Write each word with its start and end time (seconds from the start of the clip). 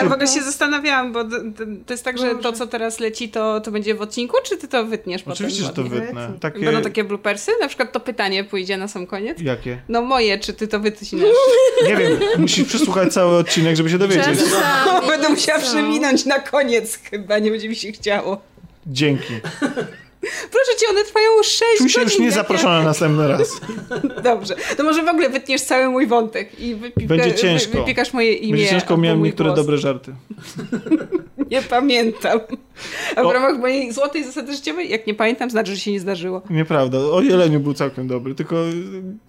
ale 0.00 0.08
w 0.08 0.12
ogóle 0.12 0.28
się 0.28 0.42
zastanawiałam, 0.42 1.12
bo 1.12 1.24
to 1.86 1.92
jest 1.92 2.04
tak, 2.04 2.18
że 2.18 2.34
to, 2.34 2.52
co 2.52 2.66
teraz 2.66 3.00
leci, 3.00 3.28
to, 3.28 3.60
to 3.60 3.70
będzie 3.70 3.94
w 3.94 4.02
odcinku, 4.02 4.36
czy 4.44 4.56
ty 4.56 4.68
to 4.68 4.84
wytniesz 4.84 5.22
Oczywiście, 5.26 5.62
potem? 5.62 5.84
że 5.84 5.90
to 5.90 5.96
wytnę. 5.96 6.32
Takie... 6.40 6.60
Będą 6.60 6.82
takie 6.82 7.04
bloopersy? 7.04 7.52
Na 7.60 7.68
przykład 7.68 7.92
to 7.92 8.00
pytanie 8.00 8.44
pójdzie 8.44 8.76
na 8.76 8.88
sam 8.88 9.06
koniec? 9.06 9.40
Jakie? 9.40 9.82
No 9.88 10.02
moje, 10.02 10.38
czy 10.38 10.52
ty 10.52 10.68
to 10.68 10.80
wytniesz? 10.80 11.10
Nie 11.88 11.96
wiem, 11.96 12.18
musisz 12.38 12.68
przesłuchać 12.68 13.12
cały 13.12 13.36
odcinek, 13.36 13.76
żeby 13.76 13.90
się 13.90 13.98
dowiedzieć. 13.98 14.40
No, 14.86 15.02
będę 15.10 15.28
musiała 15.28 15.58
przewinąć 15.58 16.26
na 16.26 16.38
koniec 16.38 16.98
chyba, 17.10 17.38
nie 17.38 17.50
będzie 17.50 17.68
mi 17.68 17.76
się 17.76 17.92
chciało. 17.92 18.40
Dzięki. 18.86 19.34
Proszę 20.20 20.76
cię, 20.80 20.86
one 20.90 21.04
trwają 21.04 21.42
6 21.42 21.64
Czuj 21.78 21.88
się 21.88 22.00
już 22.00 22.18
nie 22.18 22.32
zaproszona 22.32 22.78
ja... 22.78 22.84
następny 22.84 23.28
raz. 23.28 23.60
Dobrze. 24.24 24.54
To 24.76 24.84
może 24.84 25.02
w 25.02 25.08
ogóle 25.08 25.28
wytniesz 25.30 25.62
cały 25.62 25.88
mój 25.88 26.06
wątek 26.06 26.60
i 26.60 26.74
wypika, 26.74 27.08
Będzie 27.08 27.34
ciężko. 27.34 27.78
wypikasz 27.78 28.12
moje 28.12 28.32
imię. 28.32 28.52
Będzie 28.52 28.70
ciężko, 28.70 28.96
miałem 28.96 29.22
niektóre 29.22 29.48
głos. 29.48 29.60
dobre 29.60 29.78
żarty. 29.78 30.14
nie 31.50 31.62
pamiętam. 31.62 32.40
A 33.16 33.22
w 33.22 33.26
o. 33.26 33.32
ramach 33.32 33.58
mojej 33.58 33.92
złotej 33.92 34.24
zasady 34.24 34.54
życiowej, 34.54 34.90
jak 34.90 35.06
nie 35.06 35.14
pamiętam, 35.14 35.50
znaczy, 35.50 35.74
że 35.74 35.80
się 35.80 35.92
nie 35.92 36.00
zdarzyło. 36.00 36.42
Nieprawda. 36.50 36.98
O 36.98 37.20
Jeleniu 37.20 37.60
był 37.60 37.74
całkiem 37.74 38.08
dobry, 38.08 38.34
tylko 38.34 38.56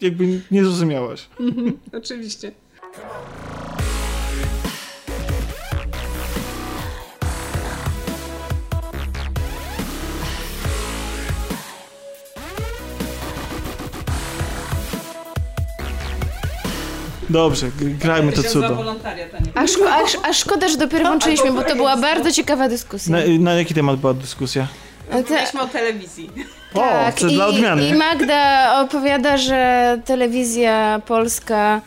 jakby 0.01 0.41
nie 0.51 0.63
zrozumiałaś. 0.63 1.27
Mhm, 1.39 1.77
oczywiście. 2.01 2.51
Dobrze, 17.31 17.71
grajmy 17.99 18.31
to 18.31 18.43
cudo. 18.43 18.95
A, 19.55 19.67
szko 19.67 19.89
a, 19.89 20.29
a 20.29 20.33
szkoda, 20.33 20.67
że 20.67 20.77
dopiero 20.77 21.05
włączyliśmy, 21.05 21.51
bo 21.51 21.63
to 21.63 21.75
była 21.75 21.97
bardzo 21.97 22.31
ciekawa 22.31 22.69
dyskusja. 22.69 23.15
Na, 23.15 23.21
na 23.39 23.53
jaki 23.53 23.73
temat 23.73 23.99
była 23.99 24.13
dyskusja? 24.13 24.67
Mówiliśmy 25.11 25.61
o 25.61 25.67
telewizji. 25.67 26.29
O, 26.73 26.79
tak, 26.79 27.21
i, 27.21 27.35
dla 27.35 27.45
odmiany. 27.45 27.87
I 27.87 27.93
Magda 27.93 28.71
opowiada, 28.81 29.37
że 29.37 29.99
telewizja 30.05 31.01
polska 31.05 31.81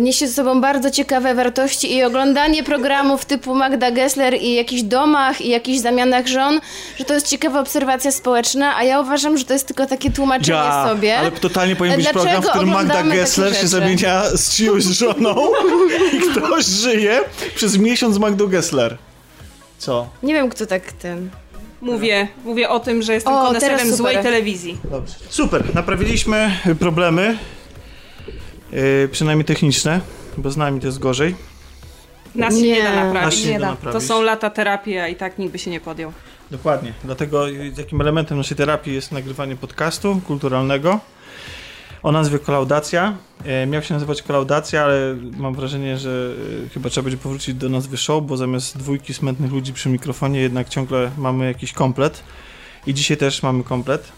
niesie 0.00 0.26
ze 0.26 0.34
sobą 0.34 0.60
bardzo 0.60 0.90
ciekawe 0.90 1.34
wartości 1.34 1.94
i 1.94 2.02
oglądanie 2.02 2.64
programów 2.64 3.24
typu 3.24 3.54
Magda 3.54 3.90
Gessler 3.90 4.34
i 4.34 4.54
jakichś 4.54 4.82
domach 4.82 5.40
i 5.40 5.48
jakichś 5.48 5.78
zamianach 5.78 6.26
żon, 6.26 6.60
że 6.98 7.04
to 7.04 7.14
jest 7.14 7.28
ciekawa 7.28 7.60
obserwacja 7.60 8.12
społeczna, 8.12 8.76
a 8.76 8.84
ja 8.84 9.00
uważam, 9.00 9.38
że 9.38 9.44
to 9.44 9.52
jest 9.52 9.66
tylko 9.66 9.86
takie 9.86 10.10
tłumaczenie 10.10 10.58
ja, 10.58 10.88
sobie. 10.88 11.18
ale 11.18 11.30
totalnie 11.30 11.76
powinien 11.76 11.96
być 11.96 12.04
Dlaczego 12.12 12.24
program, 12.24 12.42
w 12.42 12.48
którym 12.48 12.68
Magda 12.68 13.02
Gessler 13.02 13.56
się 13.56 13.68
zamienia 13.68 14.22
z 14.34 14.56
czyjąś 14.56 14.84
żoną 14.84 15.34
i 16.12 16.20
ktoś 16.20 16.64
żyje 16.64 17.20
przez 17.54 17.78
miesiąc 17.78 18.14
z 18.14 18.18
Magdą 18.18 18.46
Gessler. 18.46 18.96
Co? 19.78 20.08
Nie 20.22 20.34
wiem, 20.34 20.50
kto 20.50 20.66
tak 20.66 20.92
ten... 20.92 21.30
Mówię, 21.80 22.28
mówię 22.44 22.68
o 22.68 22.80
tym, 22.80 23.02
że 23.02 23.14
jestem 23.14 23.34
koneserem 23.34 23.94
złej 23.96 24.16
telewizji. 24.22 24.78
Dobrze. 24.84 25.14
Super, 25.28 25.74
naprawiliśmy 25.74 26.56
problemy 26.80 27.38
Yy, 28.72 29.08
przynajmniej 29.12 29.44
techniczne, 29.44 30.00
bo 30.36 30.50
z 30.50 30.56
nami 30.56 30.80
to 30.80 30.86
jest 30.86 30.98
gorzej. 30.98 31.34
Nas 32.34 32.54
nie, 32.54 32.62
nie 32.62 32.82
da 32.82 32.94
naprawić. 32.94 33.24
Nas 33.24 33.34
się 33.34 33.50
nie 33.50 33.60
da 33.60 33.66
naprawić. 33.70 34.00
To 34.00 34.06
są 34.06 34.22
lata 34.22 34.50
terapii, 34.50 34.98
a 34.98 35.08
i 35.08 35.16
tak 35.16 35.38
nikt 35.38 35.52
by 35.52 35.58
się 35.58 35.70
nie 35.70 35.80
podjął. 35.80 36.12
Dokładnie. 36.50 36.92
Dlatego 37.04 37.46
takim 37.76 38.00
elementem 38.00 38.38
naszej 38.38 38.56
terapii 38.56 38.94
jest 38.94 39.12
nagrywanie 39.12 39.56
podcastu 39.56 40.20
kulturalnego 40.26 41.00
o 42.02 42.12
nazwie 42.12 42.38
Kolaudacja. 42.38 43.16
E, 43.44 43.66
miał 43.66 43.82
się 43.82 43.94
nazywać 43.94 44.22
Kolaudacja, 44.22 44.84
ale 44.84 45.16
mam 45.36 45.54
wrażenie, 45.54 45.98
że 45.98 46.34
e, 46.66 46.68
chyba 46.68 46.90
trzeba 46.90 47.04
będzie 47.04 47.18
powrócić 47.18 47.54
do 47.54 47.68
nazwy 47.68 47.96
show, 47.96 48.24
bo 48.24 48.36
zamiast 48.36 48.78
dwójki 48.78 49.14
smętnych 49.14 49.52
ludzi 49.52 49.72
przy 49.72 49.88
mikrofonie 49.88 50.40
jednak 50.40 50.68
ciągle 50.68 51.10
mamy 51.18 51.46
jakiś 51.46 51.72
komplet. 51.72 52.22
I 52.86 52.94
dzisiaj 52.94 53.16
też 53.16 53.42
mamy 53.42 53.64
komplet. 53.64 54.12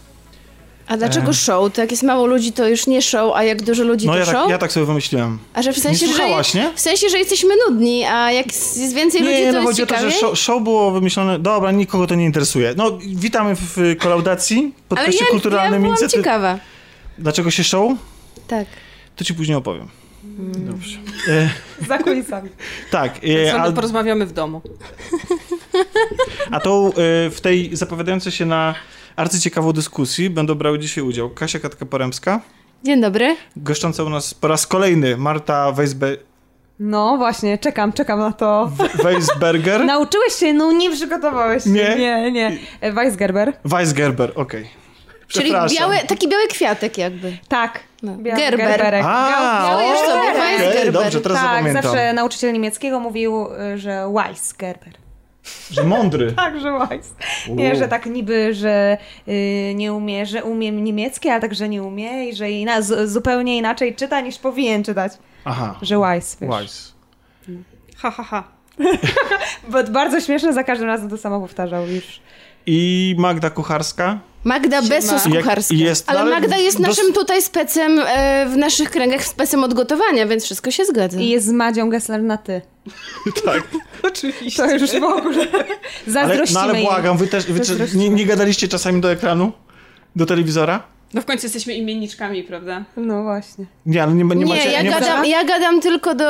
A 0.87 0.97
dlaczego 0.97 1.33
show? 1.33 1.73
To 1.73 1.81
jak 1.81 1.91
jest 1.91 2.03
mało 2.03 2.25
ludzi, 2.25 2.51
to 2.51 2.67
już 2.67 2.87
nie 2.87 3.01
show, 3.01 3.35
a 3.35 3.43
jak 3.43 3.63
dużo 3.63 3.83
ludzi, 3.83 4.07
no, 4.07 4.13
to 4.13 4.19
ja 4.19 4.25
show? 4.25 4.33
Tak, 4.33 4.49
ja 4.49 4.57
tak 4.57 4.71
sobie 4.71 4.85
wymyśliłem. 4.85 5.39
A 5.53 5.61
że 5.61 5.73
w 5.73 5.79
sensie, 5.79 6.07
nie 6.07 6.13
że, 6.13 6.59
nie? 6.59 6.73
W 6.75 6.79
sensie, 6.79 7.09
że 7.09 7.17
jesteśmy 7.17 7.49
nudni, 7.67 8.05
a 8.05 8.31
jak 8.31 8.45
jest 8.45 8.93
więcej 8.93 9.21
nie, 9.21 9.27
ludzi, 9.27 9.45
to 9.45 9.51
no, 9.51 9.57
jest 9.57 9.67
chodzi 9.67 9.83
o 9.83 9.85
to, 9.85 9.99
że 9.99 10.11
show, 10.11 10.39
show, 10.39 10.63
było 10.63 10.91
wymyślone... 10.91 11.39
Dobra, 11.39 11.71
nikogo 11.71 12.07
to 12.07 12.15
nie 12.15 12.25
interesuje. 12.25 12.73
No, 12.77 12.97
witamy 13.15 13.55
w 13.55 13.95
kolaudacji, 13.99 14.73
podcaście 14.89 15.19
Ale 15.19 15.27
ja, 15.27 15.31
kulturalnym. 15.31 15.85
ja 15.85 15.93
byłam 15.95 16.09
ciekawa. 16.09 16.59
Dlaczego 17.17 17.51
się 17.51 17.63
show? 17.63 17.91
Tak. 18.47 18.67
To 19.15 19.23
ci 19.23 19.33
później 19.33 19.57
opowiem. 19.57 19.87
Hmm. 20.37 20.65
Dobrze. 20.65 20.97
E... 21.27 21.49
Za 21.87 21.97
kulisami. 21.97 22.49
tak. 22.91 23.19
E, 23.45 23.61
a... 23.61 23.71
porozmawiamy 23.71 24.25
w 24.25 24.33
domu. 24.33 24.61
a 26.51 26.59
to 26.59 26.87
e, 26.87 27.29
w 27.29 27.41
tej 27.41 27.75
zapowiadającej 27.75 28.31
się 28.31 28.45
na 28.45 28.75
arcyciekawą 29.15 29.73
dyskusji 29.73 30.29
będą 30.29 30.55
brały 30.55 30.79
dzisiaj 30.79 31.03
udział 31.03 31.29
Kasia 31.29 31.59
Katka-Poremska. 31.59 32.39
Dzień 32.83 33.01
dobry. 33.01 33.35
Goszcząca 33.55 34.03
u 34.03 34.09
nas 34.09 34.33
po 34.33 34.47
raz 34.47 34.67
kolejny 34.67 35.17
Marta 35.17 35.71
Weisbe... 35.71 36.07
No 36.79 37.17
właśnie, 37.17 37.57
czekam, 37.57 37.93
czekam 37.93 38.19
na 38.19 38.31
to. 38.31 38.71
Weisberger? 39.03 39.85
Nauczyłeś 39.85 40.33
się, 40.33 40.53
no 40.53 40.71
nie 40.71 40.91
przygotowałeś 40.91 41.63
się. 41.63 41.69
Nie? 41.69 41.95
Nie, 41.95 42.31
nie. 42.31 42.57
Weisgerber. 42.93 43.53
Weisgerber, 43.65 44.31
okej. 44.35 44.61
Okay. 44.61 44.85
Czyli 45.27 45.51
biały, 45.51 45.97
taki 46.07 46.29
biały 46.29 46.47
kwiatek 46.47 46.97
jakby. 46.97 47.37
Tak. 47.47 47.79
No. 48.03 48.17
Gerber. 48.17 48.57
Gerberek. 48.57 49.05
A, 49.05 49.67
biały 49.67 49.83
już 49.83 49.99
sobie 49.99 50.21
okay, 50.31 50.91
Dobrze, 50.91 51.21
teraz 51.21 51.37
tak, 51.37 51.47
zapamiętam. 51.47 51.83
zawsze 51.83 52.13
nauczyciel 52.13 52.53
niemieckiego 52.53 52.99
mówił, 52.99 53.47
że 53.75 54.13
Weisgerber. 54.13 55.04
Że 55.71 55.83
mądry. 55.83 56.31
tak, 56.43 56.59
że 56.59 56.79
wise. 56.79 57.09
Nie, 57.55 57.75
że 57.75 57.87
tak 57.87 58.05
niby, 58.05 58.53
że 58.53 58.97
y, 59.27 59.73
nie 59.75 59.93
umie, 59.93 60.25
że 60.25 60.43
umie 60.43 60.71
niemiecki, 60.71 61.29
ale 61.29 61.41
także 61.41 61.69
nie 61.69 61.83
umie 61.83 62.29
i 62.29 62.35
że 62.35 62.51
ina 62.51 62.81
zupełnie 63.05 63.57
inaczej 63.57 63.95
czyta 63.95 64.21
niż 64.21 64.37
powinien 64.37 64.83
czytać. 64.83 65.13
Aha. 65.45 65.79
Że 65.81 65.95
wise, 65.95 66.37
wiesz. 66.41 66.61
Wise. 66.61 66.91
Ha, 67.97 68.11
ha, 68.11 68.23
ha. 68.23 68.43
Bo 69.71 69.83
bardzo 69.83 70.21
śmieszne, 70.21 70.53
za 70.53 70.63
każdym 70.63 70.87
razem 70.87 71.09
to 71.09 71.17
samo 71.17 71.39
powtarzał 71.39 71.87
już. 71.87 72.19
I 72.65 73.15
Magda 73.17 73.49
Kucharska. 73.49 74.19
Magda 74.45 74.81
Besos 74.81 75.23
Kucharska. 75.23 75.75
Jest, 75.75 76.09
ale 76.09 76.25
Magda 76.25 76.57
jest 76.57 76.79
naszym 76.79 77.13
tutaj 77.13 77.41
specem, 77.41 77.99
e, 78.07 78.45
w 78.49 78.57
naszych 78.57 78.91
kręgach 78.91 79.25
specem 79.25 79.63
od 79.63 79.73
gotowania, 79.73 80.27
więc 80.27 80.43
wszystko 80.43 80.71
się 80.71 80.85
zgadza. 80.85 81.19
I 81.19 81.29
jest 81.29 81.45
z 81.45 81.51
Madzią 81.51 81.89
Gessler 81.89 82.23
na 82.23 82.37
ty. 82.37 82.61
tak. 83.45 83.63
Oczywiście. 84.13 84.63
To 84.63 84.71
już 84.75 84.91
w 84.91 85.03
ogóle 85.03 85.47
zazdrościmy 86.07 86.59
ale, 86.59 86.73
No 86.73 86.77
ale 86.79 86.81
błagam, 86.81 87.17
wy 87.17 87.27
też 87.27 87.45
wy 87.45 87.97
nie, 87.97 88.09
nie 88.09 88.25
gadaliście 88.25 88.67
czasami 88.67 89.01
do 89.01 89.11
ekranu? 89.11 89.51
Do 90.15 90.25
telewizora? 90.25 90.83
No 91.13 91.21
w 91.21 91.25
końcu 91.25 91.45
jesteśmy 91.45 91.73
imienniczkami, 91.73 92.43
prawda? 92.43 92.83
No 92.97 93.23
właśnie. 93.23 93.65
Nie, 93.85 94.03
ale 94.03 94.13
nie, 94.13 94.23
nie, 94.23 94.35
nie 94.35 94.45
macie... 94.45 94.71
Ja 94.71 94.81
nie 94.81 94.89
gadam, 94.89 95.17
macie... 95.17 95.31
ja 95.31 95.43
gadam 95.43 95.81
tylko 95.81 96.15
do... 96.15 96.25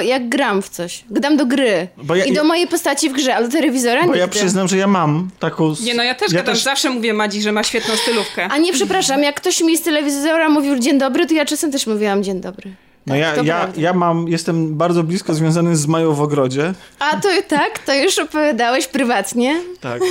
jak 0.00 0.28
gram 0.28 0.62
w 0.62 0.68
coś. 0.68 1.04
Gadam 1.10 1.36
do 1.36 1.46
gry. 1.46 1.88
Ja, 2.14 2.24
I 2.24 2.32
do 2.32 2.44
mojej 2.44 2.68
postaci 2.68 3.10
w 3.10 3.12
grze, 3.12 3.36
ale 3.36 3.48
do 3.48 3.52
telewizora 3.52 4.00
Bo 4.00 4.06
nigdy. 4.06 4.18
ja 4.18 4.28
przyznam, 4.28 4.68
że 4.68 4.76
ja 4.76 4.86
mam 4.86 5.28
taką... 5.38 5.74
Nie, 5.84 5.94
no 5.94 6.02
ja 6.02 6.14
też 6.14 6.32
ja 6.32 6.38
gadam. 6.38 6.54
Też... 6.54 6.64
Zawsze 6.64 6.90
mówię 6.90 7.14
Madzi, 7.14 7.42
że 7.42 7.52
ma 7.52 7.62
świetną 7.62 7.96
stylówkę. 7.96 8.48
A 8.50 8.58
nie, 8.58 8.72
przepraszam, 8.72 9.22
jak 9.22 9.36
ktoś 9.36 9.60
mi 9.60 9.76
z 9.76 9.82
telewizora 9.82 10.48
mówił 10.48 10.78
dzień 10.78 10.98
dobry, 10.98 11.26
to 11.26 11.34
ja 11.34 11.44
czasem 11.44 11.72
też 11.72 11.86
mówiłam 11.86 12.22
dzień 12.22 12.40
dobry. 12.40 12.74
No 13.06 13.14
tak, 13.14 13.36
ja, 13.36 13.42
ja, 13.42 13.68
ja 13.76 13.92
mam, 13.92 14.28
jestem 14.28 14.76
bardzo 14.76 15.02
blisko 15.02 15.34
związany 15.34 15.76
z 15.76 15.86
Mają 15.86 16.14
w 16.14 16.20
ogrodzie. 16.20 16.74
A 16.98 17.20
to 17.20 17.28
tak? 17.48 17.78
To 17.78 17.94
już 17.94 18.18
opowiadałeś 18.18 18.86
prywatnie? 18.86 19.60
Tak. 19.80 20.02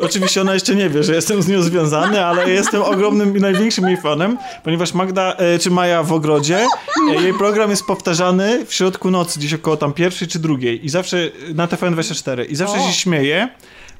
Oczywiście 0.00 0.40
ona 0.40 0.54
jeszcze 0.54 0.74
nie 0.74 0.90
wie, 0.90 1.02
że 1.02 1.14
jestem 1.14 1.42
z 1.42 1.48
nią 1.48 1.62
związany, 1.62 2.24
ale 2.24 2.50
jestem 2.50 2.82
ogromnym 2.82 3.36
i 3.36 3.40
największym 3.40 3.88
jej 3.88 3.96
fanem, 3.96 4.38
ponieważ 4.64 4.94
Magda, 4.94 5.34
e, 5.36 5.58
czy 5.58 5.70
Maja 5.70 6.02
w 6.02 6.12
ogrodzie, 6.12 6.66
e, 7.10 7.22
jej 7.22 7.34
program 7.34 7.70
jest 7.70 7.84
powtarzany 7.84 8.66
w 8.66 8.74
środku 8.74 9.10
nocy, 9.10 9.38
gdzieś 9.38 9.54
około 9.54 9.76
tam 9.76 9.92
pierwszej 9.92 10.28
czy 10.28 10.38
drugiej 10.38 10.86
i 10.86 10.88
zawsze 10.88 11.30
na 11.54 11.66
TVN24 11.66 12.50
i 12.50 12.56
zawsze 12.56 12.76
o. 12.76 12.86
się 12.86 12.92
śmieje, 12.92 13.48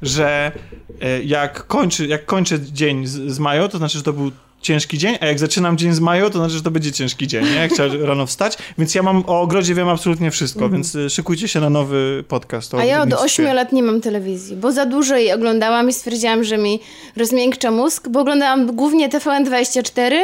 że 0.02 0.52
e, 1.00 1.22
jak 1.22 1.66
kończy, 1.66 2.06
jak 2.06 2.26
kończę 2.26 2.60
dzień 2.60 3.06
z, 3.06 3.12
z 3.12 3.38
Mają, 3.38 3.69
to 3.69 3.78
znaczy, 3.78 3.98
że 3.98 4.04
to 4.04 4.12
był 4.12 4.31
ciężki 4.61 4.99
dzień, 4.99 5.17
a 5.20 5.26
jak 5.26 5.38
zaczynam 5.38 5.79
dzień 5.79 5.93
z 5.93 6.00
maju, 6.00 6.31
to 6.31 6.38
znaczy, 6.38 6.55
że 6.55 6.62
to 6.62 6.70
będzie 6.70 6.93
ciężki 6.93 7.26
dzień, 7.26 7.44
nie? 7.44 7.55
Jak 7.55 7.73
trzeba 7.73 8.06
rano 8.06 8.26
wstać, 8.26 8.58
więc 8.79 8.94
ja 8.94 9.03
mam 9.03 9.25
o 9.26 9.41
ogrodzie 9.41 9.75
wiem 9.75 9.88
absolutnie 9.88 10.31
wszystko, 10.31 10.61
mm. 10.61 10.73
więc 10.73 10.94
y, 10.94 11.11
szykujcie 11.11 11.49
się 11.49 11.61
na 11.61 11.70
nowy 11.70 12.25
podcast. 12.29 12.75
a 12.75 12.85
ja 12.85 13.03
od 13.03 13.12
8 13.12 13.55
lat 13.55 13.73
nie 13.73 13.82
mam 13.82 14.00
telewizji, 14.00 14.56
bo 14.56 14.73
za 14.73 14.87
dużo 14.87 15.17
jej 15.17 15.32
oglądałam 15.32 15.88
i 15.88 15.93
stwierdziłam, 15.93 16.44
że 16.44 16.58
mi 16.58 16.81
rozmiękcza 17.17 17.70
mózg, 17.70 18.08
bo 18.08 18.20
oglądałam 18.20 18.67
głównie 18.67 19.08
TVN24 19.08 20.14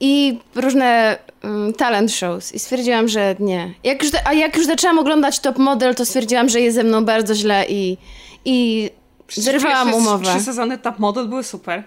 i 0.00 0.38
różne 0.54 1.18
um, 1.44 1.72
talent 1.72 2.12
shows 2.12 2.54
i 2.54 2.58
stwierdziłam, 2.58 3.08
że 3.08 3.36
nie. 3.40 3.74
Jak 3.84 4.02
już, 4.02 4.12
a 4.24 4.32
jak 4.32 4.56
już 4.56 4.66
zaczęłam 4.66 4.98
oglądać 4.98 5.40
Top 5.40 5.58
Model, 5.58 5.94
to 5.94 6.04
stwierdziłam, 6.04 6.48
że 6.48 6.60
jest 6.60 6.76
ze 6.76 6.84
mną 6.84 7.04
bardzo 7.04 7.34
źle 7.34 7.64
i, 7.68 7.96
i 8.44 8.90
zerwałam 9.28 9.94
umowę. 9.94 10.24
Trzy 10.34 10.44
sezony 10.44 10.78
Top 10.78 10.98
Model 10.98 11.28
były 11.28 11.44
super. 11.44 11.82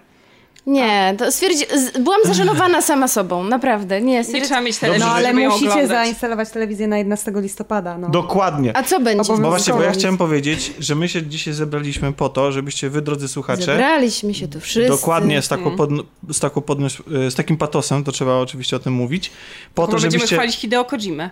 Nie, 0.68 1.16
to 1.18 1.32
stwierdzi... 1.32 1.66
Byłam 2.00 2.20
zażenowana 2.26 2.82
sama 2.82 3.08
sobą, 3.08 3.44
naprawdę. 3.44 4.02
Nie, 4.02 4.14
Nie 4.14 4.24
stwierdzi... 4.24 4.46
trzeba 4.48 4.62
mieć 4.62 4.78
telewizji, 4.78 5.08
No 5.10 5.14
ale 5.16 5.34
musicie 5.34 5.66
oglądać. 5.72 5.88
zainstalować 5.88 6.50
telewizję 6.50 6.88
na 6.88 6.98
11 6.98 7.32
listopada. 7.36 7.98
No. 7.98 8.10
Dokładnie. 8.10 8.78
A 8.78 8.84
co 8.84 9.00
będzie? 9.00 9.34
Bo 9.34 9.38
właśnie, 9.50 9.74
bo 9.74 9.82
ja 9.82 9.92
chciałem 9.92 10.18
powiedzieć, 10.18 10.74
że 10.80 10.96
my 10.96 11.10
się 11.10 11.24
dzisiaj 11.24 11.54
zebraliśmy 11.54 12.14
po 12.14 12.30
to, 12.30 12.52
żebyście 12.52 12.90
wy, 12.90 13.02
drodzy 13.02 13.28
słuchacze, 13.28 13.62
Zebraliśmy 13.64 14.34
się 14.34 14.48
tu 14.48 14.60
wszyscy. 14.60 14.90
dokładnie 14.90 15.42
z, 15.42 15.48
taką 15.48 15.70
Mhm. 15.72 15.78
podn- 15.90 16.04
z, 16.34 16.40
taką 16.40 16.62
podnios- 16.62 17.30
z 17.30 17.36
takim 17.36 17.58
patosem, 17.58 18.04
to 18.04 18.12
trzeba 18.12 18.34
oczywiście 18.36 18.76
o 18.76 18.80
tym 18.80 18.94
mówić, 18.94 19.32
po 19.76 19.82
Bo 19.82 19.88
to, 19.88 19.92
będziemy 19.92 20.12
żebyście... 20.12 20.36
chwalić 20.36 20.56
Hideo 20.56 20.86
Kojimę. 20.86 21.30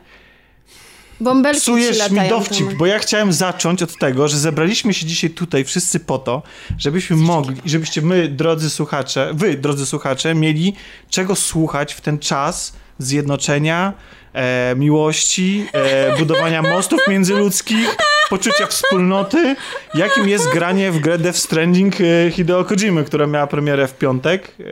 Bąbelki 1.19 1.61
Psujesz 1.61 2.11
mi 2.11 2.29
dowcip, 2.29 2.67
tam. 2.67 2.77
bo 2.77 2.85
ja 2.85 2.99
chciałem 2.99 3.33
zacząć 3.33 3.83
od 3.83 3.97
tego, 3.97 4.27
że 4.27 4.37
zebraliśmy 4.37 4.93
się 4.93 5.05
dzisiaj 5.05 5.29
tutaj 5.29 5.63
wszyscy 5.63 5.99
po 5.99 6.17
to, 6.17 6.41
żebyśmy 6.77 7.15
mogli, 7.15 7.61
żebyście 7.65 8.01
my, 8.01 8.27
drodzy 8.27 8.69
słuchacze, 8.69 9.31
wy, 9.33 9.57
drodzy 9.57 9.85
słuchacze, 9.85 10.35
mieli 10.35 10.73
czego 11.09 11.35
słuchać 11.35 11.93
w 11.93 12.01
ten 12.01 12.19
czas 12.19 12.73
zjednoczenia, 12.99 13.93
e, 14.33 14.75
miłości, 14.75 15.65
e, 15.73 16.17
budowania 16.17 16.61
mostów 16.61 16.99
międzyludzkich, 17.07 17.97
poczucia 18.29 18.67
wspólnoty, 18.67 19.55
jakim 19.95 20.29
jest 20.29 20.49
granie 20.53 20.91
w 20.91 20.99
grę 20.99 21.17
Death 21.17 21.37
Stranding 21.37 21.95
e, 22.01 22.31
Hideo 22.31 22.65
Kojimy, 22.65 23.03
która 23.03 23.27
miała 23.27 23.47
premierę 23.47 23.87
w 23.87 23.97
piątek 23.97 24.51
e, 24.59 24.63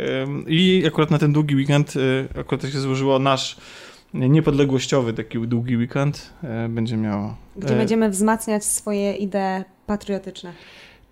i 0.48 0.84
akurat 0.88 1.12
na 1.12 1.18
ten 1.18 1.34
długi 1.34 1.56
weekend, 1.56 1.94
e, 2.36 2.40
akurat 2.40 2.62
tak 2.62 2.72
się 2.72 2.80
złożyło 2.80 3.20
nasz 3.20 3.58
niepodległościowy 4.14 5.14
taki 5.14 5.40
długi 5.40 5.78
weekend 5.78 6.34
e, 6.44 6.70
będzie 6.70 6.98
miało. 6.98 7.36
Gdzie 7.58 7.74
e, 7.74 7.78
będziemy 7.78 8.10
wzmacniać 8.10 8.66
swoje 8.66 9.14
idee 9.14 9.64
patriotyczne. 9.88 10.54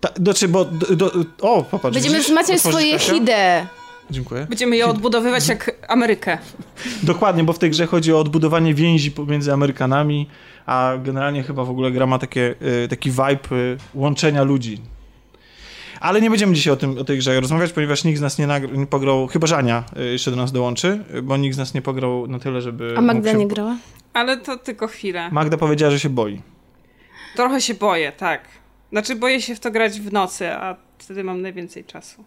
Ta, 0.00 0.08
znaczy, 0.16 0.48
bo. 0.48 0.64
Do, 0.64 0.96
do, 0.96 1.12
o, 1.40 1.62
popatrz. 1.62 1.94
Będziemy 1.94 2.14
widzisz? 2.14 2.28
wzmacniać 2.30 2.60
swoje 2.60 2.92
Kasia? 2.92 3.12
hide. 3.12 3.66
Dziękuję. 4.10 4.46
Będziemy 4.48 4.76
je 4.76 4.86
odbudowywać 4.86 5.48
jak 5.48 5.86
Amerykę. 5.88 6.38
Dokładnie, 7.02 7.44
bo 7.44 7.52
w 7.52 7.58
tej 7.58 7.70
grze 7.70 7.86
chodzi 7.86 8.12
o 8.12 8.18
odbudowanie 8.18 8.74
więzi 8.74 9.10
pomiędzy 9.10 9.52
Amerykanami, 9.52 10.26
a 10.66 10.92
generalnie 11.04 11.42
chyba 11.42 11.64
w 11.64 11.70
ogóle 11.70 11.90
gra 11.90 12.06
ma 12.06 12.18
takie, 12.18 12.54
y, 12.84 12.88
taki 12.88 13.10
vibe 13.10 13.76
łączenia 13.94 14.42
ludzi. 14.42 14.80
Ale 16.00 16.20
nie 16.20 16.30
będziemy 16.30 16.54
dzisiaj 16.54 16.72
o, 16.72 16.76
tym, 16.76 16.98
o 16.98 17.04
tej 17.04 17.18
grze 17.18 17.40
rozmawiać, 17.40 17.72
ponieważ 17.72 18.04
nikt 18.04 18.18
z 18.18 18.22
nas 18.22 18.38
nie, 18.38 18.48
nie 18.72 18.86
pograł, 18.86 19.26
chyba 19.26 19.46
Żania 19.46 19.84
y, 19.96 20.04
jeszcze 20.04 20.30
do 20.30 20.36
nas 20.36 20.52
dołączy, 20.52 21.04
y, 21.14 21.22
bo 21.22 21.36
nikt 21.36 21.54
z 21.54 21.58
nas 21.58 21.74
nie 21.74 21.82
pograł 21.82 22.26
na 22.26 22.38
tyle, 22.38 22.60
żeby... 22.60 22.94
A 22.96 23.00
Magda 23.00 23.30
mógł 23.30 23.38
nie 23.38 23.44
się... 23.44 23.54
grała? 23.54 23.76
Ale 24.12 24.36
to 24.36 24.56
tylko 24.56 24.86
chwilę. 24.86 25.28
Magda 25.32 25.56
powiedziała, 25.56 25.90
że 25.90 26.00
się 26.00 26.08
boi. 26.08 26.40
Trochę 27.36 27.60
się 27.60 27.74
boję, 27.74 28.12
tak. 28.12 28.40
Znaczy 28.92 29.16
boję 29.16 29.42
się 29.42 29.54
w 29.54 29.60
to 29.60 29.70
grać 29.70 30.00
w 30.00 30.12
nocy, 30.12 30.52
a 30.52 30.76
wtedy 30.98 31.24
mam 31.24 31.42
najwięcej 31.42 31.84
czasu. 31.84 32.24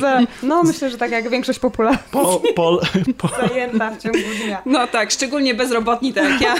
Za, 0.00 0.20
no 0.42 0.62
myślę, 0.62 0.90
że 0.90 0.98
tak 0.98 1.10
jak 1.10 1.30
większość 1.30 1.58
populacji 1.58 2.04
Po, 2.10 2.42
pol, 2.56 2.80
po, 3.18 3.28
zajęta 3.48 3.90
w 3.90 4.02
ciągu 4.02 4.18
dnia. 4.44 4.62
No 4.66 4.86
tak, 4.86 5.10
szczególnie 5.10 5.54
bezrobotni 5.54 6.12
tak 6.14 6.30
jak 6.30 6.40
ja. 6.40 6.54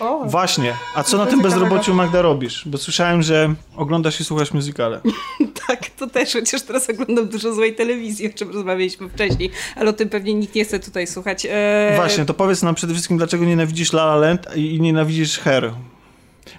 O, 0.00 0.24
właśnie, 0.24 0.74
a 0.94 1.02
co 1.02 1.18
na 1.18 1.26
tym 1.26 1.40
bezrobociu 1.42 1.94
Magda 1.94 2.22
robisz? 2.22 2.62
Bo 2.66 2.78
słyszałem, 2.78 3.22
że 3.22 3.54
oglądasz 3.76 4.20
i 4.20 4.24
słuchasz 4.24 4.52
muzykale. 4.52 5.00
Tak, 5.66 5.90
to 5.90 6.06
też, 6.06 6.32
chociaż 6.32 6.62
teraz 6.62 6.90
oglądam 6.90 7.28
dużo 7.28 7.54
złej 7.54 7.74
telewizji, 7.74 8.30
o 8.30 8.38
czym 8.38 8.50
rozmawialiśmy 8.50 9.08
wcześniej, 9.08 9.50
ale 9.76 9.90
o 9.90 9.92
tym 9.92 10.08
pewnie 10.08 10.34
nikt 10.34 10.54
nie 10.54 10.64
chce 10.64 10.80
tutaj 10.80 11.06
słuchać. 11.06 11.46
Eee, 11.50 11.96
Właśnie, 11.96 12.24
to 12.24 12.34
powiedz 12.34 12.62
nam 12.62 12.74
przede 12.74 12.92
wszystkim, 12.92 13.16
dlaczego 13.16 13.44
nienawidzisz 13.44 13.92
La 13.92 14.02
La 14.02 14.16
Land 14.16 14.56
i 14.56 14.80
nienawidzisz 14.80 15.38
Her. 15.38 15.72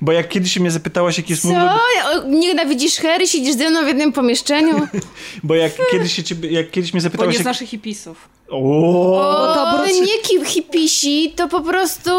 Bo 0.01 0.11
jak 0.11 0.29
kiedyś 0.29 0.59
mnie 0.59 0.71
zapytałaś, 0.71 1.17
jaki 1.17 1.33
jest 1.33 1.41
Co? 1.43 1.47
mój 1.47 1.57
ulubiony... 1.57 1.79
O, 2.23 2.27
Nienawidzisz 2.27 2.95
Harry? 2.97 3.27
Siedzisz 3.27 3.55
ze 3.55 3.69
mną 3.69 3.83
w 3.83 3.87
jednym 3.87 4.11
pomieszczeniu? 4.13 4.87
Bo 5.43 5.55
jak 5.55 5.71
kiedyś, 5.91 6.15
się 6.15 6.23
ciebie, 6.23 6.51
jak 6.51 6.71
kiedyś 6.71 6.93
mnie 6.93 6.99
Bo 7.01 7.03
zapytałaś... 7.03 7.33
nie 7.33 7.37
z 7.37 7.39
Jak... 7.39 7.45
naszych 7.45 7.69
hipisów. 7.69 8.29
O, 8.49 8.57
O, 9.49 9.53
to 9.55 9.77
wróci- 9.77 10.01
nie 10.01 10.45
hipisi, 10.45 11.33
to 11.35 11.47
po 11.47 11.61
prostu 11.61 12.09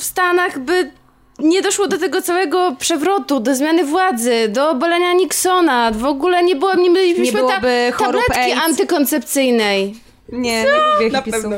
w 0.00 0.04
Stanach 0.04 0.58
by 0.58 0.90
nie 1.38 1.62
doszło 1.62 1.88
do 1.88 1.98
tego 1.98 2.22
całego 2.22 2.76
przewrotu, 2.78 3.40
do 3.40 3.54
zmiany 3.54 3.84
władzy, 3.84 4.48
do 4.48 4.70
obalenia 4.70 5.12
Nixona. 5.12 5.90
W 5.90 6.04
ogóle 6.04 6.42
nie 6.44 6.56
było, 6.56 6.74
nie 6.74 6.90
mieliśmy 6.90 7.24
Nie 7.24 7.32
byłoby 7.32 7.92
ta, 7.98 8.04
tabletki 8.04 8.32
AIDS. 8.40 8.60
antykoncepcyjnej. 8.64 9.94
Nie, 10.28 10.40
nie 10.62 10.64
lubię 10.64 11.10
Na 11.12 11.18
hipisów. 11.22 11.42
pewno. 11.42 11.56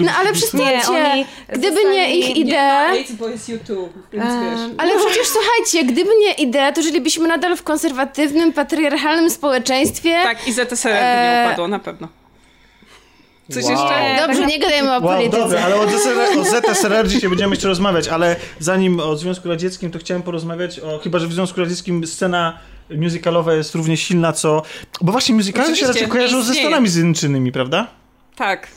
No 0.00 0.12
ale 0.18 0.32
przestańcie, 0.32 0.88
oni 0.88 1.26
gdyby 1.48 1.84
nie 1.84 2.16
ich 2.18 2.36
idea... 2.36 2.92
bo 3.18 3.28
jest 3.28 3.48
YouTube, 3.48 3.92
więc 4.12 4.24
Em, 4.24 4.74
Ale 4.78 4.92
przecież 5.06 5.26
słuchajcie, 5.28 5.92
gdyby 5.92 6.10
nie 6.20 6.32
idea, 6.32 6.72
to 6.72 6.82
żylibyśmy 6.82 7.28
nadal 7.28 7.56
w 7.56 7.62
konserwatywnym, 7.62 8.52
patriarchalnym 8.52 9.30
społeczeństwie. 9.30 10.10
Tak, 10.22 10.48
i 10.48 10.52
ZSRR 10.52 10.92
by 10.94 11.00
nie 11.00 11.42
Eee. 11.42 11.46
upadło, 11.46 11.68
na 11.68 11.78
pewno. 11.78 12.08
Coś 13.50 13.64
Wow. 13.64 13.72
jeszcze? 13.72 14.26
Dobrze, 14.26 14.46
nie 14.46 14.58
gadajmy 14.58 14.88
o 14.88 14.92
Wow, 14.92 15.02
polityce. 15.02 15.38
dobra, 15.38 15.60
ale 15.64 15.76
o 15.76 15.88
ZSRR, 15.90 16.38
o 16.40 16.44
ZSRR 16.44 17.08
dzisiaj 17.08 17.28
będziemy 17.30 17.52
jeszcze 17.54 17.68
rozmawiać, 17.68 18.08
ale 18.08 18.36
zanim 18.58 19.00
o 19.00 19.16
Związku 19.16 19.48
Radzieckim, 19.48 19.90
to 19.90 19.98
chciałem 19.98 20.22
porozmawiać 20.22 20.80
o, 20.80 20.98
chyba 20.98 21.18
że 21.18 21.26
w 21.26 21.32
Związku 21.32 21.60
Radzieckim 21.60 22.06
scena 22.06 22.58
musicalowa 22.90 23.54
jest 23.54 23.74
równie 23.74 23.96
silna, 23.96 24.32
co... 24.32 24.62
Bo 25.00 25.12
właśnie 25.12 25.34
musicale 25.34 25.76
się 25.76 25.86
raczej 25.86 26.08
kojarzą 26.08 26.42
ze. 26.42 26.54
Stanami 26.54 26.88
Zjednoczonymi, 26.88 27.52
prawda? 27.52 27.86
Tak, 28.40 28.68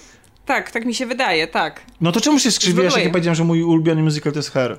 tak, 0.46 0.72
tak 0.72 0.86
mi 0.86 0.96
się 0.96 1.06
wydaje, 1.06 1.48
tak. 1.48 1.82
No 2.02 2.12
to 2.12 2.22
czemu 2.22 2.40
się 2.40 2.52
skrzywiłeś, 2.52 2.96
jak 2.96 3.04
ja 3.04 3.10
powiedziałem, 3.10 3.36
że 3.36 3.44
mój 3.44 3.64
ulubiony 3.64 4.04
musical 4.04 4.34
to 4.34 4.40
jest 4.40 4.52
Her? 4.52 4.78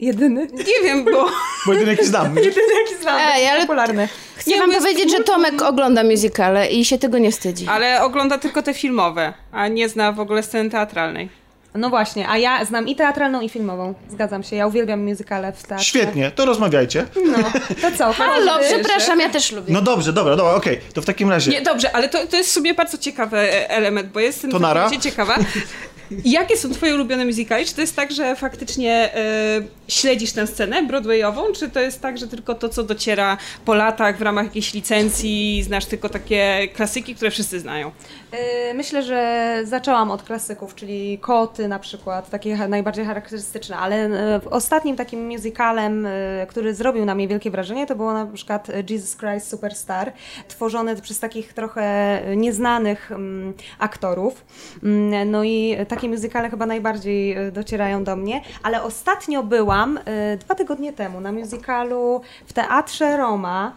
Jedyny. 0.00 0.46
Nie 0.46 0.82
wiem, 0.88 1.04
bo... 1.04 1.30
Bo 1.66 1.72
jedyny 1.72 1.90
jaki 1.90 2.06
znam. 2.06 2.36
Jedyny 2.48 2.74
jaki 2.82 3.02
znam. 3.02 3.20
Ej, 3.20 3.48
ale- 3.48 3.60
popularny. 3.60 4.08
Chcę 4.36 4.50
Nie, 4.50 4.58
wam 4.58 4.70
jest 4.70 4.82
powiedzieć, 4.82 5.10
że 5.10 5.24
Tomek 5.24 5.62
ogląda 5.62 6.04
musicale 6.04 6.70
i 6.70 6.84
się 6.84 6.98
tego 6.98 7.18
nie 7.18 7.30
wstydzi. 7.30 7.66
Ale 7.68 8.02
ogląda 8.02 8.38
tylko 8.38 8.62
te 8.62 8.74
filmowe, 8.74 9.32
a 9.52 9.68
nie 9.68 9.88
zna 9.88 10.12
w 10.12 10.20
ogóle 10.20 10.42
sceny 10.42 10.70
teatralnej. 10.70 11.28
No 11.74 11.90
właśnie, 11.90 12.28
a 12.28 12.38
ja 12.38 12.64
znam 12.64 12.88
i 12.88 12.96
teatralną, 12.96 13.40
i 13.40 13.48
filmową. 13.48 13.94
Zgadzam 14.10 14.42
się, 14.42 14.56
ja 14.56 14.66
uwielbiam 14.66 15.04
musicale 15.04 15.52
w 15.52 15.62
teatrze. 15.62 15.86
Świetnie, 15.86 16.30
to 16.30 16.44
rozmawiajcie. 16.44 17.06
No, 17.26 17.38
to 17.82 17.96
co? 17.98 18.12
Halo, 18.12 18.58
przepraszam, 18.60 19.20
ja 19.20 19.28
też 19.30 19.52
lubię. 19.52 19.72
No 19.72 19.82
dobrze, 19.82 20.12
dobra, 20.12 20.36
dobra, 20.36 20.54
okej. 20.54 20.80
To 20.94 21.02
w 21.02 21.04
takim 21.04 21.30
razie... 21.30 21.50
Nie, 21.50 21.62
dobrze, 21.62 21.96
ale 21.96 22.08
to, 22.08 22.26
to 22.26 22.36
jest 22.36 22.50
w 22.50 22.52
sumie 22.52 22.74
bardzo 22.74 22.98
ciekawy 22.98 23.38
e, 23.38 23.70
element, 23.70 24.08
bo 24.08 24.20
jestem 24.20 24.50
To 24.50 24.58
nara? 24.58 24.80
całkowicie 24.80 25.10
ciekawa. 25.10 25.36
Jakie 26.24 26.56
są 26.56 26.70
twoje 26.70 26.94
ulubione 26.94 27.24
musicale? 27.24 27.64
Czy 27.64 27.74
to 27.74 27.80
jest 27.80 27.96
tak, 27.96 28.12
że 28.12 28.36
faktycznie 28.36 29.14
e, 29.14 29.20
śledzisz 29.88 30.32
tę 30.32 30.46
scenę 30.46 30.82
broadwayową, 30.82 31.42
czy 31.52 31.70
to 31.70 31.80
jest 31.80 32.00
tak, 32.00 32.18
że 32.18 32.28
tylko 32.28 32.54
to, 32.54 32.68
co 32.68 32.82
dociera 32.82 33.36
po 33.64 33.74
latach 33.74 34.18
w 34.18 34.22
ramach 34.22 34.44
jakiejś 34.44 34.74
licencji, 34.74 35.62
znasz 35.62 35.86
tylko 35.86 36.08
takie 36.08 36.68
klasyki, 36.74 37.14
które 37.14 37.30
wszyscy 37.30 37.60
znają? 37.60 37.92
Yy, 38.32 38.74
Myślę, 38.74 39.02
że 39.02 39.60
zaczęłam 39.64 40.10
od 40.10 40.22
klasyków, 40.22 40.74
czyli 40.74 41.18
Koty 41.18 41.68
na 41.68 41.78
przykład, 41.78 42.30
takie 42.30 42.68
najbardziej 42.68 43.04
charakterystyczne, 43.04 43.76
ale 43.76 44.08
w 44.40 44.46
ostatnim 44.46 44.96
takim 44.96 45.26
musicalem, 45.26 46.04
yy, 46.40 46.46
który 46.46 46.74
zrobił 46.74 47.04
na 47.04 47.14
mnie 47.14 47.28
wielkie 47.28 47.50
wrażenie, 47.50 47.86
to 47.86 47.94
było 47.94 48.12
na 48.12 48.26
przykład 48.26 48.68
Jesus 48.90 49.16
Christ 49.16 49.48
Superstar, 49.50 50.12
tworzony 50.48 50.96
przez 50.96 51.20
takich 51.20 51.52
trochę 51.52 52.20
nieznanych 52.36 53.12
mm, 53.12 53.52
aktorów. 53.78 54.44
Mm, 54.82 55.30
No 55.30 55.44
i 55.44 55.76
takie 55.88 56.08
musicale 56.08 56.50
chyba 56.50 56.66
najbardziej 56.66 57.36
docierają 57.52 58.04
do 58.04 58.16
mnie, 58.16 58.40
ale 58.62 58.82
ostatnio 58.82 59.42
byłam 59.42 59.98
dwa 60.40 60.54
tygodnie 60.54 60.92
temu 60.92 61.20
na 61.20 61.32
musicalu 61.32 62.20
w 62.46 62.52
Teatrze 62.52 63.16
Roma. 63.16 63.76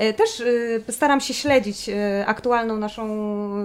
Yy, 0.00 0.14
Też 0.14 0.42
staram 0.90 1.20
się 1.20 1.34
śledzić 1.34 1.90
aktualną 2.26 2.76
naszą 2.76 3.06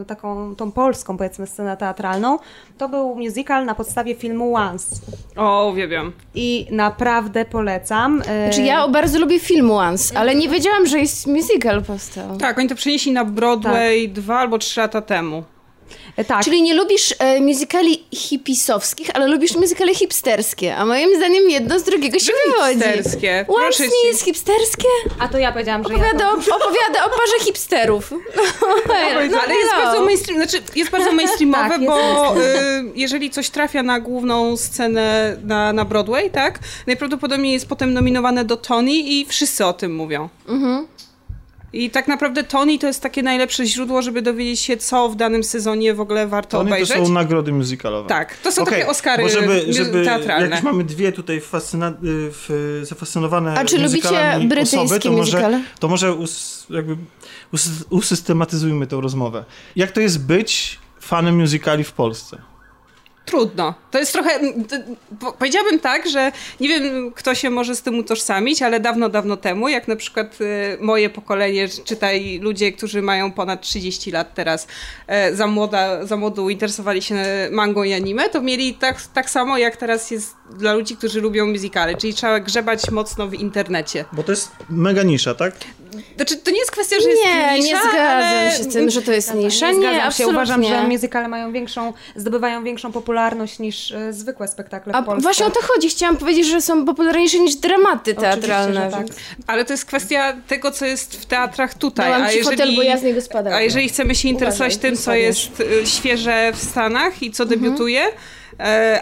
taką, 0.07 0.30
tą 0.57 0.71
polską 0.71 1.17
powiedzmy 1.17 1.47
scenę 1.47 1.77
teatralną. 1.77 2.39
To 2.77 2.89
był 2.89 3.15
musical 3.15 3.65
na 3.65 3.75
podstawie 3.75 4.15
filmu 4.15 4.55
Once 4.55 4.95
O, 5.35 5.67
uwielbiam. 5.69 6.11
i 6.35 6.67
naprawdę 6.71 7.45
polecam. 7.45 8.17
Yy, 8.17 8.23
Znaczy 8.23 8.61
ja 8.61 8.87
bardzo 8.87 9.19
lubię 9.19 9.39
film 9.39 9.71
Once, 9.71 10.17
ale 10.17 10.35
nie 10.35 10.49
wiedziałam, 10.49 10.85
że 10.87 10.99
jest 10.99 11.27
musical 11.27 11.83
powstał. 11.83 12.37
Tak, 12.37 12.57
oni 12.59 12.69
to 12.69 12.75
przenieśli 12.75 13.11
na 13.11 13.25
Broadway 13.25 14.09
dwa 14.09 14.39
albo 14.39 14.57
trzy 14.57 14.79
lata 14.79 15.01
temu. 15.01 15.43
Yy, 16.17 16.25
Tak, 16.25 16.43
Czyli 16.43 16.61
nie 16.61 16.73
lubisz 16.73 17.15
e, 17.19 17.39
musicali 17.39 18.03
hipisowskich, 18.13 19.09
ale 19.13 19.27
lubisz 19.27 19.55
musicale 19.55 19.95
hipsterskie, 19.95 20.75
a 20.75 20.85
moim 20.85 21.17
zdaniem 21.17 21.49
jedno 21.49 21.79
z 21.79 21.83
drugiego 21.83 22.19
się 22.19 22.31
wywodzi. 22.45 22.73
Hipsterskie. 22.73 23.45
Proszę 23.47 23.83
nie 23.83 23.89
ci. 23.89 24.07
jest 24.07 24.25
hipsterskie? 24.25 24.87
a 25.19 25.27
to 25.27 25.37
ja 25.37 25.51
powiedziałam, 25.51 25.83
że 25.83 25.89
ja 25.89 25.95
Opowiada 25.95 26.19
to... 26.19 26.31
o, 26.31 26.55
opowiada 26.55 27.05
o 27.05 27.09
parze 27.09 27.45
hipsterów. 27.45 28.11
No, 29.31 29.39
Ale 29.43 29.55
jest 29.55 29.71
no. 29.77 29.83
bardzo 29.85 30.05
mainstream, 30.05 30.37
znaczy 30.43 30.63
jest 30.75 30.91
bardzo 30.91 31.11
mainstreamowe, 31.11 31.69
Tak, 31.69 31.81
jest 31.81 31.93
bo 31.93 32.35
y, 32.41 32.83
jeżeli 32.95 33.29
coś 33.29 33.49
trafia 33.49 33.83
na 33.83 33.99
główną 33.99 34.57
scenę 34.57 35.37
na, 35.43 35.73
na 35.73 35.85
Broadway, 35.85 36.29
tak, 36.29 36.59
najprawdopodobniej 36.87 37.53
jest 37.53 37.67
potem 37.67 37.93
nominowane 37.93 38.45
do 38.45 38.57
Tony 38.57 38.91
i 38.91 39.25
wszyscy 39.25 39.65
o 39.65 39.73
tym 39.73 39.95
mówią. 39.95 40.29
I 41.73 41.89
tak 41.89 42.07
naprawdę 42.07 42.43
Tony 42.43 42.79
to 42.79 42.87
jest 42.87 43.01
takie 43.01 43.23
najlepsze 43.23 43.65
źródło, 43.65 44.01
żeby 44.01 44.21
dowiedzieć 44.21 44.59
się, 44.59 44.77
co 44.77 45.09
w 45.09 45.15
danym 45.15 45.43
sezonie 45.43 45.93
w 45.93 46.01
ogóle 46.01 46.27
warto 46.27 46.49
To, 46.57 46.61
obejrzeć. 46.61 46.97
to 46.97 47.05
są 47.05 47.11
nagrody 47.13 47.51
muzykalowe. 47.51 48.09
Tak, 48.09 48.37
to 48.37 48.51
są 48.51 48.61
Okej, 48.61 48.73
takie 48.79 48.89
Oscary 48.89 49.29
żeby, 49.29 49.73
żeby, 49.73 50.05
teatralne. 50.05 50.45
Jak 50.45 50.55
już 50.55 50.63
mamy 50.63 50.83
dwie 50.83 51.11
tutaj 51.11 51.41
fascyna- 51.41 51.91
y, 51.91 52.31
w, 52.31 52.79
zafascynowane 52.83 53.53
A 53.59 53.65
czy 53.65 53.77
lubicie 53.77 54.39
brytyjskie 54.47 54.79
osoby, 54.79 54.99
to 54.99 55.11
może, 55.11 55.21
muzykale? 55.37 55.61
to 55.79 55.87
może 55.87 56.13
us, 56.15 56.65
jakby 56.69 56.97
us, 57.53 57.69
usystematyzujmy 57.89 58.87
tę 58.87 59.01
rozmowę. 59.01 59.45
Jak 59.75 59.91
to 59.91 60.01
jest 60.01 60.25
być 60.25 60.79
fanem 60.99 61.39
musicali 61.39 61.83
w 61.83 61.91
Polsce? 61.91 62.37
Trudno. 63.31 63.73
To 63.91 63.99
jest 63.99 64.13
trochę. 64.13 64.39
Powiedziałabym 65.39 65.79
tak, 65.79 66.09
że 66.09 66.31
nie 66.59 66.69
wiem, 66.69 67.11
kto 67.15 67.35
się 67.35 67.49
może 67.49 67.75
z 67.75 67.81
tym 67.81 67.99
utożsamić, 67.99 68.61
ale 68.61 68.79
dawno, 68.79 69.09
dawno 69.09 69.37
temu, 69.37 69.69
jak 69.69 69.87
na 69.87 69.95
przykład 69.95 70.41
y, 70.41 70.77
moje 70.81 71.09
pokolenie, 71.09 71.67
czytaj 71.69 72.39
ludzie, 72.41 72.71
którzy 72.71 73.01
mają 73.01 73.31
ponad 73.31 73.61
30 73.61 74.11
lat 74.11 74.33
teraz, 74.33 74.67
e, 75.07 75.35
za, 75.35 75.47
młoda, 75.47 76.05
za 76.05 76.17
młodu 76.17 76.49
interesowali 76.49 77.01
się 77.01 77.15
mangą 77.51 77.83
i 77.83 77.93
anime, 77.93 78.29
to 78.29 78.41
mieli 78.41 78.73
tak, 78.73 79.01
tak 79.13 79.29
samo, 79.29 79.57
jak 79.57 79.77
teraz 79.77 80.11
jest 80.11 80.40
dla 80.57 80.73
ludzi, 80.73 80.95
którzy 80.97 81.21
lubią 81.21 81.47
musicale, 81.47 81.95
czyli 81.95 82.13
trzeba 82.13 82.39
grzebać 82.39 82.91
mocno 82.91 83.27
w 83.27 83.33
internecie. 83.33 84.05
Bo 84.13 84.23
to 84.23 84.31
jest 84.31 84.51
mega 84.69 85.03
nisza, 85.03 85.35
tak? 85.35 85.53
Znaczy, 86.15 86.37
to 86.37 86.51
nie 86.51 86.57
jest 86.59 86.71
kwestia, 86.71 86.95
że 87.03 87.09
jest 87.09 87.25
Nie, 87.25 87.59
nisza, 87.59 87.67
nie 87.75 87.81
zgadzam 87.81 88.23
ale... 88.23 88.51
się 88.57 88.63
z 88.63 88.67
tym, 88.73 88.89
że 88.89 89.01
to 89.01 89.11
jest 89.11 89.33
nisza. 89.33 89.65
Nie, 89.71 89.73
Nie, 89.73 89.79
zgadzam 89.79 89.99
się. 89.99 90.05
absolutnie. 90.07 90.35
Uważam, 90.37 90.63
że 90.63 90.83
muzykale 90.87 91.27
mają 91.27 91.51
większą, 91.51 91.93
zdobywają 92.15 92.63
większą 92.63 92.91
popularność 92.91 93.59
niż 93.59 93.91
e, 93.91 94.13
zwykłe 94.13 94.47
spektakle 94.47 94.93
w 94.93 94.95
A 94.95 95.03
Polsce. 95.03 95.21
właśnie 95.21 95.45
o 95.45 95.51
to 95.51 95.59
chodzi. 95.61 95.89
Chciałam 95.89 96.17
powiedzieć, 96.17 96.47
że 96.47 96.61
są 96.61 96.85
popularniejsze 96.85 97.39
niż 97.39 97.55
dramaty 97.55 98.15
teatralne. 98.15 98.91
tak. 98.91 99.07
Ale 99.47 99.65
to 99.65 99.73
jest 99.73 99.85
kwestia 99.85 100.33
tego, 100.47 100.71
co 100.71 100.85
jest 100.85 101.21
w 101.21 101.25
teatrach 101.25 101.73
tutaj. 101.73 102.05
Dałam 102.11 102.23
a 102.23 102.29
ci 102.31 102.37
jeżeli, 102.37 102.57
fotel, 102.57 102.75
bo 102.75 102.81
ja 102.81 102.97
z 102.97 103.03
niego 103.03 103.21
spadałam. 103.21 103.59
A 103.59 103.61
jeżeli 103.61 103.89
chcemy 103.89 104.15
się 104.15 104.27
interesować 104.29 104.73
Uważaj, 104.73 104.81
tym, 104.91 104.97
co 104.97 105.13
jest 105.13 105.59
y, 105.59 105.87
świeże 105.87 106.51
w 106.55 106.63
Stanach 106.63 107.23
i 107.23 107.31
co 107.31 107.45
debiutuje, 107.45 108.01
e, 108.01 108.11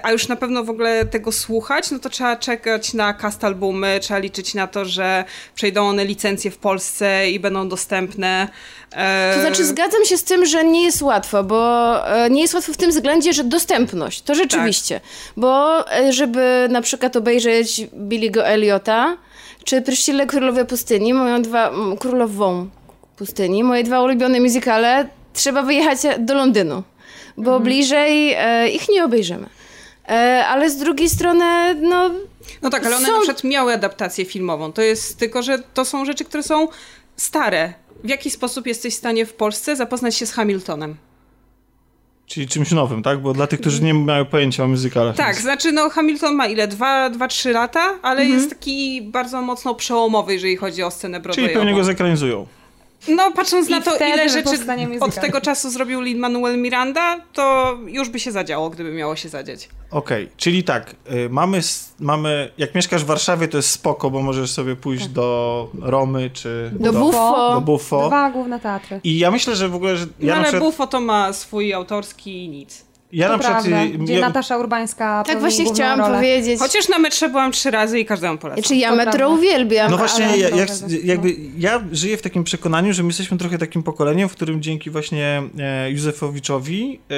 a 0.04 0.12
już 0.12 0.28
na 0.28 0.36
pewno 0.36 0.64
w 0.64 0.70
ogóle 0.70 1.06
tego 1.06 1.32
słuchać, 1.32 1.92
no 1.92 2.00
to 2.00 2.10
trzeba 2.10 2.36
czekać 2.36 2.94
na 2.94 3.14
cast 3.14 3.44
albumy, 3.44 4.00
trzeba 4.02 4.20
liczyć 4.20 4.54
na 4.54 4.68
to, 4.68 4.86
że 4.86 5.24
przejdą 5.56 5.88
one 5.88 6.06
licencje 6.06 6.52
w 6.52 6.58
Polsce 6.58 7.30
i 7.30 7.40
będą 7.40 7.70
dostępne. 7.70 8.48
E, 8.96 9.34
To 9.36 9.42
znaczy 9.42 9.66
zgadzam 9.66 10.06
się 10.06 10.18
z 10.18 10.24
tym, 10.24 10.46
że 10.46 10.64
nie 10.64 10.84
jest 10.84 11.02
łatwo, 11.02 11.44
bo 11.44 11.96
e, 12.16 12.30
nie 12.30 12.42
jest 12.42 12.54
łatwo 12.54 12.74
w 12.74 12.78
tym 12.78 12.90
względzie, 12.92 13.34
że 13.34 13.44
dostępność, 13.44 14.22
to 14.22 14.36
rzeczywiście. 14.36 15.00
Tak. 15.00 15.10
Bo 15.38 15.84
e, 15.92 16.14
żeby 16.14 16.68
na 16.72 16.82
przykład 16.82 17.16
obejrzeć 17.16 17.82
Billy'ego 18.08 18.42
Eliota, 18.44 19.18
czy 19.64 19.82
Pryszcile 19.82 20.26
Królowe 20.28 20.66
Pustyni, 20.66 21.14
moją 21.14 21.42
dwa, 21.42 21.72
Królową 22.00 22.70
Pustyni, 23.18 23.64
moje 23.64 23.84
dwa 23.84 24.02
ulubione 24.02 24.40
muzykale, 24.40 25.08
trzeba 25.34 25.62
wyjechać 25.62 25.98
do 26.20 26.34
Londynu, 26.34 26.84
bo 27.40 27.52
Mhm. 27.52 27.64
bliżej 27.64 28.34
e, 28.38 28.70
ich 28.70 28.90
nie 28.90 29.04
obejrzymy. 29.06 29.50
E, 30.10 30.46
ale 30.48 30.70
z 30.70 30.78
drugiej 30.78 31.10
strony, 31.10 31.76
no 31.82 32.12
No 32.62 32.70
tak, 32.70 32.86
ale 32.86 32.96
one 32.96 33.06
są- 33.06 33.12
na 33.14 33.20
przykład 33.20 33.44
miały 33.44 33.74
adaptację 33.74 34.26
filmową. 34.26 34.72
To 34.74 34.82
jest 34.82 35.18
tylko, 35.18 35.44
że 35.44 35.60
to 35.74 35.86
są 35.86 36.06
rzeczy, 36.06 36.26
które 36.26 36.44
są 36.44 36.68
stare. 37.16 37.74
W 38.04 38.10
jaki 38.10 38.30
sposób 38.32 38.68
jesteś 38.68 38.94
w 38.94 38.98
stanie 38.98 39.26
w 39.26 39.34
Polsce 39.34 39.76
zapoznać 39.76 40.16
się 40.16 40.26
z 40.26 40.32
Hamiltonem? 40.34 40.96
Czyli 42.26 42.48
czymś 42.48 42.72
nowym, 42.72 43.04
tak? 43.04 43.22
Bo 43.22 43.34
dla 43.34 43.48
tych, 43.48 43.62
którzy 43.62 43.84
nie 43.84 43.94
mają 43.94 44.26
pojęcia 44.26 44.64
o 44.64 44.68
muzykalach. 44.68 45.16
Tak, 45.16 45.28
jest- 45.28 45.42
znaczy 45.42 45.72
no 45.72 45.90
Hamilton 45.90 46.36
ma 46.36 46.48
ile? 46.48 46.68
Dwa, 46.68 47.10
dwa 47.10 47.28
trzy 47.28 47.52
lata, 47.52 48.00
ale 48.02 48.22
Mhm. 48.22 48.40
jest 48.40 48.50
taki 48.50 49.02
bardzo 49.02 49.42
mocno 49.42 49.76
przełomowy, 49.76 50.34
jeżeli 50.34 50.56
chodzi 50.58 50.84
o 50.84 50.92
scenę 50.92 51.18
Czyli 51.18 51.24
Broadwayową. 51.24 51.54
pewnie 51.60 51.74
go 51.74 51.84
zekranizują. 51.84 52.48
No 53.08 53.32
patrząc 53.32 53.68
I 53.68 53.72
na 53.72 53.82
to, 53.82 53.96
ile 54.14 54.30
rzeczy 54.30 54.50
od 55.00 55.16
tego 55.16 55.42
czasu 55.42 55.70
zrobił 55.70 56.02
Lin-Manuel 56.02 56.58
Miranda, 56.58 57.18
to 57.34 57.78
już 57.88 58.10
by 58.10 58.20
się 58.20 58.32
zadziało, 58.32 58.70
gdyby 58.70 58.92
miało 58.92 59.16
się 59.16 59.30
zadziać. 59.30 59.70
Okej, 59.92 60.30
czyli 60.38 60.64
tak, 60.64 60.96
y, 61.12 61.30
mamy, 61.30 61.60
mamy, 62.00 62.52
jak 62.58 62.76
mieszkasz 62.76 63.04
w 63.04 63.06
Warszawie, 63.08 63.48
to 63.48 63.58
jest 63.58 63.70
spoko, 63.70 64.10
bo 64.10 64.22
możesz 64.22 64.52
sobie 64.52 64.76
pójść 64.76 65.04
Tak. 65.04 65.12
do 65.14 65.70
Romy, 65.82 66.30
czy 66.34 66.72
do 66.74 66.94
Buffo. 66.94 67.52
do 67.54 67.62
Buffo. 67.62 68.08
Dwa 68.08 68.32
główne 68.32 68.60
teatry. 68.60 69.00
I 69.04 69.20
ja 69.20 69.32
myślę, 69.32 69.56
że 69.56 69.70
w 69.70 69.76
ogóle, 69.76 69.98
że 69.98 70.06
No, 70.06 70.12
ja 70.20 70.34
na 70.34 70.40
ale 70.40 70.44
przykład, 70.48 70.64
Buffo 70.64 70.88
to 70.88 71.02
ma 71.02 71.34
swój 71.34 71.74
autorski 71.74 72.46
i 72.46 72.50
nic. 72.50 72.86
Ja 73.12 73.28
to 73.28 73.34
na 73.34 73.40
przykład, 73.40 73.64
prawda, 73.66 73.98
gdzie 73.98 74.14
ja- 74.14 74.22
Natasza 74.22 74.58
Urbańska 74.58 75.24
Tak 75.28 75.40
właśnie 75.40 75.66
chciałam 75.74 76.00
rolę. 76.00 76.16
powiedzieć. 76.16 76.60
Chociaż 76.60 76.90
na 76.90 77.00
metrze 77.00 77.30
byłam 77.30 77.52
trzy 77.52 77.72
razy 77.72 78.00
i 78.00 78.06
każdemu 78.06 78.38
polecam. 78.38 78.64
Czy 78.64 78.76
ja 78.76 78.90
To 78.90 78.96
metro 78.96 79.12
prawda. 79.12 79.28
uwielbiam, 79.36 79.92
No 79.92 79.98
właśnie, 79.98 80.26
ale... 80.28 80.38
ja, 80.38 80.50
ja, 80.50 80.66
trochę 80.66 80.66
chcę- 80.86 80.98
jakby, 81.04 81.36
ja 81.58 81.84
żyję 81.92 82.18
w 82.18 82.22
takim 82.22 82.44
przekonaniu, 82.44 82.94
że 82.94 83.04
my 83.04 83.10
jesteśmy 83.10 83.38
trochę 83.38 83.58
takim 83.58 83.84
pokoleniem, 83.84 84.30
w 84.30 84.32
którym 84.36 84.62
dzięki 84.62 84.90
właśnie 84.90 85.44
e, 85.60 85.92
Józefowiczowi 85.92 87.00
e, 87.10 87.14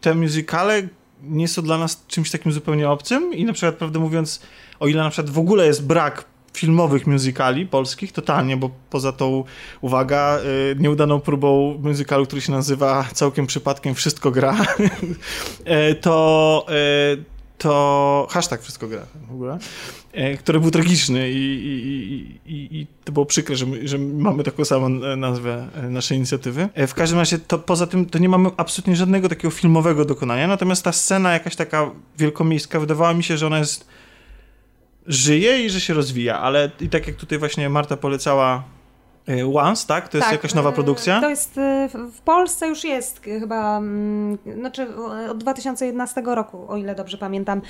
te 0.00 0.14
muzykale 0.14 0.82
nie 1.22 1.48
są 1.48 1.62
dla 1.62 1.78
nas 1.78 2.04
czymś 2.08 2.30
takim 2.30 2.52
zupełnie 2.52 2.88
obcym 2.90 3.34
i 3.34 3.44
na 3.44 3.52
przykład, 3.52 3.74
prawdę 3.74 3.98
mówiąc, 3.98 4.40
o 4.80 4.86
ile 4.88 5.02
na 5.02 5.10
przykład 5.10 5.30
w 5.34 5.38
ogóle 5.38 5.66
jest 5.66 5.86
brak 5.86 6.24
filmowych 6.54 7.06
muzykali 7.06 7.66
polskich, 7.66 8.12
totalnie, 8.12 8.56
bo 8.56 8.70
poza 8.90 9.12
tą, 9.12 9.44
uwaga, 9.80 10.38
e, 10.38 10.74
nieudaną 10.80 11.20
próbą 11.20 11.78
muzykalu, 11.82 12.26
który 12.26 12.40
się 12.42 12.52
nazywa 12.52 13.04
całkiem 13.12 13.46
przypadkiem 13.46 13.94
Wszystko 13.94 14.30
gra, 14.30 14.56
e, 15.64 15.94
to, 16.04 16.66
e, 16.68 17.16
to 17.58 18.26
hashtag 18.30 18.62
Wszystko 18.62 18.88
gra 18.88 19.06
w 19.28 19.32
ogóle, 19.32 19.58
który 20.38 20.60
był 20.60 20.70
tragiczny 20.70 21.30
i, 21.30 21.34
i, 21.34 21.70
i, 21.72 22.54
i, 22.54 22.80
i 22.80 22.86
to 23.04 23.12
było 23.12 23.26
przykre, 23.26 23.56
że, 23.56 23.66
my, 23.66 23.88
że 23.88 23.98
mamy 23.98 24.44
taką 24.44 24.64
samą 24.64 24.86
e, 24.86 25.16
nazwę 25.16 25.68
e, 25.74 25.82
naszej 25.82 26.18
inicjatywy. 26.18 26.68
E, 26.74 26.86
W 26.86 26.94
każdym 26.94 27.18
razie 27.18 27.38
to 27.38 27.58
poza 27.58 27.86
tym 27.86 28.06
to 28.06 28.18
nie 28.18 28.28
mamy 28.28 28.50
absolutnie 28.56 28.96
żadnego 28.96 29.28
takiego 29.28 29.50
filmowego 29.50 30.04
dokonania, 30.04 30.46
natomiast 30.46 30.84
ta 30.84 30.92
scena 30.92 31.32
jakaś 31.32 31.56
taka 31.56 31.90
wielkomiejska, 32.18 32.80
wydawała 32.80 33.14
mi 33.14 33.24
się, 33.24 33.36
że 33.36 33.46
ona 33.46 33.58
jest 33.58 33.86
żyje 35.06 35.64
i 35.64 35.70
że 35.70 35.80
się 35.80 35.94
rozwija, 35.94 36.38
ale 36.40 36.70
i 36.80 36.88
tak 36.88 37.06
jak 37.06 37.16
tutaj 37.16 37.38
właśnie 37.38 37.68
Marta 37.68 37.96
polecała 37.96 38.62
e, 39.28 39.46
Once, 39.54 39.86
tak? 39.86 40.08
To 40.08 40.16
jest 40.16 40.24
Tak, 40.28 40.32
jakaś 40.32 40.54
nowa 40.54 40.70
e, 40.70 40.72
produkcja? 40.72 41.20
To 41.20 41.30
jest, 41.30 41.58
e, 41.58 41.88
w- 42.12 42.20
Polsce 42.20 42.68
już 42.68 42.84
jest 42.84 43.20
chyba, 43.24 43.78
mm, 43.78 44.38
znaczy 44.58 44.86
od 45.30 45.38
2011 45.38 46.22
roku, 46.34 46.64
o 46.68 46.76
ile 46.76 46.94
dobrze 46.94 47.18
pamiętam, 47.18 47.60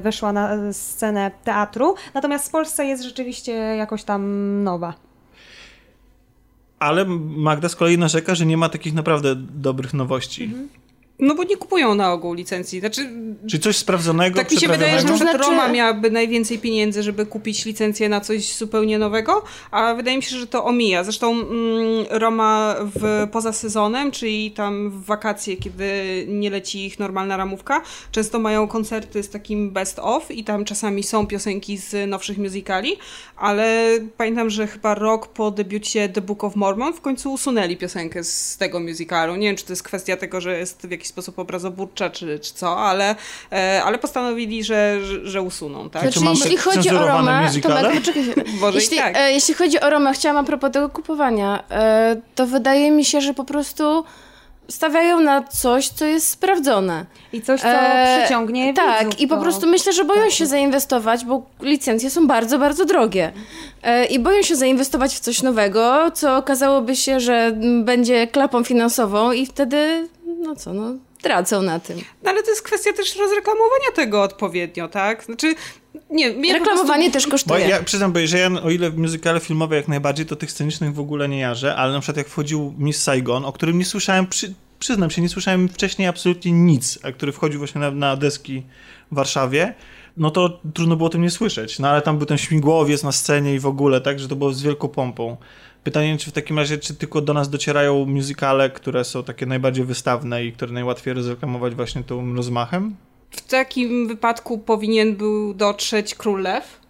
weszła 0.00 0.32
na 0.32 0.72
scenę 0.72 1.30
teatru, 1.44 1.94
natomiast 2.14 2.48
w 2.48 2.50
Polsce 2.50 2.86
jest 2.86 3.02
rzeczywiście 3.02 3.52
jakoś 3.52 4.04
tam 4.04 4.22
nowa. 4.62 4.94
Ale 6.78 7.04
Magda 7.36 7.68
z 7.68 7.76
kolei 7.76 7.98
narzeka, 7.98 8.34
że 8.34 8.46
nie 8.46 8.56
ma 8.56 8.68
takich 8.68 8.94
naprawdę 8.94 9.34
dobrych 9.36 9.94
nowości. 9.94 10.54
No 11.18 11.34
bo 11.34 11.44
nie 11.44 11.56
kupują 11.56 11.94
na 11.94 12.12
ogół 12.12 12.34
licencji. 12.34 12.80
Znaczy, 12.80 13.10
Czy 13.50 13.58
coś 13.58 13.76
sprawdzonego, 13.76 14.36
tak 14.36 14.50
mi 14.50 14.58
się 14.58 14.68
wydaje, 14.68 14.92
że 15.00 15.04
przykład 15.04 15.20
znaczy- 15.20 15.38
Roma 15.38 15.68
miałaby 15.68 16.10
najwięcej 16.10 16.58
pieniędzy, 16.58 17.02
żeby 17.02 17.26
kupić 17.26 17.64
licencję 17.64 18.08
na 18.08 18.20
coś 18.20 18.54
zupełnie 18.56 18.98
nowego, 18.98 19.44
a 19.70 19.94
wydaje 19.94 20.16
mi 20.16 20.22
się, 20.22 20.36
że 20.36 20.46
to 20.46 20.64
omija. 20.64 21.04
Zresztą 21.04 21.32
mm, 21.32 22.06
Roma 22.10 22.76
w, 22.80 23.28
poza 23.32 23.52
sezonem, 23.52 24.10
czyli 24.10 24.50
tam 24.50 24.90
w 24.90 25.04
wakacje, 25.04 25.56
kiedy 25.56 25.84
nie 26.28 26.50
leci 26.50 26.86
ich 26.86 26.98
normalna 26.98 27.36
ramówka, 27.36 27.82
często 28.12 28.38
mają 28.38 28.68
koncerty 28.68 29.22
z 29.22 29.30
takim 29.30 29.70
best 29.70 29.98
of 29.98 30.30
i 30.30 30.44
tam 30.44 30.64
czasami 30.64 31.02
są 31.02 31.26
piosenki 31.26 31.76
z 31.76 32.10
nowszych 32.10 32.38
musicali, 32.38 32.96
ale 33.36 33.98
pamiętam, 34.16 34.50
że 34.50 34.66
chyba 34.66 34.94
rok 34.94 35.28
po 35.28 35.50
debiucie 35.50 36.08
The 36.08 36.20
Book 36.20 36.44
of 36.44 36.56
Mormon 36.56 36.92
w 36.92 37.00
końcu 37.00 37.32
usunęli 37.32 37.76
piosenkę 37.76 38.24
z 38.24 38.56
tego 38.56 38.80
musicalu. 38.80 39.36
Nie 39.36 39.46
wiem, 39.46 39.56
czy 39.56 39.64
to 39.64 39.72
jest 39.72 39.82
kwestia 39.82 40.16
tego, 40.16 40.40
że 40.40 40.58
jest 40.58 40.82
w 40.82 40.90
jakiś 41.04 41.12
sposób 41.12 41.38
obrazoburcza, 41.38 42.10
czy, 42.10 42.38
czy 42.38 42.54
co, 42.54 42.78
ale, 42.78 43.16
e, 43.52 43.82
ale 43.84 43.98
postanowili, 43.98 44.64
że, 44.64 45.00
że, 45.24 45.42
usuną, 45.42 45.90
tak? 45.90 46.02
Znaczy, 46.02 46.20
mamy 46.20 46.36
jeśli 46.36 46.56
chodzi 46.56 46.90
o 46.90 47.22
musicale? 47.42 47.82
Tomek, 47.82 47.94
poczekaj 47.94 48.22
i 48.22 48.74
jeśli, 48.74 48.96
tak. 48.96 49.16
e, 49.16 49.32
jeśli 49.32 49.54
chodzi 49.54 49.80
o 49.80 49.90
Romę, 49.90 50.12
chciałam 50.12 50.36
a 50.36 50.44
propos 50.44 50.72
tego 50.72 50.88
kupowania, 50.88 51.64
e, 51.70 52.16
to 52.34 52.46
wydaje 52.46 52.90
mi 52.90 53.04
się, 53.04 53.20
że 53.20 53.34
po 53.34 53.44
prostu 53.44 54.04
stawiają 54.68 55.20
na 55.20 55.42
coś, 55.42 55.88
co 55.88 56.04
jest 56.04 56.30
sprawdzone. 56.30 57.06
I 57.32 57.42
coś, 57.42 57.60
co 57.60 57.66
E, 57.68 58.18
przyciągnie 58.20 58.74
Tak, 58.74 59.04
widzów 59.04 59.20
i 59.20 59.28
po 59.28 59.36
prostu 59.36 59.66
myślę, 59.66 59.92
że 59.92 60.04
boją 60.04 60.30
się 60.30 60.46
zainwestować, 60.46 61.24
bo 61.24 61.42
licencje 61.60 62.10
są 62.10 62.26
bardzo, 62.26 62.58
bardzo 62.58 62.84
drogie. 62.84 63.32
E, 63.82 64.04
I 64.04 64.18
boją 64.18 64.42
się 64.42 64.56
zainwestować 64.56 65.14
w 65.14 65.20
coś 65.20 65.42
nowego, 65.42 66.10
co 66.10 66.36
okazałoby 66.36 66.96
się, 66.96 67.20
że 67.20 67.52
będzie 67.82 68.26
klapą 68.26 68.64
finansową 68.64 69.32
i 69.32 69.46
wtedy, 69.46 70.08
no 70.38 70.56
co, 70.56 70.72
no, 70.72 70.94
tracą 71.22 71.62
na 71.62 71.80
tym. 71.80 71.98
No 72.22 72.30
ale 72.30 72.42
to 72.42 72.50
jest 72.50 72.62
kwestia 72.62 72.92
też 72.92 73.16
rozreklamowania 73.16 73.90
tego 73.94 74.22
odpowiednio, 74.22 74.88
tak? 74.88 75.24
Znaczy, 75.24 75.54
nie, 76.10 76.30
mnie 76.30 76.52
Reklamowanie 76.52 77.10
prostu... 77.10 77.12
też 77.12 77.24
Bo 77.24 77.30
kosztuje. 77.30 77.68
ja 77.68 77.82
przyznam, 77.82 78.12
bo 78.12 78.26
że 78.26 78.38
ja, 78.38 78.50
o 78.62 78.70
ile 78.70 78.90
w 78.90 78.98
muzykale 78.98 79.40
filmowe 79.40 79.76
jak 79.76 79.88
najbardziej, 79.88 80.26
to 80.26 80.36
tych 80.36 80.50
scenicznych 80.50 80.94
w 80.94 81.00
ogóle 81.00 81.28
nie 81.28 81.38
jarzę, 81.38 81.76
ale 81.76 81.92
na 81.92 82.00
przykład 82.00 82.16
jak 82.16 82.28
wchodził 82.28 82.74
Miss 82.78 83.02
Saigon, 83.02 83.44
o 83.44 83.52
którym 83.52 83.78
nie 83.78 83.84
słyszałem, 83.84 84.26
przy, 84.26 84.54
przyznam 84.78 85.10
się, 85.10 85.22
nie 85.22 85.28
słyszałem 85.28 85.68
wcześniej 85.68 86.08
absolutnie 86.08 86.52
nic, 86.52 86.98
a 87.02 87.12
który 87.12 87.32
wchodził 87.32 87.58
właśnie 87.58 87.80
na, 87.80 87.90
na 87.90 88.16
deski 88.16 88.62
w 89.12 89.14
Warszawie, 89.14 89.74
no 90.16 90.30
to 90.30 90.60
trudno 90.74 90.96
było 90.96 91.06
o 91.06 91.10
tym 91.10 91.22
nie 91.22 91.30
słyszeć. 91.30 91.78
No 91.78 91.88
ale 91.88 92.02
tam 92.02 92.18
był 92.18 92.26
ten 92.26 92.38
śmigłowiec 92.38 93.02
na 93.02 93.12
scenie 93.12 93.54
i 93.54 93.58
w 93.58 93.66
ogóle, 93.66 94.00
tak, 94.00 94.20
że 94.20 94.28
to 94.28 94.36
było 94.36 94.52
z 94.52 94.62
wielką 94.62 94.88
pompą 94.88 95.36
Pytanie, 95.84 96.18
czy 96.18 96.30
w 96.30 96.32
takim 96.32 96.58
razie, 96.58 96.78
czy 96.78 96.94
tylko 96.94 97.20
do 97.20 97.34
nas 97.34 97.50
docierają 97.50 98.04
muzykale, 98.04 98.70
które 98.70 99.04
są 99.04 99.22
takie 99.22 99.46
najbardziej 99.46 99.84
wystawne 99.84 100.44
i 100.44 100.52
które 100.52 100.72
najłatwiej 100.72 101.14
rozreklamować 101.14 101.74
właśnie 101.74 102.02
tym 102.02 102.36
rozmachem? 102.36 102.96
W 103.36 103.40
takim 103.40 104.08
wypadku 104.08 104.58
powinien 104.58 105.16
był 105.16 105.54
dotrzeć 105.54 106.14
Król 106.14 106.42
Lew 106.42 106.80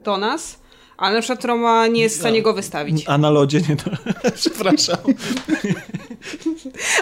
do 0.00 0.16
nas, 0.18 0.58
ale 0.96 1.14
na 1.14 1.20
przykład 1.20 1.44
Roma 1.44 1.86
nie 1.86 2.02
jest 2.02 2.16
w 2.16 2.18
stanie 2.18 2.42
go 2.42 2.52
wystawić. 2.52 3.04
A 3.06 3.18
na 3.18 3.30
lodzie 3.30 3.60
nie 3.68 3.76
to. 3.76 3.90
Przepraszam. 4.34 4.96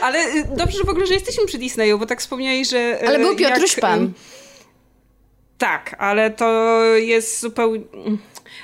Ale 0.03 0.19
y, 0.35 0.45
dobrze 0.57 0.79
że 0.79 0.85
w 0.85 0.89
ogóle, 0.89 1.07
że 1.07 1.15
jesteśmy 1.15 1.47
przy 1.47 1.59
Disneyu, 1.59 1.99
bo 1.99 2.07
tak 2.07 2.21
wspomniałeś, 2.21 2.69
że... 2.69 3.03
y, 3.03 3.09
Ale 3.09 3.19
był 3.19 3.37
Piotruś 3.37 3.71
jak, 3.73 3.81
Pan. 3.81 4.05
y, 4.05 4.13
Tak, 5.59 5.97
ale 5.99 6.31
to 6.31 6.75
jest 6.95 7.41
zupełnie... 7.41 7.85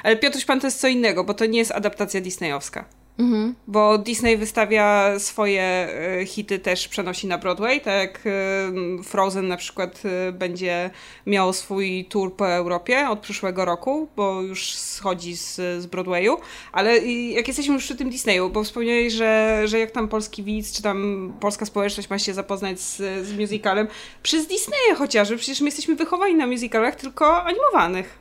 Ale 0.03 0.17
Piotruś 0.17 0.45
Pan 0.45 0.61
to 0.61 0.67
jest 0.67 0.81
co 0.81 0.89
innego, 0.89 1.25
bo 1.25 1.35
to 1.35 1.47
nie 1.47 1.59
jest 1.59 1.73
adaptacja 1.73 2.21
disneyowska. 2.21 2.85
Mhm. 3.21 3.55
Bo 3.67 3.99
Disney 3.99 4.37
wystawia 4.37 5.19
swoje 5.19 5.63
e, 5.63 6.27
hity 6.27 6.59
też 6.59 6.89
przenosi 6.89 7.27
na 7.27 7.39
Broadway, 7.39 7.81
tak 7.81 8.21
e, 8.27 9.03
Frozen 9.03 9.49
na 9.49 9.57
przykład 9.57 10.03
e, 10.05 10.33
będzie 10.33 10.91
miał 11.27 11.53
swój 11.53 12.05
tour 12.05 12.37
po 12.37 12.53
Europie 12.53 13.09
od 13.09 13.21
przyszłego 13.21 13.65
roku, 13.65 14.09
bo 14.17 14.43
już 14.43 14.75
schodzi 14.75 15.37
z, 15.37 15.57
z 15.57 15.87
Broadwayu, 15.87 16.37
ale 16.73 16.99
jak 17.09 17.49
jesteśmy 17.49 17.75
już 17.75 17.85
przy 17.85 17.97
tym 17.97 18.11
Disneyu, 18.11 18.51
bo 18.51 18.65
wspomniałeś, 18.65 19.13
że, 19.13 19.63
że 19.65 19.79
jak 19.79 19.91
tam 19.91 20.09
polski 20.09 20.43
widz, 20.43 20.77
czy 20.77 20.83
tam 20.83 21.33
polska 21.41 21.67
społeczność 21.67 22.11
ma 22.11 22.19
się 22.19 22.35
zapoznać 22.35 22.81
z, 22.81 22.97
z 23.27 23.39
musicalem, 23.39 23.89
przez 24.23 24.47
Disneya 24.47 24.95
chociażby, 24.99 25.37
przecież 25.37 25.61
my 25.61 25.67
jesteśmy 25.67 25.97
wychowani 25.97 26.35
na 26.35 26.47
musicalach 26.47 26.97
tylko 26.97 27.45
animowanych. 27.45 28.20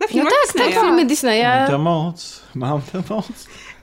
Na 0.00 0.06
No 0.06 0.08
filmach 0.12 0.32
tak, 0.32 0.46
Disneya. 0.46 0.70
tak, 0.74 0.80
filmy 0.82 0.96
Mam 0.96 1.06
Disneya. 1.08 1.66
tę 1.66 1.78
moc, 1.78 2.42
mam 2.54 2.82
tę 2.82 3.02
moc. 3.10 3.26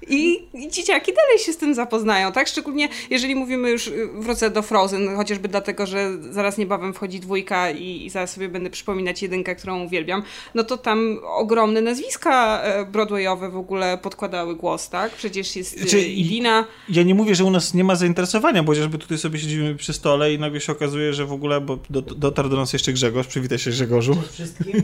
I, 0.09 0.47
I 0.53 0.69
dzieciaki 0.69 1.13
dalej 1.13 1.39
się 1.39 1.53
z 1.53 1.57
tym 1.57 1.75
zapoznają, 1.75 2.31
tak? 2.31 2.47
Szczególnie 2.47 2.89
jeżeli 3.09 3.35
mówimy 3.35 3.69
już, 3.69 3.87
y, 3.87 4.07
wrócę 4.13 4.49
do 4.49 4.61
Frozen, 4.61 5.15
chociażby 5.15 5.47
dlatego, 5.47 5.85
że 5.85 6.11
zaraz 6.29 6.57
niebawem 6.57 6.93
wchodzi 6.93 7.19
dwójka 7.19 7.71
i, 7.71 8.05
i 8.05 8.09
zaraz 8.09 8.33
sobie 8.33 8.49
będę 8.49 8.69
przypominać 8.69 9.21
jedynkę, 9.21 9.55
którą 9.55 9.83
uwielbiam, 9.83 10.23
no 10.55 10.63
to 10.63 10.77
tam 10.77 11.19
ogromne 11.23 11.81
nazwiska 11.81 12.61
e, 12.61 12.85
broadwayowe 12.85 13.49
w 13.49 13.57
ogóle 13.57 13.97
podkładały 13.97 14.55
głos, 14.55 14.89
tak? 14.89 15.11
Przecież 15.11 15.55
jest 15.55 15.71
Znaczy, 15.71 15.89
znaczy, 15.89 16.07
Idina. 16.07 16.65
Ja 16.89 17.03
nie 17.03 17.15
mówię, 17.15 17.35
że 17.35 17.43
u 17.43 17.49
nas 17.49 17.73
nie 17.73 17.83
ma 17.83 17.95
zainteresowania, 17.95 18.63
bo 18.63 18.71
chociażby 18.71 18.97
tutaj 18.97 19.17
sobie 19.17 19.39
siedzimy 19.39 19.75
przy 19.75 19.93
stole 19.93 20.33
i 20.33 20.39
nagle 20.39 20.61
się 20.61 20.71
okazuje, 20.71 21.13
że 21.13 21.25
w 21.25 21.31
ogóle, 21.31 21.61
bo 21.61 21.79
do, 21.89 22.01
dotarł 22.01 22.49
do 22.49 22.57
nas 22.57 22.73
jeszcze 22.73 22.93
Grzegorz, 22.93 23.27
przywitaj 23.27 23.59
się 23.59 23.71
Grzegorzu. 23.71 24.15
Wszystkim. 24.31 24.73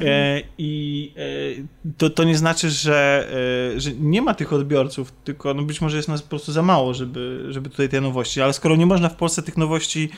E, 0.00 0.42
I 0.58 1.12
e, 1.16 1.92
to, 1.98 2.10
to 2.10 2.24
nie 2.24 2.36
znaczy, 2.36 2.70
że, 2.70 3.28
e, 3.76 3.80
że 3.80 3.92
nie 3.92 4.22
ma 4.22 4.34
tych 4.34 4.52
odbiorców, 4.60 5.12
tylko 5.24 5.54
no 5.54 5.62
być 5.62 5.80
może 5.80 5.96
jest 5.96 6.08
nas 6.08 6.22
po 6.22 6.28
prostu 6.28 6.52
za 6.52 6.62
mało, 6.62 6.94
żeby, 6.94 7.46
żeby 7.50 7.70
tutaj 7.70 7.88
te 7.88 8.00
nowości. 8.00 8.40
Ale 8.40 8.52
skoro 8.52 8.76
nie 8.76 8.86
można 8.86 9.08
w 9.08 9.16
Polsce 9.16 9.42
tych 9.42 9.56
nowości 9.56 10.10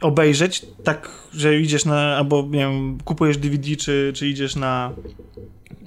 obejrzeć, 0.00 0.66
tak, 0.84 1.10
że 1.32 1.60
idziesz 1.60 1.84
na, 1.84 2.16
albo 2.16 2.42
nie 2.42 2.58
wiem, 2.58 2.98
kupujesz 3.04 3.36
DVD, 3.36 3.76
czy, 3.76 4.12
czy 4.14 4.28
idziesz 4.28 4.56
na, 4.56 4.92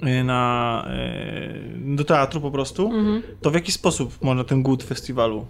e, 0.02 0.24
na, 0.24 0.84
e, 0.90 1.54
do 1.76 2.04
teatru 2.04 2.40
po 2.40 2.50
prostu, 2.50 2.90
to 3.40 3.50
w 3.50 3.54
jaki 3.54 3.72
sposób 3.72 4.22
można 4.22 4.44
ten 4.44 4.62
głód 4.62 4.82
festiwalu 4.82 5.46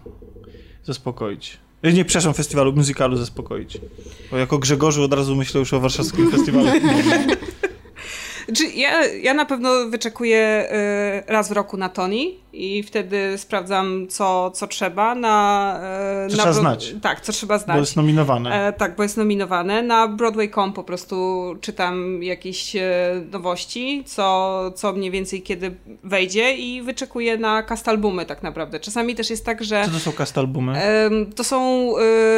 zaspokoić? 0.85 1.59
E, 1.83 1.93
Nie, 1.93 2.05
przepraszam, 2.05 2.35
festiwalu, 2.35 2.73
muzykalu 2.73 3.17
zaspokoić. 3.17 3.79
Bo 4.31 4.37
jako 4.37 4.59
Grzegorzu 4.59 5.03
od 5.03 5.13
razu 5.13 5.37
myślę 5.37 5.59
już 5.59 5.73
o 5.73 5.81
warszawskim 5.81 6.31
festiwalu. 6.31 6.69
Czy 8.57 8.65
ja, 8.67 9.07
ja 9.07 9.35
na 9.35 9.45
pewno 9.45 9.71
wyczekuję 9.89 10.69
y, 11.29 11.33
raz 11.33 11.49
w 11.49 11.53
roku 11.53 11.77
na 11.77 11.89
Tony 11.89 12.17
i 12.53 12.83
wtedy 12.83 13.39
sprawdzam, 13.39 14.07
co, 14.09 14.51
co 14.51 14.67
trzeba 14.67 15.15
na... 15.15 15.81
y, 16.27 16.31
Co 16.31 16.37
na 16.37 16.43
trzeba 16.43 16.55
Bro- 16.55 16.61
znać. 16.61 16.95
Tak, 17.03 17.21
co 17.21 17.33
trzeba 17.33 17.59
Bo 17.59 17.65
znać. 17.65 17.79
jest 17.79 17.97
nominowane. 17.97 18.67
E, 18.69 18.73
tak, 18.73 18.97
bo 18.97 19.03
jest 19.03 19.17
nominowane. 19.17 19.83
Na 19.83 20.09
Broadway.com 20.09 20.73
po 20.73 20.85
prostu 20.85 21.45
czytam 21.61 22.23
jakieś 22.23 22.77
e, 22.77 22.81
nowości, 23.33 24.03
co, 24.07 24.61
co 24.75 24.93
mniej 24.93 25.11
więcej 25.11 25.43
kiedy 25.43 25.75
wejdzie 26.05 26.55
i 26.55 26.83
wyczekuję 26.83 27.37
na 27.39 27.63
cast 27.63 27.89
albumy 27.89 28.27
tak 28.27 28.43
naprawdę. 28.43 28.81
Czasami 28.81 29.15
też 29.15 29.31
jest 29.31 29.45
tak, 29.47 29.65
że 29.65 29.83
Co 29.85 29.91
to 29.91 29.99
są 29.99 30.13
cast 30.13 30.39
albumy? 30.39 30.83
em, 30.83 31.33
to 31.33 31.45
są 31.45 31.91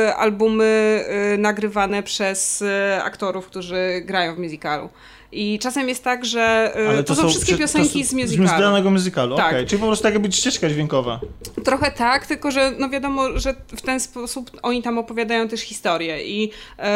e, 0.07 0.17
albumy 0.17 1.05
e, 1.35 1.37
nagrywane 1.39 2.03
przez 2.03 2.63
e, 2.63 3.01
aktorów, 3.05 3.47
którzy 3.47 4.03
grają 4.05 4.35
w 4.35 4.39
musicalu. 4.39 4.89
I 5.33 5.59
czasem 5.59 5.89
jest 5.89 6.05
tak, 6.05 6.25
że 6.25 6.73
e, 6.99 7.03
to, 7.05 7.15
są 7.15 7.29
wszystkie 7.29 7.53
przy- 7.53 7.59
piosenki 7.63 8.01
to 8.01 8.07
z 8.07 8.11
są- 8.11 8.17
musicalu. 8.17 8.49
Z 8.49 8.51
danego 8.61 8.91
musicalu, 8.91 9.37
Tak. 9.37 9.53
okej. 9.53 9.67
Czyli 9.67 9.81
po 9.81 9.87
prostu 9.87 10.03
tak 10.03 10.13
jakby 10.13 10.33
ścieżka 10.33 10.69
dźwiękowa. 10.69 11.21
Trochę 11.65 11.91
tak, 11.91 12.27
tylko 12.27 12.51
że 12.51 12.73
no 12.79 12.89
wiadomo, 12.91 13.39
że 13.39 13.55
w 13.77 13.83
ten 13.83 14.01
sposób 14.01 14.51
oni 14.63 14.83
tam 14.83 14.99
opowiadają 14.99 15.49
też 15.49 15.61
historię 15.61 16.25
i 16.27 16.51
e, 16.79 16.93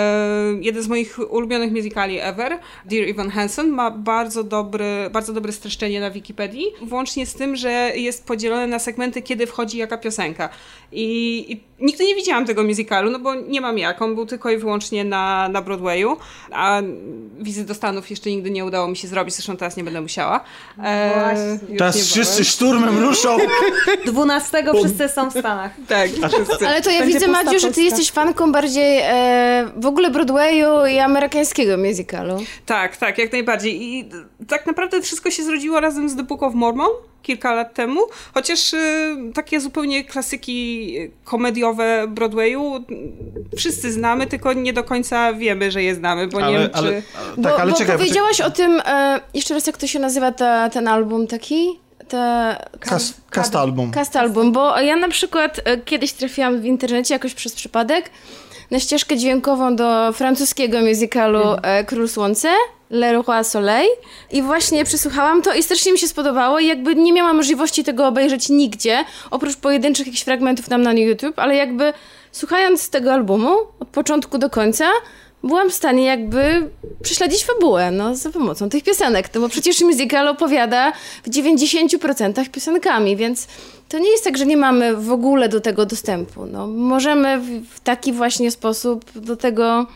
jeden 0.60 0.82
z 0.82 0.88
moich 0.88 1.32
ulubionych 1.32 1.72
musicali 1.72 2.18
ever, 2.20 2.58
Dear 2.84 3.08
Evan 3.08 3.30
Hansen, 3.30 3.68
ma 3.68 3.90
bardzo, 3.90 4.44
dobry, 4.44 5.10
bardzo 5.12 5.32
dobre 5.32 5.52
streszczenie 5.52 6.00
na 6.00 6.10
Wikipedii, 6.10 6.66
włącznie 6.82 7.26
z 7.26 7.34
tym, 7.34 7.56
że 7.56 7.92
jest 7.96 8.26
podzielone 8.26 8.66
na 8.66 8.78
segmenty, 8.78 9.22
kiedy 9.22 9.46
wchodzi 9.46 9.78
jaka 9.78 9.98
piosenka. 9.98 10.48
I, 10.92 11.52
i 11.52 11.60
nigdy 11.80 12.04
nie 12.04 12.14
widziałam 12.14 12.46
tego 12.46 12.62
musicalu, 12.62 13.10
no 13.10 13.18
bo 13.18 13.34
nie 13.34 13.60
mam 13.60 13.78
jak, 13.78 14.02
on 14.02 14.14
był 14.14 14.26
tylko 14.26 14.50
i 14.50 14.56
wyłącznie 14.56 15.04
na, 15.04 15.48
na 15.48 15.62
Broadwayu, 15.62 16.16
a 16.52 16.82
wizyt 17.38 17.66
do 17.66 17.74
Stanów 17.74 18.10
jeszcze 18.10 18.30
nigdy 18.30 18.50
nie 18.50 18.64
udało 18.64 18.88
mi 18.88 18.96
się 18.96 19.08
zrobić, 19.08 19.34
zresztą 19.34 19.56
teraz 19.56 19.76
nie 19.76 19.84
będę 19.84 20.00
musiała. 20.00 20.40
E, 20.84 21.58
Teraz 21.78 21.96
wszyscy 21.96 22.44
szturmem 22.44 22.98
ruszą. 22.98 23.36
12 24.06 24.64
wszyscy 24.78 25.08
są 25.08 25.30
w 25.30 25.38
Stanach. 25.38 25.70
Tak, 25.88 26.10
wszyscy. 26.10 26.68
Ale 26.68 26.82
to 26.82 26.90
ja 26.90 26.98
Będzie 27.00 27.14
widzę, 27.14 27.28
Madziu, 27.28 27.58
że 27.58 27.72
ty 27.72 27.82
jesteś 27.82 28.10
fanką 28.10 28.52
bardziej 28.52 28.98
e, 29.02 29.70
w 29.76 29.86
ogóle 29.86 30.10
Broadwayu 30.10 30.86
i 30.86 30.98
amerykańskiego 30.98 31.76
musicalu. 31.76 32.36
Tak, 32.66 32.96
tak, 32.96 33.18
jak 33.18 33.32
najbardziej. 33.32 33.82
I 33.82 34.08
tak 34.48 34.66
naprawdę 34.66 35.02
wszystko 35.02 35.30
się 35.30 35.44
zrodziło 35.44 35.80
razem 35.80 36.08
z 36.08 36.16
The 36.16 36.22
Book 36.22 36.42
of 36.42 36.54
Mormon 36.54 36.90
kilka 37.26 37.54
lat 37.54 37.74
temu, 37.74 38.00
chociaż 38.34 38.72
y, 38.72 39.16
takie 39.34 39.60
zupełnie 39.60 40.04
klasyki 40.04 40.96
komediowe 41.24 42.06
Broadwayu 42.08 42.84
wszyscy 43.56 43.92
znamy, 43.92 44.26
tylko 44.26 44.52
nie 44.52 44.72
do 44.72 44.84
końca 44.84 45.32
wiemy, 45.32 45.70
że 45.70 45.82
je 45.82 45.94
znamy, 45.94 46.26
bo 46.26 46.40
nie 46.40 46.46
Ale, 46.46 46.58
wiem, 46.58 46.70
ale, 46.72 47.02
czy... 47.02 47.02
tak, 47.12 47.52
bo, 47.52 47.60
ale 47.60 47.72
bo 47.72 47.78
czekaj. 47.78 47.96
powiedziałaś 47.98 48.40
o 48.40 48.50
tym, 48.50 48.82
e, 48.86 49.20
jeszcze 49.34 49.54
raz 49.54 49.66
jak 49.66 49.76
to 49.76 49.86
się 49.86 49.98
nazywa 49.98 50.32
ta, 50.32 50.70
ten 50.70 50.88
album 50.88 51.26
taki? 51.26 51.78
Ta, 52.08 52.56
Cast, 52.80 53.20
cast 53.30 53.56
album. 53.56 53.90
Cast 53.90 54.16
album, 54.16 54.52
bo 54.52 54.80
ja 54.80 54.96
na 54.96 55.08
przykład 55.08 55.60
e, 55.64 55.78
kiedyś 55.78 56.12
trafiłam 56.12 56.60
w 56.60 56.64
internecie 56.64 57.14
jakoś 57.14 57.34
przez 57.34 57.52
przypadek 57.52 58.10
na 58.70 58.80
ścieżkę 58.80 59.16
dźwiękową 59.16 59.76
do 59.76 60.12
francuskiego 60.12 60.80
musicalu 60.80 61.42
e, 61.62 61.84
Król 61.84 62.08
Słońce, 62.08 62.48
Le 62.90 63.12
Roi 63.12 63.44
Soleil 63.44 63.88
i 64.32 64.42
właśnie 64.42 64.84
przesłuchałam 64.84 65.42
to 65.42 65.54
i 65.54 65.62
strasznie 65.62 65.92
mi 65.92 65.98
się 65.98 66.08
spodobało 66.08 66.58
i 66.58 66.66
jakby 66.66 66.94
nie 66.94 67.12
miałam 67.12 67.36
możliwości 67.36 67.84
tego 67.84 68.06
obejrzeć 68.06 68.48
nigdzie, 68.48 69.04
oprócz 69.30 69.56
pojedynczych 69.56 70.06
jakichś 70.06 70.24
fragmentów 70.24 70.68
tam 70.68 70.82
na 70.82 70.92
YouTube, 70.92 71.38
ale 71.38 71.56
jakby 71.56 71.92
słuchając 72.32 72.90
tego 72.90 73.12
albumu 73.12 73.56
od 73.80 73.88
początku 73.88 74.38
do 74.38 74.50
końca 74.50 74.84
byłam 75.44 75.70
w 75.70 75.74
stanie 75.74 76.04
jakby 76.04 76.70
prześledzić 77.02 77.44
fabułę, 77.44 77.90
no, 77.90 78.14
za 78.14 78.30
pomocą 78.30 78.68
tych 78.68 78.84
piosenek, 78.84 79.34
no 79.34 79.40
bo 79.40 79.48
przecież 79.48 79.80
musical 79.80 80.28
opowiada 80.28 80.92
w 81.22 81.30
90% 81.30 82.50
piosenkami, 82.50 83.16
więc 83.16 83.48
to 83.88 83.98
nie 83.98 84.10
jest 84.10 84.24
tak, 84.24 84.38
że 84.38 84.46
nie 84.46 84.56
mamy 84.56 84.96
w 84.96 85.12
ogóle 85.12 85.48
do 85.48 85.60
tego 85.60 85.86
dostępu. 85.86 86.46
No, 86.46 86.66
możemy 86.66 87.40
w 87.70 87.80
taki 87.80 88.12
właśnie 88.12 88.50
sposób 88.50 89.04
do 89.14 89.36
tego, 89.36 89.86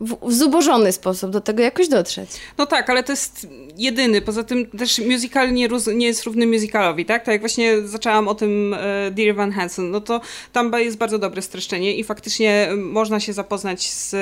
w, 0.00 0.28
w 0.28 0.32
zubożony 0.32 0.92
sposób 0.92 1.30
do 1.30 1.40
tego 1.40 1.62
jakoś 1.62 1.88
dotrzeć. 1.88 2.30
No 2.58 2.66
tak, 2.66 2.90
ale 2.90 3.02
to 3.02 3.12
jest 3.12 3.46
jedyny. 3.76 4.20
Poza 4.20 4.44
tym 4.44 4.66
też 4.66 4.98
musical 4.98 5.52
nie, 5.52 5.68
nie 5.94 6.06
jest 6.06 6.24
równy 6.24 6.46
musicalowi, 6.46 7.04
tak? 7.04 7.24
Tak 7.24 7.32
jak 7.32 7.40
właśnie 7.40 7.82
zaczęłam 7.82 8.28
o 8.28 8.34
tym 8.34 8.74
e, 8.74 9.10
Dear 9.10 9.36
Van 9.36 9.52
Hansen, 9.52 9.90
no 9.90 10.00
to 10.00 10.20
tam 10.52 10.72
jest 10.72 10.96
bardzo 10.96 11.18
dobre 11.18 11.42
streszczenie 11.42 11.96
i 11.96 12.04
faktycznie 12.04 12.68
e, 12.70 12.76
można 12.76 13.20
się 13.20 13.32
zapoznać 13.32 13.90
z, 13.90 14.14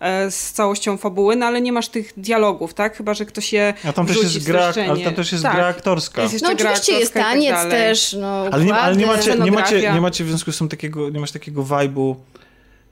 e, 0.00 0.30
z 0.30 0.52
całością 0.52 0.96
fabuły, 0.96 1.36
no 1.36 1.46
ale 1.46 1.60
nie 1.60 1.72
masz 1.72 1.88
tych 1.88 2.12
dialogów, 2.16 2.74
tak? 2.74 2.96
Chyba, 2.96 3.14
że 3.14 3.24
ktoś 3.24 3.52
je 3.52 3.74
A 3.88 3.92
tam 3.92 4.06
też 4.06 4.22
jest 4.22 4.46
gra, 4.46 4.72
ale 4.90 5.00
tam 5.00 5.14
też 5.14 5.32
jest 5.32 5.44
Tak. 5.44 5.54
gra 5.54 5.66
aktorska. 5.66 6.22
Jest 6.22 6.42
No 6.42 6.54
gra 6.54 6.70
oczywiście 6.70 6.92
jest 6.92 7.16
aktorska 7.16 7.20
i 7.20 7.22
tak 7.22 7.32
taniec 7.32 7.52
dalej. 7.52 7.70
też, 7.70 8.16
no 8.20 8.44
Ale 8.52 8.64
nie, 8.64 8.74
ale 8.74 8.96
nie 8.96 9.06
macie, 9.06 9.36
nie 9.38 9.52
macie, 9.52 9.92
nie 9.92 10.00
macie 10.00 10.24
w 10.24 10.28
związku 10.28 10.52
z 10.52 10.58
tym 10.58 10.68
takiego, 10.68 11.10
nie 11.10 11.20
masz 11.20 11.32
takiego 11.32 11.62
vibe'u 11.62 12.14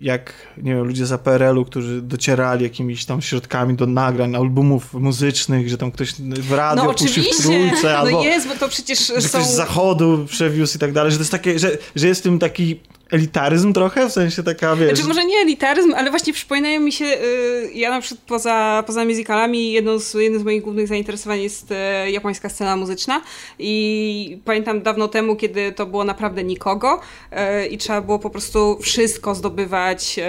jak, 0.02 0.32
nie 0.56 0.74
wiem, 0.74 0.84
ludzie 0.84 1.06
za 1.06 1.18
PRL-u, 1.18 1.64
którzy 1.64 2.02
docierali 2.02 2.62
jakimiś 2.62 3.04
tam 3.04 3.22
środkami 3.22 3.74
do 3.74 3.86
nagrań, 3.86 4.36
albumów 4.36 4.94
muzycznych, 4.94 5.68
że 5.68 5.78
tam 5.78 5.92
ktoś 5.92 6.14
w 6.20 6.52
radio 6.52 6.84
No 6.84 6.94
puścił 6.94 7.24
w 7.24 7.42
trójce, 7.42 7.82
no 7.82 7.98
albo 7.98 8.24
jest, 8.24 8.48
bo 8.48 8.54
to 8.54 8.68
przecież 8.68 9.06
że 9.06 9.20
są... 9.20 9.28
ktoś 9.28 9.44
z 9.44 9.54
zachodu 9.54 10.26
przewiózł 10.28 10.76
i 10.76 10.78
tak 10.78 10.92
dalej, 10.92 11.12
że 11.12 11.18
to 11.18 11.22
jest 11.22 11.32
takie, 11.32 11.58
że, 11.58 11.78
że 11.96 12.08
jest 12.08 12.20
w 12.20 12.24
tym 12.24 12.38
taki 12.38 12.80
elitaryzm 13.12 13.72
trochę, 13.72 14.08
w 14.08 14.12
sensie 14.12 14.42
taka, 14.42 14.76
wiesz... 14.76 14.88
Znaczy 14.88 15.08
może 15.08 15.24
nie 15.24 15.36
elitaryzm, 15.36 15.94
ale 15.96 16.10
właśnie 16.10 16.32
przypominają 16.32 16.80
mi 16.80 16.92
się, 16.92 17.04
y, 17.04 17.70
ja 17.74 17.90
na 17.90 18.00
przykład 18.00 18.26
poza, 18.26 18.84
poza 18.86 19.04
musicalami 19.04 19.72
jedną 19.72 19.98
z, 19.98 20.14
jednym 20.14 20.40
z 20.40 20.44
moich 20.44 20.62
głównych 20.62 20.88
zainteresowań 20.88 21.40
jest 21.40 21.72
e, 21.72 22.10
japońska 22.10 22.48
scena 22.48 22.76
muzyczna. 22.76 23.22
I 23.58 24.40
pamiętam 24.44 24.82
dawno 24.82 25.08
temu, 25.08 25.36
kiedy 25.36 25.72
to 25.72 25.86
było 25.86 26.04
naprawdę 26.04 26.44
nikogo 26.44 27.00
e, 27.30 27.66
i 27.66 27.78
trzeba 27.78 28.00
było 28.00 28.18
po 28.18 28.30
prostu 28.30 28.78
wszystko 28.82 29.34
zdobywać 29.34 30.20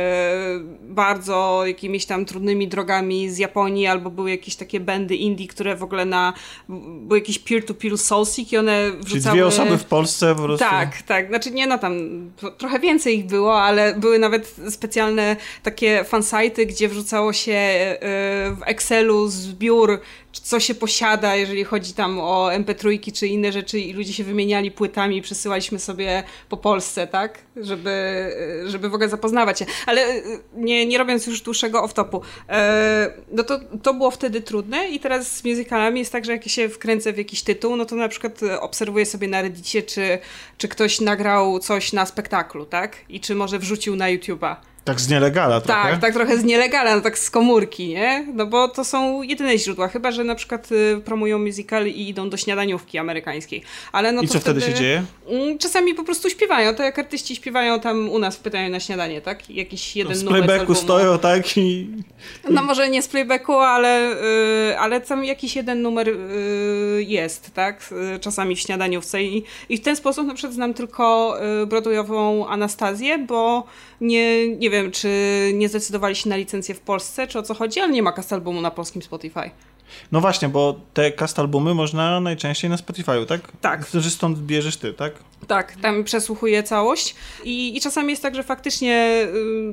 bardzo 0.82 1.64
jakimiś 1.66 2.06
tam 2.06 2.26
trudnymi 2.26 2.68
drogami 2.68 3.30
z 3.30 3.38
Japonii, 3.38 3.88
albo 3.88 4.10
były 4.10 4.32
jakieś 4.32 4.56
takie 4.56 4.80
bandy 4.80 5.16
indie, 5.16 5.48
które 5.48 5.76
w 5.76 5.84
ogóle 5.84 6.06
na, 6.06 6.34
były 7.02 7.20
jakieś 7.20 7.40
peer-to-peer 7.40 7.98
soulseek 7.98 8.54
i 8.54 8.58
one 8.58 8.92
Czyli 8.92 9.04
wrzucały... 9.04 9.36
dwie 9.36 9.48
osoby 9.48 9.78
w 9.78 9.86
Polsce 9.86 10.36
po 10.36 10.42
prostu... 10.42 10.66
Tak, 10.66 11.02
tak. 11.02 11.28
Znaczy 11.28 11.52
nie 11.52 11.68
no 11.68 11.78
tam 11.78 11.94
to- 12.38 12.52
trochę 12.74 12.88
więcej 12.88 13.18
ich 13.18 13.26
było, 13.26 13.62
ale 13.62 13.96
były 13.96 14.20
nawet 14.20 14.56
specjalne 14.70 15.36
takie 15.64 16.04
fansajty, 16.04 16.66
gdzie 16.66 16.90
wrzucało 16.90 17.34
się 17.34 17.52
e, 17.52 17.98
w 18.52 18.60
Excelu 18.66 19.28
zbiór, 19.28 20.00
co 20.40 20.60
się 20.60 20.76
posiada, 20.76 21.36
jeżeli 21.36 21.64
chodzi 21.64 21.94
tam 21.94 22.20
o 22.20 22.50
MP3 22.50 23.14
czy 23.14 23.28
inne 23.28 23.52
rzeczy 23.52 23.80
i 23.80 23.94
ludzie 23.94 24.14
się 24.14 24.24
wymieniali 24.24 24.72
płytami 24.72 25.22
przesyłaliśmy 25.22 25.80
sobie 25.80 26.24
po 26.50 26.58
Polsce, 26.58 27.08
tak? 27.08 27.40
Żeby, 27.56 27.92
żeby 28.66 28.90
w 28.90 28.94
ogóle 28.94 29.10
zapoznawać 29.10 29.60
się. 29.60 29.66
Ale 29.86 30.02
e, 30.02 30.22
nie, 30.56 30.86
nie 30.86 30.98
robiąc 30.98 31.28
już 31.28 31.42
dłuższego 31.42 31.82
off-topu, 31.82 32.22
e, 32.50 33.14
no 33.32 33.44
to, 33.44 33.60
to 33.84 33.94
było 33.94 34.12
wtedy 34.12 34.42
trudne 34.42 34.90
i 34.90 35.00
teraz 35.00 35.38
z 35.38 35.44
musicalami 35.44 36.00
jest 36.00 36.12
tak, 36.12 36.26
że 36.26 36.32
jak 36.32 36.48
się 36.48 36.70
wkręcę 36.70 37.14
w 37.14 37.18
jakiś 37.18 37.44
tytuł, 37.44 37.76
no 37.76 37.86
to 37.86 37.96
na 37.96 38.08
przykład 38.08 38.44
e, 38.44 38.62
obserwuję 38.62 39.06
sobie 39.06 39.28
na 39.28 39.42
Reddicie, 39.42 39.84
czy, 39.84 40.20
czy 40.58 40.68
ktoś 40.68 41.02
nagrał 41.02 41.60
coś 41.60 41.94
na 41.94 42.06
spektaklu, 42.06 42.66
tak? 42.66 42.98
I 43.10 43.20
czy 43.20 43.36
może 43.36 43.60
wrzucił 43.60 43.96
na 43.96 44.06
YouTube'a. 44.06 44.56
Tak 44.84 45.02
z 45.02 45.10
nielegala 45.10 45.62
trochę. 45.62 45.92
Tak, 45.92 46.02
tak 46.02 46.14
trochę 46.14 46.38
z 46.38 46.44
nielegala, 46.44 46.96
no 46.96 47.02
tak 47.02 47.20
z 47.20 47.30
komórki, 47.30 47.88
nie? 47.88 48.26
No 48.34 48.46
bo 48.46 48.68
to 48.68 48.84
są 48.84 49.22
jedyne 49.22 49.58
źródła, 49.58 49.88
chyba 49.88 50.12
że 50.12 50.24
na 50.24 50.36
przykład 50.36 50.72
y, 50.72 51.02
promują 51.06 51.40
musical 51.40 51.88
i 51.88 52.10
idą 52.10 52.30
do 52.30 52.38
śniadaniówki 52.38 52.98
amerykańskiej. 52.98 53.64
Ale 53.92 54.12
no 54.12 54.22
I 54.22 54.28
co 54.28 54.40
wtedy 54.40 54.62
się 54.62 54.74
dzieje? 54.74 55.04
Mm, 55.30 55.58
Czasami 55.58 55.94
po 55.94 56.04
prostu 56.04 56.30
śpiewają, 56.30 56.76
to 56.76 56.84
jak 56.84 57.00
artyści 57.00 57.36
śpiewają 57.36 57.80
tam 57.80 58.10
u 58.10 58.20
nas 58.20 58.36
w 58.36 58.40
pytaniu 58.40 58.70
na 58.70 58.80
śniadanie, 58.80 59.22
tak? 59.22 59.50
Jakiś 59.50 59.96
jeden 59.96 60.16
Z 60.16 60.24
numer 60.24 60.44
z 60.44 60.46
playbacku 60.46 60.76
stoją, 60.76 61.20
tak? 61.20 61.58
I 61.58 61.88
No 62.50 62.64
może 62.64 62.90
nie 62.90 63.02
z 63.02 63.08
playbacku, 63.08 63.54
ale, 63.54 64.12
y, 64.72 64.80
ale 64.80 65.02
tam 65.02 65.26
jakiś 65.26 65.56
jeden 65.56 65.82
numer 65.82 66.10
y, 66.10 67.04
jest, 67.08 67.54
tak? 67.54 67.90
Y, 68.16 68.20
Czasami 68.20 68.56
w 68.56 68.60
śniadaniówce 68.60 69.24
I, 69.24 69.44
i 69.70 69.78
w 69.78 69.82
ten 69.82 69.96
sposób 69.96 70.28
na 70.28 70.34
przykład 70.34 70.54
znam 70.54 70.74
tylko 70.74 71.38
y, 71.64 71.66
Broadwayową 71.66 72.48
Anastazję, 72.48 73.18
bo 73.18 73.64
nie, 74.02 74.48
nie 74.48 74.70
wiem, 74.70 74.92
czy 74.92 75.10
nie 75.54 75.70
zdecydowali 75.70 76.16
się 76.16 76.30
na 76.30 76.36
licencję 76.36 76.76
w 76.76 76.80
Polsce, 76.80 77.28
czy 77.28 77.40
o 77.40 77.44
co 77.44 77.54
chodzi, 77.54 77.80
ale 77.80 77.94
nie 77.94 78.04
ma 78.04 78.12
cast 78.12 78.34
albumu 78.34 78.62
na 78.62 78.72
polskim 78.72 79.02
Spotify. 79.02 79.52
No 80.12 80.22
właśnie, 80.22 80.50
bo 80.50 80.76
te 80.94 81.12
cast 81.12 81.40
albumy 81.40 81.74
można 81.74 82.20
najczęściej 82.20 82.70
na 82.70 82.76
Spotify'u, 82.76 83.26
tak? 83.26 83.42
Tak. 83.62 83.86
Że 83.94 84.10
stąd 84.10 84.40
bierzesz 84.40 84.78
ty, 84.78 84.94
tak? 84.94 85.14
Tak, 85.48 85.76
tam 85.82 86.04
przesłuchuję 86.04 86.64
całość 86.64 87.16
I, 87.44 87.78
i 87.78 87.82
czasami 87.82 88.10
jest 88.10 88.22
tak, 88.22 88.36
że 88.36 88.44
faktycznie 88.44 89.28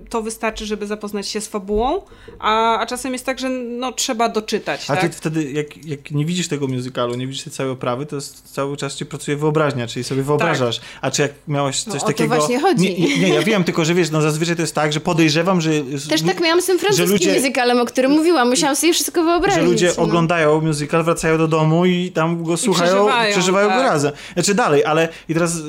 y, 0.07 0.09
to 0.09 0.23
wystarczy, 0.23 0.67
żeby 0.67 0.87
zapoznać 0.87 1.29
się 1.29 1.41
z 1.41 1.47
fabułą, 1.49 2.03
a, 2.39 2.79
a 2.79 2.87
czasem 2.87 3.13
jest 3.13 3.27
tak, 3.27 3.39
że 3.39 3.49
no, 3.51 3.93
trzeba 3.93 4.29
doczytać, 4.29 4.91
A 4.91 4.97
tak? 4.97 5.01
ty 5.11 5.17
wtedy, 5.17 5.53
jak, 5.53 5.85
jak 5.87 6.11
nie 6.11 6.25
widzisz 6.25 6.49
tego 6.49 6.67
musicalu, 6.67 7.15
nie 7.15 7.27
widzisz 7.27 7.43
tej 7.45 7.53
całej 7.53 7.73
oprawy, 7.73 8.07
to 8.07 8.17
jest, 8.17 8.53
cały 8.53 8.77
czas 8.77 8.95
ci 8.97 9.07
pracuje 9.07 9.37
wyobraźnia, 9.37 9.87
czyli 9.87 10.05
sobie 10.05 10.23
wyobrażasz. 10.23 10.81
A 11.01 11.11
czy 11.11 11.23
jak 11.23 11.33
miałaś 11.49 11.83
coś 11.83 11.95
No, 11.95 11.97
o 11.97 12.01
to 12.01 12.07
takiego... 12.07 12.35
właśnie 12.37 12.61
chodzi. 12.61 13.01
Nie, 13.01 13.09
nie, 13.09 13.19
nie, 13.19 13.29
ja 13.29 13.43
wiem, 13.43 13.65
tylko 13.65 13.85
że 13.85 13.95
wiesz, 13.95 14.11
no 14.11 14.23
zazwyczaj 14.23 14.57
to 14.57 14.63
jest 14.63 14.75
tak, 14.75 14.93
że 14.93 15.01
podejrzewam, 15.01 15.61
że... 15.61 15.71
Też 16.09 16.23
tak 16.23 16.41
miałam 16.41 16.63
z 16.63 16.67
tym 16.67 16.79
francuskim 16.79 17.13
ludzie- 17.13 17.35
musicalem, 17.41 17.81
o 17.81 17.85
którym 17.85 18.11
mówiłam. 18.11 18.49
Musiałam 18.51 18.77
sobie 18.77 18.93
wszystko 18.93 19.23
wyobrazić. 19.25 19.61
Że 19.63 19.67
ludzie 19.71 19.93
no. 19.99 20.03
Oglądają 20.11 20.61
musical, 20.61 21.05
wracają 21.05 21.39
do 21.39 21.49
domu 21.49 21.87
i 21.87 22.11
tam 22.11 22.45
go 22.45 22.57
słuchają, 22.57 22.93
przeżywają, 22.93 23.33
przeżywają 23.33 23.69
go 23.69 23.75
tak. 23.75 23.83
razem. 23.83 24.13
Znaczy 24.35 24.55
dalej, 24.55 24.85
ale 24.85 25.09
i 25.29 25.35
teraz 25.35 25.57
y, 25.57 25.63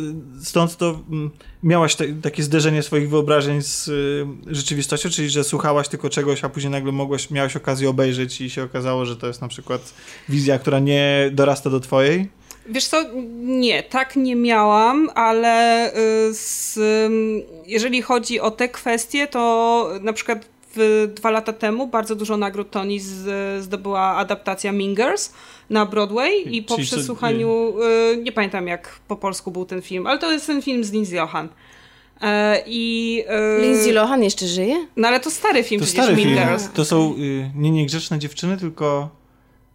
stąd 0.43 0.77
to 0.77 0.99
mm, 1.09 1.31
miałaś 1.63 1.95
te, 1.95 2.07
takie 2.07 2.43
zderzenie 2.43 2.83
swoich 2.83 3.09
wyobrażeń 3.09 3.61
z 3.61 3.87
y, 3.87 4.25
rzeczywistością, 4.47 5.09
czyli 5.09 5.29
że 5.29 5.43
słuchałaś 5.43 5.87
tylko 5.87 6.09
czegoś, 6.09 6.43
a 6.43 6.49
później 6.49 6.71
nagle 6.71 6.91
mogłaś, 6.91 7.29
miałaś 7.31 7.55
okazję 7.55 7.89
obejrzeć 7.89 8.41
i 8.41 8.49
się 8.49 8.63
okazało, 8.63 9.05
że 9.05 9.15
to 9.15 9.27
jest 9.27 9.41
na 9.41 9.47
przykład 9.47 9.93
wizja, 10.29 10.59
która 10.59 10.79
nie 10.79 11.29
dorasta 11.33 11.69
do 11.69 11.79
twojej. 11.79 12.29
Wiesz 12.65 12.87
co, 12.87 13.03
nie, 13.41 13.83
tak 13.83 14.15
nie 14.15 14.35
miałam, 14.35 15.09
ale 15.15 15.87
y, 15.89 16.33
z, 16.33 16.77
ym, 16.77 17.41
jeżeli 17.67 18.01
chodzi 18.01 18.39
o 18.39 18.51
te 18.51 18.69
kwestie, 18.69 19.27
to 19.27 19.89
na 20.01 20.13
przykład 20.13 20.45
w, 20.75 21.07
dwa 21.15 21.31
lata 21.31 21.53
temu 21.53 21.87
bardzo 21.87 22.15
dużo 22.15 22.37
nagród 22.37 22.71
Tony 22.71 22.99
z, 22.99 23.63
zdobyła 23.63 24.01
adaptacja 24.01 24.71
Mingers 24.71 25.33
na 25.69 25.85
Broadway 25.85 26.55
i 26.55 26.63
po 26.63 26.75
Czyli 26.75 26.87
przesłuchaniu, 26.87 27.73
y, 28.13 28.17
nie 28.23 28.31
pamiętam 28.31 28.67
jak 28.67 28.99
po 29.07 29.15
polsku 29.15 29.51
był 29.51 29.65
ten 29.65 29.81
film, 29.81 30.07
ale 30.07 30.19
to 30.19 30.31
jest 30.31 30.47
ten 30.47 30.61
film 30.61 30.83
z 30.83 30.91
Lindsay 30.91 31.15
Lohan. 31.15 31.49
E, 32.21 32.63
I, 32.65 33.23
y, 33.59 33.61
Lindsay 33.61 33.93
Lohan 33.93 34.23
jeszcze 34.23 34.47
żyje? 34.47 34.87
No 34.97 35.07
ale 35.07 35.19
to 35.19 35.31
stary 35.31 35.63
film 35.63 35.81
To 35.81 35.85
przecież, 35.85 36.03
stary 36.03 36.17
film. 36.21 36.29
Mingers. 36.29 36.69
To 36.73 36.85
są 36.85 37.15
y, 37.17 37.51
nie 37.55 37.71
niegrzeczne 37.71 38.19
dziewczyny, 38.19 38.57
tylko 38.57 39.09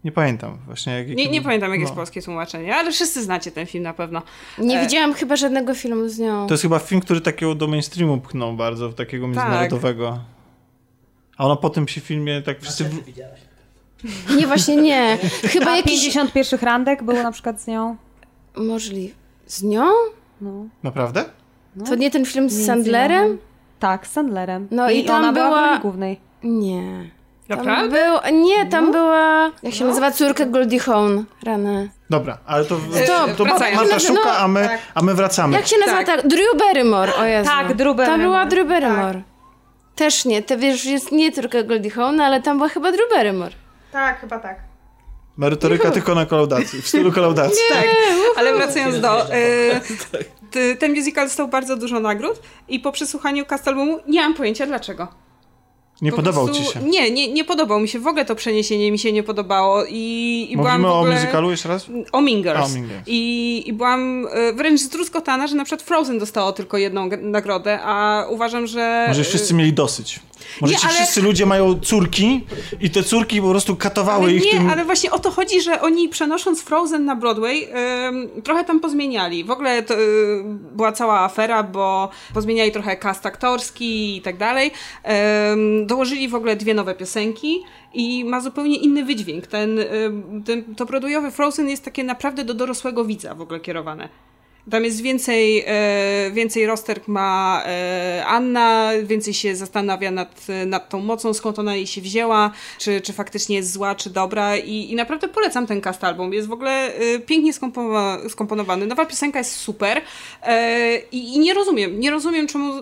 nie 0.04 0.12
pamiętam 0.12 0.58
właśnie. 0.66 0.92
Jak, 0.92 1.08
Nie, 1.08 1.28
nie 1.28 1.42
pamiętam 1.42 1.70
jak 1.70 1.78
no. 1.78 1.84
jest 1.84 1.94
polskie 1.94 2.22
tłumaczenie, 2.22 2.76
ale 2.76 2.92
wszyscy 2.92 3.22
znacie 3.22 3.50
ten 3.52 3.66
film 3.66 3.84
na 3.84 3.94
pewno. 3.94 4.22
Nie 4.58 4.80
E, 4.80 4.82
widziałam 4.82 5.14
chyba 5.14 5.36
żadnego 5.36 5.74
filmu 5.74 6.08
z 6.08 6.18
nią. 6.18 6.46
To 6.46 6.54
jest 6.54 6.62
chyba 6.62 6.78
film, 6.78 7.00
który 7.00 7.20
takiego 7.20 7.54
do 7.54 7.66
mainstreamu 7.66 8.20
pchnął 8.20 8.52
bardzo, 8.52 8.92
takiego 8.92 9.26
międzynarodowego. 9.26 10.18
A 11.36 11.44
ona 11.46 11.56
po 11.56 11.70
tym 11.70 11.88
się 11.88 12.00
filmie 12.00 12.42
tak 12.42 12.60
wszyscy... 12.60 12.84
w-. 12.84 13.02
Nie, 14.36 14.46
właśnie 14.46 14.76
nie. 14.76 15.18
Chyba 15.52 15.70
A 15.70 15.76
jakiś... 15.76 16.04
51 16.04 16.60
randek 16.62 17.02
było 17.02 17.22
na 17.22 17.32
przykład 17.32 17.60
z 17.60 17.66
nią. 17.66 17.96
Możliwe. 18.56 19.14
Z 19.46 19.62
nią? 19.62 19.86
No. 20.40 20.50
Naprawdę? 20.82 21.24
To 21.88 21.94
nie 21.94 22.10
ten 22.10 22.24
film 22.24 22.50
z 22.50 22.66
Sandlerem? 22.66 23.38
Tak, 23.80 24.06
z 24.06 24.12
Sandlerem. 24.12 24.68
No 24.70 24.90
i 24.90 25.04
tam 25.04 25.16
ona 25.24 25.32
była 25.32 25.46
w 25.46 25.50
była- 25.50 25.68
roli 25.68 25.80
głównej. 25.82 26.20
Nie. 26.42 27.10
Tam 27.48 27.58
Naprawdę? 27.58 27.90
był... 28.22 28.32
Nie, 28.44 28.66
tam 28.66 28.92
była... 28.92 29.50
Jak 29.62 29.74
się 29.74 29.84
nazywa? 29.84 30.10
Córka 30.10 30.46
Goldie 30.46 30.78
Hawn. 30.80 31.24
Rany. 31.44 31.90
Dobra, 32.10 32.38
ale 32.46 32.64
to, 32.64 32.76
Stop, 33.04 33.36
to. 33.36 33.44
Marta 33.44 33.64
No, 33.92 33.98
szuka, 34.00 34.36
a 34.38 34.48
my, 34.48 34.68
a 34.94 35.02
my 35.02 35.14
wracamy. 35.14 35.56
Jak 35.56 35.66
się 35.66 35.76
nazywa 35.78 36.04
Tak. 36.04 36.06
tak? 36.06 36.28
Drew 36.28 36.58
Barrymore, 36.58 37.14
o 37.16 37.24
Jezu. 37.24 37.50
Tak, 37.50 37.74
Drew 37.74 37.88
Tam 37.88 37.96
Barrymore. 37.96 38.22
była 38.22 38.46
Drew 38.46 38.68
Barrymore. 38.68 39.22
Też 39.96 40.24
nie, 40.24 40.42
to 40.42 40.58
wiesz, 40.58 40.84
jest 40.84 41.12
nie 41.12 41.32
córka 41.32 41.62
Goldie 41.62 41.90
Hawn, 41.90 42.20
ale 42.20 42.42
tam 42.42 42.56
była 42.56 42.68
chyba 42.68 42.92
Drew 42.92 43.10
Barrymore. 43.10 43.54
Tak, 43.92 44.20
chyba 44.20 44.38
tak. 44.38 44.58
Merytoryka 45.36 45.90
tylko 45.90 46.14
na 46.14 46.26
kolaudacji, 46.26 46.82
w 46.82 46.88
stylu 46.88 47.12
kolaudacji. 47.12 47.62
Tak, 47.72 47.84
ale 48.36 48.54
wracając 48.54 49.00
do... 49.00 49.32
E, 49.32 49.80
t- 50.50 50.76
ten 50.80 50.94
musical 50.94 51.26
dostał 51.26 51.48
bardzo 51.48 51.76
dużo 51.76 52.00
nagród 52.00 52.40
i 52.68 52.80
po 52.80 52.92
przesłuchaniu 52.92 53.46
cast 53.46 53.68
albumu 53.68 53.98
nie 54.08 54.20
mam 54.20 54.34
pojęcia 54.34 54.66
dlaczego. 54.66 55.08
Nie 56.02 56.10
Po 56.10 56.16
podobał 56.16 56.44
prostu- 56.44 56.64
ci 56.64 56.72
się. 56.72 56.80
Nie, 56.80 57.10
nie, 57.10 57.32
nie 57.32 57.44
podobał 57.44 57.80
mi 57.80 57.88
się. 57.88 57.98
W 58.00 58.06
ogóle 58.06 58.24
to 58.24 58.34
przeniesienie 58.34 58.92
mi 58.92 58.98
się 58.98 59.12
nie 59.12 59.22
podobało 59.22 59.84
i, 59.88 60.46
i 60.50 60.56
byłam 60.56 60.72
Mówimy 60.80 60.88
w 60.88 60.92
o 60.92 61.00
ogóle... 61.00 61.14
musicalu 61.14 61.50
jeszcze 61.50 61.68
raz? 61.68 61.86
O 62.12 62.20
Mingers. 62.20 62.70
O 62.70 62.74
Mingers. 62.74 63.02
I, 63.06 63.62
I 63.66 63.72
byłam 63.72 64.26
e, 64.30 64.52
wręcz 64.52 64.80
zdruskotana, 64.80 65.46
że 65.46 65.56
na 65.56 65.64
przykład 65.64 65.82
Frozen 65.82 66.18
dostało 66.18 66.52
tylko 66.52 66.78
jedną 66.78 67.08
nagrodę, 67.22 67.78
a 67.82 68.24
uważam, 68.30 68.66
że... 68.66 69.04
Może 69.08 69.24
wszyscy 69.24 69.54
mieli 69.54 69.72
dosyć. 69.72 70.20
Może 70.60 70.72
Nie, 70.74 70.78
ci 70.80 70.86
ale- 70.86 70.94
wszyscy 70.94 71.22
ludzie 71.22 71.46
mają 71.46 71.80
córki 71.80 72.44
i 72.80 72.90
te 72.90 73.02
córki 73.02 73.40
po 73.42 73.50
prostu 73.50 73.76
katowały 73.76 74.24
Ale 74.24 74.32
ich 74.34 74.44
nie, 74.44 74.50
tym... 74.50 74.70
ale 74.70 74.84
właśnie 74.84 75.10
o 75.10 75.18
to 75.18 75.30
chodzi, 75.30 75.60
że 75.60 75.80
oni 75.80 76.08
przenosząc 76.08 76.62
Frozen 76.62 77.04
na 77.04 77.16
Broadway 77.16 77.68
ym, 78.08 78.42
trochę 78.42 78.64
tam 78.64 78.80
pozmieniali. 78.80 79.44
W 79.44 79.50
ogóle 79.50 79.82
to 79.82 79.94
y, 79.94 79.98
była 80.72 80.92
cała 80.92 81.20
afera, 81.20 81.62
bo 81.62 82.08
pozmieniali 82.34 82.72
trochę 82.72 82.96
cast 82.96 83.26
aktorski 83.26 84.16
i 84.16 84.22
tak 84.22 84.36
dalej. 84.36 84.70
Ym, 85.52 85.85
dołożyli 85.86 86.28
w 86.28 86.34
ogóle 86.34 86.56
dwie 86.56 86.74
nowe 86.74 86.94
piosenki 86.94 87.62
i 87.94 88.24
ma 88.24 88.40
zupełnie 88.40 88.76
inny 88.76 89.04
wydźwięk. 89.04 89.46
Ten, 89.46 89.78
ym, 89.78 90.42
ten, 90.46 90.74
to 90.74 90.86
Broadwayowe 90.86 91.30
Frozen 91.30 91.68
jest 91.68 91.84
takie 91.84 92.04
naprawdę 92.04 92.44
do 92.44 92.54
dorosłego 92.54 93.04
widza 93.04 93.34
w 93.34 93.40
ogóle 93.40 93.60
kierowane. 93.60 94.08
Tam 94.70 94.84
jest 94.84 95.00
więcej, 95.00 95.64
e, 95.66 96.30
więcej 96.32 96.66
rozterk 96.66 97.08
ma 97.08 97.62
e, 97.66 98.24
Anna, 98.26 98.90
więcej 99.02 99.34
się 99.34 99.56
zastanawia 99.56 100.10
nad, 100.10 100.46
nad 100.66 100.88
tą 100.88 101.00
mocą, 101.00 101.34
skąd 101.34 101.58
ona 101.58 101.76
jej 101.76 101.86
się 101.86 102.00
wzięła, 102.00 102.50
czy, 102.78 103.00
czy 103.00 103.12
faktycznie 103.12 103.56
jest 103.56 103.72
zła, 103.72 103.94
czy 103.94 104.10
dobra 104.10 104.56
i, 104.56 104.90
i 104.90 104.94
naprawdę 104.94 105.28
polecam 105.28 105.66
ten 105.66 105.80
cast 105.80 106.04
album. 106.04 106.32
Jest 106.32 106.48
w 106.48 106.52
ogóle 106.52 106.94
e, 106.94 107.18
pięknie 107.18 107.52
skomponowa- 107.52 108.28
skomponowany. 108.28 108.86
Nowa 108.86 109.06
piosenka 109.06 109.38
jest 109.38 109.52
super 109.56 110.02
i, 111.12 111.34
i 111.34 111.38
nie 111.38 111.54
rozumiem, 111.54 112.00
nie 112.00 112.10
rozumiem 112.10 112.46
czemu 112.46 112.72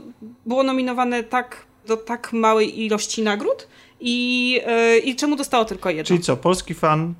było 0.46 0.62
nominowane 0.62 1.22
tak 1.22 1.66
do 1.86 1.96
tak 1.96 2.32
małej 2.32 2.84
ilości 2.84 3.22
nagród 3.22 3.68
i, 4.00 4.60
e, 4.66 4.98
i 4.98 5.16
czemu 5.16 5.36
dostało 5.36 5.64
tylko 5.64 5.90
jedno. 5.90 6.04
Czyli 6.04 6.20
co, 6.20 6.36
polski 6.36 6.74
fan 6.74 7.14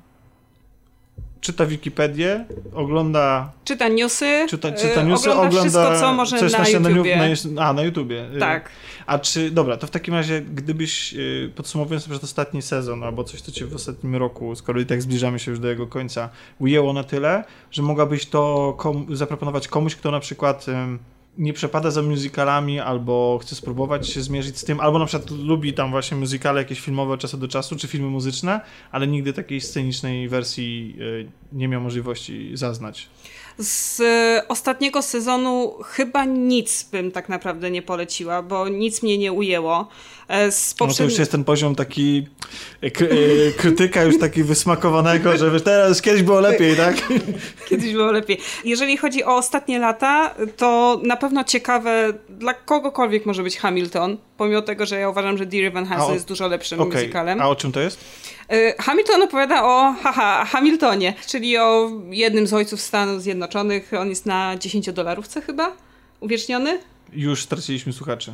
czyta 1.45 1.65
Wikipedię, 1.65 2.45
ogląda, 2.73 3.51
Czyta 3.65 3.87
newsy, 3.87 4.45
czyta, 4.49 4.67
y, 4.69 4.73
czyta 4.73 5.03
newsy, 5.03 5.31
ogląda, 5.31 5.47
ogląda 5.47 5.59
wszystko, 5.59 5.99
co 6.07 6.13
może 6.13 6.39
coś 6.39 6.51
na, 6.51 6.63
śniadaniu- 6.63 6.89
YouTubie. 6.89 7.35
Na, 7.51 7.65
a, 7.65 7.73
na 7.73 7.83
YouTubie. 7.83 8.35
Y, 8.35 8.39
Tak. 8.39 8.69
A 9.05 9.19
czy, 9.19 9.51
dobra, 9.51 9.77
to 9.77 9.87
w 9.87 9.89
takim 9.91 10.13
razie, 10.13 10.41
gdybyś, 10.41 11.13
yy, 11.13 11.51
podsumowując 11.55 12.03
sobie 12.03 12.15
ostatni 12.23 12.61
sezon, 12.61 13.03
albo 13.03 13.23
coś, 13.23 13.41
co 13.41 13.51
cię 13.51 13.65
w 13.65 13.75
ostatnim 13.75 14.15
roku, 14.15 14.55
skoro 14.55 14.79
i 14.79 14.85
tak 14.85 15.01
zbliżamy 15.01 15.39
się 15.39 15.51
już 15.51 15.59
do 15.59 15.67
jego 15.67 15.87
końca, 15.87 16.29
ujęło 16.59 16.93
na 16.93 17.03
tyle, 17.03 17.43
że 17.71 17.81
mogłabyś 17.81 18.25
to 18.25 18.77
zaproponować 19.13 19.67
komuś, 19.67 19.95
kto 19.95 20.11
na 20.11 20.19
przykład 20.19 20.67
ym, 20.67 20.99
nie 21.37 21.53
przepada 21.53 21.91
za 21.91 22.01
musicalami, 22.01 22.79
albo 22.79 23.39
chce 23.41 23.55
spróbować 23.55 24.09
się 24.09 24.21
zmierzyć 24.21 24.57
z 24.57 24.63
tym, 24.63 24.79
albo 24.79 24.99
na 24.99 25.05
przykład 25.05 25.31
lubi 25.31 25.73
tam 25.73 25.91
właśnie 25.91 26.17
musicale 26.17 26.61
jakieś 26.61 26.79
filmowe 26.79 27.13
od 27.13 27.19
czasu 27.19 27.37
do 27.37 27.47
czasu, 27.47 27.75
czy 27.75 27.87
filmy 27.87 28.07
muzyczne, 28.07 28.61
ale 28.91 29.07
nigdy 29.07 29.33
takiej 29.33 29.61
scenicznej 29.61 30.29
wersji 30.29 30.95
yy, 30.97 31.27
nie 31.53 31.67
miał 31.67 31.81
możliwości 31.81 32.51
zaznać. 32.53 33.09
Z 33.57 33.99
e, 34.01 34.41
ostatniego 34.47 35.01
sezonu 35.01 35.73
chyba 35.85 36.25
nic 36.25 36.83
bym 36.91 37.11
tak 37.11 37.29
naprawdę 37.29 37.71
nie 37.71 37.81
poleciła, 37.81 38.41
bo 38.41 38.69
nic 38.69 39.03
mnie 39.03 39.17
nie 39.17 39.33
ujęło. 39.33 39.87
E, 40.27 40.51
Z 40.51 40.71
No 40.71 40.77
to 40.77 40.85
poprzedni- 40.85 41.09
już 41.09 41.19
jest 41.19 41.31
ten 41.31 41.43
poziom 41.43 41.75
taki 41.75 42.27
e, 42.81 42.91
krytyka 43.57 44.03
już 44.03 44.19
taki 44.19 44.43
wysmakowanego, 44.43 45.37
że 45.37 45.51
wiesz, 45.51 45.61
teraz 45.63 46.01
kiedyś 46.01 46.23
było 46.23 46.39
lepiej, 46.39 46.75
tak? 46.75 46.95
Kiedyś 47.69 47.93
było 47.93 48.11
lepiej. 48.11 48.37
Jeżeli 48.65 48.97
chodzi 48.97 49.23
o 49.23 49.35
ostatnie 49.35 49.79
lata, 49.79 50.35
to 50.57 50.99
na 51.03 51.17
pewno 51.17 51.43
ciekawe 51.43 52.13
dla 52.29 52.53
kogokolwiek 52.53 53.25
może 53.25 53.43
być 53.43 53.57
Hamilton, 53.57 54.17
pomimo 54.37 54.61
tego, 54.61 54.85
że 54.85 54.99
ja 54.99 55.09
uważam, 55.09 55.37
że 55.37 55.45
Dear 55.45 55.65
Evan 55.65 55.85
Hansen 55.85 56.09
o- 56.11 56.13
jest 56.13 56.27
dużo 56.27 56.47
lepszym 56.47 56.79
Okej, 56.81 57.01
musicalem. 57.01 57.41
a 57.41 57.49
o 57.49 57.55
czym 57.55 57.71
to 57.71 57.79
jest? 57.79 57.99
Y, 58.53 58.73
Hamilton 58.79 59.21
opowiada 59.21 59.63
o 59.63 59.93
haha, 60.03 60.45
Hamiltonie, 60.45 61.13
czyli 61.27 61.57
o 61.57 61.91
jednym 62.09 62.47
z 62.47 62.53
ojców 62.53 62.81
Stanów 62.81 63.21
Zjednoczonych. 63.21 63.91
On 63.99 64.09
jest 64.09 64.25
na 64.25 64.57
10 64.57 64.91
dolarówce 64.91 65.41
chyba 65.41 65.71
uwieczniony. 66.19 66.79
Już 67.13 67.43
straciliśmy 67.43 67.93
słuchaczy. 67.93 68.33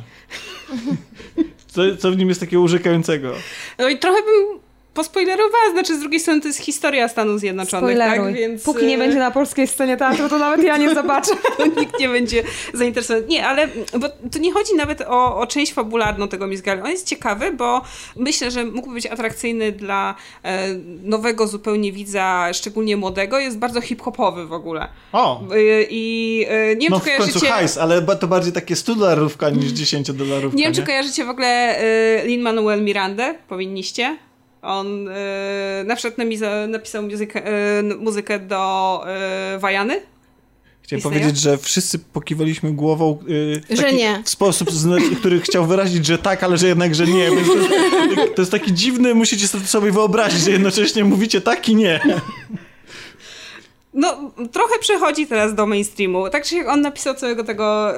Co, 1.66 1.96
co 1.96 2.10
w 2.10 2.16
nim 2.16 2.28
jest 2.28 2.40
takiego 2.40 2.62
urzekającego? 2.62 3.34
No 3.78 3.88
i 3.88 3.98
trochę 3.98 4.22
bym 4.22 4.60
pospoilerowała, 4.94 5.70
znaczy 5.72 5.96
z 5.96 6.00
drugiej 6.00 6.20
strony 6.20 6.40
to 6.40 6.48
jest 6.48 6.60
historia 6.60 7.08
Stanów 7.08 7.40
Zjednoczonych, 7.40 7.96
Spoileruj. 7.96 8.26
tak? 8.26 8.34
Więc 8.34 8.62
Póki 8.62 8.86
nie 8.86 8.94
y, 8.94 8.98
będzie 8.98 9.18
na 9.18 9.30
polskiej 9.30 9.66
scenie 9.66 9.96
teatru, 9.96 10.28
to 10.28 10.38
nawet 10.38 10.64
ja 10.66 10.76
nie 10.76 10.94
zobaczę. 11.02 11.30
to 11.56 11.66
nikt 11.66 12.00
nie 12.00 12.08
będzie 12.08 12.42
zainteresowany. 12.74 13.26
Nie, 13.26 13.46
ale 13.46 13.68
bo 13.98 14.08
tu 14.32 14.38
nie 14.38 14.52
chodzi 14.52 14.74
nawet 14.76 15.00
o, 15.00 15.38
o 15.38 15.46
część 15.46 15.72
fabularną 15.72 16.28
tego 16.28 16.46
musicalu. 16.46 16.84
On 16.84 16.90
jest 16.90 17.06
ciekawy, 17.06 17.52
bo 17.52 17.82
myślę, 18.16 18.50
że 18.50 18.64
mógłby 18.64 18.94
być 18.94 19.06
atrakcyjny 19.06 19.72
dla 19.72 20.14
e, 20.42 20.68
nowego 21.02 21.46
zupełnie 21.46 21.92
widza, 21.92 22.48
szczególnie 22.52 22.96
młodego. 22.96 23.38
Jest 23.38 23.58
bardzo 23.58 23.80
hip-hopowy 23.80 24.46
w 24.46 24.52
ogóle. 24.52 24.88
O! 25.12 25.42
Y, 25.54 25.86
I 25.90 26.46
y, 26.72 26.76
nie 26.76 26.88
wiem, 26.88 26.90
No 26.90 27.00
czy 27.00 27.10
w 27.10 27.16
końcu 27.16 27.18
kojarzycie... 27.40 27.46
hajs, 27.46 27.78
ale 27.78 28.02
to 28.02 28.28
bardziej 28.28 28.52
takie 28.52 28.76
100 28.76 28.94
dolarówka 28.94 29.50
niż 29.50 29.70
10 29.72 30.12
dolarówka, 30.12 30.58
Nie 30.58 30.64
wiem, 30.64 30.74
czy 30.74 30.82
kojarzycie 30.82 31.24
w 31.24 31.28
ogóle 31.28 31.80
y, 31.82 32.26
Lin-Manuel 32.26 32.82
Mirandę? 32.82 33.34
Powinniście. 33.48 34.16
On 34.62 35.08
y, 35.08 35.12
na 35.84 35.96
przykład 35.96 36.28
napisał 36.68 37.02
muzykę, 37.02 37.42
y, 37.80 37.82
muzykę 37.82 38.38
do 38.38 39.04
y, 39.56 39.58
Wajany. 39.58 40.00
Chciałem 40.82 40.98
Istnieje? 40.98 41.20
powiedzieć, 41.20 41.42
że 41.42 41.58
wszyscy 41.58 41.98
pokiwaliśmy 41.98 42.72
głową 42.72 43.18
yy, 43.26 43.60
w 43.60 43.76
Że 43.76 43.82
taki 43.82 43.96
nie. 43.96 44.22
w 44.24 44.28
sposób, 44.28 44.68
który 45.18 45.40
chciał 45.40 45.66
wyrazić, 45.66 46.06
że 46.06 46.18
tak, 46.18 46.42
ale 46.42 46.58
że 46.58 46.68
jednak, 46.68 46.94
że 46.94 47.06
nie. 47.06 47.30
Więc 47.30 47.46
to, 47.48 47.54
jest, 47.54 48.34
to 48.34 48.42
jest 48.42 48.52
taki 48.52 48.72
dziwny, 48.72 49.14
musicie 49.14 49.48
sobie 49.48 49.92
wyobrazić, 49.92 50.40
że 50.40 50.50
jednocześnie 50.50 51.04
mówicie 51.04 51.40
tak 51.40 51.68
i 51.68 51.74
nie. 51.76 52.00
No, 53.94 54.16
trochę 54.52 54.78
przechodzi 54.80 55.26
teraz 55.26 55.54
do 55.54 55.66
mainstreamu. 55.66 56.30
Tak 56.30 56.44
czy 56.44 56.56
jak 56.56 56.68
on 56.68 56.80
napisał 56.80 57.14
całego 57.14 57.44
tego, 57.44 57.92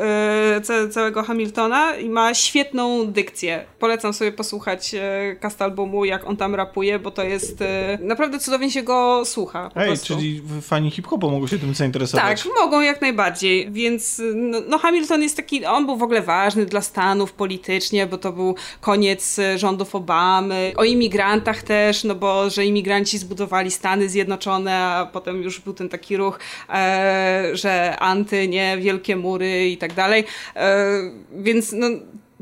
y, 0.57 0.61
ca- 0.61 0.89
całego 0.89 1.23
Hamiltona 1.23 1.97
i 1.97 2.09
ma 2.09 2.35
świetną 2.35 3.07
dykcję. 3.07 3.65
Polecam 3.79 4.13
sobie 4.13 4.33
posłuchać 4.33 4.95
y, 4.95 5.37
cast 5.41 5.63
albumu, 5.63 6.05
jak 6.05 6.27
on 6.27 6.37
tam 6.37 6.55
rapuje, 6.55 6.99
bo 6.99 7.11
to 7.11 7.23
jest 7.25 7.61
y, 7.61 7.65
naprawdę 8.01 8.39
cudownie 8.39 8.71
się 8.71 8.83
go 8.83 9.23
słucha. 9.25 9.71
Ej, 9.77 9.87
prostu. 9.87 10.07
czyli 10.07 10.43
fani 10.63 10.91
hip-hopu 10.91 11.31
mogą 11.31 11.47
się 11.47 11.59
tym 11.59 11.75
zainteresować. 11.75 12.43
Tak, 12.43 12.53
mogą 12.57 12.81
jak 12.81 13.01
najbardziej, 13.01 13.71
więc 13.73 14.23
no, 14.35 14.59
no 14.69 14.79
Hamilton 14.79 15.23
jest 15.23 15.37
taki, 15.37 15.65
on 15.65 15.87
był 15.87 15.97
w 15.97 16.03
ogóle 16.03 16.23
ważny 16.23 16.67
dla 16.67 16.81
Stanów 16.81 17.33
politycznie, 17.33 18.07
bo 18.07 18.19
to 18.19 18.33
był 18.33 18.55
koniec 18.81 19.37
rządów 19.57 19.95
Obamy, 19.95 20.73
o 20.77 20.85
imigrantach 20.85 21.63
też, 21.63 22.05
no 22.05 22.15
bo 22.15 22.51
że 22.51 22.65
imigranci 22.67 23.19
zbudowali 23.19 23.71
Stany 23.71 24.09
Zjednoczone, 24.09 24.77
a 24.77 25.07
potem 25.13 25.43
już 25.43 25.61
był 25.61 25.75
ten 25.75 25.84
taki 25.89 26.17
ruch, 26.17 26.39
e, 26.69 27.51
że 27.53 27.97
anty, 27.99 28.49
nie, 28.49 28.79
wielkie 28.79 29.17
mury 29.17 29.69
i 29.69 29.77
tak 29.77 29.95
dalej, 29.95 30.25
e, 30.57 30.87
więc 31.33 31.73
no 31.73 31.87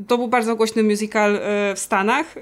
to 0.07 0.17
był 0.17 0.27
bardzo 0.27 0.55
głośny 0.55 0.83
musical 0.83 1.35
e, 1.35 1.39
w 1.75 1.79
Stanach. 1.79 2.35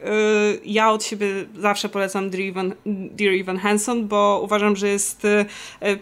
Ja 0.66 0.92
od 0.92 1.04
siebie 1.04 1.28
zawsze 1.60 1.90
polecam 1.90 2.30
Dear 2.30 2.50
Evan, 2.50 2.74
Dear 2.86 3.34
Evan 3.34 3.58
Hansen, 3.58 4.08
bo 4.08 4.42
uważam, 4.44 4.76
że 4.76 4.88
jest 4.88 5.28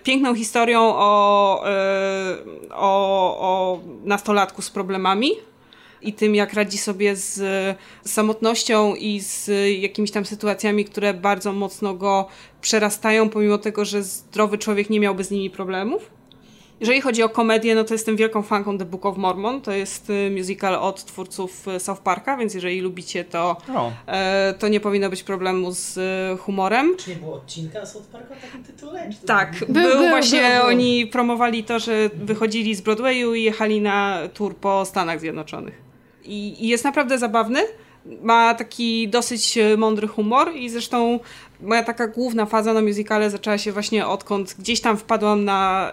piękną 0.04 0.36
historią 0.36 0.80
o, 0.82 1.64
o, 2.72 3.38
o 3.40 3.80
nastolatku 4.04 4.62
z 4.62 4.70
problemami 4.70 5.32
i 6.02 6.14
tym, 6.14 6.36
jak 6.36 6.54
radzi 6.54 6.78
sobie 6.78 7.16
z 7.16 7.42
samotnością 8.06 8.96
i 8.96 9.20
z 9.20 9.50
jakimiś 9.82 10.12
tam 10.12 10.26
sytuacjami, 10.26 10.86
które 10.86 11.14
bardzo 11.14 11.54
mocno 11.54 11.94
go 11.94 12.28
przerastają, 12.62 13.30
pomimo 13.30 13.58
tego, 13.58 13.86
że 13.86 14.04
zdrowy 14.04 14.58
człowiek 14.58 14.90
nie 14.90 15.00
miałby 15.00 15.24
z 15.24 15.32
nimi 15.32 15.50
problemów. 15.50 16.20
Jeżeli 16.80 17.02
chodzi 17.02 17.24
o 17.24 17.30
komedię, 17.30 17.76
no 17.76 17.84
to 17.84 17.94
jestem 17.94 18.16
wielką 18.16 18.42
fanką 18.44 18.78
The 18.78 18.86
Book 18.86 19.06
of 19.06 19.18
Mormon. 19.18 19.62
To 19.62 19.72
jest 19.72 20.10
y, 20.10 20.32
musical 20.38 20.76
od 20.76 21.06
twórców 21.06 21.66
South 21.80 22.02
Parka, 22.02 22.38
więc 22.38 22.54
jeżeli 22.54 22.82
lubicie 22.82 23.24
to, 23.24 23.58
O. 23.76 23.92
e, 24.08 24.54
to 24.60 24.68
nie 24.68 24.80
powinno 24.80 25.10
być 25.10 25.24
problemu 25.24 25.72
z 25.72 26.00
humorem. 26.42 26.96
Czy 26.98 27.10
nie 27.10 27.16
było 27.16 27.34
odcinka 27.36 27.86
South 27.86 28.08
Parka 28.08 28.34
o 28.34 28.38
takim 28.42 28.64
tytule? 28.64 29.10
Tak, 29.26 29.52
Był, 29.60 29.68
był, 29.84 29.98
był, 30.00 30.10
właśnie, 30.10 30.40
był, 30.42 30.60
był. 30.60 30.68
oni 30.68 31.08
promowali 31.08 31.64
to, 31.64 31.80
że 31.80 32.10
wychodzili 32.14 32.76
z 32.76 32.82
Broadwayu 32.82 33.34
i 33.36 33.44
jechali 33.44 33.82
na 33.82 34.20
tour 34.34 34.56
po 34.56 34.86
Stanach 34.86 35.20
Zjednoczonych. 35.20 35.89
I, 36.30 36.66
i 36.66 36.68
jest 36.68 36.84
naprawdę 36.84 37.18
zabawny. 37.18 37.60
Ma 38.22 38.54
taki 38.54 39.08
dosyć 39.08 39.58
e, 39.58 39.78
mądry 39.78 40.08
humor 40.08 40.56
i 40.56 40.70
zresztą 40.70 41.20
moja 41.62 41.84
taka 41.84 42.08
główna 42.08 42.46
faza 42.46 42.74
na 42.74 42.82
musicale 42.82 43.30
zaczęła 43.30 43.58
się 43.58 43.72
właśnie 43.72 44.08
odkąd 44.08 44.56
gdzieś 44.60 44.82
tam 44.82 44.98
wpadłam 44.98 45.46
na 45.46 45.92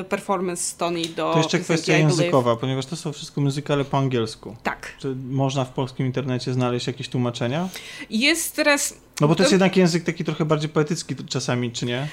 y, 0.00 0.04
performance 0.04 0.78
Tony 0.78 1.02
do 1.16 1.32
To 1.32 1.38
jeszcze 1.38 1.58
kwestia 1.58 1.96
językowa, 1.96 2.56
ponieważ 2.56 2.86
to 2.86 2.96
są 2.96 3.12
wszystko 3.12 3.40
muzykale 3.40 3.84
po 3.84 3.98
angielsku. 3.98 4.56
Tak. 4.62 4.94
Czy 4.98 5.16
można 5.30 5.64
w 5.64 5.70
polskim 5.70 6.06
internecie 6.06 6.52
znaleźć 6.52 6.86
jakieś 6.86 7.08
tłumaczenia? 7.08 7.68
Jest 8.10 8.56
teraz 8.56 8.94
No 9.20 9.28
bo 9.28 9.34
to 9.34 9.42
jest 9.42 9.50
To- 9.50 9.54
jednak 9.54 9.76
język 9.76 10.04
taki 10.04 10.24
trochę 10.24 10.44
bardziej 10.44 10.68
poetycki 10.68 11.16
czasami, 11.16 11.72
czy 11.72 11.86
nie? 11.86 12.08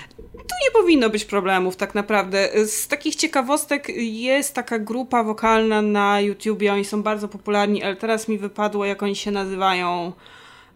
nie 0.65 0.71
powinno 0.73 1.09
być 1.09 1.25
problemów 1.25 1.75
tak 1.75 1.95
naprawdę. 1.95 2.49
Z 2.67 2.87
takich 2.87 3.15
ciekawostek 3.15 3.87
jest 3.97 4.53
taka 4.53 4.79
grupa 4.79 5.23
wokalna 5.23 5.81
na 5.81 6.21
YouTubie, 6.21 6.73
oni 6.73 6.85
są 6.85 7.03
bardzo 7.03 7.27
popularni, 7.27 7.83
ale 7.83 7.95
teraz 7.95 8.27
mi 8.27 8.37
wypadło 8.37 8.85
jak 8.85 9.03
oni 9.03 9.15
się 9.15 9.31
nazywają. 9.31 10.11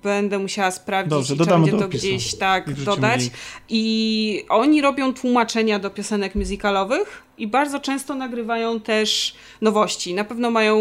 Będę 0.06 0.40
musiała 0.40 0.72
sprawdzić 0.72 1.10
Dobrze, 1.10 1.36
dodamy 1.36 1.58
będzie 1.66 1.72
do 1.72 1.78
to 1.80 1.86
opisu. 1.86 2.08
gdzieś 2.08 2.36
tak 2.36 2.68
I 2.68 2.74
dodać. 2.74 3.22
link. 3.22 3.34
I 3.70 4.46
oni 4.50 4.82
robią 4.82 5.14
tłumaczenia 5.14 5.80
do 5.80 5.90
piosenek 5.90 6.36
musicalowych 6.36 7.24
i 7.38 7.48
bardzo 7.48 7.80
często 7.80 8.16
nagrywają 8.16 8.80
też 8.80 9.36
nowości. 9.62 10.14
Na 10.14 10.24
pewno 10.24 10.52
mają 10.52 10.78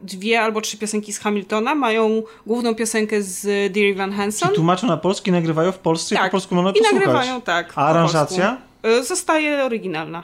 dwie 0.00 0.40
albo 0.40 0.60
trzy 0.60 0.78
piosenki 0.78 1.12
z 1.12 1.18
Hamiltona, 1.18 1.74
mają 1.74 2.22
główną 2.46 2.74
piosenkę 2.74 3.22
z 3.22 3.72
Dear 3.72 3.96
Van 3.96 4.12
Hansen. 4.12 4.48
Czy 4.48 4.54
tłumaczą 4.54 4.86
na 4.86 4.96
polski, 4.96 5.32
nagrywają 5.32 5.72
w 5.72 5.78
Polsce 5.78 6.14
i 6.14 6.18
po 6.18 6.22
Tak. 6.24 6.30
polsku 6.32 6.54
można 6.54 6.70
I 6.70 6.74
posłuchać? 6.74 6.94
nagrywają 6.94 7.40
tak. 7.40 7.72
A 7.76 7.86
aranżacja? 7.86 8.58
Y, 8.86 9.04
Zostaje 9.04 9.64
oryginalna. 9.64 10.22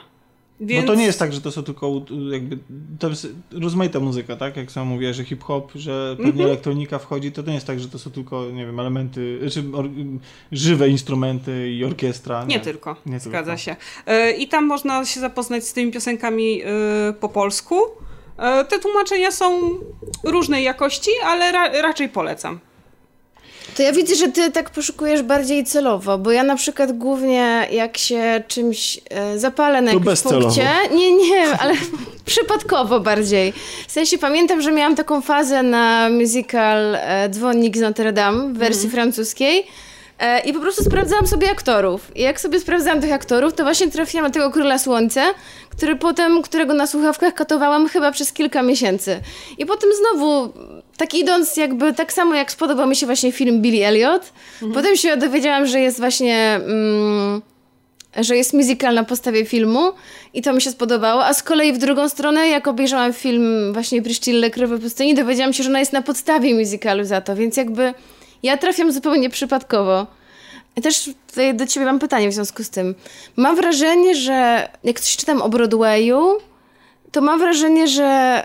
Więc... 0.59 0.87
No 0.87 0.93
to 0.93 0.99
nie 0.99 1.05
jest 1.05 1.19
tak, 1.19 1.33
że 1.33 1.41
to 1.41 1.51
są 1.51 1.63
tylko 1.63 1.91
jakby, 2.31 2.57
to 2.99 3.09
jest 3.09 3.27
rozmaita 3.51 3.99
muzyka, 3.99 4.35
tak? 4.35 4.57
Jak 4.57 4.71
sam 4.71 4.87
mówię, 4.87 5.13
że 5.13 5.23
hip-hop, 5.23 5.71
że 5.75 6.15
pewnie 6.17 6.31
Mhm. 6.31 6.49
elektronika 6.49 6.99
wchodzi, 6.99 7.31
to 7.31 7.43
to 7.43 7.47
nie 7.49 7.55
jest 7.55 7.67
tak, 7.67 7.79
że 7.79 7.87
to 7.89 7.99
są 7.99 8.11
tylko, 8.11 8.45
nie 8.51 8.65
wiem, 8.65 8.79
elementy, 8.79 9.39
czy 9.51 9.63
żywe 10.51 10.89
instrumenty 10.89 11.71
i 11.71 11.83
orkiestra. 11.85 12.43
Nie 12.45 12.59
tylko, 12.59 12.95
Nie 13.05 13.19
zgadza 13.19 13.55
tylko. 13.55 13.57
się. 13.57 13.75
Y, 14.13 14.31
I 14.31 14.47
tam 14.47 14.65
można 14.65 15.05
się 15.05 15.19
zapoznać 15.19 15.63
z 15.67 15.73
tymi 15.73 15.91
piosenkami 15.91 16.61
y, 16.63 17.13
po 17.13 17.29
polsku. 17.29 17.75
Y, 18.61 18.65
Te 18.69 18.79
tłumaczenia 18.79 19.31
są 19.31 19.59
różnej 20.23 20.63
jakości, 20.63 21.11
ale 21.25 21.51
ra 21.51 21.81
raczej 21.81 22.09
polecam. 22.09 22.59
To 23.75 23.83
ja 23.83 23.91
widzę, 23.91 24.15
że 24.15 24.27
ty 24.27 24.51
tak 24.51 24.69
poszukujesz 24.69 25.21
bardziej 25.21 25.63
celowo, 25.65 26.17
bo 26.17 26.31
ja 26.31 26.43
na 26.43 26.55
przykład 26.55 26.91
głównie 26.91 27.67
jak 27.71 27.97
się 27.97 28.43
czymś 28.47 28.99
e, 29.09 29.39
zapalę 29.39 29.81
na 29.81 29.91
To 29.91 29.97
jakimś 29.97 30.21
punkcie, 30.21 30.69
nie, 30.91 31.11
nie, 31.11 31.45
ale 31.59 31.73
przypadkowo 32.25 32.99
bardziej. 32.99 33.53
W 33.87 33.91
sensie 33.91 34.17
pamiętam, 34.17 34.61
że 34.61 34.71
miałam 34.71 34.95
taką 34.95 35.21
fazę 35.21 35.63
na 35.63 36.09
musical 36.09 36.95
e, 36.95 37.29
Dzwonnik 37.29 37.77
z 37.77 37.81
Notre 37.81 38.13
Dame 38.13 38.53
w 38.53 38.57
wersji 38.57 38.89
francuskiej 38.89 39.65
E, 40.19 40.39
I 40.39 40.53
po 40.53 40.59
prostu 40.59 40.83
sprawdzałam 40.83 41.27
sobie 41.27 41.51
aktorów. 41.51 42.11
I 42.15 42.21
jak 42.21 42.41
sobie 42.41 42.59
sprawdzałam 42.59 43.01
tych 43.01 43.11
aktorów, 43.11 43.53
to 43.53 43.63
właśnie 43.63 43.91
trafiłam 43.91 44.25
na 44.25 44.31
tego 44.31 44.51
Króla 44.51 44.79
Słońca, 44.79 45.33
który 45.69 45.95
potem, 45.95 46.41
którego 46.41 46.73
na 46.73 46.87
słuchawkach 46.87 47.33
katowałam 47.33 47.87
chyba 47.87 48.11
przez 48.11 48.33
kilka 48.33 48.61
miesięcy. 48.61 49.19
I 49.57 49.65
potem 49.65 49.89
znowu, 49.99 50.53
tak 50.99 51.13
idąc 51.13 51.57
jakby, 51.57 51.93
tak 51.93 52.13
samo 52.13 52.35
jak 52.35 52.51
spodobał 52.51 52.87
mi 52.87 52.95
się 52.95 53.05
właśnie 53.05 53.31
film 53.31 53.61
Billy 53.61 53.85
Elliot, 53.85 54.33
potem 54.73 54.95
się 54.95 55.17
dowiedziałam, 55.17 55.65
że 55.65 55.79
jest 55.79 55.99
właśnie... 55.99 56.55
Mm, 56.55 57.41
że 58.17 58.37
jest 58.37 58.53
musical 58.53 58.95
na 58.95 59.03
podstawie 59.03 59.45
filmu 59.45 59.91
i 60.33 60.41
to 60.41 60.53
mi 60.53 60.61
się 60.61 60.71
spodobało, 60.71 61.25
a 61.25 61.33
z 61.33 61.43
kolei 61.43 61.73
w 61.73 61.77
drugą 61.77 62.09
stronę, 62.09 62.47
jak 62.47 62.67
obejrzałam 62.67 63.13
film 63.13 63.73
właśnie 63.73 64.01
Priscilla 64.01 64.49
Krywy 64.49 64.79
Pustyni, 64.79 65.15
dowiedziałam 65.15 65.53
się, 65.53 65.63
że 65.63 65.69
ona 65.69 65.79
jest 65.79 65.93
na 65.93 66.01
podstawie 66.01 66.55
musicalu 66.55 67.03
za 67.03 67.21
to, 67.21 67.35
więc 67.35 67.57
jakby 67.57 67.93
ja 68.43 68.57
trafiam 68.57 68.91
zupełnie 68.91 69.29
przypadkowo. 69.29 70.07
I 70.75 70.81
też 70.81 71.09
tutaj 71.27 71.55
do 71.55 71.67
ciebie 71.67 71.85
mam 71.85 71.99
pytanie 71.99 72.29
w 72.29 72.33
związku 72.33 72.63
z 72.63 72.69
tym. 72.69 72.95
Mam 73.35 73.55
wrażenie, 73.55 74.15
że 74.15 74.69
jak 74.83 74.99
coś 74.99 75.17
czytam 75.17 75.41
o 75.41 75.49
Broadwayu, 75.49 76.37
to 77.11 77.21
mam 77.21 77.39
wrażenie, 77.39 77.87
że 77.87 78.43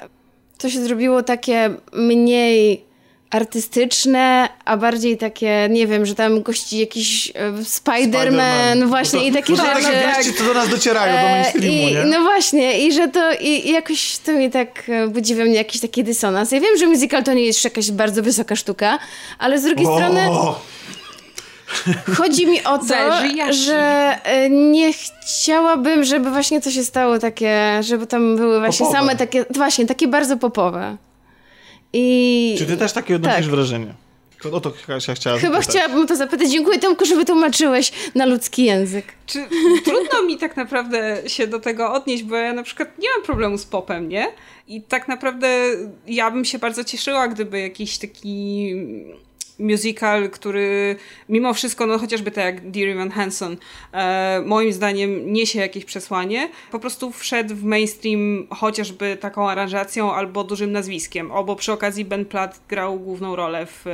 to 0.59 0.71
się 0.71 0.81
zrobiło 0.85 1.23
takie 1.23 1.71
mniej 1.93 2.85
artystyczne, 3.31 4.49
a 4.65 4.77
bardziej 4.77 5.17
takie, 5.19 5.69
nie 5.71 5.87
wiem, 5.87 6.07
że 6.07 6.15
tam 6.15 6.43
gości 6.43 6.79
jakiś 6.79 7.33
e, 7.35 7.53
Spider-Man, 7.53 8.87
właśnie 8.89 9.19
No 9.19 9.25
to, 9.25 9.31
i 9.31 9.33
takie 9.33 9.57
to 9.57 9.63
są 9.63 9.65
rzeczy. 9.75 9.83
takie 9.83 10.17
wieści, 10.17 10.35
co 10.39 10.45
do 10.45 10.55
nas 10.55 10.69
docierają, 10.69 11.13
do 11.13 11.19
E, 11.19 11.33
mainstreamu, 11.33 11.69
I, 11.89 11.95
nie? 11.95 12.05
no 12.05 12.21
właśnie, 12.23 12.87
i 12.87 12.93
że 12.93 13.09
to 13.09 13.33
i, 13.41 13.69
i 13.69 13.73
jakoś 13.73 14.17
to 14.19 14.33
mi 14.33 14.51
tak 14.51 14.83
e, 14.89 15.09
budzi 15.09 15.35
we 15.35 15.45
mnie 15.45 15.55
jakiś 15.55 15.81
taki 15.81 16.05
dysonans. 16.05 16.53
Ja 16.53 16.61
wiem, 16.61 16.77
że 16.79 16.87
musical 16.87 17.25
to 17.25 17.33
nie 17.35 17.45
jest 17.45 17.65
jakaś 17.65 17.91
bardzo 17.91 18.23
wysoka 18.23 18.57
sztuka, 18.57 18.99
ale 19.39 19.59
z 19.59 19.63
drugiej 19.63 19.87
strony 19.87 20.31
O, 20.31 20.61
chodzi 22.17 22.47
mi 22.47 22.65
o 22.65 22.79
to, 22.79 22.95
że 23.53 23.77
e, 24.25 24.51
nie 24.51 24.93
chciałabym, 24.93 26.05
żeby 26.05 26.31
właśnie 26.31 26.61
to 26.61 26.71
się 26.71 26.85
stało 26.85 27.19
takie, 27.19 27.81
żeby 27.83 28.07
tam 28.07 28.37
były 28.37 28.61
właśnie 28.61 28.87
Popowe. 28.87 28.99
same 29.01 29.17
takie, 29.17 29.45
właśnie, 29.51 29.87
takie 29.87 30.09
bardzo 30.09 30.37
popowe. 30.37 30.97
I 31.93 32.55
Czy 32.59 32.67
ty 32.67 32.77
też 32.77 32.93
takie 32.93 33.17
odnosisz 33.17 33.41
Tak. 33.41 33.51
wrażenie? 33.55 33.95
O 34.53 34.61
to 34.61 34.73
Kasia 34.87 35.15
chciała 35.15 35.39
chyba 35.39 35.53
zapytać. 35.53 35.77
chciałabym 35.77 36.07
to 36.07 36.17
zapytać. 36.17 36.51
Dziękuję 36.51 36.79
Tomku, 36.79 37.05
że 37.05 37.17
wytłumaczyłeś 37.17 37.93
na 38.15 38.27
ludzki 38.27 38.65
język. 38.65 39.05
Czy 39.27 39.39
trudno 39.85 40.23
mi 40.23 40.39
tak 40.39 40.57
naprawdę 40.57 41.23
się 41.27 41.47
do 41.47 41.61
tego 41.61 41.93
odnieść, 41.93 42.23
bo 42.23 42.37
ja 42.37 42.53
na 42.53 42.63
przykład 42.63 42.99
nie 42.99 43.09
mam 43.17 43.23
problemu 43.23 43.59
z 43.59 43.65
popem, 43.65 44.09
nie? 44.09 44.27
I 44.69 44.83
tak 44.83 45.09
naprawdę 45.09 45.49
ja 46.07 46.31
bym 46.31 46.45
się 46.45 46.59
bardzo 46.59 46.85
cieszyła, 46.85 47.29
gdyby 47.29 47.61
jakiś 47.61 47.99
taki 47.99 48.75
musical, 49.59 50.31
który 50.31 50.97
mimo 51.29 51.55
wszystko, 51.55 51.87
no 51.87 51.99
chociażby 51.99 52.31
tak 52.31 52.45
jak 52.45 52.71
Dear 52.71 52.89
Evan 52.89 53.11
Hansen, 53.11 53.57
e, 53.93 54.43
moim 54.47 54.73
zdaniem 54.73 55.33
niesie 55.33 55.59
jakieś 55.59 55.85
przesłanie, 55.85 56.49
po 56.71 56.79
prostu 56.79 57.13
wszedł 57.13 57.55
w 57.55 57.65
mainstream 57.65 58.47
chociażby 58.51 59.17
taką 59.17 59.51
aranżacją 59.51 60.15
albo 60.15 60.45
dużym 60.45 60.73
nazwiskiem, 60.73 61.31
o, 61.31 61.45
bo 61.45 61.57
przy 61.57 61.73
okazji 61.73 62.05
Ben 62.05 62.25
Platt 62.25 62.61
grał 62.69 63.01
główną 63.01 63.37
rolę 63.37 63.67
w 63.67 63.87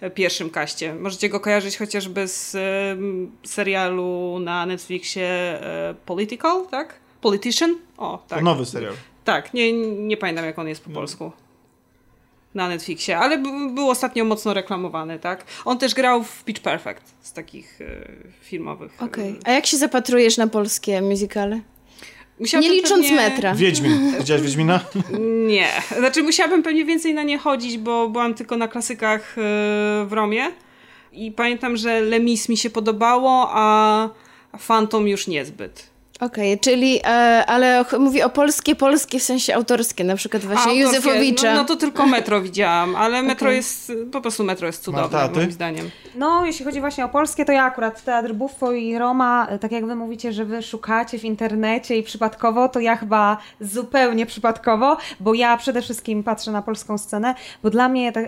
e, 0.00 0.10
pierwszym 0.10 0.50
kaście. 0.50 0.94
Możecie 0.94 1.28
go 1.28 1.40
kojarzyć 1.40 1.76
chociażby 1.78 2.28
z 2.28 2.54
e, 2.54 2.58
serialu 3.48 4.38
na 4.40 4.66
Netflixie 4.66 5.24
e, 5.24 5.94
Political, 6.06 6.66
tak? 6.70 6.94
Politician? 7.20 7.76
O, 7.98 8.18
To 8.28 8.34
tak. 8.34 8.44
nowy 8.44 8.66
serial. 8.66 8.94
Tak, 9.24 9.54
nie, 9.54 9.72
nie 9.92 10.16
pamiętam 10.16 10.44
jak 10.44 10.58
on 10.58 10.68
jest 10.68 10.84
po 10.84 10.90
polsku. 10.90 11.32
Na 12.54 12.68
Netflixie, 12.68 13.18
ale 13.18 13.38
b- 13.38 13.70
był 13.74 13.90
ostatnio 13.90 14.24
mocno 14.24 14.54
reklamowany, 14.54 15.18
tak? 15.18 15.44
On 15.64 15.78
też 15.78 15.94
grał 15.94 16.22
w 16.24 16.44
Pitch 16.44 16.60
Perfect 16.60 17.14
z 17.20 17.32
takich 17.32 17.80
e, 17.80 17.84
filmowych. 18.40 18.92
e, 19.02 19.04
Okej. 19.04 19.38
A 19.44 19.50
jak 19.50 19.66
się 19.66 19.76
zapatrujesz 19.76 20.36
na 20.36 20.46
polskie 20.46 21.02
musicale? 21.02 21.60
Musiałabym 22.40 22.70
Nie 22.70 22.76
licząc 22.76 23.02
pewnie- 23.06 23.16
metra. 23.16 23.54
Wiedźmin. 23.54 23.92
Widziałeś 24.18 24.42
Wiedźmina? 24.42 24.80
Nie. 25.46 25.68
Znaczy 25.98 26.22
musiałabym 26.22 26.62
pewnie 26.62 26.84
więcej 26.84 27.14
na 27.14 27.22
nie 27.22 27.38
chodzić, 27.38 27.78
bo 27.78 28.08
byłam 28.08 28.34
tylko 28.34 28.56
na 28.56 28.68
klasykach 28.68 29.20
e, 29.38 29.40
w 30.06 30.08
Romie 30.10 30.44
i 31.12 31.32
pamiętam, 31.32 31.76
że 31.76 32.00
Lemis 32.00 32.48
mi 32.48 32.56
się 32.56 32.70
podobało, 32.70 33.48
a 33.50 34.08
Phantom 34.66 35.08
już 35.08 35.26
niezbyt. 35.26 35.91
Okej, 36.20 36.58
czyli, 36.58 37.00
e, 37.04 37.08
ale 37.46 37.84
mówi 37.98 38.22
o 38.22 38.30
polskie, 38.30 38.74
polskie 38.74 39.18
w 39.18 39.22
sensie 39.22 39.54
autorskie, 39.54 40.04
na 40.04 40.16
przykład 40.16 40.44
właśnie 40.44 40.72
autorskie, 40.72 40.96
Józefowicza. 40.96 41.54
No, 41.54 41.62
no 41.62 41.64
to 41.64 41.76
tylko 41.76 42.06
metro 42.06 42.40
widziałam, 42.40 42.96
ale 42.96 43.22
metro 43.22 43.46
Okej. 43.46 43.56
jest, 43.56 43.92
po 44.12 44.20
prostu 44.20 44.44
metro 44.44 44.66
jest 44.66 44.84
cudowne 44.84 45.18
Marta, 45.18 45.38
moim 45.38 45.52
zdaniem. 45.52 45.90
No, 46.14 46.46
jeśli 46.46 46.64
chodzi 46.64 46.80
właśnie 46.80 47.04
o 47.04 47.08
polskie, 47.08 47.44
to 47.44 47.52
ja 47.52 47.64
akurat 47.64 48.04
Teatr 48.04 48.32
Buffo 48.32 48.72
i 48.72 48.98
Roma, 48.98 49.46
e, 49.46 49.58
tak 49.58 49.72
jak 49.72 49.86
wy 49.86 49.96
mówicie, 49.96 50.32
że 50.32 50.44
wy 50.44 50.62
szukacie 50.62 51.18
w 51.18 51.24
internecie 51.24 51.96
i 51.96 52.02
przypadkowo, 52.02 52.68
to 52.68 52.80
ja 52.80 52.96
chyba 52.96 53.36
zupełnie 53.60 54.26
przypadkowo, 54.26 54.96
bo 55.20 55.34
ja 55.34 55.56
przede 55.56 55.82
wszystkim 55.82 56.22
patrzę 56.22 56.50
na 56.50 56.62
polską 56.62 56.98
scenę, 56.98 57.34
bo 57.62 57.70
dla 57.70 57.88
mnie 57.88 58.12
tak, 58.12 58.24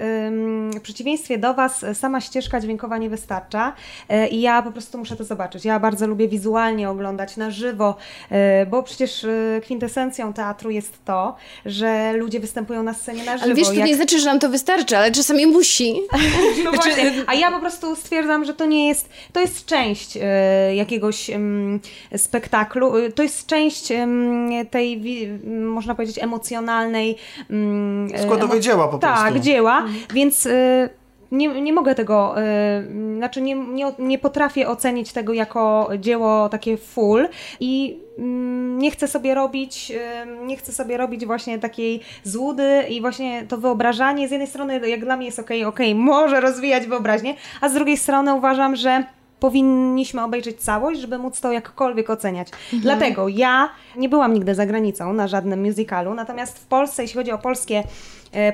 w 0.76 0.80
przeciwieństwie 0.82 1.38
do 1.38 1.54
was 1.54 1.84
e, 1.84 1.94
sama 1.94 2.20
ścieżka 2.20 2.60
dźwiękowa 2.60 2.98
nie 2.98 3.10
wystarcza 3.10 3.72
e, 4.08 4.28
i 4.28 4.40
ja 4.40 4.62
po 4.62 4.72
prostu 4.72 4.98
muszę 4.98 5.16
to 5.16 5.24
zobaczyć. 5.24 5.64
Ja 5.64 5.80
bardzo 5.80 6.06
lubię 6.06 6.28
wizualnie 6.28 6.90
oglądać 6.90 7.36
na 7.36 7.50
żywo, 7.50 7.83
e, 8.30 8.66
bo 8.66 8.82
przecież 8.82 9.24
e, 9.24 9.60
kwintesencją 9.62 10.32
teatru 10.32 10.70
jest 10.70 11.04
to, 11.04 11.36
że 11.66 12.12
ludzie 12.12 12.40
występują 12.40 12.82
na 12.82 12.94
scenie 12.94 13.24
na 13.24 13.32
żywo. 13.32 13.44
ale 13.44 13.54
wiesz, 13.54 13.68
to 13.68 13.74
Jak- 13.74 13.86
nie 13.86 13.96
znaczy, 13.96 14.18
że 14.18 14.26
nam 14.26 14.38
to 14.38 14.48
wystarczy, 14.48 14.96
ale 14.96 15.10
czasami 15.10 15.46
musi. 15.46 16.00
no 16.64 16.72
właśnie, 16.72 17.12
a 17.26 17.34
ja 17.34 17.50
po 17.50 17.60
prostu 17.60 17.96
stwierdzam, 17.96 18.44
że 18.44 18.54
to 18.54 18.66
nie 18.66 18.88
jest, 18.88 19.08
to 19.32 19.40
jest 19.40 19.66
część 19.66 20.18
e, 20.22 20.74
jakiegoś 20.74 21.30
spektaklu, 22.16 22.92
to 23.14 23.22
jest 23.22 23.46
część 23.46 23.88
tej, 24.70 25.02
można 25.64 25.94
powiedzieć, 25.94 26.18
emocjonalnej 26.18 27.16
em, 27.50 28.08
Składowej 28.22 28.60
dzieła 28.60 28.88
po 28.88 28.98
tak, 28.98 29.20
prostu. 29.20 29.38
dzieła, 29.38 29.84
więc 30.14 30.46
e, 30.46 30.88
nie, 31.34 31.60
nie 31.60 31.72
mogę 31.72 31.94
tego, 31.94 32.42
e, 32.42 32.82
znaczy 33.16 33.40
nie, 33.40 33.54
nie, 33.54 33.92
nie 33.98 34.18
potrafię 34.18 34.68
ocenić 34.68 35.12
tego 35.12 35.32
jako 35.32 35.90
dzieło 35.98 36.48
takie 36.48 36.76
full 36.76 37.28
i 37.60 37.98
mm, 38.18 38.78
nie 38.78 38.90
chcę 38.90 39.08
sobie 39.08 39.34
robić, 39.34 39.92
e, 39.96 40.26
nie 40.46 40.56
chcę 40.56 40.72
sobie 40.72 40.96
robić 40.96 41.26
właśnie 41.26 41.58
takiej 41.58 42.00
złudy 42.22 42.84
i 42.90 43.00
właśnie 43.00 43.46
to 43.48 43.58
wyobrażanie 43.58 44.28
z 44.28 44.30
jednej 44.30 44.48
strony 44.48 44.88
jak 44.88 45.04
dla 45.04 45.16
mnie 45.16 45.26
jest 45.26 45.38
okej, 45.38 45.64
okej, 45.64 45.94
może 45.94 46.40
rozwijać 46.40 46.86
wyobraźnię, 46.86 47.34
a 47.60 47.68
z 47.68 47.74
drugiej 47.74 47.96
strony 47.96 48.34
uważam, 48.34 48.76
że 48.76 49.04
powinniśmy 49.40 50.22
obejrzeć 50.22 50.60
całość, 50.60 51.00
żeby 51.00 51.18
móc 51.18 51.40
to 51.40 51.52
jakkolwiek 51.52 52.10
oceniać. 52.10 52.48
Dlatego 52.72 53.28
ja 53.28 53.68
nie 53.96 54.08
byłam 54.08 54.34
nigdy 54.34 54.54
za 54.54 54.66
granicą 54.66 55.12
na 55.12 55.28
żadnym 55.28 55.62
musicalu, 55.62 56.14
natomiast 56.14 56.58
w 56.58 56.66
Polsce, 56.66 57.02
jeśli 57.02 57.16
chodzi 57.18 57.32
o 57.32 57.38
polskie, 57.38 57.82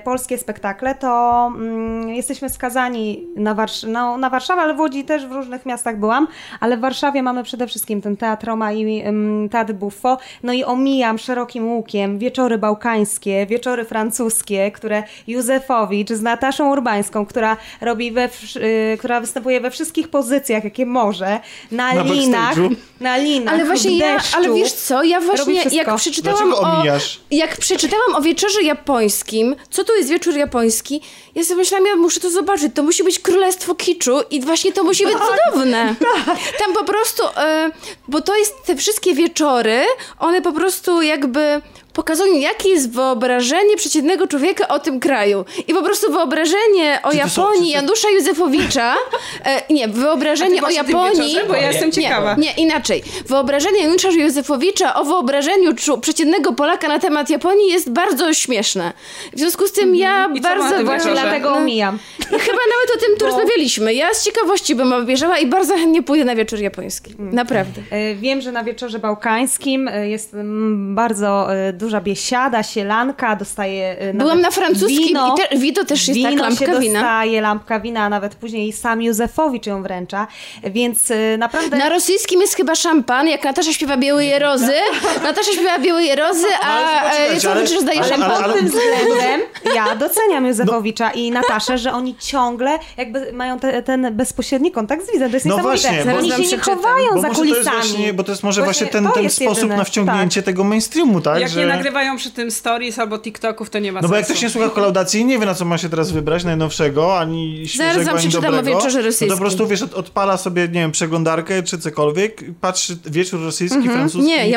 polskie 0.04 0.38
spektakle, 0.38 0.94
to 0.94 1.46
mm, 1.56 2.08
jesteśmy 2.08 2.48
skazani 2.50 3.26
na, 3.36 3.54
Warsz- 3.54 3.88
no, 3.88 4.16
na 4.16 4.30
Warszawę, 4.30 4.62
ale 4.62 4.74
w 4.74 4.80
Łodzi 4.80 5.04
też 5.04 5.26
w 5.26 5.32
różnych 5.32 5.66
miastach 5.66 5.98
byłam, 5.98 6.28
ale 6.60 6.76
w 6.76 6.80
Warszawie 6.80 7.22
mamy 7.22 7.42
przede 7.44 7.66
wszystkim 7.66 8.02
ten 8.02 8.16
Teatr 8.16 8.46
Roma 8.46 8.72
i 8.72 9.04
Teatr 9.50 9.72
Buffo, 9.72 10.18
no 10.42 10.52
i 10.52 10.64
omijam 10.64 11.18
szerokim 11.18 11.68
łukiem 11.68 12.18
wieczory 12.18 12.58
bałkańskie, 12.58 13.46
wieczory 13.46 13.84
francuskie, 13.84 14.70
które 14.70 15.02
Józefowicz 15.26 16.08
z 16.10 16.22
Nataszą 16.22 16.70
Urbańską, 16.70 17.26
która 17.26 17.56
robi 17.80 18.12
we, 18.12 18.28
y, 18.56 18.96
która 18.98 19.20
występuje 19.20 19.60
we 19.60 19.70
wszystkich 19.70 20.08
pozycjach, 20.08 20.64
jakie 20.64 20.86
może, 20.86 21.40
na, 21.72 21.94
Na 21.94 22.02
linach, 22.02 22.56
backstage'u. 22.56 22.76
na 23.00 23.16
linach, 23.16 23.54
Ale 23.54 23.64
właśnie 23.64 23.90
w 23.90 23.94
ja, 23.94 24.14
deszczu. 24.14 24.36
ale 24.36 24.54
wiesz 24.54 24.72
co, 24.72 25.02
ja 25.02 25.20
właśnie 25.20 25.62
jak 25.72 25.96
przeczytałam 25.96 26.52
o, 26.54 26.60
omijasz? 26.60 27.20
jak 27.30 27.56
przeczytałam 27.56 28.14
o 28.14 28.20
wieczorze 28.20 28.62
japońskim, 28.62 29.56
co 29.70 29.84
to 29.84 29.96
jest 29.96 30.08
wieczór 30.08 30.34
japoński, 30.34 31.00
ja 31.34 31.44
sobie 31.44 31.56
myślałam, 31.56 31.86
ja 31.86 31.96
muszę 31.96 32.20
to 32.20 32.30
zobaczyć, 32.30 32.72
to 32.74 32.82
musi 32.82 33.04
być 33.04 33.18
królestwo 33.18 33.74
kiczu 33.74 34.20
i 34.30 34.40
właśnie 34.40 34.72
to 34.72 34.84
musi 34.84 35.04
być 35.04 35.14
cudowne. 35.14 35.94
Tam 36.60 36.72
po 36.74 36.84
prostu, 36.84 37.22
e, 37.36 37.70
bo 38.08 38.20
to 38.20 38.36
jest 38.36 38.54
te 38.66 38.76
wszystkie 38.76 39.14
wieczory, 39.14 39.82
one 40.18 40.42
po 40.42 40.52
prostu 40.52 41.02
jakby 41.02 41.60
pokazują, 41.92 42.34
jakie 42.38 42.68
jest 42.68 42.92
wyobrażenie 42.92 43.76
przeciętnego 43.76 44.26
człowieka 44.26 44.68
o 44.68 44.78
tym 44.78 45.00
kraju. 45.00 45.44
I 45.68 45.74
po 45.74 45.82
prostu 45.82 46.12
wyobrażenie 46.12 46.98
o 47.02 47.10
są- 47.10 47.16
Japonii 47.16 47.72
to- 47.72 47.76
Janusza 47.78 48.10
Józefowicza, 48.10 48.94
e, 49.44 49.62
nie, 49.74 49.88
wyobrażenie 49.88 50.62
o 50.62 50.70
Japonii... 50.70 51.10
wieczorze? 51.16 51.46
Bo 51.48 51.54
ja 51.54 51.68
jestem 51.72 51.92
ciekawa. 51.92 52.34
Nie, 52.34 52.42
nie, 52.42 52.52
inaczej. 52.62 53.02
Wyobrażenie 53.26 53.82
Janusza 53.82 54.10
Józefowicza 54.10 54.94
o 54.94 55.04
wyobrażeniu 55.04 55.72
czu- 55.74 56.00
przeciętnego 56.00 56.52
Polaka 56.52 56.88
na 56.88 56.98
temat 56.98 57.30
Japonii 57.30 57.68
jest 57.70 57.90
bardzo 57.90 58.34
śmieszne. 58.34 58.92
W 59.32 59.38
związku 59.38 59.66
z 59.66 59.72
tym 59.72 59.96
ja 59.96 60.28
I 60.34 60.40
co 60.40 60.48
ma 60.48 60.56
bardzo... 60.56 60.84
Właśnie 60.84 61.12
dlatego 61.12 61.52
omijam. 61.52 61.98
Chyba 62.30 62.38
nawet 62.42 62.96
o 62.96 63.00
tym 63.00 63.16
tu 63.18 63.26
rozmawialiśmy. 63.26 63.94
Ja 63.94 64.14
z 64.14 64.24
ciekawości 64.24 64.74
bym 64.74 64.92
obejrzała 64.92 65.38
i 65.38 65.46
bardzo 65.46 65.74
chętnie 65.76 66.02
pójdę 66.02 66.24
na 66.24 66.34
wieczór 66.34 66.58
japoński. 66.58 67.14
Naprawdę. 67.18 67.82
E, 67.90 68.14
Wiem, 68.14 68.40
że 68.40 68.52
na 68.52 68.64
wieczorze 68.64 68.98
bałkańskim 68.98 69.88
e, 69.88 70.08
jest 70.08 70.34
mm, 70.34 70.94
bardzo 70.94 71.54
e, 71.54 71.72
duża 71.80 72.00
biesiada, 72.00 72.62
sielanka, 72.62 73.36
dostaje 73.36 73.98
e, 73.98 74.14
Byłam 74.14 74.40
na 74.40 74.50
francuskim 74.50 75.06
wino. 75.06 75.34
i 75.34 75.48
te, 75.48 75.56
wino 75.58 75.84
też 75.84 76.08
jest 76.08 76.18
Wino 76.18 76.30
tak, 76.30 76.38
lampka 76.40 76.66
się 76.66 76.80
wina. 76.80 77.00
dostaje, 77.00 77.40
lampka 77.40 77.80
wina, 77.80 78.00
a 78.00 78.08
nawet 78.08 78.34
później 78.34 78.72
sam 78.72 79.02
Józefowicz 79.02 79.66
ją 79.66 79.82
wręcza, 79.82 80.26
więc 80.64 81.10
e, 81.10 81.38
naprawdę... 81.38 81.76
Na 81.78 81.88
rosyjskim 81.88 82.40
jest 82.40 82.54
chyba 82.56 82.74
szampan, 82.74 83.28
jak 83.28 83.44
Natasza 83.44 83.72
śpiewa 83.72 83.96
Białe 83.96 84.24
Jerozy. 84.24 84.72
Natasza 85.22 85.52
śpiewa 85.52 85.78
Białe 85.78 86.02
Jerozy, 86.04 86.46
a 86.62 87.14
Józefowicz 87.34 87.44
ale- 87.70 87.74
rozdaje 87.74 88.04
szampan. 88.04 88.30
ale- 88.30 88.44
Pod 88.44 88.56
tym 88.56 88.66
względem 88.70 89.40
ja 89.74 89.96
doceniam 89.96 90.46
Józefowicza 90.46 91.10
i 91.10 91.30
Nataszę, 91.30 91.78
że 91.78 91.92
oni 91.92 92.14
ciągle 92.16 92.78
jakby 92.96 93.32
mają 93.32 93.58
te, 93.58 93.82
ten 93.82 94.14
bezpośredni 94.16 94.72
kontakt 94.72 95.06
z 95.06 95.12
widzem. 95.12 95.30
To 95.30 95.36
jest 95.36 95.46
No 95.46 95.56
niesamowite. 95.56 95.88
właśnie, 95.88 96.12
bo- 96.12 96.18
oni 96.18 96.46
się 96.48 96.56
nie 96.56 96.62
chowają 96.62 97.06
Bo 97.14 97.20
za 97.20 97.28
może 97.28 97.40
to 97.40 97.44
jest 97.44 97.56
kulisami. 97.60 97.76
właśnie, 97.88 98.12
bo 98.14 98.22
to 98.24 98.32
jest 98.32 98.42
może 98.42 98.62
właśnie, 98.62 98.86
Właśnie 98.86 99.10
ten, 99.22 99.30
sposób 99.30 99.56
jedyne. 99.56 99.76
na 99.76 99.84
wciągnięcie 99.84 100.40
Tak. 100.42 100.46
tego 100.46 100.64
mainstreamu, 100.64 101.20
tak? 101.20 101.40
Jak 101.40 101.50
że... 101.50 101.60
nagrywają 101.76 102.16
przy 102.16 102.30
tym 102.30 102.50
stories 102.50 102.98
albo 102.98 103.18
TikToków, 103.18 103.70
to 103.70 103.78
nie 103.78 103.92
ma 103.92 104.00
No 104.00 104.08
bo 104.08 104.14
jak 104.14 104.26
sensu. 104.26 104.32
ktoś 104.40 104.42
nie 104.42 104.50
słucha 104.50 104.74
kolaudacji 104.74 105.20
i 105.20 105.24
nie 105.24 105.38
wie, 105.38 105.46
na 105.46 105.54
co 105.54 105.64
ma 105.64 105.78
się 105.78 105.88
teraz 105.88 106.10
wybrać, 106.12 106.44
najnowszego, 106.44 107.18
ani 107.18 107.68
świeżego, 107.68 108.04
wam 108.04 108.16
ani 108.16 108.28
dobrego, 108.28 108.62
wieczorze 108.62 109.02
no 109.02 109.26
to 109.26 109.32
po 109.34 109.40
prostu, 109.40 109.66
wiesz, 109.66 109.82
od- 109.82 109.94
odpala 109.94 110.36
sobie, 110.36 110.62
nie 110.62 110.80
wiem, 110.80 110.92
przeglądarkę 110.92 111.62
czy 111.62 111.78
cokolwiek, 111.78 112.44
patrzy 112.60 112.98
wieczór 113.06 113.40
rosyjski, 113.40 113.88
francuski, 113.88 114.28
Nie, 114.28 114.48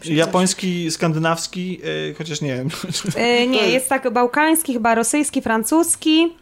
przecież. 0.00 0.16
japoński, 0.18 0.90
skandynawski, 0.90 1.80
yy, 1.84 2.14
chociaż 2.18 2.40
nie 2.40 2.54
wiem, 2.56 2.68
E, 3.16 3.46
nie, 3.46 3.68
jest 3.68 3.88
tak 3.88 4.10
bałkański, 4.12 4.72
chyba 4.72 4.94
rosyjski, 4.94 5.42
francuski. 5.42 6.34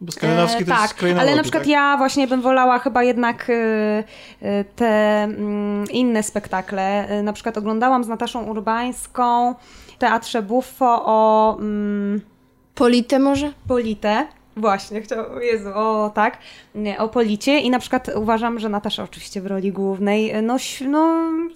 Bo 0.00 0.12
skandynawski 0.12 0.64
to 0.64 0.70
tak, 0.70 1.02
jest 1.02 1.20
ale 1.20 1.36
na 1.36 1.42
przykład 1.42 1.62
tak? 1.62 1.70
ja 1.70 1.96
właśnie 1.96 2.26
bym 2.26 2.42
wolała 2.42 2.78
chyba 2.78 3.02
jednak 3.02 3.50
e, 3.50 4.04
e, 4.42 4.64
te 4.64 5.22
mm, 5.22 5.84
inne 5.90 6.22
spektakle. 6.22 7.08
E, 7.08 7.22
Na 7.22 7.32
przykład 7.32 7.58
oglądałam 7.58 8.04
z 8.04 8.08
Nataszą 8.08 8.44
Urbańską 8.44 9.54
w 9.86 9.98
Teatrze 9.98 10.42
Buffo 10.42 11.02
o 11.04 11.56
mm, 11.58 12.20
Polite 12.74 13.18
może? 13.18 13.52
Polite. 13.68 14.26
Właśnie, 14.56 15.02
chciał, 15.02 15.40
Jezu, 15.40 15.68
o 15.74 16.10
tak, 16.14 16.38
nie, 16.74 16.98
o 16.98 17.08
Policie 17.08 17.58
i 17.58 17.70
na 17.70 17.78
przykład 17.78 18.10
uważam, 18.14 18.58
że 18.58 18.68
Natasza 18.68 19.02
oczywiście 19.02 19.40
w 19.40 19.46
roli 19.46 19.72
głównej, 19.72 20.30
e, 20.30 20.42
no, 20.42 20.56
no, 20.80 20.88
no 20.90 21.48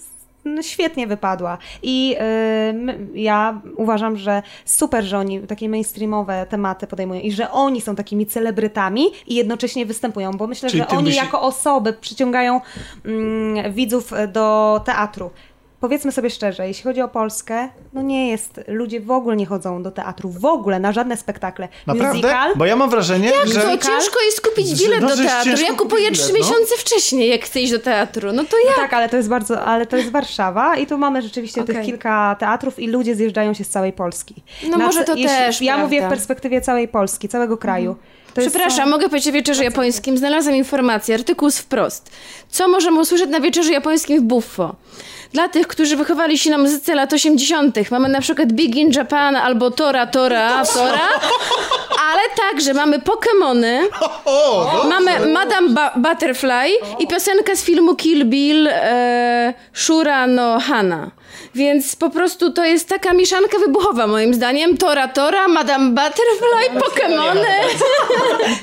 świetnie 0.62 1.06
wypadła 1.06 1.58
i 1.82 2.16
my- 2.74 2.98
ja 3.14 3.60
uważam, 3.76 4.16
że 4.16 4.42
super, 4.64 5.04
że 5.04 5.18
oni 5.18 5.40
takie 5.40 5.68
mainstreamowe 5.68 6.46
tematy 6.50 6.86
podejmują 6.86 7.20
i 7.20 7.32
że 7.32 7.50
oni 7.50 7.80
są 7.80 7.94
takimi 7.96 8.26
celebrytami 8.26 9.04
i 9.26 9.34
jednocześnie 9.34 9.86
występują, 9.86 10.30
bo 10.32 10.46
myślę, 10.46 10.70
Czyli 10.70 10.82
że 10.82 10.88
oni 10.88 11.04
byś- 11.04 11.16
jako 11.16 11.42
osoby 11.42 11.92
przyciągają 11.92 12.60
mm, 13.04 13.72
widzów 13.72 14.12
do 14.32 14.80
teatru. 14.84 15.30
Powiedzmy 15.80 16.12
sobie 16.12 16.30
szczerze, 16.30 16.68
jeśli 16.68 16.84
chodzi 16.84 17.00
o 17.00 17.08
Polskę, 17.08 17.68
no 17.92 18.02
nie 18.02 18.28
jest, 18.28 18.60
ludzie 18.68 19.00
w 19.00 19.10
ogóle 19.10 19.36
nie 19.36 19.46
chodzą 19.46 19.82
do 19.82 19.90
teatru, 19.90 20.30
w 20.30 20.44
ogóle, 20.44 20.78
na 20.78 20.92
żadne 20.92 21.16
spektakle. 21.16 21.68
Naprawdę? 21.86 22.14
Musical, 22.14 22.52
Bo 22.56 22.66
ja 22.66 22.76
mam 22.76 22.90
wrażenie, 22.90 23.30
Jak 23.30 23.48
że... 23.48 23.60
to? 23.60 23.78
Ciężko 23.78 24.20
jest 24.24 24.40
kupić 24.40 24.82
bilet 24.82 25.00
no, 25.00 25.08
do 25.08 25.16
teatru. 25.16 25.52
Ja 25.62 25.74
kupuję 25.74 26.10
trzy 26.10 26.32
bilet, 26.32 26.42
no. 26.42 26.48
miesiące 26.48 26.74
wcześniej, 26.78 27.30
jak 27.30 27.44
chcę 27.44 27.60
iść 27.60 27.72
do 27.72 27.78
teatru. 27.78 28.32
No 28.32 28.44
to 28.44 28.56
ja. 28.66 28.74
Tak, 28.76 28.92
ale 28.92 29.08
to 29.08 29.16
jest 29.16 29.28
bardzo, 29.28 29.64
ale 29.64 29.86
to 29.86 29.96
jest 29.96 30.10
Warszawa 30.10 30.76
i 30.76 30.86
tu 30.86 30.98
mamy 30.98 31.22
rzeczywiście 31.22 31.64
tych 31.64 31.76
Okej. 31.76 31.86
kilka 31.86 32.36
teatrów 32.40 32.78
i 32.78 32.86
ludzie 32.86 33.14
zjeżdżają 33.14 33.54
się 33.54 33.64
z 33.64 33.68
całej 33.68 33.92
Polski. 33.92 34.34
No 34.70 34.78
może 34.78 35.04
to 35.04 35.14
też, 35.14 35.60
Ja 35.60 35.72
prawda. 35.72 35.84
mówię 35.84 36.06
w 36.06 36.08
perspektywie 36.08 36.60
całej 36.60 36.88
Polski, 36.88 37.28
całego 37.28 37.56
kraju. 37.56 37.96
To 38.34 38.40
jest- 38.40 38.54
Przepraszam, 38.54 38.90
mogę 38.90 39.08
powiedzieć 39.08 39.28
o 39.28 39.32
wieczorze 39.32 39.64
japońskim. 39.64 40.18
Znalazłam 40.18 40.56
informację, 40.56 41.14
artykuł 41.14 41.50
z 41.50 41.58
wprost. 41.58 42.10
Co 42.48 42.68
możemy 42.68 43.00
usłyszeć 43.00 43.30
na 43.30 43.40
wieczorze 43.40 43.72
japońskim 43.72 44.20
w 44.20 44.22
Buffo? 44.22 44.74
Dla 45.32 45.48
tych, 45.48 45.66
którzy 45.66 45.96
wychowali 45.96 46.38
się 46.38 46.50
na 46.50 46.58
muzyce 46.58 46.94
lat 46.94 47.12
80., 47.12 47.90
mamy 47.90 48.08
na 48.08 48.20
przykład 48.20 48.52
Big 48.52 48.76
in 48.76 48.90
Japan 48.92 49.36
albo 49.36 49.70
Tora 49.70 50.06
Tora 50.06 50.64
Tora, 50.74 51.08
ale 52.12 52.22
także 52.36 52.74
mamy 52.74 52.98
Pokémony, 52.98 53.78
mamy 54.88 55.32
Madame 55.32 55.68
ba- 55.68 55.92
Butterfly 55.96 56.68
i 56.98 57.06
piosenka 57.06 57.56
z 57.56 57.62
filmu 57.64 57.96
Kill 57.96 58.24
Bill 58.24 58.68
e, 58.68 59.54
Shura 59.72 60.26
no 60.26 60.60
Hana. 60.60 61.10
Więc 61.54 61.96
po 61.96 62.10
prostu 62.10 62.52
to 62.52 62.64
jest 62.64 62.88
taka 62.88 63.12
mieszanka 63.12 63.58
wybuchowa 63.58 64.06
moim 64.06 64.34
zdaniem. 64.34 64.76
Tora 64.76 65.08
Tora, 65.08 65.48
Madame 65.48 65.90
Butterfly, 65.90 66.80
Pokémony. 66.80 67.46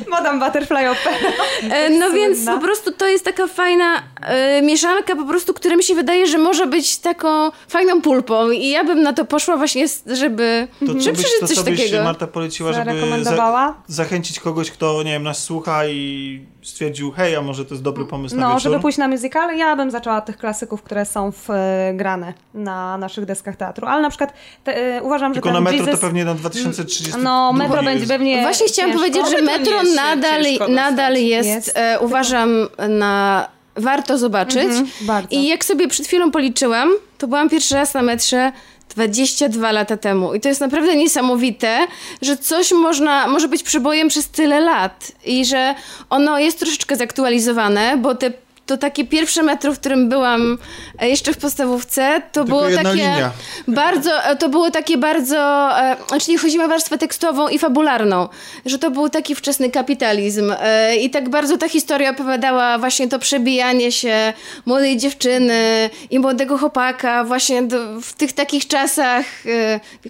Madame 0.07 0.45
Butterfly 0.45 0.89
Opera. 0.89 1.18
E, 1.72 1.89
No 1.89 2.11
więc 2.11 2.45
po 2.45 2.57
prostu 2.59 2.91
to 2.91 3.07
jest 3.07 3.26
taka 3.26 3.47
fajna 3.47 4.03
e, 4.22 4.61
mieszanka, 4.61 5.15
po 5.15 5.26
prostu, 5.26 5.53
która 5.53 5.76
mi 5.76 5.84
się 5.84 5.95
wydaje, 5.95 6.28
że 6.28 6.38
może 6.38 6.68
być 6.68 6.97
taką 6.97 7.51
fajną 7.68 8.01
pulpą 8.01 8.51
i 8.51 8.70
ja 8.70 8.84
bym 8.84 9.01
na 9.01 9.13
to 9.13 9.26
poszła 9.26 9.57
właśnie, 9.57 9.86
żeby, 10.05 10.68
To 10.80 10.86
żeby 10.86 11.18
byś, 11.18 11.26
przeżyć 11.26 11.55
coś 11.55 11.65
takiego. 11.65 12.03
Marta 12.03 12.28
poleciła, 12.28 12.74
żeby 12.74 13.24
za, 13.24 13.76
zachęcić 13.88 14.39
kogoś, 14.39 14.72
kto, 14.72 15.03
nie 15.03 15.11
wiem, 15.11 15.24
nas 15.24 15.43
słucha 15.43 15.88
i 15.88 16.45
stwierdził, 16.70 17.11
hej, 17.11 17.36
a 17.36 17.41
może 17.41 17.65
to 17.65 17.74
jest 17.74 17.84
dobry 17.84 18.05
pomysł 18.05 18.36
na 18.36 18.41
No, 18.41 18.47
wieczór? 18.47 18.61
żeby 18.61 18.80
pójść 18.80 18.97
na 18.97 19.07
musical, 19.07 19.57
ja 19.57 19.76
bym 19.76 19.91
zaczęła 19.91 20.18
od 20.18 20.26
tych 20.26 20.38
klasyków, 20.38 20.84
które 20.84 21.05
są 21.05 21.32
w, 21.32 21.49
e, 21.49 21.93
grane 21.95 22.34
na 22.53 22.97
naszych 22.97 23.26
deskach 23.26 23.55
teatru. 23.55 23.88
Ale 23.88 24.01
na 24.01 24.09
przykład 24.09 24.34
te, 24.63 24.78
e, 24.97 25.03
uważam, 25.03 25.32
że 25.32 25.34
Tylko 25.34 25.49
ten 25.49 25.53
na 25.53 25.61
metro 25.61 25.86
Jesus... 25.86 25.99
to 25.99 26.07
pewnie 26.07 26.26
na 26.26 26.34
2030 26.36 27.20
No, 27.24 27.53
metro 27.53 27.84
będzie 27.84 28.07
pewnie 28.07 28.41
Właśnie 28.41 28.68
chciałam 28.68 28.91
ciężko. 28.91 29.07
powiedzieć, 29.07 29.38
że 29.38 29.41
Metro 29.43 29.84
nadal, 29.95 30.43
nadal 30.70 31.15
jest, 31.18 31.49
Jest. 31.49 31.72
E, 31.78 31.99
uważam, 31.99 32.68
na 32.89 33.47
warto 33.76 34.18
zobaczyć. 34.18 34.63
Mhm, 34.63 34.88
bardzo. 35.01 35.28
I 35.36 35.47
jak 35.47 35.65
sobie 35.65 35.88
przed 35.88 36.07
chwilą 36.07 36.32
policzyłam, 36.32 36.89
to 37.18 37.28
byłam 37.28 37.49
pierwszy 37.49 37.76
raz 37.76 37.93
na 37.93 38.01
metrze 38.01 38.51
22 38.97 39.71
lata 39.71 39.97
temu. 39.97 40.33
I 40.33 40.39
to 40.39 40.49
jest 40.49 40.61
naprawdę 40.61 40.95
niesamowite, 40.95 41.87
że 42.21 42.37
coś 42.37 42.71
można, 42.71 43.27
może 43.27 43.47
być 43.47 43.63
przebojem 43.63 44.07
przez 44.07 44.29
tyle 44.29 44.59
lat. 44.59 45.11
I 45.25 45.45
że 45.45 45.75
ono 46.09 46.39
jest 46.39 46.59
troszeczkę 46.59 46.95
zaktualizowane, 46.95 47.97
bo 47.97 48.15
te 48.15 48.31
to 48.68 48.78
takie 48.78 49.05
pierwsze 49.05 49.43
metro, 49.43 49.74
w 49.74 49.80
którym 49.80 50.09
byłam 50.09 50.57
e, 50.99 51.09
jeszcze 51.09 51.34
w 51.34 51.38
podstawówce, 51.38 52.22
to 52.32 52.45
było 52.45 52.70
jedna 52.70 52.84
takie 52.84 52.95
linia. 52.95 53.32
bardzo, 53.68 54.24
e, 54.24 54.36
to 54.36 54.49
było 54.49 54.72
takie 54.72 54.97
bardzo, 54.97 55.70
e, 55.80 55.97
znaczy 56.07 56.32
nie 56.32 56.38
chodzi 56.38 56.59
o 56.59 56.68
warstwę 56.68 56.97
tekstową 56.97 57.47
i 57.47 57.59
fabularną, 57.59 58.30
że 58.65 58.80
to 58.80 58.91
był 58.91 59.09
taki 59.09 59.36
wczesny 59.36 59.70
kapitalizm 59.70 60.53
i 61.01 61.09
tak 61.09 61.30
bardzo 61.30 61.57
ta 61.57 61.70
historia 61.70 62.09
opowiadała 62.09 62.78
właśnie 62.78 63.07
to 63.07 63.20
przebijanie 63.20 63.91
się 63.91 64.34
młodej 64.65 64.97
dziewczyny 64.97 65.89
i 66.09 66.20
młodego 66.20 66.57
chłopaka 66.57 67.24
właśnie 67.24 67.63
w 68.01 68.13
tych 68.13 68.34
takich 68.34 68.68
czasach, 68.68 69.26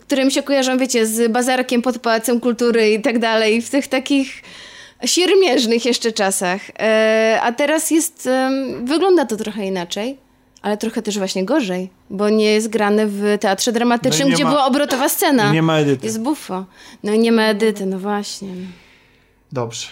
które 0.02 0.26
mi 0.26 0.32
się 0.32 0.44
kojarzą, 0.44 0.78
wiecie, 0.78 1.06
z 1.06 1.32
bazarkiem 1.32 1.82
pod 1.82 2.00
Pałacem 2.00 2.40
Kultury 2.40 2.92
i 2.92 3.02
tak 3.02 3.20
dalej, 3.20 3.62
w 3.62 3.70
tych 3.70 3.88
takich 3.88 4.42
siermierznych 5.06 5.86
jeszcze 5.86 6.12
czasach. 6.12 6.62
E, 6.80 7.40
a 7.44 7.52
teraz 7.52 7.92
jest, 7.92 8.30
wygląda 8.84 9.26
to 9.26 9.36
trochę 9.38 9.66
inaczej. 9.66 10.18
Ale 10.62 10.78
trochę 10.78 11.02
też 11.02 11.18
właśnie 11.18 11.46
gorzej, 11.46 11.90
bo 12.10 12.30
nie 12.30 12.46
jest 12.46 12.68
grane 12.68 13.08
w 13.08 13.38
teatrze 13.40 13.72
dramatycznym, 13.72 14.30
No 14.30 14.36
gdzie 14.36 14.44
ma- 14.44 14.50
była 14.50 14.66
obrotowa 14.66 15.10
scena. 15.10 15.52
Nie 15.54 15.62
ma 15.62 15.78
edyty. 15.78 16.06
Jest 16.06 16.22
buffo. 16.22 16.66
No 17.04 17.14
i 17.14 17.20
nie 17.20 17.32
ma 17.32 17.44
edyty, 17.44 17.86
no 17.86 18.00
właśnie. 18.00 18.50
Dobrze. 19.52 19.88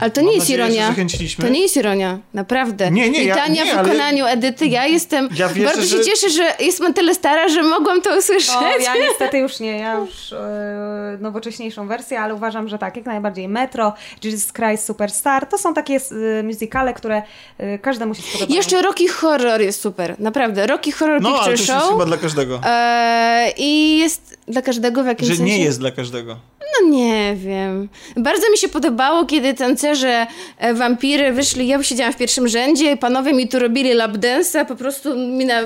Ale 0.00 0.10
to 0.10 0.20
nie 0.20 0.26
jest 0.34 0.38
nadzieję, 0.40 0.58
ironia. 0.58 0.94
To 1.40 1.48
nie 1.48 1.60
jest 1.60 1.76
ironia, 1.76 2.18
naprawdę. 2.34 2.90
Nie, 2.90 3.10
nie, 3.10 3.22
I 3.22 3.26
ja- 3.26 3.34
Tania 3.34 3.64
nie, 3.64 3.72
w 3.74 3.78
ale- 3.78 3.88
wykonaniu 3.88 4.26
Edyty, 4.26 4.66
ja 4.66 4.86
jestem, 4.86 5.28
Ja 5.36 5.48
wierzę, 5.48 5.66
bardzo 5.74 5.82
się 5.82 5.96
że- 5.96 6.04
cieszę, 6.04 6.30
że 6.30 6.52
jestem 6.60 6.94
tyle 6.94 7.14
stara, 7.14 7.48
że 7.48 7.62
mogłam 7.62 8.02
to 8.02 8.18
usłyszeć. 8.18 8.50
O, 8.56 8.78
ja 8.82 8.94
niestety 9.08 9.38
już 9.38 9.60
nie, 9.60 9.78
ja 9.78 9.94
już 9.94 10.32
e, 10.32 11.18
nowocześniejszą 11.20 11.88
wersję, 11.88 12.20
ale 12.20 12.34
uważam, 12.34 12.68
że 12.68 12.78
tak, 12.78 12.96
jak 12.96 13.06
najbardziej 13.06 13.48
Metro, 13.48 13.92
Jesus 14.24 14.52
Christ 14.52 14.84
Superstar, 14.86 15.46
to 15.46 15.58
są 15.58 15.74
takie 15.74 15.96
e, 16.38 16.42
musicale, 16.42 16.94
które 16.94 17.22
e, 17.58 17.78
każdemu 17.78 18.14
się 18.14 18.22
spodobają. 18.22 18.56
Jeszcze 18.56 18.82
Rocky 18.82 19.08
Horror 19.08 19.60
jest 19.60 19.80
super, 19.80 20.16
naprawdę. 20.18 20.66
Rocky 20.66 20.92
Horror 20.92 21.22
No, 21.22 21.28
ale 21.28 21.38
Picture 21.38 21.56
to 21.56 21.60
już 21.60 21.66
Show. 21.66 21.76
jest 21.76 21.88
chyba 21.92 22.04
dla 22.04 22.16
każdego. 22.16 22.60
E, 22.64 23.52
I 23.56 23.98
jest 23.98 24.35
dla 24.48 24.62
każdego 24.62 25.02
w 25.02 25.06
jakimś 25.06 25.30
Że 25.30 25.36
sensie. 25.36 25.52
nie 25.52 25.64
jest 25.64 25.80
dla 25.80 25.90
każdego. 25.90 26.36
No 26.80 26.88
nie 26.88 27.36
wiem. 27.36 27.88
Bardzo 28.16 28.50
mi 28.50 28.58
się 28.58 28.68
podobało, 28.68 29.24
kiedy 29.26 29.54
tancerze 29.54 30.26
e, 30.58 30.74
wampiry 30.74 31.32
wyszli. 31.32 31.66
Ja 31.66 31.82
siedziałam 31.82 32.12
w 32.12 32.16
pierwszym 32.16 32.48
rzędzie, 32.48 32.96
panowie 32.96 33.32
mi 33.32 33.48
tu 33.48 33.58
robili 33.58 33.94
lap 33.94 34.12
dance'a, 34.12 34.66
po 34.66 34.76
prostu 34.76 35.16
mi 35.16 35.44
na, 35.46 35.60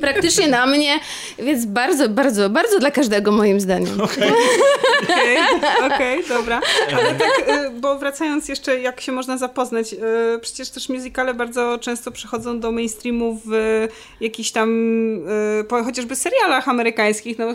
praktycznie 0.00 0.48
na 0.48 0.66
mnie, 0.66 1.00
więc 1.38 1.66
bardzo, 1.66 2.08
bardzo, 2.08 2.50
bardzo 2.50 2.78
dla 2.78 2.90
każdego 2.90 3.32
moim 3.32 3.60
zdaniem. 3.60 4.00
Okej, 4.00 5.38
okej, 5.94 6.24
dobra. 6.28 6.60
Ale 6.92 7.14
tak, 7.14 7.48
y, 7.48 7.70
bo 7.70 7.98
wracając 7.98 8.48
jeszcze, 8.48 8.80
jak 8.80 9.00
się 9.00 9.12
można 9.12 9.38
zapoznać, 9.38 9.92
y, 9.92 9.96
przecież 10.40 10.70
też 10.70 10.88
musicale 10.88 11.34
bardzo 11.34 11.78
często 11.78 12.10
przychodzą 12.10 12.60
do 12.60 12.72
mainstreamu 12.72 13.40
w 13.46 13.50
jakichś 14.20 14.50
tam, 14.50 14.70
po, 15.68 15.84
chociażby 15.84 16.16
serialach 16.16 16.68
amerykańskich, 16.68 17.38
no 17.38 17.46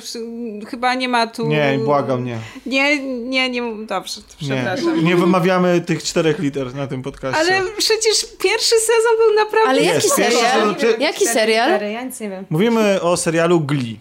chyba 0.65 0.93
nie 0.93 1.09
ma 1.09 1.27
tu... 1.27 1.47
Nie, 1.47 1.79
błagam, 1.85 2.25
nie. 2.25 2.37
Nie, 2.65 2.99
nie, 3.05 3.49
nie, 3.49 3.85
dobrze, 3.85 4.21
przepraszam. 4.39 4.97
Nie, 4.97 5.03
nie 5.03 5.15
wymawiamy 5.15 5.81
tych 5.81 6.03
czterech 6.03 6.39
liter 6.39 6.75
na 6.75 6.87
tym 6.87 7.01
podcaście. 7.01 7.39
Ale 7.39 7.61
przecież 7.77 8.25
pierwszy 8.39 8.75
sezon 8.75 9.17
był 9.17 9.35
naprawdę... 9.45 9.69
Ale 9.69 9.81
jaki 9.81 10.09
serial? 10.09 10.75
sezon- 10.75 10.99
Jaki 11.01 11.15
Cztery 11.19 11.33
serial? 11.33 11.67
litery, 11.73 11.91
Ja 11.91 12.03
nic 12.03 12.19
nie 12.19 12.29
wiem. 12.29 12.45
Mówimy 12.49 13.01
o 13.01 13.17
serialu 13.17 13.59
Glee. 13.59 13.99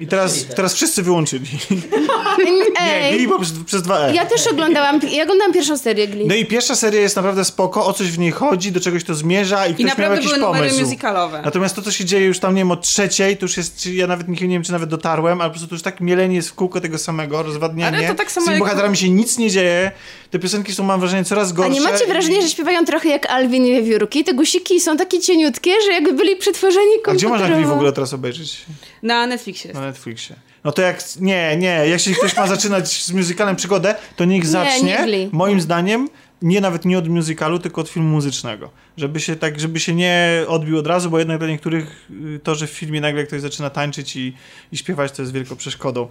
I 0.00 0.06
teraz, 0.06 0.44
teraz 0.56 0.74
wszyscy 0.74 1.02
wyłączyli. 1.02 1.46
Nie, 2.80 2.80
Ej, 3.04 3.16
Glee 3.16 3.28
bo 3.28 3.38
przez, 3.38 3.52
przez 3.66 3.82
dwa 3.82 3.98
E. 4.08 4.14
ja 4.14 4.26
też 4.26 4.46
oglądałam, 4.46 5.00
ja 5.10 5.22
oglądałam 5.22 5.52
pierwszą 5.52 5.78
serię 5.78 6.08
Glee. 6.08 6.26
No 6.26 6.34
i 6.34 6.46
pierwsza 6.46 6.76
seria 6.76 7.00
jest 7.00 7.16
naprawdę 7.16 7.44
spoko, 7.44 7.86
o 7.86 7.92
coś 7.92 8.06
w 8.10 8.18
niej 8.18 8.30
chodzi, 8.30 8.72
do 8.72 8.80
czegoś 8.80 9.04
to 9.04 9.14
zmierza 9.14 9.66
i 9.66 9.70
I 9.70 9.74
ktoś 9.74 9.84
miał 9.86 9.88
naprawdę 9.88 10.16
jakiś 10.16 10.30
były 10.30 10.42
numery 10.42 10.68
pomysł. 10.68 10.84
musicalowe. 10.84 11.42
Natomiast 11.44 11.76
to, 11.76 11.82
co 11.82 11.90
się 11.90 12.04
dzieje 12.04 12.26
już 12.26 12.38
tam, 12.38 12.54
nie 12.54 12.60
wiem, 12.60 12.70
od 12.70 12.82
trzeciej, 12.82 13.36
to 13.36 13.44
już 13.44 13.56
jest, 13.56 13.86
ja 13.86 14.06
nawet 14.06 14.28
nie 14.28 14.36
wiem, 14.48 14.62
czy 14.62 14.72
nawet 14.72 14.88
dotarłem, 14.90 15.40
ale 15.40 15.50
po 15.50 15.52
prostu 15.54 15.68
to 15.68 15.74
już 15.74 15.82
tak 15.82 16.00
mielenie 16.00 16.36
jest 16.36 16.48
w 16.48 16.54
kółko 16.54 16.80
tego 16.80 16.98
samego, 16.98 17.42
rozwadnianie. 17.42 17.98
Ale 17.98 18.08
to 18.08 18.14
tak 18.14 18.30
samo 18.32 18.44
Z 18.44 18.46
tymi 18.46 18.54
jak- 18.54 18.62
bohaterami 18.68 18.96
się 18.96 19.08
nic 19.10 19.38
nie 19.38 19.50
dzieje, 19.50 19.90
te 20.30 20.38
piosenki 20.38 20.72
są, 20.74 20.82
mam 20.84 21.00
wrażenie, 21.00 21.24
coraz 21.24 21.50
A 21.50 21.54
gorsze. 21.54 21.72
nie 21.72 21.80
macie 21.80 22.04
i- 22.04 22.08
wrażenia, 22.08 22.40
że 22.40 22.48
śpiewają 22.48 22.84
trochę 22.84 23.08
jak 23.08 23.26
Alvin 23.26 23.66
i 23.66 23.70
Wiewiórki? 23.72 24.24
Te 24.24 24.34
guziki 24.34 24.80
są 24.80 24.96
takie 24.96 25.20
cieniutkie, 25.20 25.70
że 25.86 25.92
jakby 25.92 26.12
byli 26.12 26.36
przetworzeni 26.36 26.90
A 27.06 27.14
gdzie 27.14 27.28
można. 27.28 27.48
Glee 27.48 27.64
w 27.64 27.72
ogóle 27.72 27.92
teraz 27.92 28.14
obejrzeć? 28.14 28.64
Na 29.02 29.26
Netflixie 29.26 29.71
jest. 29.72 29.80
Na 29.80 29.86
Netflixie. 29.86 30.36
No 30.64 30.72
to 30.72 30.82
jak, 30.82 31.02
nie, 31.20 31.56
nie, 31.56 31.82
jeśli 31.86 32.14
ktoś 32.14 32.36
ma 32.36 32.46
zaczynać 32.46 33.02
z 33.02 33.12
musicalem 33.12 33.56
przygodę, 33.56 33.94
to 34.16 34.24
niech 34.24 34.46
zacznie, 34.46 34.82
nie 34.82 35.04
Glee. 35.04 35.28
moim 35.32 35.60
zdaniem, 35.60 36.08
nie 36.42 36.60
nawet 36.60 36.84
nie 36.84 36.98
od 36.98 37.08
musicalu, 37.08 37.58
tylko 37.58 37.80
od 37.80 37.88
filmu 37.88 38.08
muzycznego. 38.08 38.70
Żeby 38.96 39.20
się 39.20 39.36
tak, 39.36 39.60
żeby 39.60 39.80
się 39.80 39.94
nie 39.94 40.44
odbił 40.48 40.78
od 40.78 40.86
razu, 40.86 41.10
bo 41.10 41.18
jednak 41.18 41.38
dla 41.38 41.48
niektórych 41.48 42.08
y, 42.10 42.40
to, 42.42 42.54
że 42.54 42.66
w 42.66 42.70
filmie 42.70 43.00
nagle 43.00 43.24
ktoś 43.24 43.40
zaczyna 43.40 43.70
tańczyć 43.70 44.16
i, 44.16 44.36
i 44.72 44.76
śpiewać, 44.76 45.12
to 45.12 45.22
jest 45.22 45.32
wielką 45.32 45.56
przeszkodą. 45.56 46.08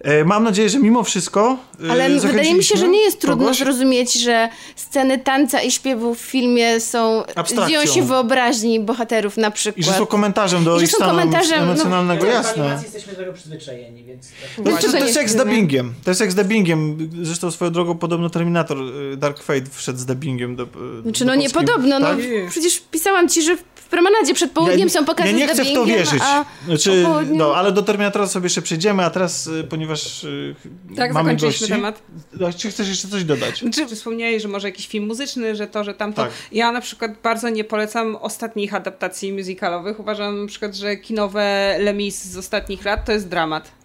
E, 0.00 0.24
Mam 0.24 0.44
nadzieję, 0.44 0.68
że 0.68 0.78
mimo 0.78 1.02
wszystko. 1.04 1.56
y, 1.84 1.90
Ale 1.92 2.20
wydaje 2.20 2.54
mi 2.54 2.64
się, 2.64 2.76
że 2.76 2.88
nie 2.88 3.00
jest 3.00 3.20
trudno 3.20 3.44
kogoś. 3.44 3.58
zrozumieć, 3.58 4.12
że 4.14 4.48
sceny 4.76 5.18
tańca 5.18 5.62
i 5.62 5.70
śpiewu 5.70 6.14
w 6.14 6.18
filmie 6.20 6.80
są... 6.80 7.22
Abstrakcją. 7.34 7.68
Dzieją 7.68 7.86
się 7.86 8.02
w 8.02 8.06
wyobraźni 8.06 8.80
bohaterów 8.80 9.36
na 9.36 9.50
przykład. 9.50 9.78
I 9.78 9.82
że 9.84 9.92
są 9.98 10.06
komentarzem 10.06 10.64
do 10.64 10.76
I 10.76 10.78
że 10.78 10.84
ich 10.84 10.90
są 10.90 10.96
stanu 10.96 11.10
komentarzem, 11.10 11.58
no- 11.58 11.64
emocjonalnego, 11.72 12.26
W 12.26 12.28
jasne. 12.28 12.62
animacji 12.62 12.84
jesteśmy 12.84 13.12
do 13.12 13.18
tego 13.18 13.32
przyzwyczajeni, 13.32 14.04
więc... 14.04 14.28
No, 14.58 14.64
to, 14.64 14.70
Właśnie. 14.70 14.88
to 14.90 14.98
jest 14.98 15.16
jak 15.16 15.30
z 15.30 15.36
dubbingiem. 15.36 15.94
To 16.04 16.10
jest 16.10 16.20
jak 16.20 16.32
z 16.32 16.34
dubbingiem. 16.34 17.10
Zresztą 17.22 17.50
swoją 17.50 17.70
drogą 17.70 17.98
podobno 17.98 18.30
Terminator 18.30 18.78
y, 19.12 19.16
Dark 19.16 19.42
Fate 19.42 19.66
wszedł 19.72 19.98
z 19.98 20.06
dubbingiem 20.06 20.56
do. 20.56 20.62
y, 20.64 21.02
Znaczy, 21.02 21.24
do 21.24 21.30
no 21.30 21.34
nie 21.34 21.50
polskiego. 21.50 21.72
podobno, 21.72 21.98
no 21.98 22.06
Tak? 22.06 22.18
przecież 22.50 22.80
pisałam 22.90 23.28
ci, 23.28 23.42
że 23.42 23.56
w 23.88 23.90
promenadzie 23.90 24.34
przed 24.34 24.52
południem 24.52 24.88
Ja- 24.88 24.94
są 24.94 25.04
pokazy 25.04 25.30
Ja 25.30 25.36
nie 25.36 25.48
chcę 25.48 25.64
w 25.64 25.72
to 25.72 25.84
wierzyć. 25.84 26.22
A 26.22 26.44
Znaczy, 26.66 27.02
po 27.04 27.08
południu- 27.10 27.36
no, 27.36 27.54
ale 27.56 27.72
do 27.72 27.82
Terminatora 27.82 28.26
sobie 28.26 28.46
jeszcze 28.46 28.62
przejdziemy, 28.62 29.04
a 29.04 29.10
teraz, 29.10 29.46
y, 29.46 29.64
ponieważ 29.64 30.24
y, 30.24 30.54
Tak, 30.96 31.12
mamy 31.12 31.24
zakończyliśmy 31.30 31.60
gości, 31.68 31.72
temat. 31.74 32.02
no, 32.40 32.52
Czy 32.52 32.70
chcesz 32.70 32.88
jeszcze 32.88 33.08
coś 33.08 33.24
dodać? 33.24 33.64
Czy 33.74 33.86
wspomniałeś, 33.86 34.42
że 34.42 34.48
może 34.48 34.68
jakiś 34.68 34.88
film 34.88 35.06
muzyczny, 35.06 35.56
że 35.56 35.66
to, 35.66 35.84
że 35.84 35.94
tamto. 35.94 36.22
Tak. 36.22 36.32
Ja 36.52 36.72
na 36.72 36.80
przykład 36.80 37.12
bardzo 37.22 37.48
nie 37.48 37.64
polecam 37.64 38.16
ostatnich 38.16 38.74
adaptacji 38.74 39.32
musicalowych. 39.32 40.00
Uważam 40.00 40.40
na 40.42 40.48
przykład, 40.48 40.74
że 40.74 40.96
kinowe 40.96 41.76
Lemis 41.80 42.24
z 42.24 42.36
ostatnich 42.36 42.84
lat 42.84 43.04
to 43.04 43.12
jest 43.12 43.28
dramat. 43.28 43.77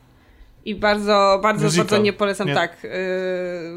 I 0.65 0.75
bardzo, 0.75 1.39
bardzo, 1.43 1.65
Musical. 1.65 1.85
bardzo 1.85 1.97
nie 2.03 2.13
polecam, 2.13 2.47
Nie. 2.47 2.53
tak. 2.55 2.83
Yy, 2.83 2.89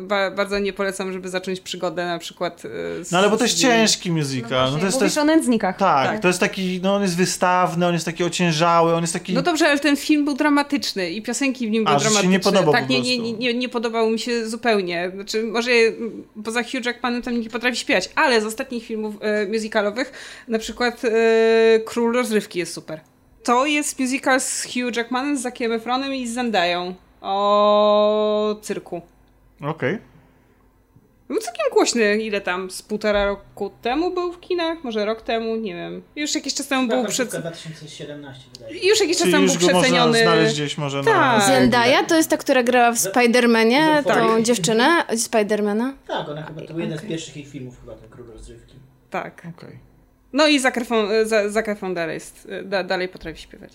ba, 0.07 0.31
bardzo 0.31 0.59
nie 0.59 0.73
polecam, 0.73 1.13
żeby 1.13 1.29
zacząć 1.29 1.61
przygodę 1.61 2.07
na 2.07 2.19
przykład. 2.19 2.65
Yy, 2.65 3.05
z, 3.05 3.11
No 3.13 3.19
ale 3.19 3.31
bo 3.31 3.37
to 3.37 3.45
jest 3.45 3.57
z- 3.57 3.61
ciężki 3.61 4.13
musical. 4.13 4.73
No, 4.73 4.79
to 4.79 4.87
jest, 4.87 4.99
to 4.99 5.05
jest, 5.05 5.19
o 5.19 5.25
nędznikach. 5.25 5.77
tak, 5.77 6.09
tak. 6.09 6.21
to 6.21 6.29
jest 6.29 6.41
taki, 6.41 6.81
no 6.83 6.95
on 6.95 7.03
jest 7.03 7.17
wystawny, 7.17 7.87
on 7.87 7.93
jest 7.93 8.05
taki 8.07 8.25
ociężały, 8.25 8.95
on 8.95 9.01
jest 9.01 9.13
taki... 9.13 9.33
No 9.33 9.43
dobrze, 9.43 9.69
ale 9.69 9.79
ten 9.79 9.97
film 9.97 10.25
był 10.25 10.35
dramatyczny 10.35 11.11
i 11.11 11.23
piosenki 11.23 11.67
w 11.69 11.71
nim 11.71 11.85
były 11.85 11.97
A, 11.97 11.99
że 11.99 12.05
się 12.05 12.11
dramatyczne. 12.11 12.33
nie 12.33 12.41
podobał 12.41 12.73
tak, 12.73 12.87
po 12.87 12.93
nie, 12.93 13.19
nie, 13.19 13.33
nie, 13.33 13.55
nie 13.55 13.69
podobał 13.69 14.11
mi 14.11 14.19
się 14.19 14.49
zupełnie. 14.49 15.11
Znaczy, 15.15 15.43
może 15.43 15.71
poza 16.45 16.63
Hugh 16.63 16.85
Jackmanem 16.87 17.23
tam 17.23 17.41
nie 17.41 17.51
potrafi 17.51 17.77
śpiewać, 17.77 18.11
ale 18.15 18.41
z 18.41 18.45
ostatnich 18.45 18.85
filmów 18.85 19.15
e, 19.21 19.47
musicalowych, 19.47 20.13
na 20.49 20.59
przykład 20.59 21.03
e, 21.05 21.11
Król 21.85 22.13
Rozrywki 22.15 22.59
jest 22.59 22.73
super. 22.73 23.01
To 23.47 23.67
jest 23.67 23.99
musical 23.99 24.41
z 24.41 24.65
Hugh 24.65 24.97
Jackmanem, 24.97 25.39
z 25.39 25.43
Zackiem 25.43 25.73
Efronem 25.73 26.15
i 26.15 26.27
z 26.27 26.35
Zendają 26.35 26.95
o 27.21 28.57
cyrku. 28.63 29.03
Okej. 29.61 29.99
Był 31.29 31.39
całkiem 31.39 31.65
głośny, 31.73 32.17
ile 32.17 32.41
tam, 32.41 32.71
z 32.71 32.83
półtora 32.83 33.25
roku 33.27 33.71
temu 33.83 34.11
był 34.11 34.33
w 34.33 34.41
kinach, 34.41 34.85
może 34.85 35.05
rok 35.05 35.23
temu, 35.23 35.57
nie 35.57 35.75
wiem. 35.75 36.03
Już 36.17 36.35
jakiś 36.35 36.55
czas 36.55 36.69
temu 36.69 36.89
był 36.89 37.05
przed... 37.05 37.37
2017 37.37 38.45
wydaje 38.53 38.81
się. 38.81 38.89
Już 38.89 39.01
jakiś 39.01 39.17
czas 39.17 39.23
Czyli 39.23 39.33
temu 39.33 39.47
był 39.47 39.57
przeceniony. 39.57 40.23
znaleźć 40.23 40.55
gdzieś 40.55 40.79
może 40.79 41.03
na... 41.03 41.05
Tak. 41.05 41.43
Zendaya 41.43 42.07
to 42.09 42.17
jest 42.17 42.31
ta, 42.31 42.37
która 42.37 42.63
grała 42.63 42.93
w 42.93 42.99
Spidermanie, 42.99 44.03
Tak. 44.07 44.19
tą 44.19 44.43
dziewczynę, 44.43 45.05
Spidermana. 45.17 45.95
Tak, 46.07 46.29
ona 46.29 46.43
chyba, 46.43 46.63
to 46.63 46.75
był 46.75 46.81
jeden 46.81 46.99
z 46.99 47.03
pierwszych 47.03 47.37
ich 47.37 47.49
filmów 47.49 47.81
chyba, 47.81 47.95
ten 47.95 48.11
Król 48.11 48.27
Rozrywki. 48.27 48.75
Tak. 49.11 49.47
Okej. 49.57 49.86
No 50.37 50.47
i 50.47 50.59
za- 50.59 51.63
Efron 51.67 51.95
dalej, 51.95 52.15
jest, 52.15 52.49
da, 52.65 52.83
dalej 52.85 53.09
potrafi 53.09 53.43
śpiewać. 53.43 53.73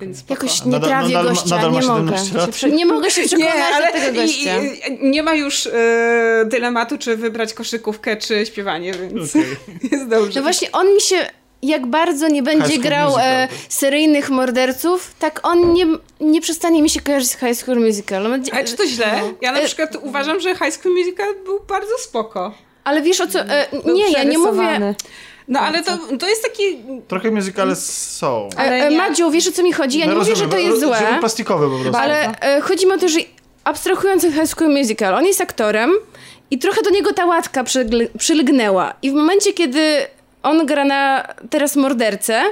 Więc 0.00 0.18
spoko. 0.18 0.34
Jakoś 0.44 0.64
nie 0.64 0.80
trawię 0.80 1.14
nadal 1.14 1.28
gościa, 1.34 1.56
nadal 1.56 1.72
nie 1.72 1.80
mogę. 1.80 2.18
17 2.18 2.36
lat? 2.38 2.46
Się 2.46 2.52
prze- 2.52 2.70
Nie 2.70 2.86
mogę 2.86 3.10
się 3.10 3.22
przekonać 3.22 3.54
do 3.94 4.00
tego 4.00 4.20
i, 4.20 4.26
gościa. 4.26 4.56
i, 4.62 5.10
nie 5.10 5.22
ma 5.22 5.34
już 5.34 5.66
e, 5.66 6.44
dylematu, 6.46 6.98
czy 6.98 7.16
wybrać 7.16 7.54
koszykówkę, 7.54 8.16
czy 8.16 8.46
śpiewanie, 8.46 8.92
więc 8.92 9.30
Okej. 9.36 9.44
jest 9.92 10.08
dobrze. 10.08 10.40
No 10.40 10.42
właśnie, 10.42 10.72
on 10.72 10.94
mi 10.94 11.00
się, 11.00 11.16
jak 11.62 11.86
bardzo 11.86 12.28
nie 12.28 12.42
będzie 12.42 12.72
High 12.72 12.82
grał 12.82 13.14
e, 13.20 13.48
seryjnych 13.68 14.30
morderców, 14.30 15.14
tak 15.18 15.40
on 15.46 15.72
nie, 15.72 15.86
nie 16.20 16.40
przestanie 16.40 16.82
mi 16.82 16.90
się 16.90 17.00
kojarzyć 17.00 17.30
z 17.30 17.38
High 17.38 17.54
School 17.58 17.80
Musical. 17.80 18.26
Ale 18.52 18.64
czy 18.64 18.76
to 18.76 18.86
źle? 18.86 19.20
Ja 19.40 19.52
na 19.52 19.58
E, 19.60 19.64
przykład 19.66 19.96
uważam, 20.02 20.40
że 20.40 20.54
High 20.56 20.72
School 20.74 20.94
Musical 20.94 21.34
był 21.44 21.60
bardzo 21.68 21.98
spoko. 21.98 22.54
Ale 22.84 23.02
wiesz 23.02 23.20
o 23.20 23.26
co, 23.26 23.40
e, 23.40 23.66
nie, 23.94 24.10
ja 24.10 24.22
nie 24.22 24.38
mówię... 24.38 24.94
No 25.48 25.60
ale 25.60 25.82
to, 25.82 25.98
to 26.18 26.28
jest 26.28 26.42
taki... 26.42 26.62
Trochę 27.08 27.30
muzykale 27.30 27.76
są. 27.76 28.48
E, 28.54 28.58
Ale 28.58 28.86
e, 28.86 28.90
nie- 28.90 28.96
Madziu, 28.96 29.30
wiesz 29.30 29.48
o 29.48 29.52
co 29.52 29.62
mi 29.62 29.72
chodzi? 29.72 29.98
Ja 29.98 30.06
nie 30.06 30.12
No 30.12 30.18
mówię, 30.18 30.36
że 30.36 30.44
rozumiem, 30.44 30.50
to 30.50 30.70
jest 30.70 30.80
złe. 30.80 30.98
Żeby 31.08 31.20
plastikowe 31.20 31.70
po 31.70 31.78
prostu. 31.82 32.00
Ale 32.02 32.40
e, 32.40 32.60
chodzi 32.60 32.86
mi 32.86 32.92
o 32.92 32.98
to, 32.98 33.08
że 33.08 33.18
abstrahując 33.64 34.24
od 34.24 34.32
High 34.32 34.46
School 34.46 34.70
Musical, 34.70 35.14
on 35.14 35.24
jest 35.24 35.40
aktorem 35.40 35.90
i 36.50 36.58
trochę 36.58 36.82
do 36.82 36.90
niego 36.90 37.12
ta 37.12 37.24
łatka 37.26 37.64
przylgnęła. 38.18 38.94
I 39.02 39.10
w 39.10 39.14
momencie, 39.14 39.52
kiedy 39.52 40.06
on 40.42 40.66
gra 40.66 40.84
na 40.84 41.28
teraz 41.50 41.76
mordercę, 41.76 42.34
e, 42.34 42.44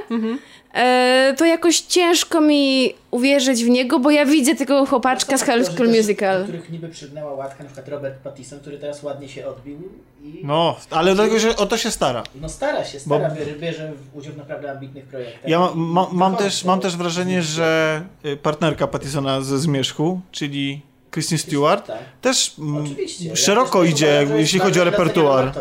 to 1.37 1.45
jakoś 1.45 1.79
ciężko 1.79 2.41
mi 2.41 2.93
uwierzyć 3.11 3.63
w 3.65 3.69
niego, 3.69 3.99
bo 3.99 4.11
ja 4.11 4.25
widzę 4.25 4.55
tego 4.55 4.85
chłopaczka 4.85 5.37
z 5.37 5.41
High 5.45 5.65
School 5.65 5.89
Musical. 5.89 6.37
Do 6.39 6.43
których 6.43 6.69
niby 6.69 6.89
przygnęła 6.89 7.33
łatka, 7.33 7.63
na 7.63 7.65
przykład 7.65 7.87
Robert 7.87 8.15
Pattinson, 8.23 8.59
który 8.59 8.77
teraz 8.77 9.03
ładnie 9.03 9.29
się 9.29 9.47
odbił 9.47 9.77
i 10.23 10.39
no, 10.43 10.75
No, 10.91 10.97
ale 10.97 11.15
dlatego, 11.15 11.39
że 11.39 11.55
o 11.55 11.65
to 11.65 11.77
się 11.77 11.91
stara. 11.91 12.23
stara 12.47 12.85
się, 12.85 12.97
Bo- 13.05 13.17
stara, 13.19 13.35
bierze, 13.35 13.51
bierze 13.51 13.91
w 14.13 14.17
udział 14.17 14.33
w 14.33 14.37
naprawdę 14.37 14.71
ambitnych 14.71 15.05
projektach. 15.05 15.49
Ja 15.49 15.59
ma, 15.59 15.71
ma, 15.75 16.07
mam, 16.11 16.35
też, 16.35 16.53
z 16.53 16.65
mam 16.65 16.79
też 16.79 16.97
wrażenie, 16.97 17.41
że 17.41 18.01
y, 18.25 18.37
partnerka 18.37 18.87
Pattisona 18.87 19.41
ze 19.41 19.59
Zmierzchu, 19.59 20.21
czyli 20.31 20.81
Kristen 21.11 21.37
Stewart, 21.37 21.87
Tak. 21.87 21.97
też 22.21 22.55
mm, 22.59 22.83
Oczywiście. 22.83 23.29
Ja 23.29 23.35
szeroko 23.35 23.81
też 23.81 23.91
idzie, 23.91 24.27
jeśli 24.37 24.59
chodzi 24.59 24.81
o 24.81 24.83
repertuar. 24.83 25.51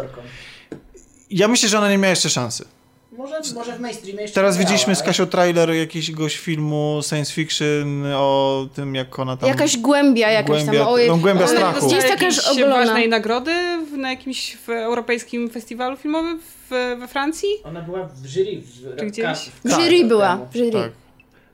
Ja 1.30 1.48
myślę, 1.48 1.68
że 1.68 1.78
ona 1.78 1.90
nie 1.90 1.98
miała 1.98 2.10
jeszcze 2.10 2.30
szansy. 2.30 2.64
Może, 3.12 3.40
może 3.54 3.72
w 3.72 3.80
mainstreamie 3.80 4.22
jeszcze 4.22 4.34
Teraz 4.34 4.56
widzieliśmy 4.56 4.94
z 4.94 5.02
Kasią 5.02 5.26
trailer 5.26 5.70
jakiegoś 5.70 6.36
filmu 6.38 7.00
science 7.08 7.32
fiction 7.32 8.06
o 8.14 8.66
tym, 8.74 8.94
jak 8.94 9.18
ona 9.18 9.36
tam... 9.36 9.48
Jakaś 9.48 9.76
głębia 9.78 10.30
jakaś 10.30 10.62
Głębia- 10.64 10.78
tam. 10.78 10.88
Ojej, 10.88 11.08
no, 11.08 11.16
głębia 11.16 11.44
ona 11.44 11.52
strachu. 11.52 11.86
Gdzieś 11.86 12.04
taka 12.04 12.26
ogolona. 12.52 12.76
ważnej 12.86 13.08
nagrody 13.08 13.52
w, 13.92 13.96
na 13.96 14.10
jakimś 14.10 14.56
w 14.56 14.68
europejskim 14.68 15.50
festiwalu 15.50 15.96
filmowym 15.96 16.40
w, 16.40 16.96
we 16.98 17.08
Francji? 17.08 17.48
Ona 17.64 17.80
była 17.82 18.04
w 18.22 18.26
jury 18.26 18.62
w, 18.62 18.96
Czy 18.98 19.06
gdzieś? 19.06 19.38
w, 19.38 19.50
W 19.68 19.70
Tak. 19.70 19.80
jury 19.80 20.04
była, 20.04 20.36
w 20.52 20.56
jury. 20.56 20.70
Tak. 20.72 20.90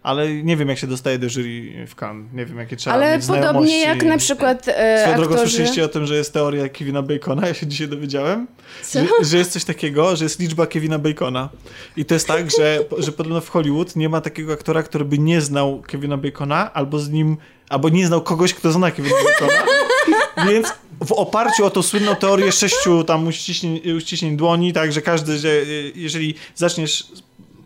Ale 0.03 0.35
nie 0.35 0.57
wiem, 0.57 0.69
jak 0.69 0.79
się 0.79 0.87
dostaje 0.87 1.19
do 1.19 1.29
jury 1.29 1.87
w 1.87 1.95
Cannes. 2.03 2.33
Nie 2.33 2.47
wiem, 2.47 2.59
jakie 2.59 2.77
trzeba 2.77 2.97
Ale 2.97 3.17
mieć 3.17 3.27
podobnie 3.27 3.43
znajomości. 3.43 3.81
jak 3.81 4.03
na 4.05 4.19
przykład 4.19 4.69
e, 4.69 5.01
Swoją 5.03 5.17
drogą 5.17 5.35
aktorzy... 5.35 5.51
słyszeliście 5.51 5.85
o 5.85 5.89
tym, 5.89 6.07
że 6.07 6.17
jest 6.17 6.33
teoria 6.33 6.69
Kevina 6.69 7.03
Bacona? 7.03 7.49
Ja 7.49 7.55
się 7.55 7.67
dzisiaj 7.67 7.89
dowiedziałem. 7.89 8.47
Że, 8.93 9.07
że 9.21 9.39
jest 9.39 9.53
coś 9.53 9.65
takiego, 9.65 10.17
że 10.17 10.25
jest 10.25 10.41
liczba 10.41 10.67
Kevina 10.67 10.99
Bacona. 10.99 11.49
I 11.97 12.05
to 12.05 12.15
jest 12.15 12.27
tak, 12.27 12.51
że, 12.51 12.85
że 12.99 13.13
podobno 13.13 13.41
w 13.41 13.49
Hollywood 13.49 13.97
nie 13.97 14.09
ma 14.09 14.21
takiego 14.21 14.53
aktora, 14.53 14.83
który 14.83 15.05
by 15.05 15.19
nie 15.19 15.41
znał 15.41 15.83
Kevina 15.87 16.17
Bacona, 16.17 16.73
albo 16.73 16.99
z 16.99 17.11
nim, 17.11 17.37
albo 17.69 17.89
nie 17.89 18.07
znał 18.07 18.23
kogoś, 18.23 18.55
kto 18.55 18.73
zna 18.73 18.91
Kevina 18.91 19.17
Bacona. 19.25 19.63
Więc 20.51 20.73
w 21.07 21.13
oparciu 21.13 21.65
o 21.65 21.71
tą 21.71 21.83
słynną 21.83 22.17
teorię 22.17 22.53
sześciu 22.53 23.05
tam 23.05 23.27
uściśnień, 23.27 23.93
uściśnień 23.97 24.37
dłoni, 24.37 24.73
tak, 24.73 24.93
że 24.93 25.03
każdy, 25.03 25.39
że 25.39 25.49
y, 25.49 25.93
jeżeli 25.95 26.35
zaczniesz 26.55 27.07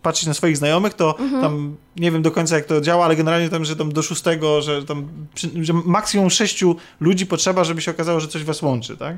patrzeć 0.01 0.27
na 0.27 0.33
swoich 0.33 0.57
znajomych, 0.57 0.93
to 0.93 1.15
tam 1.41 1.75
nie 1.95 2.11
wiem 2.11 2.21
do 2.21 2.31
końca 2.31 2.55
jak 2.55 2.65
to 2.65 2.81
działa, 2.81 3.05
ale 3.05 3.15
generalnie 3.15 3.49
tam, 3.49 3.65
że 3.65 3.75
tam 3.75 3.91
do 3.91 4.01
szóstego, 4.01 4.61
że 4.61 4.83
tam 4.83 5.07
przy, 5.35 5.49
że 5.61 5.73
maksimum 5.73 6.29
sześciu 6.29 6.75
ludzi 6.99 7.25
potrzeba, 7.25 7.63
żeby 7.63 7.81
się 7.81 7.91
okazało, 7.91 8.19
że 8.19 8.27
coś 8.27 8.43
was 8.43 8.61
łączy, 8.61 8.97
tak? 8.97 9.15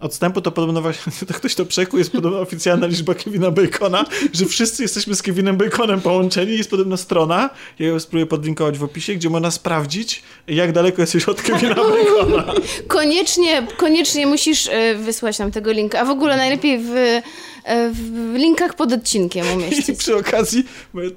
Odstępu 0.00 0.40
to 0.40 0.52
podobno 0.52 0.82
właśnie, 0.82 1.12
to 1.28 1.34
ktoś 1.34 1.54
to 1.54 1.66
przekuł, 1.66 1.98
jest 1.98 2.12
podobno 2.12 2.40
oficjalna 2.40 2.86
liczba 2.86 3.14
Kevina 3.14 3.50
Bacona, 3.50 4.04
że 4.32 4.46
wszyscy 4.46 4.82
jesteśmy 4.82 5.14
z 5.14 5.22
Kevinem 5.22 5.56
Baconem 5.56 6.00
połączeni, 6.00 6.58
jest 6.58 6.70
podobno 6.70 6.96
strona, 6.96 7.50
ja 7.78 7.86
ją 7.86 8.00
spróbuję 8.00 8.26
podlinkować 8.26 8.78
w 8.78 8.84
opisie, 8.84 9.14
gdzie 9.14 9.30
można 9.30 9.50
sprawdzić, 9.50 10.22
jak 10.46 10.72
daleko 10.72 11.02
jesteś 11.02 11.24
od 11.24 11.42
Kevina 11.42 11.74
Bacona. 11.90 12.52
Koniecznie, 12.88 13.66
koniecznie 13.76 14.26
musisz 14.26 14.68
e, 14.68 14.94
wysłać 14.94 15.38
nam 15.38 15.50
tego 15.50 15.72
linka, 15.72 16.00
a 16.00 16.04
w 16.04 16.10
ogóle 16.10 16.36
najlepiej 16.36 16.78
w, 16.78 16.90
e, 16.90 17.22
w 17.92 18.34
linkach 18.34 18.74
pod 18.74 18.92
odcinkiem 18.92 19.46
I 19.52 19.56
umieścić. 19.56 19.98
przy 19.98 20.16
okazji, 20.16 20.64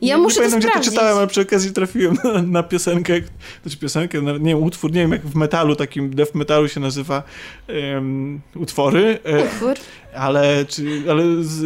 ja, 0.02 0.18
muszę 0.18 0.36
pamiętam, 0.36 0.62
to 0.62 0.68
sprawdzić. 0.68 0.93
Czytałem, 0.94 1.18
ale 1.18 1.28
przy 1.28 1.42
okazji 1.42 1.72
trafiłem 1.72 2.18
na, 2.24 2.42
na 2.42 2.64
piosenkę, 2.64 3.14
znaczy 3.62 3.78
piosenkę, 3.78 4.22
na, 4.22 4.32
nie 4.32 4.40
wiem, 4.40 4.64
utwór, 4.64 4.92
nie 4.92 5.02
wiem 5.02 5.12
jak 5.12 5.26
w 5.26 5.36
metalu, 5.36 5.76
takim 5.76 6.16
death 6.16 6.36
metalu 6.36 6.68
się 6.68 6.80
nazywa 6.80 7.24
um, 7.94 8.42
utwory, 8.56 9.20
e, 9.24 9.44
Utwór. 9.44 9.74
Ale, 10.16 10.66
czy, 10.66 11.04
ale 11.10 11.24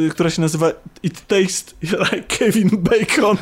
która 0.10 0.30
się 0.30 0.42
nazywa 0.42 0.72
It 1.04 1.22
Tastes 1.28 1.76
Like 1.82 2.38
Kevin 2.38 2.70
Bacon. 2.74 3.38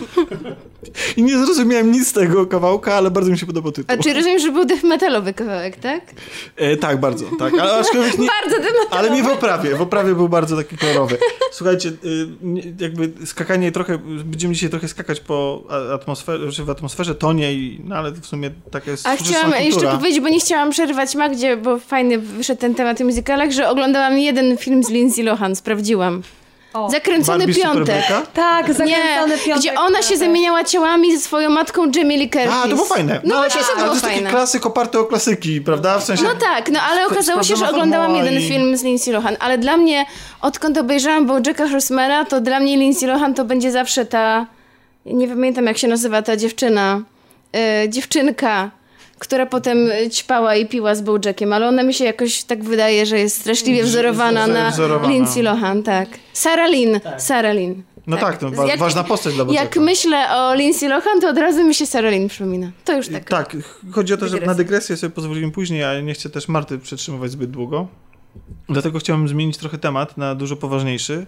I 1.18 1.24
nie 1.24 1.38
zrozumiałem 1.38 1.92
nic 1.92 2.08
z 2.08 2.14
tego 2.14 2.46
kawałka, 2.46 2.94
ale 2.94 3.12
bardzo 3.12 3.32
mi 3.32 3.38
się 3.38 3.46
podobał 3.46 3.72
tytuł. 3.72 3.96
A 4.00 4.04
czy 4.04 4.14
rozumiem, 4.14 4.40
że 4.40 4.52
był 4.52 4.66
death 4.66 4.84
metalowy 4.84 5.34
kawałek, 5.34 5.76
tak? 5.78 6.02
E, 6.56 6.78
tak, 6.78 7.00
bardzo, 7.00 7.26
tak. 7.40 7.54
Ale, 7.54 7.74
aczkolwiek 7.74 8.18
nie, 8.18 8.28
Bardzo 8.42 8.62
death 8.62 8.74
metalowy. 8.80 8.96
ale 9.08 9.10
nie 9.12 9.24
w 9.24 9.28
oprawie. 9.28 9.76
W 9.76 9.82
oprawie 9.82 10.16
był 10.16 10.30
bardzo 10.30 10.58
taki 10.58 10.78
kolorowy. 10.78 11.18
Słuchajcie, 11.52 11.90
y, 11.90 12.28
jakby 12.80 13.12
skakanie 13.26 13.72
trochę, 13.72 13.98
będziemy 14.26 14.54
dzisiaj 14.54 14.70
trochę 14.70 14.88
skakać 14.88 15.20
po 15.20 15.64
atmosferze, 15.94 16.52
czy 16.52 16.64
w 16.64 16.70
atmosferze, 16.70 17.16
tonie, 17.16 17.54
i, 17.54 17.82
no 17.84 17.96
ale 17.96 18.12
w 18.12 18.26
sumie 18.26 18.52
taka 18.72 18.92
jest 18.92 19.08
A 19.08 19.16
chciałam 19.18 19.52
jeszcze 19.52 19.72
kultura. 19.72 19.98
powiedzieć, 19.98 20.20
bo 20.22 20.30
nie 20.30 20.40
chciałam 20.40 20.70
przerwać 20.72 21.16
Magdzie, 21.16 21.58
bo 21.58 21.80
fajny 21.80 22.18
wyszedł 22.18 22.62
ten 22.62 22.76
temat 22.76 23.02
o 23.02 23.04
musicalach, 23.04 23.52
że 23.52 23.70
oglądałam 23.70 24.18
jeden 24.20 24.58
film 24.58 24.84
z 24.84 24.90
Lindsay 24.96 25.24
Lohan, 25.24 25.56
sprawdziłam. 25.56 26.22
O. 26.74 26.90
Zakręcony 26.90 27.38
Barbie 27.46 27.62
piątek. 27.64 28.04
Superbeka? 28.04 28.22
Tak, 28.34 28.68
Nie, 28.68 28.74
zakręcony 28.74 29.38
piątek. 29.38 29.60
gdzie 29.60 29.80
ona 29.80 30.02
się 30.02 30.10
tak. 30.10 30.18
zamieniała 30.18 30.64
ciałami 30.64 31.16
ze 31.18 31.22
swoją 31.22 31.50
matką 31.50 31.92
Jamie 31.96 32.18
Lee 32.18 32.30
Curtis. 32.30 32.52
A, 32.54 32.62
to 32.62 32.68
było 32.76 32.86
fajne. 32.86 33.20
No, 33.24 33.36
właśnie 33.36 33.60
ale 33.62 33.68
to 33.70 33.74
to 33.74 33.80
było 33.80 33.92
jest 33.94 34.02
taki 34.04 34.16
fajne. 34.16 34.30
klasyk 34.30 34.66
oparty 34.66 35.00
o 35.00 35.06
klasyki, 35.06 35.62
prawda? 35.62 36.00
W 36.00 36.04
sensie... 36.04 36.24
No 36.24 36.30
tak, 36.36 36.70
no 36.72 36.80
ale 36.92 37.06
okazało 37.08 37.44
się, 37.44 37.56
że 37.56 37.70
oglądałam 37.70 38.16
jeden 38.16 38.34
i- 38.42 38.48
film 38.50 38.78
z 38.78 38.84
Lindsay 38.84 39.14
Lohan, 39.14 39.38
ale 39.40 39.58
dla 39.58 39.78
mnie, 39.78 40.06
odkąd 40.42 40.78
obejrzałam 40.78 41.26
Bojacka 41.26 41.68
Horsemana, 41.70 42.26
to 42.26 42.42
dla 42.42 42.60
mnie 42.60 42.78
Lindsay 42.78 43.08
Lohan 43.10 43.34
to 43.34 43.46
będzie 43.46 43.72
zawsze 43.72 44.06
ta, 44.06 44.46
nie 45.06 45.28
pamiętam 45.28 45.66
jak 45.66 45.78
się 45.78 45.88
nazywa 45.88 46.22
ta 46.22 46.38
dziewczyna, 46.38 47.02
e, 47.56 47.90
dziewczynka, 47.90 48.72
która 49.20 49.46
potem 49.46 49.92
e, 49.92 50.10
ćpała 50.10 50.56
i 50.56 50.66
piła 50.66 50.96
z 50.96 51.02
Bojackiem, 51.02 51.54
ale 51.54 51.68
ona 51.68 51.84
mi 51.84 51.94
się 51.94 52.06
jakoś 52.06 52.44
tak 52.44 52.64
wydaje, 52.64 53.06
że 53.06 53.20
jest 53.20 53.42
straszliwie 53.42 53.84
wzorowana 53.84 54.48
na 54.48 54.72
wzorowana. 54.72 55.14
Lindsay 55.14 55.44
Lohan, 55.44 55.84
tak. 55.84 56.08
Sarah 56.34 56.70
Lynn, 56.72 57.00
Sarah 57.18 57.56
Lynn. 57.56 57.84
No 58.08 58.18
tak, 58.18 58.38
to 58.38 58.52
wa- 58.52 58.66
Jak- 58.68 58.80
ważna 58.80 59.04
postać 59.04 59.34
dla 59.34 59.42
Jak 59.42 59.48
Bojacka. 59.48 59.80
myślę 59.80 60.18
o 60.38 60.56
Lindsay 60.56 60.90
Lohan, 60.90 61.22
to 61.22 61.30
od 61.30 61.38
razu 61.38 61.64
mi 61.68 61.76
się 61.76 61.86
Sarah 61.86 62.12
Lynn 62.12 62.28
przypomina. 62.28 62.72
To 62.86 62.98
już 62.98 63.08
tak. 63.08 63.30
Tak, 63.30 63.56
chodzi 63.92 64.14
o 64.14 64.18
to, 64.18 64.28
że 64.28 64.40
na 64.40 64.56
dygresję 64.56 64.98
sobie 64.98 65.12
pozwolimy 65.12 65.52
później, 65.52 65.84
ale 65.84 66.04
nie 66.04 66.14
chcę 66.14 66.30
też 66.30 66.48
Marty 66.48 66.80
przetrzymywać 66.80 67.32
zbyt 67.32 67.52
długo. 67.52 67.88
Dlatego 68.70 69.00
chciałbym 69.00 69.28
zmienić 69.28 69.58
trochę 69.58 69.78
temat 69.78 70.18
na 70.18 70.36
dużo 70.36 70.56
poważniejszy, 70.56 71.26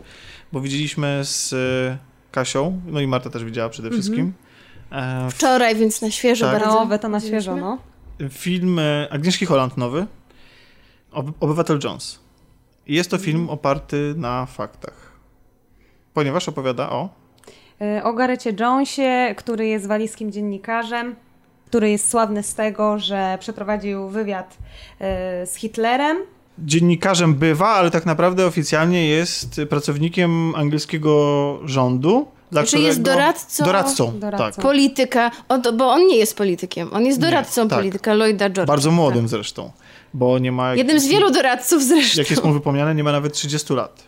bo 0.51 0.61
widzieliśmy 0.61 1.19
z 1.23 1.53
e, 1.53 1.97
Kasią, 2.31 2.81
no 2.87 2.99
i 3.01 3.07
Marta 3.07 3.29
też 3.29 3.43
widziała 3.43 3.69
przede 3.69 3.89
wszystkim, 3.89 4.33
e, 4.91 5.27
Wczoraj, 5.31 5.75
więc 5.75 6.01
na 6.01 6.11
świeżo 6.11 6.45
Tak. 6.51 6.59
bardzo. 6.61 6.79
Nowe 6.79 6.99
to 6.99 7.09
na 7.09 7.19
świeżo, 7.19 7.55
no. 7.55 7.77
film 8.29 8.79
e, 8.79 9.07
Agnieszki 9.11 9.45
Holland 9.45 9.77
nowy, 9.77 10.05
Ob- 11.11 11.31
Obywatel 11.39 11.79
Jones. 11.83 12.19
I 12.87 12.95
jest 12.95 13.11
to 13.11 13.17
film 13.17 13.49
oparty 13.49 14.13
na 14.17 14.45
faktach. 14.45 15.11
Ponieważ 16.13 16.49
opowiada 16.49 16.89
o... 16.89 17.09
Y, 17.81 18.03
O 18.03 18.13
Garecie 18.13 18.53
Jonesie, 18.59 19.35
który 19.37 19.67
jest 19.67 19.87
walijskim 19.87 20.31
dziennikarzem, 20.31 21.15
który 21.65 21.89
jest 21.89 22.09
sławny 22.09 22.43
z 22.43 22.55
tego, 22.55 22.99
że 22.99 23.37
przeprowadził 23.39 24.09
wywiad 24.09 24.57
z 25.45 25.55
Hitlerem. 25.55 26.17
Dziennikarzem 26.59 27.35
bywa, 27.35 27.67
ale 27.69 27.91
tak 27.91 28.05
naprawdę 28.05 28.45
oficjalnie 28.45 29.07
jest 29.07 29.61
pracownikiem 29.69 30.55
angielskiego 30.55 31.59
rządu. 31.65 32.27
Dla 32.51 32.61
Znaczy 32.61 32.79
jest 32.79 33.01
doradcą- 33.01 33.65
Doradcą, 33.65 34.19
Doradcą. 34.19 34.45
tak. 34.55 34.55
Polityka, 34.65 35.31
o, 35.49 35.57
to- 35.57 35.73
bo 35.73 35.91
on 35.91 36.07
nie 36.07 36.17
jest 36.17 36.37
politykiem, 36.37 36.89
on 36.93 37.05
jest 37.05 37.19
Nie, 37.19 37.25
doradcą 37.25 37.67
tak. 37.67 37.79
polityka 37.79 38.13
Lloyda 38.13 38.49
George'a. 38.49 38.65
Bardzo 38.65 38.91
młodym 38.91 39.27
zresztą, 39.27 39.71
bo 40.13 40.39
nie 40.39 40.51
ma... 40.51 40.75
Jednym 40.75 40.99
z 40.99 41.07
wielu 41.07 41.31
doradców 41.31 41.83
zresztą. 41.83 42.21
Jak 42.21 42.29
jest 42.29 42.43
mu 42.43 42.53
wypomniane, 42.53 42.95
nie 42.95 43.03
ma 43.03 43.11
nawet 43.11 43.33
30 43.33 43.73
lat. 43.73 44.03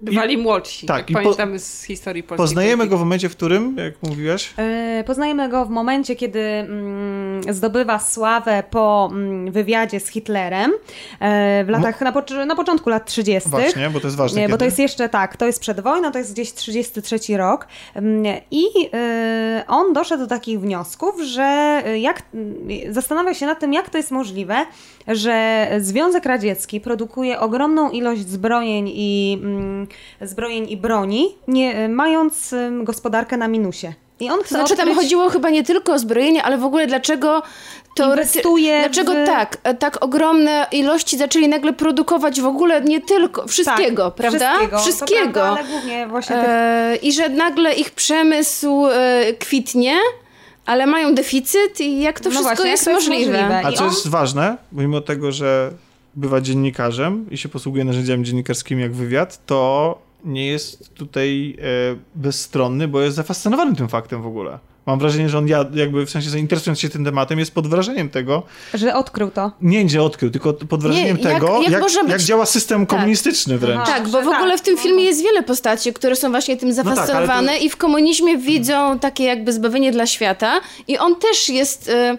Bywali 0.00 0.38
młodsi, 0.38 0.86
tak, 0.86 0.96
tak, 0.96 1.10
i 1.10 1.14
po- 1.14 1.20
pamiętamy 1.20 1.58
z 1.58 1.82
historii 1.82 2.22
polskiej. 2.22 2.44
Poznajemy 2.44 2.76
polityki. 2.76 2.90
go 2.90 2.96
w 2.96 3.00
momencie, 3.00 3.28
w 3.28 3.36
którym, 3.36 3.76
jak 3.76 3.94
mówiłaś, 4.02 4.54
Y, 5.00 5.04
Poznajemy 5.04 5.48
go 5.48 5.66
w 5.66 5.70
momencie, 5.70 6.16
kiedy 6.16 6.40
mm, 6.40 7.54
zdobywa 7.54 7.98
sławę 7.98 8.62
po 8.70 9.08
mm, 9.12 9.52
wywiadzie 9.52 10.00
z 10.00 10.08
Hitlerem 10.08 10.72
e, 11.20 11.64
w 11.64 11.68
latach, 11.68 12.00
na, 12.00 12.12
na 12.46 12.56
początku 12.56 12.90
lat 12.90 13.06
30. 13.06 13.50
właśnie, 13.50 13.90
bo 13.90 14.00
to 14.00 14.06
jest 14.06 14.16
ważne 14.16 14.40
Nie, 14.40 14.48
bo 14.48 14.56
to 14.56 14.64
jest 14.64 14.78
jeszcze 14.78 15.08
tak, 15.08 15.36
to 15.36 15.46
jest 15.46 15.60
przed 15.60 15.80
wojną, 15.80 16.12
to 16.12 16.18
jest 16.18 16.32
gdzieś 16.32 16.54
33 16.54 17.36
rok. 17.36 17.66
Mm, 17.94 18.24
I 18.50 18.64
y, 18.66 19.66
on 19.66 19.92
doszedł 19.92 20.22
do 20.22 20.28
takich 20.28 20.60
wniosków, 20.60 21.20
że 21.20 21.82
jak, 22.00 22.22
y, 22.70 22.92
zastanawia 22.92 23.34
się 23.34 23.46
nad 23.46 23.60
tym, 23.60 23.72
jak 23.72 23.90
to 23.90 23.98
jest 23.98 24.10
możliwe, 24.10 24.66
że 25.08 25.66
Związek 25.80 26.24
Radziecki 26.24 26.80
produkuje 26.80 27.40
ogromną 27.40 27.90
ilość 27.90 28.28
zbrojeń 28.28 28.90
i, 28.94 29.38
mm, 29.42 29.86
zbrojeń 30.20 30.70
i 30.70 30.76
broni, 30.76 31.34
nie, 31.48 31.84
y, 31.84 31.88
mając 31.88 32.54
gospodarkę 32.82 33.36
na 33.36 33.48
minusie. 33.48 33.92
I 34.20 34.30
on 34.30 34.40
chce 34.40 34.48
znaczy 34.48 34.76
tam 34.76 34.88
odkryć- 34.88 34.94
chodziło 34.96 35.28
chyba 35.30 35.50
nie 35.50 35.62
tylko 35.64 35.92
o 35.92 35.98
zbrojenie, 35.98 36.42
ale 36.42 36.58
w 36.58 36.64
ogóle 36.64 36.86
dlaczego 36.86 37.42
teorety- 37.98 38.18
Inwestuje 38.36 38.80
Dlaczego 38.80 39.12
w- 39.12 39.26
tak, 39.26 39.56
e, 39.62 39.74
tak 39.74 40.04
ogromne 40.04 40.66
ilości 40.72 41.18
zaczęli 41.18 41.48
nagle 41.48 41.72
produkować 41.72 42.40
w 42.40 42.46
ogóle 42.46 42.80
nie 42.80 43.00
tylko, 43.00 43.46
wszystkiego, 43.48 44.04
tak, 44.04 44.14
prawda? 44.14 44.48
Wszystkiego, 44.50 44.78
Wszystkiego. 44.78 45.26
To 45.26 45.32
prawda, 45.32 45.60
ale 45.60 45.64
głównie 45.64 46.06
właśnie 46.06 46.36
tych 46.36 46.44
E, 46.48 46.96
I 47.02 47.12
że 47.12 47.28
nagle 47.28 47.74
ich 47.74 47.90
przemysł 47.90 48.86
e, 48.86 49.32
kwitnie, 49.38 49.96
ale 50.66 50.86
mają 50.86 51.14
deficyt 51.14 51.80
i 51.80 52.00
jak 52.00 52.20
to 52.20 52.24
No 52.24 52.30
wszystko 52.30 52.48
właśnie, 52.54 52.64
jak 52.64 52.72
jest, 52.72 52.84
to 52.84 52.90
jest 52.90 53.08
możliwe. 53.08 53.32
możliwe? 53.32 53.62
A 53.66 53.70
i 53.70 53.74
co 53.74 53.84
on- 53.84 53.90
jest 53.90 54.08
ważne, 54.08 54.56
mimo 54.72 55.00
tego, 55.00 55.32
że 55.32 55.70
bywa 56.16 56.40
dziennikarzem 56.40 57.26
i 57.30 57.38
się 57.38 57.48
posługuje 57.48 57.84
narzędziami 57.84 58.24
dziennikarskimi 58.24 58.82
jak 58.82 58.92
wywiad, 58.94 59.46
to 59.46 59.98
nie 60.24 60.46
jest 60.46 60.94
tutaj 60.94 61.56
e, 61.92 61.96
bezstronny, 62.14 62.88
bo 62.88 63.00
jest 63.00 63.16
zafascynowany 63.16 63.76
tym 63.76 63.88
faktem 63.88 64.22
w 64.22 64.26
ogóle. 64.26 64.58
Mam 64.86 64.98
wrażenie, 64.98 65.28
że 65.28 65.38
on 65.38 65.48
ja, 65.48 65.64
jakby 65.74 66.06
w 66.06 66.10
sensie 66.10 66.30
zainteresując 66.30 66.80
się 66.80 66.88
tym 66.88 67.04
tematem, 67.04 67.38
jest 67.38 67.54
pod 67.54 67.66
wrażeniem 67.66 68.08
tego, 68.08 68.42
że 68.74 68.94
odkrył 68.94 69.30
to. 69.30 69.52
nie 69.60 69.88
że 69.88 70.02
odkrył, 70.02 70.30
tylko 70.30 70.52
pod 70.52 70.82
wrażeniem 70.82 71.16
Nie, 71.16 71.22
jak- 71.22 71.32
tego, 71.32 71.62
jak 71.62 71.72
jak, 71.72 72.08
jak, 72.08 72.22
działa 72.22 72.46
system 72.46 72.86
komunistyczny 72.86 73.58
wręcz. 73.58 73.80
Aha. 73.82 73.92
Tak, 73.92 74.08
bo 74.08 74.22
w 74.22 74.24
że 74.24 74.30
ogóle 74.30 74.50
tak, 74.50 74.60
w 74.60 74.62
tym 74.62 74.74
no 74.74 74.82
filmie 74.82 75.02
to- 75.02 75.08
jest 75.08 75.22
wiele 75.22 75.42
postaci, 75.42 75.92
które 75.92 76.16
są 76.16 76.30
właśnie 76.30 76.56
tym 76.56 76.74
tak, 76.76 76.86
ale 76.86 76.94
zafascynowane 76.96 77.58
i 77.58 77.70
w 77.70 77.76
komunizmie 77.76 78.38
widzą 78.38 78.98
takie 78.98 79.24
jakby 79.24 79.52
zbawienie 79.52 79.92
dla 79.92 80.06
świata 80.06 80.60
i 80.88 80.98
on 80.98 81.16
też 81.16 81.48
jest 81.48 81.88
e, 81.88 82.18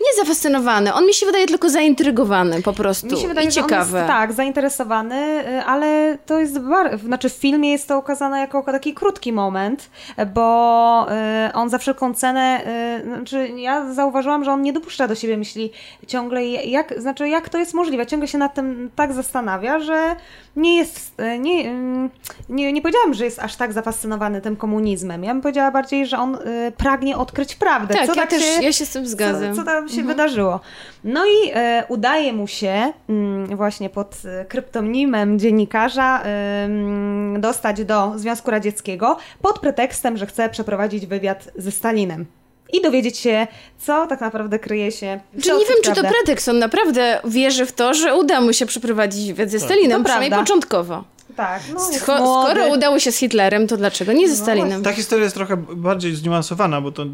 nie 0.00 0.24
zafascynowany, 0.24 0.94
on 0.94 1.06
mi 1.06 1.14
się 1.14 1.26
wydaje 1.26 1.46
tylko 1.46 1.70
zaintrygowany 1.70 2.62
po 2.62 2.72
prostu. 2.72 3.06
Mi 3.06 3.16
się 3.16 3.28
wydaje, 3.28 3.48
i 3.48 3.50
że 3.50 3.60
on 3.60 3.68
ciekawy. 3.68 3.96
jest 3.96 4.08
tak, 4.08 4.32
zainteresowany, 4.32 5.44
y, 5.48 5.64
ale 5.64 6.18
to 6.26 6.40
jest 6.40 6.58
bar... 6.58 6.98
znaczy 6.98 7.28
w 7.28 7.32
filmie 7.32 7.72
jest 7.72 7.88
to 7.88 7.98
ukazane 7.98 8.40
jako 8.40 8.62
taki 8.62 8.94
krótki 8.94 9.32
moment, 9.32 9.90
bo 10.34 11.06
y, 11.48 11.52
on 11.52 11.68
za 11.70 11.78
wszelką 11.78 12.14
cenę, 12.14 12.60
y, 13.00 13.04
znaczy 13.04 13.48
ja 13.48 13.94
zauważyłam, 13.94 14.44
że 14.44 14.52
on 14.52 14.62
nie 14.62 14.72
dopuszcza 14.72 15.08
do 15.08 15.14
siebie 15.14 15.36
myśli 15.36 15.72
ciągle, 16.06 16.44
jak, 16.46 17.00
znaczy 17.00 17.28
jak 17.28 17.48
to 17.48 17.58
jest 17.58 17.74
możliwe, 17.74 18.06
ciągle 18.06 18.28
się 18.28 18.38
nad 18.38 18.54
tym 18.54 18.90
tak 18.96 19.12
zastanawia, 19.12 19.78
że 19.78 20.16
nie 20.56 20.76
jest, 20.76 21.20
y, 21.20 21.38
nie, 21.38 21.70
y, 21.70 22.08
nie, 22.48 22.72
nie 22.72 22.82
powiedziałam, 22.82 23.14
że 23.14 23.24
jest 23.24 23.38
aż 23.38 23.56
tak 23.56 23.72
zafascynowany 23.72 24.40
tym 24.40 24.56
komunizmem. 24.56 25.24
Ja 25.24 25.32
bym 25.32 25.42
powiedziała 25.42 25.70
bardziej, 25.70 26.06
że 26.06 26.18
on 26.18 26.34
y, 26.34 26.72
pragnie 26.76 27.16
odkryć 27.16 27.54
prawdę. 27.54 27.94
Tak, 27.94 28.06
co 28.06 28.14
ja 28.14 28.20
tak 28.20 28.30
też 28.30 28.42
się, 28.42 28.62
ja 28.62 28.72
się 28.72 28.86
z 28.86 28.90
tym 28.90 29.06
zgadzam. 29.06 29.54
co, 29.54 29.60
co 29.60 29.64
tam 29.66 29.88
się 29.88 30.02
wydarzyło. 30.02 30.60
No 31.04 31.24
i 31.26 31.50
e, 31.54 31.84
udaje 31.88 32.32
mu 32.32 32.46
się 32.46 32.92
mm, 33.08 33.56
właśnie 33.56 33.90
pod 33.90 34.22
e, 34.24 34.44
kryptonimem 34.44 35.38
dziennikarza 35.38 36.22
em, 36.22 37.40
dostać 37.40 37.84
do 37.84 38.12
Związku 38.16 38.50
Radzieckiego 38.50 39.16
pod 39.42 39.58
pretekstem, 39.58 40.16
że 40.16 40.26
chce 40.26 40.48
przeprowadzić 40.48 41.06
wywiad 41.06 41.48
ze 41.56 41.70
Stalinem. 41.70 42.26
I 42.72 42.82
dowiedzieć 42.82 43.18
się, 43.18 43.46
co 43.78 44.06
tak 44.06 44.20
naprawdę 44.20 44.58
kryje 44.58 44.92
się. 44.92 45.20
w 45.34 45.42
Czyli 45.42 45.58
nie 45.58 45.64
wiem, 45.64 45.76
czy 45.84 45.92
to 45.92 46.00
pretekst, 46.08 46.48
on 46.48 46.58
naprawdę 46.58 47.20
wierzy 47.24 47.66
w 47.66 47.72
to, 47.72 47.94
że 47.94 48.14
uda 48.14 48.40
mu 48.40 48.52
się 48.52 48.66
przeprowadzić 48.66 49.26
wywiad 49.32 49.50
ze 49.50 49.60
Stalinem, 49.60 49.98
To 49.98 50.04
przynajmniej 50.04 50.30
prawda. 50.30 50.44
początkowo. 50.46 51.04
Tak, 51.36 51.62
no 51.74 51.80
Scho-. 51.80 52.18
No 52.18 52.44
skoro 52.44 52.66
udało 52.66 52.98
się 52.98 53.12
z 53.12 53.16
Hitlerem, 53.18 53.66
to 53.66 53.76
dlaczego 53.76 54.12
nie 54.12 54.28
ze 54.28 54.36
Stalinem? 54.36 54.82
Ta 54.82 54.92
historia 54.92 55.24
jest 55.24 55.36
trochę 55.36 55.56
bardziej 55.56 56.14
zniuansowana, 56.14 56.80
bo 56.80 56.92
to 56.92 57.02
y, 57.02 57.06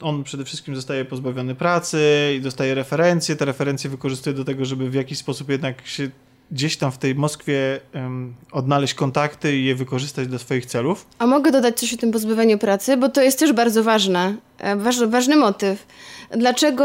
on 0.00 0.24
przede 0.24 0.44
wszystkim 0.44 0.76
zostaje 0.76 1.04
pozbawiony 1.04 1.54
pracy 1.54 1.98
i 2.36 2.40
dostaje 2.40 2.74
referencje. 2.74 3.36
Te 3.36 3.44
referencje 3.44 3.90
wykorzystuje 3.90 4.36
do 4.36 4.44
tego, 4.44 4.64
żeby 4.64 4.90
w 4.90 4.94
jakiś 4.94 5.18
sposób 5.18 5.48
jednak 5.48 5.86
się 5.86 6.10
gdzieś 6.52 6.76
tam 6.76 6.92
w 6.92 6.98
tej 6.98 7.14
Moskwie 7.14 7.80
em, 7.92 8.34
odnaleźć 8.52 8.94
kontakty 8.94 9.56
i 9.56 9.64
je 9.64 9.74
wykorzystać 9.74 10.28
do 10.28 10.38
swoich 10.38 10.66
celów. 10.66 11.06
A 11.18 11.26
mogę 11.26 11.50
dodać 11.50 11.80
coś 11.80 11.94
o 11.94 11.96
tym 11.96 12.12
pozbawieniu 12.12 12.58
pracy, 12.58 12.96
bo 12.96 13.08
to 13.08 13.22
jest 13.22 13.38
też 13.38 13.52
bardzo 13.52 13.82
ważne, 13.82 14.34
e, 14.58 14.76
waż, 14.76 15.04
ważny 15.04 15.36
motyw. 15.36 15.86
Dlaczego, 16.30 16.84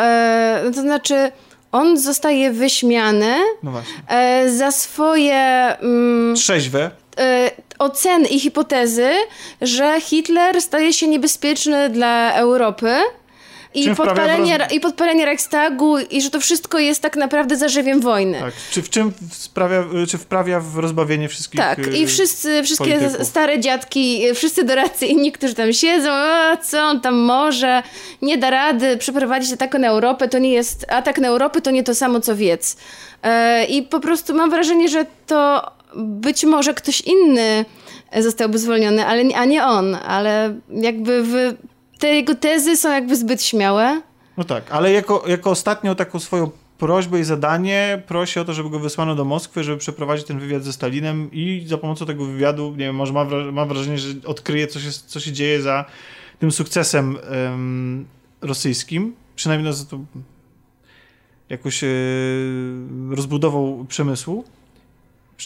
e, 0.00 0.62
no 0.64 0.70
to 0.70 0.80
znaczy, 0.80 1.32
on 1.72 1.98
zostaje 1.98 2.50
wyśmiany 2.50 3.34
No 3.62 3.72
e, 4.08 4.50
za 4.50 4.70
swoje... 4.72 5.34
Mm, 5.80 6.34
Trzeźwe. 6.36 6.90
e, 7.18 7.50
oceny 7.78 8.28
i 8.28 8.40
hipotezy, 8.40 9.10
że 9.60 10.00
Hitler 10.00 10.62
staje 10.62 10.92
się 10.92 11.08
niebezpieczny 11.08 11.88
dla 11.90 12.32
Europy. 12.34 12.94
I 13.74 13.94
podpalenie, 13.94 14.58
roz- 14.58 14.72
I 14.72 14.80
podpalenie 14.80 15.24
Reichstagu, 15.24 15.98
i 15.98 16.22
że 16.22 16.30
to 16.30 16.40
wszystko 16.40 16.78
jest 16.78 17.02
tak 17.02 17.16
naprawdę 17.16 17.56
zarzewiem 17.56 18.00
wojny. 18.00 18.40
Tak. 18.40 18.54
Czy 18.70 18.82
w 18.82 18.90
czym 18.90 19.12
sprawia, 19.32 19.84
czy 20.08 20.18
wprawia 20.18 20.60
w 20.60 20.76
rozbawienie 20.76 21.28
wszystkich 21.28 21.60
Tak, 21.60 21.78
y, 21.78 21.98
i 21.98 22.06
wszyscy, 22.06 22.62
wszystkie 22.64 22.98
polityków. 22.98 23.26
stare 23.26 23.60
dziadki, 23.60 24.26
y, 24.28 24.34
wszyscy 24.34 24.64
doradcy 24.64 25.06
inni, 25.06 25.32
którzy 25.32 25.54
tam 25.54 25.72
siedzą, 25.72 26.10
o, 26.12 26.56
co 26.62 26.82
on 26.82 27.00
tam 27.00 27.14
może, 27.14 27.82
nie 28.22 28.38
da 28.38 28.50
rady 28.50 28.96
przeprowadzić 28.96 29.52
ataku 29.52 29.78
na 29.78 29.88
Europę, 29.88 30.28
to 30.28 30.38
nie 30.38 30.50
jest, 30.50 30.86
atak 30.88 31.18
na 31.18 31.28
Europę 31.28 31.60
to 31.60 31.70
nie 31.70 31.82
to 31.82 31.94
samo 31.94 32.20
co 32.20 32.36
wiec. 32.36 32.76
E, 33.22 33.64
I 33.64 33.82
po 33.82 34.00
prostu 34.00 34.34
mam 34.34 34.50
wrażenie, 34.50 34.88
że 34.88 35.06
to 35.26 35.70
być 35.96 36.44
może 36.44 36.74
ktoś 36.74 37.00
inny 37.00 37.64
zostałby 38.18 38.58
zwolniony, 38.58 39.06
ale, 39.06 39.22
a 39.36 39.44
nie 39.44 39.64
on, 39.64 39.94
ale 39.94 40.54
jakby 40.70 41.22
w, 41.22 41.54
te 41.98 42.08
jego 42.08 42.34
tezy 42.34 42.76
są 42.76 42.92
jakby 42.92 43.16
zbyt 43.16 43.42
śmiałe. 43.42 44.02
No 44.36 44.44
tak, 44.44 44.70
ale 44.70 44.92
jako, 44.92 45.24
jako 45.26 45.50
ostatnią 45.50 45.94
taką 45.94 46.18
swoją 46.18 46.50
prośbę 46.78 47.20
i 47.20 47.24
zadanie 47.24 48.02
prosi 48.06 48.40
o 48.40 48.44
to, 48.44 48.54
żeby 48.54 48.70
go 48.70 48.78
wysłano 48.78 49.14
do 49.14 49.24
Moskwy, 49.24 49.64
żeby 49.64 49.78
przeprowadzić 49.78 50.26
ten 50.26 50.38
wywiad 50.38 50.62
ze 50.62 50.72
Stalinem 50.72 51.30
i 51.32 51.64
za 51.66 51.78
pomocą 51.78 52.06
tego 52.06 52.24
wywiadu, 52.24 52.70
nie 52.70 52.76
wiem, 52.76 52.96
może 52.96 53.12
ma, 53.12 53.24
ma 53.52 53.64
wrażenie, 53.64 53.98
że 53.98 54.08
odkryje, 54.26 54.66
co 54.66 54.80
się, 54.80 54.90
co 54.90 55.20
się 55.20 55.32
dzieje 55.32 55.62
za 55.62 55.84
tym 56.38 56.52
sukcesem 56.52 57.18
em, 57.30 58.06
rosyjskim. 58.40 59.14
Przynajmniej 59.36 59.70
no, 59.70 59.72
za 59.72 59.84
to 59.84 59.98
jakoś 61.48 61.84
e, 61.84 61.88
rozbudową 63.10 63.86
przemysłu. 63.88 64.44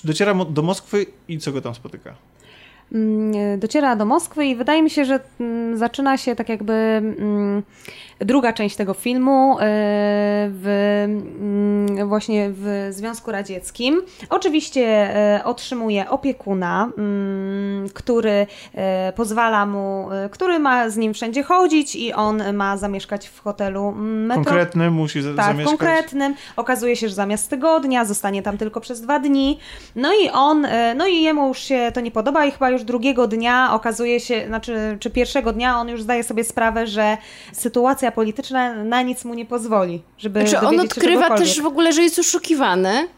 Dociera 0.04 0.34
do 0.44 0.62
Moskwy 0.62 1.06
i 1.28 1.38
co 1.38 1.52
go 1.52 1.60
tam 1.60 1.74
spotyka? 1.74 2.14
Mm, 2.94 3.58
dociera 3.58 3.96
do 3.96 4.04
Moskwy 4.04 4.46
i 4.46 4.56
wydaje 4.56 4.82
mi 4.82 4.90
się, 4.90 5.04
że 5.04 5.20
mm, 5.40 5.76
zaczyna 5.76 6.16
się 6.16 6.36
tak 6.36 6.48
jakby 6.48 6.72
mm, 6.72 7.62
druga 8.24 8.52
część 8.52 8.76
tego 8.76 8.94
filmu 8.94 9.56
e, 9.58 9.58
w, 10.50 11.06
właśnie 12.06 12.50
w 12.52 12.88
Związku 12.90 13.32
Radzieckim. 13.32 14.02
Oczywiście 14.30 14.82
e, 14.86 15.44
otrzymuje 15.44 16.10
opiekuna, 16.10 16.88
który 17.94 18.46
e, 18.74 19.12
pozwala 19.16 19.66
mu, 19.66 20.08
który 20.30 20.58
ma 20.58 20.90
z 20.90 20.96
nim 20.96 21.14
wszędzie 21.14 21.42
chodzić 21.42 21.96
i 21.96 22.12
on 22.12 22.54
ma 22.54 22.76
zamieszkać 22.76 23.28
w 23.28 23.40
hotelu 23.40 23.92
metro. 23.96 24.44
Konkretny 24.44 24.90
musi 24.90 25.22
Tak, 25.22 25.46
zamieszkać. 25.46 25.66
konkretnym. 25.66 26.34
Okazuje 26.56 26.96
się, 26.96 27.08
że 27.08 27.14
zamiast 27.14 27.50
tygodnia 27.50 28.04
zostanie 28.04 28.42
tam 28.42 28.58
tylko 28.58 28.80
przez 28.80 29.00
dwa 29.00 29.18
dni. 29.18 29.58
No 29.96 30.12
i 30.12 30.30
on, 30.30 30.66
no 30.96 31.06
i 31.06 31.22
jemu 31.22 31.48
już 31.48 31.58
się 31.58 31.90
to 31.94 32.00
nie 32.00 32.10
podoba 32.10 32.44
i 32.44 32.50
chyba 32.50 32.70
już 32.70 32.81
drugiego 32.84 33.26
dnia 33.26 33.74
okazuje 33.74 34.20
się, 34.20 34.46
znaczy, 34.46 34.96
czy 35.00 35.10
pierwszego 35.10 35.52
dnia 35.52 35.78
on 35.78 35.88
już 35.88 36.02
zdaje 36.02 36.24
sobie 36.24 36.44
sprawę, 36.44 36.86
że 36.86 37.16
sytuacja 37.52 38.12
polityczna 38.12 38.74
na 38.84 39.02
nic 39.02 39.24
mu 39.24 39.34
nie 39.34 39.46
pozwoli, 39.46 40.02
żeby 40.18 40.48
Znaczy 40.48 40.66
on 40.66 40.80
odkrywa 40.80 41.36
też 41.36 41.60
w 41.60 41.66
ogóle, 41.66 41.92
że 41.92 42.02
jest 42.02 42.18
oszukiwany, 42.18 43.08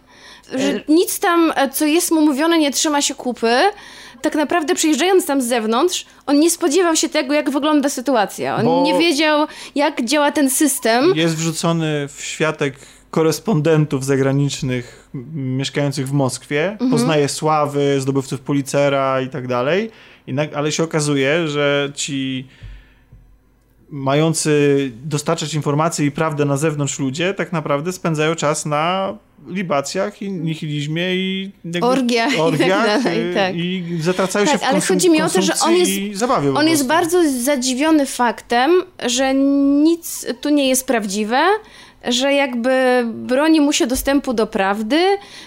że 0.53 0.69
E, 0.69 0.81
nic 0.89 1.19
tam, 1.19 1.53
co 1.73 1.85
jest 1.85 2.11
mu 2.11 2.21
mówione, 2.21 2.59
nie 2.59 2.71
trzyma 2.71 3.03
się 3.03 3.15
kupy. 3.15 3.61
Tak 4.23 4.35
naprawdę 4.35 4.75
przyjeżdżając 4.75 5.27
tam 5.27 5.43
z 5.43 5.47
zewnątrz, 5.47 6.07
on 6.27 6.39
nie 6.39 6.51
spodziewał 6.51 6.97
się 6.97 7.09
tego, 7.09 7.35
jak 7.35 7.51
wygląda 7.51 7.89
sytuacja. 7.89 8.57
On 8.57 8.65
Bo- 8.65 8.83
nie 8.83 8.99
wiedział, 8.99 9.47
jak 9.75 10.05
działa 10.05 10.33
ten 10.33 10.51
system. 10.51 11.12
Jest 11.15 11.37
wrzucony 11.37 12.09
w 12.09 12.25
światek 12.25 12.75
korespondentów 13.15 14.05
zagranicznych 14.05 15.09
mieszkających 15.35 16.09
w 16.09 16.12
Moskwie. 16.12 16.71
Mhm. 16.73 16.91
Poznaje 16.91 17.29
sławy, 17.29 18.01
zdobywców 18.01 18.41
Pulitzera 18.41 19.21
i 19.21 19.29
tak 19.29 19.47
dalej. 19.49 19.91
Ale 20.55 20.73
się 20.73 20.83
okazuje, 20.83 21.49
że 21.49 21.93
ci 21.95 22.47
mający 23.91 24.93
dostarczać 25.05 25.55
informacje 25.55 26.07
i 26.07 26.11
prawdę 26.11 26.45
na 26.45 26.57
zewnątrz 26.57 26.99
ludzie 26.99 27.35
tak 27.35 27.53
naprawdę 27.53 27.93
spędzają 27.93 28.35
czas 28.35 28.67
na 28.67 29.15
libacjach 29.49 30.23
i 30.23 30.31
nihilizmie 30.33 31.15
i 31.15 31.51
jakby- 31.65 31.87
Orgiach 31.87 32.33
i 32.33 32.37
tak 32.37 32.41
orgiach 32.41 32.87
dalej, 32.87 33.31
y, 33.31 33.35
tak. 33.35 33.55
i 33.57 33.99
zatracają 34.01 34.47
się 34.47 34.53
Tak, 34.53 34.61
w 34.61 34.65
ale 34.65 34.81
chodzi 34.81 35.11
mi 35.11 35.23
o 35.23 35.29
to, 35.29 35.43
że 35.43 35.53
on 35.62 35.75
jest- 35.75 35.93
i 35.93 36.15
On 36.55 36.69
jest 36.69 36.87
bardzo 36.87 37.19
zadziwiony 37.43 38.07
faktem, 38.07 38.71
że 39.07 39.35
nic 39.35 40.27
tu 40.41 40.49
nie 40.49 40.69
jest 40.69 40.87
prawdziwe, 40.87 41.43
że 42.09 42.32
jakby 42.32 43.02
broni 43.07 43.61
mu 43.61 43.72
się 43.72 43.86
dostępu 43.86 44.32
do 44.34 44.46
prawdy, 44.46 45.00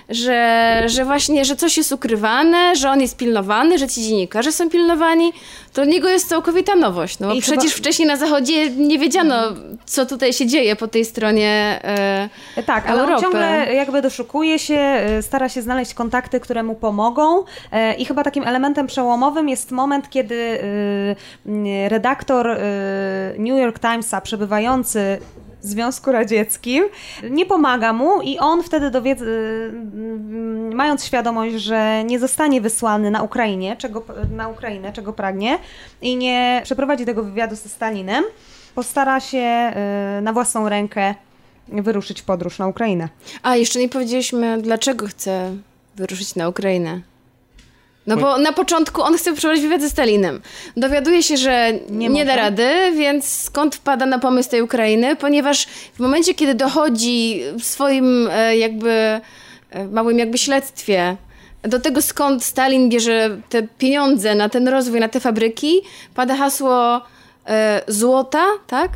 że, 0.10 0.84
że 0.86 1.06
właśnie, 1.06 1.46
że 1.46 1.56
coś 1.56 1.78
jest 1.78 1.92
ukrywane, 1.92 2.76
że 2.76 2.90
on 2.90 3.02
jest 3.02 3.18
pilnowany, 3.18 3.78
że 3.78 3.88
ci 3.88 4.02
dziennikarze 4.04 4.52
są 4.52 4.70
pilnowani. 4.70 5.34
To 5.74 5.82
dla 5.84 5.92
niego 5.92 6.10
jest 6.10 6.30
całkowita 6.30 6.76
nowość, 6.76 7.20
no 7.20 7.28
bo 7.28 7.34
I 7.34 7.42
przecież 7.42 7.72
chyba- 7.74 7.78
wcześniej 7.78 8.08
na 8.08 8.16
Zachodzie 8.18 8.70
nie 8.70 9.00
wiedziano, 9.00 9.36
co 9.86 10.06
tutaj 10.06 10.34
się 10.34 10.46
dzieje 10.48 10.76
po 10.76 10.88
tej 10.88 11.06
stronie 11.06 11.80
e, 12.56 12.64
Tak, 12.66 12.90
ale 12.90 13.04
on 13.04 13.10
Europy. 13.10 13.22
ciągle 13.24 13.74
jakby 13.74 14.02
doszukuje 14.02 14.60
się, 14.60 15.06
y, 15.20 15.22
stara 15.22 15.50
się 15.50 15.62
znaleźć 15.62 15.94
kontakty, 15.94 16.40
które 16.40 16.64
mu 16.64 16.76
pomogą 16.76 17.44
e, 17.72 17.94
i 17.94 18.06
chyba 18.06 18.24
takim 18.24 18.44
elementem 18.48 18.88
przełomowym 18.88 19.50
jest 19.50 19.72
moment, 19.72 20.10
kiedy 20.10 20.36
y, 21.46 21.90
redaktor 21.90 22.48
y, 22.50 22.58
New 23.40 23.60
York 23.60 23.80
Timesa 23.80 24.22
przebywający 24.22 25.20
Związku 25.68 26.12
Radzieckim 26.12 26.84
nie 27.30 27.46
pomaga 27.46 27.94
mu 27.94 28.22
i 28.22 28.40
on 28.40 28.64
wtedy 28.64 28.86
y, 28.86 29.12
y, 29.22 29.72
mając 30.76 31.06
świadomość, 31.06 31.56
że 31.56 32.04
nie 32.04 32.20
zostanie 32.20 32.62
wysłany 32.62 33.12
na 33.12 33.24
Ukrainie, 33.24 33.76
czego, 33.78 34.04
na 34.36 34.48
Ukrainę, 34.48 34.94
czego 34.94 35.14
pragnie 35.14 35.60
i 36.02 36.16
nie 36.16 36.62
przeprowadzi 36.64 37.06
tego 37.06 37.24
wywiadu 37.24 37.56
ze 37.56 37.70
Stalinem, 37.70 38.24
postara 38.76 39.20
się 39.20 39.74
y, 40.18 40.22
na 40.22 40.34
własną 40.34 40.70
rękę 40.70 41.16
wyruszyć 41.68 42.22
w 42.22 42.26
podróż 42.26 42.60
na 42.60 42.68
Ukrainę. 42.68 43.10
A, 43.44 43.56
jeszcze 43.56 43.80
nie 43.80 43.90
powiedzieliśmy, 43.90 44.62
dlaczego 44.62 45.08
chce 45.08 45.56
wyruszyć 45.96 46.36
na 46.36 46.50
Ukrainę. 46.50 47.02
No 48.08 48.18
bo 48.18 48.38
na 48.38 48.52
początku 48.54 49.02
on 49.02 49.18
chce 49.18 49.34
przeprowadzić 49.34 49.64
wywiad 49.64 49.82
ze 49.82 49.90
Stalinem. 49.90 50.42
Dowiaduje 50.78 51.24
się, 51.24 51.38
że 51.38 51.72
nie, 51.90 52.10
Nie 52.10 52.26
da 52.26 52.36
rady, 52.36 52.70
więc 52.96 53.26
skąd 53.26 53.76
wpada 53.76 54.06
na 54.06 54.20
pomysł 54.20 54.50
tej 54.50 54.62
Ukrainy? 54.62 55.16
Ponieważ 55.16 55.66
w 55.94 56.00
momencie, 56.00 56.34
kiedy 56.34 56.56
dochodzi 56.56 57.42
w 57.60 57.64
swoim 57.64 58.30
e, 58.32 58.58
jakby 58.58 58.92
e, 59.72 59.88
małym 59.92 60.20
jakby 60.20 60.38
śledztwie 60.38 61.18
do 61.64 61.80
tego, 61.80 62.02
skąd 62.02 62.44
Stalin 62.44 62.90
bierze 62.90 63.38
te 63.50 63.64
pieniądze 63.64 64.36
na 64.36 64.50
ten 64.50 64.68
rozwój, 64.68 65.00
na 65.00 65.08
te 65.10 65.20
fabryki, 65.20 65.82
pada 66.16 66.36
hasło 66.36 67.02
e, 67.48 67.82
złota, 67.88 68.46
tak? 68.68 68.92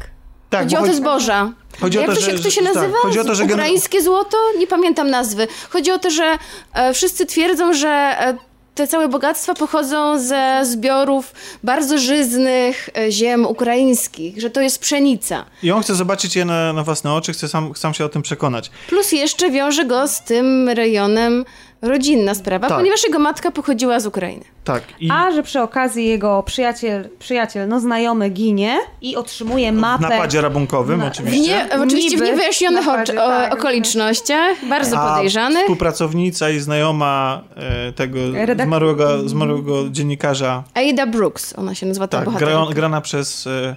Tak, 0.50 0.62
Chodzi 0.64 0.78
o 0.78 0.82
te 0.82 0.94
zboża. 0.94 1.52
chodzi 1.82 1.98
o 1.98 2.02
Jak 2.02 2.10
to, 2.10 2.16
to, 2.16 2.22
się, 2.22 2.26
że- 2.26 2.32
jak 2.34 2.42
to 2.42 2.50
się 2.50 2.64
tak, 2.64 2.74
nazywa? 2.76 2.98
chodzi 3.02 3.20
o 3.20 3.24
to, 3.24 3.36
że 3.36 3.44
Ukraińskie 3.44 4.02
złoto? 4.02 4.38
Nie 4.58 4.68
pamiętam 4.68 5.10
nazwy. 5.10 5.48
Chodzi 5.70 5.92
o 5.92 6.00
to, 6.00 6.12
że 6.12 6.38
e, 6.74 6.94
wszyscy 6.94 7.26
twierdzą, 7.26 7.74
że 7.74 7.88
e, 7.90 8.38
te 8.76 8.88
całe 8.88 9.08
bogactwa 9.08 9.54
pochodzą 9.54 10.20
ze 10.20 10.62
zbiorów 10.64 11.34
bardzo 11.64 11.98
żyznych 11.98 12.90
e, 12.98 13.12
ziem 13.12 13.46
ukraińskich, 13.46 14.42
że 14.42 14.50
to 14.50 14.62
jest 14.62 14.80
pszenica. 14.80 15.46
I 15.64 15.72
on 15.72 15.84
chce 15.84 15.96
zobaczyć 15.96 16.36
je 16.36 16.46
na, 16.46 16.74
na 16.74 16.84
własne 16.84 17.14
oczy, 17.14 17.34
chce 17.34 17.48
sam, 17.48 17.76
sam 17.76 17.94
się 17.94 18.06
o 18.06 18.10
tym 18.10 18.22
przekonać. 18.22 18.72
Plus 18.88 19.12
jeszcze 19.12 19.52
wiąże 19.52 19.86
go 19.86 20.08
z 20.08 20.22
tym 20.22 20.70
rejonem 20.70 21.46
rodzinna 21.82 22.36
sprawa, 22.36 22.68
Tak. 22.68 22.78
ponieważ 22.78 23.04
jego 23.04 23.20
matka 23.20 23.52
pochodziła 23.52 24.00
z 24.00 24.06
Ukrainy. 24.06 24.44
Tak. 24.64 24.84
I 25.00 25.10
A 25.12 25.32
że 25.32 25.44
przy 25.44 25.62
okazji 25.62 26.06
jego 26.08 26.44
przyjaciel, 26.44 27.10
przyjaciel 27.20 27.68
no 27.68 27.80
znajomy 27.80 28.30
ginie 28.30 28.78
i 29.02 29.16
otrzymuje 29.16 29.72
w 29.72 29.76
mapę. 29.76 30.10
napadzie 30.10 30.42
rabunkowym 30.42 31.00
Na- 31.00 31.06
W 31.06 31.12
oczywiście. 31.12 31.42
nie, 31.42 31.68
oczywiście 31.84 32.10
w 32.10 32.22
Niby 32.22 32.26
niewyjaśnionych 32.26 32.86
napadzie, 32.86 33.24
o, 33.24 33.28
tak. 33.28 33.54
okolicznościach, 33.54 34.66
bardzo 34.70 34.98
A 35.00 35.16
podejrzany. 35.16 35.60
współpracownica 35.60 36.50
i 36.50 36.60
znajoma 36.60 37.42
e, 37.56 37.92
tego 37.92 38.20
Redak- 38.20 38.64
zmarłego, 38.66 39.30
zmarłego 39.30 39.90
dziennikarza, 39.90 40.64
Ada 40.74 41.06
Brooks, 41.08 41.54
ona 41.58 41.76
się 41.76 41.86
nazywa 41.86 42.08
ta 42.08 42.26
tak, 42.26 42.34
gra, 42.36 42.66
grana 42.74 43.02
przez 43.02 43.48
e, 43.48 43.76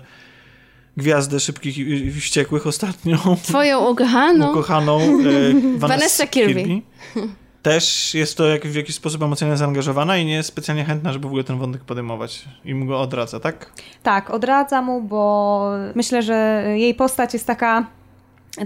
gwiazdę 0.97 1.41
szybkich 1.41 1.79
i, 1.79 2.13
wściekłych 2.13 2.67
ostatnio, 2.67 3.19
Twoją 3.43 3.89
ukochaną. 3.89 4.51
ukochaną 4.51 5.01
e, 5.01 5.05
Vanessa, 5.79 5.89
Vanessa 5.89 6.27
Kirby. 6.27 6.65
Też 7.65 8.15
jest 8.15 8.37
to 8.37 8.47
jak, 8.47 8.67
w 8.67 8.75
jakiś 8.75 8.95
sposób 8.95 9.23
emocjonalnie 9.23 9.59
zaangażowana 9.59 10.17
i 10.19 10.25
nie 10.25 10.35
jest 10.35 10.49
specjalnie 10.49 10.85
chętna, 10.85 11.13
żeby 11.13 11.23
w 11.23 11.27
ogóle 11.27 11.45
ten 11.45 11.59
wątek 11.59 11.85
podejmować. 11.85 12.45
I 12.65 12.75
mu 12.75 12.87
go 12.87 13.01
odradza, 13.01 13.41
tak? 13.41 13.73
Tak, 14.03 14.31
odradza 14.31 14.83
mu, 14.83 15.01
bo 15.03 15.71
myślę, 15.95 16.23
że 16.23 16.65
jej 16.77 16.95
postać 16.95 17.33
jest 17.35 17.47
taka 17.47 17.87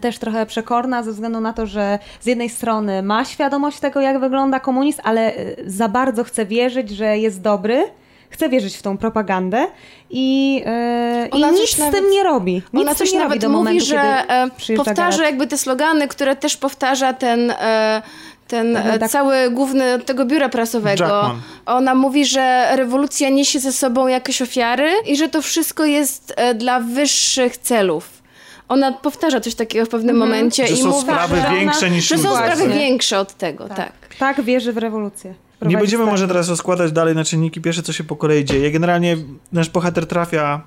też 0.01 0.19
trochę 0.19 0.47
przekorna 0.47 1.03
ze 1.03 1.13
względu 1.13 1.41
na 1.41 1.53
to, 1.53 1.67
że 1.67 1.99
z 2.21 2.27
jednej 2.27 2.49
strony 2.49 3.03
ma 3.03 3.25
świadomość 3.25 3.81
tego, 3.81 4.01
jak 4.01 4.21
wygląda 4.21 4.61
komunizm, 4.61 5.01
ale 5.05 5.37
y, 5.37 5.57
za 5.67 5.89
bardzo 5.89 6.25
chce 6.25 6.47
wierzyć, 6.47 6.91
że 6.91 7.19
jest 7.19 7.41
dobry. 7.43 7.85
Chce 8.31 8.49
wierzyć 8.49 8.77
w 8.77 8.83
tą 8.83 8.99
propagandę 8.99 9.67
i, 10.11 10.55
yy, 10.55 11.39
i 11.39 11.45
nic 11.45 11.59
coś 11.59 11.73
z 11.73 11.79
nawet- 11.79 11.95
tym 11.95 12.11
nie 12.11 12.23
robi. 12.25 12.55
Nic 12.73 12.83
Ona 12.83 12.95
coś 12.95 13.13
nie 13.13 13.19
robi 13.19 13.29
nawet 13.29 13.43
do 13.43 13.49
mówi, 13.49 13.59
momentu, 13.59 13.85
że 13.85 14.25
kiedy 14.59 14.75
e, 14.75 14.77
powtarza 14.77 15.25
jakby 15.25 15.47
te 15.47 15.59
slogany, 15.59 16.09
które 16.09 16.37
też 16.37 16.57
powtarza 16.57 17.13
ten, 17.13 17.51
e, 17.51 18.03
ten 18.49 18.77
e, 18.77 18.99
tak. 18.99 19.11
cały 19.11 19.51
główny 19.51 19.95
od 19.95 20.05
tego 20.05 20.25
biura 20.25 20.49
prasowego. 20.49 21.05
Jackman. 21.05 21.41
Ona 21.67 21.95
mówi, 21.95 22.27
że 22.27 22.77
rewolucja 22.77 23.29
niesie 23.29 23.61
ze 23.61 23.73
sobą 23.73 24.07
jakieś 24.07 24.43
ofiary 24.43 24.91
i 25.07 25.17
że 25.17 25.29
to 25.29 25.43
wszystko 25.43 25.85
jest 25.85 26.35
e, 26.37 26.55
dla 26.55 26.81
wyższych 26.81 27.57
celów. 27.57 28.23
Ona 28.69 28.93
powtarza 28.93 29.41
coś 29.41 29.55
takiego 29.55 29.87
w 29.87 29.89
pewnym 29.89 30.17
momencie 30.17 30.67
Że 30.67 30.75
i 30.75 30.77
są 30.77 30.89
mówi, 30.89 31.03
sprawy 31.03 31.37
że, 31.37 31.51
większe 31.51 31.91
niż 31.91 32.09
że 32.09 32.19
są 32.19 32.37
sprawy 32.37 32.69
większe 32.69 33.19
od 33.19 33.35
tego, 33.35 33.69
tak. 33.69 33.93
Tak 34.19 34.43
wierzy 34.43 34.73
w 34.73 34.77
rewolucję. 34.77 35.35
Nie 35.63 35.77
będziemy 35.77 36.03
stary. 36.03 36.11
może 36.11 36.29
teraz 36.29 36.49
rozkładać 36.49 36.93
dalej 36.93 37.15
na 37.15 37.25
czynniki 37.25 37.61
pierwsze, 37.61 37.83
co 37.83 37.93
się 37.93 38.05
po 38.05 38.17
kolei 38.17 38.45
dzieje. 38.45 38.71
Generalnie 38.71 39.17
nasz 39.53 39.71
bohater 39.71 40.07
trafia 40.07 40.63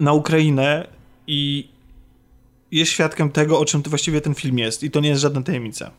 na 0.00 0.12
Ukrainę 0.12 0.86
i 1.26 1.68
jest 2.70 2.90
świadkiem 2.92 3.30
tego, 3.30 3.58
o 3.58 3.64
czym 3.64 3.82
to 3.82 3.90
właściwie 3.90 4.20
ten 4.20 4.34
film 4.34 4.58
jest. 4.58 4.82
I 4.82 4.90
to 4.90 5.00
nie 5.00 5.08
jest 5.08 5.22
żadna 5.22 5.42
tajemnica. 5.42 5.90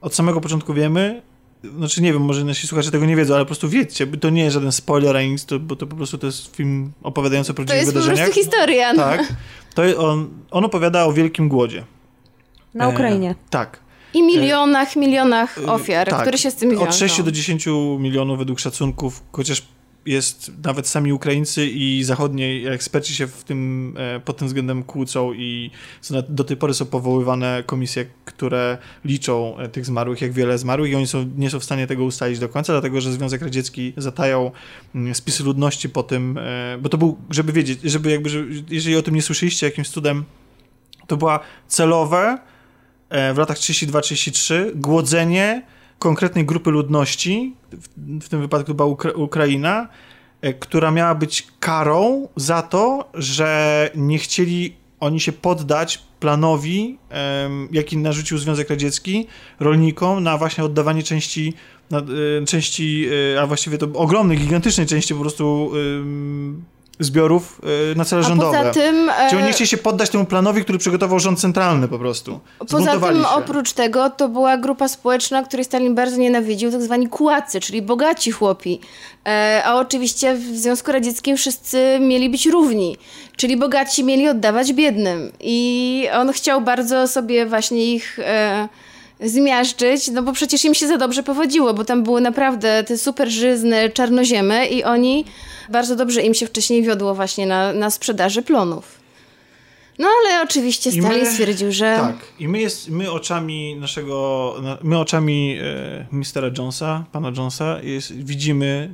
Od 0.00 0.14
samego 0.14 0.40
początku 0.40 0.74
wiemy, 0.74 1.22
znaczy 1.78 2.02
nie 2.02 2.12
wiem, 2.12 2.22
może 2.22 2.44
nasi 2.44 2.66
słuchacze 2.66 2.90
tego 2.90 3.06
nie 3.06 3.16
wiedzą, 3.16 3.34
ale 3.34 3.44
po 3.44 3.46
prostu 3.46 3.68
wiedzcie, 3.68 4.06
to 4.06 4.30
nie 4.30 4.42
jest 4.42 4.54
żaden 4.54 4.72
spoiler 4.72 5.16
ani 5.16 5.30
nic, 5.30 5.44
to, 5.44 5.58
bo 5.58 5.76
to 5.76 5.86
po 5.86 5.96
prostu 5.96 6.18
to 6.18 6.26
jest 6.26 6.56
film 6.56 6.92
opowiadający 7.02 7.50
o 7.50 7.54
To 7.54 7.56
prawdziwych 7.56 7.80
jest 7.82 7.92
po 7.94 8.00
wydarzeniach. 8.00 8.26
prostu 8.26 8.40
historia. 8.42 8.92
no. 8.92 9.02
Tak. 9.02 9.32
To 9.74 9.82
on, 10.10 10.28
on 10.50 10.64
opowiada 10.64 11.04
o 11.04 11.12
wielkim 11.12 11.48
głodzie. 11.48 11.84
Na 12.74 12.88
Ukrainie. 12.88 13.30
E, 13.30 13.34
tak. 13.50 13.80
I 14.14 14.22
milionach, 14.22 14.96
milionach 14.96 15.58
E, 15.58 15.66
ofiar, 15.66 16.08
tak. 16.10 16.20
które 16.22 16.38
się 16.38 16.50
z 16.50 16.54
tym 16.54 16.70
wiążą. 16.70 16.82
Od 16.84 16.94
6 16.94 17.22
do 17.22 17.32
10 17.32 17.66
milionów 17.98 18.38
według 18.38 18.60
szacunków, 18.60 19.22
chociaż 19.32 19.62
jest 20.06 20.52
nawet 20.64 20.88
sami 20.88 21.12
Ukraińcy 21.12 21.66
i 21.66 22.04
zachodniej 22.04 22.66
eksperci 22.66 23.14
się 23.14 23.26
w 23.26 23.44
tym, 23.44 23.94
e, 23.98 24.20
pod 24.20 24.36
tym 24.36 24.46
względem 24.46 24.82
kłócą 24.82 25.32
i 25.32 25.70
do 26.28 26.44
tej 26.44 26.56
pory 26.56 26.74
są 26.74 26.86
powoływane 26.86 27.62
komisje, 27.66 28.06
które 28.24 28.78
liczą 29.04 29.58
e, 29.58 29.68
tych 29.68 29.86
zmarłych, 29.86 30.20
jak 30.20 30.32
wiele 30.32 30.58
zmarłych 30.58 30.92
i 30.92 30.94
oni 30.94 31.06
są, 31.06 31.30
nie 31.36 31.50
są 31.50 31.60
w 31.60 31.64
stanie 31.64 31.86
tego 31.86 32.04
ustalić 32.04 32.38
do 32.38 32.48
końca, 32.48 32.72
dlatego 32.72 33.00
że 33.00 33.12
Związek 33.12 33.42
Radziecki 33.42 33.92
zatajał 33.96 34.52
mm, 34.94 35.14
spisy 35.14 35.44
ludności 35.44 35.88
po 35.88 36.02
tym, 36.02 36.38
e, 36.38 36.78
bo 36.80 36.88
to 36.88 36.98
był, 36.98 37.18
żeby 37.30 37.52
wiedzieć, 37.52 37.78
żeby 37.84 38.10
jakby, 38.10 38.28
że, 38.28 38.44
jeżeli 38.70 38.96
o 38.96 39.02
tym 39.02 39.14
nie 39.14 39.22
słyszeliście 39.22 39.66
jakimś 39.66 39.88
cudem, 39.88 40.24
to 41.06 41.16
była 41.16 41.40
celowe 41.68 42.38
w 43.10 43.38
latach 43.38 43.56
32-33 43.56 44.54
głodzenie 44.74 45.62
konkretnej 45.98 46.44
grupy 46.44 46.70
ludności, 46.70 47.54
w, 48.20 48.28
tym 48.28 48.40
wypadku 48.40 48.74
była 48.74 48.88
Ukra 48.88 49.12
Ukraina, 49.12 49.88
e, 50.40 50.54
która 50.54 50.90
miała 50.90 51.14
być 51.14 51.46
karą 51.60 52.28
za 52.36 52.62
to, 52.62 53.10
że 53.14 53.90
nie 53.94 54.18
chcieli 54.18 54.76
oni 55.00 55.20
się 55.20 55.32
poddać 55.32 56.02
planowi, 56.20 56.98
jaki 57.72 57.96
narzucił 57.96 58.38
Związek 58.38 58.70
Radziecki 58.70 59.26
rolnikom 59.60 60.22
na 60.22 60.38
właśnie 60.38 60.64
oddawanie 60.64 61.02
części, 61.02 61.54
na, 61.90 61.98
e, 61.98 62.46
części 62.46 63.06
e, 63.34 63.42
a 63.42 63.46
właściwie 63.46 63.78
to 63.78 63.86
ogromnej, 63.94 64.38
gigantycznej 64.38 64.86
części 64.86 65.14
po 65.14 65.20
prostu 65.20 65.72
zbiorów 67.00 67.60
e, 67.92 67.94
na 67.94 68.04
cele 68.04 68.20
A 68.22 68.28
rządowe. 68.28 68.58
poza 68.58 68.70
tym... 68.70 69.08
e, 69.10 69.12
Czyli 69.30 69.36
oni 69.38 69.46
nie 69.46 69.52
chcieli 69.52 69.68
się 69.68 69.76
poddać 69.76 70.10
temu 70.10 70.24
planowi, 70.24 70.62
który 70.62 70.78
przygotował 70.78 71.20
rząd 71.20 71.40
centralny 71.40 71.88
po 71.88 71.98
prostu. 71.98 72.40
Poza 72.58 73.00
tym, 73.00 73.22
się. 73.22 73.28
oprócz 73.28 73.72
tego, 73.72 74.10
to 74.10 74.28
była 74.28 74.56
grupa 74.56 74.88
społeczna, 74.88 75.42
której 75.42 75.64
Stalin 75.64 75.94
bardzo 75.94 76.16
nienawidził, 76.16 76.70
tak 76.70 76.82
zwani 76.82 77.08
kułacy, 77.08 77.60
czyli 77.60 77.82
bogaci 77.82 78.30
chłopi. 78.30 78.80
E, 79.26 79.62
a 79.64 79.74
oczywiście 79.74 80.34
w 80.34 80.42
Związku 80.42 80.92
Radzieckim 80.92 81.36
wszyscy 81.36 81.98
mieli 82.00 82.30
być 82.30 82.46
równi, 82.46 82.96
czyli 83.36 83.56
bogaci 83.56 84.04
mieli 84.04 84.28
oddawać 84.28 84.72
biednym. 84.72 85.32
I 85.40 86.08
on 86.14 86.32
chciał 86.32 86.60
bardzo 86.60 87.08
sobie 87.08 87.46
właśnie 87.46 87.94
ich 87.94 88.18
e, 88.18 88.68
zmiażdżyć, 89.20 90.08
no 90.08 90.22
bo 90.22 90.32
przecież 90.32 90.64
im 90.64 90.74
się 90.74 90.88
za 90.88 90.98
dobrze 90.98 91.22
powodziło, 91.22 91.74
bo 91.74 91.84
tam 91.84 92.02
były 92.02 92.20
naprawdę 92.20 92.84
te 92.84 92.98
super 92.98 93.28
żyzne 93.30 93.90
czarnoziemy 93.90 94.66
i 94.66 94.84
oni, 94.84 95.24
bardzo 95.70 95.96
dobrze 95.96 96.22
im 96.22 96.34
się 96.34 96.46
wcześniej 96.46 96.82
wiodło 96.82 97.14
właśnie 97.14 97.46
na, 97.46 97.72
na 97.72 97.90
sprzedaży 97.90 98.42
plonów. 98.42 99.00
No 99.98 100.08
ale 100.20 100.42
oczywiście 100.42 100.90
Stalin 100.92 101.20
my- 101.24 101.30
stwierdził, 101.30 101.72
że... 101.72 101.96
Tak. 102.00 102.16
I 102.38 102.48
my, 102.48 102.60
jest, 102.60 102.88
my 102.88 103.10
oczami 103.10 103.76
naszego, 103.76 104.54
na- 104.62 104.78
my 104.82 104.98
oczami 104.98 105.58
e, 105.62 106.06
Mistera 106.12 106.50
Jonesa, 106.58 107.04
pana 107.12 107.32
Jonesa, 107.36 107.82
jest, 107.82 108.12
widzimy, 108.24 108.92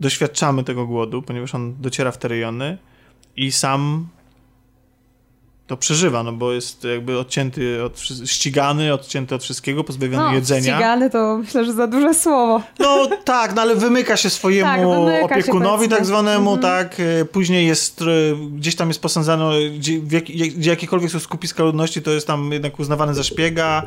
doświadczamy 0.00 0.64
tego 0.64 0.86
głodu, 0.86 1.22
ponieważ 1.22 1.54
on 1.54 1.74
dociera 1.80 2.10
w 2.12 2.18
te 2.18 2.28
rejony 2.28 2.78
i 3.36 3.52
sam 3.52 4.08
to 5.72 5.76
przeżywa, 5.76 6.22
no 6.22 6.32
bo 6.32 6.52
jest 6.52 6.84
jakby 6.84 7.18
odcięty, 7.18 7.82
od, 7.84 8.00
ścigany, 8.24 8.92
odcięty 8.94 9.34
od 9.34 9.42
wszystkiego, 9.42 9.84
pozbawiony 9.84 10.24
No, 10.24 10.34
jedzenia. 10.34 10.74
ścigany 10.74 11.10
to 11.10 11.38
myślę, 11.38 11.64
że 11.64 11.72
za 11.72 11.86
duże 11.86 12.14
słowo. 12.14 12.62
No 12.78 13.08
tak, 13.24 13.54
no 13.54 13.62
ale 13.62 13.74
wymyka 13.74 14.16
się 14.16 14.30
swojemu 14.30 14.70
Tak, 14.70 14.80
wymyka 14.80 15.18
się, 15.18 15.24
opiekunowi 15.24 15.76
powiedzmy. 15.76 15.96
tak 15.96 16.06
zwanemu, 16.06 16.52
Mhm. 16.54 16.60
tak. 16.88 17.00
e, 17.00 17.24
Później 17.24 17.66
jest, 17.66 18.02
e, 18.02 18.04
gdzieś 18.56 18.76
tam 18.76 18.88
jest 18.88 19.00
posądzano, 19.00 19.50
gdzie, 19.78 20.00
jak, 20.10 20.30
jak- 20.30 20.50
gdzie 20.50 20.70
jakiekolwiek 20.70 21.10
są 21.10 21.18
skupiska 21.18 21.62
ludności, 21.62 22.02
to 22.02 22.10
jest 22.10 22.26
tam 22.26 22.52
jednak 22.52 22.78
uznawany 22.80 23.14
za 23.14 23.22
szpiega 23.22 23.82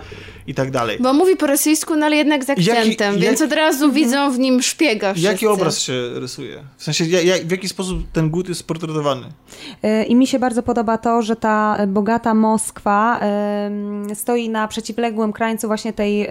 i 0.48 0.54
tak 0.54 0.72
dalej. 0.72 0.98
Bo 1.00 1.14
mówi 1.14 1.36
po 1.36 1.48
rosyjsku, 1.48 1.96
no 1.96 2.06
ale 2.06 2.16
jednak 2.16 2.44
z 2.46 2.48
Jaki- 2.48 2.72
akcentem, 2.72 3.14
jak- 3.14 3.24
więc 3.24 3.42
od 3.42 3.52
razu 3.54 3.92
widzą 3.92 4.32
w 4.32 4.40
nim 4.40 4.62
szpiega 4.62 5.14
wszyscy. 5.14 5.32
Jaki 5.32 5.48
obraz 5.48 5.80
się 5.80 6.10
rysuje? 6.16 6.64
W 6.78 6.84
sensie, 6.84 7.06
ja, 7.06 7.22
ja, 7.22 7.36
w 7.46 7.52
jaki 7.52 7.70
sposób 7.70 7.98
ten 8.14 8.30
głód 8.30 8.50
jest 8.50 8.60
sportretowany? 8.60 9.26
E, 9.84 10.04
I 10.04 10.16
mi 10.16 10.28
się 10.28 10.40
bardzo 10.40 10.64
podoba 10.64 10.98
to, 10.98 11.22
że 11.22 11.36
ta 11.36 11.75
bogata 11.88 12.34
Moskwa 12.34 13.20
stoi 14.14 14.50
na 14.50 14.68
przeciwległym 14.68 15.34
krańcu 15.34 15.68
właśnie 15.68 15.94
tej, 15.94 16.22
e, 16.22 16.30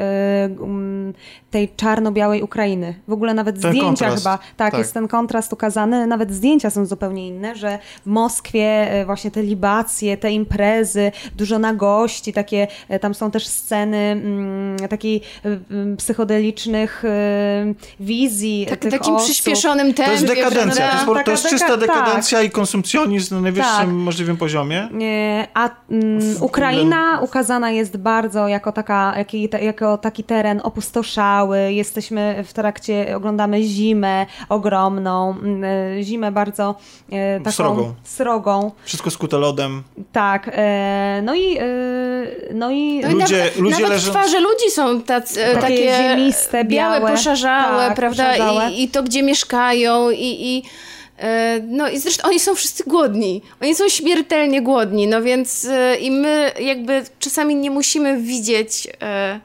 tej 1.50 1.68
czarno-białej 1.76 2.42
Ukrainy. 2.42 2.94
W 3.08 3.12
ogóle 3.12 3.34
nawet 3.34 3.60
Ten 3.60 3.70
zdjęcia 3.70 3.86
kontrast. 3.86 4.16
chyba, 4.18 4.38
tak, 4.38 4.70
Tak. 4.70 4.78
jest 4.78 4.94
ten 4.94 5.08
kontrast 5.08 5.52
ukazany, 5.52 6.06
nawet 6.06 6.32
zdjęcia 6.32 6.70
są 6.70 6.86
zupełnie 6.86 7.28
inne, 7.28 7.56
że 7.56 7.78
w 8.02 8.06
Moskwie 8.06 8.90
e, 8.90 9.06
właśnie 9.06 9.30
te 9.30 9.42
libacje, 9.42 10.16
te 10.16 10.30
imprezy, 10.32 11.12
dużo 11.36 11.58
nagości, 11.58 12.32
takie, 12.32 12.66
e, 12.88 12.98
tam 12.98 13.14
są 13.14 13.30
też 13.30 13.46
sceny 13.46 13.96
mm, 13.96 14.76
takiej 14.88 15.20
psychodelicznych 15.98 17.02
wizji 18.00 18.66
Tak, 18.70 18.78
tych 18.78 18.90
takim 18.92 19.14
osób. 19.14 19.26
przyspieszonym 19.30 19.86
tempie. 19.94 20.04
To 20.04 20.12
jest 20.12 20.26
dekadencja, 20.26 20.88
to 20.88 20.94
jest, 20.94 21.04
po- 21.06 21.24
to 21.24 21.30
jest 21.30 21.48
czysta 21.48 21.76
deka- 21.76 21.80
dekadencja 21.80 22.42
i 22.42 22.50
konsumpcjonizm 22.50 23.34
na 23.34 23.40
najwyższym 23.40 23.76
Tak. 23.76 23.88
możliwym 23.88 24.36
poziomie. 24.36 24.88
Nie, 24.92 25.33
A 25.54 25.70
mm, 25.90 26.20
Ukraina 26.40 27.20
ukazana 27.20 27.70
jest 27.70 27.96
bardzo 27.96 28.48
jako, 28.48 28.72
taka, 28.72 29.14
jaki, 29.18 29.48
te- 29.48 29.64
jako 29.64 29.98
taki 29.98 30.24
teren 30.24 30.60
opustoszały. 30.64 31.72
Jesteśmy 31.72 32.44
w 32.46 32.52
trakcie, 32.52 33.16
oglądamy 33.16 33.62
zimę 33.62 34.26
ogromną, 34.48 35.30
mm, 35.30 35.64
e, 35.98 36.02
zimę 36.02 36.32
bardzo 36.32 36.74
e, 37.12 37.38
taką 37.38 37.50
Srogą. 37.52 37.94
srogą. 38.04 38.70
Wszystko 38.84 39.10
skute 39.10 39.38
lodem. 39.38 39.82
Tak. 40.12 40.50
E, 40.52 41.20
no 41.24 41.34
i, 41.34 41.58
e, 41.58 41.62
no 42.54 42.70
i 42.70 43.00
No 43.02 43.08
i 43.10 43.12
Ludzie- 43.12 43.38
nawet, 43.38 43.56
ludzie 43.56 43.82
nawet 43.82 43.98
leżą- 43.98 44.10
twarze 44.10 44.40
ludzi 44.40 44.70
są 44.70 45.02
tacy, 45.02 45.40
Takie 45.54 45.60
takie, 45.60 45.94
ziemiste, 45.96 46.64
białe. 46.64 47.00
poszarzałe, 47.00 47.86
Tak, 47.86 47.96
prawda? 47.96 48.24
poszarzałe. 48.24 48.70
I, 48.70 48.82
I 48.82 48.88
to, 48.88 49.02
gdzie 49.02 49.22
mieszkają 49.22 50.10
i... 50.10 50.36
i 50.56 50.62
no 51.68 51.88
i 51.88 51.98
zresztą 51.98 52.28
oni 52.28 52.40
są 52.40 52.54
wszyscy 52.54 52.84
głodni. 52.86 53.42
Oni 53.62 53.74
są 53.74 53.88
śmiertelnie 53.88 54.62
głodni, 54.62 55.06
no 55.06 55.22
więc 55.22 55.64
e, 55.64 55.96
i 55.96 56.10
my 56.10 56.52
jakby 56.60 57.02
czasami 57.18 57.54
nie 57.54 57.70
musimy 57.70 58.20
widzieć 58.20 58.88
e, 59.02 59.40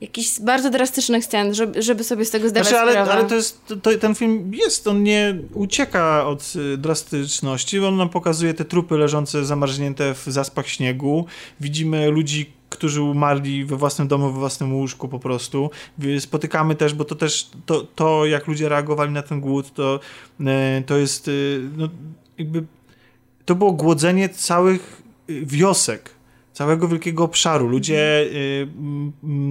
jakichś 0.00 0.40
bardzo 0.40 0.70
drastycznych 0.70 1.24
scen, 1.24 1.54
żeby, 1.54 1.82
żeby 1.82 2.04
sobie 2.04 2.24
z 2.24 2.30
tego 2.30 2.48
zdawać 2.48 2.68
Znaczy, 2.68 2.82
ale, 2.82 2.92
sprawę. 2.92 3.12
ale 3.12 3.24
to 3.24 3.34
jest, 3.34 3.66
to, 3.66 3.76
to, 3.76 3.98
ten 3.98 4.14
film 4.14 4.50
jest, 4.54 4.86
on 4.86 5.02
nie 5.02 5.38
ucieka 5.54 6.26
od 6.26 6.52
y, 6.56 6.76
drastyczności, 6.76 7.78
on 7.78 7.96
nam 7.96 8.08
pokazuje 8.08 8.54
te 8.54 8.64
trupy 8.64 8.96
leżące 8.96 9.44
zamarznięte 9.44 10.14
w 10.14 10.24
zaspach 10.26 10.68
śniegu. 10.68 11.26
Widzimy 11.60 12.10
ludzi, 12.10 12.52
którzy 12.80 13.02
umarli 13.02 13.64
we 13.64 13.76
własnym 13.76 14.08
domu, 14.08 14.32
we 14.32 14.38
własnym 14.38 14.74
łóżku 14.74 15.08
po 15.08 15.18
prostu. 15.18 15.70
Spotykamy 16.18 16.74
też, 16.74 16.94
bo 16.94 17.04
to 17.04 17.14
też, 17.14 17.50
to, 17.66 17.80
to 17.94 18.26
jak 18.26 18.46
ludzie 18.46 18.68
reagowali 18.68 19.12
na 19.12 19.22
ten 19.22 19.40
głód, 19.40 19.74
to, 19.74 20.00
y, 20.40 20.44
to 20.86 20.96
jest, 20.96 21.28
y, 21.28 21.60
no, 21.76 21.88
jakby, 22.38 22.64
to 23.44 23.54
było 23.54 23.72
głodzenie 23.72 24.28
całych 24.28 25.02
y, 25.30 25.46
wiosek 25.46 26.10
całego 26.52 26.88
wielkiego 26.88 27.24
obszaru. 27.24 27.68
Ludzie 27.68 28.22
y, 28.22 28.68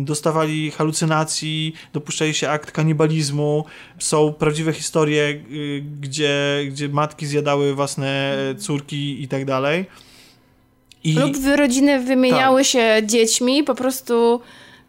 dostawali 0.03 0.71
halucynacji, 0.71 1.73
dopuszczali 1.93 2.34
się 2.34 2.49
akt 2.49 2.71
kanibalizmu. 2.71 3.65
Są 3.99 4.34
prawdziwe 4.34 4.73
historie, 4.73 5.23
y, 5.51 5.84
gdzie, 6.01 6.61
gdzie 6.67 6.89
matki 6.89 7.25
zjadały 7.25 7.75
własne 7.75 8.38
córki 8.57 9.23
i 9.23 9.27
tak 9.27 9.45
dalej. 9.45 9.86
I 11.04 11.14
Lub 11.14 11.36
rodziny 11.56 12.00
wymieniały 12.00 12.62
Tak. 12.62 12.68
się 12.68 13.02
dziećmi, 13.06 13.64
po 13.64 13.76
prostu 13.76 14.41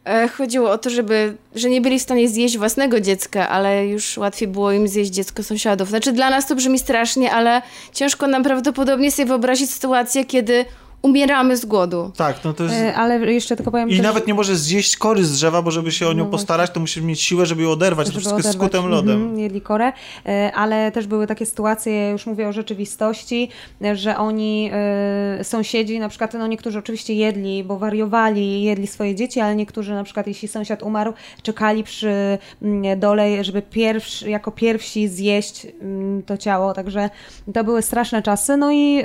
e, 0.05 0.29
chodziło 0.29 0.71
o 0.71 0.79
to, 0.79 0.91
żeby, 0.91 1.37
że 1.55 1.71
nie 1.71 1.81
byli 1.81 1.99
w 1.99 2.03
stanie 2.03 2.29
zjeść 2.29 2.59
własnego 2.59 3.01
dziecka, 3.01 3.49
ale 3.49 3.87
już 3.87 4.17
łatwiej 4.19 4.49
było 4.49 4.73
im 4.73 4.89
zjeść 4.89 5.11
dziecko 5.11 5.43
sąsiadów. 5.43 5.89
Znaczy 5.89 6.13
dla 6.13 6.31
nas 6.31 6.47
to 6.47 6.55
brzmi 6.55 6.79
strasznie, 6.79 7.33
ale 7.33 7.63
ciężko 7.93 8.27
nam 8.27 8.43
prawdopodobnie 8.43 9.11
sobie 9.13 9.27
wyobrazić 9.27 9.71
sytuację, 9.71 10.25
kiedy 10.25 10.65
umieramy 11.03 11.57
z 11.57 11.65
głodu. 11.67 12.13
Tak, 12.17 12.45
no 12.45 12.53
to 12.53 12.65
jest... 12.65 12.75
E, 12.77 12.95
Ale 12.95 13.33
jeszcze 13.33 13.57
tylko 13.57 13.71
powiem 13.71 13.91
I 13.91 13.97
też, 13.97 14.03
nawet 14.03 14.27
nie 14.27 14.35
może 14.35 14.57
zjeść 14.57 14.97
kory 14.97 15.25
z 15.25 15.33
drzewa, 15.33 15.63
bo 15.63 15.71
żeby 15.71 15.93
się 15.93 16.09
o 16.09 16.13
nią 16.13 16.25
No 16.25 16.31
postarać, 16.31 16.71
to 16.71 16.81
musisz 16.81 17.03
mieć 17.03 17.23
siłę, 17.23 17.47
żeby 17.47 17.63
ją 17.63 17.71
oderwać. 17.71 18.07
To 18.07 18.13
żeby 18.13 18.21
wszystko 18.21 18.39
jest 18.39 18.49
oderwać. 18.49 18.71
skutym 18.73 18.91
lodem. 18.91 19.23
Mhm, 19.23 19.39
jedli 19.39 19.61
korę, 19.61 19.93
E, 20.27 20.53
ale 20.55 20.93
też 20.93 21.07
były 21.07 21.27
takie 21.27 21.47
sytuacje, 21.47 22.11
już 22.11 22.27
mówię 22.27 22.49
o 22.49 22.53
rzeczywistości, 22.53 23.49
że 23.95 24.17
oni, 24.17 24.71
e, 24.73 25.45
sąsiedzi 25.45 25.99
na 25.99 26.09
przykład, 26.09 26.35
no 26.35 26.47
niektórzy 26.47 26.79
oczywiście 26.79 27.15
jedli, 27.15 27.65
bo 27.65 27.79
wariowali, 27.79 28.63
jedli 28.63 28.87
swoje 28.87 29.15
dzieci, 29.15 29.41
ale 29.41 29.57
niektórzy 29.57 29.95
na 29.95 30.05
przykład, 30.05 30.27
jeśli 30.27 30.49
sąsiad 30.49 30.83
umarł, 30.83 31.13
czekali 31.43 31.85
przy 31.85 32.39
mm, 32.63 33.01
dole, 33.01 33.45
żeby 33.45 33.63
pierwszy, 33.63 34.31
jako 34.31 34.51
pierwsi 34.51 35.09
zjeść 35.09 35.67
mm, 35.83 36.23
to 36.23 36.37
ciało, 36.37 36.75
także 36.75 37.11
to 37.55 37.65
były 37.65 37.83
straszne 37.83 38.23
czasy, 38.23 38.57
no 38.57 38.73
i 38.73 39.03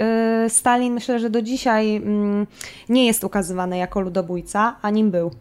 Stalin 0.50 0.94
myślę, 0.94 1.20
że 1.20 1.30
do 1.30 1.42
dzisiaj 1.42 1.85
mm, 1.96 2.48
nie 2.90 3.06
jest 3.06 3.24
ukazywany 3.24 3.78
jako 3.78 4.00
ludobójca, 4.00 4.76
a 4.82 4.90
nim 4.90 5.12
był. 5.12 5.32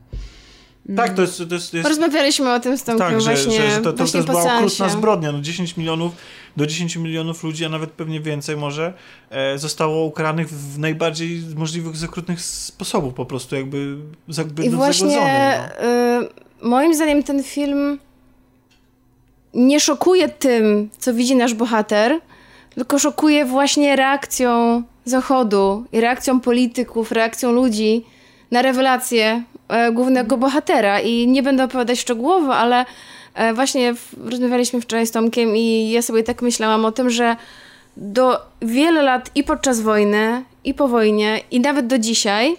Tak, 0.96 1.14
to 1.14 1.22
jest... 1.22 1.42
To 1.48 1.54
jest, 1.54 1.74
jest 1.74 1.88
Rozmawialiśmy 1.88 2.54
o 2.54 2.60
tym 2.60 2.78
z 2.78 2.84
Tomkiem 2.84 3.08
tak, 3.08 3.20
że, 3.20 3.30
właśnie, 3.30 3.56
że, 3.56 3.70
że 3.70 3.80
to, 3.80 3.92
to 3.92 4.04
po 4.04 4.32
była 4.32 4.56
okrutna 4.56 4.88
zbrodnia. 4.88 5.32
No 5.32 5.40
10 5.40 5.76
milionów, 5.76 6.12
do 6.56 6.66
10 6.66 6.96
milionów 6.96 7.44
ludzi, 7.44 7.64
a 7.64 7.68
nawet 7.68 7.90
pewnie 7.90 8.20
więcej 8.20 8.56
może, 8.56 8.92
e, 9.30 9.58
zostało 9.58 10.04
ukaranych 10.04 10.48
w 10.48 10.78
najbardziej 10.78 11.42
możliwych 11.56 11.96
z 11.96 12.04
okrutnych 12.04 12.40
sposobów 12.40 13.14
po 13.14 13.26
prostu, 13.26 13.56
jakby, 13.56 13.96
jakby 14.38 14.64
I 14.64 14.70
no, 14.70 14.76
właśnie 14.76 15.18
no. 15.82 16.22
y, 16.22 16.28
moim 16.62 16.94
zdaniem 16.94 17.22
ten 17.22 17.42
film 17.42 17.98
nie 19.54 19.80
szokuje 19.80 20.28
tym, 20.28 20.90
co 20.98 21.14
widzi 21.14 21.36
nasz 21.36 21.54
bohater, 21.54 22.20
tylko 22.74 22.98
szokuje 22.98 23.44
właśnie 23.44 23.96
reakcją 23.96 24.82
Zachodu 25.04 25.84
i 25.92 26.00
reakcją 26.00 26.40
polityków, 26.40 27.12
reakcją 27.12 27.52
ludzi 27.52 28.04
na 28.50 28.62
rewelację 28.62 29.42
e, 29.68 29.92
głównego 29.92 30.36
bohatera. 30.36 31.00
I 31.00 31.28
nie 31.28 31.42
będę 31.42 31.64
opowiadać 31.64 31.98
szczegółowo, 32.00 32.56
ale 32.56 32.84
e, 33.34 33.54
właśnie 33.54 33.94
rozmawialiśmy 34.24 34.80
wczoraj 34.80 35.06
z 35.06 35.10
Tomkiem 35.10 35.56
i 35.56 35.90
ja 35.90 36.02
sobie 36.02 36.22
tak 36.22 36.42
myślałam 36.42 36.84
o 36.84 36.92
tym, 36.92 37.10
że 37.10 37.36
do 37.96 38.40
wiele 38.62 39.02
lat 39.02 39.30
i 39.34 39.44
podczas 39.44 39.80
wojny, 39.80 40.44
i 40.64 40.74
po 40.74 40.88
wojnie, 40.88 41.40
i 41.50 41.60
nawet 41.60 41.86
do 41.86 41.98
dzisiaj 41.98 42.56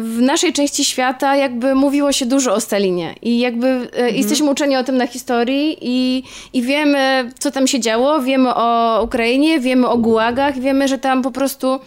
w 0.00 0.18
naszej 0.20 0.52
części 0.52 0.84
świata 0.84 1.36
jakby 1.36 1.74
mówiło 1.74 2.12
się 2.12 2.26
dużo 2.26 2.54
o 2.54 2.60
Stalinie 2.60 3.14
i 3.22 3.38
jakby 3.38 3.90
e, 3.96 4.10
jesteśmy 4.10 4.50
uczeni 4.50 4.76
o 4.76 4.84
tym 4.84 4.96
na 4.96 5.06
historii 5.06 5.76
i, 5.80 6.22
i 6.52 6.62
wiemy, 6.62 7.30
co 7.38 7.50
tam 7.50 7.66
się 7.66 7.80
działo, 7.80 8.20
wiemy 8.20 8.54
o 8.54 9.00
Ukrainie, 9.02 9.60
wiemy 9.60 9.88
o 9.88 9.98
gułagach, 9.98 10.58
wiemy, 10.58 10.88
że 10.88 10.98
tam 10.98 11.22
po 11.22 11.30
prostu 11.30 11.80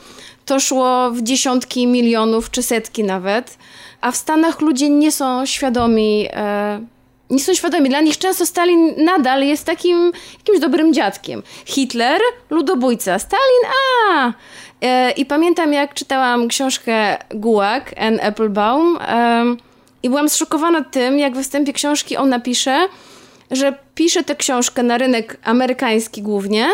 to 0.45 0.59
szło 0.59 1.11
w 1.11 1.21
dziesiątki 1.21 1.87
milionów 1.87 2.51
czy 2.51 2.63
setki 2.63 3.03
nawet, 3.03 3.57
a 4.01 4.11
w 4.11 4.15
Stanach 4.15 4.61
ludzie 4.61 4.89
nie 4.89 5.11
są 5.11 5.45
świadomi 5.45 6.27
e, 6.33 6.81
nie 7.31 7.39
są 7.39 7.53
świadomi. 7.53 7.89
Dla 7.89 8.01
nich 8.01 8.17
często 8.17 8.45
Stalin 8.45 8.93
nadal 8.97 9.43
jest 9.43 9.65
takim 9.65 10.11
jakimś 10.37 10.59
dobrym 10.59 10.93
dziadkiem. 10.93 11.43
Hitler, 11.65 12.21
ludobójca. 12.49 13.19
Stalin, 13.19 13.63
a! 14.09 14.33
E, 14.81 15.11
I 15.11 15.25
pamiętam, 15.25 15.73
jak 15.73 15.93
czytałam 15.93 16.47
książkę 16.47 17.17
Gułag, 17.29 17.93
N. 17.95 18.19
Applebaum 18.23 18.97
i 20.03 20.09
byłam 20.09 20.29
zszokowana 20.29 20.83
tym, 20.83 21.19
jak 21.19 21.35
we 21.35 21.43
wstępie 21.43 21.73
książki 21.73 22.17
on 22.17 22.29
napisze, 22.29 22.87
że 23.51 23.77
pisze 23.95 24.23
tę 24.23 24.35
książkę 24.35 24.83
na 24.83 24.97
rynek 24.97 25.37
amerykański 25.43 26.21
głównie, 26.21 26.67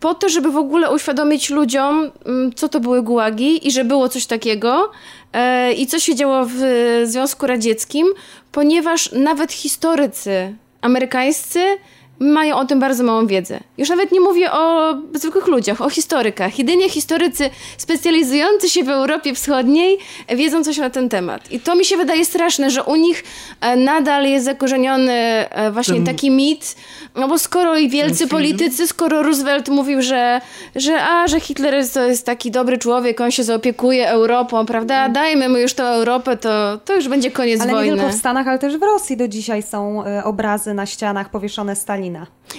po 0.00 0.14
to, 0.14 0.28
żeby 0.28 0.50
w 0.50 0.56
ogóle 0.56 0.90
uświadomić 0.90 1.50
ludziom, 1.50 2.10
mm, 2.26 2.54
co 2.54 2.68
to 2.68 2.80
były 2.80 3.02
gułagi 3.02 3.68
i 3.68 3.70
że 3.70 3.84
było 3.84 4.08
coś 4.08 4.26
takiego 4.26 4.90
i 5.76 5.86
co 5.86 5.98
się 5.98 6.14
działo 6.14 6.46
w 6.48 6.60
Związku 7.04 7.46
Radzieckim, 7.46 8.06
ponieważ 8.52 9.12
nawet 9.12 9.52
historycy 9.52 10.54
amerykańscy 10.80 11.60
mają 12.20 12.56
o 12.56 12.64
tym 12.64 12.80
bardzo 12.80 13.04
małą 13.04 13.26
wiedzę. 13.26 13.60
Już 13.78 13.88
nawet 13.88 14.12
nie 14.12 14.20
mówię 14.20 14.52
o 14.52 14.94
zwykłych 15.14 15.46
ludziach, 15.46 15.80
o 15.80 15.90
historykach. 15.90 16.58
Jedynie 16.58 16.88
historycy 16.90 17.50
specjalizujący 17.78 18.68
się 18.68 18.84
w 18.84 18.88
Europie 18.88 19.34
Wschodniej 19.34 19.98
wiedzą 20.28 20.64
coś 20.64 20.78
na 20.78 20.90
ten 20.90 21.08
temat. 21.08 21.52
I 21.52 21.60
to 21.60 21.74
mi 21.74 21.84
się 21.84 21.96
wydaje 21.96 22.24
straszne, 22.24 22.70
że 22.70 22.82
u 22.84 22.96
nich 22.96 23.24
e, 23.60 23.76
nadal 23.76 24.24
jest 24.24 24.44
zakorzeniony 24.44 25.12
e, 25.12 25.70
właśnie 25.70 25.94
Ten- 25.94 26.04
taki 26.06 26.30
mit, 26.30 26.76
no 27.14 27.28
bo 27.28 27.38
skoro 27.38 27.76
i 27.78 27.88
wielcy 27.88 28.26
politycy, 28.28 28.86
skoro 28.86 29.22
Roosevelt 29.22 29.68
mówił, 29.68 30.02
że, 30.02 30.40
że 30.76 31.02
a, 31.02 31.28
że 31.28 31.40
Hitler 31.40 31.74
jest, 31.74 31.94
to 31.94 32.04
jest 32.04 32.26
taki 32.26 32.50
dobry 32.50 32.78
człowiek, 32.78 33.20
on 33.20 33.30
się 33.30 33.44
zaopiekuje 33.44 34.08
Europą, 34.08 34.66
prawda? 34.66 35.08
Dajmy 35.08 35.48
mu 35.48 35.56
już 35.58 35.74
tę 35.74 35.84
Europę, 35.84 36.36
to, 36.36 36.78
to 36.84 36.94
już 36.94 37.08
będzie 37.08 37.30
koniec 37.30 37.60
Ale 37.60 37.70
nie 37.70 37.76
wojny. 37.78 37.96
tylko 37.96 38.12
w 38.12 38.14
Stanach, 38.14 38.48
ale 38.48 38.58
też 38.58 38.76
w 38.76 38.82
Rosji 38.82 39.16
do 39.16 39.28
dzisiaj 39.28 39.62
są 39.62 40.04
e, 40.04 40.24
obrazy 40.24 40.74
na 40.74 40.86
ścianach 40.86 41.30
powieszone 41.30 41.76
Stalina. 41.76 42.09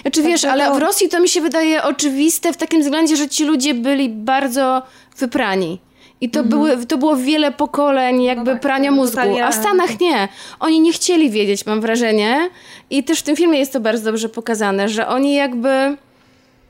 Znaczy 0.02 0.22
wiesz, 0.22 0.30
Także 0.42 0.52
ale 0.52 0.66
to- 0.66 0.74
w 0.74 0.78
Rosji 0.78 1.08
to 1.08 1.20
mi 1.20 1.28
się 1.28 1.40
wydaje 1.40 1.82
oczywiste 1.82 2.52
w 2.52 2.56
takim 2.56 2.80
względzie, 2.82 3.16
że 3.16 3.28
ci 3.28 3.44
ludzie 3.44 3.74
byli 3.74 4.08
bardzo 4.08 4.82
wyprani. 5.18 5.78
I 6.20 6.30
to, 6.30 6.44
były, 6.44 6.86
to 6.86 6.98
było 6.98 7.16
wiele 7.16 7.52
pokoleń 7.52 8.22
jakby 8.22 8.40
Mhm. 8.40 8.56
tak, 8.56 8.62
prania 8.62 8.90
mózgu, 8.90 9.20
a 9.44 9.50
w 9.50 9.54
Stanach 9.54 10.00
nie. 10.00 10.28
Oni 10.60 10.80
nie 10.80 10.92
chcieli 10.92 11.30
wiedzieć, 11.30 11.66
mam 11.66 11.80
wrażenie. 11.80 12.50
I 12.90 13.04
też 13.04 13.18
w 13.18 13.22
tym 13.22 13.36
filmie 13.36 13.58
jest 13.58 13.72
to 13.72 13.80
bardzo 13.80 14.04
dobrze 14.04 14.28
pokazane, 14.28 14.88
że 14.88 15.06
oni 15.08 15.34
jakby 15.34 15.96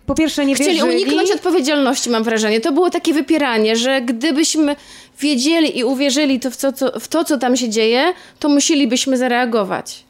Po 0.06 0.14
pierwsze 0.14 0.46
nie 0.46 0.54
chcieli 0.54 0.70
wierzyli, 0.74 0.92
uniknąć 0.92 1.30
odpowiedzialności, 1.30 2.10
mam 2.10 2.22
wrażenie. 2.24 2.60
To 2.60 2.72
było 2.72 2.90
takie 2.90 3.14
wypieranie, 3.14 3.76
że 3.76 4.00
gdybyśmy 4.02 4.76
wiedzieli 5.20 5.78
i 5.78 5.84
uwierzyli 5.84 6.40
to 6.40 6.50
w, 6.50 6.56
co, 6.56 6.72
co, 6.72 7.00
w 7.00 7.08
to, 7.08 7.24
co 7.24 7.38
tam 7.38 7.56
się 7.56 7.68
dzieje, 7.68 8.12
to 8.38 8.48
musielibyśmy 8.48 9.16
zareagować. 9.16 10.04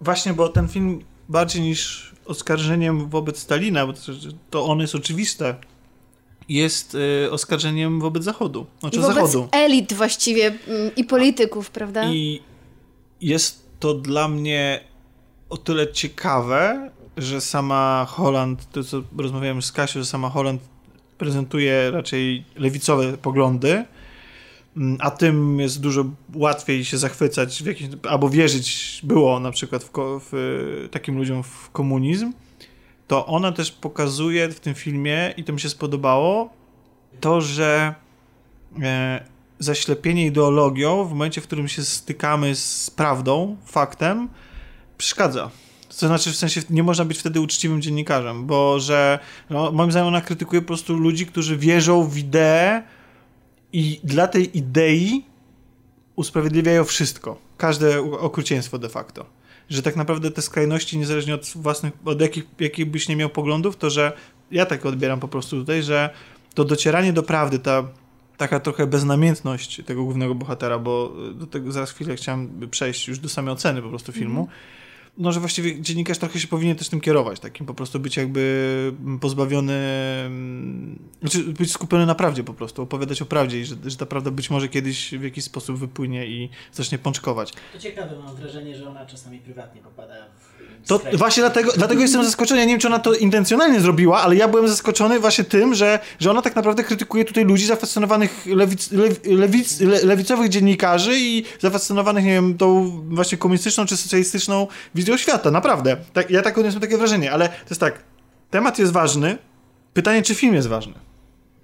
Właśnie, 0.00 0.32
bo 0.32 0.48
ten 0.48 0.68
film 0.68 1.00
bardziej 1.28 1.62
niż 1.62 2.12
oskarżeniem 2.26 3.08
wobec 3.08 3.38
Stalina, 3.38 3.86
bo 3.86 3.92
to, 4.50 4.66
on 4.66 4.80
jest 4.80 4.94
oczywiste, 4.94 5.54
jest 6.48 6.94
y, 6.94 7.30
oskarżeniem 7.30 8.00
wobec 8.00 8.24
Zachodu. 8.24 8.66
Znaczy 8.80 9.00
wobec 9.00 9.16
Zachodu. 9.16 9.48
elit 9.52 9.92
właściwie 9.92 10.46
mm, 10.46 10.94
i 10.96 11.04
polityków, 11.04 11.70
prawda? 11.70 12.12
I 12.12 12.40
jest 13.20 13.66
to 13.80 13.94
dla 13.94 14.28
mnie 14.28 14.80
o 15.50 15.56
tyle 15.56 15.92
ciekawe, 15.92 16.90
że 17.16 17.40
sama 17.40 18.06
Holland, 18.08 18.70
to 18.72 18.84
co 18.84 19.02
rozmawiałem 19.18 19.62
z 19.62 19.72
Kasią, 19.72 20.00
że 20.00 20.06
sama 20.06 20.30
Holland 20.30 20.62
prezentuje 21.18 21.90
raczej 21.90 22.44
lewicowe 22.56 23.18
poglądy, 23.18 23.84
a 24.98 25.10
tym 25.10 25.60
jest 25.60 25.80
dużo 25.80 26.04
łatwiej 26.34 26.84
się 26.84 26.98
zachwycać 26.98 27.62
w 27.62 28.06
albo 28.06 28.28
wierzyć 28.28 29.00
było 29.02 29.40
na 29.40 29.50
przykład 29.50 29.84
w, 29.84 29.90
w 30.30 30.34
y, 30.84 30.88
takim 30.88 31.16
ludziom 31.18 31.42
w 31.42 31.70
komunizm, 31.70 32.32
to 33.08 33.26
ona 33.26 33.52
też 33.52 33.72
pokazuje 33.72 34.48
w 34.48 34.60
tym 34.60 34.74
filmie, 34.74 35.34
i 35.36 35.44
to 35.44 35.52
mi 35.52 35.60
się 35.60 35.68
spodobało, 35.68 36.50
to, 37.20 37.40
że 37.40 37.94
e, 38.82 39.24
zaślepienie 39.58 40.26
ideologią 40.26 41.04
w 41.04 41.10
momencie, 41.10 41.40
w 41.40 41.44
którym 41.44 41.68
się 41.68 41.84
stykamy 41.84 42.54
z 42.54 42.90
prawdą, 42.90 43.56
faktem, 43.64 44.28
przeszkadza. 44.98 45.50
To 46.00 46.06
znaczy, 46.06 46.32
w 46.32 46.36
sensie 46.36 46.60
nie 46.70 46.82
można 46.82 47.04
być 47.04 47.18
wtedy 47.18 47.40
uczciwym 47.40 47.82
dziennikarzem, 47.82 48.46
bo 48.46 48.80
że 48.80 49.18
no, 49.50 49.72
moim 49.72 49.90
zdaniem 49.90 50.08
ona 50.08 50.20
krytykuje 50.20 50.62
po 50.62 50.66
prostu 50.66 50.96
ludzi, 50.96 51.26
którzy 51.26 51.56
wierzą 51.56 52.08
w 52.08 52.18
ideę 52.18 52.82
i 53.76 54.00
dla 54.04 54.26
tej 54.28 54.58
idei 54.58 55.24
usprawiedliwiają 56.16 56.84
wszystko. 56.84 57.38
Każde 57.56 58.00
okrucieństwo 58.00 58.78
de 58.78 58.88
facto. 58.88 59.26
Że 59.68 59.82
tak 59.82 59.96
naprawdę 59.96 60.30
te 60.30 60.42
skrajności, 60.42 60.98
niezależnie 60.98 61.34
od 61.34 61.46
własnych, 61.54 61.92
od 62.04 62.20
jakich, 62.20 62.44
jakich 62.60 62.90
byś 62.90 63.08
nie 63.08 63.16
miał 63.16 63.28
poglądów, 63.28 63.76
to 63.76 63.90
że 63.90 64.12
ja 64.50 64.66
tak 64.66 64.86
odbieram 64.86 65.20
po 65.20 65.28
prostu 65.28 65.60
tutaj, 65.60 65.82
że 65.82 66.10
to 66.54 66.64
docieranie 66.64 67.12
do 67.12 67.22
prawdy, 67.22 67.58
ta 67.58 67.88
taka 68.36 68.60
trochę 68.60 68.86
beznamiętność 68.86 69.82
tego 69.86 70.04
głównego 70.04 70.34
bohatera, 70.34 70.78
bo 70.78 71.12
do 71.34 71.46
tego 71.46 71.72
zaraz 71.72 71.90
chwilę 71.90 72.16
chciałem 72.16 72.68
przejść 72.70 73.08
już 73.08 73.18
do 73.18 73.28
samej 73.28 73.54
oceny 73.54 73.82
po 73.82 73.88
prostu 73.88 74.12
filmu. 74.12 74.48
No, 75.18 75.32
że 75.32 75.40
właściwie 75.40 75.80
dziennikarz 75.80 76.18
trochę 76.18 76.40
się 76.40 76.48
powinien 76.48 76.76
też 76.76 76.88
tym 76.88 77.00
kierować, 77.00 77.40
takim 77.40 77.66
po 77.66 77.74
prostu 77.74 78.00
być 78.00 78.16
jakby 78.16 78.92
pozbawiony, 79.20 79.72
mm, 80.26 80.98
znaczy 81.20 81.42
być 81.42 81.72
skupiony 81.72 82.06
na 82.06 82.14
prawdzie 82.14 82.44
po 82.44 82.54
prostu, 82.54 82.82
opowiadać 82.82 83.22
o 83.22 83.26
prawdzie 83.26 83.60
i 83.60 83.64
że, 83.64 83.76
że 83.84 83.96
ta 83.96 84.06
prawda 84.06 84.30
być 84.30 84.50
może 84.50 84.68
kiedyś 84.68 85.14
w 85.14 85.22
jakiś 85.22 85.44
sposób 85.44 85.78
wypłynie 85.78 86.26
i 86.26 86.48
zacznie 86.72 86.98
pączkować. 86.98 87.52
To 87.72 87.78
ciekawe, 87.78 88.18
mam 88.18 88.36
wrażenie, 88.36 88.76
że 88.76 88.88
ona 88.88 89.06
czasami 89.06 89.38
prywatnie 89.38 89.82
popada 89.82 90.14
w 90.38 90.45
To 90.86 91.00
właśnie 91.12 91.42
dlatego, 91.42 91.72
dlatego 91.76 92.02
jestem 92.02 92.24
zaskoczony. 92.24 92.60
Ja 92.60 92.66
nie 92.66 92.72
wiem, 92.72 92.80
czy 92.80 92.86
ona 92.86 92.98
to 92.98 93.14
intencjonalnie 93.14 93.80
zrobiła, 93.80 94.20
ale 94.20 94.36
ja 94.36 94.48
byłem 94.48 94.68
zaskoczony 94.68 95.20
właśnie 95.20 95.44
tym, 95.44 95.74
że, 95.74 95.98
że 96.20 96.30
ona 96.30 96.42
tak 96.42 96.56
naprawdę 96.56 96.84
krytykuje 96.84 97.24
tutaj 97.24 97.44
ludzi 97.44 97.66
zafascynowanych 97.66 98.46
lewic, 98.46 98.90
lew, 98.92 99.20
lewic, 99.24 99.80
le, 99.80 100.02
lewicowych 100.02 100.48
dziennikarzy 100.48 101.18
i 101.18 101.44
zafascynowanych, 101.60 102.24
nie 102.24 102.30
wiem, 102.30 102.58
tą 102.58 102.90
właśnie 103.08 103.38
komunistyczną 103.38 103.86
czy 103.86 103.96
socjalistyczną 103.96 104.66
wizją 104.94 105.16
świata. 105.16 105.50
Naprawdę. 105.50 105.96
Tak, 106.12 106.30
ja 106.30 106.42
tak 106.42 106.58
odniosłem 106.58 106.80
takie 106.80 106.98
wrażenie, 106.98 107.32
ale 107.32 107.48
to 107.48 107.70
jest 107.70 107.80
tak. 107.80 108.02
Temat 108.50 108.78
jest 108.78 108.92
ważny. 108.92 109.38
Pytanie, 109.94 110.22
czy 110.22 110.34
film 110.34 110.54
jest 110.54 110.68
ważny. 110.68 110.94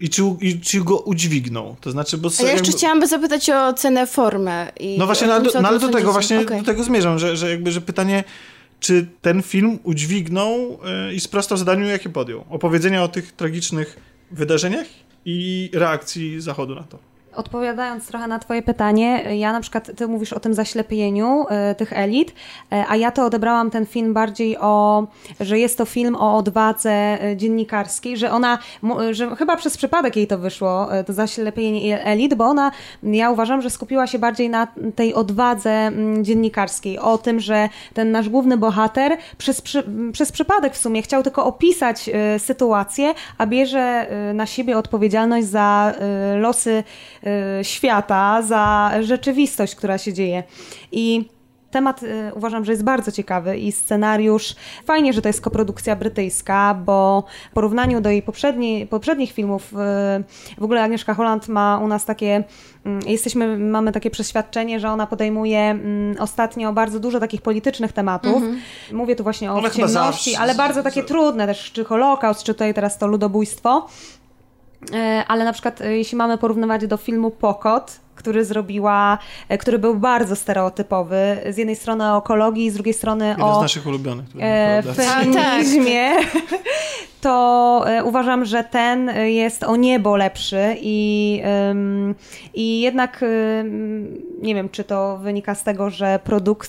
I 0.00 0.08
czy, 0.08 0.22
I 0.40 0.60
czy 0.60 0.80
go 0.84 0.98
udźwigną? 0.98 1.76
To 1.80 1.90
znaczy, 1.90 2.18
bo... 2.18 2.28
Ja 2.28 2.44
jeszcze 2.44 2.54
jakby... 2.54 2.78
chciałam 2.78 3.06
zapytać 3.06 3.50
o 3.50 3.72
cenę, 3.72 4.06
formę. 4.06 4.72
I 4.80 4.98
no 4.98 5.06
właśnie, 5.06 5.26
no, 5.26 5.34
ale, 5.34 5.42
do, 5.42 5.60
no, 5.60 5.68
ale 5.68 5.78
do 5.78 5.88
tego 5.88 6.12
właśnie, 6.12 6.40
okay. 6.40 6.58
do 6.58 6.64
tego 6.64 6.84
zmierzam, 6.84 7.18
że, 7.18 7.36
że 7.36 7.50
jakby, 7.50 7.72
że 7.72 7.80
pytanie, 7.80 8.24
czy 8.82 9.06
ten 9.20 9.42
film 9.42 9.78
udźwignął 9.82 10.78
yy, 11.06 11.14
i 11.14 11.20
sprostał 11.20 11.58
zadaniu, 11.58 11.86
jakie 11.86 12.08
podjął? 12.08 12.44
Opowiedzenia 12.50 13.04
o 13.04 13.08
tych 13.08 13.32
tragicznych 13.32 13.96
wydarzeniach 14.30 14.86
i 15.24 15.70
reakcji 15.72 16.40
Zachodu 16.40 16.74
na 16.74 16.82
to. 16.82 17.11
Odpowiadając 17.36 18.06
trochę 18.06 18.26
na 18.26 18.38
Twoje 18.38 18.62
pytanie, 18.62 19.36
ja 19.38 19.52
na 19.52 19.60
przykład, 19.60 19.90
Ty 19.96 20.08
mówisz 20.08 20.32
o 20.32 20.40
tym 20.40 20.54
zaślepieniu 20.54 21.44
y, 21.70 21.74
tych 21.74 21.92
elit, 21.92 22.30
y, 22.30 22.34
a 22.88 22.96
ja 22.96 23.10
to 23.10 23.24
odebrałam 23.24 23.70
ten 23.70 23.86
film 23.86 24.14
bardziej 24.14 24.58
o, 24.58 25.06
że 25.40 25.58
jest 25.58 25.78
to 25.78 25.84
film 25.84 26.16
o 26.16 26.36
odwadze 26.36 27.18
y, 27.24 27.36
dziennikarskiej, 27.36 28.16
że 28.16 28.30
ona, 28.30 28.58
że 29.10 29.36
chyba 29.36 29.56
przez 29.56 29.76
przypadek 29.76 30.16
jej 30.16 30.26
to 30.26 30.38
wyszło, 30.38 30.88
to 31.06 31.12
zaślepienie 31.12 32.04
elit, 32.04 32.34
bo 32.34 32.44
ona, 32.44 32.70
ja 33.02 33.30
uważam, 33.30 33.62
że 33.62 33.70
skupiła 33.70 34.06
się 34.06 34.18
bardziej 34.18 34.50
na 34.50 34.68
tej 34.94 35.14
odwadze 35.14 35.90
dziennikarskiej, 36.22 36.98
o 36.98 37.18
tym, 37.18 37.40
że 37.40 37.68
ten 37.94 38.10
nasz 38.10 38.28
główny 38.28 38.56
bohater 38.56 39.16
przez, 39.38 39.60
przy, 39.60 39.84
przez 40.12 40.32
przypadek 40.32 40.74
w 40.74 40.78
sumie 40.78 41.02
chciał 41.02 41.22
tylko 41.22 41.44
opisać 41.44 42.10
sytuację, 42.38 43.14
a 43.38 43.46
bierze 43.46 44.06
na 44.34 44.46
siebie 44.46 44.78
odpowiedzialność 44.78 45.46
za 45.46 45.94
losy 46.40 46.84
świata, 47.62 48.42
za 48.42 48.92
rzeczywistość, 49.00 49.74
która 49.74 49.98
się 49.98 50.12
dzieje. 50.12 50.42
I 50.92 51.24
temat 51.72 52.02
y, 52.02 52.32
uważam, 52.34 52.64
że 52.64 52.72
jest 52.72 52.84
bardzo 52.84 53.12
ciekawy 53.12 53.58
i 53.58 53.72
scenariusz. 53.72 54.54
Fajnie, 54.84 55.12
że 55.12 55.22
to 55.22 55.28
jest 55.28 55.40
koprodukcja 55.40 55.96
brytyjska, 55.96 56.74
bo 56.84 57.24
w 57.50 57.54
porównaniu 57.54 58.00
do 58.00 58.10
jej 58.10 58.22
poprzedni, 58.22 58.86
poprzednich 58.86 59.32
filmów, 59.32 59.72
y, 59.72 59.76
w 60.60 60.64
ogóle 60.64 60.82
Agnieszka 60.82 61.14
Holland 61.14 61.48
ma 61.48 61.78
u 61.78 61.88
nas 61.88 62.04
takie. 62.04 62.44
Mm, 62.84 63.00
jesteśmy, 63.06 63.58
mamy 63.58 63.92
takie 63.92 64.10
przeświadczenie, 64.10 64.80
że 64.80 64.90
ona 64.90 65.06
podejmuje 65.06 65.60
mm, 65.60 66.16
ostatnio 66.18 66.72
bardzo 66.72 67.00
dużo 67.00 67.20
takich 67.20 67.42
politycznych 67.42 67.92
tematów. 67.92 68.36
Mm 68.36 68.54
-hmm. 68.54 68.94
Mówię 68.94 69.16
tu 69.16 69.22
właśnie 69.22 69.52
o 69.52 69.58
ale 69.58 69.70
ciemności, 69.70 70.36
ale 70.36 70.54
bardzo 70.54 70.82
takie 70.82 71.02
trudne 71.02 71.46
też, 71.46 71.72
czy 71.72 71.84
Holokaust, 71.84 72.42
czy 72.42 72.54
tutaj 72.54 72.74
teraz 72.74 72.98
to 72.98 73.06
ludobójstwo. 73.06 73.86
E, 74.94 75.24
ale 75.28 75.44
na 75.44 75.52
przykład 75.52 75.80
e, 75.80 75.96
jeśli 75.96 76.16
mamy 76.18 76.38
porównywać 76.38 76.86
do 76.86 76.96
filmu 76.96 77.30
Pokot, 77.30 78.00
który 78.14 78.44
zrobiła, 78.44 79.18
e, 79.48 79.58
który 79.58 79.78
był 79.78 79.94
bardzo 79.94 80.36
stereotypowy. 80.36 81.36
Z 81.50 81.56
jednej 81.56 81.76
strony 81.76 82.04
o 82.12 82.18
ekologii, 82.18 82.70
z 82.70 82.74
drugiej 82.74 82.94
strony 82.94 83.26
Jeden 83.26 83.42
o 83.42 83.58
z 83.58 83.62
naszych 83.62 83.86
ulubionych. 83.86 84.26
E, 84.40 84.82
feminizmie. 84.82 86.10
To 87.20 87.84
uważam, 88.04 88.44
że 88.44 88.64
ten 88.64 89.10
jest 89.24 89.62
o 89.62 89.76
niebo 89.76 90.16
lepszy 90.16 90.76
i, 90.80 91.42
i 92.54 92.80
jednak 92.80 93.24
nie 94.42 94.54
wiem, 94.54 94.68
czy 94.68 94.84
to 94.84 95.18
wynika 95.18 95.54
z 95.54 95.62
tego, 95.62 95.90
że 95.90 96.20
produk 96.24 96.66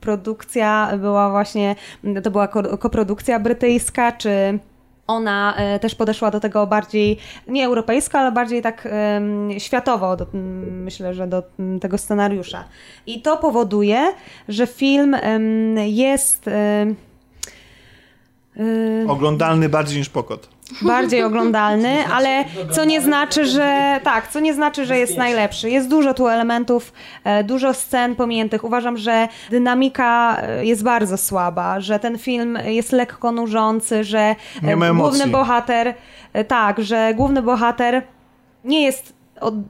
produkcja 0.00 0.90
była 0.98 1.30
właśnie, 1.30 1.76
to 2.22 2.30
była 2.30 2.48
koprodukcja 2.78 3.40
brytyjska, 3.40 4.12
czy 4.12 4.58
ona 5.06 5.54
e, 5.56 5.78
też 5.78 5.94
podeszła 5.94 6.30
do 6.30 6.40
tego 6.40 6.66
bardziej, 6.66 7.18
nie 7.48 7.66
europejsko, 7.66 8.18
ale 8.18 8.32
bardziej 8.32 8.62
tak 8.62 8.88
światowo, 9.58 10.16
do, 10.16 10.26
myślę, 10.70 11.14
że 11.14 11.26
do 11.26 11.42
tego 11.80 11.98
scenariusza. 11.98 12.64
I 13.06 13.22
to 13.22 13.36
powoduje, 13.36 14.12
że 14.48 14.66
film 14.66 15.16
jest. 15.86 16.48
E, 16.48 16.86
Oglądalny 19.08 19.68
bardziej 19.68 19.98
niż 19.98 20.08
pokot 20.08 20.55
bardziej 20.82 21.22
oglądalny, 21.22 22.04
ale 22.14 22.44
co 22.70 22.84
nie 22.84 23.00
znaczy, 23.00 23.46
że 23.46 24.00
tak, 24.04 24.28
co 24.28 24.40
nie 24.40 24.54
znaczy, 24.54 24.86
że 24.86 24.98
jest 24.98 25.16
najlepszy. 25.16 25.70
Jest 25.70 25.88
dużo 25.88 26.14
tu 26.14 26.28
elementów, 26.28 26.92
e, 27.24 27.44
dużo 27.44 27.74
scen 27.74 28.16
pominiętych. 28.16 28.64
Uważam, 28.64 28.96
że 28.96 29.28
dynamika 29.50 30.36
e, 30.42 30.64
jest 30.64 30.82
bardzo 30.82 31.16
słaba, 31.16 31.80
że 31.80 31.98
ten 31.98 32.18
film 32.18 32.58
jest 32.64 32.92
lekko 32.92 33.32
nużący, 33.32 34.04
że 34.04 34.36
e, 34.62 34.94
główny 34.94 35.26
bohater, 35.26 35.94
tak, 36.48 36.82
że 36.82 37.14
główny 37.14 37.42
bohater 37.42 38.02
nie 38.64 38.84
jest 38.84 39.16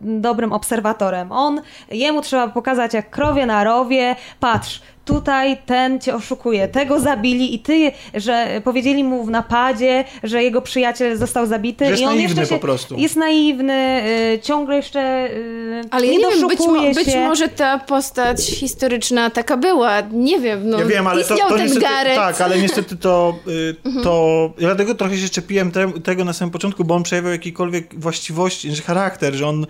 dobrym 0.01 0.53
obserwatorem. 0.53 1.33
On, 1.33 1.61
jemu 1.91 2.23
trzeba 2.23 2.49
pokazać 2.49 2.95
jak 2.95 3.11
krowie 3.11 3.47
na 3.47 3.65
rowie, 3.65 4.17
patrz, 4.41 4.83
tutaj 5.07 5.57
ten 5.67 6.01
cię 6.01 6.15
oszukuje, 6.15 6.69
tego 6.69 7.01
zabili 7.01 7.55
i 7.55 7.59
ty, 7.59 7.93
że 8.15 8.61
powiedzieli 8.65 9.05
mu 9.05 9.25
w 9.25 9.31
napadzie, 9.31 10.05
że 10.23 10.43
jego 10.43 10.63
przyjaciel 10.63 11.17
został 11.19 11.47
zabity 11.47 11.85
że 11.85 11.91
jest 11.91 12.03
i 12.03 12.07
on 12.07 12.17
naiwny 12.17 12.41
jeszcze 12.41 12.55
po 12.55 12.61
prostu. 12.61 12.97
jest 12.99 13.17
naiwny, 13.17 14.03
y, 14.35 14.39
ciągle 14.43 14.77
jeszcze 14.77 15.31
y, 15.31 15.83
Ale 15.91 16.07
nie, 16.07 16.19
nie 16.19 16.31
wiem, 16.31 16.49
być, 16.49 16.59
mo 16.59 16.95
być, 16.95 17.15
może 17.15 17.49
ta 17.49 17.79
postać 17.79 18.47
historyczna 18.47 19.31
taka 19.31 19.57
była, 19.57 20.01
nie 20.01 20.41
wiem, 20.41 20.71
no 20.71 20.79
ja 20.79 20.87
wiem, 20.87 21.07
ale 21.07 21.25
to, 21.25 21.37
to 21.37 21.59
niestety, 21.59 21.81
Gareth. 21.81 22.17
Tak, 22.17 22.41
ale 22.41 22.59
niestety 22.59 22.97
to, 22.97 23.39
y, 23.49 24.03
to 24.03 24.51
ja 24.59 24.69
dlatego 24.69 24.95
trochę 24.95 25.17
się 25.17 25.29
czepiłem 25.29 25.71
te, 25.71 25.93
tego 26.01 26.25
na 26.25 26.33
samym 26.33 26.53
początku, 26.53 26.85
bo 26.85 26.95
on 26.95 27.03
przejawiał 27.03 27.33
jakiekolwiek 27.33 28.01
właściwości, 28.01 28.75
że 28.75 28.83
charakter, 28.83 29.35
że 29.35 29.47
on, 29.47 29.67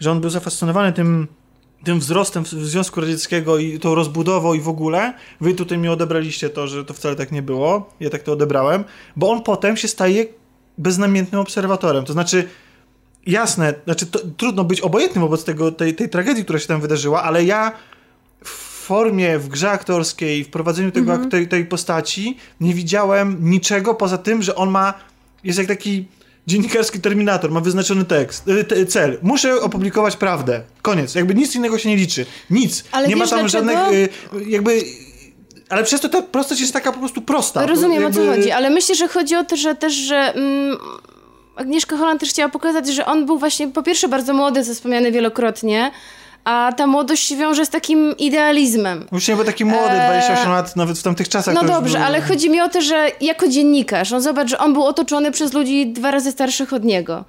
że 0.00 0.10
on 0.10 0.20
był 0.20 0.30
zafascynowany 0.30 0.92
tym 0.92 1.28
tym 1.84 1.98
wzrostem 2.00 2.46
Związku 2.46 3.00
Radzieckiego 3.00 3.58
i 3.58 3.78
tą 3.78 3.94
rozbudową 3.94 4.54
i 4.54 4.60
w 4.60 4.68
ogóle, 4.68 5.14
wy 5.40 5.54
tutaj 5.54 5.78
mi 5.78 5.88
odebraliście 5.88 6.50
to, 6.50 6.66
że 6.66 6.84
to 6.84 6.94
wcale 6.94 7.16
tak 7.16 7.32
nie 7.32 7.42
było, 7.42 7.90
ja 8.00 8.10
tak 8.10 8.22
to 8.22 8.32
odebrałem, 8.32 8.84
bo 9.16 9.30
on 9.30 9.42
potem 9.42 9.76
się 9.76 9.88
staje 9.88 10.26
beznamiętnym 10.78 11.40
obserwatorem, 11.40 12.04
to 12.04 12.12
znaczy 12.12 12.48
jasne, 13.26 13.74
znaczy 13.84 14.06
to, 14.06 14.18
trudno 14.36 14.64
być 14.64 14.80
obojętnym 14.80 15.24
wobec 15.24 15.44
tego, 15.44 15.72
tej, 15.72 15.94
tej 15.94 16.08
tragedii, 16.08 16.44
która 16.44 16.58
się 16.58 16.66
tam 16.66 16.80
wydarzyła, 16.80 17.22
ale 17.22 17.44
ja 17.44 17.72
w 18.44 18.48
formie, 18.88 19.38
w 19.38 19.48
grze 19.48 19.70
aktorskiej, 19.70 20.44
w 20.44 20.50
prowadzeniu 20.50 20.90
tego, 20.92 21.12
mm 21.12 21.26
-hmm. 21.26 21.30
tej, 21.30 21.48
tej 21.48 21.66
postaci 21.66 22.36
nie 22.60 22.74
widziałem 22.74 23.50
niczego 23.50 23.94
poza 23.94 24.18
tym, 24.18 24.42
że 24.42 24.54
on 24.54 24.70
ma, 24.70 24.94
jest 25.44 25.58
jak 25.58 25.68
taki 25.68 26.06
dziennikarski 26.48 27.00
terminator 27.00 27.50
ma 27.50 27.60
wyznaczony 27.60 28.04
tekst, 28.04 28.44
y, 28.72 28.86
cel. 28.86 29.18
Muszę 29.22 29.60
opublikować 29.60 30.16
prawdę. 30.16 30.60
Koniec. 30.82 31.14
Jakby 31.14 31.34
nic 31.34 31.54
innego 31.54 31.78
się 31.78 31.88
nie 31.88 31.96
liczy. 31.96 32.26
Nic. 32.50 32.84
Ale 32.92 33.08
nie 33.08 33.16
ma 33.16 33.26
tam 33.26 33.40
dlaczego? 33.40 33.48
żadnych 33.48 33.92
y, 33.92 34.08
jakby 34.46 34.82
ale 35.68 35.84
przez 35.84 36.00
to 36.00 36.08
ta 36.08 36.22
prostność 36.22 36.60
jest 36.60 36.72
taka 36.72 36.92
po 36.92 36.98
prostu 36.98 37.22
prosta. 37.22 37.66
Rozumiem 37.66 38.02
jakby... 38.02 38.20
o 38.20 38.24
co 38.24 38.30
chodzi, 38.30 38.50
ale 38.50 38.70
myślę, 38.70 38.94
że 38.94 39.08
chodzi 39.08 39.36
o 39.36 39.44
to, 39.44 39.56
że 39.56 39.74
też, 39.74 39.92
że 39.94 40.16
mm, 40.16 40.76
Agnieszka 41.56 41.96
Holland 41.96 42.20
też 42.20 42.30
chciała 42.30 42.48
pokazać, 42.48 42.88
że 42.88 43.06
on 43.06 43.26
był 43.26 43.38
właśnie 43.38 43.68
po 43.68 43.82
pierwsze 43.82 44.08
bardzo 44.08 44.34
młody, 44.34 44.64
co 44.64 44.74
wspomniany 44.74 45.12
wielokrotnie, 45.12 45.90
a 46.44 46.72
ta 46.76 46.86
młodość 46.86 47.26
się 47.28 47.36
wiąże 47.36 47.66
z 47.66 47.70
takim 47.70 48.16
idealizmem. 48.18 49.06
Już 49.12 49.28
nie 49.28 49.36
był 49.36 49.44
taki 49.44 49.64
młody, 49.64 49.94
28 50.08 50.46
eee... 50.46 50.48
lat, 50.48 50.76
nawet 50.76 50.98
w 50.98 51.02
tamtych 51.02 51.28
czasach. 51.28 51.54
No 51.54 51.64
dobrze, 51.64 52.00
ale 52.04 52.20
chodzi 52.20 52.50
mi 52.50 52.60
o 52.60 52.68
to, 52.68 52.80
że 52.80 53.10
jako 53.20 53.48
dziennikarz, 53.48 54.12
on 54.12 54.20
zobacz, 54.20 54.48
że 54.48 54.58
on 54.58 54.72
był 54.72 54.84
otoczony 54.84 55.30
przez 55.30 55.52
ludzi 55.52 55.86
dwa 55.86 56.10
razy 56.10 56.32
starszych 56.32 56.72
od 56.72 56.84
niego. 56.84 57.24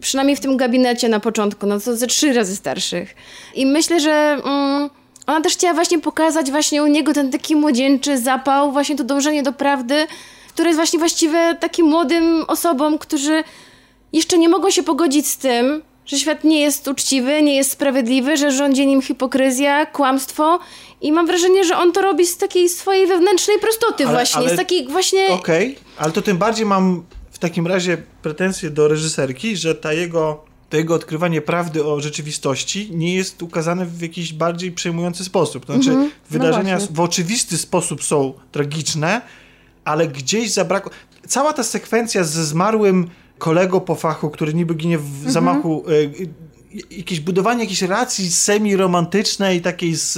Przynajmniej 0.00 0.36
w 0.36 0.40
tym 0.40 0.56
gabinecie 0.56 1.08
na 1.08 1.20
początku, 1.20 1.66
no 1.66 1.80
to 1.80 1.96
ze 1.96 2.06
trzy 2.06 2.32
razy 2.32 2.56
starszych. 2.56 3.14
I 3.54 3.66
myślę, 3.66 4.00
że... 4.00 4.38
Mm, 4.44 4.90
ona 5.26 5.40
też 5.40 5.52
chciała 5.52 5.74
właśnie 5.74 5.98
pokazać 5.98 6.50
właśnie 6.50 6.82
u 6.82 6.86
niego 6.86 7.12
ten 7.12 7.30
taki 7.30 7.56
młodzieńczy 7.56 8.18
zapał, 8.18 8.72
właśnie 8.72 8.96
to 8.96 9.04
dążenie 9.04 9.42
do 9.42 9.52
prawdy, 9.52 10.06
które 10.48 10.68
jest 10.68 10.78
właśnie 10.78 10.98
właściwe 10.98 11.56
takim 11.60 11.86
młodym 11.86 12.44
osobom, 12.48 12.98
którzy 12.98 13.44
jeszcze 14.12 14.38
nie 14.38 14.48
mogą 14.48 14.70
się 14.70 14.82
pogodzić 14.82 15.26
z 15.26 15.36
tym, 15.36 15.82
że 16.06 16.18
świat 16.18 16.44
nie 16.44 16.60
jest 16.60 16.88
uczciwy, 16.88 17.42
nie 17.42 17.56
jest 17.56 17.70
sprawiedliwy, 17.70 18.36
że 18.36 18.52
rządzi 18.52 18.86
nim 18.86 19.02
hipokryzja, 19.02 19.86
kłamstwo 19.86 20.58
i 21.00 21.12
mam 21.12 21.26
wrażenie, 21.26 21.64
że 21.64 21.76
on 21.76 21.92
to 21.92 22.02
robi 22.02 22.26
z 22.26 22.36
takiej 22.36 22.68
swojej 22.68 23.06
wewnętrznej 23.06 23.58
prostoty 23.58 24.04
ale, 24.04 24.12
właśnie, 24.12 24.40
ale, 24.40 24.54
z 24.54 24.56
takiej 24.56 24.88
właśnie... 24.88 25.28
Okej, 25.28 25.66
okay, 25.66 25.84
ale 25.96 26.12
to 26.12 26.22
tym 26.22 26.36
bardziej 26.36 26.66
mam 26.66 27.04
w 27.30 27.38
takim 27.38 27.66
razie 27.66 27.96
pretensje 28.22 28.70
do 28.70 28.88
reżyserki, 28.88 29.56
że 29.56 29.74
ta 29.74 29.92
jego, 29.92 30.44
to 30.70 30.76
jego 30.76 30.94
odkrywanie 30.94 31.40
prawdy 31.40 31.84
o 31.84 32.00
rzeczywistości 32.00 32.88
nie 32.92 33.14
jest 33.14 33.42
ukazane 33.42 33.86
w 33.86 34.02
jakiś 34.02 34.32
bardziej 34.32 34.72
przejmujący 34.72 35.24
sposób. 35.24 35.66
To 35.66 35.72
znaczy 35.72 35.90
mm 35.90 36.08
-hmm. 36.08 36.12
wydarzenia 36.30 36.78
no 36.78 36.86
w 36.90 37.00
oczywisty 37.00 37.58
sposób 37.58 38.04
są 38.04 38.32
tragiczne, 38.52 39.20
ale 39.84 40.08
gdzieś 40.08 40.52
zabrakło... 40.52 40.92
Cała 41.28 41.52
ta 41.52 41.62
sekwencja 41.62 42.24
ze 42.24 42.44
zmarłym 42.44 43.10
kolego 43.44 43.80
po 43.80 43.94
fachu, 43.94 44.30
który 44.30 44.54
niby 44.54 44.74
ginie 44.74 44.98
w 44.98 45.14
mhm. 45.14 45.32
zamachu, 45.32 45.84
e, 45.88 45.92
jakieś 46.96 47.20
budowanie 47.20 47.60
jakiejś 47.60 47.82
relacji 47.82 48.30
semi-romantycznej, 48.30 49.60
takiej 49.60 49.94
z 49.94 50.16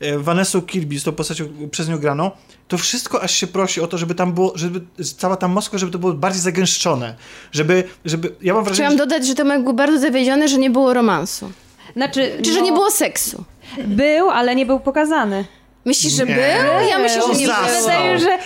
e, 0.00 0.18
Vanessa 0.18 0.60
Kirby, 0.60 0.98
z 0.98 1.02
tą 1.02 1.12
postacią 1.12 1.44
przez 1.70 1.88
nią 1.88 1.98
graną, 1.98 2.30
to 2.68 2.78
wszystko 2.78 3.22
aż 3.22 3.34
się 3.34 3.46
prosi 3.46 3.80
o 3.80 3.86
to, 3.86 3.98
żeby 3.98 4.14
tam 4.14 4.32
było, 4.32 4.52
żeby 4.54 4.80
cała 5.16 5.36
ta 5.36 5.48
Moskwa, 5.48 5.78
żeby 5.78 5.92
to 5.92 5.98
było 5.98 6.12
bardziej 6.12 6.42
zagęszczone, 6.42 7.14
żeby, 7.52 7.84
żeby, 8.04 8.34
ja 8.42 8.54
mam 8.54 8.64
wrażenie... 8.64 8.88
Chciałam 8.88 9.08
dodać, 9.08 9.26
że 9.26 9.34
Tomek 9.34 9.64
był 9.64 9.72
bardzo 9.72 9.98
zawiedziony, 9.98 10.48
że 10.48 10.58
nie 10.58 10.70
było 10.70 10.94
romansu. 10.94 11.50
Znaczy, 11.96 12.38
Czy, 12.42 12.50
no, 12.50 12.54
że 12.54 12.62
nie 12.62 12.72
było 12.72 12.90
seksu. 12.90 13.44
Był, 13.86 14.30
ale 14.30 14.54
nie 14.54 14.66
był 14.66 14.80
pokazany. 14.80 15.44
Myślisz, 15.84 16.12
że 16.12 16.24
Nie. 16.24 16.34
był? 16.34 16.88
Ja 16.88 16.98
myślę, 16.98 17.22
że 17.22 17.34
nie 17.40 17.46
zasnął. 17.46 17.66
był. 17.72 17.82
Wydaje, 17.82 18.18
że 18.18 18.38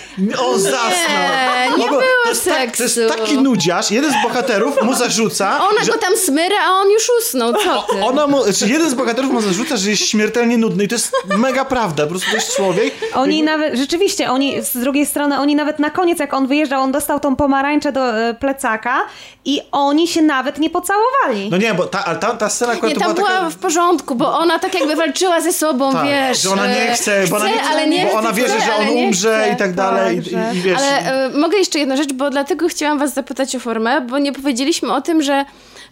O, 0.45 0.59
zasnął. 0.59 1.77
nie 1.77 1.83
bo 1.85 1.89
było 1.89 2.01
to 2.23 2.29
jest, 2.29 2.45
tak, 2.45 2.77
to 2.77 2.83
jest 2.83 2.95
seksu. 2.95 3.17
taki 3.19 3.37
nudziarz, 3.37 3.91
jeden 3.91 4.11
z 4.11 4.23
bohaterów 4.23 4.81
mu 4.83 4.93
zarzuca, 4.93 5.59
Ona 5.69 5.83
że 5.83 5.91
go 5.91 5.97
tam 5.97 6.17
smyra, 6.17 6.55
a 6.67 6.71
on 6.71 6.89
już 6.89 7.09
usnął. 7.19 7.53
Co 7.53 7.81
ty? 7.93 8.03
ona 8.03 8.27
mu, 8.27 8.43
znaczy 8.43 8.67
jeden 8.73 8.89
z 8.89 8.93
bohaterów 8.93 9.31
mu 9.31 9.41
zarzuca, 9.41 9.77
że 9.77 9.89
jest 9.89 10.01
śmiertelnie 10.09 10.57
nudny 10.57 10.83
i 10.83 10.87
to 10.87 10.95
jest 10.95 11.11
mega 11.37 11.65
prawda, 11.65 12.03
po 12.03 12.09
prostu 12.09 12.29
to 12.29 12.35
jest 12.35 12.55
człowiek. 12.55 12.93
Oni 13.13 13.37
jakby- 13.39 13.51
nawet, 13.51 13.77
rzeczywiście, 13.79 14.29
oni 14.31 14.61
z 14.63 14.77
drugiej 14.77 15.05
strony, 15.05 15.39
oni 15.39 15.55
nawet 15.55 15.79
na 15.79 15.89
koniec, 15.89 16.19
jak 16.19 16.33
on 16.33 16.47
wyjeżdżał, 16.47 16.81
on 16.81 16.91
dostał 16.91 17.19
tą 17.19 17.35
pomarańczę 17.35 17.91
do 17.91 18.17
e, 18.29 18.33
plecaka 18.33 19.01
i 19.45 19.61
oni 19.71 20.07
się 20.07 20.21
nawet 20.21 20.57
nie 20.59 20.69
pocałowali. 20.69 21.49
No 21.51 21.57
nie, 21.57 21.73
bo 21.73 21.85
ta, 21.85 22.05
ale 22.05 22.19
ta, 22.19 22.31
ta 22.35 22.49
scena 22.49 22.73
Nie, 22.73 22.79
tam 22.81 22.91
była 22.91 23.13
była 23.13 23.27
taka... 23.29 23.49
w 23.49 23.55
porządku, 23.55 24.15
bo 24.15 24.37
ona 24.39 24.59
tak 24.59 24.73
jakby 24.73 24.95
walczyła 24.95 25.41
ze 25.41 25.53
sobą, 25.53 25.91
Tak, 25.93 26.05
wiesz. 26.05 26.41
że 26.41 26.49
ona 26.49 26.67
nie 26.67 26.91
e, 26.91 27.27
chce, 27.37 27.45
ona 27.45 27.55
nie 27.55 27.59
chce, 27.61 27.69
ale 27.69 27.87
nie 27.87 28.05
bo 28.05 28.11
ona 28.11 28.33
wierzy, 28.33 28.59
że 28.65 28.75
on 28.75 28.89
umrze 28.89 29.41
chce. 29.43 29.53
i 29.53 29.57
tak 29.57 29.73
dalej. 29.73 30.17
Tak, 30.23 30.53
I, 30.53 30.55
i, 30.55 30.59
i 30.59 30.61
wiesz, 30.61 30.77
Ale 30.77 31.25
e, 31.25 31.29
mogę 31.29 31.57
jeszcze 31.57 31.79
jedną 31.79 31.97
rzecz, 31.97 32.13
bo 32.13 32.29
dlatego 32.29 32.67
chciałam 32.67 32.99
was 32.99 33.13
zapytać 33.13 33.55
o 33.55 33.59
formę, 33.59 34.01
bo 34.01 34.19
nie 34.19 34.31
powiedzieliśmy 34.33 34.93
o 34.93 35.01
tym, 35.01 35.21
że 35.21 35.45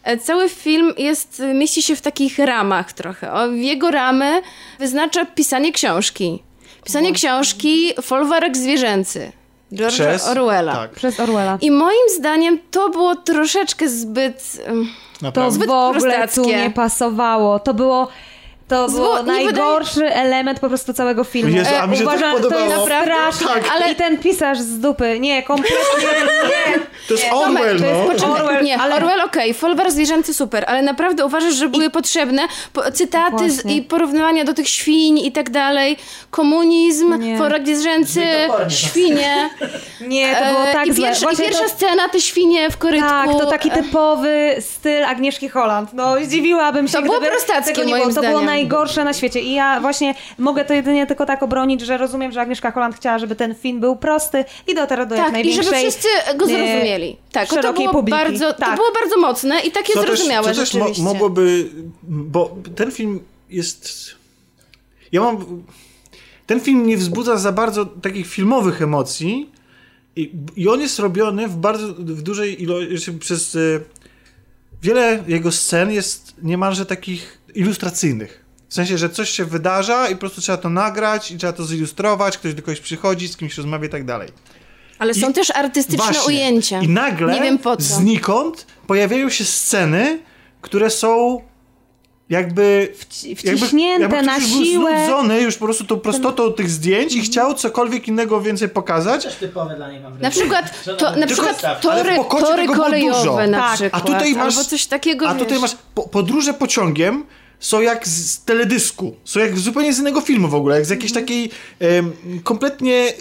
e, 0.04 0.18
cały 0.18 0.50
film 0.50 0.94
jest, 0.98 1.40
e, 1.40 1.54
mieści 1.54 1.82
się 1.82 1.96
w 1.96 2.02
takich 2.02 2.40
ramach 2.40 2.94
trochę. 2.94 3.34
O, 3.34 3.48
jego 3.48 3.92
ramy 3.92 4.42
wyznacza 4.80 5.26
pisanie 5.26 5.72
książki. 5.72 6.44
Pisanie 6.84 7.14
książki, 7.14 7.94
folwarek 8.02 8.58
zwierzęcy. 8.58 9.32
George'a 9.72 9.88
przez... 9.90 10.28
Orwella. 10.28 10.74
Tak, 10.76 10.92
Przez 10.92 11.20
Orwella. 11.20 11.58
I 11.62 11.72
moim 11.72 12.10
zdaniem 12.18 12.60
to 12.72 12.90
było 12.90 13.16
troszeczkę 13.16 13.90
zbyt... 13.90 14.44
em, 14.66 14.86
To 15.20 15.26
naprawdę. 15.26 15.56
zbyt 15.56 15.68
w 15.68 15.72
ogóle 15.72 16.28
tu 16.28 16.46
nie 16.46 16.72
pasowało. 16.72 17.60
To 17.60 17.74
było... 17.74 18.08
To 18.72 18.88
Zło- 18.88 18.92
było 18.98 19.18
nie 19.18 19.24
najgorszy 19.24 20.14
element 20.14 20.60
po 20.60 20.68
prostu 20.68 20.94
całego 20.94 21.24
filmu. 21.24 21.56
Jezu, 21.56 21.70
a 21.82 21.88
mi 21.88 21.98
się 21.98 22.04
tak 22.06 22.14
Uważam, 22.16 22.32
to 22.32 22.38
podobało. 22.38 22.62
jest 22.66 22.76
Naprawdę? 22.78 23.12
straszne. 23.14 23.48
Tak. 23.62 23.72
Ale... 23.76 23.92
I 23.92 23.96
ten 23.96 24.18
pisarz 24.18 24.60
z 24.60 24.80
dupy. 24.80 25.20
Nie, 25.20 25.44
kompletnie 25.44 25.78
nie. 26.50 26.80
To 27.08 27.14
jest 27.14 27.26
Orwell, 27.34 27.80
to 27.80 27.86
jest, 27.86 28.24
no. 28.28 28.34
Orwell, 28.34 28.64
nie, 28.64 28.78
ale- 28.78 28.96
Orwell 28.96 29.22
okej, 29.22 29.54
folwark 29.54 29.92
zwierzęcy 29.92 30.34
super, 30.34 30.66
ale 30.68 30.82
naprawdę 30.82 31.26
uważasz, 31.26 31.54
że 31.54 31.68
były 31.70 31.90
potrzebne 31.90 32.42
po, 32.74 32.92
cytaty 32.92 33.52
z, 33.52 33.66
i 33.66 33.82
porównywania 33.82 34.44
do 34.44 34.54
tych 34.54 34.70
świń 34.70 35.20
i 35.20 35.32
tak 35.32 35.50
dalej, 35.50 35.98
komunizm, 36.30 37.38
folwark 37.38 37.66
zwierzęcy, 37.66 38.22
topornie. 38.48 38.72
świnie. 38.72 39.50
Nie, 40.08 40.36
to 40.36 40.46
było 40.54 40.68
E, 40.68 40.74
tak 40.74 40.88
I 40.88 40.94
źle. 40.94 41.08
pierwsza, 41.08 41.32
i 41.32 41.38
pierwsza 41.38 41.64
to... 41.64 41.70
scena, 41.70 42.10
te 42.10 42.22
świnie 42.22 42.70
w 42.70 42.78
korytku. 42.78 43.10
Tak, 43.10 43.30
to 43.30 43.46
taki 43.46 43.70
E, 43.70 43.72
typowy 43.72 44.56
styl 44.60 45.04
Agnieszki 45.06 45.50
Holland. 45.50 45.90
No, 45.94 46.16
zdziwiłabym 46.24 46.88
się, 46.88 46.94
To 46.94 47.02
było 47.02 47.18
gdyby 47.18 47.32
prostackie, 47.32 47.74
tego 47.74 47.84
nie 47.88 47.94
było. 47.96 48.06
To 48.06 48.22
było 48.22 48.22
zdaniem. 48.22 48.46
Najgorsze 48.62 49.04
na 49.04 49.14
świecie. 49.14 49.40
I 49.42 49.54
ja 49.54 49.82
właśnie 49.82 50.16
mogę 50.38 50.66
to 50.66 50.74
jedynie 50.74 51.08
tylko 51.08 51.26
tak 51.26 51.44
obronić, 51.44 51.82
że 51.82 51.98
rozumiem, 51.98 52.32
że 52.32 52.42
Agnieszka 52.42 52.72
Holland 52.72 52.96
chciała, 52.96 53.20
żeby 53.20 53.36
ten 53.36 53.56
film 53.56 53.80
był 53.80 53.96
prosty 53.96 54.46
i 54.68 54.76
dotarł 54.76 55.06
do 55.06 55.16
jak 55.16 55.24
Tak, 55.26 55.30
i 55.30 55.34
największej... 55.34 55.64
żeby 55.64 55.78
wszyscy 55.78 56.08
go 56.38 56.46
e, 56.46 56.48
zrozumieli. 56.48 57.18
Tak, 57.32 57.50
to 57.50 57.74
było, 57.74 57.92
publiki. 57.92 58.12
bardzo, 58.20 58.54
to 58.54 58.60
Tak. 58.60 58.76
było 58.76 58.92
bardzo 59.02 59.18
mocne 59.18 59.60
i 59.60 59.72
takie 59.72 59.94
To 59.94 60.00
też, 60.00 60.10
zrozumiałe 60.10 60.54
to 60.54 60.60
też 60.60 60.74
mo- 60.74 61.04
mogłoby, 61.04 61.70
bo 62.04 62.58
ten 62.76 62.92
film 62.92 63.20
jest... 63.50 64.12
Ja 65.12 65.22
mam... 65.22 65.64
Ten 66.48 66.60
film 66.60 66.88
nie 66.88 66.98
wzbudza 66.98 67.38
za 67.38 67.52
bardzo 67.52 67.86
takich 67.86 68.28
filmowych 68.28 68.82
emocji 68.82 69.50
i, 70.16 70.32
i 70.56 70.68
on 70.68 70.82
jest 70.82 71.00
robiony 71.00 71.48
w 71.48 71.56
bardzo 71.56 71.88
w 71.94 72.22
dużej 72.22 72.64
ilości 72.64 73.12
przez... 73.14 73.56
y, 73.56 73.84
Wiele 74.84 75.24
jego 75.28 75.52
scen 75.52 75.92
jest 75.92 76.34
niemalże 76.44 76.86
takich 76.86 77.38
ilustracyjnych. 77.56 78.41
W 78.72 78.74
sensie, 78.74 78.98
że 78.98 79.10
coś 79.10 79.30
się 79.30 79.46
wydarza 79.46 80.08
i 80.10 80.14
po 80.14 80.20
prostu 80.20 80.42
trzeba 80.42 80.58
to 80.58 80.70
nagrać 80.70 81.32
i 81.32 81.38
trzeba 81.38 81.54
to 81.54 81.64
zilustrować, 81.66 82.38
ktoś 82.38 82.54
do 82.54 82.62
kogoś 82.62 82.80
przychodzi, 82.80 83.28
z 83.28 83.38
kimś 83.38 83.58
rozmawia 83.58 83.88
i 83.88 83.90
tak 83.90 84.06
dalej. 84.06 84.30
Ale 85.00 85.14
są 85.14 85.30
I- 85.30 85.34
też 85.34 85.52
artystyczne 85.52 86.06
Właśnie. 86.06 86.24
ujęcia. 86.36 86.82
I 86.82 86.88
nagle 86.90 87.34
Nie 87.34 87.42
wiem 87.42 87.58
po 87.58 87.78
co. 87.78 87.84
znikąd 87.84 88.66
pojawiają 88.88 89.30
się 89.30 89.46
sceny, 89.46 90.20
które 90.62 90.90
są 90.90 91.42
jakby 92.30 92.94
Wci- 93.00 93.28
jakby, 93.46 93.58
Wciśnięte 93.58 94.02
jakby 94.02 94.22
na 94.22 94.36
już 94.38 94.48
był 94.56 94.66
siłę. 94.66 95.06
znudzony 95.06 95.42
już 95.42 95.56
po 95.58 95.66
prostu 95.66 95.84
tą 95.84 96.00
prostotą 96.00 96.54
tych 96.54 96.70
zdjęć 96.70 97.14
i 97.16 97.22
chciał 97.22 97.54
cokolwiek 97.54 98.08
innego 98.08 98.42
więcej 98.42 98.70
pokazać. 98.70 99.24
Też 99.24 99.36
typowe 99.36 99.76
dla 99.76 99.92
niej 99.92 100.00
mam 100.00 100.20
Na 100.22 100.30
przykład, 100.30 100.84
to, 100.98 101.06
na 101.06 101.14
"Tylko 101.14 101.28
przykład 101.34 101.58
staw". 101.58 101.86
Ale 101.86 102.04
w 102.04 102.08
tory, 102.30 102.42
tory 102.46 102.68
kolejowe 102.68 103.48
na 103.48 103.60
Tak. 103.60 103.74
przykład. 103.76 104.02
A 104.04 104.06
tutaj 104.08 104.34
masz, 104.36 104.58
Albo 104.58 104.70
coś 104.70 104.86
takiego, 104.86 105.30
a 105.30 105.34
tutaj 105.34 105.50
wiesz. 105.54 105.62
masz 105.62 105.76
po, 105.96 106.04
podróże 106.10 106.54
pociągiem 106.54 107.24
są 107.62 107.82
jak 107.82 108.08
z 108.08 108.44
teledysku, 108.44 109.16
są 109.26 109.40
jak 109.40 109.58
zupełnie 109.60 109.94
z 109.94 110.00
innego 110.00 110.22
filmu 110.22 110.48
w 110.48 110.56
ogóle, 110.56 110.76
jak 110.76 110.86
z 110.86 110.90
jakiejś 110.90 111.14
takiej 111.14 111.50
em, 111.80 112.14
kompletnie, 112.44 113.14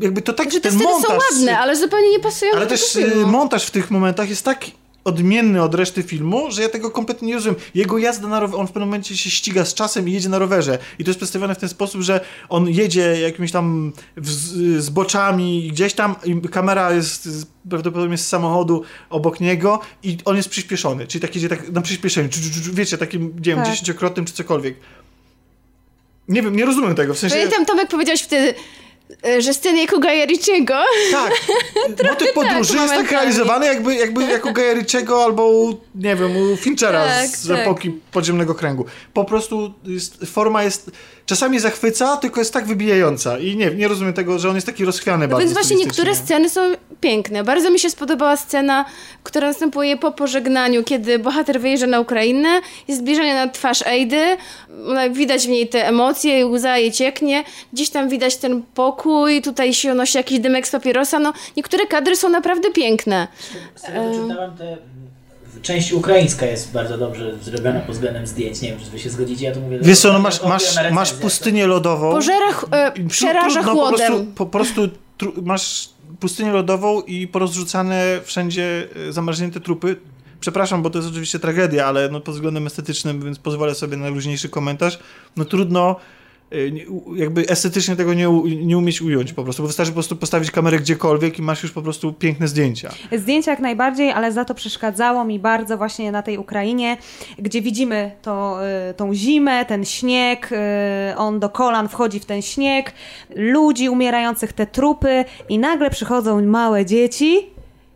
jakby 0.00 0.22
to 0.22 0.32
tak, 0.32 0.52
Że 0.52 0.60
te 0.60 0.68
ten 0.70 0.78
sceny 0.78 0.84
są 0.94 0.98
montaż... 1.08 1.30
ładne, 1.32 1.58
ale 1.58 1.76
zupełnie 1.76 2.10
nie 2.10 2.20
pasują 2.20 2.52
Ale 2.52 2.60
do 2.60 2.66
tego 2.66 2.80
też 2.80 2.96
y, 2.96 3.02
filmu. 3.10 3.26
montaż 3.26 3.66
w 3.66 3.70
tych 3.70 3.90
momentach 3.90 4.28
jest 4.28 4.44
tak 4.44 4.64
odmienny 5.04 5.62
od 5.62 5.74
reszty 5.74 6.02
filmu, 6.02 6.50
że 6.50 6.62
ja 6.62 6.68
tego 6.68 6.90
kompletnie 6.90 7.28
nie 7.28 7.34
rozumiem. 7.34 7.56
Jego 7.74 7.98
jazda 7.98 8.28
na 8.28 8.40
rowerze, 8.40 8.58
on 8.60 8.66
w 8.66 8.72
pewnym 8.72 8.88
momencie 8.88 9.16
się 9.16 9.30
ściga 9.30 9.64
z 9.64 9.74
czasem 9.74 10.08
i 10.08 10.12
jedzie 10.12 10.28
na 10.28 10.38
rowerze. 10.38 10.78
I 10.98 11.04
to 11.04 11.10
jest 11.10 11.18
przedstawione 11.18 11.54
w 11.54 11.58
ten 11.58 11.68
sposób, 11.68 12.00
że 12.02 12.20
on 12.48 12.68
jedzie 12.68 13.20
jakimiś 13.20 13.52
tam 13.52 13.92
wz- 14.16 14.78
zboczami 14.80 15.68
gdzieś 15.72 15.92
tam 15.94 16.14
i 16.24 16.40
kamera 16.48 16.92
jest 16.92 17.24
z- 17.24 17.46
prawdopodobnie 17.70 18.18
z 18.18 18.28
samochodu 18.28 18.82
obok 19.10 19.40
niego 19.40 19.80
i 20.02 20.16
on 20.24 20.36
jest 20.36 20.48
przyspieszony. 20.48 21.06
Czyli 21.06 21.22
tak 21.22 21.34
jedzie 21.34 21.48
tak 21.48 21.68
na 21.72 21.80
przyspieszeniu, 21.80 22.28
wiecie, 22.72 22.98
takim, 22.98 23.22
nie 23.22 23.30
wiem, 23.42 23.56
Tak. 23.58 23.66
dziesięciokrotnym 23.66 24.24
czy 24.26 24.32
cokolwiek. 24.32 24.74
Nie 26.28 26.42
wiem, 26.42 26.56
nie 26.56 26.64
rozumiem 26.64 26.94
tego, 26.94 27.14
w 27.14 27.18
sensie... 27.18 27.36
Pamiętam, 27.36 27.66
Tomek, 27.66 27.88
powiedziałeś 27.88 28.22
wtedy, 28.22 28.54
e, 29.26 29.42
że 29.42 29.54
sceny 29.54 29.80
jako 29.80 29.98
Gaja 29.98 30.24
Ritchiego. 30.24 30.74
Tak. 31.12 31.32
Motyw 32.10 32.32
podróży 32.32 32.76
jest 32.76 32.94
tak 32.94 33.10
realizowany 33.10 33.66
jakby, 33.66 33.94
jakby 33.94 34.24
jako 34.24 34.52
Gaja 34.52 34.74
Ritchiego 34.74 35.24
albo 35.24 35.46
u, 35.46 35.80
nie 35.94 36.16
wiem, 36.16 36.36
u 36.36 36.56
Finchera 36.56 37.04
Tak, 37.06 37.28
z 37.28 37.48
tak. 37.48 37.58
epoki 37.58 37.90
podziemnego 38.12 38.54
kręgu. 38.54 38.84
Po 39.14 39.24
prostu 39.24 39.74
jest, 39.84 40.24
forma 40.26 40.62
jest 40.62 40.90
czasami 41.32 41.58
zachwyca, 41.58 42.16
tylko 42.16 42.40
jest 42.40 42.52
tak 42.52 42.66
wybijająca. 42.66 43.38
I 43.38 43.56
nie, 43.56 43.70
nie 43.70 43.88
rozumiem 43.88 44.12
tego, 44.12 44.38
że 44.38 44.48
on 44.48 44.54
jest 44.54 44.66
taki 44.66 44.84
rozchwiany 44.84 45.28
bardzo 45.28 45.40
Więc 45.40 45.52
właśnie 45.52 45.76
niektóre 45.76 46.14
sceny 46.14 46.50
są 46.50 46.60
piękne. 47.00 47.44
Bardzo 47.44 47.70
mi 47.70 47.78
się 47.78 47.90
spodobała 47.90 48.36
scena, 48.36 48.84
która 49.22 49.48
następuje 49.48 49.96
po 49.96 50.12
pożegnaniu, 50.12 50.84
kiedy 50.84 51.18
bohater 51.18 51.60
wyjeżdża 51.60 51.86
na 51.86 52.00
Ukrainę, 52.00 52.60
jest 52.88 53.00
zbliżenie 53.00 53.34
na 53.34 53.48
twarz 53.48 53.82
Ejdy, 53.86 54.36
Ona- 54.88 55.10
widać 55.10 55.46
w 55.46 55.48
niej 55.48 55.68
te 55.68 55.88
emocje, 55.88 56.46
łza 56.46 56.78
jej 56.78 56.92
cieknie, 56.92 57.44
gdzieś 57.72 57.90
tam 57.90 58.08
widać 58.08 58.36
ten 58.36 58.62
pokój, 58.74 59.42
tutaj 59.42 59.74
się 59.74 59.92
unosi 59.92 60.16
jakiś 60.16 60.40
dymek 60.40 60.68
z 60.68 60.70
papierosa, 60.70 61.18
no 61.18 61.32
niektóre 61.56 61.86
kadry 61.86 62.16
są 62.16 62.28
naprawdę 62.28 62.70
piękne. 62.70 63.28
Z 63.74 63.82
tego 63.82 63.98
czytałem, 64.22 64.56
te 64.56 64.76
część 65.62 65.92
ukraińska 65.92 66.46
jest 66.46 66.72
bardzo 66.72 66.98
dobrze 66.98 67.38
zrobiona 67.42 67.80
pod 67.80 67.94
względem 67.94 68.26
zdjęć. 68.26 68.62
Nie 68.62 68.68
wiem, 68.68 68.78
czy 68.84 68.90
wy 68.90 68.98
się 68.98 69.10
zgodzicie, 69.10 69.44
ja 69.44 69.54
to 69.54 69.60
mówię... 69.60 69.78
Wiesz 69.82 69.98
co, 69.98 70.12
no 70.12 70.18
masz, 70.18 70.42
masz, 70.42 70.76
masz 70.76 71.08
recenzję. 71.08 71.16
pustynię 71.22 71.66
lodową. 71.66 72.12
Pożera, 72.12 72.48
e, 72.70 72.90
tru- 72.90 73.08
przeraża 73.08 73.62
trudno, 73.62 73.82
Po 73.82 73.88
prostu, 73.88 74.06
chłodem. 74.12 74.32
po 74.34 74.46
prostu 74.46 74.88
tru, 75.18 75.32
masz 75.42 75.88
pustynię 76.20 76.52
lodową 76.52 77.00
i 77.00 77.28
porozrzucane 77.28 78.20
wszędzie 78.24 78.88
e, 79.08 79.12
zamarznięte 79.12 79.60
trupy. 79.60 79.96
Przepraszam, 80.40 80.82
bo 80.82 80.90
to 80.90 80.98
jest 80.98 81.10
oczywiście 81.10 81.38
tragedia, 81.38 81.86
ale 81.86 82.08
no 82.08 82.20
pod 82.20 82.34
względem 82.34 82.66
estetycznym, 82.66 83.22
więc 83.24 83.38
pozwolę 83.38 83.74
sobie 83.74 83.96
na 83.96 84.08
luźniejszy 84.08 84.48
komentarz. 84.48 84.98
No 85.36 85.44
trudno 85.44 85.96
jakby 87.16 87.48
estetycznie 87.48 87.96
tego 87.96 88.14
nie, 88.14 88.28
nie 88.62 88.78
umieć 88.78 89.02
ująć 89.02 89.32
po 89.32 89.44
prostu, 89.44 89.62
bo 89.62 89.66
wystarczy 89.66 89.92
po 89.92 89.96
prostu 89.96 90.16
postawić 90.16 90.50
kamerę 90.50 90.78
gdziekolwiek 90.78 91.38
i 91.38 91.42
masz 91.42 91.62
już 91.62 91.72
po 91.72 91.82
prostu 91.82 92.12
piękne 92.12 92.48
zdjęcia. 92.48 92.90
Zdjęcia 93.12 93.50
jak 93.50 93.60
najbardziej, 93.60 94.10
ale 94.10 94.32
za 94.32 94.44
to 94.44 94.54
przeszkadzało 94.54 95.24
mi 95.24 95.38
bardzo 95.38 95.78
właśnie 95.78 96.12
na 96.12 96.22
tej 96.22 96.38
Ukrainie, 96.38 96.96
gdzie 97.38 97.62
widzimy 97.62 98.10
to, 98.22 98.58
y, 98.90 98.94
tą 98.94 99.14
zimę, 99.14 99.64
ten 99.64 99.84
śnieg, 99.84 100.50
y, 100.52 101.16
on 101.16 101.40
do 101.40 101.48
kolan 101.48 101.88
wchodzi 101.88 102.20
w 102.20 102.24
ten 102.24 102.42
śnieg, 102.42 102.92
ludzi 103.36 103.88
umierających, 103.88 104.52
te 104.52 104.66
trupy 104.66 105.24
i 105.48 105.58
nagle 105.58 105.90
przychodzą 105.90 106.46
małe 106.46 106.86
dzieci 106.86 107.46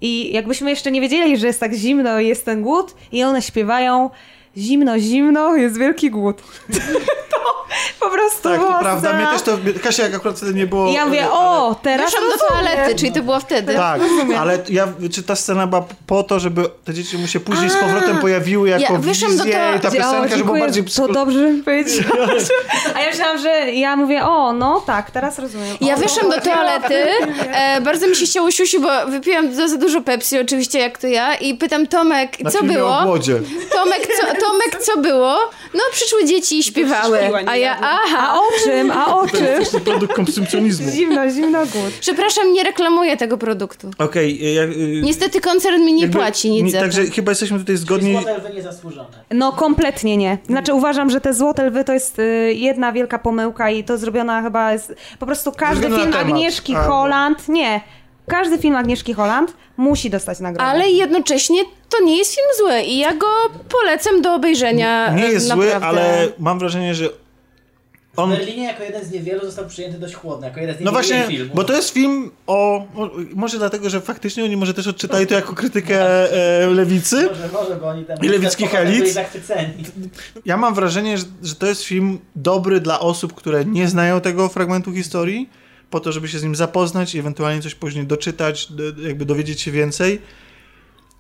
i 0.01 0.33
jakbyśmy 0.33 0.71
jeszcze 0.71 0.93
nie 0.93 1.01
wiedzieli, 1.01 1.37
że 1.37 1.47
jest 1.47 1.61
tak 1.61 1.75
zimno 1.75 2.21
i 2.21 2.29
jest 2.29 2.45
ten 2.45 2.63
głód 2.63 2.95
i 3.13 3.23
one 3.23 3.43
śpiewają 3.43 4.11
zimno, 4.57 4.99
zimno, 4.99 5.57
jest 5.57 5.79
wielki 5.79 6.11
głód. 6.11 6.43
to 7.31 7.37
po 8.01 8.11
prostu 8.11 8.43
Tak, 8.49 8.61
to 8.61 8.79
prawda. 8.81 9.13
Mnie 9.13 9.27
też 9.27 9.43
to, 9.43 9.59
Kasia 9.83 10.03
jak 10.03 10.15
akurat 10.15 10.37
wtedy 10.37 10.55
nie 10.55 10.67
było... 10.67 10.89
I 10.89 10.93
ja 10.93 11.07
mówię, 11.07 11.25
ale- 11.25 11.33
o, 11.33 11.77
teraz 11.83 12.13
Weszłam 12.13 12.31
do 12.31 12.47
toalety, 12.49 12.95
czyli 12.95 13.13
to 13.13 13.23
było 13.23 13.41
wtedy. 13.41 13.75
Tak, 13.75 14.01
ale 14.39 14.59
ja, 14.69 14.89
czy 15.13 15.23
ta 15.23 15.37
scena 15.37 15.67
była 15.67 15.85
po 16.07 16.23
to, 16.23 16.41
żeby 16.41 16.63
te 16.85 16.95
dzieci 16.95 17.19
mu 17.19 17.27
się 17.27 17.41
później 17.41 17.71
z 17.71 17.77
powrotem 17.77 18.19
pojawiły 18.19 18.69
jako 18.69 18.93
Ja 18.93 18.99
wyszłam 18.99 19.37
do 19.37 19.45
wizje 19.45 19.61
to- 19.73 19.77
i 19.77 19.81
ta 19.81 19.91
piosenka, 19.91 20.35
o, 20.35 20.39
żeby 20.39 20.59
bardziej... 20.59 20.85
To 20.85 21.09
dobrze, 21.09 21.51
powiedziałaś. 21.65 22.43
A 22.97 23.01
ja 23.01 23.11
myślałam, 23.11 23.39
że 23.39 23.73
ja 23.73 23.97
mówię, 23.97 24.25
o, 24.25 24.53
no 24.53 24.81
tak, 24.87 25.11
teraz 25.11 25.39
rozumiem. 25.39 25.77
Ja 25.81 25.97
wyszłam 25.97 26.31
do 26.31 26.41
toalety, 26.41 26.95
e, 27.53 27.81
bardzo 27.81 28.07
mi 28.09 28.17
się 28.17 28.27
chciało 28.27 28.51
siusiu, 28.51 28.81
bo 28.81 29.07
wypiłam 29.07 29.55
za, 29.55 29.77
dużo 29.77 30.01
Pepsi, 30.01 30.41
oczywiście 30.41 30.79
jak 30.79 30.99
to 30.99 31.07
ja, 31.07 31.35
i 31.35 31.55
pytam 31.55 31.87
Tomek, 31.87 32.41
Na 32.41 32.51
co 32.51 32.63
było? 32.63 33.03
Tomek 33.73 34.09
co, 34.21 34.46
Tomek, 34.47 34.83
co 34.85 34.97
było? 35.01 35.37
No 35.75 35.81
przyszły 35.93 36.25
dzieci 36.25 36.59
i 36.59 36.63
śpiewały, 36.63 37.19
a 37.47 37.57
ja, 37.57 37.77
aha. 37.81 38.29
A 38.31 38.39
o 38.39 38.43
czym? 38.65 38.91
A 38.91 39.17
o 39.21 39.29
czym? 39.29 39.65
To 39.73 39.81
produkt 39.81 40.15
konsumpcjonizmu. 40.15 40.91
Zimno, 40.91 41.31
zimno 41.31 41.59
głód. 41.59 41.93
Przepraszam, 42.01 42.53
nie 42.53 42.65
reklamuję 42.65 43.17
tego 43.17 43.39
produktu. 43.39 43.91
Okej, 43.99 44.55
jak, 44.55 44.71
y, 44.71 45.01
Niestety 45.05 45.41
koncern 45.41 45.85
mi 45.85 45.93
nie 45.93 46.03
jakby- 46.03 46.19
płaci 46.19 46.51
nic 46.51 46.73
za 46.73 46.79
to. 46.79 46.85
Także 46.85 47.07
chyba 47.07 47.33
jesteśmy 47.33 47.59
tutaj 47.59 47.75
Czyli 47.77 47.79
zgodni. 47.87 48.13
złote 48.13 48.39
lwy 48.39 48.51
niezasłużone. 48.55 49.09
No 49.31 49.53
kompletnie 49.53 50.17
nie. 50.17 50.39
Znaczy 50.47 50.75
uważam, 50.75 51.11
że 51.11 51.21
te 51.21 51.35
Złote 51.35 51.67
Lwy 51.67 51.85
to 51.85 51.93
jest 51.93 52.19
y, 52.19 52.53
jedna 52.55 52.93
wielka 52.93 53.19
pomyłka 53.19 53.71
i 53.71 53.85
to 53.85 53.99
zrobiona 53.99 54.43
chyba 54.43 54.73
jest... 54.73 54.95
Po 55.19 55.27
prostu 55.27 55.53
każdy 55.53 55.87
film. 55.87 56.15
Agnieszki 56.15 56.75
A. 56.77 56.83
Holland... 56.83 57.49
Nie. 57.49 57.81
Każdy 58.29 58.59
film 58.59 58.77
Agnieszki 58.77 59.13
Holland 59.13 59.55
musi 59.77 60.11
dostać 60.11 60.41
nagrodę. 60.41 60.71
Ale 60.71 60.89
jednocześnie 60.89 61.61
to 61.89 62.05
nie 62.05 62.19
jest 62.19 62.35
film 62.35 62.47
zły 62.59 62.81
i 62.83 62.99
ja 62.99 63.15
go 63.15 63.27
polecam 63.69 64.23
do 64.23 64.35
obejrzenia. 64.35 65.11
Nie 65.15 65.27
jest 65.29 65.49
naprawdę. 65.49 65.73
zły, 65.79 65.85
ale 65.87 66.29
mam 66.39 66.59
wrażenie, 66.59 66.95
że 66.95 67.09
W 68.15 68.19
on... 68.19 68.31
Berlinie 68.31 68.65
jako 68.65 68.83
jeden 68.83 69.05
z 69.05 69.11
niewielu 69.11 69.41
został 69.41 69.67
przyjęty 69.67 69.99
dość 69.99 70.15
chłodno, 70.15 70.47
jako 70.47 70.61
jeden 70.61 70.77
z 70.77 70.81
No 70.81 70.93
właśnie, 70.93 71.25
filmów. 71.29 71.55
bo 71.57 71.65
to 71.65 71.73
jest 71.73 71.91
film 71.91 72.31
o... 72.47 72.85
Może 73.35 73.59
dlatego, 73.59 73.91
że 73.91 74.01
faktycznie 74.01 74.45
oni 74.45 74.57
może 74.57 74.75
też 74.75 74.87
odczytali 74.87 75.27
to 75.27 75.35
jako 75.35 75.55
krytykę 75.55 76.01
e, 76.63 76.67
lewicy. 76.67 77.17
Może, 77.17 77.49
może, 77.53 77.77
bo 77.81 77.89
oni 77.89 78.05
tam... 78.05 78.17
I 78.23 78.29
lewickich 78.29 78.75
elit? 78.75 79.15
Ja 80.45 80.57
mam 80.57 80.75
wrażenie, 80.75 81.19
że, 81.19 81.25
że 81.43 81.55
to 81.55 81.67
jest 81.67 81.83
film 81.83 82.19
dobry 82.37 82.81
dla 82.81 83.01
osób, 83.01 83.35
które 83.35 83.65
nie 83.65 83.89
znają 83.89 84.21
tego 84.21 84.49
fragmentu 84.49 84.93
historii, 84.93 85.51
po 85.91 86.01
to, 86.01 86.13
żeby 86.13 86.29
się 86.29 86.39
z 86.39 86.43
nim 86.43 86.55
zapoznać 86.57 87.15
i 87.15 87.19
ewentualnie 87.19 87.63
coś 87.63 87.75
później 87.75 88.07
doczytać, 88.07 88.73
do, 88.73 88.83
jakby 89.03 89.25
dowiedzieć 89.25 89.61
się 89.61 89.71
więcej. 89.71 90.21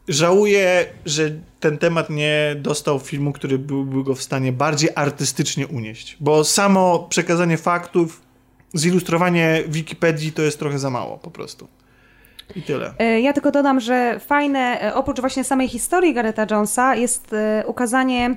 Żałuję, 0.09 0.86
że 1.06 1.30
ten 1.60 1.78
temat 1.78 2.10
nie 2.10 2.56
dostał 2.59 2.98
filmu, 2.98 3.32
który 3.32 3.59
byłby 3.59 4.05
go 4.05 4.14
w 4.14 4.22
stanie 4.22 4.52
bardziej 4.52 4.90
artystycznie 4.94 5.66
unieść, 5.66 6.16
bo 6.20 6.44
samo 6.44 7.06
przekazanie 7.10 7.56
faktów, 7.56 8.22
zilustrowanie 8.74 9.62
Wikipedii 9.68 10.32
to 10.32 10.43
jest 10.43 10.59
trochę 10.59 10.78
za 10.78 10.90
mało 10.90 11.18
po 11.18 11.30
prostu. 11.30 11.68
I 12.56 12.62
tyle. 12.62 12.94
E, 12.98 13.20
Ja 13.20 13.32
tylko 13.32 13.51
dodam, 13.51 13.80
że 13.80 14.20
fajne, 14.26 14.80
e, 14.82 14.94
oprócz 14.94 15.20
właśnie 15.20 15.44
samej 15.44 15.68
historii 15.68 16.14
Garetha 16.14 16.47
Jonesa, 16.51 16.94
jest 16.94 17.32
e, 17.32 17.64
ukazanie 17.66 18.36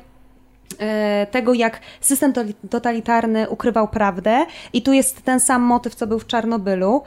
tego, 1.32 1.54
jak 1.54 1.80
system 2.02 2.34
totalitarny 2.70 3.50
ukrywał 3.50 3.88
prawdę 3.88 4.46
i 4.74 4.82
tu 4.82 4.94
jest 4.94 5.22
ten 5.24 5.40
sam 5.40 5.62
motyw, 5.62 5.96
co 5.96 6.08
był 6.08 6.20
w 6.20 6.28
Czarnobylu, 6.28 7.04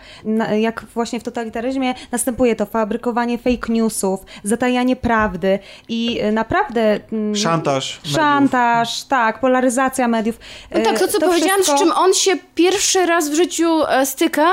jak 0.60 0.84
właśnie 0.94 1.20
w 1.20 1.22
totalitaryzmie 1.22 1.94
następuje 2.12 2.56
to 2.56 2.66
fabrykowanie 2.66 3.39
fake 3.39 3.72
newsów, 3.72 4.20
zatajanie 4.44 4.97
prawdy 4.97 5.59
i 5.89 6.18
e, 6.20 6.32
naprawdę... 6.32 7.01
mm, 7.12 7.36
Szantaż. 7.36 7.97
mediów. 7.97 8.14
Szantaż, 8.16 9.05
tak, 9.05 9.40
polaryzacja 9.40 10.09
mediów. 10.09 10.39
No 10.74 10.80
tak, 10.80 10.98
to 10.98 11.09
co 11.09 11.18
E, 11.18 11.20
powiedziałam, 11.20 11.62
wszystko- 11.62 11.78
z 11.78 11.80
czym 11.80 11.93
on 11.93 12.14
się 12.14 12.32
pierwszy 12.55 13.06
raz 13.06 13.30
w 13.30 13.34
życiu 13.34 13.82
e, 13.89 14.06
styka 14.06 14.47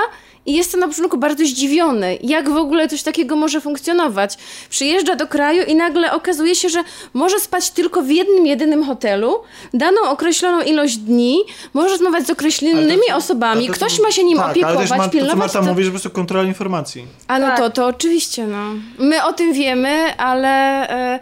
i 0.50 0.54
jestem 0.54 0.80
na 0.80 0.88
początku 0.88 1.18
bardzo 1.18 1.46
zdziwiony, 1.46 2.18
jak 2.24 2.50
w 2.50 2.56
ogóle 2.58 2.88
coś 2.88 3.04
takiego 3.04 3.36
może 3.36 3.62
funkcjonować. 3.62 4.38
Przyjeżdża 4.70 5.16
do 5.16 5.28
kraju 5.28 5.64
i 5.68 5.76
nagle 5.76 6.14
okazuje 6.14 6.56
się, 6.56 6.70
że 6.70 6.84
może 7.14 7.40
spać 7.40 7.72
tylko 7.72 8.02
w 8.02 8.10
jednym, 8.10 8.46
jedynym 8.48 8.84
hotelu, 8.84 9.36
daną 9.74 10.02
określoną 10.10 10.62
ilość 10.62 10.98
dni, 10.98 11.38
może 11.74 11.90
rozmawiać 11.90 12.28
z 12.28 12.30
określonymi 12.30 12.78
Ale 12.92 12.98
to- 13.08 13.16
osobami, 13.16 13.60
ale 13.60 13.68
to- 13.68 13.74
ktoś 13.74 14.00
ma 14.00 14.12
się 14.12 14.24
nim 14.24 14.38
tak, 14.38 14.44
ale 14.46 14.52
opiekować, 14.52 14.80
też 14.80 14.90
ma, 14.90 14.98
to, 14.98 15.04
co 15.04 15.10
pilnować. 15.10 15.38
Marta 15.38 15.60
to- 15.60 15.66
mówi, 15.66 15.84
że 15.84 15.90
po 15.90 15.94
prostu 15.94 16.10
kontrola 16.10 16.48
informacji. 16.48 17.06
A 17.28 17.40
no 17.40 17.48
Tak. 17.48 17.58
to, 17.58 17.70
to 17.70 17.86
oczywiście, 17.88 18.48
no. 18.48 18.64
My 19.00 19.24
o 19.26 19.34
tym 19.34 19.54
wiemy, 19.54 20.18
ale 20.18 20.50
e, 20.90 21.20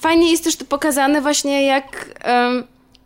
fajnie 0.00 0.30
jest 0.30 0.44
też 0.44 0.56
to 0.56 0.64
pokazane 0.64 1.20
właśnie 1.20 1.66
jak 1.66 2.06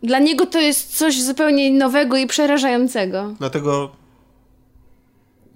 dla 0.03 0.19
niego 0.19 0.45
to 0.45 0.59
jest 0.59 0.97
coś 0.97 1.21
zupełnie 1.21 1.71
nowego 1.71 2.17
i 2.17 2.27
przerażającego. 2.27 3.33
Dlatego 3.39 3.89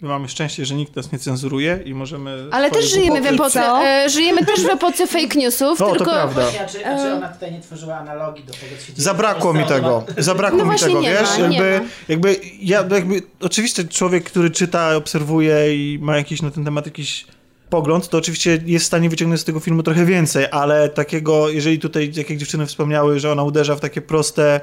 my 0.02 0.10
mamy 0.10 0.28
szczęście, 0.28 0.66
że 0.66 0.76
nikt 0.76 0.96
nas 0.96 1.12
nie 1.12 1.20
cenzuruje 1.20 1.80
i 1.86 1.94
możemy. 1.94 2.48
Ale 2.52 2.72
też 2.72 2.92
żyjemy 2.94 3.22
w 3.22 3.26
epoce, 3.26 3.64
e, 3.64 4.10
żyjemy 4.10 4.46
też 4.46 4.64
w 4.64 4.70
epoce 4.70 5.08
fake 5.08 5.40
newsów, 5.40 5.80
No, 5.80 5.86
to 5.86 5.96
tylko 5.96 6.12
prawda. 6.12 6.42
Właśnie, 6.42 6.62
a 6.62 6.68
czy, 6.68 6.80
czy 6.80 7.14
ona 7.14 7.30
tutaj 7.30 7.52
nie 7.52 7.60
tworzyła 7.62 7.96
analogii 7.96 8.44
do 8.46 8.54
tego, 8.54 8.76
co 8.80 8.86
się 8.86 8.94
Zabrakło 8.96 9.54
mi 9.54 9.66
tego. 9.66 10.04
Zabrakło 10.18 10.66
No 10.66 10.74
mi 10.74 10.80
tego, 10.80 11.02
nie 11.02 11.10
wiesz? 11.10 11.40
ma, 11.40 11.48
nie 11.48 11.58
jakby, 11.58 11.82
jakby 12.08 12.36
ja 12.62 12.86
jakby 12.92 13.22
oczywiście 13.42 13.84
człowiek, 13.84 14.24
który 14.24 14.52
czyta, 14.52 14.96
obserwuje 14.96 15.76
i 15.76 16.00
ma 16.02 16.18
jakiś 16.18 16.42
na 16.42 16.52
ten 16.52 16.66
temat 16.66 16.86
jakiś 16.86 17.26
pogląd, 17.70 18.10
to 18.10 18.18
oczywiście 18.18 18.60
jest 18.66 18.86
w 18.86 18.88
stanie 18.88 19.10
wyciągnąć 19.10 19.42
z 19.42 19.44
tego 19.44 19.60
filmu 19.60 19.84
trochę 19.84 20.06
więcej, 20.06 20.46
ale 20.52 20.90
takiego, 20.90 21.50
jeżeli 21.50 21.80
tutaj, 21.80 22.12
jak 22.16 22.30
jak 22.30 22.40
dziewczyny 22.40 22.66
wspomniały, 22.66 23.20
że 23.20 23.32
ona 23.32 23.44
uderza 23.44 23.76
w 23.76 23.80
takie 23.80 24.02
proste, 24.02 24.62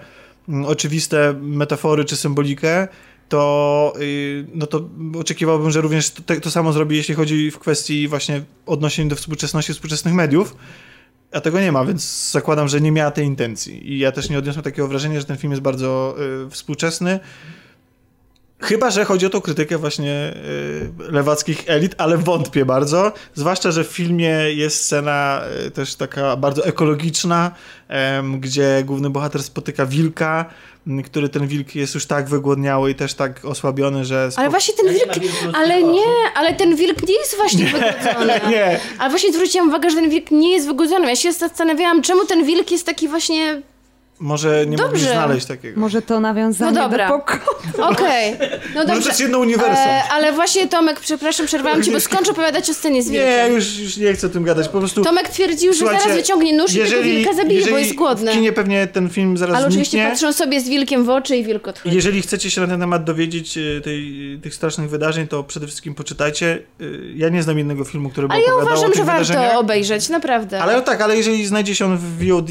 mm, 0.48 0.64
oczywiste 0.64 1.34
metafory 1.40 2.04
czy 2.04 2.16
symbolikę, 2.16 2.88
to, 3.28 3.92
yy, 3.98 4.46
no 4.54 4.66
to 4.66 4.88
oczekiwałbym, 5.20 5.70
że 5.70 5.80
również 5.80 6.10
to, 6.10 6.40
to 6.40 6.50
samo 6.50 6.72
zrobi, 6.72 6.96
jeśli 6.96 7.14
chodzi 7.14 7.50
w 7.50 7.58
kwestii 7.58 8.08
właśnie 8.08 8.42
odniesień 8.66 9.08
do 9.08 9.16
współczesności 9.16 9.72
współczesnych 9.72 10.14
mediów. 10.14 10.56
A 11.32 11.40
tego 11.40 11.60
nie 11.60 11.72
ma, 11.72 11.84
więc 11.84 12.30
zakładam, 12.30 12.68
że 12.68 12.80
nie 12.80 12.92
miała 12.92 13.10
tej 13.10 13.26
intencji. 13.26 13.92
I 13.92 13.98
ja 13.98 14.12
też 14.12 14.30
nie 14.30 14.38
odniosłem 14.38 14.64
takiego 14.64 14.88
wrażenia, 14.88 15.20
że 15.20 15.26
ten 15.26 15.36
film 15.36 15.50
jest 15.50 15.62
bardzo 15.62 16.16
y, 16.46 16.50
współczesny. 16.50 17.20
Chyba, 18.60 18.90
że 18.90 19.04
chodzi 19.04 19.26
o 19.26 19.30
tą 19.30 19.40
krytykę 19.40 19.78
właśnie 19.78 20.34
y, 21.08 21.12
lewackich 21.12 21.64
elit, 21.66 21.94
ale 21.98 22.18
wątpię 22.18 22.64
bardzo. 22.64 23.12
Zwłaszcza, 23.34 23.70
że 23.70 23.84
w 23.84 23.88
filmie 23.88 24.30
jest 24.54 24.84
scena 24.84 25.42
y, 25.66 25.70
też 25.70 25.94
taka 25.94 26.36
bardzo 26.36 26.66
ekologiczna, 26.66 27.50
gdzie 28.40 28.82
główny 28.84 29.10
bohater 29.10 29.42
spotyka 29.42 29.86
wilka, 29.86 30.44
który 31.04 31.28
ten 31.28 31.46
wilk 31.46 31.74
jest 31.74 31.94
już 31.94 32.06
tak 32.06 32.28
wygłodniały 32.28 32.90
i 32.90 32.94
też 32.94 33.14
tak 33.14 33.44
osłabiony, 33.44 34.04
że... 34.04 34.28
Ale 34.36 34.48
spok- 34.48 34.50
właśnie 34.50 34.74
ten 34.74 34.86
nie 34.86 34.92
wilk, 34.92 35.54
ale 35.54 35.82
nie, 35.82 36.02
ale 36.34 36.54
ten 36.54 36.76
wilk 36.76 37.08
nie 37.08 37.14
jest 37.14 37.36
właśnie 37.36 37.64
wygodzony. 37.64 38.40
nie, 38.50 38.80
Ale 38.98 39.10
właśnie 39.10 39.32
zwróciłam 39.32 39.68
uwagę, 39.68 39.90
że 39.90 39.96
ten 39.96 40.10
wilk 40.10 40.30
nie 40.30 40.52
jest 40.52 40.66
wygodzony. 40.66 41.08
Ja 41.08 41.16
się 41.16 41.32
zastanawiałam, 41.32 42.02
czemu 42.02 42.26
ten 42.26 42.44
wilk 42.44 42.70
jest 42.70 42.86
taki 42.86 43.08
właśnie... 43.08 43.62
może 44.20 44.66
nie 44.66 44.76
mogli 44.76 44.92
Dobrze. 44.92 45.12
znaleźć 45.12 45.46
takiego. 45.46 45.80
Może 45.80 46.02
to 46.02 46.20
nawiązanie 46.20 46.72
No 46.72 46.82
dobra. 46.82 47.08
do 47.08 47.18
pokoju. 47.18 47.40
Okej, 47.78 48.32
no 48.32 48.46
Może 48.74 48.86
to 48.86 48.94
dobrze. 48.94 49.08
jest 49.08 49.20
jedno 49.20 49.38
uniwersum. 49.38 49.74
E, 49.88 50.02
ale 50.12 50.32
właśnie 50.32 50.68
Tomek, 50.68 51.00
przepraszam, 51.00 51.46
przerwałam 51.46 51.82
ci, 51.82 51.90
bo 51.92 52.00
skończę 52.00 52.30
opowiadać 52.38 52.70
o 52.70 52.74
scenie 52.74 53.02
z 53.02 53.10
Nie, 53.10 53.18
wilkiem. 53.20 53.52
już, 53.54 53.78
już 53.78 53.96
nie 53.96 54.12
chcę 54.12 54.26
o 54.26 54.30
tym 54.30 54.44
gadać. 54.44 54.68
Po 54.68 54.78
prostu. 54.78 55.02
Tomek 55.02 55.28
twierdził, 55.28 55.72
że 55.72 55.78
Słuchajcie, 55.78 56.02
zaraz 56.02 56.16
wyciągnie 56.18 56.52
nóż 56.56 56.74
i 56.74 56.78
tego 56.78 57.02
wilka 57.02 57.32
zabije, 57.34 57.60
bo 57.60 57.66
jeżeli 57.66 57.84
jest 57.84 57.94
głodny. 57.94 58.30
W 58.30 58.34
kinie 58.34 58.52
pewnie 58.52 58.86
ten 58.86 59.08
film 59.10 59.36
zaraz 59.36 59.56
Ale 59.56 59.66
oczywiście 59.66 59.90
zniknie. 59.90 60.10
patrzą 60.10 60.32
sobie 60.32 60.60
z 60.60 60.68
wilkiem 60.68 61.04
w 61.04 61.08
oczy 61.10 61.36
i 61.36 61.44
wilk 61.44 61.68
odchodzi. 61.68 61.94
Jeżeli 61.96 62.22
chcecie 62.22 62.50
się 62.50 62.60
na 62.60 62.66
ten 62.66 62.80
temat 62.80 63.04
dowiedzieć 63.04 63.58
e, 63.58 63.80
tej, 63.80 64.38
tych 64.42 64.54
strasznych 64.54 64.90
wydarzeń, 64.90 65.28
to 65.28 65.44
przede 65.44 65.66
wszystkim 65.66 65.94
poczytajcie. 65.94 66.58
E, 66.80 66.84
Ja 67.14 67.28
nie 67.28 67.42
znam 67.42 67.58
innego 67.58 67.84
filmu, 67.84 68.10
który 68.10 68.28
by 68.28 68.34
Ale 68.34 68.42
ja 68.42 68.48
opowiadał 68.52 68.74
o 68.74 68.76
uważam, 68.86 68.92
tych 69.16 69.26
że 69.26 69.34
warto 69.44 69.58
obejrzeć, 69.60 70.08
naprawdę. 70.08 70.62
Ale 70.62 70.82
tak, 70.82 71.00
ale 71.00 71.16
jeżeli 71.16 71.46
znajdzie 71.46 71.74
się 71.74 71.86
on 71.86 71.96
w 71.98 72.28
VOD, 72.28 72.50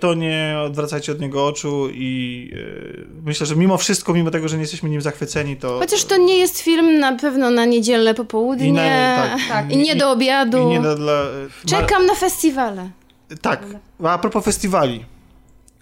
to 0.00 0.14
nie 0.14 0.54
odwracajcie 0.90 1.12
od 1.12 1.20
niego 1.20 1.46
oczu 1.46 1.88
i 1.92 2.50
y, 2.54 3.06
myślę, 3.24 3.46
że 3.46 3.56
mimo 3.56 3.78
wszystko, 3.78 4.12
mimo 4.14 4.30
tego, 4.30 4.48
że 4.48 4.56
nie 4.56 4.62
jesteśmy 4.62 4.90
nim 4.90 5.00
zachwyceni, 5.00 5.56
to... 5.56 5.78
Chociaż 5.78 6.04
to 6.04 6.16
nie 6.16 6.36
jest 6.38 6.58
film 6.60 6.98
na 6.98 7.16
pewno 7.16 7.50
na 7.50 7.64
niedzielę 7.64 8.14
popołudnie 8.14 8.66
I 8.68 8.72
na- 8.72 9.36
tak. 9.48 9.70
i 9.72 9.76
nie 9.76 9.96
do 9.96 10.10
obiadu. 10.10 10.58
I 10.62 10.66
nie 10.66 10.80
dla... 10.80 10.94
dla 10.94 11.24
Czekam 11.66 12.06
na 12.06 12.14
festiwale. 12.14 12.90
Tak, 13.40 13.62
a 14.04 14.18
propos 14.18 14.44
festiwali. 14.44 15.04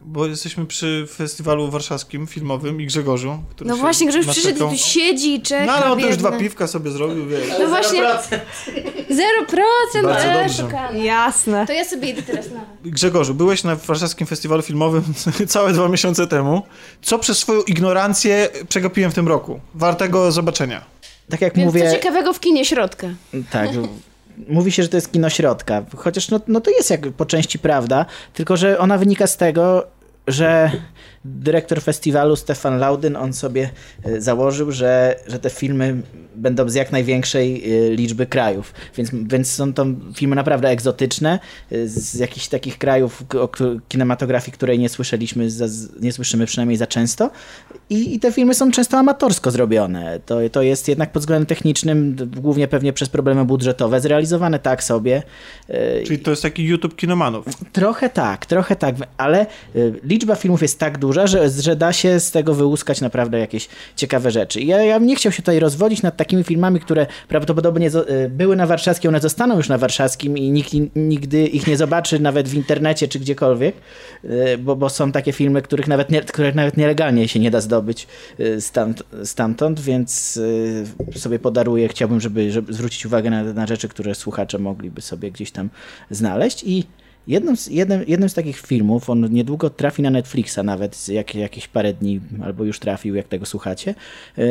Bo 0.00 0.26
jesteśmy 0.26 0.66
przy 0.66 1.06
festiwalu 1.10 1.70
warszawskim, 1.70 2.26
filmowym 2.26 2.80
i 2.80 2.86
Grzegorzu. 2.86 3.38
Który 3.50 3.70
No 3.70 3.76
właśnie, 3.76 4.06
Grzegorz 4.06 4.26
przyszedł 4.36 4.58
taką- 4.58 4.72
i 4.74 4.78
tu 4.78 4.84
siedzi 4.84 5.34
i 5.34 5.42
czeka. 5.42 5.66
No 5.66 5.72
ale 5.72 5.92
on 5.92 6.00
to 6.00 6.06
już 6.06 6.16
dwa 6.16 6.32
piwka 6.32 6.66
sobie 6.66 6.90
zrobił, 6.90 7.26
wiesz. 7.26 7.48
No 7.60 7.66
właśnie, 7.68 8.00
0%. 8.02 8.40
0%, 9.10 10.02
Bardzo 10.02 10.24
e, 10.24 10.42
dobrze. 10.42 10.62
szukamy. 10.62 10.98
Jasne. 11.04 11.66
To 11.66 11.72
ja 11.72 11.84
sobie 11.84 12.10
idę 12.10 12.22
teraz 12.22 12.50
na... 12.50 12.60
Grzegorzu, 12.84 13.34
byłeś 13.34 13.64
na 13.64 13.76
warszawskim 13.76 14.26
festiwalu 14.26 14.62
filmowym 14.62 15.02
całe 15.48 15.72
dwa 15.72 15.88
miesiące 15.88 16.26
temu. 16.26 16.62
Co 17.02 17.18
przez 17.18 17.38
swoją 17.38 17.62
ignorancję 17.62 18.48
przegapiłem 18.68 19.10
w 19.10 19.14
tym 19.14 19.28
roku? 19.28 19.60
Wartego 19.74 20.32
zobaczenia. 20.32 20.84
Tak 21.30 21.40
jak 21.40 21.54
Więc 21.56 21.66
mówię, 21.66 21.90
co 21.90 21.96
ciekawego 21.96 22.32
w 22.32 22.40
kinie 22.40 22.64
środka. 22.64 23.06
tak, 23.50 23.68
mówi 24.48 24.72
się, 24.72 24.82
że 24.82 24.88
to 24.88 24.96
jest 24.96 25.12
kino 25.12 25.30
środka, 25.30 25.84
chociaż 25.96 26.30
no, 26.30 26.40
no 26.48 26.60
to 26.60 26.70
jest 26.70 26.90
jak 26.90 27.12
po 27.12 27.26
części 27.26 27.58
prawda, 27.58 28.06
tylko 28.34 28.56
że 28.56 28.78
ona 28.78 28.98
wynika 28.98 29.26
z 29.26 29.36
tego, 29.36 29.86
że 30.26 30.70
dyrektor 31.24 31.82
festiwalu 31.82 32.36
Stefan 32.36 32.78
Laudyn, 32.78 33.16
on 33.16 33.32
sobie 33.32 33.70
e, 34.04 34.20
założył, 34.20 34.72
że, 34.72 35.16
że 35.26 35.38
te 35.38 35.50
filmy 35.50 35.96
będą 36.36 36.68
z 36.68 36.74
jak 36.74 36.92
największej 36.92 37.62
e, 37.64 37.90
liczby 37.90 38.26
krajów, 38.26 38.74
więc, 38.96 39.10
więc 39.12 39.52
są 39.52 39.72
to 39.72 39.86
filmy 40.14 40.36
naprawdę 40.36 40.68
egzotyczne, 40.68 41.38
e, 41.72 41.88
z 41.88 42.14
jakichś 42.14 42.48
takich 42.48 42.78
krajów 42.78 43.22
o 43.40 43.48
kinematografii, 43.88 44.52
której 44.52 44.78
nie 44.78 44.88
słyszeliśmy, 44.88 45.50
za, 45.50 45.66
nie 46.00 46.12
słyszymy 46.12 46.46
przynajmniej 46.46 46.76
za 46.76 46.86
często 46.86 47.30
i, 47.90 48.14
i 48.14 48.20
te 48.20 48.32
filmy 48.32 48.54
są 48.54 48.70
często 48.70 48.98
amatorsko 48.98 49.50
zrobione. 49.50 50.20
To, 50.26 50.38
to 50.52 50.62
jest 50.62 50.88
jednak 50.88 51.12
pod 51.12 51.22
względem 51.22 51.46
technicznym, 51.46 52.16
głównie 52.36 52.68
pewnie 52.68 52.92
przez 52.92 53.08
problemy 53.08 53.44
budżetowe, 53.44 54.00
zrealizowane 54.00 54.58
tak 54.58 54.84
sobie. 54.84 55.22
Czyli 56.06 56.18
to 56.18 56.30
jest 56.30 56.42
taki 56.42 56.64
YouTube 56.64 56.96
kinomanów. 56.96 57.46
Trochę 57.72 58.10
tak, 58.10 58.46
trochę 58.46 58.76
tak, 58.76 58.94
ale 59.16 59.46
liczba 60.04 60.34
filmów 60.34 60.62
jest 60.62 60.78
tak 60.78 60.98
duża, 60.98 61.07
że, 61.12 61.50
że 61.50 61.76
da 61.76 61.92
się 61.92 62.20
z 62.20 62.30
tego 62.30 62.54
wyłuskać 62.54 63.00
naprawdę 63.00 63.38
jakieś 63.38 63.68
ciekawe 63.96 64.30
rzeczy. 64.30 64.60
Ja, 64.60 64.82
ja 64.82 64.98
bym 64.98 65.08
nie 65.08 65.16
chciał 65.16 65.32
się 65.32 65.42
tutaj 65.42 65.58
rozwodzić 65.60 66.02
nad 66.02 66.16
takimi 66.16 66.44
filmami, 66.44 66.80
które 66.80 67.06
prawdopodobnie 67.28 67.88
y, 67.88 68.28
były 68.30 68.56
na 68.56 68.66
warszawskim, 68.66 69.08
one 69.08 69.20
zostaną 69.20 69.56
już 69.56 69.68
na 69.68 69.78
warszawskim 69.78 70.38
i 70.38 70.50
nikt 70.50 70.72
nigdy 70.96 71.46
ich 71.46 71.66
nie 71.66 71.76
zobaczy 71.76 72.18
nawet 72.18 72.48
w 72.48 72.54
internecie 72.54 73.08
czy 73.08 73.18
gdziekolwiek, 73.18 73.76
y, 74.24 74.58
bo, 74.58 74.76
bo 74.76 74.88
są 74.88 75.12
takie 75.12 75.32
filmy, 75.32 75.62
których 75.62 75.88
nawet, 75.88 76.10
nie, 76.10 76.22
których 76.22 76.54
nawet 76.54 76.76
nielegalnie 76.76 77.28
się 77.28 77.40
nie 77.40 77.50
da 77.50 77.60
zdobyć 77.60 78.06
y, 78.40 78.60
stamtąd, 78.60 79.08
stamtąd 79.24 79.80
więc 79.80 80.40
sobie 81.16 81.38
podaruję, 81.38 81.88
chciałbym, 81.88 82.20
żeby, 82.20 82.52
żeby 82.52 82.72
zwrócić 82.72 83.06
uwagę 83.06 83.30
na, 83.30 83.42
na 83.42 83.66
rzeczy, 83.66 83.88
które 83.88 84.14
słuchacze 84.14 84.58
mogliby 84.58 85.00
sobie 85.00 85.30
gdzieś 85.30 85.50
tam 85.50 85.68
znaleźć 86.10 86.64
i 86.66 86.84
Jednym 87.28 87.56
z, 87.56 87.66
jednym, 87.66 88.04
jednym 88.06 88.28
z 88.28 88.34
takich 88.34 88.60
filmów, 88.60 89.10
on 89.10 89.32
niedługo 89.32 89.70
trafi 89.70 90.02
na 90.02 90.10
Netflixa 90.10 90.58
nawet, 90.64 91.08
jak, 91.08 91.34
jakieś 91.34 91.68
parę 91.68 91.92
dni, 91.92 92.20
albo 92.44 92.64
już 92.64 92.78
trafił, 92.78 93.14
jak 93.14 93.28
tego 93.28 93.46
słuchacie, 93.46 93.94
e, 94.38 94.42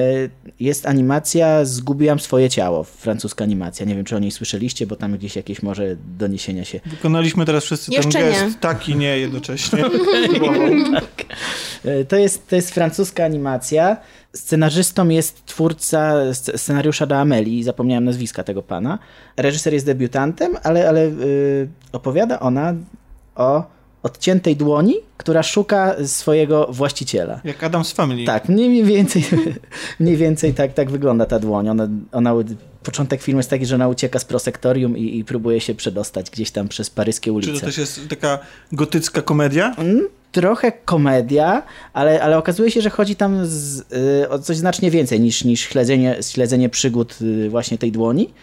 jest 0.60 0.86
animacja 0.86 1.66
Zgubiłam 1.66 2.20
swoje 2.20 2.50
ciało, 2.50 2.84
francuska 2.84 3.44
animacja. 3.44 3.86
Nie 3.86 3.96
wiem, 3.96 4.06
czy 4.06 4.16
o 4.16 4.20
niej 4.20 4.32
słyszeliście, 4.32 4.88
bo 4.88 4.96
tam 4.96 5.18
gdzieś 5.18 5.36
jakieś 5.36 5.62
może 5.62 5.96
doniesienia 6.18 6.66
się 6.66 6.80
Wykonaliśmy 6.86 7.46
teraz 7.46 7.64
wszyscy 7.64 7.92
Jeszcze 7.92 8.20
ten 8.20 8.32
gest, 8.32 8.46
nie. 8.46 8.54
tak 8.54 8.90
i 8.90 8.96
nie 8.96 9.20
jednocześnie. 9.20 9.84
E, 11.86 12.06
To 12.06 12.18
jest, 12.18 12.48
to 12.48 12.56
jest 12.56 12.72
francuska 12.72 13.26
animacja. 13.26 13.98
Scenarzystą 14.34 15.10
jest 15.10 15.46
twórca 15.46 16.14
sc- 16.32 16.58
scenariusza 16.58 17.06
do 17.06 17.18
Amelii, 17.18 17.64
zapomniałem 17.64 18.06
nazwiska 18.06 18.44
tego 18.44 18.62
pana. 18.64 19.00
Reżyser 19.38 19.74
jest 19.74 19.86
debiutantem, 19.86 20.58
ale, 20.64 20.90
ale 20.90 21.06
y, 21.06 21.68
opowiada 21.92 22.40
ona 22.40 22.74
o 23.36 23.64
odciętej 24.04 24.56
dłoni, 24.56 24.96
która 25.18 25.44
szuka 25.44 25.96
swojego 26.06 26.68
właściciela. 26.72 27.42
Jak 27.44 27.62
Adam's 27.62 27.96
Family. 27.96 28.26
Tak, 28.26 28.50
mniej 28.50 28.84
więcej, 28.84 29.26
mniej 30.00 30.18
więcej 30.18 30.54
tak, 30.54 30.74
tak 30.74 30.92
wygląda 30.92 31.26
ta 31.26 31.40
dłoń. 31.40 31.70
Ona, 31.70 31.88
ona, 32.12 32.34
początek 32.84 33.22
filmu 33.22 33.40
jest 33.40 33.50
taki, 33.50 33.66
że 33.66 33.76
ona 33.76 33.88
ucieka 33.88 34.20
z 34.20 34.26
prosektorium 34.26 34.98
i, 34.98 35.18
i 35.18 35.26
próbuje 35.26 35.62
się 35.62 35.76
przedostać 35.76 36.30
gdzieś 36.30 36.52
tam 36.52 36.68
przez 36.68 36.90
paryskie 36.90 37.32
ulice. 37.34 37.54
Czy 37.54 37.60
to 37.60 37.66
też 37.66 37.78
jest 37.78 38.00
taka 38.10 38.40
gotycka 38.72 39.22
komedia? 39.22 39.76
Mm, 39.78 40.08
Trochę 40.38 40.72
komedia, 40.72 41.64
ale, 41.94 42.22
ale 42.22 42.38
okazuje 42.38 42.72
się, 42.72 42.82
że 42.82 42.90
chodzi 42.90 43.16
tam 43.16 43.46
z, 43.46 43.80
y, 44.24 44.30
o 44.30 44.40
coś 44.40 44.58
znacznie 44.58 44.92
więcej 44.92 45.20
niż, 45.20 45.44
niż 45.44 45.62
śledzenie, 45.62 46.18
śledzenie 46.22 46.70
przygód 46.70 47.18
y, 47.22 47.50
właśnie 47.50 47.78
tej 47.78 47.92
dłoni. 47.92 48.34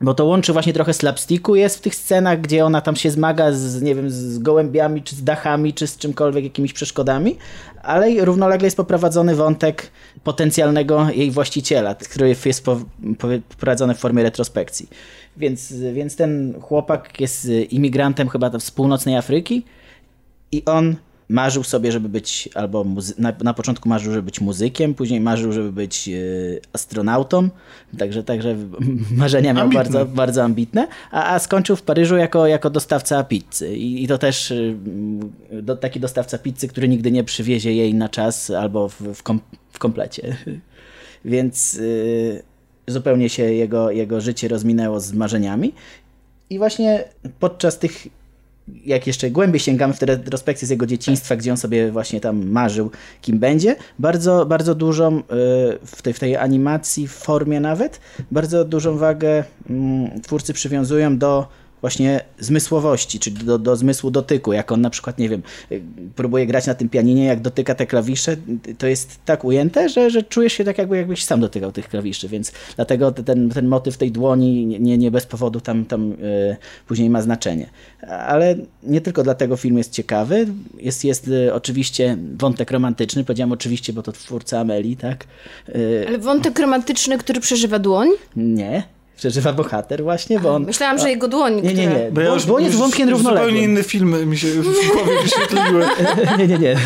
Bo 0.00 0.14
to 0.14 0.24
łączy 0.24 0.52
właśnie 0.52 0.72
trochę 0.72 0.94
slapsticku 0.94 1.56
jest 1.56 1.78
w 1.78 1.80
tych 1.80 1.94
scenach, 1.94 2.40
gdzie 2.40 2.64
ona 2.64 2.80
tam 2.80 2.96
się 2.96 3.10
zmaga 3.10 3.52
z, 3.52 3.82
nie 3.82 3.94
wiem, 3.94 4.10
z 4.10 4.38
gołębiami, 4.38 5.02
czy 5.02 5.16
z 5.16 5.24
dachami, 5.24 5.74
czy 5.74 5.86
z 5.86 5.96
czymkolwiek, 5.96 6.44
jakimiś 6.44 6.72
przeszkodami, 6.72 7.36
ale 7.82 8.24
równolegle 8.24 8.66
jest 8.66 8.76
poprowadzony 8.76 9.34
wątek 9.34 9.90
potencjalnego 10.24 11.10
jej 11.10 11.30
właściciela, 11.30 11.94
który 11.94 12.36
jest 12.44 12.64
po, 12.64 12.80
poprowadzony 13.18 13.94
w 13.94 13.98
formie 13.98 14.22
retrospekcji. 14.22 14.88
Więc, 15.36 15.72
więc 15.72 16.16
ten 16.16 16.54
chłopak 16.60 17.20
jest 17.20 17.48
imigrantem 17.70 18.28
chyba 18.28 18.58
z 18.58 18.70
północnej 18.70 19.16
Afryki 19.16 19.64
i 20.52 20.64
on 20.64 20.96
marzył 21.28 21.64
sobie, 21.64 21.92
żeby 21.92 22.08
być 22.08 22.48
albo 22.54 22.84
muzy- 22.84 23.18
na, 23.18 23.32
na 23.44 23.54
początku 23.54 23.88
marzył, 23.88 24.12
żeby 24.12 24.22
być 24.22 24.40
muzykiem, 24.40 24.94
później 24.94 25.20
marzył, 25.20 25.52
żeby 25.52 25.72
być 25.72 26.08
e, 26.08 26.12
astronautą, 26.72 27.48
także, 27.98 28.24
także 28.24 28.56
marzenia 29.16 29.54
miał 29.54 29.68
bardzo, 29.68 30.06
bardzo 30.06 30.44
ambitne, 30.44 30.88
a, 31.10 31.34
a 31.34 31.38
skończył 31.38 31.76
w 31.76 31.82
Paryżu 31.82 32.16
jako, 32.16 32.46
jako 32.46 32.70
dostawca 32.70 33.24
pizzy. 33.24 33.76
I, 33.76 34.04
i 34.04 34.08
to 34.08 34.18
też 34.18 34.50
y, 34.50 34.76
do, 35.62 35.76
taki 35.76 36.00
dostawca 36.00 36.38
pizzy, 36.38 36.68
który 36.68 36.88
nigdy 36.88 37.10
nie 37.10 37.24
przywiezie 37.24 37.72
jej 37.72 37.94
na 37.94 38.08
czas 38.08 38.50
albo 38.50 38.88
w, 38.88 39.00
w, 39.00 39.22
kom, 39.22 39.40
w 39.72 39.78
komplecie. 39.78 40.36
Więc 41.24 41.74
y, 41.74 42.42
zupełnie 42.86 43.28
się 43.28 43.42
jego, 43.42 43.90
jego 43.90 44.20
życie 44.20 44.48
rozminęło 44.48 45.00
z 45.00 45.12
marzeniami. 45.12 45.72
I 46.50 46.58
właśnie 46.58 47.04
podczas 47.40 47.78
tych 47.78 48.06
jak 48.84 49.06
jeszcze 49.06 49.30
głębiej 49.30 49.60
sięgamy 49.60 49.94
w 49.94 49.98
te 49.98 50.06
retrospekcje 50.06 50.68
z 50.68 50.70
jego 50.70 50.86
dzieciństwa, 50.86 51.36
gdzie 51.36 51.50
on 51.50 51.56
sobie 51.56 51.92
właśnie 51.92 52.20
tam 52.20 52.46
marzył, 52.48 52.90
kim 53.22 53.38
będzie, 53.38 53.76
bardzo, 53.98 54.46
bardzo 54.46 54.74
dużą 54.74 55.18
y, 55.18 55.22
w 55.86 56.02
tej, 56.02 56.12
w 56.12 56.18
tej 56.18 56.36
animacji, 56.36 57.08
w 57.08 57.12
formie 57.12 57.60
nawet, 57.60 58.00
bardzo 58.30 58.64
dużą 58.64 58.98
wagę 58.98 59.44
mm, 59.70 60.20
twórcy 60.22 60.52
przywiązują 60.52 61.18
do 61.18 61.48
właśnie 61.86 62.20
zmysłowości, 62.38 63.18
czyli 63.18 63.36
do, 63.36 63.58
do 63.58 63.76
zmysłu 63.76 64.10
dotyku, 64.10 64.52
jak 64.52 64.72
on 64.72 64.80
na 64.80 64.90
przykład, 64.90 65.18
nie 65.18 65.28
wiem, 65.28 65.42
y, 65.72 65.82
próbuje 66.16 66.46
grać 66.46 66.66
na 66.66 66.74
tym 66.74 66.88
pianinie, 66.88 67.24
jak 67.24 67.40
dotyka 67.40 67.74
te 67.74 67.86
klawisze, 67.86 68.36
to 68.78 68.86
jest 68.86 69.18
tak 69.24 69.44
ujęte, 69.44 69.88
że, 69.88 70.10
że 70.10 70.22
czujesz 70.22 70.52
się 70.52 70.64
tak 70.64 70.78
jakby 70.78 70.96
jakbyś 70.96 71.24
sam 71.24 71.40
dotykał 71.40 71.72
tych 71.72 71.88
klawiszy, 71.88 72.28
więc 72.28 72.52
dlatego 72.76 73.12
te- 73.12 73.22
ten, 73.24 73.50
ten 73.50 73.66
motyw 73.68 73.96
tej 73.96 74.12
dłoni 74.12 74.66
nie- 74.66 74.98
nie, 74.98 75.10
bez 75.10 75.26
powodu 75.26 75.60
tam, 75.60 75.84
tam 75.84 76.12
y, 76.12 76.56
później 76.88 77.10
ma 77.10 77.22
znaczenie. 77.22 77.70
Ale 78.08 78.54
nie 78.82 79.00
tylko 79.00 79.22
dlatego 79.22 79.56
film 79.56 79.78
jest 79.78 79.92
ciekawy, 79.92 80.46
jest, 80.80 81.04
jest 81.04 81.28
y, 81.28 81.54
oczywiście 81.54 82.16
wątek 82.38 82.70
romantyczny, 82.70 83.24
powiedziałem 83.24 83.52
oczywiście, 83.52 83.92
bo 83.92 84.02
to 84.02 84.12
twórca 84.12 84.60
Ameli, 84.60 84.96
tak? 84.96 85.24
Y, 85.68 86.04
Ale 86.08 86.18
wątek 86.18 86.58
romantyczny, 86.58 87.18
który 87.18 87.40
przeżywa 87.40 87.78
dłoń? 87.78 88.08
nie, 88.36 88.82
przeżywa 89.16 89.52
bohater 89.52 90.02
właśnie, 90.02 90.40
bo 90.40 90.54
on... 90.54 90.64
Myślałam, 90.64 90.98
że 90.98 91.10
jego 91.10 91.28
dłoń, 91.28 91.60
Nie, 91.62 91.74
nie, 91.74 91.86
nie, 91.86 92.08
bo, 92.12 92.20
bo 92.46 92.54
on 92.56 92.64
jest 92.64 92.76
wątkiem 92.76 93.08
równoległym. 93.08 93.46
Zupełnie 93.48 93.64
inne 93.72 93.82
filmy 93.82 94.26
mi 94.26 94.38
się 94.38 94.46
w 94.48 94.62
głowie 94.92 95.22
wyświetliły. 95.22 95.84
nie, 96.38 96.46
nie, 96.46 96.58
nie. 96.58 96.76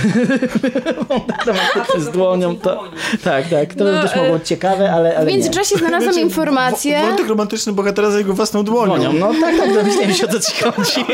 Z 1.99 2.09
dłonią 2.09 2.57
to... 2.57 2.83
Tak, 3.25 3.49
tak, 3.49 3.75
to 3.75 3.85
No, 3.85 3.93
by 3.93 4.09
też 4.09 4.17
e, 4.17 4.23
mogło 4.23 4.39
być 4.39 4.49
ciekawe, 4.49 4.93
ale, 4.93 5.13
W 5.15 5.17
ale 5.17 5.27
nie. 5.27 5.33
międzyczasie 5.33 5.77
znalazłam 5.77 6.19
informację, 6.19 7.01
w- 7.03 7.07
Wątek 7.09 7.27
romantyczny 7.29 7.73
bohatera 7.73 8.11
za 8.11 8.19
jego 8.19 8.35
własną 8.35 8.63
dłonią. 8.65 8.95
Dłonią, 8.95 9.13
no 9.13 9.33
tak, 9.41 9.57
tak, 9.57 9.75
domyśliłem 9.75 10.15
się 10.15 10.27
o 10.27 10.29
co 10.31 10.41
ci 10.41 10.63
chodzi. 10.65 11.05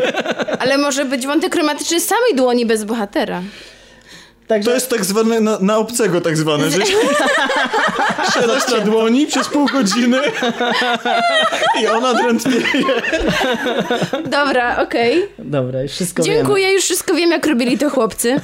ale 0.58 0.78
może 0.78 1.04
być 1.04 1.26
wątek 1.26 1.54
romantyczny 1.56 2.00
samej 2.00 2.34
dłoni 2.36 2.66
bez 2.66 2.84
bohatera. 2.84 3.42
Także 4.46 4.70
To 4.70 4.74
jest 4.74 4.90
tak 4.90 5.04
zwane 5.04 5.40
na, 5.40 5.58
na 5.60 5.78
obcego 5.78 6.20
tak 6.20 6.36
zwane, 6.36 6.70
że 6.70 6.80
siadasz 8.34 8.70
na 8.70 8.80
dłoni 8.80 9.26
przez 9.26 9.48
pół 9.48 9.66
godziny 9.66 10.18
i 11.82 11.86
ona 11.86 12.14
drętnieje. 12.14 12.84
Dobra, 14.24 14.82
okej. 14.82 15.22
Dobra, 15.38 15.82
już 15.82 15.92
wszystko 15.92 16.22
wiemy. 16.22 16.36
Dziękuję, 16.36 16.72
już 16.72 16.84
wszystko 16.84 17.14
wiem, 17.14 17.30
jak 17.30 17.46
robili 17.46 17.78
to 17.78 17.90
chłopcy. 17.90 18.40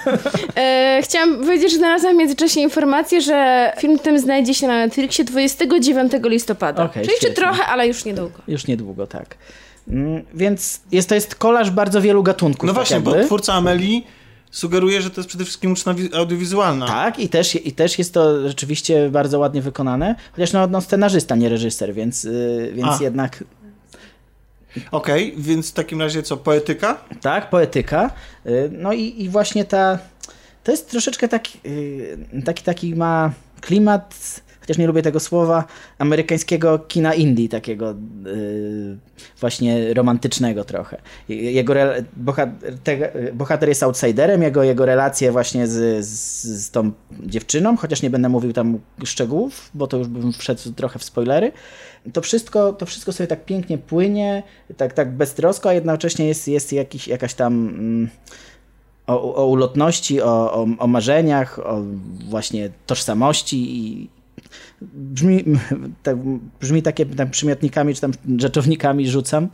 E, 0.56 1.00
chciałam 1.02 1.38
powiedzieć, 1.38 1.70
że 1.70 1.76
znalazłam 1.78 2.14
w 2.14 2.18
międzyczasie 2.18 2.60
informację, 2.60 3.20
że 3.20 3.72
film 3.78 3.98
ten 3.98 4.18
znajdzie 4.18 4.54
się 4.54 4.66
na 4.66 4.78
Netflixie 4.78 5.24
29 5.24 6.12
listopada. 6.24 6.84
Okej, 6.84 7.02
Czyli 7.02 7.12
jeszcze 7.12 7.30
trochę, 7.30 7.66
ale 7.66 7.88
już 7.88 8.04
niedługo. 8.04 8.38
Już 8.48 8.66
niedługo, 8.66 9.06
tak. 9.06 9.36
Mm, 9.88 10.24
Więc 10.34 10.80
jest, 10.92 11.08
to 11.08 11.14
jest 11.14 11.34
kolaż 11.34 11.70
bardzo 11.70 12.00
wielu 12.00 12.22
gatunków. 12.22 12.66
No 12.66 12.72
tak 12.72 12.74
właśnie, 12.74 12.94
jakby. 12.96 13.10
bo 13.10 13.24
twórca 13.24 13.52
Amelii 13.52 14.06
sugeruje, 14.52 15.02
że 15.02 15.10
to 15.10 15.20
jest 15.20 15.28
przede 15.28 15.44
wszystkim 15.44 15.72
uczna 15.72 15.94
wi- 15.94 16.14
audiowizualna. 16.14 16.86
Tak, 16.86 17.18
i 17.18 17.28
też, 17.28 17.54
i 17.66 17.72
też 17.72 17.98
jest 17.98 18.14
to 18.14 18.48
rzeczywiście 18.48 19.10
bardzo 19.10 19.38
ładnie 19.38 19.62
wykonane. 19.62 20.14
Chociaż 20.32 20.52
no, 20.52 20.66
no 20.66 20.80
scenarzysta, 20.80 21.36
nie 21.36 21.48
reżyser, 21.48 21.94
więc, 21.94 22.24
yy, 22.24 22.72
więc 22.74 22.88
A. 22.88 23.02
jednak 23.02 23.44
Okej, 24.90 25.34
więc 25.38 25.70
w 25.70 25.72
takim 25.74 26.00
razie 26.00 26.22
co, 26.22 26.36
poetyka? 26.36 26.98
tak, 27.20 27.50
poetyka. 27.50 28.10
Yy, 28.44 28.70
No 28.72 28.92
i, 28.92 29.22
i 29.22 29.28
właśnie 29.28 29.64
ta. 29.64 29.98
To 30.64 30.70
jest 30.72 30.90
troszeczkę 30.90 31.28
taki, 31.28 31.58
yy, 31.64 32.42
taki, 32.44 32.62
taki 32.64 32.94
ma 32.94 33.32
klimat, 33.60 34.40
chociaż 34.62 34.78
nie 34.78 34.86
lubię 34.86 35.02
tego 35.02 35.20
słowa, 35.20 35.64
amerykańskiego 35.98 36.78
kina 36.78 37.14
indie, 37.14 37.48
takiego 37.48 37.94
yy, 38.24 38.98
właśnie 39.40 39.94
romantycznego 39.94 40.64
trochę. 40.64 41.00
Jego 41.28 41.74
bohater, 42.16 42.78
te, 42.78 43.12
bohater 43.32 43.68
jest 43.68 43.82
outsiderem, 43.82 44.42
jego, 44.42 44.62
jego 44.62 44.86
relacje 44.86 45.32
właśnie 45.32 45.66
z, 45.66 46.04
z, 46.06 46.42
z 46.42 46.70
tą 46.70 46.92
dziewczyną, 47.20 47.76
chociaż 47.76 48.02
nie 48.02 48.10
będę 48.10 48.28
mówił 48.28 48.52
tam 48.52 48.78
szczegółów, 49.04 49.70
bo 49.74 49.86
to 49.86 49.96
już 49.96 50.08
bym 50.08 50.32
wszedł 50.32 50.72
trochę 50.76 50.98
w 50.98 51.04
spoilery. 51.04 51.52
To 52.12 52.20
wszystko, 52.20 52.72
to 52.72 52.86
wszystko 52.86 53.12
sobie 53.12 53.26
tak 53.26 53.44
pięknie 53.44 53.78
płynie, 53.78 54.42
tak, 54.76 54.92
tak 54.92 55.12
beztrosko, 55.12 55.68
a 55.68 55.72
jednocześnie 55.72 56.26
jest, 56.26 56.48
jest 56.48 56.72
jakiś, 56.72 57.08
jakaś 57.08 57.34
tam... 57.34 57.52
Mm, 57.68 58.08
o, 59.06 59.34
o 59.34 59.46
ulotności, 59.46 60.22
o, 60.22 60.52
o, 60.52 60.66
o 60.78 60.86
marzeniach, 60.86 61.58
o 61.58 61.82
właśnie 62.28 62.70
tożsamości 62.86 63.76
i 63.76 64.08
brzmi, 64.82 65.44
tak, 66.02 66.16
brzmi 66.60 66.82
takie 66.82 67.06
tam 67.06 67.30
przymiotnikami 67.30 67.94
czy 67.94 68.00
tam 68.00 68.12
rzeczownikami 68.38 69.08
rzucam. 69.10 69.48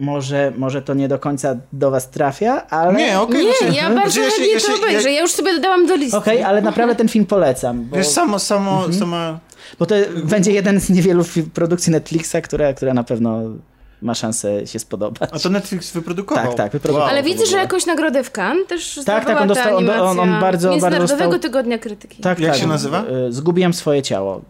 Może, 0.00 0.52
może 0.56 0.82
to 0.82 0.94
nie 0.94 1.08
do 1.08 1.18
końca 1.18 1.56
do 1.72 1.90
was 1.90 2.10
trafia, 2.10 2.66
ale... 2.68 2.94
Nie, 2.94 3.20
okej. 3.20 3.46
Nie, 3.46 3.52
znaczy, 3.58 3.74
ja 3.76 3.90
bardzo 3.94 4.20
znaczy, 4.22 4.46
ja 4.46 4.60
się- 4.60 4.66
to 4.66 4.74
obejrzę. 4.78 5.08
ja- 5.08 5.14
Ja 5.16 5.20
już 5.22 5.30
sobie 5.32 5.54
dodałam 5.54 5.86
do 5.86 5.96
listy. 5.96 6.16
Okej, 6.16 6.42
ale 6.42 6.62
naprawdę 6.62 6.94
ten 6.94 7.08
film 7.08 7.26
polecam, 7.26 7.84
bo, 7.84 7.96
Wiesz, 7.96 8.08
samo, 8.08 8.38
samo, 8.38 8.74
Mhm. 8.76 8.94
sama... 8.94 9.38
bo 9.78 9.86
to 9.86 9.94
będzie 10.24 10.52
jeden 10.52 10.80
z 10.80 10.90
niewielu 10.90 11.24
produkcji 11.54 11.92
Netflixa, 11.92 12.36
która, 12.44 12.72
która 12.72 12.94
na 12.94 13.04
pewno 13.04 13.40
ma 14.02 14.14
szansę 14.14 14.66
się 14.66 14.78
spodobać. 14.78 15.30
A 15.32 15.38
to 15.38 15.48
Netflix 15.50 15.92
wyprodukował. 15.92 16.44
Tak, 16.46 16.54
tak, 16.54 16.72
wyprodukował. 16.72 17.08
Ale 17.08 17.22
w 17.22 17.24
widzę, 17.26 17.46
że 17.46 17.56
jakąś 17.56 17.86
nagrodę 17.86 18.24
w 18.24 18.30
Cannes 18.38 18.66
też 18.66 18.94
tak, 18.94 19.22
zdobyła 19.22 19.42
on 19.42 19.48
ta 19.48 19.54
dostał- 19.54 19.76
on- 19.76 19.90
on- 19.90 20.00
on 20.00 20.06
animacja 20.20 20.26
bardzo- 20.40 20.40
bardzo 20.40 20.70
Międzynarodowego 20.70 21.24
dostał- 21.30 21.40
Tygodnia 21.40 21.78
Krytyki. 21.78 22.22
Tak, 22.22 22.38
Jak 22.40 22.52
tak. 22.52 22.60
się 22.60 22.66
nazywa? 22.66 23.04
Y, 23.28 23.32
Zgubiłem 23.32 23.74
swoje 23.74 24.02
ciało. 24.02 24.40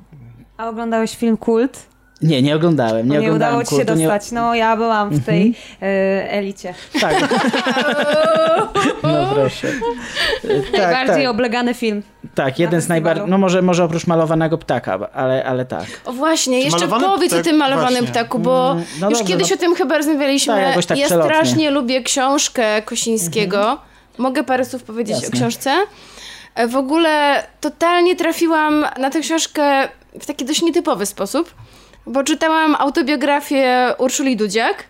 A 0.57 0.69
oglądałeś 0.69 1.17
film 1.17 1.37
Kult? 1.37 1.79
Nie, 2.23 2.43
nie 2.43 2.57
oglądałem. 2.57 3.09
Nie, 3.09 3.19
nie 3.19 3.27
oglądałem 3.27 3.55
udało 3.55 3.65
ci 3.65 3.71
się 3.71 3.95
nie- 3.95 4.07
dostać. 4.07 4.33
No 4.33 4.55
ja 4.55 4.77
byłam 4.77 5.11
w 5.11 5.27
tej 5.27 5.55
e, 5.83 5.87
elicie. 6.31 6.75
Tak. 7.01 7.15
no 9.03 9.27
proszę. 9.35 9.69
Y, 9.69 10.63
tak, 10.73 10.81
Najbardziej 10.81 11.25
tak, 11.25 11.31
oblegany 11.35 11.75
film. 11.75 12.03
tak, 12.35 12.59
jeden 12.59 12.81
z 12.81 12.89
najbardziej, 12.89 13.27
no 13.29 13.39
może, 13.39 13.63
może 13.63 13.85
oprócz 13.85 14.07
malowanego 14.07 14.59
ptaka, 14.59 14.99
ale, 15.15 15.45
ale 15.45 15.65
tak. 15.65 15.85
O 16.05 16.13
właśnie, 16.13 16.61
jeszcze 16.61 16.87
malowany 16.87 17.05
powiedz 17.15 17.33
o 17.33 17.43
tym 17.43 17.57
malowanym 17.57 17.91
Właśnie. 18.05 18.09
ptaku, 18.09 18.39
bo 18.39 18.73
Mm, 18.73 18.85
no 19.01 19.11
już 19.11 19.19
dobrze, 19.19 19.33
kiedyś 19.33 19.51
no. 19.51 19.55
o 19.57 19.59
tym 19.59 19.75
chyba 19.75 19.97
rozmawialiśmy. 19.99 20.55
Tak, 20.55 20.63
jakoś 20.69 20.87
tak 20.87 20.99
ja 20.99 21.07
przelotnie. 21.07 21.35
strasznie 21.35 21.71
lubię 21.71 22.03
książkę 22.03 22.83
Kosińskiego. 22.83 23.79
Mogę 24.19 24.45
parę 24.45 24.65
słów 24.65 24.83
powiedzieć 24.83 25.15
Jasne. 25.15 25.29
o 25.29 25.33
książce? 25.33 25.71
E, 26.55 26.69
W 26.69 26.77
ogóle 26.77 27.43
totalnie 27.61 28.17
trafiłam 28.17 28.87
na 28.99 29.11
tę 29.11 29.21
książkę 29.21 29.89
w 30.21 30.27
taki 30.27 30.45
dość 30.45 30.63
nietypowy 30.63 31.07
sposób, 31.07 31.55
bo 32.07 32.25
czytałam 32.25 32.75
autobiografię 32.79 33.95
Urszuli 33.99 34.37
Dudziak. 34.37 34.85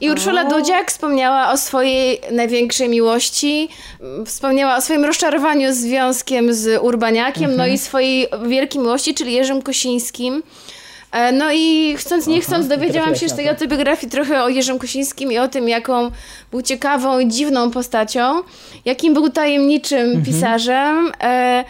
I 0.00 0.10
Urszula 0.10 0.44
Dudziak 0.44 0.90
wspomniała 0.90 1.52
o 1.52 1.56
swojej 1.56 2.20
największej 2.32 2.88
miłości, 2.88 3.68
wspomniała 4.26 4.76
o 4.76 4.80
swoim 4.80 5.04
rozczarowaniu 5.04 5.72
związkiem 5.72 6.54
z 6.54 6.82
Urbaniakiem, 6.82 7.56
no 7.56 7.66
i 7.66 7.78
swojej 7.78 8.26
wielkiej 8.46 8.80
miłości, 8.80 9.14
czyli 9.14 9.32
Jerzym 9.32 9.62
Kosińskim. 9.62 10.42
E, 11.12 11.32
No 11.32 11.52
i 11.52 11.94
chcąc 11.96 12.26
nie 12.26 12.40
chcąc 12.40 12.68
dowiedziałam 12.68 13.16
się 13.16 13.28
z 13.28 13.34
tej 13.36 13.44
to. 13.44 13.50
autobiografii 13.50 14.12
trochę 14.12 14.42
o 14.42 14.48
Jerzym 14.48 14.78
Kosińskim 14.78 15.32
i 15.32 15.38
o 15.38 15.48
tym, 15.48 15.68
jaką 15.68 16.10
był 16.50 16.62
ciekawą 16.62 17.18
i 17.18 17.28
dziwną 17.28 17.70
postacią, 17.70 18.42
jakim 18.84 19.14
był 19.14 19.30
tajemniczym 19.30 20.24
pisarzem 20.24 21.12
e, 21.20 21.64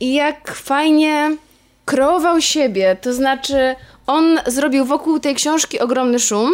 i 0.00 0.14
jak 0.14 0.54
fajnie 0.54 1.36
kreował 1.84 2.40
siebie. 2.40 2.96
To 3.00 3.12
znaczy, 3.12 3.74
on 4.06 4.40
zrobił 4.46 4.84
wokół 4.84 5.20
tej 5.20 5.34
książki 5.34 5.80
ogromny 5.80 6.18
szum. 6.18 6.52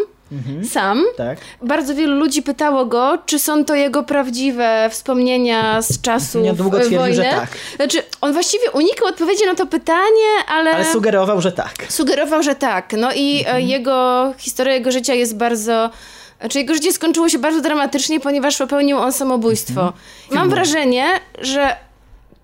Sam. 0.71 1.05
Tak. 1.17 1.39
Bardzo 1.63 1.95
wielu 1.95 2.17
ludzi 2.17 2.43
pytało 2.43 2.87
go, 2.87 3.19
czy 3.27 3.39
są 3.39 3.65
to 3.65 3.75
jego 3.75 4.03
prawdziwe 4.03 4.89
wspomnienia 4.91 5.83
z 5.83 5.99
Niedługo 6.35 6.77
e, 6.77 6.81
twierdził, 6.81 6.99
wojny. 6.99 7.15
że 7.17 7.23
tak. 7.23 7.49
Znaczy, 7.77 8.03
on 8.21 8.33
właściwie 8.33 8.71
unikał 8.71 9.09
odpowiedzi 9.09 9.47
na 9.47 9.55
to 9.55 9.67
pytanie, 9.67 10.29
ale, 10.49 10.71
Ale 10.71 10.85
sugerował, 10.85 11.41
że 11.41 11.53
tak. 11.53 11.75
sugerował, 11.89 12.43
że 12.43 12.55
tak. 12.55 12.93
No 12.99 13.09
i 13.15 13.39
Mhm. 13.39 13.57
e, 13.57 13.63
jego 13.63 14.33
historia 14.39 14.75
jego 14.75 14.91
życia 14.93 15.15
jest 15.15 15.37
bardzo. 15.37 15.91
Znaczy, 16.41 16.59
jego 16.59 16.75
życie 16.75 16.93
skończyło 16.93 17.29
się 17.29 17.39
bardzo 17.39 17.61
dramatycznie, 17.61 18.21
ponieważ 18.21 18.57
popełnił 18.57 18.99
on 18.99 19.13
samobójstwo. 19.13 19.81
Mhm. 19.81 19.95
Mam 20.31 20.51
wrażenie, 20.51 21.07
że 21.41 21.77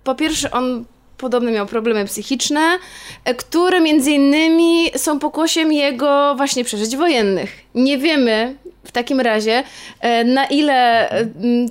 po 0.04 0.14
pierwsze 0.14 0.50
on 0.50 0.84
podobno 1.18 1.50
miał 1.50 1.66
problemy 1.66 2.04
psychiczne, 2.04 2.78
e, 3.24 3.34
które 3.34 3.80
między 3.80 4.10
innymi 4.10 4.90
są 4.96 5.18
pokłosiem 5.18 5.72
jego 5.72 6.34
właśnie 6.36 6.64
przeżyć 6.64 6.96
wojennych. 6.96 7.50
Nie 7.74 7.98
wiemy 7.98 8.54
w 8.84 8.92
takim 8.92 9.20
razie, 9.20 9.62
e, 10.00 10.24
na 10.24 10.46
ile 10.46 11.10
e, 11.10 11.26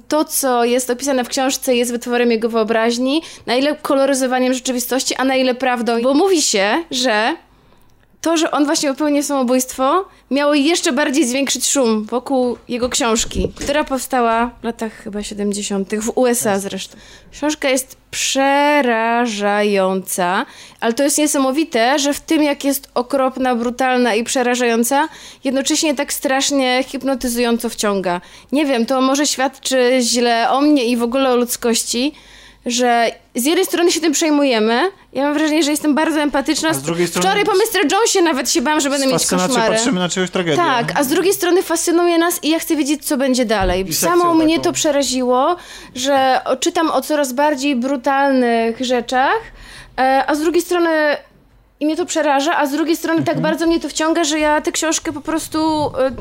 to, 0.07 0.25
co 0.25 0.65
jest 0.65 0.89
opisane 0.89 1.23
w 1.23 1.27
książce, 1.27 1.75
jest 1.75 1.91
wytworem 1.91 2.31
jego 2.31 2.49
wyobraźni, 2.49 3.21
na 3.45 3.55
ile 3.55 3.75
koloryzowaniem 3.75 4.53
rzeczywistości, 4.53 5.15
a 5.15 5.23
na 5.23 5.35
ile 5.35 5.55
prawdą. 5.55 6.01
Bo 6.01 6.13
mówi 6.13 6.41
się, 6.41 6.83
że 6.91 7.35
to, 8.21 8.37
że 8.37 8.51
on 8.51 8.65
właśnie 8.65 8.89
popełnił 8.89 9.23
samobójstwo, 9.23 10.05
miało 10.31 10.53
jeszcze 10.53 10.91
bardziej 10.91 11.27
zwiększyć 11.27 11.69
szum 11.69 12.05
wokół 12.05 12.57
jego 12.67 12.89
książki, 12.89 13.51
która 13.55 13.83
powstała 13.83 14.51
w 14.61 14.63
latach 14.63 14.93
chyba 14.93 15.23
70., 15.23 15.95
w 15.95 16.11
USA 16.15 16.59
zresztą. 16.59 16.97
Książka 17.31 17.69
jest 17.69 17.97
przerażająca, 18.11 20.45
ale 20.79 20.93
to 20.93 21.03
jest 21.03 21.17
niesamowite, 21.17 21.99
że 21.99 22.13
w 22.13 22.19
tym, 22.19 22.43
jak 22.43 22.63
jest 22.63 22.89
okropna, 22.93 23.55
brutalna 23.55 24.15
i 24.15 24.23
przerażająca, 24.23 25.09
jednocześnie 25.43 25.95
tak 25.95 26.13
strasznie 26.13 26.83
hipnotyzująco 26.87 27.69
wciąga. 27.69 28.21
Nie 28.51 28.65
wiem, 28.65 28.85
to 28.85 29.01
może 29.01 29.27
świadczy 29.27 29.97
źle 30.01 30.49
o 30.49 30.61
mnie 30.61 30.85
i 30.85 30.97
w 30.97 31.03
ogóle 31.03 31.29
o 31.29 31.35
ludzkości, 31.35 32.13
że 32.67 33.11
z 33.35 33.45
jednej 33.45 33.65
strony 33.65 33.91
się 33.91 34.01
tym 34.01 34.11
przejmujemy, 34.11 34.81
ja 35.13 35.23
mam 35.23 35.33
wrażenie, 35.33 35.63
że 35.63 35.71
jestem 35.71 35.95
bardzo 35.95 36.19
empatyczna. 36.21 36.69
A 36.69 36.73
z 36.73 36.81
drugiej 36.81 37.07
strony- 37.07 37.27
Wczoraj 37.27 37.45
po 37.45 37.51
Mr. 37.51 37.91
Jonesie 37.91 38.21
nawet 38.21 38.51
się 38.51 38.61
bałam, 38.61 38.79
że 38.79 38.89
będę 38.89 39.07
mieć 39.07 39.25
koszmary. 39.25 39.71
patrzymy 39.75 39.99
na 39.99 40.09
czyjąś 40.09 40.29
tragedię. 40.31 40.57
Tak, 40.57 40.91
a 40.99 41.03
z 41.03 41.07
drugiej 41.07 41.33
strony 41.33 41.63
fascynuje 41.63 42.17
nas 42.17 42.43
i 42.43 42.49
ja 42.49 42.59
chcę 42.59 42.75
wiedzieć, 42.75 43.05
co 43.05 43.17
będzie 43.17 43.45
dalej. 43.45 43.89
I 43.89 43.93
Samo 43.93 44.33
mnie 44.33 44.55
taką. 44.57 44.63
to 44.63 44.73
przeraziło, 44.73 45.55
że 45.95 46.41
czytam 46.59 46.91
o 46.91 47.01
coraz 47.01 47.33
bardziej 47.33 47.75
brutalnych 47.75 48.85
rzeczach, 48.85 49.39
e, 49.99 50.23
a 50.27 50.35
z 50.35 50.39
drugiej 50.41 50.61
strony 50.61 50.89
i 51.79 51.85
mnie 51.85 51.95
to 51.95 52.05
przeraża, 52.05 52.57
a 52.57 52.65
z 52.65 52.71
drugiej 52.71 52.95
strony 52.95 53.23
tak 53.23 53.41
bardzo 53.41 53.67
mnie 53.67 53.79
to 53.79 53.89
wciąga, 53.89 54.23
że 54.23 54.39
ja 54.39 54.61
tę 54.61 54.71
książkę 54.71 55.13
po 55.13 55.21
prostu 55.21 55.59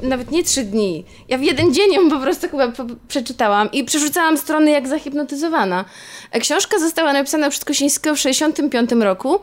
e, 0.03 0.07
nawet 0.09 0.31
nie 0.31 0.45
trzy 0.45 0.65
dni, 0.65 1.05
ja 1.29 1.39
w 1.39 1.43
jeden 1.43 1.75
dzień 1.75 1.93
ją 1.93 2.11
po 2.11 2.19
prostu 2.19 2.49
chyba 2.49 2.73
przeczytałam 3.09 3.73
i 3.73 3.85
przerzucałam 3.85 4.39
strony 4.39 4.71
jak 4.71 4.89
zahipnotyzowana. 4.89 5.85
E, 6.31 6.41
Książka 6.41 6.79
została 6.79 7.13
napisana 7.13 7.51
przez 7.51 7.65
Kosińskiego 7.65 8.17
w 8.17 8.19
65 8.19 8.91
roku, 8.93 9.41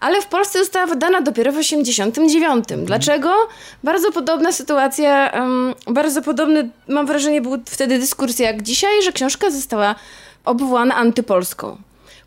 ale 0.00 0.22
w 0.22 0.26
Polsce 0.26 0.58
została 0.58 0.86
wydana 0.86 1.20
dopiero 1.20 1.52
w 1.52 1.56
89. 1.56 2.64
Dlaczego? 2.84 3.32
Bardzo 3.84 4.12
podobna 4.12 4.52
sytuacja, 4.52 5.32
bardzo 5.86 6.22
podobny, 6.22 6.70
mam 6.88 7.06
wrażenie, 7.06 7.40
był 7.40 7.58
wtedy 7.66 7.98
dyskurs 7.98 8.38
jak 8.38 8.62
dzisiaj, 8.62 9.02
że 9.02 9.12
książka 9.12 9.50
została 9.50 9.94
obwołana 10.44 10.94
antypolską. 10.94 11.76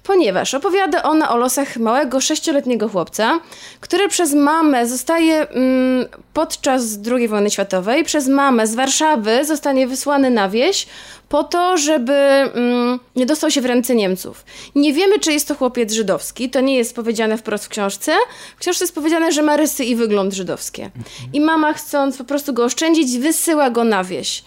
Ponieważ 0.08 0.54
opowiada 0.54 1.04
ona 1.04 1.30
o 1.30 1.38
losach 1.38 1.78
małego 1.78 2.22
sześcioletniego 2.22 2.90
chłopca, 2.90 3.40
który 3.80 4.08
przez 4.08 4.34
mamę 4.34 4.88
zostaje 4.88 5.50
mm, 5.50 6.06
podczas 6.34 6.84
II 7.12 7.28
wojny 7.28 7.52
światowej, 7.52 8.04
przez 8.04 8.28
mamę 8.28 8.68
z 8.68 8.76
Warszawy 8.76 9.46
zostanie 9.46 9.88
wysłany 9.88 10.30
na 10.30 10.50
wieś 10.50 10.88
po 11.30 11.44
to, 11.44 11.78
żeby 11.78 12.14
mm, 12.14 13.00
nie 13.16 13.26
dostał 13.26 13.52
się 13.52 13.62
w 13.62 13.66
ręce 13.66 13.96
Niemców. 13.96 14.46
Nie 14.76 14.94
wiemy, 14.94 15.20
czy 15.20 15.34
jest 15.34 15.48
to 15.48 15.56
chłopiec 15.56 15.94
żydowski, 15.94 16.50
to 16.50 16.62
nie 16.62 16.76
jest 16.76 16.96
powiedziane 16.96 17.38
wprost 17.38 17.66
w 17.66 17.70
książce. 17.70 18.16
W 18.58 18.60
książce 18.60 18.84
jest 18.84 18.96
powiedziane, 18.96 19.32
że 19.32 19.42
ma 19.42 19.58
rysy 19.58 19.86
i 19.86 19.96
wygląd 19.96 20.34
żydowskie. 20.34 20.92
I 21.34 21.42
mama, 21.42 21.74
chcąc 21.74 22.18
po 22.18 22.24
prostu 22.24 22.54
go 22.54 22.66
oszczędzić, 22.66 23.18
wysyła 23.18 23.70
go 23.70 23.84
na 23.84 24.04
wieś. 24.04 24.44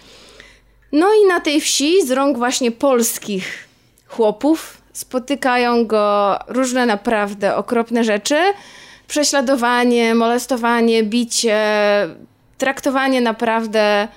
No 0.93 1.07
i 1.25 1.29
na 1.29 1.41
tej 1.41 1.61
wsi 1.61 2.07
z 2.07 2.11
rąk 2.11 2.39
właśnie 2.39 2.71
polskich 2.71 3.69
chłopów 4.09 4.80
spotykają 4.93 5.87
go 5.87 6.39
różne 6.49 6.87
naprawdę 6.87 7.57
okropne 7.57 8.05
rzeczy. 8.05 8.37
Prześladowanie, 9.07 10.15
molestowanie, 10.15 11.03
bicie, 11.03 11.59
traktowanie 12.59 13.21
naprawdę... 13.21 14.09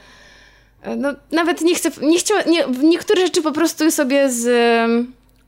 e, 0.83 0.95
No, 0.95 1.09
nawet 1.31 1.61
nie 1.61 1.75
chcę, 1.75 1.89
nie 2.01 2.19
chciała, 2.19 2.41
nie, 2.41 2.63
niektóre 2.83 3.21
rzeczy 3.21 3.41
po 3.41 3.51
prostu 3.51 3.91
sobie 3.91 4.29
z, 4.29 4.45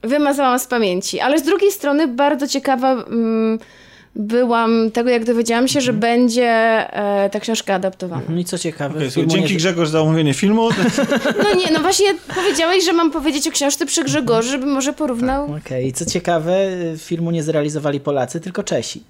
wymazałam 0.02 0.60
z 0.60 0.68
pamięci, 0.68 1.20
ale 1.20 1.40
z 1.40 1.44
drugiej 1.44 1.72
strony 1.72 2.08
bardzo 2.08 2.48
ciekawa 2.48 2.92
mm, 2.92 3.60
byłam 4.16 4.92
tego, 4.92 5.10
jak 5.10 5.26
dowiedziałam 5.26 5.68
się, 5.68 5.82
że 5.82 5.94
będzie 5.94 6.44
e, 6.46 7.30
ta 7.30 7.40
książka 7.40 7.74
adaptowana. 7.74 8.24
No 8.30 8.40
i 8.40 8.46
co 8.46 8.58
ciekawe, 8.58 8.94
filmu 8.94 9.12
słuchaj, 9.12 9.28
dzięki 9.30 9.54
nie... 9.54 9.58
Grzegorz 9.58 9.90
za 9.90 10.02
omówienie 10.02 10.34
filmu. 10.34 10.70
No 11.44 11.54
nie, 11.60 11.72
no 11.74 11.80
właśnie 11.80 12.08
powiedziałeś, 12.36 12.86
że 12.86 12.94
mam 12.94 13.12
powiedzieć 13.12 13.48
o 13.48 13.52
książce 13.52 13.86
przy 13.86 14.04
Grzegorzu, 14.04 14.50
żeby 14.50 14.66
może 14.66 14.94
porównał. 14.94 15.56
Okej, 15.56 15.94
co 15.94 16.06
ciekawe, 16.06 16.58
filmu 16.98 17.32
nie 17.32 17.44
zrealizowali 17.44 18.00
Polacy, 18.00 18.40
tylko 18.40 18.64
Czesi. 18.64 19.04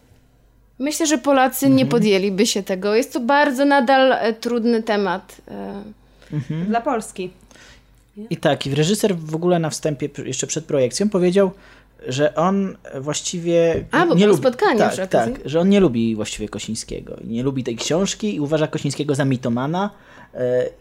Myślę, 0.80 1.08
że 1.08 1.18
Polacy 1.18 1.70
nie 1.70 1.86
podjęliby 1.86 2.46
się 2.48 2.64
tego. 2.64 2.96
Jest 2.96 3.14
to 3.14 3.20
bardzo 3.20 3.66
nadal 3.66 4.12
e, 4.12 4.34
trudny 4.34 4.84
temat. 4.84 5.42
E, 5.48 5.84
Dla 6.68 6.82
Polski. 6.82 7.30
I 8.30 8.38
tak, 8.38 8.68
i 8.68 8.76
reżyser 8.76 9.16
w 9.18 9.36
ogóle 9.36 9.60
na 9.60 9.70
wstępie, 9.70 10.10
jeszcze 10.26 10.48
przed 10.48 10.66
projekcją, 10.66 11.10
powiedział, 11.10 11.52
że 12.08 12.36
on 12.36 12.78
właściwie 13.02 13.86
A, 13.92 14.06
bo 14.06 14.16
nie 14.16 14.28
lubi. 14.28 14.42
spotkanie 14.42 14.80
tak, 14.80 15.10
tak, 15.10 15.30
że 15.46 15.60
on 15.60 15.70
nie 15.70 15.80
lubi 15.80 16.16
właściwie 16.16 16.50
Kosińskiego. 16.50 17.18
Nie 17.24 17.44
lubi 17.44 17.64
tej 17.64 17.76
książki 17.76 18.36
i 18.36 18.40
uważa 18.40 18.68
Kosińskiego 18.68 19.16
za 19.16 19.26
mitomana 19.26 19.90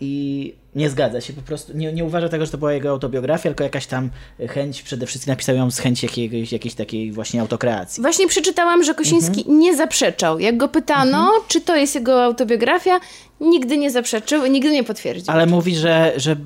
i 0.01 0.55
nie 0.75 0.91
zgadza 0.91 1.21
się 1.21 1.33
po 1.33 1.43
prostu. 1.43 1.77
Nie, 1.77 1.93
nie 1.93 2.05
uważa 2.05 2.29
tego, 2.29 2.47
że 2.47 2.53
to 2.53 2.59
była 2.59 2.73
jego 2.73 2.91
autobiografia, 2.91 3.43
tylko 3.43 3.65
jakaś 3.65 3.87
tam 3.87 4.11
chęć, 4.49 4.83
przede 4.83 5.07
wszystkim 5.07 5.33
napisał 5.33 5.57
ją 5.57 5.71
z 5.71 5.79
chęci 5.79 6.07
jakiegoś, 6.07 6.53
jakiejś 6.53 6.75
takiej 6.75 7.13
właśnie 7.13 7.41
autokreacji. 7.41 8.03
Właśnie 8.03 8.29
przeczytałam, 8.29 8.85
że 8.85 8.95
Kosiński 8.95 9.41
Mhm. 9.41 9.59
nie 9.59 9.77
zaprzeczał. 9.77 10.39
Jak 10.39 10.57
go 10.57 10.69
pytano, 10.69 11.31
czy 11.49 11.61
to 11.61 11.77
jest 11.77 11.95
jego 11.95 12.25
autobiografia, 12.25 13.01
nigdy 13.41 13.77
nie 13.77 13.91
zaprzeczył 13.91 14.45
i 14.45 14.51
nigdy 14.51 14.71
nie 14.71 14.85
potwierdził. 14.85 15.33
Ale 15.33 15.47
mówi, 15.47 15.77
że, 15.77 16.13
że 16.17 16.37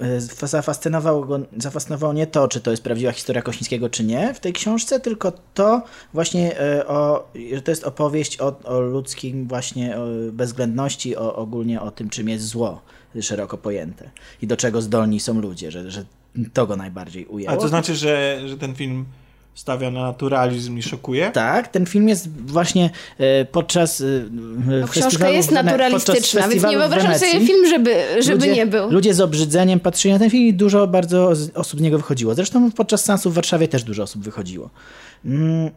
e, 0.00 0.46
zafascynowało 0.46 1.24
go, 1.24 1.38
zafascynowało 1.56 2.12
nie 2.12 2.26
to, 2.26 2.48
czy 2.48 2.60
to 2.60 2.70
jest 2.70 2.82
prawdziwa 2.82 3.12
historia 3.12 3.42
Kościńskiego, 3.42 3.90
czy 3.90 4.04
nie 4.04 4.34
w 4.34 4.40
tej 4.40 4.52
książce, 4.52 5.00
tylko 5.00 5.32
to 5.54 5.82
właśnie, 6.14 6.60
e, 6.60 6.86
o, 6.86 7.28
że 7.54 7.62
to 7.62 7.70
jest 7.70 7.84
opowieść 7.84 8.40
o, 8.40 8.56
o 8.64 8.80
ludzkim 8.80 9.48
właśnie 9.48 9.96
o 9.96 10.06
bezwzględności, 10.32 11.16
o, 11.16 11.36
ogólnie 11.36 11.80
o 11.80 11.90
tym, 11.90 12.10
czym 12.10 12.28
jest 12.28 12.44
zło 12.54 12.80
szeroko 13.20 13.58
pojęte 13.58 14.10
i 14.42 14.46
do 14.46 14.56
czego 14.56 14.82
zdolni 14.82 15.20
są 15.20 15.40
ludzie, 15.40 15.70
że, 15.70 15.90
że 15.90 16.04
to 16.52 16.66
go 16.66 16.76
najbardziej 16.76 17.26
ujęło. 17.26 17.52
A 17.52 17.56
to 17.56 17.68
znaczy, 17.68 17.94
że, 17.94 18.40
że 18.46 18.58
ten 18.58 18.74
film 18.74 19.04
stawia 19.54 19.90
na 19.90 20.02
naturalizm 20.02 20.78
i 20.78 20.82
szokuje? 20.82 21.30
Tak, 21.30 21.68
ten 21.68 21.86
film 21.86 22.08
jest 22.08 22.28
właśnie 22.46 22.90
e, 23.18 23.44
podczas 23.44 24.00
e, 24.00 24.04
No, 24.80 24.88
książka 24.88 25.28
jest 25.28 25.50
naturalistyczna, 25.50 26.14
podczas 26.14 26.32
więc 26.32 26.44
nie 26.44 26.50
festiwalu 26.50 26.78
w 26.78 26.80
wyobrażam 26.80 27.18
sobie 27.18 27.32
Wenecji. 27.32 27.46
film, 27.46 27.66
żeby, 27.68 28.22
żeby 28.22 28.46
ludzie, 28.46 28.52
nie 28.54 28.66
był. 28.66 28.90
Ludzie 28.90 29.14
z 29.14 29.20
obrzydzeniem 29.20 29.80
patrzyli 29.80 30.14
na 30.14 30.20
ten 30.20 30.30
film 30.30 30.44
i 30.44 30.54
dużo 30.54 30.86
bardzo 30.86 31.32
osób 31.54 31.80
z 31.80 31.82
niego 31.82 31.98
wychodziło. 31.98 32.34
Zresztą 32.34 32.70
podczas 32.72 33.04
seansu 33.04 33.30
w 33.30 33.34
Warszawie 33.34 33.68
też 33.68 33.82
dużo 33.84 34.02
osób 34.02 34.22
wychodziło. 34.22 34.70
Mm, 35.24 35.70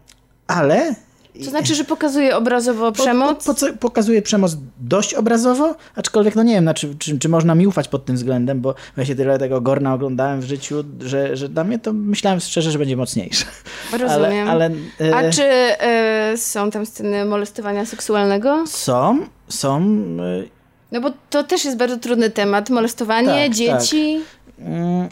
ale 0.48 0.96
To 1.44 1.50
znaczy, 1.50 1.76
że 1.76 1.84
pokazuje 1.84 2.38
obrazowo 2.38 2.92
przemoc? 2.92 3.46
Po, 3.46 3.54
po, 3.54 3.60
po, 3.66 3.74
pokazuje 3.80 4.22
przemoc 4.22 4.58
dość 4.80 5.14
obrazowo, 5.14 5.76
aczkolwiek 5.96 6.36
no 6.36 6.44
nie 6.44 6.54
wiem, 6.54 6.64
znaczy, 6.64 6.96
czy, 7.00 7.20
czy 7.20 7.30
można 7.30 7.56
mi 7.56 7.68
ufać 7.68 7.88
pod 7.88 8.06
tym 8.06 8.16
względem, 8.16 8.62
bo 8.62 8.76
ja 8.98 9.06
się 9.06 9.16
tyle 9.16 9.40
tego 9.40 9.62
Gorna 9.62 9.94
oglądałem 9.94 10.42
w 10.42 10.44
życiu, 10.44 10.84
że, 11.00 11.38
że 11.38 11.50
dla 11.50 11.64
mnie 11.64 11.80
to 11.80 11.94
myślałem 11.94 12.40
szczerze, 12.40 12.72
że 12.72 12.80
będzie 12.80 12.98
mocniejsze. 12.98 13.46
Rozumiem. 14.00 14.50
Ale, 14.50 14.72
ale, 15.00 15.16
A 15.16 15.32
czy 15.32 15.44
e, 15.44 16.34
są 16.38 16.72
tam 16.72 16.86
sceny 16.86 17.26
molestowania 17.26 17.86
seksualnego? 17.86 18.64
Są, 18.68 19.20
są... 19.50 19.78
e, 20.20 20.44
No 20.92 21.02
bo 21.02 21.12
to 21.30 21.44
też 21.44 21.66
jest 21.66 21.78
bardzo 21.78 21.98
trudny 21.98 22.30
temat. 22.30 22.70
Molestowanie 22.70 23.44
Tak, 23.48 23.54
dzieci. 23.54 24.20
Mm, 24.60 25.10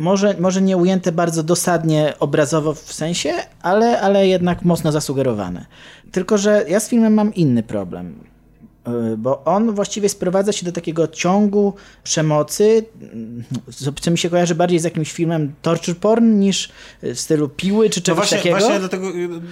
może, 0.00 0.34
może 0.40 0.62
nie 0.62 0.76
ujęte 0.76 1.12
bardzo 1.12 1.42
dosadnie 1.42 2.14
obrazowo 2.18 2.74
w 2.74 2.92
sensie, 2.92 3.32
ale, 3.62 4.00
ale 4.00 4.26
jednak 4.26 4.62
mocno 4.62 4.92
zasugerowane. 4.92 5.66
Tylko, 6.12 6.38
że 6.38 6.64
ja 6.68 6.80
z 6.80 6.88
filmem 6.88 7.14
mam 7.14 7.34
inny 7.34 7.62
problem. 7.62 8.29
Y, 9.12 9.16
Bo 9.16 9.44
on 9.44 9.72
właściwie 9.74 10.08
sprowadza 10.08 10.52
się 10.52 10.66
do 10.66 10.72
takiego 10.72 11.08
ciągu 11.08 11.74
przemocy, 12.04 12.84
mm, 13.12 13.44
co- 14.00 14.10
mi 14.10 14.18
się 14.18 14.30
kojarzy 14.30 14.54
bardziej 14.54 14.78
z 14.78 14.84
jakimś 14.84 15.12
filmem 15.12 15.52
torture 15.62 15.96
porn 15.96 16.38
niż 16.38 16.68
w 17.02 17.20
stylu 17.20 17.48
piły 17.48 17.90
czy 17.90 18.00
No 18.00 18.04
czegoś 18.04 18.16
właśnie, 18.18 18.36
takiego. 18.38 18.56
właśnie 18.58 18.78
dlatego, 18.78 19.06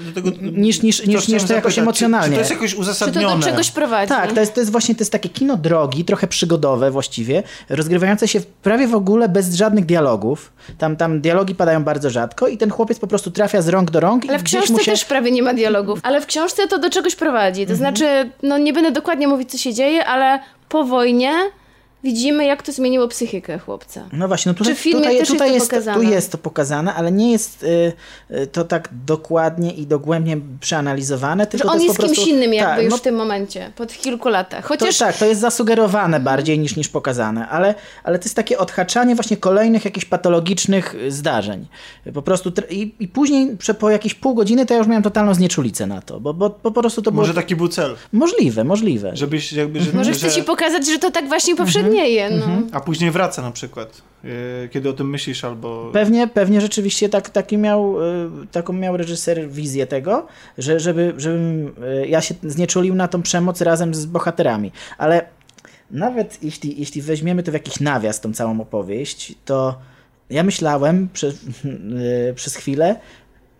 dlatego 0.05 0.31
Niż- 0.52 0.82
niż- 0.82 1.06
niż- 1.06 1.28
niż 1.28 1.43
to 1.44 1.55
jakoś 1.55 1.74
zapytać, 1.74 1.78
emocjonalnie. 1.78 2.27
Czy, 2.27 2.31
czy 2.31 2.35
to 2.35 2.40
jest 2.40 2.51
jakoś 2.51 2.70
Czy 2.70 2.77
to 2.77 2.81
uzasadnione? 2.82 3.36
do 3.36 3.43
czegoś 3.51 3.70
prowadzi? 3.70 4.09
Tak, 4.09 4.32
to 4.32 4.40
jest, 4.40 4.55
to 4.55 4.60
jest 4.60 4.73
właśnie 4.73 4.94
to 4.94 5.01
jest 5.01 5.12
takie 5.12 5.28
kino 5.28 5.56
drogi, 5.56 6.05
trochę 6.05 6.27
przygodowe 6.27 6.90
właściwie, 6.90 7.43
rozgrywające 7.69 8.28
się 8.28 8.40
prawie 8.62 8.89
w 8.89 8.94
ogóle 8.94 9.28
bez 9.28 9.55
żadnych 9.55 9.86
dialogów. 9.86 10.52
Tam, 10.78 10.97
tam 10.97 11.20
dialogi 11.20 11.55
padają 11.55 11.85
bardzo 11.85 12.10
rzadko 12.10 12.48
i 12.48 12.59
ten 12.59 12.70
chłopiec 12.70 12.98
po 12.98 13.06
prostu 13.06 13.31
trafia 13.31 13.62
z 13.62 13.69
rąk 13.69 13.90
do 13.90 14.01
rąk 14.01 14.24
Ale 14.28 14.36
i 14.36 14.40
w 14.40 14.43
książce 14.43 14.73
mu 14.73 14.78
się... 14.78 14.90
też 14.90 15.05
prawie 15.05 15.31
nie 15.31 15.43
ma 15.43 15.55
dialogów. 15.55 16.01
Ale 16.02 16.20
w 16.20 16.27
książce 16.27 16.69
to 16.69 16.78
do 16.78 16.90
czegoś 16.90 17.16
prowadzi. 17.16 17.66
To 17.66 17.77
znaczy, 17.77 18.31
no 18.43 18.59
nie 18.59 18.73
będę 18.73 18.93
dokładnie 18.93 19.27
mówić, 19.28 19.50
co 19.50 19.59
się 19.59 19.74
dzieje, 19.74 20.06
ale 20.06 20.40
po 20.68 20.84
wojnie 20.84 21.32
widzimy, 22.05 22.45
jak 22.45 22.62
to 22.62 22.73
zmieniło 22.73 23.09
psychikę 23.09 23.59
chłopca. 23.59 24.09
No 24.12 24.29
właśnie, 24.29 24.53
no 24.53 24.59
tutaj, 24.59 24.73
Czy 24.73 24.81
w 24.81 24.83
filmie 24.83 24.99
tutaj, 24.99 25.19
też 25.19 25.20
jest 25.20 25.33
tutaj 25.33 25.49
to 25.49 25.55
jest, 25.55 25.70
tu 25.70 25.77
pokazane? 25.77 26.05
jest 26.11 26.33
to 26.33 26.39
pokazane, 26.39 26.95
ale 26.95 27.12
nie 27.12 27.33
jest 27.33 27.62
y, 27.62 27.93
y, 28.31 28.47
to 28.47 28.65
tak 28.65 28.89
dokładnie 29.07 29.73
i 29.73 29.87
dogłębnie 29.87 30.39
przeanalizowane, 30.61 31.45
Że 31.45 31.47
tylko 31.47 31.69
on 31.69 31.79
to 31.79 31.85
jest 31.85 31.97
po 31.97 32.03
prostu, 32.03 32.16
kimś 32.16 32.29
innym 32.29 32.55
jakby 32.55 32.75
tak, 32.75 32.85
już 32.85 32.91
no 32.91 32.97
w 32.97 33.01
tym 33.01 33.15
momencie, 33.15 33.73
po 33.77 33.87
tych 33.87 33.99
kilku 33.99 34.29
latach. 34.29 34.62
To, 34.62 34.69
Chociaż 34.69 34.99
tak, 34.99 35.16
to 35.16 35.27
jest 35.27 35.41
zasugerowane 35.41 36.20
bardziej 36.20 36.59
niż, 36.59 36.77
niż 36.77 36.89
pokazane, 36.89 37.49
ale, 37.49 37.75
ale 38.05 38.19
to 38.19 38.25
jest 38.25 38.37
takie 38.37 38.59
odhaczanie 38.59 39.15
właśnie 39.15 39.37
kolejnych 39.37 39.85
jakichś 39.85 40.07
patologicznych 40.07 40.95
y, 40.95 41.12
zdarzeń. 41.12 41.66
Po 42.15 42.23
prostu 42.23 42.53
i, 42.70 42.95
i 43.01 43.09
później 43.09 43.57
po 43.79 43.91
jakieś 43.91 44.15
pół 44.15 44.35
godziny 44.35 44.66
to 44.66 44.75
ja 44.75 44.79
już 44.79 44.89
miałem 44.89 45.03
totalną 45.03 45.35
znieczulicę 45.35 45.87
na 45.87 46.03
to, 46.03 46.20
bo, 46.20 46.35
bo, 46.35 46.59
bo 46.62 46.70
po 46.70 46.81
prostu 46.81 47.03
to 47.03 47.12
było 47.12 47.23
Może 47.23 47.35
taki 47.35 47.57
był 47.57 47.69
cel, 47.69 47.97
możliwe, 48.12 48.65
możliwe. 48.65 49.11
żebyś 49.15 49.53
jakby... 49.53 49.81
Że, 49.81 49.93
może 49.93 50.15
że, 50.15 50.19
chcę 50.29 50.37
ci 50.37 50.43
pokazać, 50.43 50.87
że 50.87 50.99
to 50.99 51.11
tak 51.11 51.29
właśnie 51.29 51.57
powszednieje. 51.89 52.31
No. 52.31 52.47
A 52.73 52.81
później 52.81 53.10
wraca 53.10 53.43
na 53.43 53.51
przykład, 53.51 54.02
yy, 54.24 54.31
kiedy 54.73 54.89
o 54.89 54.93
tym 54.93 55.10
myślisz 55.10 55.44
albo... 55.44 55.90
Pewnie, 55.93 56.28
pewnie 56.28 56.60
rzeczywiście 56.60 57.09
tak, 57.09 57.31
taki 57.31 57.59
miał, 57.59 58.02
y, 58.02 58.47
taką 58.52 58.73
miał 58.73 58.97
reżyser 58.97 59.51
wizję 59.51 59.86
tego, 59.86 60.27
że, 60.59 60.81
żeby, 60.81 61.15
żebym 61.16 61.66
y, 62.02 62.09
ja 62.09 62.20
się 62.20 62.35
znieczulił 62.43 62.94
na 62.94 63.09
tą 63.09 63.23
przemoc 63.23 63.60
razem 63.60 63.94
z 63.94 64.06
bohaterami. 64.06 64.73
Ale 64.98 65.27
nawet 65.90 66.43
jeśli, 66.43 66.81
jeśli 66.81 67.02
weźmiemy 67.02 67.43
to 67.43 67.51
w 67.51 67.55
jakiś 67.55 67.81
nawias, 67.81 68.20
tą 68.20 68.32
całą 68.32 68.60
opowieść, 68.60 69.35
to 69.44 69.78
ja 70.31 70.43
myślałem 70.43 71.09
przez, 71.12 71.35
y, 72.31 72.35
przez 72.35 72.56
chwilę 72.56 72.97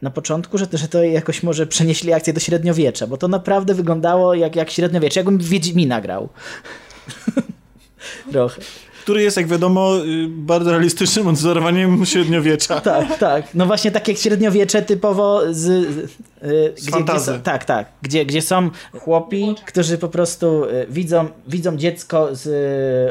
na 0.02 0.10
początku, 0.10 0.59
że, 0.59 0.66
że 0.72 0.88
to 0.88 1.02
jakoś 1.02 1.42
może 1.42 1.66
przenieśli 1.66 2.12
akcję 2.12 2.32
do 2.32 2.40
średniowiecza, 2.40 3.06
bo 3.06 3.16
to 3.16 3.28
naprawdę 3.28 3.74
wyglądało 3.74 4.34
jak, 4.34 4.56
jak 4.56 4.70
średniowiecze, 4.70 5.20
jakbym 5.20 5.38
Wiedźmina 5.38 6.00
grał. 6.00 6.28
Trochę. 8.32 8.60
Który 9.02 9.22
jest, 9.22 9.36
jak 9.36 9.46
wiadomo, 9.46 9.94
yy, 9.94 10.26
bardzo 10.28 10.70
realistycznym 10.70 11.26
odzorowaniem 11.26 12.06
średniowiecza. 12.06 12.80
Tak, 12.88 13.18
tak. 13.18 13.54
No 13.54 13.66
właśnie 13.66 13.90
takie 13.90 14.16
średniowiecze 14.16 14.82
typowo 14.82 15.42
z... 15.50 15.56
z, 15.56 15.66
y, 15.68 16.08
gdzie, 16.42 16.72
gdzie 16.76 16.90
fantazy. 16.90 17.32
są, 17.32 17.40
tak, 17.40 17.64
tak. 17.64 17.86
Gdzie, 18.02 18.26
gdzie 18.26 18.42
są 18.42 18.70
chłopi, 19.00 19.54
którzy 19.66 19.98
po 19.98 20.08
prostu 20.08 20.64
y, 20.64 20.86
widzą, 20.90 21.28
widzą 21.46 21.76
dziecko 21.76 22.28
z 22.32 22.46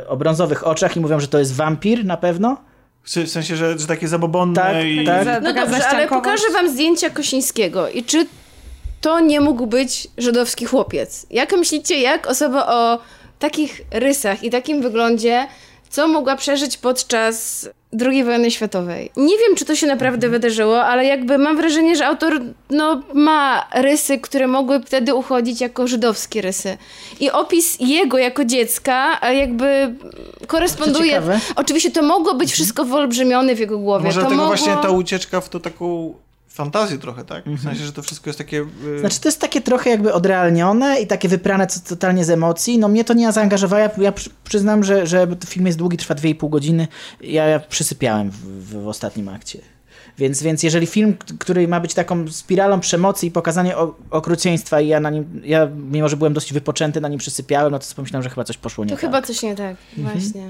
y, 0.06 0.08
o 0.08 0.18
brązowych 0.18 0.68
oczach 0.68 0.98
i 0.98 1.00
mówią, 1.00 1.20
że 1.20 1.28
to 1.28 1.40
jest 1.40 1.56
wampir 1.56 2.06
na 2.06 2.18
pewno. 2.18 2.58
W 3.04 3.10
sensie, 3.10 3.56
że, 3.56 3.80
że 3.80 3.88
takie 3.88 4.08
zabobonne 4.08 4.56
Tak, 4.56 4.86
i... 4.86 5.06
tak. 5.06 5.28
No 5.44 5.54
dobrze, 5.54 5.88
ale 5.88 6.08
pokażę 6.08 6.44
wam 6.54 6.72
zdjęcia 6.72 7.10
Kosińskiego. 7.10 7.90
I 7.90 8.04
czy 8.04 8.28
to 9.02 9.20
nie 9.20 9.42
mógł 9.42 9.68
być 9.68 10.08
żydowski 10.18 10.66
chłopiec? 10.66 11.26
Jak 11.30 11.52
myślicie, 11.52 12.00
jak 12.00 12.28
osoba 12.28 12.68
o 12.68 13.00
takich 13.40 13.82
rysach 13.92 14.44
i 14.44 14.50
takim 14.50 14.82
wyglądzie, 14.82 15.48
co 15.90 16.08
mogła 16.08 16.36
przeżyć 16.36 16.78
podczas 16.78 17.70
II 18.02 18.24
wojny 18.24 18.52
światowej? 18.52 19.12
Nie 19.18 19.38
wiem, 19.38 19.56
czy 19.56 19.66
to 19.66 19.76
się 19.76 19.88
naprawdę 19.88 20.30
wydarzyło, 20.30 20.84
ale 20.84 21.06
jakby 21.06 21.38
mam 21.38 21.58
wrażenie, 21.58 21.96
że 21.96 22.08
autor 22.08 22.42
no, 22.70 23.04
ma 23.14 23.68
rysy, 23.74 24.18
które 24.18 24.48
mogły 24.48 24.80
wtedy 24.80 25.16
uchodzić 25.16 25.62
jako 25.62 25.88
żydowskie 25.88 26.42
rysy. 26.42 26.78
I 27.20 27.32
opis 27.32 27.78
jego 27.80 28.18
jako 28.18 28.46
dziecka 28.46 29.22
a 29.22 29.32
jakby 29.32 29.96
koresponduje... 30.48 31.12
ciekawe. 31.12 31.40
Oczywiście 31.56 31.92
to 31.92 32.02
mogło 32.02 32.34
być 32.34 32.52
wszystko 32.52 32.86
wyolbrzymione 32.86 33.56
w 33.56 33.60
jego 33.60 33.78
głowie. 33.78 34.06
Może 34.06 34.16
to 34.16 34.22
dlatego 34.22 34.42
mogło... 34.42 34.58
właśnie 34.58 34.82
ta 34.82 34.90
ucieczka 34.90 35.42
w 35.42 35.50
to 35.50 35.60
taką 35.60 36.14
fantazję 36.58 36.98
trochę, 36.98 37.26
tak? 37.26 37.46
W 37.46 37.64
sensie, 37.64 37.84
że 37.86 37.94
to 37.94 38.02
wszystko 38.02 38.30
jest 38.30 38.38
takie... 38.38 38.58
Yy... 38.58 39.00
Znaczy 39.00 39.20
to 39.22 39.28
jest 39.28 39.42
takie 39.42 39.62
trochę 39.62 39.90
jakby 39.90 40.14
odrealnione 40.14 41.02
i 41.02 41.08
takie 41.08 41.28
wyprane 41.30 41.68
co- 41.68 41.80
totalnie 41.90 42.26
z 42.26 42.30
emocji. 42.30 42.78
No 42.80 42.88
mnie 42.88 43.04
to 43.04 43.14
nie 43.14 43.32
zaangażowało. 43.32 43.82
Ja, 43.84 43.90
ja 43.98 44.12
przy- 44.12 44.30
przyznam, 44.44 44.84
że, 44.84 45.08
że 45.08 45.28
film 45.48 45.66
jest 45.66 45.78
długi, 45.78 45.98
trwa 45.98 46.16
2,5 46.16 46.50
godziny. 46.50 46.88
Ja, 47.22 47.46
ja 47.46 47.60
przysypiałem 47.60 48.30
w, 48.32 48.36
w, 48.38 48.84
w 48.84 48.88
ostatnim 48.88 49.30
akcie. 49.30 49.60
Więc, 50.18 50.44
więc 50.44 50.64
jeżeli 50.64 50.88
film, 50.88 51.18
który 51.40 51.68
ma 51.68 51.80
być 51.80 51.94
taką 51.94 52.28
spiralą 52.32 52.80
przemocy 52.80 53.26
i 53.28 53.32
pokazanie 53.32 53.78
o- 53.78 53.96
okrucieństwa 54.12 54.82
i 54.82 54.88
ja 54.88 55.00
na 55.00 55.10
nim, 55.10 55.42
ja 55.44 55.68
mimo, 55.92 56.10
że 56.10 56.18
byłem 56.18 56.34
dość 56.34 56.54
wypoczęty, 56.54 57.02
na 57.02 57.08
nim 57.10 57.20
przysypiałem, 57.20 57.72
no 57.72 57.80
to 57.80 57.86
pomyślałem, 57.96 58.24
że 58.24 58.30
chyba 58.30 58.44
coś 58.44 58.58
poszło 58.58 58.84
nie 58.86 58.90
To 58.90 58.96
tak. 58.96 59.02
chyba 59.02 59.22
coś 59.22 59.42
nie 59.44 59.56
tak, 59.56 59.76
właśnie. 59.98 60.42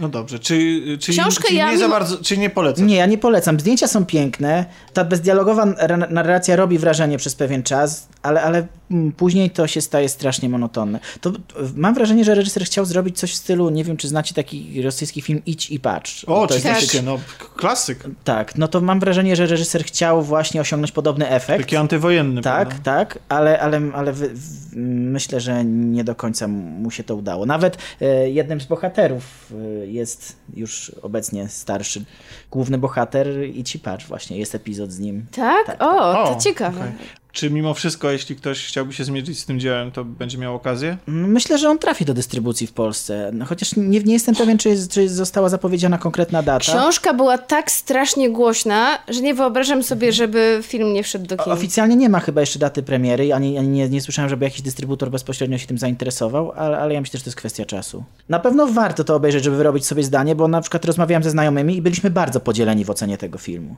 No 0.00 0.08
dobrze, 0.08 0.38
czy, 0.38 0.80
czy, 1.00 1.12
Książkę 1.12 1.48
czy 1.48 1.54
ja 1.54 1.70
nie 1.70 1.78
za 1.78 1.84
mimo- 1.84 1.90
bardzo, 1.90 2.16
czy 2.16 2.38
nie 2.38 2.50
polecam? 2.50 2.86
Nie, 2.86 2.96
ja 2.96 3.06
nie 3.06 3.18
polecam. 3.18 3.60
Zdjęcia 3.60 3.86
są 3.88 4.06
piękne. 4.06 4.64
Ta 4.92 5.04
bezdialogowa 5.04 5.66
ra- 5.78 5.96
narracja 5.96 6.56
robi 6.56 6.78
wrażenie 6.78 7.18
przez 7.18 7.34
pewien 7.34 7.62
czas, 7.62 8.08
ale, 8.22 8.42
ale 8.42 8.66
mm, 8.90 9.12
później 9.12 9.50
to 9.50 9.66
się 9.66 9.80
staje 9.80 10.08
strasznie 10.08 10.48
monotonne. 10.48 11.00
To, 11.20 11.32
mam 11.76 11.94
wrażenie, 11.94 12.24
że 12.24 12.34
reżyser 12.34 12.64
chciał 12.64 12.84
zrobić 12.84 13.18
coś 13.18 13.32
w 13.32 13.36
stylu, 13.36 13.70
nie 13.70 13.84
wiem, 13.84 13.96
czy 13.96 14.08
znacie 14.08 14.34
taki 14.34 14.82
rosyjski 14.82 15.22
film 15.22 15.42
Idź 15.46 15.70
i 15.70 15.80
patrz. 15.80 16.24
O, 16.24 16.46
to 16.46 16.54
jest 16.54 16.66
oczywiście, 16.66 16.92
taki- 16.98 17.06
no 17.06 17.18
klasyk. 17.56 18.04
Tak, 18.24 18.58
no 18.58 18.68
to 18.68 18.80
mam 18.80 19.00
wrażenie, 19.00 19.36
że 19.36 19.46
reżyser 19.46 19.84
chciał 19.84 20.22
właśnie 20.22 20.60
osiągnąć 20.60 20.92
podobny 20.92 21.28
efekt. 21.30 21.60
Taki 21.64 21.76
antywojenny. 21.76 22.42
Tak, 22.42 22.68
prawda? 22.68 22.84
tak, 22.98 23.18
ale, 23.28 23.60
ale, 23.60 23.80
ale 23.94 24.12
wy, 24.12 24.28
w, 24.34 24.76
myślę, 25.12 25.40
że 25.40 25.64
nie 25.64 26.04
do 26.04 26.14
końca 26.14 26.48
mu 26.48 26.90
się 26.90 27.04
to 27.04 27.16
udało. 27.16 27.46
Nawet 27.46 27.78
e, 28.00 28.30
jednym 28.30 28.60
z 28.60 28.64
bohaterów 28.66 29.52
e, 29.82 29.83
jest 29.86 30.36
już 30.54 30.92
obecnie 31.02 31.48
starszy 31.48 32.04
główny 32.50 32.78
bohater 32.78 33.44
i 33.44 33.64
ci 33.64 33.78
patrz 33.78 34.06
właśnie, 34.06 34.38
jest 34.38 34.54
epizod 34.54 34.92
z 34.92 34.98
nim. 34.98 35.26
Tak? 35.32 35.66
Tak, 35.66 35.82
o, 35.82 36.14
to 36.14 36.36
O, 36.36 36.40
ciekawe. 36.40 36.80
okej. 36.80 36.92
Czy 37.34 37.50
mimo 37.50 37.74
wszystko, 37.74 38.10
jeśli 38.10 38.36
ktoś 38.36 38.66
chciałby 38.66 38.92
się 38.92 39.04
zmierzyć 39.04 39.38
z 39.38 39.46
tym 39.46 39.60
dziełem, 39.60 39.92
to 39.92 40.04
będzie 40.04 40.38
miał 40.38 40.54
okazję? 40.54 40.96
Myślę, 41.06 41.58
że 41.58 41.68
on 41.68 41.78
trafi 41.78 42.04
do 42.04 42.14
dystrybucji 42.14 42.66
w 42.66 42.72
Polsce. 42.72 43.30
No, 43.32 43.44
chociaż 43.44 43.76
nie, 43.76 44.00
nie 44.00 44.12
jestem 44.12 44.34
pewien, 44.34 44.58
czy, 44.58 44.68
jest, 44.68 44.92
czy 44.92 45.08
została 45.08 45.48
zapowiedziana 45.48 45.98
konkretna 45.98 46.42
data. 46.42 46.58
Książka 46.58 47.14
była 47.14 47.38
tak 47.38 47.70
strasznie 47.70 48.30
głośna, 48.30 48.98
że 49.08 49.20
nie 49.20 49.34
wyobrażam 49.34 49.82
sobie, 49.82 50.12
żeby 50.12 50.60
film 50.62 50.92
nie 50.92 51.02
wszedł 51.02 51.26
do 51.26 51.36
kin. 51.36 51.52
Oficjalnie 51.52 51.96
nie 51.96 52.08
ma 52.08 52.20
chyba 52.20 52.40
jeszcze 52.40 52.58
daty 52.58 52.82
premiery, 52.82 53.32
ani, 53.32 53.58
ani 53.58 53.68
nie, 53.68 53.88
nie 53.88 54.00
słyszałem, 54.00 54.28
żeby 54.28 54.44
jakiś 54.44 54.62
dystrybutor 54.62 55.10
bezpośrednio 55.10 55.58
się 55.58 55.66
tym 55.66 55.78
zainteresował, 55.78 56.52
ale, 56.52 56.78
ale 56.78 56.94
ja 56.94 57.00
myślę, 57.00 57.18
że 57.18 57.24
to 57.24 57.28
jest 57.28 57.38
kwestia 57.38 57.64
czasu. 57.64 58.04
Na 58.28 58.38
pewno 58.38 58.66
warto 58.66 59.04
to 59.04 59.14
obejrzeć, 59.14 59.44
żeby 59.44 59.56
wyrobić 59.56 59.86
sobie 59.86 60.02
zdanie, 60.02 60.34
bo 60.34 60.48
na 60.48 60.60
przykład 60.60 60.84
rozmawiałem 60.84 61.22
ze 61.22 61.30
znajomymi 61.30 61.76
i 61.76 61.82
byliśmy 61.82 62.10
bardzo 62.10 62.40
podzieleni 62.40 62.84
w 62.84 62.90
ocenie 62.90 63.18
tego 63.18 63.38
filmu. 63.38 63.76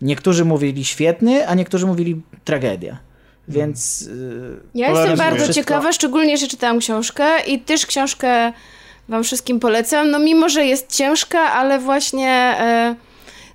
Niektórzy 0.00 0.44
mówili 0.44 0.84
świetny, 0.84 1.48
a 1.48 1.54
niektórzy 1.54 1.86
mówili 1.86 2.22
tragedia. 2.44 2.98
Więc 3.48 4.08
Ja 4.74 4.88
jestem 4.88 4.94
Polaryzuje 4.94 5.16
bardzo 5.16 5.44
wszystko. 5.44 5.54
ciekawa, 5.64 5.92
szczególnie, 5.92 6.36
że 6.36 6.48
czytałam 6.48 6.78
książkę 6.78 7.24
i 7.46 7.58
też 7.58 7.86
książkę 7.86 8.52
wam 9.08 9.24
wszystkim 9.24 9.60
polecam. 9.60 10.10
No 10.10 10.18
mimo, 10.18 10.48
że 10.48 10.64
jest 10.66 10.92
ciężka, 10.96 11.40
ale 11.40 11.78
właśnie 11.78 12.30
e, 12.30 12.94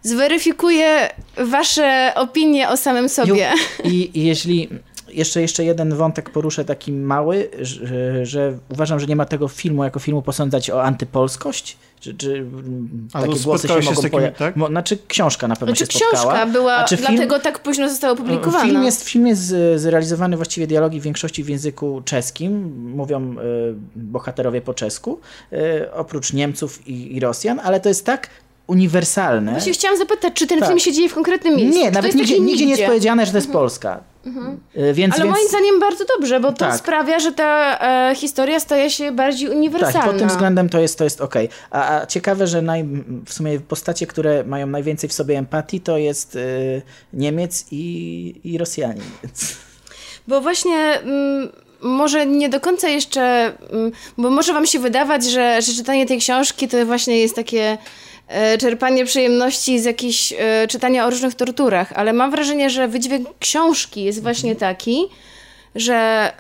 zweryfikuje 0.01 1.09
wasze 1.37 2.11
opinie 2.15 2.69
o 2.69 2.77
samym 2.77 3.09
sobie. 3.09 3.51
I, 3.83 4.11
I 4.13 4.23
jeśli 4.23 4.69
jeszcze, 5.13 5.41
jeszcze 5.41 5.63
jeden 5.63 5.95
wątek 5.95 6.29
poruszę 6.29 6.65
taki 6.65 6.91
mały, 6.91 7.49
że, 7.61 8.25
że 8.25 8.57
uważam, 8.69 8.99
że 8.99 9.05
nie 9.07 9.15
ma 9.15 9.25
tego 9.25 9.47
filmu 9.47 9.83
jako 9.83 9.99
filmu 9.99 10.21
posądzać 10.21 10.69
o 10.69 10.83
antypolskość. 10.83 11.77
Czy, 11.99 12.13
czy 12.13 12.45
A 13.13 13.21
takie 13.21 13.39
głosy 13.39 13.67
się 13.67 13.81
się 13.83 13.91
mogą 13.93 14.09
pojawić. 14.09 14.37
tak? 14.39 14.55
Mo- 14.55 14.67
Znaczy 14.67 14.97
książka 15.07 15.47
na 15.47 15.55
pewno 15.55 15.75
Znaczy 15.75 15.93
się 15.93 15.99
spotkała. 15.99 16.33
książka 16.33 16.45
była, 16.51 16.73
A 16.75 16.83
czy 16.83 16.97
film- 16.97 17.07
dlatego 17.09 17.39
tak 17.39 17.59
późno 17.59 17.89
została 17.89 18.13
opublikowana. 18.13 18.65
Film 18.65 18.83
jest, 18.83 19.03
film 19.03 19.27
jest 19.27 19.41
z- 19.41 19.81
zrealizowany 19.81 20.35
właściwie 20.35 20.67
dialogi 20.67 20.99
w 20.99 21.03
większości 21.03 21.43
w 21.43 21.49
języku 21.49 22.01
czeskim. 22.05 22.73
Mówią 22.95 23.31
y, 23.33 23.35
bohaterowie 23.95 24.61
po 24.61 24.73
czesku, 24.73 25.19
y, 25.53 25.57
oprócz 25.93 26.33
Niemców 26.33 26.87
i, 26.87 27.15
i 27.15 27.19
Rosjan, 27.19 27.59
ale 27.63 27.79
to 27.79 27.89
jest 27.89 28.05
tak 28.05 28.29
uniwersalne. 28.67 29.51
Właśnie 29.51 29.73
chciałam 29.73 29.97
zapytać, 29.97 30.33
czy 30.33 30.47
ten 30.47 30.59
Tak. 30.59 30.67
film 30.67 30.79
się 30.79 30.91
dzieje 30.93 31.09
w 31.09 31.13
konkretnym 31.13 31.55
miejscu? 31.55 31.79
Nie, 31.79 31.91
nawet 31.91 32.15
nigdzie, 32.15 32.39
nigdzie 32.39 32.65
nie 32.65 32.71
jest 32.71 32.83
powiedziane, 32.83 33.25
że 33.25 33.31
to 33.31 33.37
jest 33.37 33.51
Polska. 33.51 33.99
Y, 34.27 34.93
Więc, 34.93 35.15
Ale 35.15 35.23
więc... 35.23 35.35
moim 35.37 35.49
zdaniem 35.49 35.79
bardzo 35.79 36.05
dobrze, 36.17 36.39
bo 36.39 36.51
to 36.51 36.57
Tak. 36.57 36.75
sprawia, 36.75 37.19
że 37.19 37.31
ta 37.31 37.79
e, 38.11 38.15
historia 38.15 38.59
staje 38.59 38.89
się 38.89 39.11
bardziej 39.11 39.49
uniwersalna. 39.49 39.99
Tak, 39.99 40.09
pod 40.09 40.19
tym 40.19 40.27
względem 40.27 40.69
to 40.69 40.79
jest, 40.79 40.97
to 40.97 41.03
jest 41.03 41.21
okej. 41.21 41.49
A, 41.71 41.95
a 42.01 42.05
ciekawe, 42.05 42.47
że 42.47 42.61
naj, 42.61 42.85
w 43.25 43.33
sumie 43.33 43.59
postacie, 43.59 44.07
które 44.07 44.43
mają 44.43 44.67
najwięcej 44.67 45.09
w 45.09 45.13
sobie 45.13 45.37
empatii, 45.37 45.81
to 45.81 45.97
jest 45.97 46.35
y, 46.35 46.81
Niemiec 47.13 47.65
i, 47.71 48.35
i 48.43 48.57
Rosjanin. 48.57 49.03
Bo 50.27 50.41
właśnie 50.41 50.75
mm, 50.75 51.49
może 51.81 52.25
nie 52.25 52.49
do 52.49 52.59
końca 52.59 52.87
jeszcze, 52.89 53.21
mm, 53.71 53.91
bo 54.17 54.29
może 54.29 54.53
wam 54.53 54.65
się 54.65 54.79
wydawać, 54.79 55.25
że, 55.25 55.61
że 55.61 55.73
czytanie 55.73 56.05
tej 56.05 56.17
książki 56.17 56.67
to 56.67 56.85
właśnie 56.85 57.17
jest 57.19 57.35
takie 57.35 57.61
e, 57.61 57.77
czerpanie 58.59 59.05
przyjemności 59.05 59.79
z 59.79 59.85
jakichś 59.85 60.33
e, 60.37 60.67
czytania 60.67 61.05
o 61.05 61.09
różnych 61.09 61.35
torturach, 61.35 61.93
ale 61.95 62.13
mam 62.13 62.31
wrażenie, 62.31 62.69
że 62.69 62.87
wydźwięk 62.87 63.27
książki 63.39 64.03
jest 64.03 64.21
właśnie 64.21 64.55
taki, 64.55 65.07
że 65.75 66.31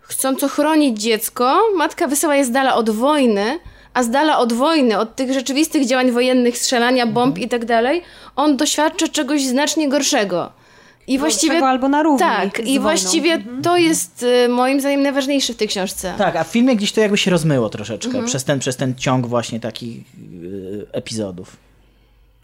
chcąc 0.00 0.44
ochronić 0.44 1.02
dziecko, 1.02 1.60
matka 1.76 2.06
wysyła 2.06 2.36
je 2.36 2.44
z 2.44 2.50
dala 2.50 2.74
od 2.74 2.90
wojny, 2.90 3.58
a 3.94 4.02
z 4.02 4.10
dala 4.10 4.38
od 4.38 4.52
wojny, 4.52 4.98
od 4.98 5.16
tych 5.16 5.32
rzeczywistych 5.32 5.86
działań 5.86 6.10
wojennych, 6.10 6.58
strzelania 6.58 7.06
bomb 7.06 7.38
i 7.38 7.48
tak 7.48 7.64
dalej, 7.64 8.02
on 8.36 8.56
doświadcza 8.56 9.08
czegoś 9.08 9.42
znacznie 9.42 9.88
gorszego. 9.88 10.63
I 11.06 11.18
właściwie 11.18 11.48
Gorszego 11.52 11.68
albo 11.68 11.88
na 11.88 12.02
równi 12.02 12.18
tak, 12.18 12.60
i 12.60 12.62
wojną. 12.64 12.82
właściwie 12.82 13.42
to 13.62 13.76
jest 13.76 14.22
y, 14.22 14.48
moim 14.48 14.80
zdaniem 14.80 15.02
najważniejsze 15.02 15.52
w 15.52 15.56
tej 15.56 15.68
książce. 15.68 16.14
Tak, 16.18 16.36
a 16.36 16.44
w 16.44 16.48
filmie 16.48 16.76
gdzieś 16.76 16.92
to 16.92 17.00
jakby 17.00 17.18
się 17.18 17.30
rozmyło 17.30 17.68
troszeczkę 17.68 18.24
przez, 18.24 18.44
ten, 18.44 18.58
przez 18.58 18.76
ten 18.76 18.94
ciąg 18.94 19.26
właśnie 19.26 19.60
takich 19.60 19.98
y, 20.42 20.86
epizodów. 20.92 21.56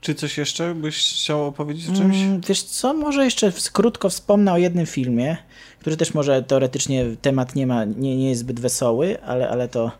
Czy 0.00 0.14
coś 0.14 0.38
jeszcze 0.38 0.74
byś 0.74 0.96
chciał 1.14 1.46
opowiedzieć 1.46 1.88
o 1.90 1.92
czymś? 1.92 2.16
Mm, 2.16 2.40
Wiesz 2.48 2.62
co, 2.62 2.94
może 2.94 3.24
jeszcze 3.24 3.52
krótko 3.72 4.08
wspomnę 4.10 4.52
o 4.52 4.58
jednym 4.58 4.86
filmie, 4.86 5.36
który 5.80 5.96
też 5.96 6.14
może 6.14 6.42
teoretycznie 6.42 7.04
temat 7.22 7.54
nie 7.54 7.66
ma, 7.66 7.84
nie, 7.84 8.16
nie 8.16 8.28
jest 8.28 8.40
zbyt 8.40 8.60
wesoły, 8.60 9.22
ale, 9.22 9.50
ale 9.50 9.68
to 9.68 9.92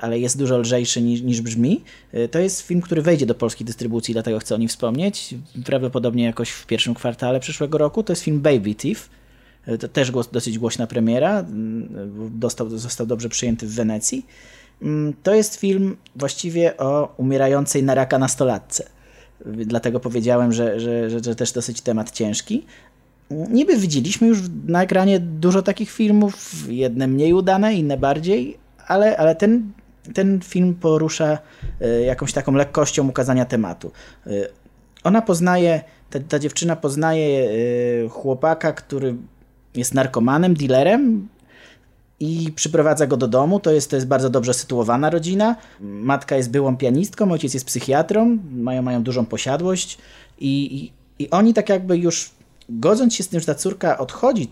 ale 0.00 0.18
jest 0.18 0.38
dużo 0.38 0.58
lżejszy 0.58 1.02
niż, 1.02 1.20
niż 1.22 1.40
brzmi. 1.40 1.84
E, 2.12 2.28
To 2.28 2.38
jest 2.38 2.60
film, 2.60 2.80
który 2.80 3.02
wejdzie 3.02 3.26
do 3.26 3.34
polskiej 3.34 3.66
dystrybucji, 3.66 4.14
dlatego 4.14 4.38
chcę 4.38 4.54
o 4.54 4.58
nim 4.58 4.68
wspomnieć. 4.68 5.34
Prawdopodobnie 5.64 6.24
jakoś 6.24 6.50
w 6.50 6.66
pierwszym 6.66 6.94
kwartale 6.94 7.40
przyszłego 7.40 7.78
roku. 7.78 8.02
To 8.02 8.12
jest 8.12 8.22
film 8.22 8.40
Baby 8.40 8.74
Thief. 8.74 9.08
E, 9.66 9.78
To 9.78 9.88
też 9.88 10.12
dosyć 10.32 10.58
głośna 10.58 10.86
premiera. 10.86 11.38
Mm, 11.40 11.88
Dostał, 12.38 12.78
został 12.78 13.06
dobrze 13.06 13.28
przyjęty 13.28 13.66
w 13.66 13.74
Wenecji. 13.74 14.26
Mm, 14.82 15.14
To 15.22 15.34
jest 15.34 15.56
film 15.56 15.96
właściwie 16.16 16.76
o 16.76 17.14
umierającej 17.16 17.82
na 17.82 17.94
raka 17.94 18.18
nastolatce. 18.18 18.88
Dlatego 19.46 20.00
powiedziałem, 20.00 20.52
że, 20.52 20.80
że, 20.80 21.10
że, 21.10 21.20
że 21.24 21.34
też 21.34 21.52
dosyć 21.52 21.80
temat 21.80 22.10
ciężki. 22.10 22.64
Niby 23.30 23.76
widzieliśmy 23.76 24.26
już 24.28 24.38
na 24.66 24.82
ekranie 24.82 25.20
dużo 25.20 25.62
takich 25.62 25.90
filmów, 25.90 26.64
jedne 26.68 27.06
mniej 27.06 27.32
udane, 27.32 27.74
inne 27.74 27.96
bardziej, 27.96 28.56
ale, 28.88 29.16
ale 29.16 29.34
ten, 29.34 29.72
ten 30.14 30.40
film 30.40 30.74
porusza 30.74 31.38
e, 31.80 32.00
jakąś 32.02 32.32
taką 32.32 32.52
lekkością 32.52 33.08
ukazania 33.08 33.44
tematu. 33.44 33.92
E, 34.26 34.30
Ona 35.04 35.22
poznaje, 35.22 35.82
ta, 36.10 36.18
ta 36.28 36.38
dziewczyna 36.38 36.76
poznaje 36.76 37.50
e, 37.50 38.08
chłopaka, 38.08 38.72
który 38.72 39.14
jest 39.74 39.94
narkomanem, 39.94 40.54
dealerem, 40.54 41.28
i 42.20 42.52
przyprowadza 42.54 43.06
go 43.06 43.16
do 43.16 43.28
domu. 43.28 43.60
To 43.60 43.70
jest, 43.70 43.90
to 43.90 43.96
jest 43.96 44.08
bardzo 44.08 44.30
dobrze 44.30 44.54
sytuowana 44.54 45.10
rodzina. 45.10 45.56
Matka 45.80 46.36
jest 46.36 46.50
byłą 46.50 46.76
pianistką, 46.76 47.32
ojciec 47.32 47.54
jest 47.54 47.66
psychiatrą, 47.66 48.38
mają, 48.52 48.82
mają 48.82 49.02
dużą 49.02 49.26
posiadłość 49.26 49.98
i, 50.38 50.76
i, 50.76 50.92
i 51.24 51.30
oni 51.30 51.54
tak 51.54 51.68
jakby 51.68 51.98
już 51.98 52.30
godząc 52.68 53.14
się 53.14 53.24
z 53.24 53.28
tym, 53.28 53.40
że 53.40 53.46
ta 53.46 53.54
córka 53.54 53.98
odchodzi, 53.98 54.48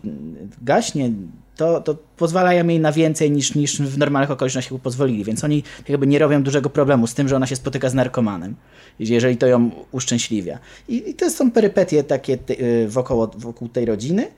gaśnie, 0.62 1.10
to, 1.56 1.80
to 1.80 1.96
pozwalają 2.16 2.68
jej 2.68 2.80
na 2.80 2.92
więcej 2.92 3.30
niż, 3.30 3.54
niż 3.54 3.82
w 3.82 3.98
normalnych 3.98 4.30
okolicznościach 4.30 4.72
by 4.72 4.78
pozwolili, 4.78 5.24
więc 5.24 5.44
oni 5.44 5.62
jakby 5.88 6.06
nie 6.06 6.18
robią 6.18 6.42
dużego 6.42 6.70
problemu 6.70 7.06
z 7.06 7.14
tym, 7.14 7.28
że 7.28 7.36
ona 7.36 7.46
się 7.46 7.56
spotyka 7.56 7.90
z 7.90 7.94
narkomanem, 7.94 8.54
jeżeli 8.98 9.36
to 9.36 9.46
ją 9.46 9.70
uszczęśliwia. 9.92 10.58
I, 10.88 11.10
i 11.10 11.14
to 11.14 11.30
są 11.30 11.50
perypetie 11.50 12.04
takie 12.04 12.38
te, 12.38 12.60
y, 12.60 12.88
wokoło, 12.88 13.26
wokół 13.26 13.68
tej 13.68 13.84
rodziny. 13.84 14.28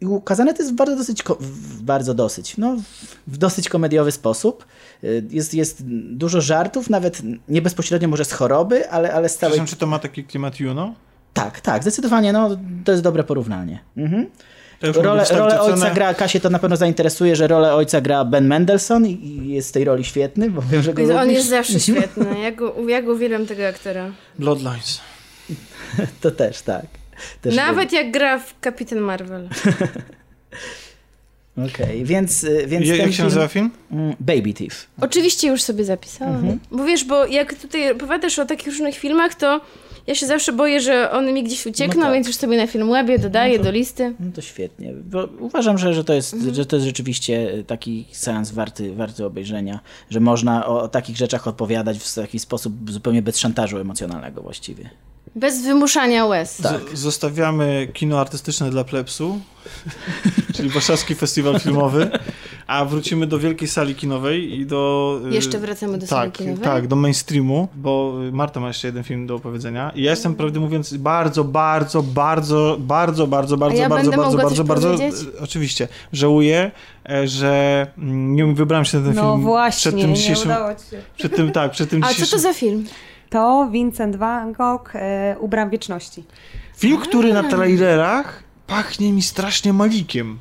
I 0.00 0.06
ukazane 0.06 0.54
to 0.54 0.62
jest 0.62 0.72
w 0.72 0.76
bardzo 0.76 0.96
dosyć, 0.96 1.22
bardzo 1.80 2.14
dosyć, 2.14 2.56
no, 2.56 2.76
w 3.26 3.36
dosyć 3.36 3.68
komediowy 3.68 4.12
sposób. 4.12 4.66
Y, 5.04 5.24
Jest, 5.30 5.54
jest 5.54 5.82
dużo 6.10 6.40
żartów, 6.40 6.90
nawet 6.90 7.22
nie 7.48 7.62
bezpośrednio 7.62 8.08
może 8.08 8.24
z 8.24 8.32
choroby, 8.32 8.90
ale, 8.90 9.12
ale 9.12 9.28
z 9.28 9.36
całej... 9.36 9.52
Przepraszam, 9.52 9.74
czy 9.74 9.80
to 9.80 9.86
ma 9.86 9.98
taki 9.98 10.24
klimat 10.24 10.60
Juno? 10.60 10.94
Tak, 11.32 11.60
tak, 11.60 11.82
zdecydowanie, 11.82 12.32
no, 12.32 12.50
to 12.84 12.92
jest 12.92 13.04
dobre 13.04 13.24
porównanie. 13.24 13.80
Mhm. 13.96 14.26
Rolę, 14.92 15.24
rolę 15.30 15.60
ojca 15.60 15.90
gra, 15.90 16.14
Kasię 16.14 16.40
to 16.40 16.50
na 16.50 16.58
pewno 16.58 16.76
zainteresuje, 16.76 17.36
że 17.36 17.46
rolę 17.46 17.74
ojca 17.74 18.00
gra 18.00 18.24
Ben 18.24 18.46
Mendelsohn 18.46 19.06
i- 19.06 19.48
jest 19.48 19.68
z 19.68 19.72
tej 19.72 19.84
roli 19.84 20.04
świetny, 20.04 20.50
bo 20.50 20.62
wiem, 20.62 20.82
że 20.82 20.94
go 20.94 21.02
On 21.02 21.20
lubisz. 21.20 21.32
jest 21.34 21.48
zawsze 21.48 21.80
świetny. 21.90 22.40
Ja 22.40 22.52
go, 22.52 22.74
ja 22.88 23.02
go 23.02 23.12
uwielbiam 23.12 23.46
tego 23.46 23.66
aktora. 23.68 24.10
Bloodlines. 24.38 25.00
To 26.20 26.30
też, 26.30 26.62
tak. 26.62 26.86
Też 27.42 27.54
Nawet 27.56 27.92
jak 27.92 28.10
gra 28.10 28.38
w 28.38 28.60
Kapitan 28.60 28.98
Marvel. 28.98 29.48
Okej, 31.68 32.04
więc, 32.04 32.44
y, 32.44 32.66
więc 32.66 32.86
Ja, 32.86 32.92
ten 32.92 33.00
jak 33.00 33.10
się 33.10 33.16
film... 33.16 33.26
nazywa 33.28 33.48
film? 33.48 33.70
Mm, 33.92 34.16
Baby 34.20 34.54
Thief. 34.54 34.86
Oczywiście 35.00 35.48
już 35.48 35.62
sobie 35.62 35.84
zapisałam. 35.84 36.34
Mhm. 36.34 36.58
Bo 36.70 36.84
wiesz, 36.84 37.04
bo 37.04 37.26
jak 37.26 37.54
tutaj 37.54 37.90
opowiadasz 37.92 38.38
o 38.38 38.44
takich 38.46 38.66
różnych 38.66 38.94
filmach, 38.94 39.34
to 39.34 39.60
ja 40.06 40.14
się 40.14 40.26
zawsze 40.26 40.52
boję, 40.52 40.80
że 40.80 41.10
one 41.10 41.32
mi 41.32 41.44
gdzieś 41.44 41.66
uciekną, 41.66 42.00
No 42.00 42.06
tak. 42.06 42.14
więc 42.14 42.26
już 42.26 42.36
sobie 42.36 42.56
na 42.56 42.66
Filmwebie 42.66 43.18
dodaję 43.18 43.58
do 43.58 43.70
listy. 43.70 44.14
No 44.20 44.32
to 44.34 44.40
świetnie. 44.40 44.92
Bo 45.04 45.28
uważam, 45.40 45.78
że, 45.78 45.94
że, 45.94 46.04
to 46.04 46.14
jest, 46.14 46.34
Mhm. 46.34 46.54
że 46.54 46.66
to 46.66 46.76
jest 46.76 46.86
rzeczywiście 46.86 47.64
taki 47.66 48.04
seans 48.12 48.50
warty, 48.50 48.94
warty 48.94 49.24
obejrzenia, 49.26 49.80
że 50.10 50.20
można 50.20 50.66
o, 50.66 50.82
o 50.82 50.88
takich 50.88 51.16
rzeczach 51.16 51.46
odpowiadać 51.48 51.98
w 51.98 52.14
taki 52.14 52.38
sposób 52.38 52.90
zupełnie 52.90 53.22
bez 53.22 53.38
szantażu 53.38 53.78
emocjonalnego 53.78 54.42
właściwie. 54.42 54.90
Bez 55.36 55.62
wymuszania 55.62 56.26
łez. 56.26 56.56
Tak. 56.56 56.80
Zostawiamy 56.92 57.88
kino 57.92 58.20
artystyczne 58.20 58.70
dla 58.70 58.84
plebsu, 58.84 59.40
czyli 60.54 60.68
Warszawski 60.68 61.14
Festiwal 61.14 61.60
Filmowy, 61.60 62.10
a 62.66 62.84
wrócimy 62.84 63.26
do 63.26 63.38
wielkiej 63.38 63.68
sali 63.68 63.94
kinowej 63.94 64.60
i 64.60 64.66
do... 64.66 65.20
y, 65.30 65.34
Jeszcze 65.34 65.58
wracamy 65.58 65.98
do 65.98 66.06
sali 66.06 66.30
tak, 66.30 66.38
kinowej? 66.38 66.64
Tak, 66.64 66.86
do 66.86 66.96
mainstreamu, 66.96 67.68
bo 67.74 68.14
Marta 68.32 68.60
ma 68.60 68.68
jeszcze 68.68 68.88
jeden 68.88 69.04
film 69.04 69.26
do 69.26 69.34
opowiedzenia. 69.34 69.90
I 69.94 70.02
ja 70.02 70.10
jestem, 70.10 70.34
prawdę 70.34 70.60
mówiąc, 70.60 70.96
bardzo, 70.96 71.44
bardzo, 71.44 72.02
bardzo, 72.02 72.76
bardzo, 72.80 73.26
bardzo, 73.26 73.56
bardzo, 73.56 73.78
ja 73.78 73.88
bardzo, 73.88 74.10
bardzo, 74.10 74.36
bardzo, 74.36 74.64
bardzo, 74.64 74.96
oczywiście, 75.40 75.88
żałuję, 76.12 76.70
e, 77.08 77.28
że 77.28 77.86
mm, 77.98 78.34
nie 78.34 78.46
wybrałem 78.46 78.84
się 78.84 78.98
na 78.98 79.06
ten 79.06 79.16
No 79.16 79.32
film 79.32 79.42
właśnie, 79.44 79.78
przed 79.80 80.00
tym 80.00 80.10
nie 80.10 80.16
dzisiejszym... 80.16 80.46
udało 80.50 80.74
ci 80.74 80.90
się. 80.90 81.02
Przed 81.16 81.36
tym, 81.36 81.52
tak, 81.52 81.72
przed 81.72 81.90
tym 81.90 82.04
A 82.04 82.06
co 82.06 82.12
dzisiejszym... 82.12 82.38
to 82.38 82.42
za 82.42 82.54
film? 82.54 82.86
To 83.30 83.68
Vincent 83.70 84.16
van 84.16 84.52
Gogh, 84.52 84.90
e, 84.96 85.36
Ubram 85.40 85.70
Wieczności. 85.70 86.24
Film, 86.76 87.00
który 87.00 87.32
na 87.32 87.42
trailerach 87.42 88.42
pachnie 88.66 89.12
mi 89.12 89.22
strasznie 89.22 89.72
Malikiem. 89.72 90.38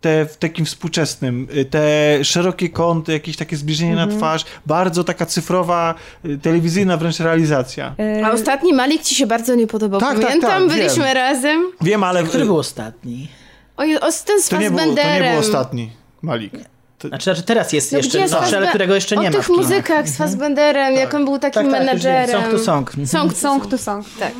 Te 0.00 0.26
w 0.26 0.36
takim 0.36 0.64
współczesnym, 0.66 1.48
y, 1.56 1.64
te 1.64 1.84
szerokie 2.24 2.68
kąty, 2.68 3.12
jakieś 3.12 3.36
takie 3.36 3.56
zbliżenie 3.56 3.90
Mhm. 3.92 4.08
na 4.10 4.16
twarz, 4.16 4.44
bardzo 4.66 5.04
taka 5.04 5.26
cyfrowa, 5.26 5.94
y, 6.24 6.38
telewizyjna 6.38 6.96
wręcz 6.96 7.20
realizacja. 7.20 7.94
E, 7.98 8.26
A 8.26 8.30
ostatni 8.32 8.72
Malik 8.72 9.02
ci 9.02 9.14
się 9.14 9.26
bardzo 9.26 9.54
nie 9.54 9.66
podobał. 9.66 10.00
Tak, 10.00 10.14
tak, 10.18 10.26
Pamiętam, 10.26 10.68
tak, 10.68 10.78
byliśmy 10.78 11.04
wiem. 11.04 11.14
razem. 11.14 11.62
Wiem, 11.80 12.02
ale 12.04 12.24
Który 12.24 12.44
był 12.44 12.58
ostatni? 12.58 13.28
Oj, 13.76 13.96
o, 13.96 14.00
ten 14.00 14.42
z 14.42 14.48
to, 14.48 14.56
nie 14.58 14.70
był, 14.70 14.78
to 14.78 14.84
nie 15.20 15.30
był 15.30 15.38
ostatni 15.38 15.90
Malik. 16.22 16.52
Znaczy, 17.00 17.24
znaczy 17.24 17.42
teraz 17.42 17.72
jest 17.72 17.92
No 17.92 17.98
jeszcze 17.98 18.26
nowszy, 18.28 18.56
ale 18.56 18.68
którego 18.68 18.94
jeszcze 18.94 19.16
o 19.16 19.22
nie 19.22 19.30
ma 19.30 19.36
tych 19.36 19.44
w 19.44 19.46
kinach. 19.46 19.62
muzykach 19.62 20.08
z 20.08 20.16
Fassbenderem, 20.16 20.94
jak 20.94 21.14
on 21.14 21.24
był 21.24 21.38
takim 21.38 21.62
Tak, 21.62 21.70
tak, 21.72 21.80
menedżerem. 21.80 22.40
Song 22.42 22.50
to 22.50 22.58
song. 22.58 22.88
Mhm. 22.88 23.06
Song 23.06 23.32
to 23.32 23.38
Song 23.38 23.66
to 23.66 23.78
song. 23.78 24.06
Tak. 24.18 24.32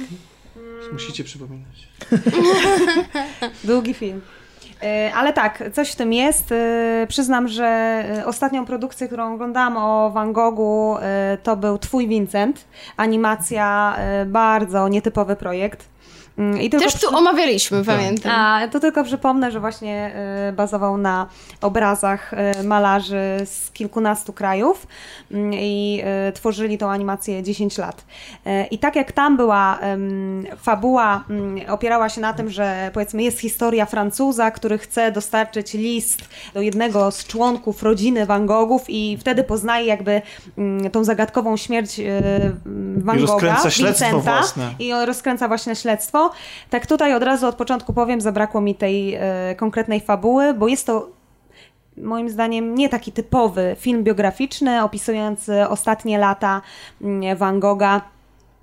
Musicie 0.93 1.25
przypominać. 1.25 1.89
Długi 3.65 3.95
film. 3.95 4.21
E, 4.83 5.13
Ale 5.15 5.33
tak, 5.33 5.63
coś 5.73 5.91
w 5.93 5.97
tym 5.97 6.13
jest. 6.13 6.53
E, 6.53 7.07
Przyznam, 7.09 7.49
że 7.49 7.65
e, 8.19 8.27
ostatnią 8.27 8.67
produkcję, 8.67 9.07
którą 9.07 9.35
oglądałam 9.35 9.77
o 9.77 10.11
Van 10.11 10.33
Goghu, 10.33 10.97
to 11.43 11.57
był 11.57 11.79
Twój 11.79 12.09
Vincent. 12.09 12.65
Animacja, 12.97 13.97
bardzo 14.27 14.89
nietypowy 14.89 15.37
projekt. 15.37 15.85
Mm, 16.39 16.61
I 16.61 16.71
tylko 16.71 16.85
Też 16.85 16.95
tu 16.95 17.07
przy- 17.07 17.17
omawialiśmy, 17.17 17.85
pamiętam. 17.85 18.33
A, 18.35 18.69
to 18.69 18.81
tylko 18.81 19.05
przypomnę, 19.05 19.51
że 19.51 19.61
właśnie 19.61 20.13
e, 20.15 20.53
bazował 20.53 20.99
na 20.99 21.27
obrazach 21.61 22.35
e, 22.35 22.63
malarzy 22.63 23.37
z 23.45 23.71
kilkunastu 23.71 24.33
krajów 24.33 24.87
mm, 25.31 25.53
i 25.55 26.03
e, 26.05 26.33
tworzyli 26.33 26.79
tą 26.79 26.91
animację 26.91 27.43
10 27.43 27.79
lat. 27.79 28.05
I 28.71 28.79
tak 28.79 28.97
jak 28.97 29.13
tam 29.13 29.37
była 29.37 29.79
fabuła, 30.63 31.25
mm, 31.31 31.71
opierała 31.71 32.09
się 32.09 32.21
na 32.21 32.33
tym, 32.33 32.51
że 32.51 32.91
powiedzmy 32.95 33.23
jest 33.23 33.41
historia 33.41 33.87
Francuza, 33.87 34.51
który 34.51 34.79
chce 34.79 35.13
dostarczyć 35.13 35.75
list 35.75 36.21
do 36.55 36.61
jednego 36.61 37.11
z 37.11 37.27
członków 37.27 37.83
rodziny 37.83 38.27
Van 38.27 38.47
Goghów 38.47 38.83
i 38.89 39.17
wtedy 39.21 39.45
poznaje 39.45 39.87
jakby 39.87 40.23
tą 40.93 41.05
zagadkową 41.05 41.57
śmierć 41.57 42.01
Van 42.97 43.19
I 43.19 43.21
Gogha, 43.21 43.33
rozkręca 43.33 43.71
śledztwo 43.71 44.07
Vincenta, 44.07 44.39
własne. 44.39 44.75
i 44.79 44.93
rozkręca 45.07 45.49
właśnie 45.49 45.77
śledztwo. 45.77 46.26
Tak 46.71 46.87
tutaj 46.87 47.15
od 47.15 47.23
razu 47.23 47.47
od 47.47 47.55
początku 47.55 47.93
powiem, 47.93 48.21
zabrakło 48.21 48.61
mi 48.61 48.75
tej 48.75 49.15
e, 49.15 49.21
konkretnej 49.57 50.01
fabuły, 50.01 50.55
bo 50.55 50.69
jest 50.69 50.87
to 50.87 51.09
moim 51.97 52.31
zdaniem 52.31 52.75
nie 52.75 52.89
taki 52.89 53.13
typowy 53.13 53.77
film 53.79 54.05
biograficzny 54.05 54.83
opisujący 54.83 55.69
ostatnie 55.69 56.19
lata 56.19 56.63
mm, 57.03 57.37
Van 57.37 57.61
Gogha 57.61 58.01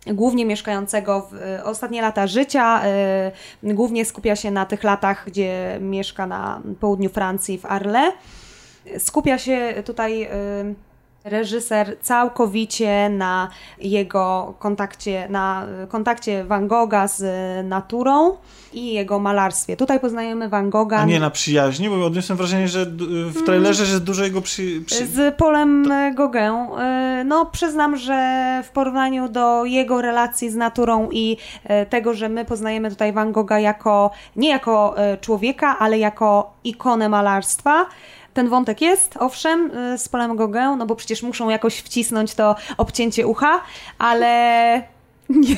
głównie 0.07 0.45
mieszkającego 0.45 1.27
w 1.31 1.33
e, 1.33 1.63
ostatnie 1.63 2.01
lata 2.01 2.27
życia, 2.27 2.81
e, 2.83 3.31
głównie 3.63 4.05
skupia 4.05 4.35
się 4.35 4.51
na 4.51 4.65
tych 4.65 4.83
latach, 4.83 5.23
gdzie 5.27 5.77
mieszka 5.81 6.27
na 6.27 6.61
południu 6.79 7.09
Francji 7.09 7.57
w 7.57 7.65
Arles. 7.65 8.13
Skupia 8.97 9.37
się 9.37 9.73
tutaj 9.85 10.23
y, 10.23 10.27
reżyser 11.23 11.97
całkowicie 12.01 13.09
na 13.09 13.49
jego 13.79 14.53
kontakcie, 14.59 15.27
na 15.29 15.67
kontakcie 15.89 16.43
Van 16.43 16.67
Gogha 16.67 17.07
z 17.07 17.23
naturą 17.65 18.37
i 18.73 18.93
jego 18.93 19.19
malarstwie. 19.19 19.77
Tutaj 19.77 19.99
poznajemy 19.99 20.49
Van 20.49 20.69
Gogha 20.69 20.97
A 20.97 21.05
nie 21.05 21.19
na 21.19 21.29
przyjaźni, 21.29 21.89
bo 21.89 22.05
odniosłem 22.05 22.37
wrażenie, 22.37 22.67
że 22.67 22.85
w 23.27 23.43
trailerze, 23.45 23.85
że 23.85 23.99
dużo 23.99 24.23
jego 24.23 24.41
przy... 24.41 24.81
przy... 24.85 25.07
z 25.07 25.35
Polem 25.35 25.91
y, 25.91 26.13
Gauguin. 26.15 26.79
Y, 27.21 27.23
No, 27.25 27.45
przyznam, 27.45 27.97
że 27.97 28.61
w 28.65 28.69
porównaniu 28.69 29.29
do 29.29 29.65
jego 29.65 30.01
relacji 30.01 30.51
z 30.51 30.55
naturą 30.55 31.09
i 31.11 31.37
y, 31.65 31.85
tego, 31.85 32.13
że 32.13 32.29
my 32.29 32.45
poznajemy 32.45 32.89
tutaj 32.89 33.13
Van 33.13 33.31
Gogha 33.31 33.59
jako, 33.59 34.11
nie 34.35 34.49
jako 34.49 34.95
y, 35.13 35.17
człowieka, 35.17 35.79
ale 35.79 35.97
jako 35.97 36.53
ikonę 36.63 37.09
malarstwa, 37.09 37.85
ten 38.33 38.49
wątek 38.49 38.81
jest, 38.81 39.17
owszem, 39.19 39.71
y, 39.93 39.97
z 39.97 40.09
Polem 40.09 40.35
Gauguin, 40.35 40.77
no 40.77 40.85
bo 40.85 40.95
przecież 40.95 41.23
muszą 41.23 41.49
jakoś 41.49 41.79
wcisnąć 41.79 42.33
to 42.33 42.55
obcięcie 42.77 43.27
ucha, 43.27 43.61
ale 43.97 44.93
nie, 45.29 45.55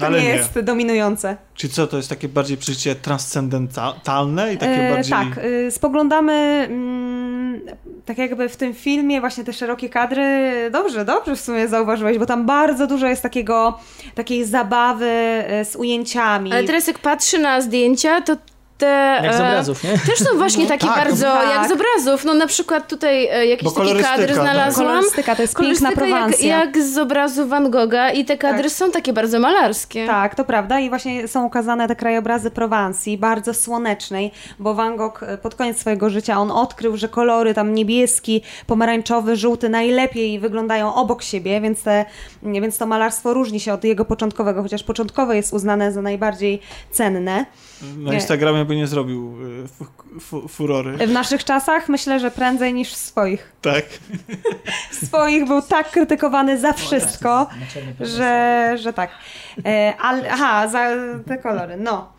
to 0.00 0.06
Ale 0.06 0.18
nie, 0.20 0.28
nie. 0.28 0.34
jest 0.34 0.60
dominujące. 0.60 1.36
Czy 1.54 1.68
co, 1.68 1.86
to 1.86 1.96
jest 1.96 2.08
takie 2.08 2.28
bardziej 2.28 2.56
przeżycie 2.56 2.94
transcendentalne 2.94 4.54
i 4.54 4.58
takie 4.58 4.88
E, 4.88 4.94
bardziej... 4.94 5.12
Tak, 5.12 5.44
y, 5.44 5.70
spoglądamy 5.70 6.32
mm, 6.70 7.60
tak 8.04 8.18
jakby 8.18 8.48
w 8.48 8.56
tym 8.56 8.74
filmie 8.74 9.20
właśnie 9.20 9.44
te 9.44 9.52
szerokie 9.52 9.88
kadry. 9.88 10.24
Dobrze, 10.72 11.04
dobrze 11.04 11.36
w 11.36 11.40
sumie 11.40 11.68
zauważyłeś, 11.68 12.18
bo 12.18 12.26
tam 12.26 12.46
bardzo 12.46 12.86
dużo 12.86 13.06
jest 13.06 13.22
takiego, 13.22 13.78
takiej 14.14 14.44
zabawy 14.44 15.44
y, 15.60 15.64
z 15.64 15.76
ujęciami. 15.76 16.52
Ale 16.52 16.64
teraz 16.64 16.86
jak 16.86 16.98
patrzy 16.98 17.38
na 17.38 17.60
zdjęcia, 17.60 18.20
to 18.20 18.36
te... 18.78 19.20
Jak 19.22 19.34
z 19.34 19.40
e, 19.40 19.48
obrazów, 19.48 19.84
nie? 19.84 19.98
Też 19.98 20.18
są 20.18 20.36
właśnie 20.36 20.66
takie 20.66 20.86
tak, 20.86 20.96
bardzo 20.96 21.26
tak. 21.26 21.48
jak 21.48 21.68
z 21.68 21.72
obrazów. 21.72 22.24
No 22.24 22.34
na 22.34 22.46
przykład 22.46 22.88
tutaj 22.88 23.26
e, 23.26 23.46
jakiś 23.46 23.72
taki 23.74 24.02
kadr 24.02 24.26
tak. 24.26 24.34
znalazłam. 24.34 24.86
Kolorystyka 24.86 25.36
to 25.36 25.42
jest 25.42 25.56
piękna 25.56 25.90
Kolorystyka 25.90 25.90
jak, 25.90 25.98
Prowansja. 25.98 26.58
jak 26.58 26.78
z 26.78 26.98
obrazu 26.98 27.46
Van 27.46 27.70
Gogha 27.70 28.10
i 28.10 28.24
te 28.24 28.38
kadry 28.38 28.62
Tak. 28.62 28.72
są 28.72 28.90
takie 28.90 29.12
bardzo 29.12 29.40
malarskie. 29.40 30.06
Tak, 30.06 30.34
to 30.34 30.44
prawda 30.44 30.80
i 30.80 30.88
właśnie 30.88 31.28
są 31.28 31.44
ukazane 31.44 31.88
te 31.88 31.96
krajobrazy 31.96 32.50
Prowansji, 32.50 33.18
bardzo 33.18 33.54
słonecznej, 33.54 34.32
bo 34.58 34.74
Van 34.74 34.96
Gogh 34.96 35.22
e, 35.22 35.38
pod 35.38 35.54
koniec 35.54 35.80
swojego 35.80 36.10
życia 36.10 36.38
on 36.40 36.50
odkrył, 36.50 36.96
że 36.96 37.08
kolory 37.08 37.54
tam 37.54 37.74
niebieski, 37.74 38.42
pomarańczowy, 38.66 39.36
żółty 39.36 39.68
najlepiej 39.68 40.40
wyglądają 40.40 40.94
obok 40.94 41.22
siebie, 41.22 41.60
więc, 41.60 41.82
te, 41.82 42.04
nie, 42.42 42.60
więc 42.60 42.78
to 42.78 42.86
malarstwo 42.86 43.34
różni 43.34 43.60
się 43.60 43.72
od 43.72 43.84
jego 43.84 44.04
początkowego, 44.04 44.62
chociaż 44.62 44.82
początkowe 44.82 45.36
jest 45.36 45.52
uznane 45.52 45.92
za 45.92 46.02
najbardziej 46.02 46.60
cenne. 46.90 47.46
Na 47.82 48.10
nie. 48.10 48.16
Instagramie 48.16 48.64
by 48.64 48.76
nie 48.76 48.86
zrobił 48.86 49.36
y, 49.64 49.68
fu, 49.68 49.86
fu, 50.20 50.48
furory. 50.48 51.06
W 51.06 51.10
naszych 51.10 51.44
czasach 51.44 51.88
myślę, 51.88 52.20
że 52.20 52.30
prędzej 52.30 52.74
niż 52.74 52.92
w 52.92 52.96
swoich. 52.96 53.52
Tak. 53.60 53.84
W 54.90 55.06
swoich 55.06 55.46
był 55.46 55.62
tak 55.62 55.90
krytykowany 55.90 56.58
za 56.58 56.72
wszystko, 56.72 57.46
że, 58.00 58.74
że 58.78 58.92
tak. 58.92 59.10
E, 59.64 59.94
ale, 60.00 60.30
aha, 60.32 60.68
za 60.68 60.88
te 61.26 61.38
kolory, 61.38 61.76
no. 61.76 62.12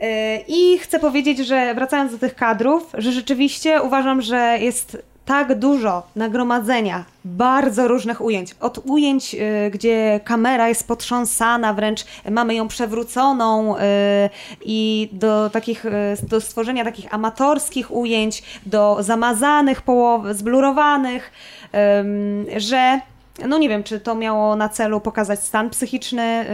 E, 0.00 0.40
I 0.48 0.78
chcę 0.78 0.98
powiedzieć, 0.98 1.38
że 1.38 1.74
wracając 1.74 2.12
do 2.12 2.18
tych 2.18 2.34
kadrów, 2.34 2.90
że 2.94 3.12
rzeczywiście 3.12 3.82
uważam, 3.82 4.22
że 4.22 4.58
jest 4.60 4.98
tak 5.28 5.58
dużo 5.58 6.02
nagromadzenia 6.16 7.04
bardzo 7.24 7.88
różnych 7.88 8.20
ujęć. 8.20 8.54
Od 8.60 8.78
ujęć, 8.84 9.34
y, 9.34 9.70
gdzie 9.70 10.20
kamera 10.24 10.68
jest 10.68 10.88
potrząsana, 10.88 11.74
wręcz 11.74 12.04
mamy 12.30 12.54
ją 12.54 12.68
przewróconą 12.68 13.76
y, 13.76 13.80
i 14.64 15.08
do 15.12 15.50
takich, 15.50 15.84
y, 15.84 15.90
do 16.22 16.40
stworzenia 16.40 16.84
takich 16.84 17.14
amatorskich 17.14 17.90
ujęć, 17.90 18.42
do 18.66 18.96
zamazanych 19.00 19.82
połow, 19.82 20.22
zblurowanych, 20.32 21.32
że 22.56 23.00
no 23.48 23.58
nie 23.58 23.68
wiem, 23.68 23.82
czy 23.82 24.00
to 24.00 24.14
miało 24.14 24.56
na 24.56 24.68
celu 24.68 25.00
pokazać 25.00 25.40
stan 25.42 25.70
psychiczny 25.70 26.46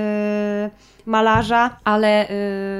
malarza, 1.06 1.70
ale 1.84 2.28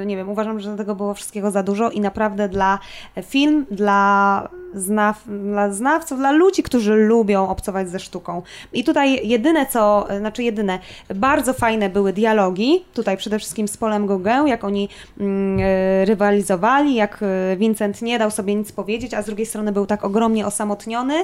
nie 0.07 0.17
wiem, 0.17 0.29
uważam, 0.29 0.61
że 0.61 0.77
tego 0.77 0.95
było 0.95 1.15
wszystkiego 1.15 1.51
za 1.51 1.63
dużo 1.63 1.91
i 1.91 2.01
naprawdę 2.01 2.49
dla 2.49 2.79
film, 3.23 3.67
dla, 3.71 4.49
znaw, 4.75 5.25
dla 5.27 5.73
znawców, 5.73 6.19
dla 6.19 6.33
ludzi, 6.33 6.63
którzy 6.63 6.95
lubią 6.95 7.49
obcować 7.49 7.89
ze 7.89 8.01
sztuką. 8.01 8.43
I 8.73 8.85
tutaj 8.85 9.29
jedyne 9.29 9.67
co, 9.67 10.07
znaczy 10.19 10.43
jedyne, 10.43 10.79
bardzo 11.15 11.53
fajne 11.53 11.89
były 11.89 12.13
dialogi, 12.13 12.85
tutaj 12.95 13.17
przede 13.17 13.39
wszystkim 13.39 13.69
z 13.69 13.77
Polem 13.77 14.07
Gauguin, 14.07 14.47
jak 14.47 14.65
oni 14.65 14.89
mm, 15.21 15.61
y, 15.61 16.05
rywalizowali, 16.05 16.95
jak 16.95 17.23
y, 17.23 17.57
Vincent 17.57 18.03
nie 18.03 18.19
dał 18.19 18.31
sobie 18.31 18.55
nic 18.55 18.73
powiedzieć, 18.73 19.15
a 19.15 19.23
z 19.23 19.27
drugiej 19.27 19.47
strony 19.47 19.73
był 19.73 19.87
tak 19.87 20.05
ogromnie 20.05 20.47
osamotniony. 20.47 21.15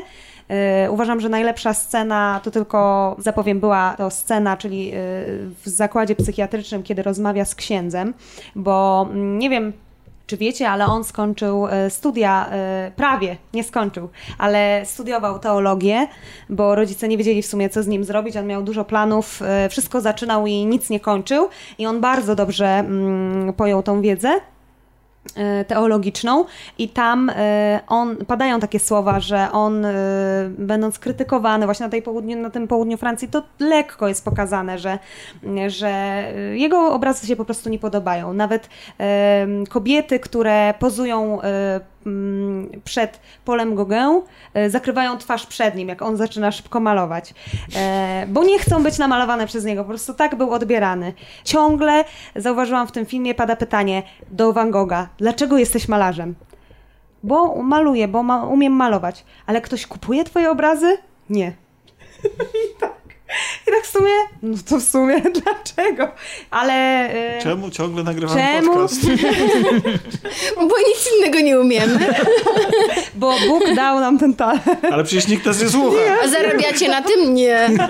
Y, 0.86 0.90
Uważam, 0.90 1.20
że 1.20 1.28
najlepsza 1.28 1.74
scena 1.74 2.40
to 2.44 2.50
tylko, 2.50 3.16
zapowiem, 3.18 3.60
była 3.60 3.94
to 3.98 4.10
scena, 4.10 4.56
czyli 4.56 4.92
w 5.64 5.68
zakładzie 5.68 6.14
psychiatrycznym, 6.14 6.82
kiedy 6.82 7.02
rozmawia 7.02 7.44
z 7.44 7.54
księdzem, 7.54 8.14
bo 8.54 9.06
mm, 9.10 9.38
nie 9.38 9.50
wiem, 9.50 9.72
czy 10.30 10.36
wiecie, 10.36 10.68
ale 10.68 10.86
on 10.86 11.04
skończył 11.04 11.66
e, 11.66 11.90
studia, 11.90 12.48
e, 12.50 12.92
prawie 12.96 13.36
nie 13.54 13.64
skończył, 13.64 14.08
ale 14.38 14.82
studiował 14.84 15.38
teologię, 15.38 16.08
bo 16.48 16.74
rodzice 16.74 17.08
nie 17.08 17.18
wiedzieli 17.18 17.42
w 17.42 17.46
sumie, 17.46 17.70
co 17.70 17.82
z 17.82 17.86
nim 17.86 18.04
zrobić. 18.04 18.36
On 18.36 18.46
miał 18.46 18.62
dużo 18.62 18.84
planów, 18.84 19.42
e, 19.42 19.68
wszystko 19.68 20.00
zaczynał 20.00 20.46
i 20.46 20.66
nic 20.66 20.90
nie 20.90 21.00
kończył. 21.00 21.48
I 21.78 21.86
on 21.86 22.00
bardzo 22.00 22.34
dobrze 22.34 22.66
mm, 22.66 23.52
pojął 23.52 23.82
tą 23.82 24.00
wiedzę 24.00 24.40
teologiczną 25.66 26.44
i 26.78 26.88
tam 26.88 27.30
e, 27.30 27.80
on, 27.88 28.16
padają 28.16 28.60
takie 28.60 28.78
słowa, 28.78 29.20
że 29.20 29.52
on 29.52 29.84
e, 29.84 29.94
będąc 30.58 30.98
krytykowany 30.98 31.66
właśnie 31.66 31.86
na, 31.86 31.90
tej 31.90 32.02
południu, 32.02 32.36
na 32.36 32.50
tym 32.50 32.68
południu 32.68 32.96
Francji, 32.96 33.28
to 33.28 33.42
lekko 33.60 34.08
jest 34.08 34.24
pokazane, 34.24 34.78
że, 34.78 34.98
że 35.66 35.88
e, 35.88 36.32
jego 36.56 36.92
obrazy 36.92 37.26
się 37.26 37.36
po 37.36 37.44
prostu 37.44 37.70
nie 37.70 37.78
podobają. 37.78 38.32
Nawet 38.32 38.68
e, 39.00 39.46
kobiety, 39.68 40.20
które 40.20 40.74
pozują 40.78 41.42
e, 41.42 41.80
przed 42.84 43.20
Polem 43.44 43.74
Gauguin, 43.74 44.20
e, 44.54 44.70
zakrywają 44.70 45.18
twarz 45.18 45.46
przed 45.46 45.74
nim, 45.74 45.88
jak 45.88 46.02
on 46.02 46.16
zaczyna 46.16 46.52
szybko 46.52 46.80
malować. 46.80 47.34
E, 47.76 48.26
bo 48.28 48.44
nie 48.44 48.58
chcą 48.58 48.82
być 48.82 48.98
namalowane 48.98 49.46
przez 49.46 49.64
niego, 49.64 49.82
po 49.82 49.88
prostu 49.88 50.14
tak 50.14 50.34
był 50.36 50.50
odbierany. 50.50 51.12
Ciągle, 51.44 52.04
zauważyłam 52.36 52.86
w 52.86 52.92
tym 52.92 53.06
filmie, 53.06 53.34
pada 53.34 53.56
pytanie 53.56 54.02
do 54.30 54.52
Van 54.52 54.70
Gogha, 54.70 55.08
dlaczego 55.18 55.58
jesteś 55.58 55.88
malarzem? 55.88 56.34
Bo 57.22 57.62
maluję, 57.62 58.08
bo 58.08 58.22
ma, 58.22 58.46
umiem 58.46 58.72
malować. 58.72 59.24
Ale 59.46 59.60
ktoś 59.60 59.86
kupuje 59.86 60.24
twoje 60.24 60.50
obrazy? 60.50 60.98
Nie. 61.30 61.52
I 62.64 62.80
tak. 62.80 62.99
I 63.66 63.70
tak 63.70 63.84
w 63.84 63.90
sumie, 63.90 64.10
no 64.42 64.56
to 64.68 64.76
w 64.80 64.82
sumie 64.82 65.20
dlaczego? 65.44 66.08
Ale... 66.50 66.72
e, 67.36 67.42
Czemu 67.42 67.70
ciągle 67.70 68.02
nagrywamy 68.02 68.40
Czemu? 68.40 68.74
podcast? 68.74 69.00
Bo 70.56 70.78
nic 70.88 71.08
innego 71.18 71.40
nie 71.40 71.60
umiemy. 71.60 72.14
Bo 73.14 73.34
Bóg 73.48 73.74
dał 73.76 74.00
nam 74.00 74.18
ten 74.18 74.34
talent. 74.34 74.62
Ale 74.92 75.04
przecież 75.04 75.28
nikt 75.28 75.46
nas 75.46 75.62
nie 75.62 75.68
słucha. 75.68 75.98
A 76.24 76.28
zarabiacie 76.28 76.88
na 76.88 77.02
tym? 77.02 77.34
Nie. 77.34 77.68
No 77.78 77.88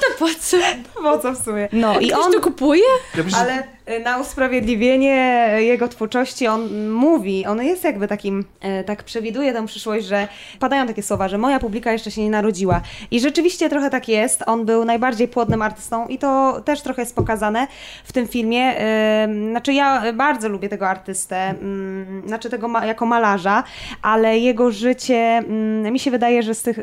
to 0.00 0.06
po 0.18 0.26
co? 0.40 0.56
Po 1.02 1.18
co 1.18 1.32
w 1.32 1.44
sumie? 1.44 1.68
No 1.72 2.00
i 2.00 2.08
Ktoś 2.08 2.26
on... 2.26 2.32
to 2.32 2.40
kupuje? 2.40 2.82
Ja 3.16 3.22
przecież... 3.24 3.34
Ale 3.34 3.75
na 4.04 4.18
usprawiedliwienie 4.18 5.48
jego 5.58 5.88
twórczości 5.88 6.46
on 6.46 6.90
mówi, 6.90 7.46
on 7.46 7.62
jest 7.62 7.84
jakby 7.84 8.08
takim, 8.08 8.44
e, 8.60 8.84
tak 8.84 9.02
przewiduje 9.02 9.52
tę 9.52 9.66
przyszłość, 9.66 10.06
że 10.06 10.28
padają 10.60 10.86
takie 10.86 11.02
słowa, 11.02 11.28
że 11.28 11.38
moja 11.38 11.58
publika 11.58 11.92
jeszcze 11.92 12.10
się 12.10 12.22
nie 12.22 12.30
narodziła. 12.30 12.80
I 13.10 13.20
rzeczywiście 13.20 13.68
trochę 13.68 13.90
tak 13.90 14.08
jest. 14.08 14.42
On 14.46 14.64
był 14.66 14.84
najbardziej 14.84 15.28
płodnym 15.28 15.62
artystą 15.62 16.06
i 16.06 16.18
to 16.18 16.60
też 16.64 16.82
trochę 16.82 17.02
jest 17.02 17.16
pokazane 17.16 17.66
w 18.04 18.12
tym 18.12 18.28
filmie. 18.28 18.80
E, 18.80 19.28
Znaczy 19.50 19.72
ja 19.72 20.12
bardzo 20.12 20.48
lubię 20.48 20.68
tego 20.68 20.88
artystę, 20.88 21.36
mm, 21.36 22.22
znaczy 22.26 22.50
tego 22.50 22.68
jako 22.84 23.06
malarza, 23.06 23.64
ale 24.02 24.38
jego 24.38 24.70
życie, 24.70 25.16
mm, 25.16 25.92
mi 25.92 25.98
się 25.98 26.10
wydaje, 26.10 26.42
że 26.42 26.54
z 26.54 26.62
tych... 26.62 26.78
y, 26.78 26.82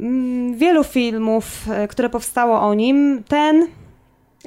mm, 0.00 0.56
Wielu 0.56 0.84
filmów, 0.84 1.44
e, 1.70 1.88
które 1.88 2.08
powstało 2.08 2.60
o 2.60 2.74
nim, 2.74 3.22
ten 3.28 3.66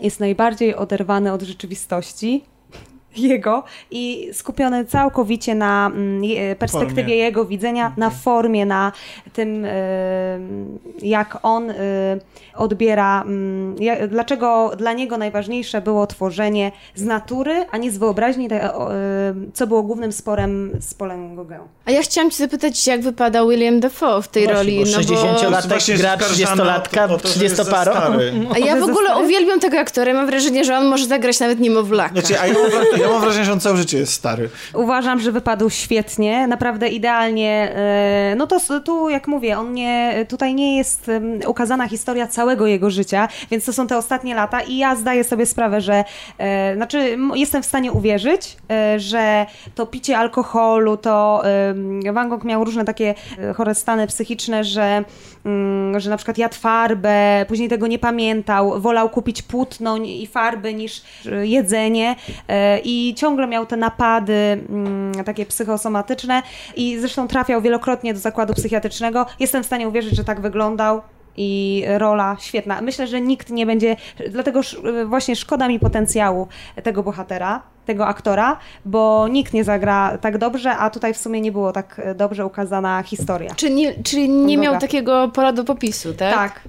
jest 0.02 0.20
najbardziej 0.20 0.76
oderwany 0.76 1.34
od 1.34 1.42
rzeczywistości 1.42 2.44
jego 3.18 3.64
i 3.92 4.30
skupiony 4.34 4.86
całkowicie 4.86 5.56
na 5.56 5.92
mm, 5.96 6.22
perspektywie 6.60 7.04
Formie. 7.04 7.16
jego 7.16 7.46
widzenia, 7.46 7.94
na 7.98 8.10
formie, 8.10 8.66
na 8.66 8.92
tym, 9.34 9.66
jak 11.02 11.38
on 11.44 11.70
y, 11.70 11.76
odbiera, 12.56 13.22
mm, 13.22 13.76
dlaczego 14.10 14.72
dla 14.78 14.94
niego 14.94 15.18
najważniejsze 15.18 15.82
było 15.82 16.08
tworzenie 16.08 16.72
z 16.96 17.04
natury, 17.04 17.66
a 17.72 17.78
nie 17.78 17.92
z 17.92 17.98
wyobraźni, 17.98 18.50
co 19.54 19.68
było 19.68 19.84
głównym 19.84 20.12
sporem 20.12 20.72
z 20.80 20.94
Polem 20.94 21.36
Gauguin. 21.36 21.60
A 21.86 21.92
ja 21.92 22.02
chciałam 22.02 22.32
cię 22.32 22.38
zapytać, 22.38 22.88
jak 22.88 23.02
wypada 23.02 23.46
William 23.46 23.80
Dafoe 23.80 24.22
w 24.22 24.28
tej 24.28 24.44
Właśnie, 24.44 24.58
roli, 24.60 24.80
bo 24.80 24.92
no 24.92 24.98
bo... 24.98 25.14
60-latek 25.48 25.68
Właśnie 25.68 25.92
jest 25.92 26.04
gra 26.04 26.14
oskarżany 26.14 26.62
30-latka, 26.64 27.04
o 27.04 27.08
to- 27.08 27.16
o 27.16 27.18
to, 27.18 27.28
że 27.28 27.44
jest 27.44 27.56
za 27.56 27.64
30-paro. 27.64 27.92
stary. 27.92 28.34
A 28.56 28.60
ja 28.60 28.76
w 28.76 28.84
ogóle 28.84 29.18
uwielbiam 29.24 29.60
tego 29.60 29.80
aktora 29.80 30.12
i 30.12 30.16
mam 30.16 30.26
wrażenie, 30.28 30.64
że 30.66 30.78
on 30.78 30.86
może 30.88 31.06
zagrać 31.06 31.40
nawet 31.40 31.60
niemowlaka. 31.60 32.12
Znaczy, 32.22 32.40
a 32.40 32.48
ja 32.48 33.05
ja 33.06 33.12
mam 33.12 33.22
wrażenie, 33.22 33.46
że 33.46 33.54
on 33.54 33.60
całe 33.60 33.78
życie 33.78 33.98
jest 33.98 34.14
stary. 34.14 34.50
Uważam, 34.74 35.20
że 35.20 35.32
wypadł 35.32 35.70
świetnie, 35.70 36.48
naprawdę 36.48 36.88
idealnie. 36.90 37.72
e, 37.76 38.36
No 38.38 38.48
to 38.48 38.60
tu, 38.86 39.10
jak 39.10 39.28
mówię, 39.28 39.60
on 39.60 39.74
nie, 39.74 40.26
tutaj 40.30 40.56
nie 40.56 40.78
jest 40.78 41.12
ukazana 41.48 41.88
historia 41.88 42.28
całego 42.28 42.68
jego 42.68 42.90
życia, 42.90 43.28
więc 43.52 43.66
to 43.66 43.74
są 43.74 43.88
te 43.88 43.98
ostatnie 43.98 44.36
lata 44.36 44.62
i 44.62 44.78
ja 44.78 44.96
zdaję 44.96 45.24
sobie 45.24 45.46
sprawę, 45.46 45.82
że 45.82 46.04
e, 46.38 46.76
znaczy 46.76 47.18
jestem 47.36 47.64
w 47.64 47.66
stanie 47.66 47.92
uwierzyć, 47.92 48.58
e, 48.72 49.00
że 49.00 49.46
to 49.76 49.86
picie 49.86 50.18
alkoholu, 50.18 50.98
to 50.98 51.44
Van 52.14 52.30
Gogh 52.30 52.44
miał 52.44 52.64
różne 52.64 52.86
takie 52.86 53.16
chore 53.56 53.76
stany 53.76 54.08
psychiczne, 54.08 54.64
że, 54.64 55.04
że 55.98 56.10
na 56.10 56.18
przykład 56.18 56.38
jadł 56.38 56.56
farbę, 56.56 57.46
później 57.48 57.70
tego 57.70 57.88
nie 57.88 58.00
pamiętał, 58.00 58.82
wolał 58.82 59.10
kupić 59.10 59.42
płótno 59.42 59.98
i 59.98 60.28
farby 60.28 60.74
niż 60.74 61.02
e, 61.26 61.48
jedzenie 61.48 62.16
e, 62.48 62.80
i 62.80 63.14
ciągle 63.18 63.48
miał 63.48 63.66
te 63.66 63.78
napady 63.78 64.34
mm, 64.70 65.24
takie 65.26 65.46
psychosomatyczne 65.46 66.42
i 66.76 67.00
zresztą 67.00 67.28
trafiał 67.28 67.62
wielokrotnie 67.62 68.14
do 68.14 68.20
zakładu 68.20 68.54
psychiatrycznego. 68.54 69.26
Jestem 69.40 69.64
w 69.64 69.66
stanie 69.66 69.88
uwierzyć, 69.88 70.16
że 70.16 70.24
tak 70.24 70.42
wyglądał 70.42 71.02
i 71.38 71.84
rola 71.98 72.38
świetna. 72.40 72.82
Myślę, 72.82 73.08
że 73.08 73.22
nikt 73.22 73.50
nie 73.50 73.66
będzie, 73.66 73.96
dlatego 74.30 74.60
sz- 74.60 75.08
właśnie 75.08 75.36
szkoda 75.36 75.68
mi 75.68 75.80
potencjału 75.80 76.48
tego 76.84 77.04
bohatera, 77.04 77.62
tego 77.86 78.08
aktora, 78.08 78.58
bo 78.86 79.28
nikt 79.28 79.54
nie 79.54 79.64
zagra 79.64 80.18
tak 80.18 80.38
dobrze, 80.38 80.72
a 80.78 80.90
tutaj 80.90 81.14
w 81.14 81.18
sumie 81.18 81.42
nie 81.42 81.52
było 81.52 81.72
tak 81.72 82.02
dobrze 82.16 82.46
ukazana 82.46 83.04
historia. 83.04 83.56
Czy 83.56 83.70
nie, 83.70 84.04
czyli 84.04 84.30
nie 84.30 84.58
miał 84.58 84.80
takiego 84.80 85.28
pola 85.34 85.54
do 85.54 85.64
popisu, 85.64 86.14
tak? 86.14 86.34
Tak. 86.36 86.62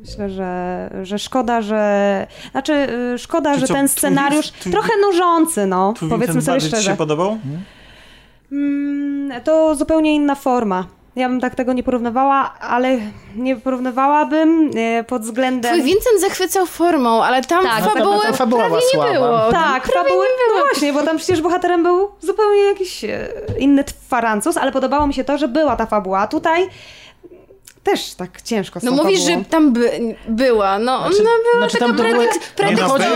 Myślę, 0.00 0.30
że, 0.30 0.90
że 1.02 1.18
szkoda, 1.18 1.62
że. 1.62 2.26
Znaczy, 2.52 2.72
y, 3.14 3.18
szkoda, 3.18 3.54
Czy 3.54 3.60
że 3.60 3.66
co, 3.66 3.74
ten 3.74 3.88
scenariusz 3.88 4.46
twój- 4.46 4.72
trochę 4.72 4.88
nużący, 5.06 5.66
no. 5.66 5.94
Powiedzmy 6.10 6.42
sobie 6.42 6.60
szczerze. 6.60 6.90
się 6.90 6.96
podobał? 6.96 7.38
Mm, 8.52 9.40
to 9.44 9.74
zupełnie 9.74 10.14
inna 10.14 10.34
forma. 10.34 10.86
Ja 11.18 11.28
bym 11.28 11.40
tak 11.40 11.54
tego 11.54 11.72
nie 11.72 11.82
porównywała, 11.82 12.54
ale 12.60 12.98
nie 13.36 13.56
porównywałabym 13.56 14.70
e, 14.76 15.04
pod 15.04 15.22
względem. 15.22 15.72
Twój 15.72 15.82
Vincent 15.84 16.20
zachwycał 16.20 16.66
formą, 16.66 17.24
ale 17.24 17.42
tam 17.42 17.64
Tak, 17.64 17.84
fabuły 17.84 18.22
tam 18.22 18.34
fabuła 18.34 18.60
prawie 18.64 18.76
nie 18.76 18.90
słaba. 18.90 19.12
było. 19.12 19.52
Tak, 19.52 19.82
prawie 19.82 20.08
fabuły, 20.08 20.26
nie 20.26 20.46
było. 20.48 20.58
no 20.58 20.64
właśnie, 20.72 20.92
bo 20.92 21.02
tam 21.02 21.16
przecież 21.16 21.40
bohaterem 21.42 21.82
był 21.82 22.10
zupełnie 22.20 22.62
jakiś 22.62 23.04
e, 23.04 23.28
inny 23.58 23.84
Francuz, 24.08 24.56
ale 24.56 24.72
podobało 24.72 25.06
mi 25.06 25.14
się 25.14 25.24
to, 25.24 25.38
że 25.38 25.48
była 25.48 25.76
ta 25.76 25.86
fabuła. 25.86 26.26
Tutaj 26.26 26.68
też 27.82 28.14
tak 28.14 28.42
ciężko 28.42 28.80
z 28.80 28.82
No 28.82 28.90
mówisz, 28.92 29.20
że 29.20 29.44
tam 29.50 29.72
by, 29.72 29.90
była, 30.28 30.78
no 30.78 30.98
Znaczy- 31.00 31.16
ona 31.20 31.30
była 31.52 31.58
znaczy 31.68 31.78
taka 31.78 31.92
to 31.92 32.02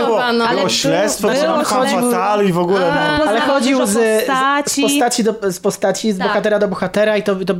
było- 0.07 0.33
no, 0.33 0.45
ale 0.47 0.57
było 0.57 0.69
śledztwo, 0.69 1.27
było 1.27 1.41
było 1.43 1.65
śledztwo. 1.65 2.11
fatali 2.11 2.53
w 2.53 2.59
ogóle. 2.59 2.79
No. 2.79 2.85
A, 3.01 3.09
Ale 3.29 3.39
Poznało 3.41 3.59
chodził 3.59 3.85
z, 3.85 3.89
z, 3.89 3.93
z 3.93 4.19
postaci. 4.27 4.81
postaci, 4.81 5.23
do, 5.23 5.33
z 5.51 5.59
postaci, 5.59 6.11
z 6.11 6.17
Tak. 6.17 6.27
bohatera 6.27 6.59
do 6.59 6.67
bohatera 6.67 7.17
i 7.17 7.23
to, 7.23 7.35
to 7.35 7.53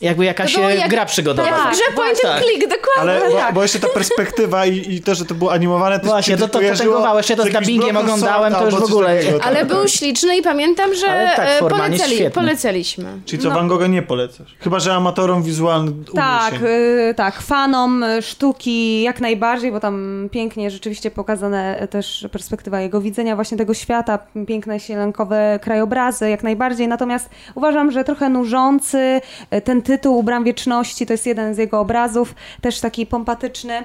jakby 0.00 0.24
jakaś 0.24 0.54
To 0.54 0.60
jak- 0.70 0.90
gra 0.90 1.06
przygodowa. 1.06 1.48
Jak 1.48 1.58
w 1.68 1.70
grze 1.70 1.82
point 1.96 2.20
Tak. 2.22 2.42
click, 2.42 2.60
dokładnie. 2.60 3.12
Ale 3.12 3.20
tak. 3.32 3.48
bo, 3.48 3.52
bo 3.54 3.62
jeszcze 3.62 3.80
ta 3.80 3.88
perspektywa 3.88 4.66
i, 4.66 4.94
i 4.94 5.02
to, 5.02 5.14
że 5.14 5.24
to 5.24 5.34
było 5.34 5.52
animowane, 5.52 5.98
też 6.00 6.08
Właśnie, 6.08 6.36
to- 6.36 6.48
to- 6.48 6.58
to. 6.58 6.60
Jeszcze 6.60 7.36
to 7.36 7.42
z 7.44 7.50
dubbingiem 7.52 7.96
oglądałem, 7.96 8.54
to 8.54 8.64
już 8.64 8.74
w 8.74 8.82
ogóle- 8.84 9.16
takiego, 9.18 9.44
Ale 9.44 9.56
tak. 9.56 9.68
był 9.68 9.88
śliczny 9.88 10.36
i 10.36 10.42
pamiętam, 10.42 10.94
że 10.94 11.10
Ale 11.10 11.36
tak, 11.36 11.48
e, 11.48 12.30
polecaliśmy. 12.30 13.04
Czyli 13.26 13.42
co, 13.42 13.50
Van 13.50 13.68
Gogha 13.68 13.86
nie 13.86 14.02
polecasz? 14.02 14.56
Chyba, 14.60 14.80
że 14.80 14.94
amatorom 14.94 15.42
wizualnym 15.42 16.04
Tak, 16.38 16.62
y, 16.62 17.14
tak, 17.16 17.42
fanom 17.42 18.02
y, 18.02 18.22
sztuki 18.22 19.02
jak 19.02 19.20
najbardziej, 19.20 19.72
bo 19.72 19.80
tam 19.80 20.28
pięknie 20.32 20.70
rzeczywiście 20.70 21.10
pokazane 21.10 21.82
y, 21.82 21.88
też 21.88 22.28
perspektywa 22.32 22.80
jego 22.80 23.00
widzenia 23.00 23.34
właśnie 23.34 23.58
tego 23.58 23.74
świata, 23.74 24.18
piękne 24.46 24.80
sielankowe 24.80 25.58
krajobrazy 25.62 26.30
jak 26.30 26.42
najbardziej, 26.42 26.88
natomiast 26.88 27.30
uważam, 27.54 27.90
że 27.90 28.04
trochę 28.04 28.28
nużący 28.28 29.20
ten 29.64 29.82
tytuł 29.82 30.22
Bram 30.22 30.44
Wieczności, 30.44 31.06
to 31.06 31.12
jest 31.12 31.26
jeden 31.26 31.54
z 31.54 31.58
jego 31.58 31.80
obrazów, 31.80 32.34
też 32.60 32.80
taki 32.80 33.06
pompatyczny. 33.06 33.84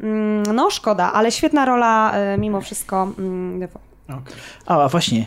Mm, 0.00 0.42
No 0.56 0.70
szkoda, 0.70 1.12
ale 1.12 1.32
świetna 1.32 1.64
rola 1.64 2.12
mimo 2.38 2.60
wszystko. 2.60 3.12
mm, 3.18 3.60
Defoe. 3.60 3.80
O, 4.66 4.82
a 4.84 4.88
właśnie, 4.88 5.26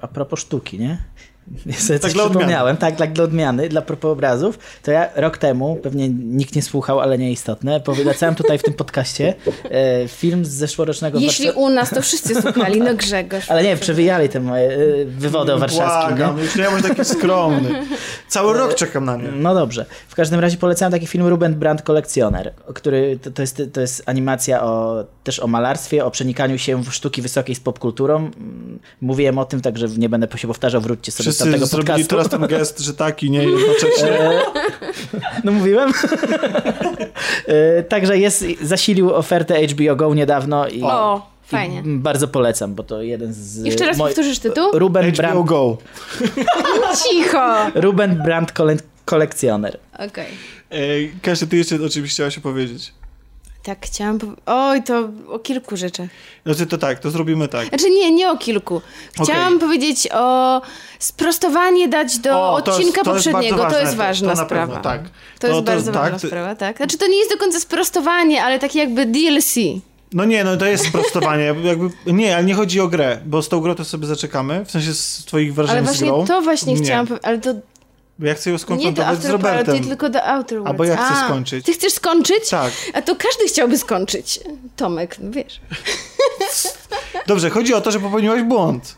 a 0.00 0.08
propos 0.08 0.40
sztuki, 0.40 0.78
nie? 0.78 0.98
Sobie 1.78 1.98
Tak 1.98 2.02
coś 2.02 2.12
dla 2.12 2.22
odmiany. 2.22 2.30
przypomniałem, 2.30 2.76
tak, 2.76 2.96
tak 2.96 3.12
dla 3.12 3.24
odmiany, 3.24 3.68
dla 3.68 3.82
propos 3.82 4.10
obrazów, 4.12 4.58
to 4.82 4.90
ja 4.90 5.08
rok 5.16 5.38
temu, 5.38 5.76
pewnie 5.76 6.08
nikt 6.08 6.56
nie 6.56 6.62
słuchał, 6.62 7.00
ale 7.00 7.18
nieistotne, 7.18 7.80
polecałem 7.80 8.34
tutaj 8.34 8.58
w 8.58 8.62
tym 8.62 8.74
podcaście 8.74 9.34
e, 9.70 10.08
film 10.08 10.44
z 10.44 10.48
zeszłorocznego 10.48 11.18
Jeśli 11.18 11.48
Warsza- 11.50 11.56
u 11.56 11.68
nas 11.68 11.90
to 11.90 12.02
wszyscy 12.02 12.42
słuchali, 12.42 12.80
no 12.80 12.94
Grzegorz. 12.94 13.50
Ale 13.50 13.62
nie, 13.62 13.76
przewijali 13.76 14.28
te 14.28 14.40
moje 14.40 14.70
e, 14.70 14.78
wywody 15.04 15.52
o 15.54 15.58
warszawskim, 15.58 16.10
nie? 16.18 16.24
Błagam, 16.24 16.38
już 16.38 16.56
nie 16.56 16.64
bądź 16.64 16.82
taki 16.88 17.04
skromny. 17.04 17.70
Cały 18.28 18.58
rok 18.58 18.74
czekam 18.74 19.04
na 19.04 19.16
nie. 19.16 19.28
No 19.32 19.54
dobrze. 19.54 19.86
W 20.08 20.14
każdym 20.14 20.40
razie 20.40 20.56
polecałem 20.56 20.92
taki 20.92 21.06
film 21.06 21.26
Ruben 21.26 21.54
Brandt 21.54 21.82
Kolekcjoner, 21.82 22.52
który 22.74 23.18
to, 23.22 23.30
to, 23.30 23.42
jest, 23.42 23.62
to 23.72 23.80
jest 23.80 24.02
animacja 24.06 24.64
o, 24.64 25.04
też 25.24 25.40
o 25.40 25.46
malarstwie, 25.46 26.04
o 26.04 26.10
przenikaniu 26.10 26.58
się 26.58 26.82
w 26.84 26.92
sztuki 26.94 27.22
wysokiej 27.22 27.54
z 27.54 27.60
popkulturą. 27.60 28.16
Mm, 28.16 28.78
Mówiłem 29.00 29.38
o 29.38 29.44
tym, 29.44 29.60
także 29.60 29.88
nie 29.88 30.08
będę 30.08 30.28
się 30.38 30.48
powtarzał, 30.48 30.80
wróćcie 30.80 31.12
sobie 31.12 31.31
Wszyscy 31.34 31.66
zrobili 31.66 31.86
podcastu. 32.04 32.08
teraz 32.08 32.28
ten 32.28 32.46
gest, 32.46 32.80
że 32.80 32.94
tak 32.94 33.22
i 33.22 33.30
nie 33.30 33.44
jednocześnie. 33.44 34.18
No 35.44 35.52
mówiłem. 35.52 35.92
E, 37.46 37.82
Także 37.82 38.18
jest, 38.18 38.44
zasilił 38.62 39.14
ofertę 39.14 39.66
HBO 39.66 39.96
Go 39.96 40.14
niedawno 40.14 40.68
i, 40.68 40.82
O, 40.82 41.26
i 41.44 41.48
fajnie. 41.48 41.82
bardzo 41.84 42.28
polecam, 42.28 42.74
bo 42.74 42.82
to 42.82 43.02
jeden 43.02 43.34
z... 43.34 43.64
Jeszcze 43.64 43.86
raz 43.86 43.96
moi- 43.98 44.06
powtórzysz 44.06 44.38
tytuł? 44.38 44.70
Ruben 44.78 45.06
HBO 45.10 45.16
Brandt, 45.16 45.48
Go. 45.48 45.78
Cicho! 47.04 47.56
Ruben 47.74 48.22
Brandt 48.22 48.52
kole, 48.52 48.76
kolekcjoner. 49.04 49.78
Okej. 49.98 50.26
Ej, 50.70 51.12
Kasia, 51.22 51.46
ty 51.46 51.56
jeszcze 51.56 51.76
o 51.76 51.88
czymś 51.88 52.10
chciałaś 52.10 52.38
opowiedzieć. 52.38 52.92
Tak, 53.62 53.86
chciałam. 53.86 54.18
Oj, 54.46 54.82
to 54.82 55.08
o 55.28 55.38
kilku 55.38 55.76
rzeczach. 55.76 56.08
Znaczy 56.46 56.66
to 56.66 56.78
tak, 56.78 56.98
to 56.98 57.10
zrobimy 57.10 57.48
tak. 57.48 57.68
Znaczy 57.68 57.90
nie, 57.90 58.12
nie 58.12 58.30
o 58.30 58.36
kilku. 58.38 58.80
Chciałam 59.22 59.46
Okej. 59.46 59.58
powiedzieć 59.60 60.08
o 60.14 60.60
sprostowanie 60.98 61.88
dać 61.88 62.18
do 62.18 62.30
O, 62.52 62.56
jest- 62.58 62.68
odcinka 62.68 63.02
to 63.04 63.14
jest 63.14 63.26
poprzedniego. 63.30 63.70
to 63.70 63.80
jest 63.80 63.96
ważna 63.96 64.34
to 64.36 64.44
sprawa. 64.44 64.66
pewno, 64.66 64.82
tak. 64.82 65.02
To, 65.02 65.08
To- 65.38 65.46
jest 65.46 65.58
to 65.58 65.62
bardzo 65.62 65.92
tak, 65.92 66.12
ważna 66.12 66.28
sprawa, 66.28 66.54
tak. 66.54 66.76
Znaczy 66.76 66.98
to 66.98 67.06
nie 67.06 67.16
jest 67.18 67.30
do 67.30 67.38
końca 67.38 67.60
sprostowanie, 67.60 68.44
ale 68.44 68.58
takie 68.58 68.78
jakby 68.78 69.06
DLC. 69.06 69.54
No 70.12 70.24
nie, 70.24 70.44
no 70.44 70.56
to 70.56 70.66
jest 70.66 70.86
sprostowanie. 70.86 71.44
Jakby, 71.64 71.90
nie, 72.06 72.34
ale 72.36 72.44
nie 72.44 72.54
chodzi 72.54 72.80
o 72.80 72.88
grę, 72.88 73.18
bo 73.26 73.42
z 73.42 73.48
tą 73.48 73.60
grą 73.60 73.74
to 73.74 73.84
sobie 73.84 74.06
zaczekamy, 74.06 74.64
w 74.64 74.70
sensie 74.70 74.94
z 74.94 75.24
twoich 75.24 75.54
wrażeń 75.54 75.76
Ale 75.76 75.82
z 75.86 75.88
właśnie 75.88 76.06
grą. 76.06 76.26
to 76.26 76.42
właśnie 76.42 76.74
Nie. 76.74 76.80
chciałam 76.84 77.06
powiedzieć. 77.06 77.26
Ale 77.28 77.38
to 77.38 77.54
Ja 78.22 78.34
chcę 78.34 78.50
ją 78.50 78.54
nie 78.54 78.58
do 78.58 78.62
skonfrontować 78.64 79.22
z 79.22 79.26
Robertem. 79.26 79.66
Party, 79.66 79.88
tylko 79.88 80.08
do 80.10 80.24
Outer 80.24 80.58
Worlds. 80.58 80.70
Albo 80.70 80.84
ja 80.84 80.96
chcę 80.96 81.14
A, 81.22 81.24
skończyć. 81.26 81.66
Ty 81.66 81.72
chcesz 81.72 81.92
skończyć? 81.92 82.48
Tak. 82.50 82.72
A 82.94 83.02
to 83.02 83.16
każdy 83.16 83.44
chciałby 83.48 83.78
skończyć. 83.78 84.40
Tomek, 84.76 85.16
no 85.20 85.30
wiesz. 85.30 85.60
Dobrze, 87.26 87.50
chodzi 87.50 87.74
o 87.74 87.80
to, 87.80 87.90
że 87.90 88.00
popełniłaś 88.00 88.42
błąd. 88.42 88.94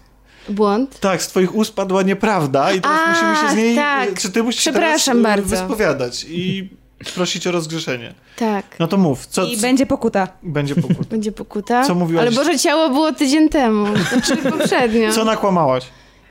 Błąd. 0.48 1.00
Tak, 1.00 1.22
z 1.22 1.28
twoich 1.28 1.54
ust 1.54 1.74
padła 1.74 2.02
nieprawda 2.02 2.72
i 2.72 2.80
teraz 2.80 3.00
A, 3.06 3.10
musimy 3.10 3.36
się 3.36 3.52
z 3.54 3.56
niej... 3.56 3.76
tak. 3.76 4.20
Czy 4.20 4.32
ty 4.32 4.42
musisz 4.42 4.62
się 4.62 4.70
Przepraszam 4.70 5.22
teraz 5.22 5.38
y, 5.38 5.42
bardzo. 5.42 5.56
wyspowiadać 5.56 6.26
i 6.28 6.68
prosić 7.14 7.46
o 7.46 7.52
rozgrzeszenie. 7.52 8.14
Tak. 8.36 8.64
No 8.78 8.86
to 8.88 8.96
mów, 8.96 9.26
co 9.26 9.44
I 9.44 9.56
co- 9.56 9.62
będzie 9.62 9.86
pokuta. 9.86 10.28
będzie 10.42 10.74
pokut? 10.74 11.06
Będzie 11.08 11.32
pokuta. 11.32 11.84
Co 11.84 11.94
mówiłaś? 11.94 12.22
Ale 12.26 12.32
Boże 12.32 12.58
Ciało 12.58 12.88
było 12.88 13.12
tydzień 13.12 13.48
temu. 13.48 13.86
Znaczy 14.08 14.36
poprzednio. 14.36 15.12
Co 15.12 15.24
nakłamałaś? 15.24 15.84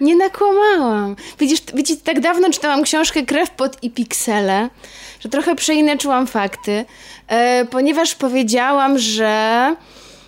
Nie 0.03 0.15
nakłamałam. 0.15 1.15
Widzisz, 1.39 1.59
widzicie, 1.73 2.01
tak 2.03 2.19
dawno 2.19 2.49
czytałam 2.49 2.83
książkę 2.83 3.23
Krew 3.23 3.49
pod 3.49 3.83
i 3.83 3.89
piksele, 3.89 4.69
że 5.19 5.29
trochę 5.29 5.55
przeinaczyłam 5.55 6.27
fakty, 6.27 6.85
e, 7.27 7.65
ponieważ 7.65 8.15
powiedziałam, 8.15 8.97
że 8.97 9.75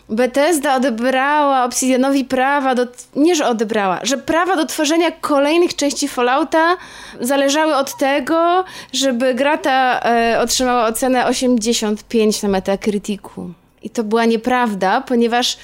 Bethesda 0.10 0.76
odebrała 0.76 1.64
Obsidianowi 1.64 2.26
prawa 2.26 2.76
do... 2.76 2.88
Nie, 3.16 3.36
że 3.36 3.48
odebrała, 3.48 4.00
że 4.04 4.18
prawa 4.18 4.56
do 4.56 4.66
tworzenia 4.66 5.12
kolejnych 5.12 5.76
części 5.76 6.08
Fallouta 6.08 6.78
zależały 7.22 7.76
od 7.76 7.98
tego, 7.98 8.64
żeby 8.94 9.34
gra 9.34 9.58
ta 9.58 10.00
e, 10.00 10.42
otrzymała 10.42 10.86
ocenę 10.86 11.26
85 11.26 12.44
na 12.44 12.50
Metacriticu. 12.50 13.54
I 13.84 13.90
to 13.90 14.04
była 14.04 14.26
nieprawda, 14.26 15.02
ponieważ 15.02 15.58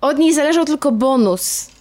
od 0.00 0.18
niej 0.18 0.34
zależał 0.34 0.64
tylko 0.64 0.92
bonus 0.92 1.73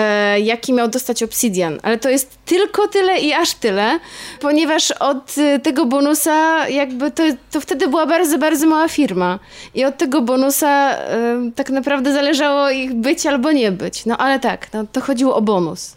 e, 0.00 0.40
jaki 0.40 0.72
miał 0.72 0.88
dostać 0.88 1.22
Obsidian, 1.22 1.78
ale 1.82 1.98
to 1.98 2.08
jest 2.08 2.38
tylko 2.44 2.88
tyle 2.88 3.18
i 3.20 3.32
aż 3.32 3.54
tyle, 3.54 4.00
ponieważ 4.40 4.90
od 4.90 5.38
e, 5.38 5.58
tego 5.58 5.86
bonusa 5.86 6.68
jakby 6.68 7.10
to, 7.10 7.22
to 7.50 7.60
wtedy 7.60 7.88
była 7.88 8.06
bardzo, 8.06 8.38
bardzo 8.38 8.66
mała 8.66 8.88
firma 8.88 9.38
i 9.74 9.84
od 9.84 9.98
tego 9.98 10.22
bonusa 10.22 10.68
e, 10.68 11.50
tak 11.54 11.70
naprawdę 11.70 12.12
zależało 12.12 12.70
ich 12.70 12.94
być 12.94 13.26
albo 13.26 13.52
nie 13.52 13.72
być. 13.72 14.06
No 14.06 14.16
ale 14.16 14.40
tak, 14.40 14.72
no, 14.72 14.84
to 14.92 15.00
chodziło 15.00 15.36
o 15.36 15.42
bonus. 15.42 15.96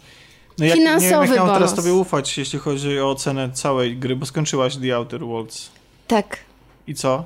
No 0.58 0.64
jak, 0.64 0.76
nie 0.78 0.84
wiem, 0.84 1.00
Finansowy 1.00 1.34
jak 1.34 1.44
mam 1.44 1.54
teraz 1.54 1.70
bonus. 1.70 1.84
tobie 1.84 1.94
ufać, 1.94 2.38
jeśli 2.38 2.58
chodzi 2.58 3.00
o 3.00 3.10
ocenę 3.10 3.50
całej 3.52 3.96
gry, 3.96 4.16
bo 4.16 4.26
skończyłaś 4.26 4.76
The 4.76 4.96
Outer 4.96 5.20
Worlds. 5.20 5.70
Tak. 6.06 6.38
I 6.86 6.94
co? 6.94 7.24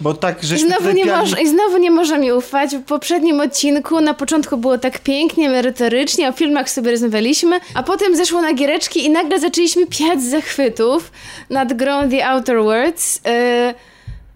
Bo 0.00 0.14
tak, 0.14 0.42
I 0.42 0.46
żeśmy 0.46 0.66
znowu, 0.66 0.82
tutaj 0.82 0.94
nie 0.94 1.04
piali... 1.04 1.20
może, 1.20 1.42
I 1.42 1.48
znowu 1.48 1.78
nie 1.78 1.90
można 1.90 2.18
mi 2.18 2.32
ufać. 2.32 2.76
W 2.76 2.82
poprzednim 2.82 3.40
odcinku 3.40 4.00
na 4.00 4.14
początku 4.14 4.56
było 4.56 4.78
tak 4.78 4.98
pięknie, 4.98 5.50
merytorycznie, 5.50 6.28
o 6.28 6.32
filmach 6.32 6.70
sobie 6.70 6.90
rozmawialiśmy, 6.90 7.60
a 7.74 7.82
potem 7.82 8.16
zeszło 8.16 8.42
na 8.42 8.54
giereczki 8.54 9.04
i 9.04 9.10
nagle 9.10 9.40
zaczęliśmy 9.40 9.86
piać 9.86 10.22
z 10.22 10.30
zachwytów 10.30 11.12
nad 11.50 11.72
grą 11.72 12.10
The 12.10 12.26
Outer 12.26 12.62
Worlds, 12.62 13.20
yy, 13.24 13.74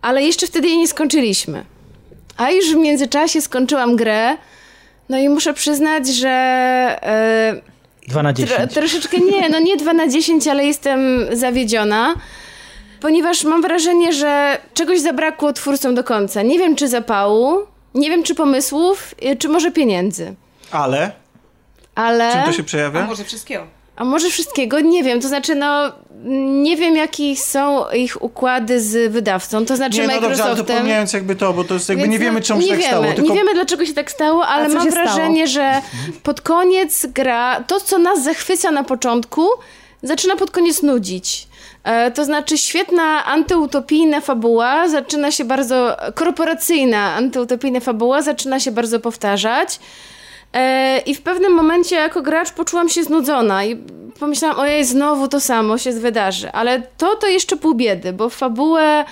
ale 0.02 0.22
jeszcze 0.22 0.46
wtedy 0.46 0.68
jej 0.68 0.76
nie 0.76 0.88
skończyliśmy. 0.88 1.64
A 2.36 2.50
już 2.50 2.72
w 2.72 2.76
międzyczasie 2.76 3.40
skończyłam 3.40 3.96
grę, 3.96 4.36
no 5.08 5.18
i 5.18 5.28
muszę 5.28 5.54
przyznać, 5.54 6.08
że... 6.08 6.30
Yy, 7.54 7.62
2 8.08 8.22
na 8.22 8.32
Tro, 8.32 8.46
10. 8.46 8.74
troszeczkę 8.74 9.18
nie, 9.18 9.48
no 9.48 9.60
nie 9.60 9.76
2 9.76 9.92
na 9.92 10.08
10, 10.08 10.48
ale 10.48 10.64
jestem 10.64 11.26
zawiedziona, 11.32 12.14
ponieważ 13.00 13.44
mam 13.44 13.62
wrażenie, 13.62 14.12
że 14.12 14.58
czegoś 14.74 15.00
zabrakło 15.00 15.52
twórcom 15.52 15.94
do 15.94 16.04
końca. 16.04 16.42
Nie 16.42 16.58
wiem, 16.58 16.76
czy 16.76 16.88
zapału, 16.88 17.58
nie 17.94 18.10
wiem, 18.10 18.22
czy 18.22 18.34
pomysłów, 18.34 19.14
y, 19.32 19.36
czy 19.36 19.48
może 19.48 19.70
pieniędzy. 19.70 20.34
Ale? 20.70 21.12
Ale... 21.94 22.32
Czym 22.32 22.42
to 22.44 22.52
się 22.52 22.62
A 22.62 22.64
przejawia? 22.64 23.06
może 23.06 23.24
wszystkiego? 23.24 23.66
A 23.96 24.04
może 24.04 24.30
wszystkiego? 24.30 24.80
Nie 24.80 25.02
wiem. 25.04 25.20
To 25.20 25.28
znaczy, 25.28 25.54
no, 25.54 25.92
nie 26.62 26.76
wiem, 26.76 26.96
jakie 26.96 27.36
są 27.36 27.90
ich 27.90 28.22
układy 28.22 28.80
z 28.80 29.12
wydawcą, 29.12 29.66
to 29.66 29.76
znaczy 29.76 30.00
Nie, 30.00 30.06
no 30.06 30.12
dobrze, 30.12 30.26
ale 30.26 30.36
to 30.36 30.42
Microsoftem. 30.44 30.76
pomijając 30.76 31.12
jakby 31.12 31.36
to, 31.36 31.52
bo 31.52 31.64
to 31.64 31.74
jest 31.74 31.88
jakby 31.88 32.02
Więc 32.02 32.12
nie 32.12 32.18
wiemy, 32.18 32.40
no, 32.40 32.46
czemu 32.46 32.60
się 32.60 32.66
nie 32.66 32.72
tak 32.72 32.80
wiemy, 32.80 32.90
stało. 32.90 33.14
Tylko... 33.14 33.30
Nie 33.30 33.38
wiemy, 33.38 33.54
dlaczego 33.54 33.86
się 33.86 33.94
tak 33.94 34.10
stało, 34.10 34.46
ale 34.46 34.68
mam 34.68 34.84
się 34.84 34.90
stało? 34.90 35.06
wrażenie, 35.06 35.46
że 35.46 35.82
pod 36.22 36.40
koniec 36.40 37.06
gra, 37.06 37.64
to 37.66 37.80
co 37.80 37.98
nas 37.98 38.24
zachwyca 38.24 38.70
na 38.70 38.84
początku, 38.84 39.46
zaczyna 40.02 40.36
pod 40.36 40.50
koniec 40.50 40.82
nudzić. 40.82 41.48
E, 41.84 42.10
to 42.10 42.24
znaczy 42.24 42.58
świetna 42.58 43.24
antyutopijna 43.24 44.20
fabuła 44.20 44.88
zaczyna 44.88 45.30
się 45.30 45.44
bardzo, 45.44 45.96
korporacyjna 46.14 47.14
antyutopijna 47.14 47.80
fabuła 47.80 48.22
zaczyna 48.22 48.60
się 48.60 48.70
bardzo 48.70 49.00
powtarzać. 49.00 49.80
E, 50.52 50.98
I 50.98 51.14
w 51.14 51.22
pewnym 51.22 51.52
momencie 51.52 51.96
jako 51.96 52.22
gracz 52.22 52.52
poczułam 52.52 52.88
się 52.88 53.04
znudzona 53.04 53.64
i 53.64 53.76
pomyślałam, 54.20 54.58
ojej, 54.58 54.84
znowu 54.84 55.28
to 55.28 55.40
samo 55.40 55.78
się 55.78 55.92
wydarzy. 55.92 56.52
Ale 56.52 56.82
to 56.96 57.16
to 57.16 57.26
jeszcze 57.26 57.56
pół 57.56 57.74
biedy, 57.74 58.12
bo 58.12 58.28
fabułę 58.28 59.04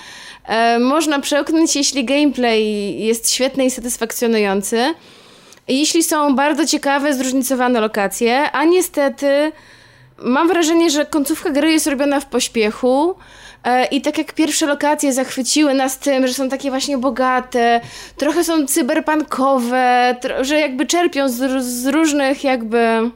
e, 0.45 0.79
można 0.79 1.19
przełknąć, 1.19 1.75
jeśli 1.75 2.05
gameplay 2.05 2.95
jest 2.99 3.31
świetny 3.31 3.65
i 3.65 3.71
satysfakcjonujący. 3.71 4.93
Jeśli 5.67 6.03
są 6.03 6.35
bardzo 6.35 6.65
ciekawe, 6.65 7.13
zróżnicowane 7.13 7.79
lokacje, 7.79 8.51
a 8.51 8.63
niestety 8.63 9.51
mam 10.21 10.47
wrażenie, 10.47 10.89
że 10.89 11.05
końcówka 11.05 11.49
gry 11.49 11.71
jest 11.71 11.87
robiona 11.87 12.19
w 12.19 12.25
pośpiechu. 12.25 13.15
E, 13.63 13.85
I 13.85 14.01
tak 14.01 14.17
jak 14.17 14.33
pierwsze 14.33 14.65
lokacje 14.65 15.13
zachwyciły 15.13 15.73
nas 15.73 15.97
tym, 15.99 16.27
że 16.27 16.33
są 16.33 16.49
takie 16.49 16.69
właśnie 16.69 16.97
bogate, 16.97 17.81
trochę 18.17 18.43
są 18.43 18.67
cyberpunkowe, 18.67 20.15
tro- 20.23 20.43
że 20.43 20.59
jakby 20.59 20.85
czerpią 20.85 21.29
z, 21.29 21.63
z 21.65 21.87
różnych 21.87 22.43
jakby 22.43 23.11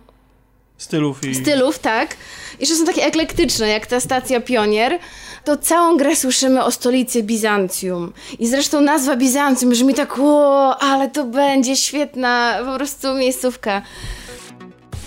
Stylów 0.77 1.25
i... 1.25 1.35
stylów, 1.35 1.79
tak, 1.79 2.15
i 2.59 2.65
że 2.65 2.75
są 2.75 2.85
takie 2.85 3.05
eklektyczne, 3.05 3.67
jak 3.69 3.85
ta 3.85 3.99
stacja 3.99 4.41
Pionier, 4.41 4.99
to 5.45 5.57
całą 5.57 5.97
grę 5.97 6.15
słyszymy 6.15 6.63
o 6.63 6.71
stolicy 6.71 7.23
Bizancjum. 7.23 8.13
I 8.39 8.47
zresztą 8.47 8.81
nazwa 8.81 9.15
Bizancjum 9.15 9.69
brzmi 9.71 9.93
tak, 9.93 10.19
o, 10.19 10.77
ale 10.79 11.09
to 11.09 11.23
będzie 11.23 11.75
świetna 11.75 12.59
po 12.65 12.75
prostu 12.75 13.13
miejscówka. 13.13 13.81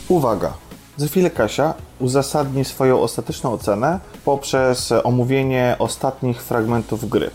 Uwaga! 0.09 0.66
Za 0.99 1.07
chwilę 1.07 1.31
Kasia 1.31 1.75
uzasadni 2.01 2.65
swoją 2.65 3.01
ostateczną 3.01 3.53
ocenę 3.53 3.99
poprzez 4.25 4.93
omówienie 5.05 5.77
ostatnich 5.79 6.43
fragmentów 6.43 7.09
gry. 7.09 7.31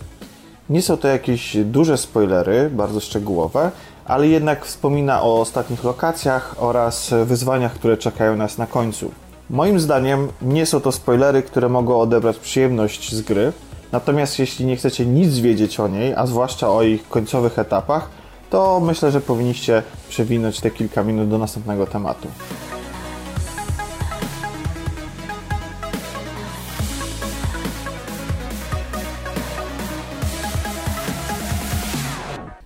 Nie 0.70 0.82
są 0.82 0.98
to 0.98 1.08
jakieś 1.08 1.58
duże 1.58 1.98
spoilery, 1.98 2.70
bardzo 2.70 3.00
szczegółowe, 3.00 3.72
ale 4.06 4.28
jednak 4.28 4.66
wspomina 4.66 5.22
o 5.22 5.42
ostatnich 5.42 5.84
lokacjach 5.84 6.56
oraz 6.58 7.14
wyzwaniach, 7.26 7.74
które 7.74 7.98
czekają 7.98 8.36
nas 8.36 8.58
na 8.58 8.68
końcu. 8.68 9.12
Moim 9.50 9.80
zdaniem 9.80 10.28
nie 10.42 10.66
są 10.66 10.80
to 10.80 10.92
spoilery, 10.92 11.44
które 11.44 11.70
mogą 11.70 12.00
odebrać 12.00 12.38
przyjemność 12.38 13.16
z 13.16 13.22
gry, 13.22 13.54
natomiast 13.92 14.40
jeśli 14.40 14.66
nie 14.66 14.76
chcecie 14.76 15.06
nic 15.06 15.38
wiedzieć 15.38 15.80
o 15.80 15.88
niej, 15.88 16.14
a 16.16 16.26
zwłaszcza 16.26 16.70
o 16.70 16.84
ich 16.84 17.10
końcowych 17.10 17.60
etapach, 17.60 18.10
to 18.50 18.80
myślę, 18.80 19.12
że 19.12 19.22
powinniście 19.22 19.84
przewinąć 20.10 20.60
te 20.60 20.72
kilka 20.72 21.04
minut 21.04 21.30
do 21.30 21.38
następnego 21.38 21.88
tematu. 21.88 22.28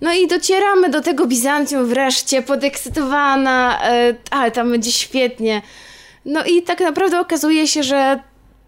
No 0.06 0.12
i 0.12 0.26
docieramy 0.26 0.88
do 0.88 1.00
tego 1.00 1.26
Bizancjum 1.26 1.86
wreszcie, 1.86 2.42
podekscytowana, 2.42 3.78
e, 3.82 4.14
ale 4.30 4.50
tam 4.50 4.70
będzie 4.70 4.92
świetnie. 4.92 5.62
No 6.24 6.44
i 6.44 6.62
tak 6.62 6.80
naprawdę 6.80 7.20
okazuje 7.20 7.66
się, 7.66 7.82
że 7.82 8.20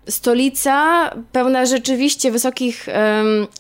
stolica, 0.09 1.10
pełna 1.32 1.66
rzeczywiście 1.66 2.31
wysokich, 2.31 2.86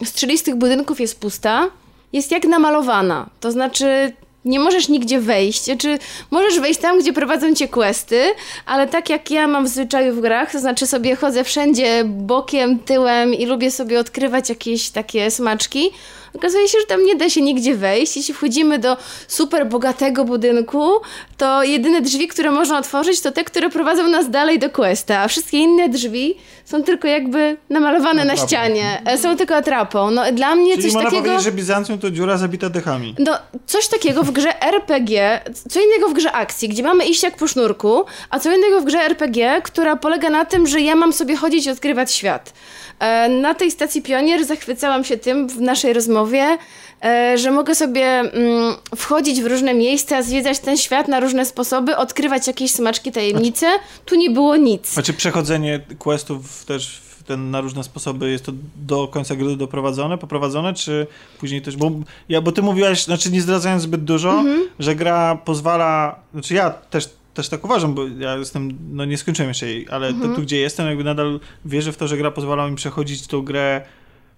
strzelistych 0.04 0.54
budynków 0.54 1.00
jest 1.00 1.20
pusta. 1.20 1.70
Jest 2.12 2.30
jak 2.30 2.44
namalowana. 2.44 3.26
To 3.40 3.52
znaczy, 3.52 4.12
nie 4.44 4.60
możesz 4.60 4.88
nigdzie 4.88 5.20
wejść. 5.20 5.64
Czy 5.78 5.98
możesz 6.30 6.60
wejść 6.60 6.80
tam, 6.80 7.00
gdzie 7.00 7.12
prowadzą 7.12 7.54
cię 7.54 7.68
questy, 7.68 8.22
ale 8.66 8.86
tak 8.86 9.10
jak 9.10 9.30
ja 9.30 9.46
mam 9.46 9.64
w 9.64 9.68
zwyczaju 9.68 10.14
w 10.14 10.20
grach, 10.20 10.52
to 10.52 10.58
znaczy 10.58 10.86
sobie 10.86 11.16
chodzę 11.16 11.44
wszędzie 11.44 12.04
bokiem, 12.04 12.78
tyłem 12.78 13.34
i 13.34 13.46
lubię 13.46 13.70
sobie 13.70 14.00
odkrywać 14.00 14.48
jakieś 14.48 14.90
takie 14.90 15.30
smaczki, 15.30 15.90
Okazuje 16.34 16.68
się, 16.68 16.78
że 16.80 16.86
tam 16.86 17.04
nie 17.04 17.16
da 17.16 17.30
się 17.30 17.40
nigdzie 17.42 17.74
wejść. 17.74 18.16
Jeśli 18.16 18.34
wchodzimy 18.34 18.78
do 18.78 18.96
super 19.28 19.66
bogatego 19.66 20.24
budynku, 20.24 20.90
to 21.36 21.62
jedyne 21.62 22.00
drzwi, 22.00 22.28
które 22.28 22.50
można 22.50 22.78
otworzyć, 22.78 23.20
to 23.20 23.32
te, 23.32 23.44
które 23.44 23.70
prowadzą 23.70 24.08
nas 24.08 24.30
dalej 24.30 24.58
do 24.58 24.70
questa, 24.70 25.18
a 25.18 25.28
wszystkie 25.28 25.58
inne 25.58 25.88
drzwi 25.88 26.34
są 26.64 26.82
tylko 26.82 27.08
jakby 27.08 27.56
namalowane 27.70 28.24
na 28.24 28.32
Atrapą. 28.32 28.48
ścianie. 28.48 29.02
E, 29.06 29.18
Są 29.18 29.36
tylko 29.36 29.56
atrapą. 29.56 30.10
No 30.10 30.32
dla 30.32 30.54
mnie 30.54 30.70
Czyli 30.72 30.82
coś 30.84 30.92
można 30.94 31.10
takiego... 31.10 31.24
powiedzieć, 31.24 31.44
że 31.44 31.52
Bizancjum 31.52 31.98
to 31.98 32.10
dziura 32.10 32.36
zabita 32.36 32.70
dechami. 32.70 33.14
No, 33.18 33.38
coś 33.66 33.88
takiego 33.88 34.22
w 34.22 34.30
grze 34.30 34.62
RPG, 34.62 35.40
co 35.70 35.80
innego 35.80 36.08
w 36.08 36.12
grze 36.12 36.32
akcji, 36.32 36.68
gdzie 36.68 36.82
mamy 36.82 37.04
iść 37.04 37.22
jak 37.22 37.36
po 37.36 37.48
sznurku, 37.48 38.04
a 38.30 38.38
co 38.38 38.52
innego 38.56 38.80
w 38.80 38.84
grze 38.84 38.98
RPG, 38.98 39.60
która 39.64 39.96
polega 39.96 40.30
na 40.30 40.44
tym, 40.44 40.66
że 40.66 40.80
ja 40.80 40.96
mam 40.96 41.12
sobie 41.12 41.36
chodzić 41.36 41.66
i 41.66 41.70
odkrywać 41.70 42.12
świat. 42.12 42.52
E, 42.98 43.28
Na 43.28 43.54
tej 43.54 43.70
stacji 43.70 44.02
Pionier 44.02 44.44
zachwycałam 44.44 45.04
się 45.04 45.16
tym 45.16 45.48
w 45.48 45.60
naszej 45.60 45.92
rozmowie, 45.92 46.58
e, 47.04 47.38
że 47.38 47.50
mogę 47.50 47.74
sobie 47.74 48.04
mm, 48.04 48.74
wchodzić 48.96 49.40
w 49.42 49.46
różne 49.46 49.74
miejsca, 49.74 50.22
zwiedzać 50.22 50.58
ten 50.58 50.76
świat 50.76 51.08
na 51.08 51.20
różne 51.20 51.44
sposoby, 51.46 51.96
odkrywać 51.96 52.46
jakieś 52.46 52.70
smaczki, 52.70 53.12
tajemnice. 53.12 53.66
Tu 54.04 54.14
nie 54.14 54.30
było 54.30 54.56
nic. 54.56 54.92
Znaczy 54.92 55.12
przechodzenie 55.12 55.80
questów 55.98 56.64
też 56.64 57.00
ten, 57.26 57.50
na 57.50 57.60
różne 57.60 57.84
sposoby 57.84 58.30
jest 58.30 58.44
to 58.44 58.52
do 58.76 59.08
końca 59.08 59.36
gry 59.36 59.56
doprowadzone, 59.56 60.18
poprowadzone, 60.18 60.74
czy 60.74 61.06
później 61.40 61.62
też, 61.62 61.76
bo, 61.76 61.90
ja, 62.28 62.40
bo 62.40 62.52
ty 62.52 62.62
mówiłaś, 62.62 63.04
znaczy 63.04 63.30
nie 63.30 63.40
zdradzając 63.42 63.82
zbyt 63.82 64.04
dużo, 64.04 64.30
Mhm. 64.30 64.62
że 64.78 64.94
gra 64.94 65.38
pozwala, 65.44 66.16
znaczy 66.32 66.54
ja 66.54 66.70
też 66.70 67.08
też 67.38 67.48
tak 67.48 67.64
uważam, 67.64 67.94
bo 67.94 68.02
ja 68.18 68.36
jestem, 68.36 68.78
no 68.90 69.04
nie 69.04 69.18
skończyłem 69.18 69.48
jeszcze 69.50 69.66
jej, 69.66 69.86
ale 69.90 70.08
Mhm. 70.08 70.30
to, 70.30 70.36
tu 70.36 70.42
gdzie 70.42 70.56
jestem, 70.56 70.86
jakby 70.86 71.04
nadal 71.04 71.40
wierzę 71.64 71.92
w 71.92 71.96
to, 71.96 72.08
że 72.08 72.16
gra 72.16 72.30
pozwala 72.30 72.70
mi 72.70 72.76
przechodzić 72.76 73.26
tą 73.26 73.42
grę 73.42 73.80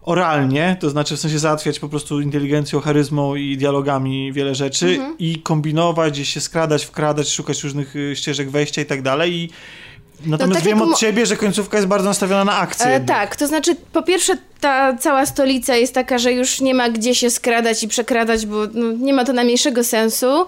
oralnie, 0.02 0.76
to 0.80 0.90
znaczy 0.90 1.16
w 1.16 1.20
sensie 1.20 1.38
załatwiać 1.38 1.78
po 1.78 1.88
prostu 1.88 2.20
inteligencją, 2.20 2.80
charyzmą 2.80 3.34
i 3.34 3.56
dialogami 3.56 4.32
wiele 4.32 4.54
rzeczy 4.54 4.86
Mhm. 4.88 5.14
i 5.18 5.42
kombinować, 5.42 6.12
gdzieś 6.12 6.28
się 6.28 6.40
skradać, 6.40 6.84
wkradać, 6.84 7.28
szukać 7.32 7.62
różnych 7.64 7.96
y, 7.96 8.16
ścieżek 8.16 8.50
wejścia 8.50 8.82
i 8.82 8.86
tak 8.86 9.02
dalej 9.02 9.34
i 9.34 9.50
Natomiast 10.26 10.60
tak 10.60 10.68
wiem 10.68 10.78
jak 10.78 10.88
od 10.88 10.98
ciebie, 10.98 11.26
że 11.26 11.36
końcówka 11.36 11.76
jest 11.76 11.88
bardzo 11.88 12.08
nastawiona 12.08 12.44
na 12.44 12.56
akcję. 12.56 12.86
E, 12.86 13.00
tak, 13.00 13.36
to 13.36 13.46
znaczy 13.46 13.76
po 13.92 14.02
pierwsze 14.02 14.36
ta 14.60 14.96
cała 14.96 15.26
stolica 15.26 15.76
jest 15.76 15.94
taka, 15.94 16.18
że 16.18 16.32
już 16.32 16.60
nie 16.60 16.74
ma 16.74 16.90
gdzie 16.90 17.14
się 17.14 17.30
skradać 17.30 17.82
i 17.82 17.88
przekradać, 17.88 18.46
bo 18.46 18.56
no, 18.74 18.92
nie 18.92 19.12
ma 19.14 19.24
to 19.24 19.32
najmniejszego 19.32 19.84
sensu. 19.84 20.46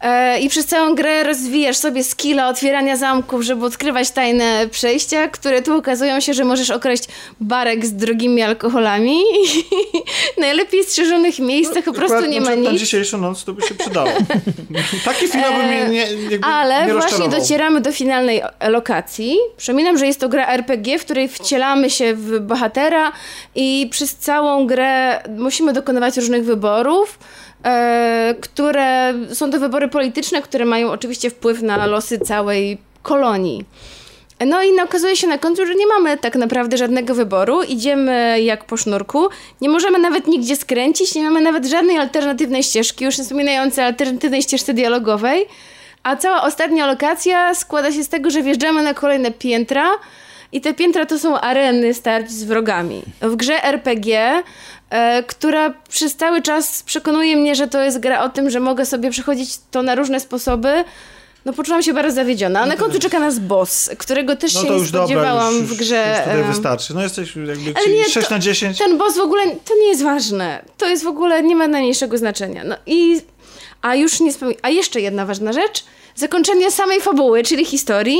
E, 0.00 0.40
I 0.40 0.48
przez 0.48 0.66
całą 0.66 0.94
grę 0.94 1.22
rozwijasz 1.24 1.76
sobie 1.76 2.04
skilla 2.04 2.48
otwierania 2.48 2.96
zamków, 2.96 3.42
żeby 3.42 3.66
odkrywać 3.66 4.10
tajne 4.10 4.68
przejścia, 4.70 5.28
które 5.28 5.62
tu 5.62 5.76
okazują 5.76 6.20
się, 6.20 6.34
że 6.34 6.44
możesz 6.44 6.70
okraść 6.70 7.04
barek 7.40 7.86
z 7.86 7.92
drogimi 7.92 8.42
alkoholami 8.42 9.22
najlepiej 10.38 10.84
strzeżonych 10.84 11.38
miejscach 11.38 11.84
po 11.84 11.92
prostu 11.92 12.16
Akurat, 12.16 12.30
nie 12.30 12.40
ma 12.40 12.46
znaczy, 12.46 12.62
Na 12.62 12.70
nic. 12.70 12.80
dzisiejszą 12.80 13.18
noc 13.18 13.44
to 13.44 13.52
by 13.52 13.62
się 13.62 13.74
przydało. 13.74 14.10
Taki 15.04 15.28
finał 15.28 15.52
by 15.52 15.62
mnie 15.62 15.88
nie, 15.88 16.30
jakby 16.30 16.46
Ale 16.46 16.86
nie 16.86 16.92
właśnie 16.92 17.28
docieramy 17.28 17.80
do 17.80 17.92
finalnej 17.92 18.42
lokacji. 18.68 19.36
Przypominam, 19.56 19.98
że 19.98 20.06
jest 20.06 20.20
to 20.20 20.28
gra 20.28 20.46
RPG, 20.46 20.98
w 20.98 21.04
której 21.04 21.28
wcielamy 21.28 21.90
się 21.90 22.14
w 22.14 22.40
bohatera 22.40 23.12
i 23.54 23.88
przez 23.90 24.16
całą 24.16 24.66
grę 24.66 25.22
musimy 25.36 25.72
dokonywać 25.72 26.16
różnych 26.16 26.44
wyborów, 26.44 27.18
które 28.40 29.14
są 29.32 29.50
to 29.50 29.60
wybory 29.60 29.88
polityczne, 29.88 30.42
które 30.42 30.64
mają 30.64 30.90
oczywiście 30.90 31.30
wpływ 31.30 31.62
na 31.62 31.86
losy 31.86 32.18
całej 32.18 32.78
kolonii. 33.02 33.64
No 34.46 34.62
i 34.62 34.80
okazuje 34.80 35.16
się 35.16 35.26
na 35.26 35.38
końcu, 35.38 35.66
że 35.66 35.74
nie 35.74 35.86
mamy 35.86 36.18
tak 36.18 36.36
naprawdę 36.36 36.76
żadnego 36.76 37.14
wyboru. 37.14 37.62
Idziemy 37.62 38.40
jak 38.42 38.64
po 38.64 38.76
sznurku. 38.76 39.28
Nie 39.60 39.68
możemy 39.68 39.98
nawet 39.98 40.26
nigdzie 40.26 40.56
skręcić, 40.56 41.14
nie 41.14 41.22
mamy 41.22 41.40
nawet 41.40 41.66
żadnej 41.66 41.98
alternatywnej 41.98 42.62
ścieżki, 42.62 43.04
już 43.04 43.18
nie 43.18 43.24
wspominając 43.24 43.78
alternatywnej 43.78 44.42
ścieżce 44.42 44.74
dialogowej. 44.74 45.46
A 46.02 46.16
cała 46.16 46.42
ostatnia 46.42 46.86
lokacja 46.86 47.54
składa 47.54 47.92
się 47.92 48.04
z 48.04 48.08
tego, 48.08 48.30
że 48.30 48.42
wjeżdżamy 48.42 48.82
na 48.82 48.94
kolejne 48.94 49.30
piętra 49.30 49.90
i 50.52 50.60
te 50.60 50.74
piętra 50.74 51.06
to 51.06 51.18
są 51.18 51.40
areny 51.40 51.94
starć 51.94 52.30
z 52.30 52.44
wrogami. 52.44 53.02
W 53.20 53.36
grze 53.36 53.64
RPG, 53.64 54.18
e, 54.18 54.42
która 55.26 55.74
przez 55.88 56.16
cały 56.16 56.42
czas 56.42 56.82
przekonuje 56.82 57.36
mnie, 57.36 57.54
że 57.54 57.68
to 57.68 57.82
jest 57.82 57.98
gra 58.00 58.22
o 58.24 58.28
tym, 58.28 58.50
że 58.50 58.60
mogę 58.60 58.86
sobie 58.86 59.10
przechodzić 59.10 59.50
to 59.70 59.82
na 59.82 59.94
różne 59.94 60.20
sposoby, 60.20 60.84
no 61.44 61.52
poczułam 61.52 61.82
się 61.82 61.92
bardzo 61.94 62.14
zawiedziona. 62.14 62.60
A 62.60 62.66
na 62.66 62.76
końcu 62.76 62.98
czeka 62.98 63.18
nas 63.20 63.38
boss, 63.38 63.90
którego 63.98 64.36
też 64.36 64.54
No 64.54 64.60
się 64.62 64.70
nie 64.70 64.76
już 64.76 64.90
dobra, 64.90 65.06
spodziewałam 65.06 65.54
już, 65.54 65.62
w 65.62 65.76
grze. 65.76 66.06
Już 66.10 66.18
tutaj 66.24 66.44
wystarczy. 66.44 66.94
No 66.94 67.02
jesteś 67.02 67.36
jakby 67.36 67.74
Ale 67.76 67.88
nie, 67.88 68.04
6 68.04 68.28
to- 68.28 68.34
na 68.34 68.40
10. 68.40 68.78
ten 68.78 68.98
boss 68.98 69.16
w 69.16 69.20
ogóle, 69.20 69.42
to 69.64 69.76
nie 69.80 69.88
jest 69.88 70.02
ważne. 70.02 70.64
To 70.78 70.86
jest 70.88 71.04
w 71.04 71.06
ogóle, 71.06 71.42
nie 71.42 71.56
ma 71.56 71.68
najmniejszego 71.68 72.18
znaczenia. 72.18 72.64
No 72.64 72.76
i, 72.86 73.20
a 73.82 73.94
już 73.94 74.20
nie 74.20 74.32
wspomnę, 74.32 74.54
a 74.62 74.70
jeszcze 74.70 75.00
jedna 75.00 75.26
ważna 75.26 75.52
rzecz. 75.52 75.84
Zakończenie 76.14 76.70
samej 76.70 77.00
fabuły, 77.00 77.42
czyli 77.42 77.64
historii, 77.64 78.18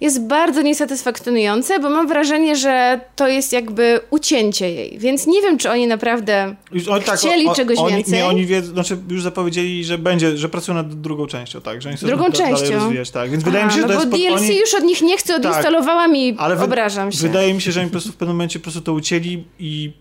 jest 0.00 0.22
bardzo 0.26 0.62
niesatysfakcjonujące, 0.62 1.78
bo 1.78 1.90
mam 1.90 2.08
wrażenie, 2.08 2.56
że 2.56 3.00
to 3.16 3.28
jest 3.28 3.52
jakby 3.52 4.00
ucięcie 4.10 4.70
jej. 4.70 4.98
Więc 4.98 5.26
nie 5.26 5.42
wiem, 5.42 5.58
czy 5.58 5.70
oni 5.70 5.86
naprawdę 5.86 6.54
Już, 6.72 6.88
o, 6.88 7.00
tak, 7.00 7.18
chcieli 7.18 7.46
o, 7.46 7.50
o, 7.50 7.54
czegoś 7.54 7.78
oni, 7.78 7.94
więcej. 7.96 8.14
Nie, 8.14 8.26
oni 8.26 8.46
wiedzą, 8.46 8.72
znaczy 8.72 8.98
już 9.10 9.22
zapowiedzieli, 9.22 9.84
że 9.84 9.98
będzie, 9.98 10.36
że 10.36 10.48
pracują 10.48 10.74
nad 10.76 11.00
drugą 11.00 11.26
częścią, 11.26 11.60
tak, 11.60 11.82
że 11.82 11.88
oni 11.88 11.98
Drugą 11.98 12.24
to 12.24 12.32
częścią? 12.32 12.74
rozwijać, 12.74 13.10
tak. 13.10 13.30
Więc 13.30 13.44
wydaje 13.44 13.64
mi 13.64 13.70
się, 13.72 13.78
A, 13.78 13.80
że 13.80 13.86
no 13.86 13.88
to 13.88 13.94
jest 14.00 14.08
bo 14.10 14.16
DLC 14.16 14.40
oni, 14.40 14.56
już 14.58 14.74
od 14.74 14.84
nich 14.84 15.02
nie 15.02 15.16
chcę, 15.16 15.36
odinstalowałam 15.36 16.16
i 16.16 16.34
ale 16.38 16.56
wy- 16.56 16.64
obrażam 16.64 17.12
się. 17.12 17.18
Wydaje 17.18 17.54
mi 17.54 17.60
się, 17.62 17.72
że 17.72 17.80
oni 17.80 17.88
po 17.88 17.92
prostu 17.92 18.12
w 18.12 18.16
pewnym 18.16 18.36
momencie 18.36 18.58
po 18.58 18.62
prostu 18.62 18.80
to 18.80 18.92
ucięli 18.92 19.44
i 19.58 19.92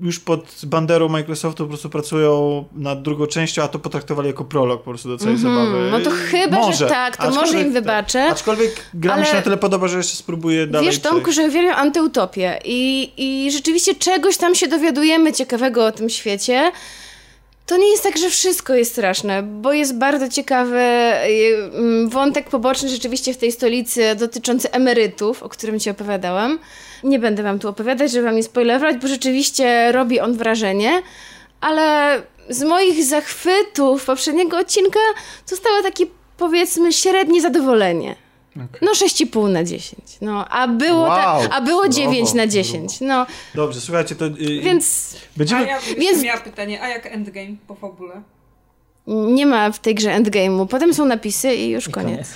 już 0.00 0.20
pod 0.20 0.60
banderą 0.64 1.08
Microsoftu 1.08 1.64
po 1.64 1.68
prostu 1.68 1.90
pracują 1.90 2.64
nad 2.72 3.02
drugą 3.02 3.26
częścią, 3.26 3.62
a 3.62 3.68
to 3.68 3.78
potraktowali 3.78 4.28
jako 4.28 4.44
prolog 4.44 4.82
po 4.82 4.90
prostu 4.90 5.08
do 5.08 5.18
całej 5.18 5.38
zabawy. 5.38 5.88
no 5.90 6.00
to 6.00 6.10
chyba, 6.10 6.56
że 6.56 6.62
może. 6.62 6.86
tak, 6.86 7.16
to 7.16 7.30
może 7.30 7.60
im 7.60 7.72
wybaczę. 7.72 8.28
Aczkolwiek 8.28 8.86
gra 8.94 9.16
mi 9.16 9.22
się 9.24 9.30
Ale- 9.30 9.38
na 9.38 9.44
tyle 9.44 9.56
podoba, 9.56 9.88
że 9.88 9.96
jeszcze 9.96 10.16
spróbuję 10.16 10.66
dalej 10.66 10.88
Wiesz, 10.88 10.98
Tomku, 10.98 11.32
że 11.32 11.42
uwielbiam 11.42 11.74
antyutopię 11.74 12.58
i, 12.64 13.12
i 13.16 13.52
rzeczywiście 13.52 13.94
czegoś 13.94 14.36
tam 14.36 14.54
się 14.54 14.68
dowiadujemy 14.68 15.32
ciekawego 15.32 15.86
o 15.86 15.92
tym 15.92 16.10
świecie. 16.10 16.72
To 17.66 17.76
nie 17.76 17.90
jest 17.90 18.02
tak, 18.02 18.18
że 18.18 18.30
wszystko 18.30 18.74
jest 18.74 18.92
straszne, 18.92 19.42
bo 19.42 19.72
jest 19.72 19.98
bardzo 19.98 20.28
ciekawy 20.28 20.80
y, 20.80 21.70
mm, 21.74 22.08
wątek 22.08 22.50
poboczny 22.50 22.88
rzeczywiście 22.88 23.34
w 23.34 23.36
tej 23.36 23.52
stolicy 23.52 24.14
dotyczący 24.14 24.70
emerytów, 24.70 25.42
o 25.42 25.48
którym 25.48 25.80
ci 25.80 25.90
opowiadałam. 25.90 26.58
Nie 27.04 27.18
będę 27.18 27.42
wam 27.42 27.58
tu 27.58 27.68
opowiadać, 27.68 28.10
żeby 28.12 28.24
wam 28.24 28.36
nie 28.36 28.42
spoilerować, 28.42 28.96
bo 28.96 29.08
rzeczywiście 29.08 29.92
robi 29.92 30.20
on 30.20 30.36
wrażenie, 30.36 31.02
ale 31.60 32.22
z 32.48 32.62
moich 32.62 33.04
zachwytów 33.04 34.04
poprzedniego 34.04 34.58
odcinka 34.58 35.00
zostało 35.46 35.82
takie 35.82 36.06
powiedzmy 36.36 36.92
średnie 36.92 37.40
zadowolenie. 37.40 38.16
No 38.82 38.92
6,5 38.92 39.48
na 39.50 39.64
10. 39.64 40.00
No, 40.20 40.48
a 40.48 40.68
było, 40.68 41.00
Wow, 41.02 41.42
tak, 41.42 41.50
a 41.52 41.60
było 41.60 41.80
brawo, 41.82 41.94
9 41.94 42.34
na 42.34 42.46
10. 42.46 43.00
No, 43.00 43.26
Dobrze, 43.54 43.80
słuchajcie, 43.80 44.14
to... 44.14 44.26
y, 44.26 44.60
więc 44.60 45.16
A 45.34 45.38
Będziemy... 45.38 45.66
ja 45.66 45.78
Więc... 45.98 46.22
miała 46.22 46.40
pytanie, 46.40 46.82
a 46.82 46.88
jak 46.88 47.06
endgame 47.06 47.56
po 47.68 47.74
fabule? 47.74 48.22
nie 49.06 49.46
ma 49.46 49.70
w 49.72 49.78
tej 49.78 49.94
grze 49.94 50.10
endgame'u. 50.10 50.66
Potem 50.66 50.94
są 50.94 51.04
napisy 51.06 51.54
i 51.54 51.68
już 51.70 51.88
I 51.88 51.90
koniec. 51.90 52.10
koniec. 52.12 52.28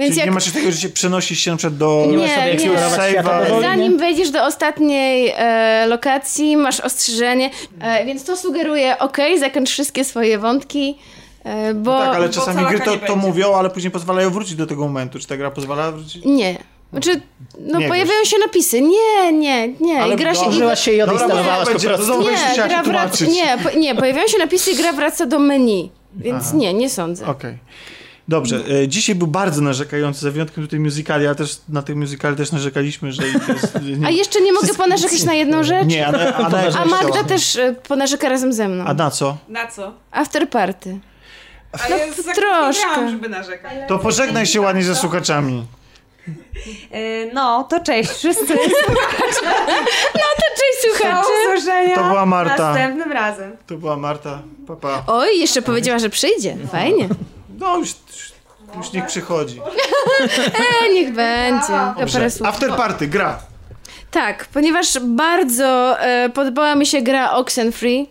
Więc 0.00 0.10
Czyli 0.10 0.18
jak 0.18 0.26
nie 0.26 0.34
masz 0.34 0.52
takiego, 0.52 0.72
że 0.72 0.78
się 0.78 0.88
przenosisz 0.88 1.38
się 1.40 1.50
na 1.50 1.56
przykład 1.56 1.76
do... 1.78 2.06
Nie, 2.08 2.58
świata 2.58 2.88
Save'a. 2.96 3.60
zanim 3.60 3.98
wejdziesz 3.98 4.30
do 4.30 4.44
ostatniej 4.44 5.32
e, 5.36 5.86
lokacji, 5.86 6.56
masz 6.56 6.80
ostrzeżenie, 6.80 7.50
e, 7.80 8.04
więc 8.04 8.24
to 8.24 8.36
sugeruje, 8.36 8.98
ok, 8.98 9.16
zakończ 9.38 9.70
wszystkie 9.70 10.04
swoje 10.04 10.38
wątki, 10.38 10.98
e, 11.44 11.74
bo... 11.74 11.98
tak, 11.98 12.16
ale 12.16 12.26
bo 12.26 12.34
czasami 12.34 12.66
gry 12.66 12.80
to, 12.80 12.96
to 12.96 13.16
mówią, 13.16 13.54
ale 13.54 13.70
później 13.70 13.90
pozwalają 13.90 14.30
wrócić 14.30 14.54
do 14.54 14.66
tego 14.66 14.82
momentu. 14.82 15.18
Czy 15.18 15.26
ta 15.26 15.36
gra 15.36 15.50
pozwala 15.50 15.92
wrócić? 15.92 16.24
Nie. 16.24 16.56
Znaczy, 16.92 17.20
no 17.60 17.78
Nie 17.78 17.88
pojawiają 17.88 18.24
się 18.24 18.38
napisy. 18.38 18.80
Nie, 18.80 19.32
nie, 19.32 19.68
nie. 19.68 20.02
Ale 20.02 20.14
I 20.14 20.16
gra 20.18 20.34
się... 20.34 20.50
i- 20.50 20.76
się 20.76 20.92
i 20.92 21.02
odinstalowałaś 21.02 21.68
po 21.68 21.80
prostu. 21.80 22.22
Nie, 22.22 22.28
gra 22.54 22.68
wraca, 22.68 22.82
tłumaczyć. 22.82 23.28
nie, 23.28 23.58
po, 23.62 23.78
nie, 23.78 23.94
pojawiają 23.94 24.28
się 24.28 24.38
napisy 24.38 24.70
i 24.70 24.76
gra 24.76 24.92
wraca 24.92 25.26
do 25.26 25.38
menu. 25.38 25.90
Więc 26.16 26.52
nie, 26.52 26.74
nie 26.74 26.90
sądzę. 26.90 27.26
Okej. 27.26 27.58
Dobrze, 28.30 28.56
e, 28.82 28.88
dzisiaj 28.88 29.14
był 29.14 29.26
bardzo 29.26 29.60
narzekający, 29.60 30.20
za 30.20 30.30
wyjątkiem 30.30 30.64
tutaj 30.64 30.80
musicali, 30.80 31.26
a 31.26 31.34
też 31.34 31.58
na 31.68 31.82
tych 31.82 31.96
musicali 31.96 32.36
też 32.36 32.52
narzekaliśmy, 32.52 33.12
że 33.12 33.22
jest... 33.26 33.38
Nie, 34.00 34.06
A 34.06 34.10
jeszcze 34.10 34.40
nie 34.40 34.52
mogę 34.52 34.74
ponarzekać 34.74 35.22
na 35.24 35.34
jedną 35.34 35.64
rzecz? 35.64 35.86
Nie, 35.86 36.06
a, 36.06 36.12
na- 36.12 36.34
a, 36.34 36.48
na, 36.48 36.58
A 36.80 36.84
Magda 36.84 37.24
też 37.24 37.56
e, 37.56 37.74
ponarzeka 37.88 38.28
razem 38.28 38.52
ze 38.52 38.68
mną. 38.68 38.84
A 38.86 38.94
na 38.94 39.10
co? 39.10 39.36
Na 39.48 39.66
co? 39.66 39.92
After 40.10 40.48
party. 40.50 40.98
A 41.72 41.88
ja 41.88 42.12
za 42.12 42.32
troszkę. 42.34 43.10
żeby 43.10 43.28
narzekać. 43.28 43.72
To 43.88 43.98
pożegnaj 43.98 44.46
się 44.46 44.60
ładnie 44.60 44.82
ze 44.82 44.96
słuchaczami. 44.96 45.66
Yy, 46.92 47.30
No, 47.34 47.64
to 47.70 47.80
cześć 47.80 48.10
wszyscy. 48.10 48.46
Cześć 50.60 50.82
Do 50.84 50.98
słuchacze! 50.98 51.28
usłyszenia 51.48 51.94
To 51.96 52.04
była 52.04 52.26
Marta. 52.26 52.68
następnym 52.68 53.12
razem. 53.12 53.56
To 53.66 53.76
była 53.76 53.96
Marta. 53.96 54.42
Papa. 54.66 55.02
Oj, 55.06 55.40
jeszcze 55.40 55.62
powiedziała, 55.62 55.98
że 55.98 56.10
przyjdzie. 56.10 56.56
Fajnie. 56.72 57.08
No 57.60 57.78
już, 57.78 57.94
już 58.76 58.92
niech 58.92 59.06
przychodzi. 59.06 59.60
E, 60.84 60.92
niech 60.92 61.14
będzie. 61.14 62.30
Słów. 62.30 62.48
After 62.48 62.76
party, 62.76 63.06
gra. 63.06 63.38
Tak, 64.10 64.46
ponieważ 64.52 64.98
bardzo 65.00 66.00
e, 66.00 66.30
podobała 66.34 66.74
mi 66.74 66.86
się 66.86 67.02
gra 67.02 67.32
Oxenfree. 67.32 68.06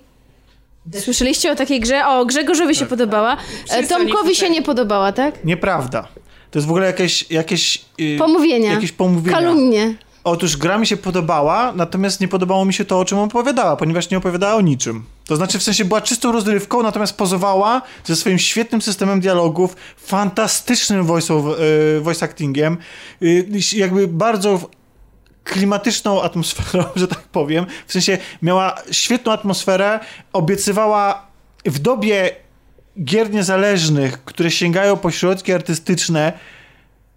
Słyszeliście 1.00 1.52
o 1.52 1.56
takiej 1.56 1.80
grze? 1.80 2.08
O, 2.08 2.26
Grzegorzowi 2.26 2.76
się 2.76 2.86
podobała. 2.86 3.34
E, 3.34 3.38
Wszyscy 3.74 3.96
o 3.96 4.00
niej 4.00 4.08
Tomkowi 4.08 4.36
się 4.36 4.50
nie 4.50 4.62
podobała, 4.62 5.12
tak? 5.12 5.44
Nieprawda. 5.46 6.08
To 6.52 6.60
jest 6.60 6.68
w 6.68 6.72
ogóle 6.72 6.86
jakieś... 6.86 7.32
jakieś 7.32 7.86
yy, 7.98 8.18
Pomówienia. 8.18 8.72
Jakieś 8.74 8.92
pomówienia. 8.92 9.38
Kalumnie. 9.38 9.94
Otóż 10.24 10.58
gra 10.58 10.78
mi 10.78 10.88
się 10.88 10.98
podobała, 10.98 11.74
natomiast 11.76 12.22
nie 12.22 12.28
podobało 12.28 12.66
mi 12.66 12.74
się 12.74 12.86
to, 12.86 13.00
o 13.00 13.06
czym 13.06 13.18
opowiadała, 13.18 13.76
ponieważ 13.76 14.10
nie 14.10 14.18
opowiadała 14.18 14.56
o 14.56 14.62
niczym. 14.62 15.04
To 15.26 15.36
znaczy, 15.36 15.60
w 15.60 15.64
sensie 15.64 15.86
była 15.86 16.02
czystą 16.02 16.32
rozrywką, 16.32 16.84
natomiast 16.84 17.18
pozowała 17.18 17.82
ze 18.04 18.16
swoim 18.16 18.40
świetnym 18.40 18.82
systemem 18.82 19.20
dialogów, 19.20 19.76
fantastycznym 19.98 21.04
voice, 21.04 21.34
of, 21.34 21.46
e, 21.46 22.00
voice 22.00 22.26
actingiem, 22.26 22.78
y, 23.22 23.46
jakby 23.76 24.08
bardzo 24.08 24.70
klimatyczną 25.44 26.22
atmosferą, 26.22 26.84
że 26.96 27.08
tak 27.08 27.20
powiem. 27.20 27.66
W 27.88 27.94
sensie 27.94 28.18
miała 28.42 28.76
świetną 28.92 29.32
atmosferę, 29.32 30.00
obiecywała 30.34 31.28
w 31.66 31.80
dobie 31.80 32.36
gier 33.04 33.32
niezależnych, 33.32 34.24
które 34.26 34.52
sięgają 34.52 34.98
po 34.98 35.12
środki 35.12 35.54
artystyczne, 35.54 36.34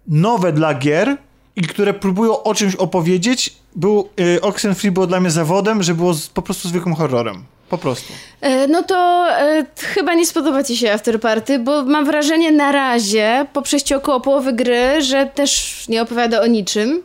nowe 0.07 0.53
dla 0.53 0.73
gier 0.73 1.17
i 1.55 1.61
które 1.61 1.93
próbują 1.93 2.43
o 2.43 2.55
czymś 2.55 2.75
opowiedzieć, 2.75 3.53
był 3.75 4.09
y, 4.19 4.41
Oxenfree 4.41 4.91
było 4.91 5.07
dla 5.07 5.19
mnie 5.19 5.31
zawodem, 5.31 5.83
że 5.83 5.93
było 5.93 6.13
z, 6.13 6.27
po 6.27 6.41
prostu 6.41 6.67
zwykłym 6.67 6.95
horrorem. 6.95 7.43
Po 7.69 7.77
prostu. 7.77 8.13
E, 8.41 8.67
No 8.67 8.83
to 8.83 9.25
e, 9.29 9.65
chyba 9.77 10.13
nie 10.13 10.25
spodoba 10.25 10.63
ci 10.63 10.77
się 10.77 10.91
Afterparty, 10.91 11.59
bo 11.59 11.83
mam 11.85 12.05
wrażenie 12.05 12.51
na 12.51 12.71
razie, 12.71 13.45
po 13.53 13.61
przejściu 13.61 13.97
około 13.97 14.19
połowy 14.21 14.53
gry, 14.53 15.01
że 15.01 15.25
też 15.25 15.83
nie 15.89 16.01
opowiada 16.01 16.41
o 16.41 16.45
niczym. 16.47 17.03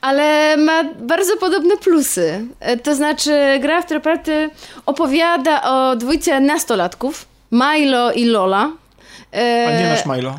Ale 0.00 0.56
ma 0.56 0.84
bardzo 0.84 1.36
podobne 1.36 1.76
plusy. 1.76 2.44
E, 2.60 2.76
To 2.76 2.94
znaczy, 2.94 3.58
gra 3.60 3.78
Afterparty 3.78 4.50
opowiada 4.86 5.62
o 5.62 5.96
dwójce 5.96 6.40
nastolatków, 6.40 7.26
Milo 7.52 8.12
i 8.12 8.24
Lola. 8.24 8.70
A 9.66 9.70
nie 9.80 9.88
nasz 9.88 10.06
Milo. 10.06 10.38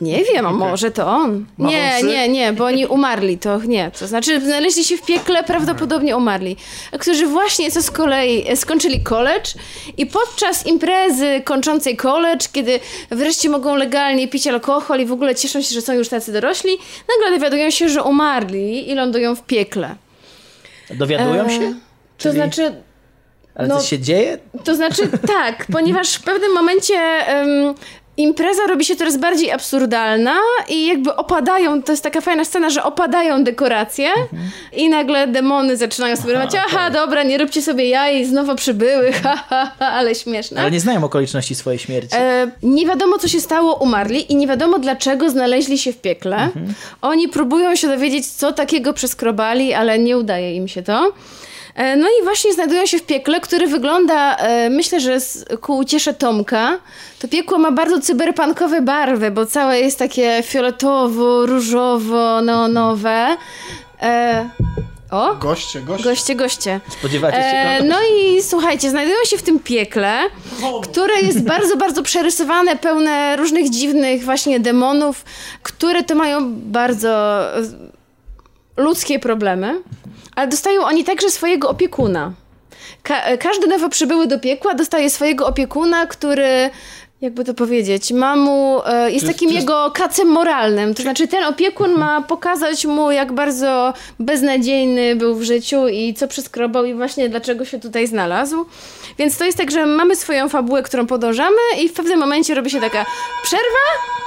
Nie 0.00 0.24
wiem, 0.24 0.46
a 0.46 0.52
może 0.52 0.90
to 0.90 1.06
on. 1.06 1.46
Ma 1.58 1.68
Nie, 1.68 1.90
wąsy? 1.92 2.06
nie, 2.06 2.28
nie, 2.28 2.52
bo 2.52 2.64
oni 2.64 2.86
umarli, 2.86 3.38
to 3.38 3.58
nie. 3.64 3.90
To 3.98 4.06
znaczy, 4.06 4.40
znaleźli 4.40 4.84
się 4.84 4.96
w 4.96 5.02
piekle, 5.02 5.44
prawdopodobnie 5.44 6.16
umarli. 6.16 6.56
Którzy 6.98 7.26
właśnie 7.26 7.70
co 7.70 7.82
z 7.82 7.90
kolei 7.90 8.56
skończyli 8.56 9.00
college 9.02 9.50
i 9.96 10.06
podczas 10.06 10.66
imprezy 10.66 11.42
kończącej 11.44 11.96
college, 11.96 12.46
kiedy 12.52 12.80
wreszcie 13.10 13.48
mogą 13.48 13.74
legalnie 13.76 14.28
pić 14.28 14.46
alkohol 14.46 15.00
i 15.00 15.06
w 15.06 15.12
ogóle 15.12 15.34
cieszą 15.34 15.62
się, 15.62 15.74
że 15.74 15.80
są 15.82 15.92
już 15.92 16.08
tacy 16.08 16.32
dorośli, 16.32 16.78
nagle 17.08 17.38
dowiadują 17.38 17.70
się, 17.70 17.88
że 17.88 18.02
umarli 18.02 18.90
i 18.90 18.94
lądują 18.94 19.34
w 19.34 19.42
piekle. 19.42 19.94
Dowiadują 20.90 21.44
E, 21.46 21.50
się? 21.50 21.60
To 21.70 22.22
Czyli- 22.22 22.34
znaczy, 22.34 22.72
Ale 23.54 23.68
no- 23.68 23.76
coś 23.78 23.88
się 23.88 23.98
dzieje? 23.98 24.38
to 24.64 24.74
znaczy 24.74 25.02
tak, 25.26 25.66
ponieważ 25.72 26.14
w 26.14 26.22
pewnym 26.22 26.52
momencie 26.54 26.94
em, 26.94 27.74
impreza 28.22 28.62
robi 28.68 28.84
się 28.84 28.96
coraz 28.96 29.16
bardziej 29.16 29.50
absurdalna 29.50 30.34
i 30.68 30.86
jakby 30.86 31.16
opadają, 31.16 31.82
to 31.82 31.92
jest 31.92 32.02
taka 32.02 32.20
fajna 32.20 32.44
scena, 32.44 32.70
że 32.70 32.82
opadają 32.82 33.44
dekoracje 33.44 34.08
i 34.72 34.88
nagle 34.88 35.26
demony 35.26 35.76
zaczynają 35.76 36.16
sobie 36.16 36.38
mówić, 36.38 36.54
aha, 36.54 36.90
dobra, 36.90 37.22
nie 37.22 37.38
róbcie 37.38 37.62
sobie 37.62 37.88
jaj, 37.88 38.24
znowu 38.24 38.54
przybyły, 38.54 39.12
ha, 39.22 39.44
ha, 39.48 39.72
ha, 39.78 39.86
ale 39.86 40.14
śmieszne. 40.14 40.60
Ale 40.60 40.70
nie 40.70 40.80
znają 40.80 41.04
okoliczności 41.04 41.54
swojej 41.54 41.78
śmierci. 41.78 42.16
E, 42.18 42.50
nie 42.62 42.86
wiadomo, 42.86 43.18
co 43.18 43.28
się 43.28 43.40
stało, 43.40 43.74
umarli 43.74 44.32
i 44.32 44.36
nie 44.36 44.46
wiadomo, 44.46 44.78
dlaczego 44.78 45.30
znaleźli 45.30 45.78
się 45.78 45.92
w 45.92 46.00
piekle. 46.00 46.48
Oni 47.02 47.28
próbują 47.28 47.76
się 47.76 47.88
dowiedzieć, 47.88 48.26
co 48.26 48.52
takiego 48.52 48.92
przeskrobali, 48.92 49.74
ale 49.74 49.98
nie 49.98 50.18
udaje 50.18 50.56
im 50.56 50.68
się 50.68 50.82
to. 50.82 51.12
E, 51.74 51.96
No 51.96 52.06
i 52.20 52.24
właśnie 52.24 52.52
znajdują 52.52 52.86
się 52.86 52.98
w 52.98 53.02
piekle, 53.02 53.40
które 53.40 53.66
wygląda, 53.66 54.36
e, 54.36 54.70
myślę, 54.70 55.00
że 55.00 55.20
z, 55.20 55.44
ku 55.60 55.76
uciesze 55.78 56.14
Tomka. 56.14 56.78
To 57.18 57.28
piekło 57.28 57.58
ma 57.58 57.70
bardzo 57.72 58.00
cyberpunkowe 58.00 58.82
barwy, 58.82 59.30
bo 59.30 59.46
całe 59.46 59.80
jest 59.80 59.98
takie 59.98 60.42
fioletowo, 60.42 61.46
różowo, 61.46 62.40
neonowe. 62.40 63.36
E, 64.02 64.48
o, 65.10 65.34
Goście, 65.34 65.80
goście. 65.80 66.04
goście, 66.04 66.34
goście. 66.34 66.80
Spodziewacie 66.98 67.36
się 67.36 67.42
E, 67.44 67.78
go? 67.80 67.84
no 67.88 67.96
i 68.18 68.42
słuchajcie, 68.42 68.90
znajdują 68.90 69.16
się 69.24 69.38
w 69.38 69.42
tym 69.42 69.58
piekle, 69.60 70.18
które 70.82 71.20
jest 71.20 71.42
bardzo, 71.44 71.76
bardzo 71.76 72.02
przerysowane, 72.02 72.76
pełne 72.76 73.36
różnych 73.36 73.70
dziwnych 73.70 74.24
właśnie 74.24 74.60
demonów, 74.60 75.24
które 75.62 76.02
to 76.04 76.14
mają 76.14 76.54
bardzo 76.54 77.10
e, 77.58 77.62
ludzkie 78.76 79.18
problemy, 79.18 79.74
ale 80.36 80.48
dostają 80.48 80.82
oni 80.84 81.04
także 81.04 81.30
swojego 81.30 81.68
opiekuna. 81.70 82.32
Ka- 83.02 83.36
każdy 83.40 83.66
nowo 83.66 83.88
przybyły 83.88 84.26
do 84.26 84.38
piekła 84.38 84.74
dostaje 84.74 85.10
swojego 85.10 85.46
opiekuna, 85.46 86.06
który 86.06 86.70
jakby 87.22 87.44
to 87.44 87.54
powiedzieć, 87.54 88.12
ma 88.12 88.36
mu, 88.36 88.80
e, 88.86 89.12
jest 89.12 89.26
takim 89.26 89.50
jego 89.50 89.90
kacem 89.94 90.28
moralnym. 90.28 90.94
To 90.94 91.02
znaczy 91.02 91.28
ten 91.28 91.44
opiekun 91.44 91.90
ma 91.92 92.22
pokazać 92.22 92.84
mu, 92.84 93.10
jak 93.10 93.32
bardzo 93.32 93.94
beznadziejny 94.18 95.16
był 95.16 95.34
w 95.34 95.42
życiu 95.42 95.88
i 95.88 96.14
co 96.14 96.28
przeskrobał 96.28 96.84
i 96.84 96.94
właśnie 96.94 97.28
dlaczego 97.28 97.64
się 97.64 97.80
tutaj 97.80 98.06
znalazł. 98.06 98.66
Więc 99.18 99.38
to 99.38 99.44
jest 99.44 99.58
tak, 99.58 99.70
że 99.70 99.86
mamy 99.86 100.16
swoją 100.16 100.48
fabułę, 100.48 100.82
którą 100.82 101.06
podążamy 101.06 101.56
i 101.82 101.88
w 101.88 101.92
pewnym 101.92 102.18
momencie 102.18 102.54
robi 102.54 102.70
się 102.70 102.80
taka 102.80 103.06
przerwa 103.42 103.86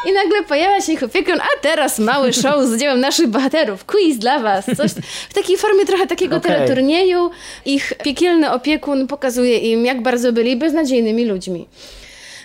i 0.09 0.13
nagle 0.13 0.43
pojawia 0.43 0.81
się 0.81 0.93
ich 0.93 1.03
opiekun, 1.03 1.39
a 1.39 1.61
teraz 1.61 1.99
mały 1.99 2.33
show 2.33 2.65
z 2.65 2.73
udziałem 2.73 2.99
naszych 2.99 3.27
bohaterów, 3.27 3.85
quiz 3.85 4.17
dla 4.17 4.39
was, 4.39 4.65
coś 4.77 4.91
w 5.29 5.33
takiej 5.33 5.57
formie 5.57 5.85
trochę 5.85 6.07
takiego 6.07 6.35
Okej. 6.35 6.51
teleturnieju. 6.51 7.29
Ich 7.65 7.93
piekielny 8.03 8.51
opiekun 8.51 9.07
pokazuje 9.07 9.57
im, 9.57 9.85
jak 9.85 10.01
bardzo 10.01 10.33
byli 10.33 10.55
beznadziejnymi 10.55 11.25
ludźmi. 11.25 11.67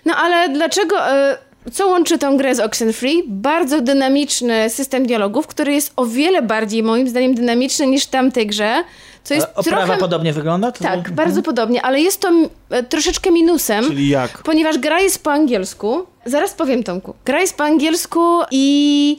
No 0.09 0.17
ale 0.17 0.49
dlaczego... 0.49 1.11
e, 1.11 1.39
Co 1.73 1.87
łączy 1.87 2.19
tą 2.19 2.37
grę 2.37 2.55
z 2.55 2.61
Oxenfree? 2.61 3.23
Bardzo 3.27 3.81
dynamiczny 3.81 4.71
system 4.71 5.07
dialogów, 5.07 5.47
który 5.47 5.73
jest 5.75 5.93
o 5.97 6.07
wiele 6.07 6.43
bardziej, 6.43 6.83
moim 6.83 7.09
zdaniem, 7.09 7.35
dynamiczny 7.35 7.87
niż 7.87 8.05
w 8.05 8.09
tamtej 8.11 8.47
grze. 8.47 8.85
Co 9.25 9.35
jest 9.35 9.47
A 9.55 9.61
Oprawa 9.61 9.85
trochę... 9.85 10.01
podobnie 10.01 10.33
wygląda? 10.33 10.73
To 10.73 10.85
Tak, 10.85 11.11
bardzo 11.11 11.43
podobnie, 11.43 11.83
ale 11.83 12.01
jest 12.01 12.21
to 12.21 12.29
e, 12.71 12.83
troszeczkę 12.83 13.31
minusem, 13.31 13.85
Czyli 13.85 14.09
jak? 14.09 14.39
ponieważ 14.43 14.79
gra 14.79 15.01
jest 15.01 15.23
po 15.25 15.33
angielsku. 15.33 16.07
Zaraz 16.25 16.55
powiem, 16.55 16.83
Tomku. 16.85 17.15
Gra 17.25 17.41
jest 17.41 17.57
po 17.57 17.65
angielsku 17.65 18.21
i 18.51 19.19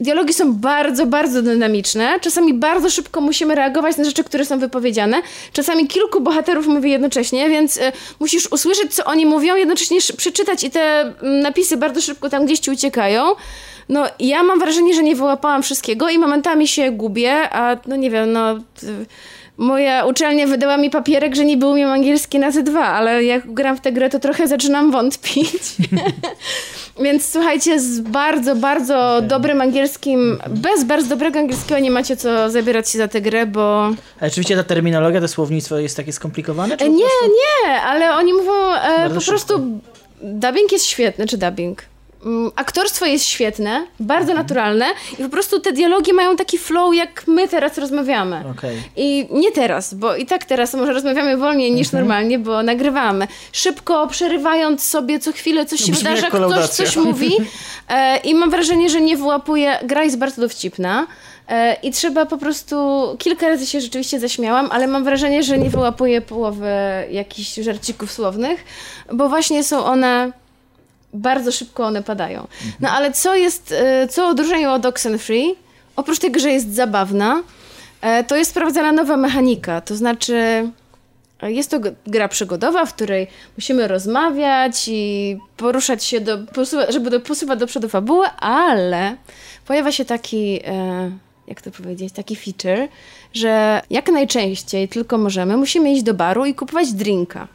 dialogi 0.00 0.34
są 0.34 0.52
bardzo, 0.54 1.06
bardzo 1.06 1.42
dynamiczne. 1.42 2.20
Czasami 2.20 2.54
bardzo 2.54 2.90
szybko 2.90 3.20
musimy 3.20 3.54
reagować 3.54 3.96
na 3.96 4.04
rzeczy, 4.04 4.24
które 4.24 4.44
są 4.44 4.58
wypowiedziane. 4.58 5.22
Czasami 5.52 5.88
kilku 5.88 6.20
bohaterów 6.20 6.66
mówi 6.66 6.90
jednocześnie, 6.90 7.48
więc 7.48 7.78
e, 7.78 7.92
musisz 8.20 8.52
usłyszeć, 8.52 8.94
co 8.94 9.04
oni 9.04 9.26
mówią, 9.26 9.56
jednocześnie 9.56 9.98
przeczytać 10.16 10.64
i 10.64 10.70
te 10.70 11.00
mm, 11.00 11.40
napisy 11.40 11.76
bardzo 11.76 12.00
szybko 12.00 12.30
tam 12.30 12.46
gdzieś 12.46 12.58
ci 12.58 12.70
uciekają. 12.70 13.24
No, 13.88 14.06
ja 14.20 14.42
mam 14.42 14.58
wrażenie, 14.58 14.94
że 14.94 15.02
nie 15.02 15.16
wyłapałam 15.16 15.62
wszystkiego 15.62 16.08
i 16.08 16.18
momentami 16.18 16.68
się 16.68 16.90
gubię, 16.90 17.50
a 17.50 17.76
no 17.86 17.96
nie 17.96 18.10
wiem, 18.10 18.32
no... 18.32 18.58
Moja 19.56 20.04
uczelnia 20.04 20.46
wydała 20.46 20.76
mi 20.76 20.90
papierek, 20.90 21.34
że 21.34 21.44
niby 21.44 21.66
umiem 21.66 21.90
angielski 21.90 22.38
na 22.38 22.50
Z2, 22.50 22.78
ale 22.78 23.24
jak 23.24 23.54
gram 23.54 23.76
w 23.76 23.80
tę 23.80 23.92
grę, 23.92 24.10
to 24.10 24.18
trochę 24.18 24.48
zaczynam 24.48 24.90
wątpić. 24.90 25.48
Więc 27.04 27.32
słuchajcie, 27.32 27.80
z 27.80 28.00
bardzo, 28.00 28.56
bardzo 28.56 29.22
dobrym 29.22 29.60
angielskim, 29.60 30.38
bez 30.48 30.84
bardzo 30.84 31.08
dobrego 31.08 31.38
angielskiego 31.38 31.80
nie 31.80 31.90
macie 31.90 32.16
co 32.16 32.50
zabierać 32.50 32.90
się 32.90 32.98
za 32.98 33.08
tę 33.08 33.20
grę, 33.20 33.46
bo... 33.46 33.84
Ale 34.20 34.30
oczywiście 34.30 34.56
ta 34.56 34.64
terminologia, 34.64 35.20
to 35.20 35.28
słownictwo 35.28 35.78
jest 35.78 35.96
takie 35.96 36.12
skomplikowane? 36.12 36.76
E, 36.76 36.88
nie, 36.88 37.04
prostu- 37.04 37.26
nie, 37.66 37.80
ale 37.80 38.14
oni 38.14 38.32
mówią 38.32 38.52
e, 38.52 39.10
po 39.10 39.20
szybko. 39.20 39.30
prostu... 39.30 39.80
Dubbing 40.22 40.72
jest 40.72 40.84
świetny, 40.84 41.26
czy 41.26 41.38
dubbing? 41.38 41.82
Mm, 42.24 42.50
Aktorstwo 42.56 43.06
jest 43.06 43.24
świetne, 43.24 43.86
bardzo 44.00 44.30
Mhm. 44.32 44.38
naturalne 44.46 44.86
i 45.18 45.22
po 45.22 45.28
prostu 45.28 45.60
te 45.60 45.72
dialogi 45.72 46.12
mają 46.12 46.36
taki 46.36 46.58
flow, 46.58 46.94
jak 46.94 47.22
my 47.26 47.48
teraz 47.48 47.78
rozmawiamy. 47.78 48.44
Okej. 48.58 48.76
I 48.96 49.26
nie 49.30 49.52
teraz, 49.52 49.94
bo 49.94 50.16
i 50.16 50.26
tak 50.26 50.44
teraz 50.44 50.74
może 50.74 50.92
rozmawiamy 50.92 51.36
wolniej 51.36 51.72
niż 51.72 51.86
Mhm. 51.86 52.02
normalnie, 52.04 52.38
bo 52.38 52.62
nagrywamy. 52.62 53.28
Szybko, 53.52 54.06
przerywając 54.06 54.82
sobie 54.84 55.18
co 55.18 55.32
chwilę 55.32 55.66
coś 55.66 55.80
się 55.80 55.92
Brzmi 55.92 56.04
wydarza, 56.08 56.26
ktoś 56.30 56.68
coś 56.68 56.96
mówi 56.96 57.32
e, 57.88 58.16
i 58.16 58.34
mam 58.34 58.50
wrażenie, 58.50 58.90
że 58.90 59.00
nie 59.00 59.16
wyłapuje. 59.16 59.78
Gra 59.84 60.04
jest 60.04 60.18
bardzo 60.18 60.40
dowcipna 60.42 61.06
e, 61.48 61.74
i 61.82 61.90
trzeba 61.90 62.26
po 62.26 62.38
prostu... 62.38 62.76
Kilka 63.18 63.48
razy 63.48 63.66
się 63.66 63.80
rzeczywiście 63.80 64.20
zaśmiałam, 64.20 64.68
ale 64.72 64.86
mam 64.86 65.04
wrażenie, 65.04 65.42
że 65.42 65.58
nie 65.58 65.70
wyłapuje 65.70 66.20
połowy 66.20 66.70
jakichś 67.10 67.54
żarcików 67.54 68.12
słownych, 68.12 68.64
bo 69.12 69.28
właśnie 69.28 69.64
są 69.64 69.84
one... 69.84 70.32
Bardzo 71.14 71.52
szybko 71.52 71.84
one 71.84 72.02
padają. 72.02 72.46
No 72.80 72.90
ale 72.90 73.12
co 73.12 73.34
jest, 73.34 73.72
e, 73.72 74.08
co 74.08 74.28
odróżniają 74.28 74.72
od 74.72 74.86
Oxenfree? 74.86 75.54
Oprócz 75.96 76.18
tego, 76.18 76.40
że 76.40 76.50
jest 76.50 76.74
zabawna, 76.74 77.42
e, 78.00 78.24
to 78.24 78.36
jest 78.36 78.50
wprowadzana 78.50 78.92
nowa 78.92 79.16
mechanika. 79.16 79.80
To 79.80 79.96
znaczy, 79.96 80.34
e, 81.42 81.52
jest 81.52 81.70
to 81.70 81.80
gra 82.06 82.28
przygodowa, 82.28 82.86
w 82.86 82.94
której 82.94 83.26
musimy 83.56 83.88
rozmawiać 83.88 84.88
i 84.88 85.36
poruszać 85.56 86.04
się, 86.04 86.20
do, 86.20 86.38
żeby 86.88 87.10
do, 87.10 87.20
posuwać 87.20 87.58
do 87.58 87.66
przodu 87.66 87.88
fabułę, 87.88 88.30
ale 88.30 89.16
pojawia 89.66 89.92
się 89.92 90.04
taki 90.04 90.60
jak 91.46 91.62
to 91.62 91.70
powiedzieć, 91.70 92.12
taki 92.12 92.36
feature, 92.36 92.88
że 93.34 93.82
jak 93.90 94.08
najczęściej 94.08 94.88
tylko 94.88 95.18
możemy, 95.18 95.56
musimy 95.56 95.92
iść 95.92 96.02
do 96.02 96.14
baru 96.14 96.44
i 96.44 96.54
kupować 96.54 96.92
drinka. 96.92 97.48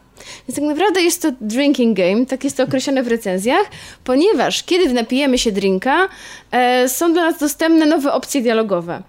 Więc 0.47 0.55
tak 0.55 0.65
naprawdę 0.65 1.01
jest 1.01 1.21
to 1.21 1.31
drinking 1.41 1.97
game, 1.97 2.25
tak 2.25 2.43
jest 2.43 2.57
to 2.57 2.63
określone 2.63 3.03
w 3.03 3.07
recenzjach, 3.07 3.67
ponieważ 4.03 4.63
kiedy 4.63 4.93
napijemy 4.93 5.37
się 5.37 5.51
drinka, 5.51 6.09
e, 6.51 6.89
są 6.89 7.13
dla 7.13 7.21
nas 7.21 7.39
dostępne 7.39 7.85
nowe 7.85 8.13
opcje 8.13 8.41
dialogowe. 8.41 9.01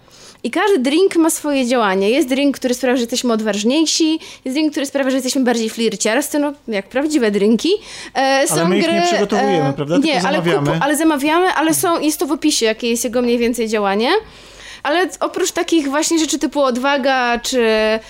I 0.45 0.51
każdy 0.51 0.79
drink 0.79 1.17
ma 1.17 1.31
swoje 1.31 1.67
działanie. 1.67 2.11
Jest 2.11 2.29
drink, 2.29 2.57
który 2.57 2.75
sprawia, 2.75 2.97
że 2.97 3.01
jesteśmy 3.01 3.33
odważniejsi, 3.33 4.19
jest 4.45 4.57
drink, 4.57 4.73
który 4.73 4.87
sprawia, 4.87 5.11
że 5.11 5.17
jesteśmy 5.17 5.45
bardziej 5.45 5.71
flirciarscy, 5.71 6.39
no 6.39 6.53
jak 6.69 6.89
prawdziwe 6.89 7.31
drinki. 7.31 7.69
E, 8.15 8.49
są 8.49 8.55
Ale 8.55 8.69
my 8.69 8.79
ich 8.79 8.85
gry, 8.85 8.93
nie 8.93 9.03
przygotowujemy, 9.03 9.73
prawda? 9.73 9.95
Tylko 9.95 10.09
Nie, 10.09 10.23
ale, 10.23 10.39
zamawiamy. 10.39 10.67
kupu, 10.71 10.79
ale 10.83 10.97
zamawiamy, 10.97 11.47
ale 11.47 11.75
są, 11.75 12.01
jest 12.01 12.19
to 12.19 12.27
w 12.27 12.33
opisie, 12.33 12.67
jakie 12.67 12.89
jest 12.91 13.05
jego 13.05 13.23
mniej 13.23 13.39
więcej 13.39 13.69
działanie. 13.69 14.11
Ale 14.83 15.09
oprócz 15.21 15.53
takich 15.53 15.89
właśnie 15.89 16.19
rzeczy 16.19 16.39
typu 16.39 16.61
odwaga, 16.63 17.39
czy 17.39 17.61
e, 17.61 18.01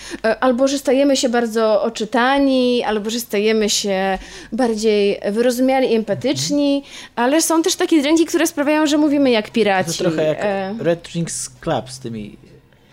albo 0.41 0.69
że 0.69 0.79
stajemy 0.79 1.17
się 1.17 1.29
bardzo 1.29 1.83
oczytani, 1.83 2.85
albo 2.85 3.11
że 3.11 3.21
stajemy 3.21 3.71
się 3.71 4.19
bardziej 4.53 5.21
wyrozumiali 5.33 5.93
i 5.93 5.95
empatyczni, 5.95 6.85
ale 7.17 7.43
są 7.43 7.63
też 7.63 7.77
takie 7.77 8.03
drinki, 8.03 8.27
które 8.27 8.47
sprawiają, 8.47 8.87
że 8.87 8.99
mówimy 8.99 9.31
jak 9.31 9.51
piraci. 9.51 9.99
To 9.99 10.05
trochę 10.05 10.25
jak 10.25 10.39
E, 10.41 10.75
Red 10.81 11.03
Drinks 11.13 11.51
Club 11.61 11.91
z 11.91 11.99
tymi 11.99 12.37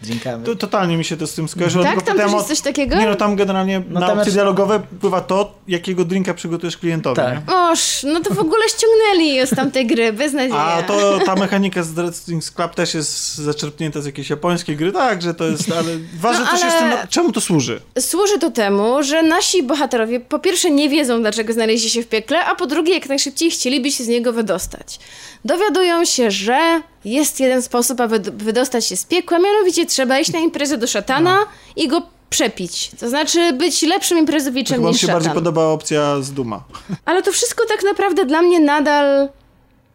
drinkami. 0.02 0.46
To, 0.46 0.56
totalnie 0.56 0.98
mi 0.98 1.06
się 1.06 1.18
to 1.18 1.28
z 1.28 1.34
tym 1.34 1.48
skojarzyło. 1.48 1.84
Tak? 1.84 2.02
Tam 2.02 2.18
też 2.18 2.32
jest 2.32 2.48
coś 2.48 2.62
takiego? 2.62 2.96
Nie 2.96 3.06
no, 3.06 3.16
tam 3.16 3.36
generalnie 3.36 3.82
No 3.90 4.00
na 4.00 4.08
tam 4.08 4.18
opcje 4.18 4.34
dialogowe 4.34 4.82
wpływa 4.98 5.22
to, 5.22 5.56
jakiego 5.68 6.06
drinka 6.06 6.34
przygotujesz 6.34 6.78
klientowi. 6.78 7.16
Tak. 7.16 7.48
Nie? 7.48 7.56
Oż, 7.56 8.04
no 8.04 8.20
to 8.20 8.34
w 8.34 8.40
ogóle 8.40 8.64
ściągnęli 8.70 9.48
z 9.48 9.56
tamtej 9.56 9.88
gry, 9.88 10.14
beznadzieja. 10.14 10.60
A 10.60 10.84
to 10.84 11.20
ta 11.26 11.36
mechanika 11.36 11.84
z 11.84 11.98
Red 11.98 12.16
Strings 12.16 12.52
Club 12.52 12.76
też 12.76 12.94
jest 12.94 13.36
zaczerpnięta 13.36 14.02
z 14.02 14.06
jakiejś 14.06 14.30
japońskiej 14.30 14.78
gry, 14.78 14.92
tak, 14.92 15.22
że 15.22 15.34
to 15.34 15.48
jest, 15.48 15.72
ale 15.72 15.98
ważne 16.20 16.46
No, 16.46 16.52
też 16.52 16.64
jest 16.64 16.78
tym, 16.78 16.92
czemu 17.10 17.32
to 17.32 17.42
służy. 17.42 17.82
Służy 18.00 18.40
to 18.40 18.52
temu, 18.52 19.04
że 19.04 19.24
nasi 19.24 19.64
bohaterowie 19.64 20.20
po 20.20 20.40
pierwsze 20.40 20.72
nie 20.72 20.90
wiedzą, 20.90 21.22
dlaczego 21.22 21.54
znaleźli 21.54 21.90
się 21.90 22.04
w 22.04 22.08
piekle, 22.08 22.46
a 22.46 22.56
po 22.56 22.68
drugie 22.68 22.94
jak 22.94 23.10
najszybciej 23.10 23.52
chcieliby 23.52 23.92
się 23.92 24.04
z 24.04 24.08
niego 24.08 24.34
wydostać. 24.34 25.00
Dowiadują 25.46 26.06
się, 26.06 26.32
że 26.32 26.82
jest 27.06 27.40
jeden 27.40 27.62
sposób, 27.62 28.02
aby 28.02 28.20
wydostać 28.20 28.86
się 28.86 28.96
z 28.98 29.06
piekła, 29.06 29.40
mianowicie 29.40 29.86
trzeba 29.86 30.20
iść 30.20 30.32
na 30.32 30.40
imprezę 30.40 30.78
do 30.78 30.88
szatana 30.88 31.38
i 31.76 31.88
go 31.88 32.02
przepić. 32.30 32.92
To 33.00 33.10
znaczy 33.10 33.54
być 33.54 33.82
lepszym 33.82 34.18
To 34.18 34.20
imprezowiczem 34.22 34.76
chyba 34.76 34.88
mi 34.88 34.92
niż 34.94 35.02
się 35.02 35.08
bardziej 35.08 35.24
szatan. 35.30 35.44
podoba 35.44 35.66
opcja 35.66 36.22
z 36.22 36.32
Duma. 36.32 36.64
Ale 37.06 37.22
to 37.24 37.32
wszystko 37.32 37.64
tak 37.68 37.84
naprawdę 37.84 38.26
dla 38.26 38.42
mnie 38.42 38.60
nadal 38.60 39.30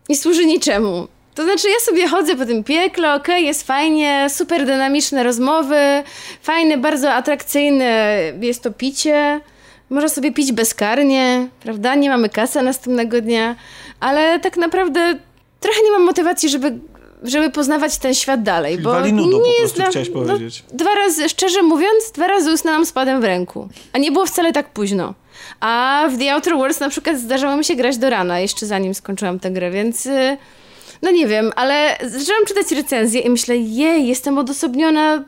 nie 0.08 0.16
służy 0.16 0.46
niczemu. 0.46 1.08
To 1.34 1.44
znaczy, 1.44 1.68
ja 1.68 1.80
sobie 1.86 2.08
chodzę 2.08 2.36
po 2.36 2.46
tym 2.46 2.64
piekle, 2.64 3.14
okej, 3.14 3.44
jest 3.44 3.66
fajnie, 3.66 4.26
super 4.30 4.66
dynamiczne 4.66 5.22
rozmowy, 5.22 5.76
fajne, 6.42 6.78
bardzo 6.78 7.12
atrakcyjne 7.12 8.18
jest 8.40 8.62
to 8.62 8.70
picie. 8.70 9.40
Można 9.90 10.08
sobie 10.08 10.32
pić 10.32 10.52
bezkarnie, 10.52 11.48
prawda? 11.60 11.94
Nie 11.94 12.10
mamy 12.10 12.28
kasy 12.28 12.62
następnego 12.62 13.20
dnia, 13.20 13.56
ale 14.00 14.40
tak 14.40 14.56
naprawdę 14.56 15.18
trochę 15.60 15.78
nie 15.84 15.90
mam 15.90 16.02
motywacji, 16.02 16.48
żeby, 16.48 16.78
żeby 17.24 17.50
poznawać 17.50 17.98
ten 17.98 18.14
świat 18.14 18.42
dalej, 18.42 18.78
bo 18.78 18.92
wali 18.92 19.12
nudą 19.12 19.36
nie 19.36 19.42
po 19.56 19.62
jest 19.62 19.74
dla... 19.74 19.86
chciałeś 19.86 20.10
powiedzieć. 20.10 20.62
No, 20.70 20.76
dwa 20.78 20.94
razy, 20.94 21.28
szczerze 21.28 21.62
mówiąc, 21.62 22.10
dwa 22.14 22.26
razy 22.26 22.52
usnęłam 22.52 22.86
z 22.86 22.92
padem 22.92 23.20
w 23.20 23.24
ręku. 23.24 23.68
A 23.92 23.98
nie 23.98 24.12
było 24.12 24.26
wcale 24.26 24.52
tak 24.52 24.70
późno. 24.70 25.14
A 25.60 26.04
w 26.10 26.18
The 26.18 26.32
Outer 26.34 26.56
Worlds 26.56 26.80
na 26.80 26.88
przykład 26.88 27.18
zdarzało 27.18 27.56
mi 27.56 27.64
się 27.64 27.76
grać 27.76 27.98
do 27.98 28.10
rana, 28.10 28.40
jeszcze 28.40 28.66
zanim 28.66 28.94
skończyłam 28.94 29.38
tę 29.40 29.50
grę, 29.50 29.70
więc... 29.70 30.06
y, 30.06 30.36
No 31.02 31.10
nie 31.10 31.26
wiem, 31.26 31.52
ale 31.56 31.98
zaczęłam 32.02 32.44
czytać 32.46 32.72
recenzję 32.72 33.20
i 33.20 33.30
myślę, 33.30 33.56
jej, 33.56 34.06
jestem 34.08 34.38
odosobniona 34.38 35.24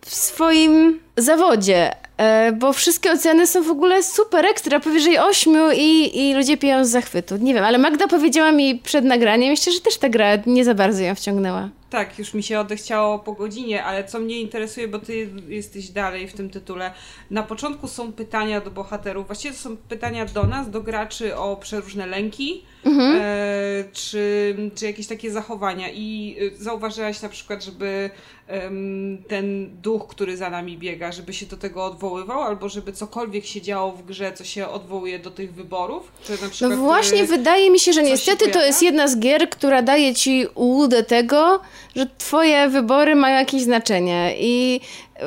w 0.00 0.14
swoim 0.14 1.00
zawodzie, 1.16 1.94
e, 2.16 2.52
bo 2.52 2.72
wszystkie 2.72 3.12
oceny 3.12 3.46
są 3.46 3.62
w 3.62 3.70
ogóle 3.70 4.02
super 4.02 4.46
ekstra, 4.46 4.80
powyżej 4.80 5.18
8 5.18 5.56
i, 5.76 6.18
i 6.28 6.34
ludzie 6.34 6.56
piją 6.56 6.84
z 6.84 6.88
zachwytu. 6.88 7.36
Nie 7.36 7.54
wiem, 7.54 7.64
ale 7.64 7.78
Magda 7.78 8.06
powiedziała 8.06 8.52
mi 8.52 8.78
przed 8.78 9.04
nagraniem 9.04 9.50
jeszcze, 9.50 9.72
że 9.72 9.80
też 9.80 9.98
ta 9.98 10.08
gra 10.08 10.28
nie 10.46 10.64
za 10.64 10.74
bardzo 10.74 11.02
ją 11.02 11.14
wciągnęła. 11.14 11.68
Tak, 11.90 12.18
już 12.18 12.34
mi 12.34 12.42
się 12.42 12.60
odechciało 12.60 13.18
po 13.18 13.32
godzinie, 13.32 13.84
ale 13.84 14.04
co 14.04 14.18
mnie 14.18 14.40
interesuje, 14.40 14.88
bo 14.88 14.98
ty 14.98 15.28
jesteś 15.48 15.88
dalej 15.88 16.28
w 16.28 16.32
tym 16.32 16.50
tytule. 16.50 16.92
Na 17.30 17.42
początku 17.42 17.88
są 17.88 18.12
pytania 18.12 18.60
do 18.60 18.70
bohaterów, 18.70 19.26
właściwie 19.26 19.54
to 19.54 19.60
są 19.60 19.76
pytania 19.76 20.26
do 20.26 20.44
nas, 20.44 20.70
do 20.70 20.80
graczy 20.80 21.36
o 21.36 21.56
przeróżne 21.56 22.06
lęki, 22.06 22.62
Mhm. 22.88 23.16
e, 23.22 23.84
czy, 23.92 24.56
czy 24.74 24.86
jakieś 24.86 25.06
takie 25.06 25.30
zachowania. 25.30 25.90
I 25.90 26.36
y, 26.40 26.64
zauważyłaś 26.64 27.22
na 27.22 27.28
przykład, 27.28 27.64
żeby 27.64 28.10
em, 28.46 29.18
ten 29.28 29.70
duch, 29.82 30.06
który 30.08 30.36
za 30.36 30.50
nami 30.50 30.78
biega, 30.78 31.12
żeby 31.12 31.32
się 31.32 31.46
do 31.46 31.56
tego 31.56 31.84
odwoływał, 31.84 32.42
albo 32.42 32.68
żeby 32.68 32.92
cokolwiek 32.92 33.46
się 33.46 33.60
działo 33.62 33.92
w 33.92 34.02
grze, 34.02 34.32
co 34.32 34.44
się 34.44 34.68
odwołuje 34.68 35.18
do 35.18 35.30
tych 35.30 35.54
wyborów? 35.54 36.12
Na 36.28 36.36
No 36.42 36.50
przykład, 36.50 36.78
właśnie, 36.78 37.22
y, 37.22 37.26
wydaje 37.26 37.70
mi 37.70 37.78
się, 37.78 37.92
że 37.92 38.02
niestety 38.02 38.48
to 38.50 38.64
jest 38.64 38.82
jedna 38.82 39.08
z 39.08 39.18
gier, 39.18 39.50
która 39.50 39.82
daje 39.82 40.14
ci 40.14 40.46
ułudę 40.54 41.02
tego, 41.02 41.60
że 41.96 42.06
twoje 42.18 42.68
wybory 42.68 43.14
mają 43.16 43.38
jakieś 43.38 43.62
znaczenie 43.62 44.34
i 44.38 44.80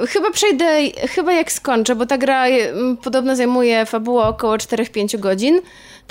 chyba 0.07 0.31
przejdę, 0.31 0.81
chyba 1.09 1.33
jak 1.33 1.51
skończę, 1.51 1.95
bo 1.95 2.05
ta 2.05 2.17
gra 2.17 2.45
podobno 3.03 3.35
zajmuje 3.35 3.85
fabułę 3.85 4.23
około 4.23 4.55
4-5 4.57 5.19
godzin. 5.19 5.61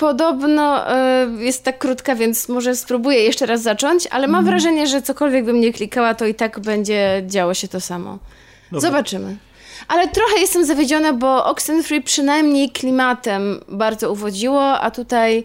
Podobno 0.01 0.91
e, 0.91 1.27
jest 1.39 1.63
tak 1.63 1.77
krótka, 1.77 2.15
więc 2.15 2.49
może 2.49 2.75
spróbuję 2.75 3.19
jeszcze 3.19 3.45
raz 3.45 3.61
zacząć, 3.61 4.07
ale 4.07 4.27
mam 4.27 4.45
wrażenie, 4.45 4.87
że 4.87 5.01
cokolwiek 5.01 5.45
bym 5.45 5.59
nie 5.59 5.73
klikała, 5.73 6.15
to 6.15 6.25
i 6.25 6.35
tak 6.35 6.59
będzie 6.59 7.23
działo 7.27 7.53
się 7.53 7.67
to 7.67 7.81
samo. 7.81 8.17
Dobra. 8.71 8.89
Zobaczymy. 8.89 9.37
Ale 9.87 10.07
trochę 10.07 10.39
jestem 10.39 10.65
zawiedziona, 10.65 11.13
bo 11.13 11.45
Oxenfree 11.45 12.01
przynajmniej 12.01 12.69
klimatem 12.69 13.61
bardzo 13.67 14.11
uwodziło, 14.11 14.79
a 14.79 14.91
tutaj 14.91 15.43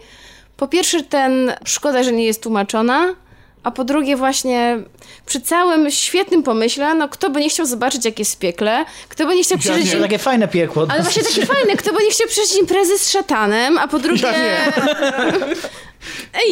po 0.56 0.68
pierwsze 0.68 1.02
ten, 1.02 1.52
szkoda, 1.64 2.02
że 2.02 2.12
nie 2.12 2.24
jest 2.24 2.42
tłumaczona, 2.42 3.14
a 3.66 3.70
po 3.70 3.84
drugie 3.84 4.16
właśnie 4.16 4.78
przy 5.26 5.40
całym 5.40 5.90
świetnym 5.90 6.42
pomyśle, 6.42 6.94
no 6.94 7.08
kto 7.08 7.30
by 7.30 7.40
nie 7.40 7.48
chciał 7.48 7.66
zobaczyć 7.66 8.04
jak 8.04 8.18
jest 8.18 8.38
piekle, 8.38 8.84
kto 9.08 9.26
by 9.26 9.34
nie 9.34 9.42
chciał 9.42 9.58
przeżyć... 9.58 9.92
To 9.92 10.00
takie 10.00 10.18
fajne 10.18 10.48
piekło. 10.48 10.86
Ale 10.88 11.02
właśnie 11.02 11.22
takie 11.22 11.46
fajne, 11.46 11.76
kto 11.76 11.92
by 11.92 12.02
nie 12.04 12.10
chciał 12.10 12.28
przeżyć 12.28 12.56
imprezy 12.56 12.98
z 12.98 13.10
szatanem, 13.10 13.78
a 13.78 13.88
po 13.88 13.98
drugie... 13.98 14.28
Ej, 14.36 14.72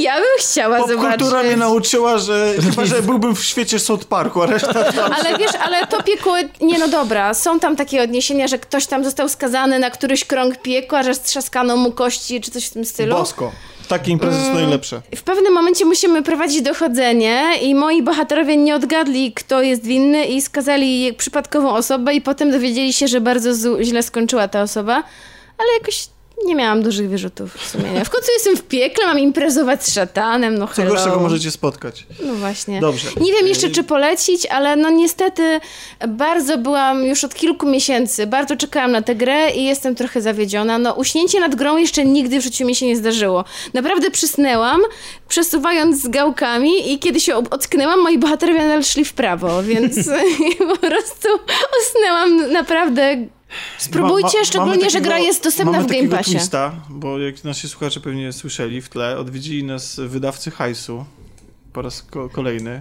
ja 0.01 0.15
bym 0.15 0.25
chciała 0.39 0.79
zobaczyć. 0.79 0.97
Popkultura 1.03 1.43
mnie 1.43 1.57
nauczyła, 1.57 2.19
że 2.19 2.55
chyba, 2.71 2.85
że 2.85 3.03
byłbym 3.13 3.37
w 3.37 3.45
świecie 3.45 3.79
South 3.79 4.05
Parku, 4.05 4.43
a 4.43 4.47
reszta 4.47 4.85
Ale 5.15 5.39
wiesz, 5.39 5.55
ale 5.65 5.87
to 5.87 6.03
piekło, 6.03 6.37
nie 6.61 6.79
no 6.79 6.89
dobra, 6.89 7.35
są 7.35 7.61
tam 7.61 7.77
takie 7.77 8.03
odniesienia, 8.03 8.49
że 8.49 8.59
ktoś 8.59 8.87
tam 8.87 9.05
został 9.05 9.29
skazany 9.29 9.79
na 9.79 9.91
któryś 9.91 10.25
krąg 10.25 10.57
piekła, 10.57 11.03
że 11.03 11.15
strzaskano 11.15 11.77
mu 11.77 11.93
kości, 11.93 12.41
czy 12.41 12.51
coś 12.51 12.67
w 12.67 12.71
tym 12.71 12.85
stylu. 12.85 13.17
bosko. 13.17 13.53
Takie 13.89 14.11
imprezy 14.13 14.37
Mm. 14.39 14.49
są 14.49 14.55
najlepsze. 14.61 15.03
W 15.17 15.23
pewnym 15.23 15.53
momencie 15.53 15.85
musimy 15.85 16.23
prowadzić 16.23 16.63
dochodzenie 16.63 17.43
i 17.63 17.75
moi 17.75 18.03
bohaterowie 18.03 18.57
nie 18.57 18.75
odgadli, 18.75 19.33
kto 19.33 19.63
jest 19.63 19.85
winny 19.85 20.25
i 20.25 20.43
skazali 20.43 21.15
przypadkową 21.15 21.71
osobę 21.75 22.15
i 22.15 22.21
potem 22.21 22.51
dowiedzieli 22.51 22.93
się, 22.93 23.09
że 23.09 23.21
bardzo 23.21 23.83
źle 23.83 24.03
skończyła 24.03 24.49
ta 24.49 24.63
osoba, 24.63 24.95
ale 25.59 25.69
jakoś 25.79 26.07
nie 26.47 26.55
miałam 26.55 26.83
dużych 26.83 27.09
wyrzutów 27.09 27.69
sumienia. 27.69 28.05
W 28.05 28.11
końcu 28.11 28.29
jestem 28.33 28.57
w 28.57 28.63
piekle, 28.63 29.07
mam 29.07 29.19
imprezować 29.19 29.85
z 29.85 29.95
szatanem, 29.95 30.59
no 30.59 30.67
Co 30.67 30.73
hello. 30.75 30.91
gorszego 30.95 31.21
możecie 31.21 31.51
spotkać. 31.51 32.07
No 32.23 32.35
właśnie. 32.35 32.81
Dobrze. 32.81 33.09
Nie 33.21 33.33
wiem 33.33 33.47
jeszcze, 33.47 33.71
czy 33.71 33.85
polecić, 33.85 34.47
ale 34.47 34.77
no 34.77 34.91
niestety 34.91 35.61
bardzo 36.09 36.59
byłam 36.59 37.05
już 37.05 37.25
od 37.25 37.35
kilku 37.35 37.67
miesięcy, 37.67 38.27
bardzo 38.27 38.57
czekałam 38.57 38.93
na 38.93 39.03
tę 39.03 39.15
grę 39.15 39.51
i 39.51 39.65
jestem 39.65 39.95
trochę 39.95 40.23
zawiedziona. 40.23 40.79
No 40.79 40.93
uśnięcie 40.95 41.41
nad 41.41 41.55
grą 41.55 41.77
jeszcze 41.77 42.05
nigdy 42.05 42.41
w 42.41 42.43
życiu 42.43 42.67
mi 42.67 42.75
się 42.75 42.87
nie 42.87 42.97
zdarzyło. 42.97 43.45
Naprawdę 43.75 44.11
przysnęłam, 44.11 44.81
przesuwając 45.29 46.03
z 46.03 46.09
gałkami 46.09 46.93
i 46.93 46.99
kiedy 46.99 47.21
się 47.21 47.37
ocknęłam, 47.37 48.01
moi 48.01 48.19
bohaterowie 48.19 48.59
nadal 48.59 48.85
szli 48.85 49.05
w 49.05 49.13
prawo, 49.13 49.63
więc 49.63 49.97
po 50.71 50.77
prostu 50.77 51.29
usnęłam 51.81 52.53
naprawdę... 52.53 53.17
Spróbujcie, 53.79 54.29
Ma- 54.39 54.41
ma- 54.41 54.45
szczególnie, 54.45 54.77
mamy 54.79 54.91
że 54.91 55.01
gra 55.01 55.11
takiego- 55.11 55.27
jest 55.27 55.45
dostępna 55.45 55.73
mamy 55.73 55.85
w 55.85 55.87
Game 55.87 55.99
takiego 55.99 56.17
Passie. 56.17 56.31
Twista, 56.37 56.73
bo 56.89 57.19
jak 57.19 57.45
nasi 57.45 57.69
słuchacze 57.69 58.01
pewnie 58.01 58.33
słyszeli 58.33 58.83
w 58.83 58.89
tle, 58.89 59.19
odwiedzili 59.19 59.65
nas 59.65 60.01
wydawcy 60.01 60.51
hajsu 60.51 61.05
po 61.73 61.83
raz 61.83 62.03
ko- 62.03 62.29
kolejny. 62.29 62.81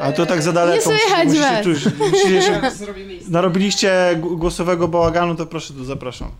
A 0.00 0.12
to 0.12 0.26
tak 0.26 0.42
za 0.42 0.52
daleko. 0.52 0.90
Nie 0.92 0.98
słychać 0.98 1.28
musicie, 1.28 2.60
was. 2.60 2.80
narobiliście 3.28 4.20
głosowego 4.20 4.88
bałaganu, 4.88 5.34
to 5.34 5.46
proszę, 5.46 5.74
tu 5.74 5.84
zapraszam. 5.84 6.30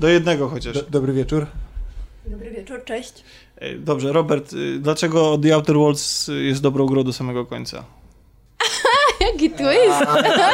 Do 0.00 0.08
jednego 0.08 0.48
chociaż. 0.48 0.74
Do, 0.74 0.82
dobry 0.82 1.12
wieczór. 1.12 1.46
Dobry 2.26 2.50
wieczór, 2.50 2.84
cześć. 2.84 3.12
Dobrze, 3.78 4.12
Robert, 4.12 4.52
y, 4.52 4.78
dlaczego 4.78 5.38
The 5.38 5.54
Outer 5.54 5.76
Worlds 5.76 6.28
y, 6.28 6.42
jest 6.42 6.62
dobrą 6.62 6.86
grą 6.86 7.04
do 7.04 7.12
samego 7.12 7.46
końca? 7.46 7.84
Jaki 9.32 9.50
twist! 9.50 10.10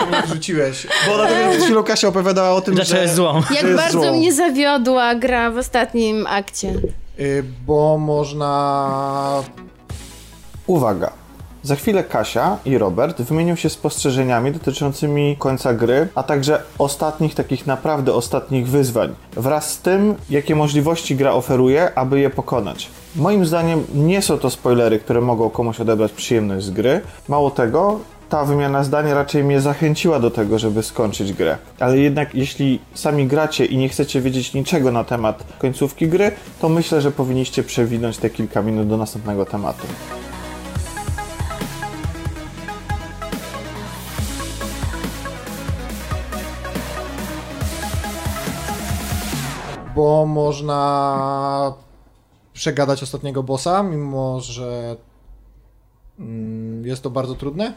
mnie 0.08 0.22
wrzuciłeś. 0.26 0.86
Bo 1.08 1.14
dlatego, 1.16 1.42
że 1.44 1.48
przed 1.50 1.62
chwilą 1.64 1.82
Kasia 1.82 2.08
opowiadała 2.08 2.50
o 2.50 2.60
tym, 2.60 2.74
Dlaczego 2.74 2.96
że... 2.96 3.02
jest 3.02 3.14
złą? 3.14 3.34
Jak 3.34 3.50
jest 3.62 3.76
bardzo 3.76 4.00
złą. 4.02 4.12
mnie 4.16 4.32
zawiodła 4.32 5.14
gra 5.14 5.50
w 5.50 5.56
ostatnim 5.58 6.26
akcie. 6.26 6.74
Y, 7.20 7.44
Bo 7.66 7.98
można... 7.98 9.42
Uwaga! 10.66 11.10
Za 11.62 11.76
chwilę 11.76 12.04
Kasia 12.04 12.56
i 12.64 12.78
Robert 12.78 13.22
wymienią 13.22 13.56
się 13.56 13.68
spostrzeżeniami 13.70 14.52
dotyczącymi 14.52 15.36
końca 15.38 15.74
gry, 15.74 16.08
a 16.14 16.22
także 16.22 16.62
ostatnich, 16.78 17.34
takich 17.34 17.66
naprawdę 17.66 18.12
ostatnich 18.14 18.68
wyzwań, 18.68 19.14
wraz 19.32 19.70
z 19.70 19.78
tym, 19.78 20.14
jakie 20.30 20.54
możliwości 20.56 21.16
gra 21.16 21.32
oferuje, 21.32 21.94
aby 21.98 22.20
je 22.20 22.30
pokonać. 22.30 22.90
Moim 23.16 23.46
zdaniem 23.46 23.84
nie 23.94 24.22
są 24.22 24.38
to 24.38 24.50
spoilery, 24.50 24.98
które 24.98 25.20
mogą 25.20 25.50
komuś 25.50 25.80
odebrać 25.80 26.12
przyjemność 26.12 26.66
z 26.66 26.70
gry. 26.70 27.00
Mało 27.28 27.50
tego, 27.50 28.00
ta 28.28 28.44
wymiana 28.44 28.84
zdań 28.84 29.12
raczej 29.12 29.44
mnie 29.44 29.60
zachęciła 29.60 30.20
do 30.20 30.30
tego, 30.30 30.58
żeby 30.58 30.82
skończyć 30.82 31.32
grę. 31.32 31.58
Ale 31.80 31.98
jednak 31.98 32.34
jeśli 32.34 32.80
sami 32.94 33.26
gracie 33.26 33.64
i 33.64 33.76
nie 33.76 33.88
chcecie 33.88 34.20
wiedzieć 34.20 34.54
niczego 34.54 34.92
na 34.92 35.04
temat 35.04 35.44
końcówki 35.58 36.08
gry, 36.08 36.32
to 36.60 36.68
myślę, 36.68 37.00
że 37.00 37.10
powinniście 37.10 37.62
przewinąć 37.62 38.18
te 38.18 38.30
kilka 38.30 38.62
minut 38.62 38.88
do 38.88 38.96
następnego 38.96 39.46
tematu. 39.46 39.86
bo 49.94 50.26
można 50.26 51.74
przegadać 52.52 53.02
ostatniego 53.02 53.42
bossa, 53.42 53.82
mimo 53.82 54.40
że 54.40 54.96
mm, 56.18 56.86
jest 56.86 57.02
to 57.02 57.10
bardzo 57.10 57.34
trudne. 57.34 57.74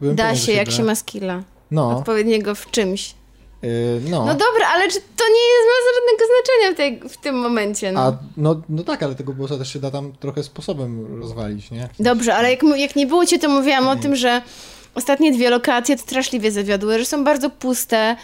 Byłem 0.00 0.16
Da 0.16 0.36
się, 0.36 0.52
jak 0.52 0.66
da. 0.66 0.72
się 0.72 0.82
ma 0.82 0.94
skilla. 0.94 1.42
No, 1.70 1.98
Odpowiedniego 1.98 2.54
w 2.54 2.70
czymś. 2.70 3.14
yy, 3.62 3.70
no. 4.10 4.18
No 4.26 4.32
dobra, 4.32 4.68
ale 4.74 4.88
czy 4.88 5.00
to 5.16 5.24
nie 5.28 5.46
jest, 5.54 5.66
ma 5.66 5.76
żadnego 5.94 6.24
znaczenia 6.34 6.72
w, 6.72 6.76
tej, 6.76 7.10
w 7.10 7.16
tym 7.22 7.34
momencie, 7.38 7.92
no. 7.92 8.00
A, 8.00 8.12
no, 8.36 8.62
no 8.68 8.82
tak, 8.84 9.02
ale 9.02 9.14
tego 9.14 9.32
bossa 9.32 9.58
też 9.58 9.72
się 9.72 9.78
da 9.78 9.90
tam 9.90 10.12
trochę 10.20 10.42
sposobem 10.42 11.20
rozwalić, 11.20 11.70
nie? 11.70 11.88
Dobrze, 12.00 12.34
ale 12.34 12.50
jak, 12.50 12.62
jak 12.76 12.96
nie 12.96 13.06
było 13.06 13.26
cię, 13.26 13.38
to 13.38 13.48
mówiłam 13.48 13.88
o 13.88 13.96
tym, 13.96 14.16
że 14.16 14.42
ostatnie 14.94 15.32
dwie 15.32 15.50
lokacje 15.50 15.96
to 15.96 16.02
straszliwie 16.02 16.50
zawiodły, 16.50 16.98
że 16.98 17.04
są 17.04 17.24
bardzo 17.24 17.50
puste, 17.50 18.16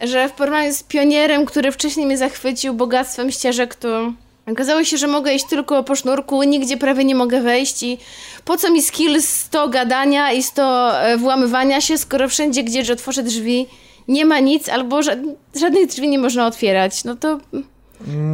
że 0.00 0.28
w 0.28 0.32
porównaniu 0.32 0.74
z 0.74 0.82
pionierem, 0.82 1.46
który 1.46 1.72
wcześniej 1.72 2.06
mnie 2.06 2.18
zachwycił 2.18 2.74
bogactwem 2.74 3.30
ścieżek, 3.30 3.74
to 3.74 4.12
okazało 4.52 4.84
się, 4.84 4.96
że 4.96 5.06
mogę 5.06 5.34
iść 5.34 5.44
tylko 5.44 5.84
po 5.84 5.96
sznurku, 5.96 6.42
nigdzie 6.42 6.76
prawie 6.76 7.04
nie 7.04 7.14
mogę 7.14 7.40
wejść 7.40 7.82
i 7.82 7.98
po 8.44 8.56
co 8.56 8.70
mi 8.70 8.82
skill 8.82 9.22
100 9.22 9.68
gadania 9.68 10.32
i 10.32 10.42
100 10.42 11.02
e, 11.02 11.16
włamywania 11.16 11.80
się, 11.80 11.98
skoro 11.98 12.28
wszędzie, 12.28 12.62
gdzie 12.64 12.92
otworzę 12.92 13.22
drzwi, 13.22 13.66
nie 14.08 14.24
ma 14.24 14.38
nic, 14.38 14.68
albo 14.68 14.98
ża- 15.00 15.34
żadnych 15.60 15.86
drzwi 15.86 16.08
nie 16.08 16.18
można 16.18 16.46
otwierać, 16.46 17.04
no 17.04 17.16
to 17.16 17.40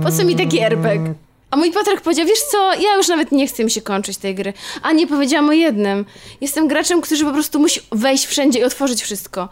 po 0.04 0.10
co 0.12 0.24
mi 0.24 0.36
taki 0.36 0.60
RPG? 0.60 1.14
A 1.50 1.56
mój 1.56 1.72
Patryk 1.72 2.00
powiedział, 2.00 2.26
wiesz 2.26 2.42
co, 2.50 2.74
ja 2.74 2.96
już 2.96 3.08
nawet 3.08 3.32
nie 3.32 3.46
chcę 3.46 3.64
mi 3.64 3.70
się 3.70 3.80
kończyć 3.82 4.16
tej 4.16 4.34
gry. 4.34 4.52
A 4.82 4.92
nie 4.92 5.06
powiedziałam 5.06 5.48
o 5.48 5.52
jednym. 5.52 6.04
Jestem 6.40 6.68
graczem, 6.68 7.00
który 7.00 7.24
po 7.24 7.32
prostu 7.32 7.58
musi 7.60 7.80
wejść 7.92 8.26
wszędzie 8.26 8.58
i 8.58 8.64
otworzyć 8.64 9.02
wszystko. 9.02 9.48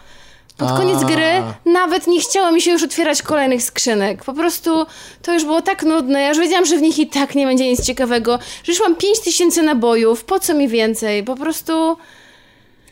Pod 0.56 0.72
koniec 0.72 1.02
A. 1.02 1.04
gry 1.06 1.42
nawet 1.72 2.06
nie 2.06 2.20
chciało 2.20 2.52
mi 2.52 2.60
się 2.60 2.70
już 2.70 2.82
otwierać 2.82 3.22
kolejnych 3.22 3.62
skrzynek. 3.62 4.24
Po 4.24 4.32
prostu 4.32 4.86
to 5.22 5.34
już 5.34 5.44
było 5.44 5.62
tak 5.62 5.82
nudne. 5.82 6.20
Ja 6.20 6.28
już 6.28 6.38
wiedziałam, 6.38 6.64
że 6.66 6.78
w 6.78 6.82
nich 6.82 6.98
i 6.98 7.06
tak 7.06 7.34
nie 7.34 7.46
będzie 7.46 7.70
nic 7.70 7.84
ciekawego. 7.86 8.38
Że 8.64 8.72
już 8.72 8.80
mam 8.80 8.96
5000 8.96 9.62
nabojów, 9.62 10.24
po 10.24 10.40
co 10.40 10.54
mi 10.54 10.68
więcej? 10.68 11.24
Po 11.24 11.36
prostu... 11.36 11.96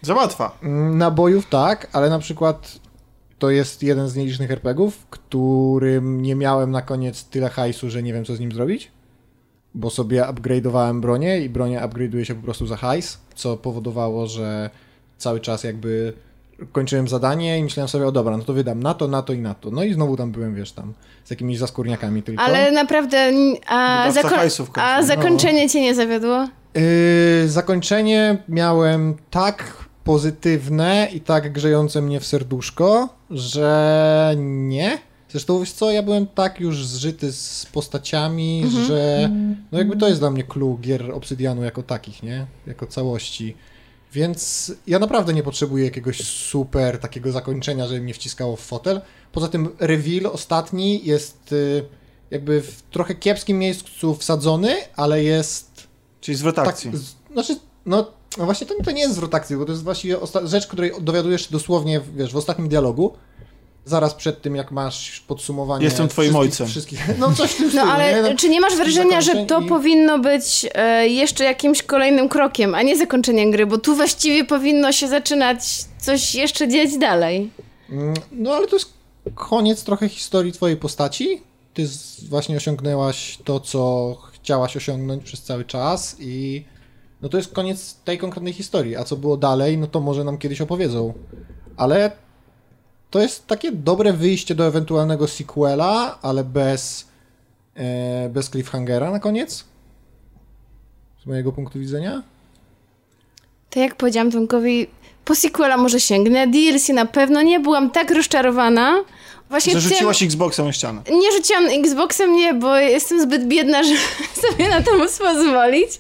Za 0.03 0.15
łatwa. 0.15 0.59
Mm, 0.63 0.99
Nabojów 0.99 1.47
tak, 1.49 1.89
ale 1.93 2.11
na 2.11 2.19
przykład 2.19 2.73
to 3.39 3.51
jest 3.51 3.83
jeden 3.83 4.09
z 4.09 4.17
nielicznych 4.17 4.51
RPGów, 4.51 5.07
którym 5.11 6.23
nie 6.23 6.35
miałem 6.35 6.71
na 6.71 6.83
koniec 6.83 7.25
tyle 7.25 7.49
hajsu, 7.49 7.91
że 7.91 8.03
nie 8.03 8.13
wiem 8.13 8.25
co 8.25 8.37
z 8.37 8.41
nim 8.41 8.53
zrobić. 8.53 8.91
Bo 9.75 9.91
sobie 9.91 10.23
upgrade'owałem 10.23 11.01
bronię 11.01 11.41
i 11.41 11.49
bronię 11.49 11.81
upgrade'uje 11.81 12.23
się 12.25 12.35
po 12.35 12.43
prostu 12.43 12.67
za 12.67 12.77
hajs, 12.77 13.19
co 13.35 13.57
powodowało, 13.57 14.27
że 14.27 14.71
cały 15.19 15.41
czas 15.41 15.65
jakby 15.65 16.13
kończyłem 16.73 17.09
zadanie 17.09 17.59
i 17.59 17.63
myślałem 17.65 17.89
sobie, 17.89 18.07
o 18.07 18.13
dobra, 18.13 18.37
no 18.37 18.45
to 18.45 18.53
wydam 18.53 18.83
na 18.83 18.95
to, 18.95 19.09
na 19.09 19.23
to 19.23 19.33
i 19.33 19.39
na 19.39 19.55
to. 19.55 19.71
No 19.71 19.85
i 19.85 19.93
znowu 19.95 20.17
tam 20.17 20.33
byłem, 20.33 20.55
wiesz, 20.55 20.73
tam 20.73 20.95
z 21.25 21.31
jakimiś 21.31 21.59
zaskórniakami 21.59 22.23
tylko. 22.23 22.43
Ale 22.43 22.73
naprawdę... 22.73 23.31
A, 23.69 24.09
zako- 24.11 24.37
a 24.81 25.01
No. 25.01 25.07
zakończenie 25.07 25.71
cię 25.71 25.81
nie 25.81 25.95
zawiodło? 25.95 26.49
Yy, 26.75 27.49
zakończenie 27.49 28.39
miałem 28.49 29.15
tak 29.31 29.75
pozytywne 30.05 31.09
i 31.13 31.21
tak 31.21 31.53
grzejące 31.53 32.03
mnie 32.03 32.21
w 32.21 32.27
serduszko, 32.27 33.09
że 33.31 34.35
nie. 34.39 34.99
Zresztą 35.29 35.61
wiesz 35.61 35.73
co, 35.73 35.91
ja 35.91 36.03
byłem 36.03 36.27
tak 36.27 36.61
już 36.61 36.87
zżyty 36.87 37.33
z 37.33 37.67
postaciami, 37.73 38.65
że 38.87 39.31
no 39.73 39.79
jakby 39.79 39.97
to 39.97 40.09
jest 40.09 40.21
dla 40.21 40.31
mnie 40.31 40.45
clue 40.45 40.79
gier 40.81 41.13
Obsydianu 41.13 41.65
jako 41.65 41.83
takich, 41.83 42.23
nie? 42.23 42.47
Jako 42.67 42.87
całości. 42.87 43.57
Więc 44.13 44.73
ja 44.87 44.99
naprawdę 44.99 45.33
nie 45.33 45.43
potrzebuję 45.43 45.85
jakiegoś 45.85 46.25
super 46.25 46.99
takiego 46.99 47.33
zakończenia, 47.33 47.87
żeby 47.87 48.01
mnie 48.01 48.15
wciskało 48.15 48.57
w 48.57 48.61
fotel. 48.61 49.01
Poza 49.33 49.49
tym 49.49 49.69
reveal 49.79 50.27
ostatni 50.27 51.05
jest 51.05 51.53
y, 51.53 51.85
jakby 52.31 52.63
w 52.63 52.83
trochę 52.83 53.15
kiepskim 53.15 53.59
miejscu 53.59 54.15
wsadzony, 54.15 54.77
ale 54.97 55.23
jest 55.25 55.89
Czyli 56.21 56.37
zwrot 56.37 56.57
tak, 56.57 56.69
akcji. 56.69 56.91
z, 56.97 57.15
znaczy, 57.33 57.57
no, 57.87 58.13
no 58.39 58.45
właśnie 58.45 58.67
to, 58.67 58.75
to 58.85 58.91
nie 58.91 59.01
jest 59.01 59.15
zwrot 59.15 59.35
akcji, 59.35 59.57
bo 59.57 59.65
to 59.65 59.73
jest 59.73 59.85
właściwie 59.85 60.17
rzecz, 60.45 60.67
której 60.67 60.93
dowiadujesz 61.01 61.43
się 61.43 61.51
dosłownie, 61.51 62.01
wiesz, 62.17 62.33
w 62.33 62.37
ostatnim 62.37 62.69
dialogu. 62.69 63.13
Zaraz 63.85 64.15
przed 64.15 64.43
tym, 64.43 64.57
jak 64.57 64.71
masz 64.73 65.21
podsumowanie. 65.21 65.85
Jestem 65.85 66.09
twoim 66.09 66.29
wszystkich, 66.31 66.41
ojcem. 66.51 66.67
Wszystkich, 66.67 67.01
no 67.19 67.33
coś 67.33 67.51
w 67.51 67.57
tym 67.57 67.65
No 67.67 67.71
stylu, 67.71 67.91
ale 67.91 68.23
nie? 68.31 68.37
czy 68.37 68.49
nie 68.49 68.61
masz 68.61 68.77
wrażenia, 68.77 69.21
że 69.21 69.47
to 69.47 69.61
i- 69.61 69.67
powinno 69.69 70.19
być 70.19 70.67
e, 70.75 71.09
jeszcze 71.09 71.45
jakimś 71.45 71.83
kolejnym 71.83 72.29
krokiem, 72.29 72.75
a 72.75 72.83
nie 72.83 72.97
zakończeniem 72.97 73.51
gry, 73.51 73.67
bo 73.67 73.79
tu 73.79 73.95
właściwie 73.97 74.45
powinno 74.45 74.93
się 74.93 75.09
zaczynać 75.09 75.65
coś 75.99 76.35
jeszcze 76.35 76.69
dziać 76.69 76.99
dalej. 76.99 77.51
Mm, 77.91 78.15
No 78.33 78.55
ale 78.55 78.67
to 78.69 78.77
jest 78.77 78.93
koniec 79.35 79.85
trochę 79.85 80.09
historii 80.09 80.53
twojej 80.53 80.77
postaci. 80.77 81.43
Ty 81.75 81.87
z, 81.87 82.25
właśnie 82.25 82.57
osiągnęłaś 82.57 83.39
to, 83.45 83.61
co 83.61 84.15
chciałaś 84.33 84.77
osiągnąć 84.77 85.25
przez 85.25 85.43
cały 85.43 85.65
czas 85.65 86.17
i 86.21 86.65
no 87.23 87.29
to 87.29 87.37
jest 87.37 87.53
koniec 87.53 87.95
tej 88.05 88.19
konkretnej 88.19 88.53
historii. 88.53 88.97
A 88.97 89.05
co 89.05 89.17
było 89.17 89.37
dalej, 89.37 89.79
no 89.79 89.87
to 89.87 90.01
może 90.01 90.25
nam 90.25 90.39
kiedyś 90.39 90.61
opowiedzą. 90.61 91.13
Ale 91.77 92.11
to 93.13 93.21
jest 93.21 93.47
takie 93.47 93.73
dobre 93.73 94.13
wyjście 94.13 94.55
do 94.55 94.67
ewentualnego 94.67 95.29
sequela, 95.29 96.19
ale 96.23 96.45
bez, 96.45 97.07
e, 97.77 98.29
bez 98.29 98.51
cliffhangera 98.51 99.11
na 99.11 99.19
koniec. 99.21 99.65
Z 101.23 101.27
mojego 101.27 101.53
punktu 101.53 101.79
widzenia. 101.79 102.23
To 103.71 103.81
jak 103.81 103.95
powiedziałam 103.95 104.31
Tomkowi, 104.31 104.87
po 105.25 105.35
sequela 105.35 105.77
może 105.77 106.01
sięgnę, 106.01 106.47
DLC 106.47 106.89
na 106.89 107.07
pewno 107.07 107.43
nie, 107.43 107.61
byłam 107.61 107.91
tak 107.91 108.11
rozczarowana. 108.11 109.05
Właśnie 109.51 109.73
Że 109.73 109.81
tym- 109.81 109.89
rzuciłaś 109.89 110.23
Xboxem 110.23 110.67
o 110.67 110.73
ścianę. 110.73 111.03
Nie 111.11 111.33
rzuciłam 111.33 111.65
Xboxem, 111.67 112.37
nie, 112.37 112.55
bo 112.55 112.77
jestem 112.77 113.21
zbyt 113.23 113.47
biedna, 113.49 113.83
żeby 113.89 114.01
sobie 114.49 114.69
na 114.69 114.83
to 114.83 114.99
móc 114.99 115.19
pozwolić, 115.19 115.91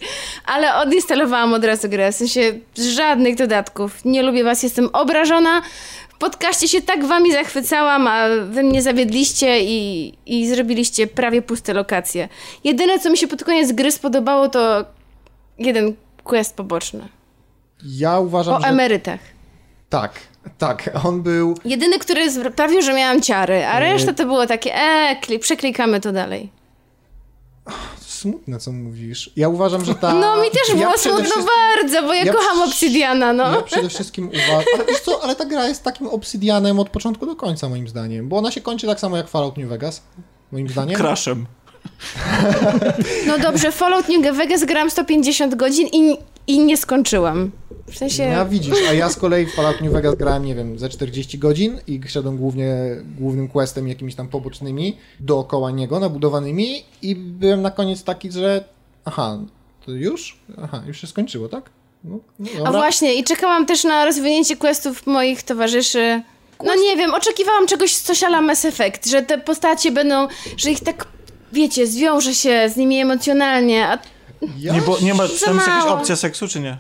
ale 0.47 0.75
odinstalowałam 0.75 1.55
od 1.55 1.65
razu 1.65 1.89
grę, 1.89 2.13
w 2.13 2.17
sensie 2.17 2.59
żadnych 2.97 3.37
dodatków. 3.37 4.05
Nie 4.05 4.23
lubię 4.23 4.45
was, 4.45 4.63
jestem 4.63 4.89
obrażona. 4.93 5.63
Podcaście 6.27 6.69
się 6.69 6.83
tak 6.83 7.05
wami 7.05 7.33
zachwycałam, 7.33 8.07
a 8.07 8.27
wy 8.47 8.63
mnie 8.63 8.83
zawiedliście 8.83 9.61
i, 9.65 10.15
i 10.27 10.49
zrobiliście 10.49 11.07
prawie 11.07 11.43
puste 11.43 11.75
lokacje. 11.75 12.29
Jedyne, 12.65 12.99
co 12.99 13.11
mi 13.11 13.19
się 13.19 13.29
pod 13.29 13.45
koniec 13.45 13.73
gry 13.73 13.93
spodobało, 13.93 14.49
to 14.49 14.85
jeden 15.59 15.95
quest 16.25 16.57
poboczny. 16.57 17.09
Ja 17.85 18.19
uważam, 18.21 18.55
O 18.55 18.61
że... 18.61 18.67
emerytach. 18.67 19.21
Tak, 19.89 20.21
tak. 20.59 20.91
On 21.05 21.23
był... 21.23 21.55
Jedyny, 21.65 21.99
który 21.99 22.31
sprawił, 22.31 22.83
że 22.83 22.95
miałam 22.95 23.23
ciary, 23.23 23.67
a 23.67 23.79
reszta 23.79 24.13
to 24.13 24.25
było 24.25 24.47
takie, 24.47 24.75
e, 24.75 25.17
kli- 25.23 25.39
przeklikamy 25.39 26.01
to 26.01 26.13
dalej. 26.13 26.51
Smutne, 28.23 28.59
co 28.59 28.73
mówisz. 28.73 29.31
Ja 29.37 29.49
uważam, 29.49 29.85
że 29.85 29.95
ta... 29.95 30.15
No 30.15 30.37
mi 30.43 30.51
też 30.51 30.69
ja 30.69 30.75
było 30.75 30.93
przede 30.93 31.17
smutno 31.17 31.25
wszystkim- 31.25 31.47
bardzo, 31.77 32.03
bo 32.03 32.15
ja, 32.15 32.25
ja 32.25 32.33
kocham 32.33 32.63
Obsidiana, 32.63 33.33
no. 33.33 33.53
Ja 33.53 33.63
przede 33.63 33.89
wszystkim 33.89 34.29
uważam... 34.29 34.65
Ale 34.75 34.85
wiesz 34.85 35.01
co, 35.01 35.23
ale 35.25 35.37
ta 35.37 35.45
gra 35.45 35.69
jest 35.69 35.83
takim 35.83 36.07
obsydianem 36.07 36.79
od 36.81 36.89
początku 36.91 37.27
do 37.27 37.37
końca, 37.37 37.69
moim 37.69 37.89
zdaniem. 37.89 38.29
Bo 38.29 38.37
ona 38.39 38.51
się 38.51 38.61
kończy 38.61 38.87
tak 38.87 39.01
samo 39.01 39.17
jak 39.17 39.29
Fallout 39.29 39.57
New 39.57 39.69
Vegas, 39.69 40.03
moim 40.53 40.69
zdaniem. 40.69 40.97
Crashem. 40.97 41.47
No 43.27 43.39
dobrze, 43.39 43.73
Fallout 43.73 44.09
New 44.09 44.37
Vegas 44.37 44.65
grałam 44.65 44.91
150 44.91 45.55
godzin 45.55 45.89
i, 45.93 46.17
i 46.47 46.59
nie 46.59 46.77
skończyłam. 46.77 47.51
W 47.91 47.99
sensie... 47.99 48.23
Ja 48.23 48.45
widzisz, 48.45 48.75
a 48.91 48.93
ja 48.93 49.11
z 49.11 49.17
kolei 49.17 49.47
w 49.47 49.55
Fallout 49.55 49.81
New 49.81 49.93
Vegas 49.93 50.15
grałem, 50.15 50.45
nie 50.45 50.55
wiem, 50.55 50.79
ze 50.79 50.89
40 50.89 51.39
godzin 51.39 51.81
i 51.87 52.01
szedłem 52.09 52.37
głównie 52.37 52.75
głównym 53.19 53.49
questem, 53.49 53.89
jakimiś 53.89 54.15
tam 54.15 54.29
pobocznymi, 54.29 54.97
dookoła 55.21 55.71
niego, 55.71 56.01
nabudowanymi 56.01 56.85
i 57.03 57.17
byłem 57.17 57.63
na 57.63 57.71
koniec 57.71 58.05
taki, 58.05 58.33
że 58.33 58.65
aha, 59.05 59.39
to 59.87 59.93
już? 59.93 60.39
Aha, 60.63 60.83
już 60.87 61.01
się 61.01 61.07
skończyło, 61.07 61.49
tak? 61.49 61.71
No, 62.05 62.19
no 62.39 62.67
A 62.67 62.73
właśnie, 62.73 63.15
i 63.15 63.25
czekałam 63.25 63.67
też 63.67 63.85
na 63.85 64.05
rozwinięcie 64.05 64.57
questów 64.57 65.07
moich 65.07 65.43
towarzyszy. 65.43 66.23
No 66.65 66.75
nie 66.75 66.97
wiem, 66.97 67.15
oczekiwałam 67.15 67.67
czegoś 67.67 67.97
coś 67.97 68.23
ala 68.23 68.41
Mass 68.41 68.65
Effect, 68.65 69.07
że 69.07 69.23
te 69.23 69.39
postacie 69.39 69.93
będą, 69.93 70.29
że 70.57 70.71
ich 70.71 70.81
tak, 70.81 71.07
wiecie, 71.53 71.87
zwiąże 71.87 72.35
się 72.35 72.69
z 72.69 72.77
nimi 72.77 73.01
emocjonalnie, 73.01 73.87
a 73.89 73.99
Ja? 74.59 74.73
Nie, 74.73 74.83
bo, 74.83 74.99
nie 75.03 75.15
ma, 75.15 75.27
Za 75.27 75.47
tam 75.47 75.55
jest 75.55 75.67
jakaś 75.67 75.85
opcja 75.85 76.17
seksu, 76.17 76.49
czy 76.49 76.61
nie? 76.61 76.79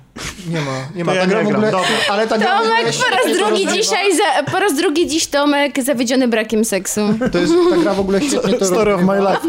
Nie 0.51 0.61
ma, 0.61 0.73
nie 0.95 1.05
ma. 1.05 1.13
To 1.13 1.19
ja 1.19 1.25
nie 1.25 1.39
ogóle, 1.39 1.71
dobra. 1.71 1.89
ale 2.11 2.27
ta 2.27 2.39
Tomek 2.39 2.97
po 2.97 3.11
raz 3.11 3.23
to 3.23 3.35
drugi 3.35 3.65
rozgrywa. 3.65 3.73
dzisiaj, 3.73 4.17
za, 4.17 4.53
po 4.53 4.61
raz 4.61 4.75
drugi 4.75 5.07
dziś 5.07 5.27
Tomek 5.27 5.83
zawiedziony 5.85 6.29
brakiem 6.29 6.65
seksu. 6.65 7.01
To 7.33 7.39
jest, 7.39 7.53
ta 7.71 7.77
gra 7.77 7.95
w 7.95 8.01
ogóle 8.01 8.21
świetnie 8.21 8.55
to 8.55 8.67
Story 8.67 8.95
of 8.95 9.03
my 9.03 9.19
life. 9.21 9.41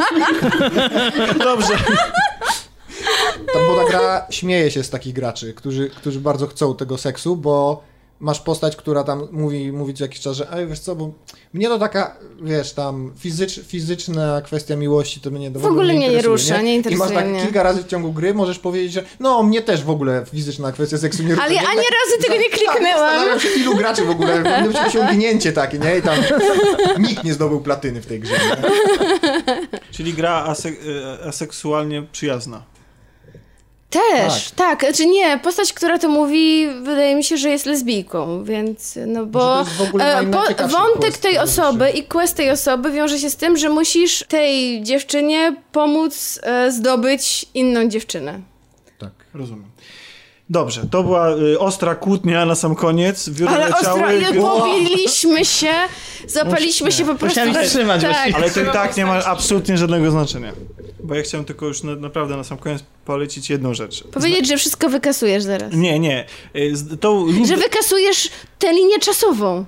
Dobrze. 1.44 1.74
Ta, 3.54 3.60
bo 3.68 3.84
ta 3.84 3.90
gra 3.90 4.26
śmieje 4.30 4.72
się 4.72 4.84
z 4.84 4.90
takich 4.90 5.14
graczy, 5.14 5.54
którzy, 5.54 5.90
którzy 5.90 6.20
bardzo 6.20 6.48
chcą 6.48 6.76
tego 6.76 6.98
seksu, 6.98 7.36
bo 7.36 7.84
masz 8.24 8.40
postać, 8.40 8.76
która 8.76 9.04
tam 9.04 9.28
mówi, 9.32 9.72
mówi 9.72 9.94
co 9.94 10.04
jakiś 10.04 10.20
czas, 10.20 10.38
że 10.38 10.54
ej, 10.54 10.68
wiesz 10.68 10.80
co, 10.80 10.96
bo 10.96 11.12
mnie 11.54 11.68
to 11.68 11.80
taka, 11.80 12.18
wiesz, 12.42 12.74
tam 12.74 13.14
fizycz, 13.20 13.60
fizyczna 13.68 14.42
kwestia 14.42 14.76
miłości 14.76 15.22
to 15.22 15.30
mnie 15.32 15.52
to 15.52 15.60
W 15.60 15.66
ogóle 15.66 15.94
mnie 15.94 16.00
nie 16.00 16.06
interesuje, 16.08 16.32
rusza, 16.32 16.62
nie 16.62 16.74
I 16.74 16.76
interesuje 16.76 17.10
masz 17.10 17.18
tak 17.18 17.28
mnie. 17.28 17.42
kilka 17.42 17.64
razy 17.64 17.84
w 17.84 17.88
ciągu 17.88 18.14
gry 18.14 18.34
możesz 18.34 18.60
powiedzieć, 18.60 18.94
że 18.94 19.04
no, 19.20 19.44
mnie 19.44 19.62
też 19.62 19.84
w 19.84 19.90
ogóle 19.90 20.26
fizyczna 20.32 20.72
kwestia 20.72 20.98
seksu 20.98 21.24
nie 21.24 21.30
rusza. 21.30 21.44
Ale 21.44 21.54
nie? 21.54 21.62
ja 21.62 21.70
ani 21.70 21.78
razu 21.82 22.22
tego 22.24 22.36
nie 22.36 22.50
Tak, 22.50 22.60
kliknęłam. 22.60 23.00
zastanawiam 23.10 23.40
się, 23.40 23.50
ilu 23.50 23.76
graczy 23.76 24.06
w 24.06 24.10
ogóle, 24.10 24.44
powinno 24.44 24.68
być 24.68 24.78
osiągnięcie 24.88 25.52
takie, 25.54 25.80
nie? 25.80 25.98
I 25.98 26.02
tam 26.02 26.16
nikt 27.00 27.24
nie 27.24 27.34
zdobył 27.34 27.62
platyny 27.62 28.02
w 28.02 28.06
tej 28.06 28.20
grze. 28.20 28.34
Nie? 28.34 29.68
Czyli 29.92 30.14
gra 30.14 30.44
ase 30.44 30.70
e, 30.70 31.28
aseksualnie 31.28 32.04
przyjazna. 32.12 32.64
Też, 33.94 34.52
tak. 34.52 34.80
Znaczy 34.80 35.06
nie, 35.06 35.40
postać, 35.40 35.74
która 35.74 36.00
to 36.00 36.10
mówi, 36.10 36.68
wydaje 36.82 37.16
mi 37.16 37.24
się, 37.24 37.38
że 37.38 37.50
jest 37.50 37.66
lesbijką, 37.66 38.44
więc 38.44 39.00
no 39.08 39.26
bo 39.26 39.60
jest 39.60 39.72
w 39.72 39.82
ogóle 39.82 40.20
e, 40.20 40.26
po, 40.26 40.68
wątek 40.68 41.18
tej 41.18 41.32
tego 41.34 41.44
osoby 41.44 41.90
i 41.90 42.04
quest 42.04 42.38
tej 42.38 42.50
osoby 42.50 42.92
wiąże 42.92 43.20
się 43.20 43.30
z 43.30 43.36
tym, 43.36 43.58
że 43.58 43.70
musisz 43.70 44.24
tej 44.28 44.84
dziewczynie 44.84 45.56
pomóc 45.72 46.40
e, 46.44 46.72
zdobyć 46.72 47.46
inną 47.54 47.88
dziewczynę. 47.88 48.40
Tak. 49.00 49.12
Rozumiem. 49.34 49.74
Dobrze, 50.50 50.82
to 50.92 51.04
była 51.04 51.36
y, 51.36 51.60
ostra 51.60 51.96
kłótnia 51.96 52.46
na 52.46 52.56
sam 52.56 52.76
koniec. 52.76 53.30
Wióry 53.30 53.54
Ale 53.54 53.70
leciały. 53.70 54.04
ostro, 54.04 54.32
i 54.32 54.42
pobiliśmy 54.42 55.46
się, 55.46 55.74
zapaliśmy 56.28 56.92
się 56.92 57.06
po 57.06 57.16
prostu. 57.16 57.40
Musiałem 57.40 57.70
trzymać 57.70 58.02
tak. 58.02 58.36
Ale 58.36 58.52
to 58.52 58.62
i 58.62 58.66
tak 58.66 58.98
nie 58.98 59.06
ma 59.06 59.26
absolutnie 59.26 59.78
żadnego 59.78 60.12
znaczenia. 60.12 60.54
Bo 61.04 61.16
ja 61.16 61.22
chciałem 61.24 61.46
tylko 61.46 61.66
już 61.66 61.84
na, 61.84 61.96
naprawdę 61.96 62.38
na 62.38 62.44
sam 62.44 62.58
koniec 62.58 62.84
polecić 63.06 63.50
jedną 63.50 63.74
rzecz. 63.74 64.04
Powiedzieć, 64.04 64.48
że 64.48 64.58
wszystko 64.58 64.90
wykasujesz 64.90 65.44
zaraz. 65.44 65.74
Nie, 65.74 66.00
nie. 66.00 66.26
Y, 66.56 66.76
Z, 66.76 67.00
tą 67.02 67.28
lin... 67.28 67.48
Że 67.48 67.58
wykasujesz 67.58 68.30
tę 68.60 68.74
linię 68.74 69.00
czasową. 69.00 69.66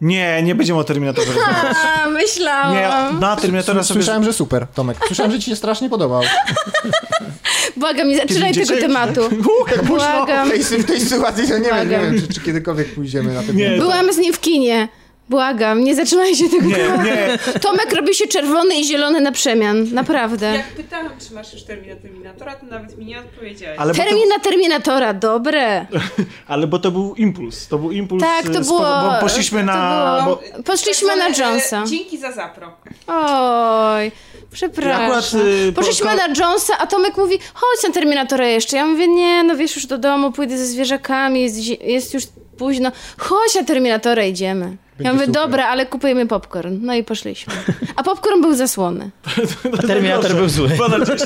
Nie, 0.00 0.42
nie 0.42 0.54
będziemy 0.54 0.78
o 0.78 0.84
Terminatorze 0.84 1.32
rozmawiać. 1.34 1.76
A, 2.04 2.08
myślałam. 2.08 2.74
Nie, 2.74 3.20
na 3.20 3.36
Terminatora 3.36 3.82
sobie... 3.82 4.00
Słyszałem, 4.00 4.24
że 4.24 4.32
super, 4.32 4.66
Tomek. 4.74 4.98
Słyszałem, 5.06 5.32
że 5.32 5.38
ci 5.38 5.50
się 5.50 5.56
strasznie 5.56 5.90
podobał. 5.90 6.22
Błagam, 7.76 8.08
nie 8.08 8.16
zaczynaj 8.16 8.54
tego 8.54 8.76
tematu. 8.80 9.20
Błagam. 9.86 10.48
W 10.48 10.50
tej, 10.50 10.62
w 10.82 10.86
tej 10.86 11.00
sytuacji 11.00 11.48
to 11.48 11.58
nie 11.58 11.70
wiem, 11.70 11.90
nie 11.90 11.98
wiem 11.98 12.20
czy, 12.20 12.34
czy 12.34 12.40
kiedykolwiek 12.40 12.94
pójdziemy 12.94 13.34
na 13.34 13.42
ten 13.42 13.56
Nie, 13.56 13.70
Byłam 13.70 14.12
z 14.12 14.18
nim 14.18 14.32
w 14.34 14.40
kinie. 14.40 14.88
Błagam, 15.36 15.84
nie 15.84 15.94
zaczynajcie 15.94 16.48
tego 16.50 16.66
Nie, 16.66 16.76
nie. 17.04 17.38
Tomek 17.60 17.92
robi 17.92 18.14
się 18.14 18.26
czerwony 18.26 18.74
i 18.74 18.84
zielony 18.84 19.20
na 19.20 19.32
przemian. 19.32 19.86
Naprawdę. 19.92 20.46
Jak 20.56 20.66
pytałam, 20.68 21.10
czy 21.28 21.34
masz 21.34 21.52
już 21.52 21.62
termin 21.62 21.90
na 21.90 21.96
Terminatora, 21.96 22.54
to 22.54 22.66
nawet 22.66 22.98
mi 22.98 23.04
nie 23.06 23.18
odpowiedziałeś. 23.20 23.78
Ale 23.78 23.94
to, 23.94 24.02
Termin 24.02 24.28
na 24.28 24.38
Terminatora, 24.38 25.14
dobre. 25.14 25.86
ale 26.48 26.66
bo 26.66 26.78
to 26.78 26.90
był 26.90 27.14
impuls. 27.14 27.68
To 27.68 27.78
był 27.78 27.92
impuls. 27.92 28.22
Tak, 28.22 28.48
to 28.48 28.64
z 28.64 28.66
było- 28.66 28.78
Bo 28.80 29.12
poszliśmy 29.20 29.60
to 29.60 29.66
na... 29.66 30.20
było- 30.24 30.40
Bo, 30.56 30.62
Poszliśmy 30.62 31.08
na 31.16 31.34
zwane, 31.34 31.50
Jonesa. 31.50 31.82
E, 31.82 31.86
dzięki 31.86 32.18
za 32.18 32.32
zapro. 32.32 32.72
Oj, 33.06 34.12
przepraszam. 34.52 35.02
Akurat, 35.02 35.32
y, 35.68 35.72
po- 35.72 35.80
Poszliśmy 35.80 36.06
ko- 36.10 36.16
na 36.16 36.26
Jonesa, 36.26 36.78
a 36.78 36.86
Tomek 36.86 37.16
mówi, 37.16 37.38
chodź 37.54 37.82
na 37.88 37.90
Terminatora 37.94 38.46
jeszcze. 38.46 38.76
Ja 38.76 38.86
mówię, 38.86 39.08
nie, 39.08 39.42
no 39.44 39.56
wiesz, 39.56 39.76
już 39.76 39.86
do 39.86 39.98
domu, 39.98 40.32
pójdę 40.32 40.58
ze 40.58 40.66
zwierzakami, 40.66 41.42
jest, 41.42 41.58
jest 41.80 42.14
już 42.14 42.22
późno. 42.58 42.92
Chodź 43.18 43.54
na 43.54 43.64
Terminatora, 43.64 44.24
idziemy. 44.24 44.76
Będzie 44.98 45.08
ja 45.08 45.12
mówię, 45.12 45.26
super. 45.26 45.42
dobra, 45.42 45.66
ale 45.66 45.86
kupujemy 45.86 46.26
popcorn. 46.26 46.78
No 46.80 46.94
i 46.94 47.04
poszliśmy. 47.04 47.52
A 47.96 48.02
popcorn 48.02 48.40
był 48.40 48.54
zasłony. 48.54 49.10
A 49.78 49.82
Terminator 49.82 50.34
był 50.34 50.48
zły. 50.48 50.68
2 50.68 50.88
na 50.88 51.04
10. 51.04 51.20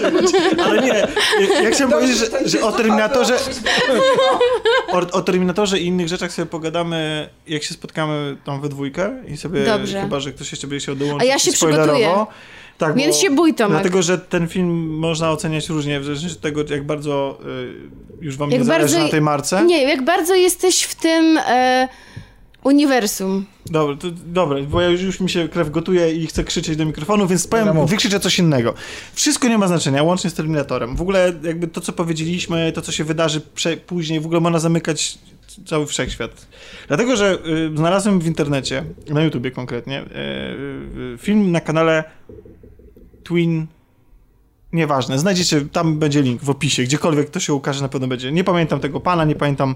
Ale 0.64 0.82
nie, 0.82 0.88
ja- 1.62 1.70
chciałem 1.70 1.92
powiedzieć, 1.92 2.16
że, 2.18 2.26
że 2.48 2.62
o 2.62 2.72
Terminatorze... 2.72 3.38
O, 4.92 4.98
o 4.98 5.22
Terminatorze 5.22 5.78
i 5.78 5.86
innych 5.86 6.08
rzeczach 6.08 6.32
sobie 6.32 6.46
pogadamy, 6.46 7.28
jak 7.46 7.62
się 7.62 7.74
spotkamy 7.74 8.36
tam 8.44 8.60
we 8.60 8.68
dwójkę 8.68 9.22
i 9.28 9.36
sobie, 9.36 9.64
Dobrze. 9.64 10.00
chyba, 10.02 10.20
że 10.20 10.32
ktoś 10.32 10.50
jeszcze 10.52 10.66
będzie 10.66 10.82
chciał 10.82 10.96
dołączyć 10.96 11.28
A 11.28 11.32
ja 11.32 11.38
się 11.38 11.52
przygotuję. 11.52 12.26
Tak, 12.78 12.94
Więc 12.94 13.16
bo- 13.16 13.22
się 13.22 13.30
bój, 13.30 13.54
Tomek. 13.54 13.72
Dlatego, 13.72 14.02
że 14.02 14.18
ten 14.18 14.48
film 14.48 14.98
można 14.98 15.30
oceniać 15.30 15.68
różnie, 15.68 16.00
w 16.00 16.04
zależności 16.04 16.36
od 16.36 16.42
tego, 16.42 16.64
jak 16.70 16.86
bardzo 16.86 17.38
y, 18.20 18.24
już 18.24 18.36
wam 18.36 18.50
Jak 18.50 18.60
nie 18.60 18.64
zależy 18.66 18.94
bardzo- 18.94 19.04
na 19.04 19.10
tej 19.10 19.20
marce. 19.20 19.64
Nie, 19.64 19.82
jak 19.82 20.04
bardzo 20.04 20.34
jesteś 20.34 20.82
w 20.82 20.94
tym 20.94 21.38
e, 21.46 21.88
uniwersum. 22.66 23.46
Dobra, 23.66 23.96
to, 23.96 24.08
dobra, 24.10 24.62
bo 24.62 24.80
ja 24.80 24.88
już, 24.88 25.02
już 25.02 25.20
mi 25.20 25.30
się 25.30 25.48
krew 25.48 25.70
gotuje 25.70 26.12
i 26.12 26.26
chcę 26.26 26.44
krzyczeć 26.44 26.76
do 26.76 26.84
mikrofonu, 26.84 27.26
więc 27.26 27.46
powiem, 27.46 27.66
Dobra, 27.66 27.84
wykrzyczę 27.84 28.20
coś 28.20 28.38
innego. 28.38 28.74
Wszystko 29.14 29.48
nie 29.48 29.58
ma 29.58 29.68
znaczenia, 29.68 30.02
łącznie 30.02 30.30
z 30.30 30.34
Terminatorem. 30.34 30.96
W 30.96 31.00
ogóle 31.00 31.32
jakby 31.42 31.68
to, 31.68 31.80
co 31.80 31.92
powiedzieliśmy, 31.92 32.72
to, 32.72 32.82
co 32.82 32.92
się 32.92 33.04
wydarzy 33.04 33.40
prze, 33.40 33.76
później, 33.76 34.20
w 34.20 34.26
ogóle 34.26 34.40
można 34.40 34.58
zamykać 34.58 35.18
cały 35.66 35.86
wszechświat. 35.86 36.46
Dlatego, 36.88 37.16
że 37.16 37.38
y, 37.46 37.76
znalazłem 37.76 38.20
w 38.20 38.26
internecie, 38.26 38.84
na 39.08 39.22
YouTubie 39.22 39.50
konkretnie, 39.50 40.02
y, 40.02 40.04
y, 41.14 41.18
film 41.18 41.52
na 41.52 41.60
kanale 41.60 42.04
Twin 43.22 43.66
Nieważne, 44.76 45.18
znajdziecie, 45.18 45.60
tam 45.72 45.98
będzie 45.98 46.22
link 46.22 46.42
w 46.42 46.50
opisie, 46.50 46.82
gdziekolwiek 46.82 47.30
to 47.30 47.40
się 47.40 47.54
ukaże, 47.54 47.82
na 47.82 47.88
pewno 47.88 48.08
będzie. 48.08 48.32
Nie 48.32 48.44
pamiętam 48.44 48.80
tego 48.80 49.00
pana, 49.00 49.24
nie 49.24 49.34
pamiętam 49.34 49.74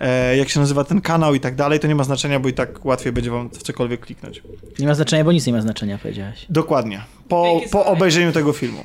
e, 0.00 0.36
jak 0.36 0.48
się 0.48 0.60
nazywa 0.60 0.84
ten 0.84 1.00
kanał 1.00 1.34
i 1.34 1.40
tak 1.40 1.54
dalej, 1.54 1.80
to 1.80 1.86
nie 1.88 1.94
ma 1.94 2.04
znaczenia, 2.04 2.40
bo 2.40 2.48
i 2.48 2.52
tak 2.52 2.84
łatwiej 2.84 3.12
będzie 3.12 3.30
wam 3.30 3.50
w 3.50 3.62
cokolwiek 3.62 4.00
kliknąć. 4.00 4.42
Nie 4.78 4.86
ma 4.86 4.94
znaczenia, 4.94 5.24
bo 5.24 5.32
nic 5.32 5.46
nie 5.46 5.52
ma 5.52 5.60
znaczenia, 5.60 5.98
powiedziałeś. 5.98 6.46
Dokładnie. 6.48 7.02
Po, 7.28 7.60
po 7.70 7.86
obejrzeniu 7.86 8.32
tego 8.32 8.52
filmu. 8.52 8.84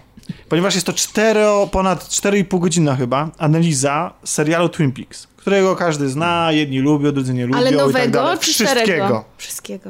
Ponieważ 0.50 0.76
jest 0.76 0.88
to 0.88 0.94
cztero, 0.94 1.68
ponad 1.72 2.04
4,5 2.04 2.60
godzina 2.60 2.96
chyba 2.96 3.30
analiza 3.38 4.14
serialu 4.24 4.70
Twin 4.70 4.92
Peaks, 4.92 5.28
którego 5.38 5.76
każdy 5.76 6.10
zna, 6.10 6.52
jedni 6.52 6.80
lubią, 6.80 7.12
drudzy 7.12 7.34
nie 7.34 7.46
lubią 7.46 7.58
Ale 7.58 7.70
i 7.70 7.74
tak 7.74 7.86
nowego 7.86 8.12
dalej. 8.12 8.40
czy 8.40 8.54
Wszystkiego. 8.54 9.26
Wszystkiego. 9.38 9.90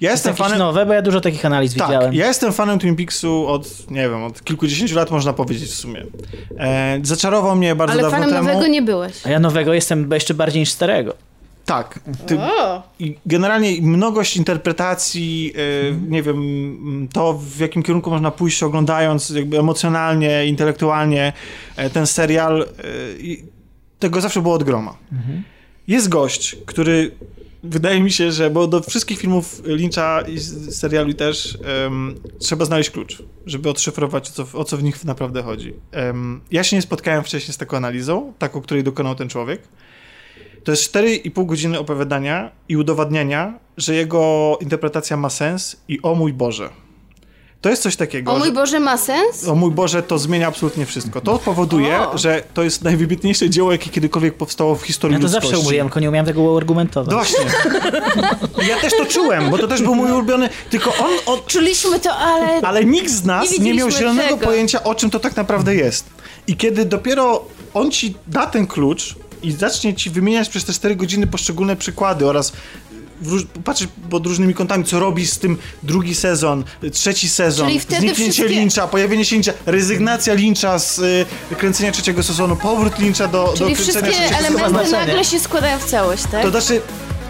Ja 0.00 0.10
Jest 0.10 0.26
jestem 0.26 0.44
fanem... 0.44 0.58
nowe, 0.58 0.86
bo 0.86 0.92
ja 0.92 1.02
dużo 1.02 1.20
takich 1.20 1.44
analiz 1.44 1.74
Tak, 1.74 1.88
widziałem. 1.88 2.14
ja 2.14 2.26
jestem 2.26 2.52
fanem 2.52 2.78
Twin 2.78 2.96
Peaksu 2.96 3.46
od, 3.46 3.90
nie 3.90 4.08
wiem, 4.08 4.24
od 4.24 4.44
kilkudziesięciu 4.44 4.96
lat 4.96 5.10
można 5.10 5.32
powiedzieć 5.32 5.70
w 5.70 5.74
sumie. 5.74 6.04
E, 6.58 6.98
zaczarował 7.02 7.56
mnie 7.56 7.74
bardzo 7.74 7.92
Ale 7.92 8.02
dawno 8.02 8.18
fanem 8.18 8.34
temu. 8.34 8.48
nowego 8.48 8.66
nie 8.66 8.82
byłeś. 8.82 9.26
A 9.26 9.30
ja 9.30 9.40
nowego 9.40 9.74
jestem 9.74 10.10
jeszcze 10.12 10.34
bardziej 10.34 10.60
niż 10.60 10.70
starego. 10.70 11.14
Tak. 11.64 12.00
Ty, 12.26 12.38
generalnie 13.26 13.82
mnogość 13.82 14.36
interpretacji, 14.36 15.52
e, 15.90 15.92
nie 16.10 16.22
wiem, 16.22 17.08
to 17.12 17.34
w 17.42 17.58
jakim 17.58 17.82
kierunku 17.82 18.10
można 18.10 18.30
pójść 18.30 18.62
oglądając 18.62 19.30
jakby 19.30 19.58
emocjonalnie, 19.58 20.46
intelektualnie 20.46 21.32
e, 21.76 21.90
ten 21.90 22.06
serial, 22.06 22.66
i 23.18 23.44
tego 23.98 24.20
zawsze 24.20 24.42
było 24.42 24.54
od 24.54 24.64
groma. 24.64 24.94
Jest 25.88 26.08
gość, 26.08 26.56
który 26.66 27.10
wydaje 27.62 28.00
mi 28.00 28.10
się, 28.10 28.32
że, 28.32 28.50
bo 28.50 28.66
do 28.66 28.80
wszystkich 28.80 29.18
filmów 29.18 29.62
Lyncha 29.64 30.20
i 30.20 30.38
seriali 30.70 31.14
też 31.14 31.58
em, 31.86 32.14
trzeba 32.38 32.64
znaleźć 32.64 32.90
klucz, 32.90 33.22
żeby 33.46 33.70
odszyfrować, 33.70 34.30
o 34.30 34.32
co, 34.32 34.58
o 34.58 34.64
co 34.64 34.76
w 34.76 34.82
nich 34.82 35.04
naprawdę 35.04 35.42
chodzi. 35.42 35.74
Em, 35.92 36.40
ja 36.50 36.64
się 36.64 36.76
nie 36.76 36.82
spotkałem 36.82 37.24
wcześniej 37.24 37.54
z 37.54 37.56
taką 37.56 37.76
analizą, 37.76 38.32
taką, 38.38 38.60
której 38.60 38.84
dokonał 38.84 39.14
ten 39.14 39.28
człowiek. 39.28 39.62
To 40.64 40.72
jest 40.72 40.94
4,5 40.94 41.46
godziny 41.46 41.78
opowiadania 41.78 42.50
i 42.68 42.76
udowadniania, 42.76 43.58
że 43.76 43.94
jego 43.94 44.58
interpretacja 44.60 45.16
ma 45.16 45.30
sens 45.30 45.76
i 45.88 46.02
o 46.02 46.14
mój 46.14 46.32
Boże. 46.32 46.85
To 47.60 47.70
jest 47.70 47.82
coś 47.82 47.96
takiego. 47.96 48.32
O 48.32 48.38
mój 48.38 48.46
że, 48.48 48.52
Boże, 48.52 48.80
ma 48.80 48.96
sens? 48.96 49.48
o 49.48 49.54
mój 49.54 49.70
Boże, 49.70 50.02
to 50.02 50.18
zmienia 50.18 50.48
absolutnie 50.48 50.86
wszystko. 50.86 51.20
To 51.20 51.38
powoduje, 51.38 51.98
O. 52.00 52.18
że 52.18 52.42
to 52.54 52.62
jest 52.62 52.84
najwybitniejsze 52.84 53.50
dzieło, 53.50 53.72
jakie 53.72 53.90
kiedykolwiek 53.90 54.34
powstało 54.34 54.74
w 54.74 54.82
historii 54.82 55.14
Ja 55.14 55.18
to 55.18 55.22
ludzkości. 55.26 55.48
zawsze 55.50 55.64
mówiłem, 55.64 55.86
tylko 55.86 56.00
nie 56.00 56.08
umiałem 56.08 56.26
tego 56.26 56.42
uargumentować. 56.42 57.10
No 57.10 57.16
właśnie. 57.16 57.44
Ja 58.68 58.76
też 58.80 58.92
to 58.98 59.04
czułem, 59.06 59.50
bo 59.50 59.58
to 59.58 59.66
też 59.68 59.82
był 59.82 59.94
mój 59.94 60.10
ulubiony. 60.12 60.48
Tylko 60.70 60.94
on, 60.94 61.10
on 61.26 61.38
Czuliśmy 61.46 62.00
to, 62.00 62.16
ale... 62.16 62.60
ale 62.60 62.84
nikt 62.84 63.10
z 63.10 63.24
nas 63.24 63.50
Nie 63.50 63.58
nie, 63.58 63.74
miał 63.74 63.90
zielonego 63.90 64.28
tego. 64.34 64.46
pojęcia, 64.46 64.84
o 64.84 64.94
czym 64.94 65.10
to 65.10 65.20
tak 65.20 65.36
naprawdę 65.36 65.74
jest. 65.74 66.04
I 66.46 66.56
kiedy 66.56 66.84
dopiero 66.84 67.44
on 67.74 67.90
ci 67.90 68.14
da 68.26 68.46
ten 68.46 68.66
klucz 68.66 69.14
i 69.42 69.52
zacznie 69.52 69.94
ci 69.94 70.10
wymieniać 70.10 70.48
przez 70.48 70.64
te 70.64 70.72
4 70.72 70.96
godziny 70.96 71.26
poszczególne 71.26 71.76
przykłady 71.76 72.26
oraz 72.26 72.52
patrzeć 73.64 73.88
pod 74.10 74.26
różnymi 74.26 74.54
kątami, 74.54 74.84
co 74.84 75.00
robi 75.00 75.26
z 75.26 75.38
tym 75.38 75.56
drugi 75.82 76.14
sezon, 76.14 76.64
trzeci 76.92 77.28
sezon, 77.28 77.68
zniknięcie 77.70 78.14
wszystkie- 78.14 78.48
Lyncha, 78.48 78.86
pojawienie 78.88 79.24
się 79.24 79.36
Lyncha, 79.36 79.52
rezygnacja 79.66 80.34
Lyncha 80.34 80.78
z 80.78 80.98
y, 80.98 81.56
kręcenia 81.58 81.92
trzeciego 81.92 82.22
sezonu, 82.22 82.56
powrót 82.56 82.98
Lyncha 82.98 83.28
do, 83.28 83.44
do 83.46 83.52
Czyli 83.56 83.74
kręcenia 83.74 83.92
wszystkie 84.00 84.12
trzeciego 84.12 84.42
sezonu. 84.48 84.58
elementy 84.68 84.90
nagle 84.92 85.24
się 85.24 85.40
składają 85.40 85.78
w 85.78 85.84
całość, 85.84 86.22
tak? 86.32 86.42
To 86.42 86.50
znaczy, 86.50 86.80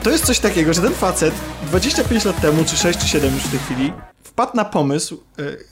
to 0.02 0.10
jest 0.10 0.24
coś 0.24 0.38
takiego, 0.38 0.74
że 0.74 0.82
ten 0.82 0.94
facet 0.94 1.34
25 1.66 2.24
lat 2.24 2.40
temu, 2.40 2.64
czy 2.64 2.76
6, 2.76 2.98
czy 2.98 3.08
7 3.08 3.34
już 3.34 3.42
w 3.42 3.50
tej 3.50 3.58
chwili, 3.58 3.92
wpadł 4.24 4.56
na 4.56 4.64
pomysł 4.64 5.20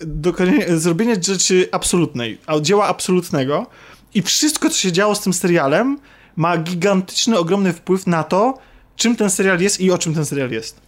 dokonania- 0.01 0.76
zrobienia 0.76 1.15
rzeczy 1.23 1.68
absolutnej, 1.73 2.39
a- 2.47 2.60
dzieła 2.60 2.86
absolutnego 2.86 3.67
i 4.15 4.23
wszystko, 4.23 4.70
co 4.70 4.76
się 4.78 4.93
działo 4.93 5.15
z 5.15 5.20
tym 5.20 5.33
serialem 5.33 5.99
ma 6.36 6.57
gigantyczny, 6.59 7.39
ogromny 7.39 7.73
wpływ 7.73 8.07
na 8.07 8.25
to, 8.25 8.59
czym 8.97 9.16
ten 9.16 9.31
serial 9.31 9.60
jest 9.60 9.81
i 9.81 9.90
o 9.90 9.98
czym 9.98 10.14
ten 10.14 10.26
serial 10.26 10.50
jest. 10.50 10.81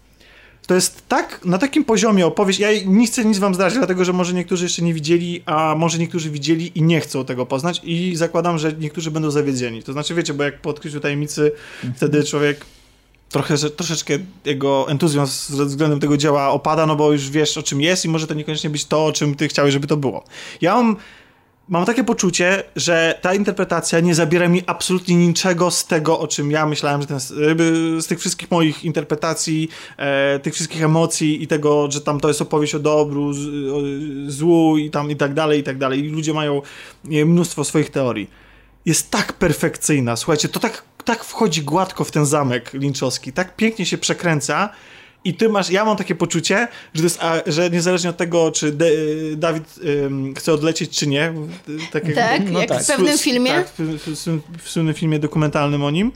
To 0.66 0.74
jest 0.74 1.08
tak, 1.08 1.44
na 1.44 1.58
takim 1.58 1.84
poziomie 1.84 2.26
opowieść, 2.26 2.58
ja 2.58 2.68
nie 2.86 3.06
chcę 3.06 3.24
nic 3.24 3.38
wam 3.38 3.54
zdradzić, 3.54 3.78
dlatego 3.78 4.04
że 4.04 4.12
może 4.12 4.34
niektórzy 4.34 4.64
jeszcze 4.64 4.82
nie 4.82 4.94
widzieli, 4.94 5.42
a 5.46 5.74
może 5.78 5.98
niektórzy 5.98 6.30
widzieli 6.30 6.78
i 6.78 6.82
nie 6.82 7.00
chcą 7.00 7.24
tego 7.24 7.46
poznać 7.46 7.80
i 7.84 8.16
zakładam, 8.16 8.58
że 8.58 8.72
niektórzy 8.72 9.10
będą 9.10 9.30
zawiedzeni. 9.30 9.82
To 9.82 9.92
znaczy, 9.92 10.14
wiecie, 10.14 10.34
bo 10.34 10.42
jak 10.42 10.60
po 10.60 10.70
odkryciu 10.70 11.00
tajemnicy 11.00 11.52
wtedy 11.96 12.24
człowiek 12.24 12.66
trochę, 13.28 13.56
że, 13.56 13.70
troszeczkę 13.70 14.18
jego 14.44 14.88
entuzjazm 14.88 15.56
ze 15.56 15.64
względem 15.64 16.00
tego 16.00 16.16
dzieła 16.16 16.48
opada, 16.48 16.86
no 16.86 16.96
bo 16.96 17.12
już 17.12 17.30
wiesz 17.30 17.58
o 17.58 17.62
czym 17.62 17.80
jest 17.80 18.04
i 18.04 18.08
może 18.08 18.26
to 18.26 18.34
niekoniecznie 18.34 18.70
być 18.70 18.84
to, 18.84 19.06
o 19.06 19.12
czym 19.12 19.34
ty 19.34 19.48
chciałeś, 19.48 19.72
żeby 19.72 19.86
to 19.86 19.96
było. 19.96 20.24
Ja 20.60 20.74
mam, 20.74 20.96
mam 21.68 21.84
takie 21.84 22.04
poczucie, 22.04 22.62
że 22.76 23.18
ta 23.22 23.34
interpretacja 23.34 24.00
nie 24.00 24.14
zabiera 24.14 24.48
mi 24.48 24.62
absolutnie 24.66 25.16
niczego 25.16 25.70
z 25.70 25.86
tego, 25.86 26.18
o 26.18 26.28
czym 26.28 26.50
ja 26.50 26.66
myślałem, 26.66 27.00
że 27.00 27.06
ten, 27.06 27.20
z 28.00 28.06
tych 28.06 28.20
wszystkich 28.20 28.50
moich 28.50 28.84
interpretacji, 28.84 29.68
e, 29.96 30.38
tych 30.38 30.54
wszystkich 30.54 30.82
emocji 30.82 31.42
i 31.42 31.46
tego, 31.46 31.90
że 31.90 32.00
tam 32.00 32.20
to 32.20 32.28
jest 32.28 32.42
opowieść 32.42 32.74
o 32.74 32.78
dobru, 32.78 33.32
z, 33.32 33.46
o, 33.72 33.80
złu 34.30 34.78
i 34.78 34.90
tam 34.90 35.10
i 35.10 35.16
tak 35.16 35.34
dalej, 35.34 35.60
i 35.60 35.62
tak 35.62 35.78
dalej. 35.78 36.04
I 36.04 36.08
ludzie 36.08 36.34
mają 36.34 36.62
e, 37.12 37.24
mnóstwo 37.24 37.64
swoich 37.64 37.90
teorii 37.90 38.30
jest 38.86 39.10
tak 39.10 39.32
perfekcyjna. 39.32 40.16
Słuchajcie, 40.16 40.48
to 40.48 40.60
tak, 40.60 40.82
tak 41.04 41.24
wchodzi 41.24 41.62
gładko 41.62 42.04
w 42.04 42.10
ten 42.10 42.26
zamek 42.26 42.72
linczowski, 42.72 43.32
tak 43.32 43.56
pięknie 43.56 43.86
się 43.86 43.98
przekręca. 43.98 44.68
I 45.26 45.34
ty 45.34 45.48
masz, 45.48 45.70
ja 45.70 45.84
mam 45.84 45.96
takie 45.96 46.14
poczucie, 46.14 46.68
że, 46.94 47.00
to 47.02 47.06
jest, 47.06 47.22
a, 47.22 47.34
że 47.46 47.70
niezależnie 47.70 48.10
od 48.10 48.16
tego, 48.16 48.50
czy 48.50 48.72
De, 48.72 48.86
Dawid 49.36 49.64
ym, 50.04 50.34
chce 50.34 50.52
odlecieć, 50.52 50.98
czy 50.98 51.06
nie, 51.06 51.32
tak 51.92 52.04
jak, 52.08 52.16
Tak, 52.16 52.50
No 52.50 52.60
jak 52.60 52.68
tak. 52.68 52.82
w 52.82 52.86
pewnym 52.86 53.18
filmie. 53.18 53.50
Tak, 53.50 53.68
w, 53.68 53.78
w, 53.78 54.26
w, 54.26 54.62
w 54.62 54.70
słynnym 54.70 54.94
filmie 54.94 55.18
dokumentalnym 55.18 55.84
o 55.84 55.90
nim. 55.90 56.12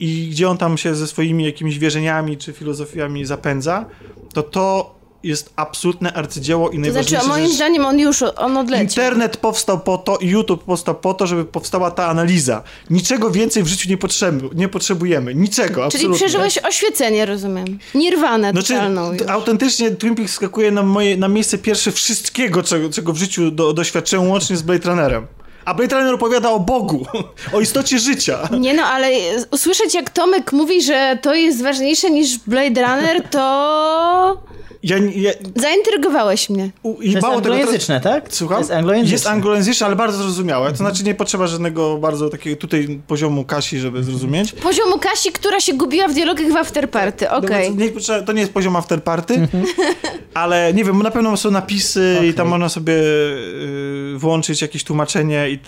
I 0.00 0.28
gdzie 0.30 0.48
on 0.48 0.58
tam 0.58 0.78
się 0.78 0.94
ze 0.94 1.06
swoimi 1.06 1.44
jakimiś 1.44 1.78
wierzeniami 1.78 2.36
czy 2.36 2.52
filozofiami 2.52 3.24
zapędza, 3.24 3.86
to 4.32 4.42
to 4.42 4.94
jest 5.24 5.52
absolutne 5.56 6.12
arcydzieło 6.12 6.70
i 6.70 6.74
To 6.74 6.80
najważniejsze. 6.80 7.10
znaczy, 7.24 7.28
moim 7.40 7.52
zdaniem 7.52 7.86
on 7.86 7.98
już 7.98 8.22
on 8.22 8.56
odleciał. 8.56 8.82
Internet 8.84 9.36
powstał 9.36 9.80
po 9.80 9.98
to 9.98 10.16
i 10.16 10.28
YouTube 10.28 10.64
powstał 10.64 10.94
po 10.94 11.14
to, 11.14 11.26
żeby 11.26 11.44
powstała 11.44 11.90
ta 11.90 12.06
analiza. 12.06 12.62
Niczego 12.90 13.30
więcej 13.30 13.62
w 13.62 13.66
życiu 13.66 13.88
nie, 13.88 13.96
potrzeby, 13.96 14.48
nie 14.54 14.68
potrzebujemy. 14.68 15.34
Niczego, 15.34 15.74
Czyli 15.74 15.84
absolutnie. 15.86 16.16
przeżyłeś 16.16 16.58
oświecenie, 16.58 17.26
rozumiem. 17.26 17.78
Nirwanę 17.94 18.50
Znaczy, 18.50 18.72
totalną 18.74 19.12
już. 19.12 19.22
autentycznie 19.28 19.90
Twin 19.90 20.14
Peaks 20.14 20.32
skakuje 20.34 20.70
na, 20.70 20.82
moje, 20.82 21.16
na 21.16 21.28
miejsce 21.28 21.58
pierwsze 21.58 21.92
wszystkiego, 21.92 22.62
czego, 22.62 22.90
czego 22.90 23.12
w 23.12 23.16
życiu 23.16 23.50
do, 23.50 23.72
doświadczyłem, 23.72 24.28
łącznie 24.28 24.56
z 24.56 24.62
Blade 24.62 24.88
Runnerem. 24.88 25.26
A 25.64 25.74
Blade 25.74 25.96
Runner 25.96 26.14
opowiada 26.14 26.50
o 26.50 26.60
Bogu, 26.60 27.06
o 27.54 27.60
istocie 27.60 27.98
życia. 27.98 28.48
Nie 28.60 28.74
no, 28.74 28.82
ale 28.82 29.08
usłyszeć 29.50 29.94
jak 29.94 30.10
Tomek 30.10 30.52
mówi, 30.52 30.82
że 30.82 31.18
to 31.22 31.34
jest 31.34 31.62
ważniejsze 31.62 32.10
niż 32.10 32.38
Blade 32.38 32.82
Runner, 32.86 33.28
to 33.28 34.42
Ja, 34.86 34.96
ja, 35.14 35.30
zaintrygowałeś 35.56 36.50
mnie. 36.50 36.70
u, 36.82 36.94
To 36.94 37.02
I 37.02 37.10
jest 37.10 37.22
mało 37.22 37.34
tego, 37.34 37.42
teraz- 37.44 37.58
anglojęzyczne, 37.60 38.00
tak? 38.00 38.24
Słucham? 38.30 38.56
To 38.56 38.60
jest 38.60 38.70
anglojęzyczne. 38.72 39.12
Jest 39.14 39.26
anglojęzyczne, 39.26 39.86
ale 39.86 39.96
bardzo 39.96 40.18
zrozumiałe. 40.18 40.70
To 40.70 40.76
znaczy 40.76 41.04
nie 41.04 41.14
potrzeba 41.14 41.46
żadnego 41.46 41.98
bardzo 41.98 42.30
takiego 42.30 42.56
tutaj 42.56 43.00
poziomu 43.06 43.44
Kasi, 43.44 43.78
żeby 43.78 44.02
zrozumieć. 44.02 44.52
Poziomu 44.52 44.98
Kasi, 44.98 45.32
która 45.32 45.60
się 45.60 45.72
gubiła 45.74 46.08
w 46.08 46.14
dialogach 46.14 46.46
w 46.52 46.56
Afterparty, 46.56 47.30
okej. 47.30 47.70
No, 47.70 47.84
nie, 47.84 47.90
potrzeba- 47.90 48.22
to 48.26 48.32
nie 48.32 48.40
jest 48.40 48.52
poziom 48.52 48.76
afterparty, 48.76 49.48
ale 50.34 50.74
nie 50.74 50.84
wiem, 50.84 51.02
na 51.02 51.10
pewno 51.10 51.36
są 51.36 51.50
napisy 51.50 52.18
i 52.30 52.34
tam 52.34 52.48
można 52.48 52.68
sobie 52.68 52.94
y, 52.94 54.14
włączyć 54.16 54.62
jakieś 54.62 54.84
tłumaczenie 54.84 55.50
i... 55.50 55.58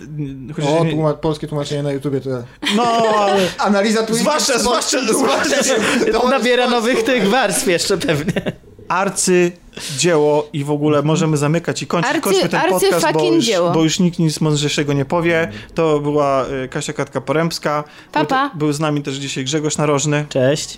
Chociaż 0.55 0.71
O, 0.71 0.83
nie, 0.85 0.91
tłuma- 0.91 1.13
polskie 1.13 1.47
tłumaczenie 1.47 1.83
na 1.83 1.91
YouTubie 1.91 2.21
to 2.21 2.29
no, 2.75 2.83
ale 3.17 3.37
Analiza 3.57 4.03
Twin 4.03 4.15
Zwłaszcza- 4.17 4.59
zwłaszcza- 4.59 5.07
tłumaczeniem. 5.07 5.81
To 6.13 6.29
Nabiera 6.29 6.63
jest 6.63 6.75
nowych 6.75 7.03
tych 7.03 7.29
warstw 7.29 7.67
jeszcze 7.67 7.97
pewnie. 7.97 8.66
Arcy 8.87 9.51
dzieło 9.97 10.49
i 10.53 10.63
w 10.63 10.71
ogóle 10.71 11.01
możemy 11.01 11.37
zamykać 11.37 11.81
i 11.81 11.87
kończyć, 11.87 12.13
Arcy- 12.13 12.21
kończmy 12.21 12.49
ten 12.49 12.59
arcy 12.59 12.89
podcast, 12.89 13.13
bo 13.13 13.23
już, 13.23 13.45
bo 13.73 13.83
już 13.83 13.99
nikt 13.99 14.19
nic 14.19 14.41
mądrzejszego 14.41 14.93
nie 14.93 15.05
powie. 15.05 15.51
To 15.75 15.99
była 15.99 16.45
y, 16.45 16.67
Kasia 16.69 16.93
Katka-Porębska. 16.93 17.83
Pa, 18.11 18.25
pa. 18.25 18.49
Był, 18.49 18.59
był 18.59 18.73
z 18.73 18.79
nami 18.79 19.01
też 19.03 19.15
dzisiaj 19.15 19.43
Grzegorz 19.43 19.77
Narożny. 19.77 20.25
Cześć. 20.29 20.77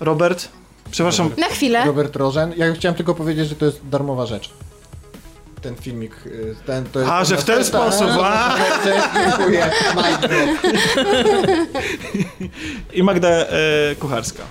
Robert, 0.00 0.48
przepraszam, 0.90 1.30
Na 1.38 1.46
chwilę. 1.48 1.84
Robert 1.86 2.16
Rożen. 2.16 2.54
Ja 2.56 2.72
chciałem 2.72 2.94
tylko 2.96 3.14
powiedzieć, 3.14 3.48
że 3.48 3.54
to 3.54 3.64
jest 3.64 3.88
darmowa 3.88 4.26
rzecz. 4.26 4.50
Ten 5.62 5.76
filmik, 5.76 6.26
y, 6.26 6.56
ten 6.66 6.84
to 6.84 7.00
jest... 7.00 7.12
A, 7.12 7.24
że 7.24 7.36
w 7.36 7.44
ten 7.44 7.64
sposób, 7.64 8.08
a. 8.22 8.56
Dziękuję. 8.84 9.70
I 12.94 13.02
Magda 13.02 13.28
e, 13.28 13.46
Kucharska. 13.98 14.42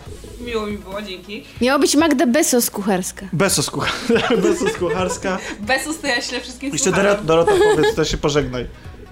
Miło 0.47 0.65
mi 0.65 0.77
było, 0.77 1.01
dzięki. 1.01 1.43
Miała 1.61 1.79
być 1.79 1.95
Magda 1.95 2.27
Besos 2.27 2.69
kucharska. 2.69 3.25
Besos, 3.33 3.69
kucha 3.69 3.91
Besos 4.43 4.73
Kucharska. 4.79 5.37
Besus 5.59 5.99
to 5.99 6.07
ja 6.07 6.21
ślę 6.21 6.41
wszystkim 6.41 6.73
Jeszcze 6.73 6.91
Dorota, 6.91 7.23
Dorota 7.23 7.51
powiedz, 7.75 7.95
to 7.95 8.05
się 8.05 8.17
pożegnaj. 8.17 8.67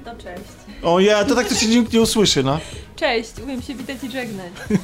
No 0.05 0.15
cześć. 0.15 0.43
O 0.83 0.99
ja, 0.99 1.25
to 1.25 1.35
tak 1.35 1.47
to 1.47 1.55
się 1.55 1.67
nikt 1.67 1.93
nie 1.93 2.01
usłyszy, 2.01 2.43
no. 2.43 2.59
Cześć, 2.95 3.31
umiem 3.43 3.61
się 3.61 3.75
witać 3.75 3.97
i 4.03 4.11
żegnać. 4.11 4.51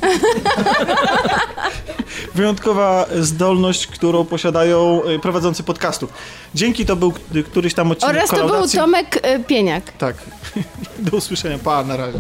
Wyjątkowa 2.36 3.06
zdolność, 3.20 3.88
którą 3.88 4.26
posiadają 4.26 5.02
y, 5.06 5.20
prowadzący 5.20 5.64
podcastów. 5.64 6.14
Dzięki 6.56 6.86
to 6.86 6.96
był 6.96 7.14
któryś 7.52 7.74
tam 7.74 7.92
odcinek 7.92 8.16
Oraz 8.16 8.30
to 8.30 8.48
był. 8.48 8.68
Tomek 8.68 9.28
y, 9.28 9.44
Pieniak. 9.44 9.92
Tak. 9.98 10.16
Do 11.00 11.18
usłyszenia. 11.18 11.58
Pa, 11.58 11.84
na 11.84 11.98
razie. 11.98 12.20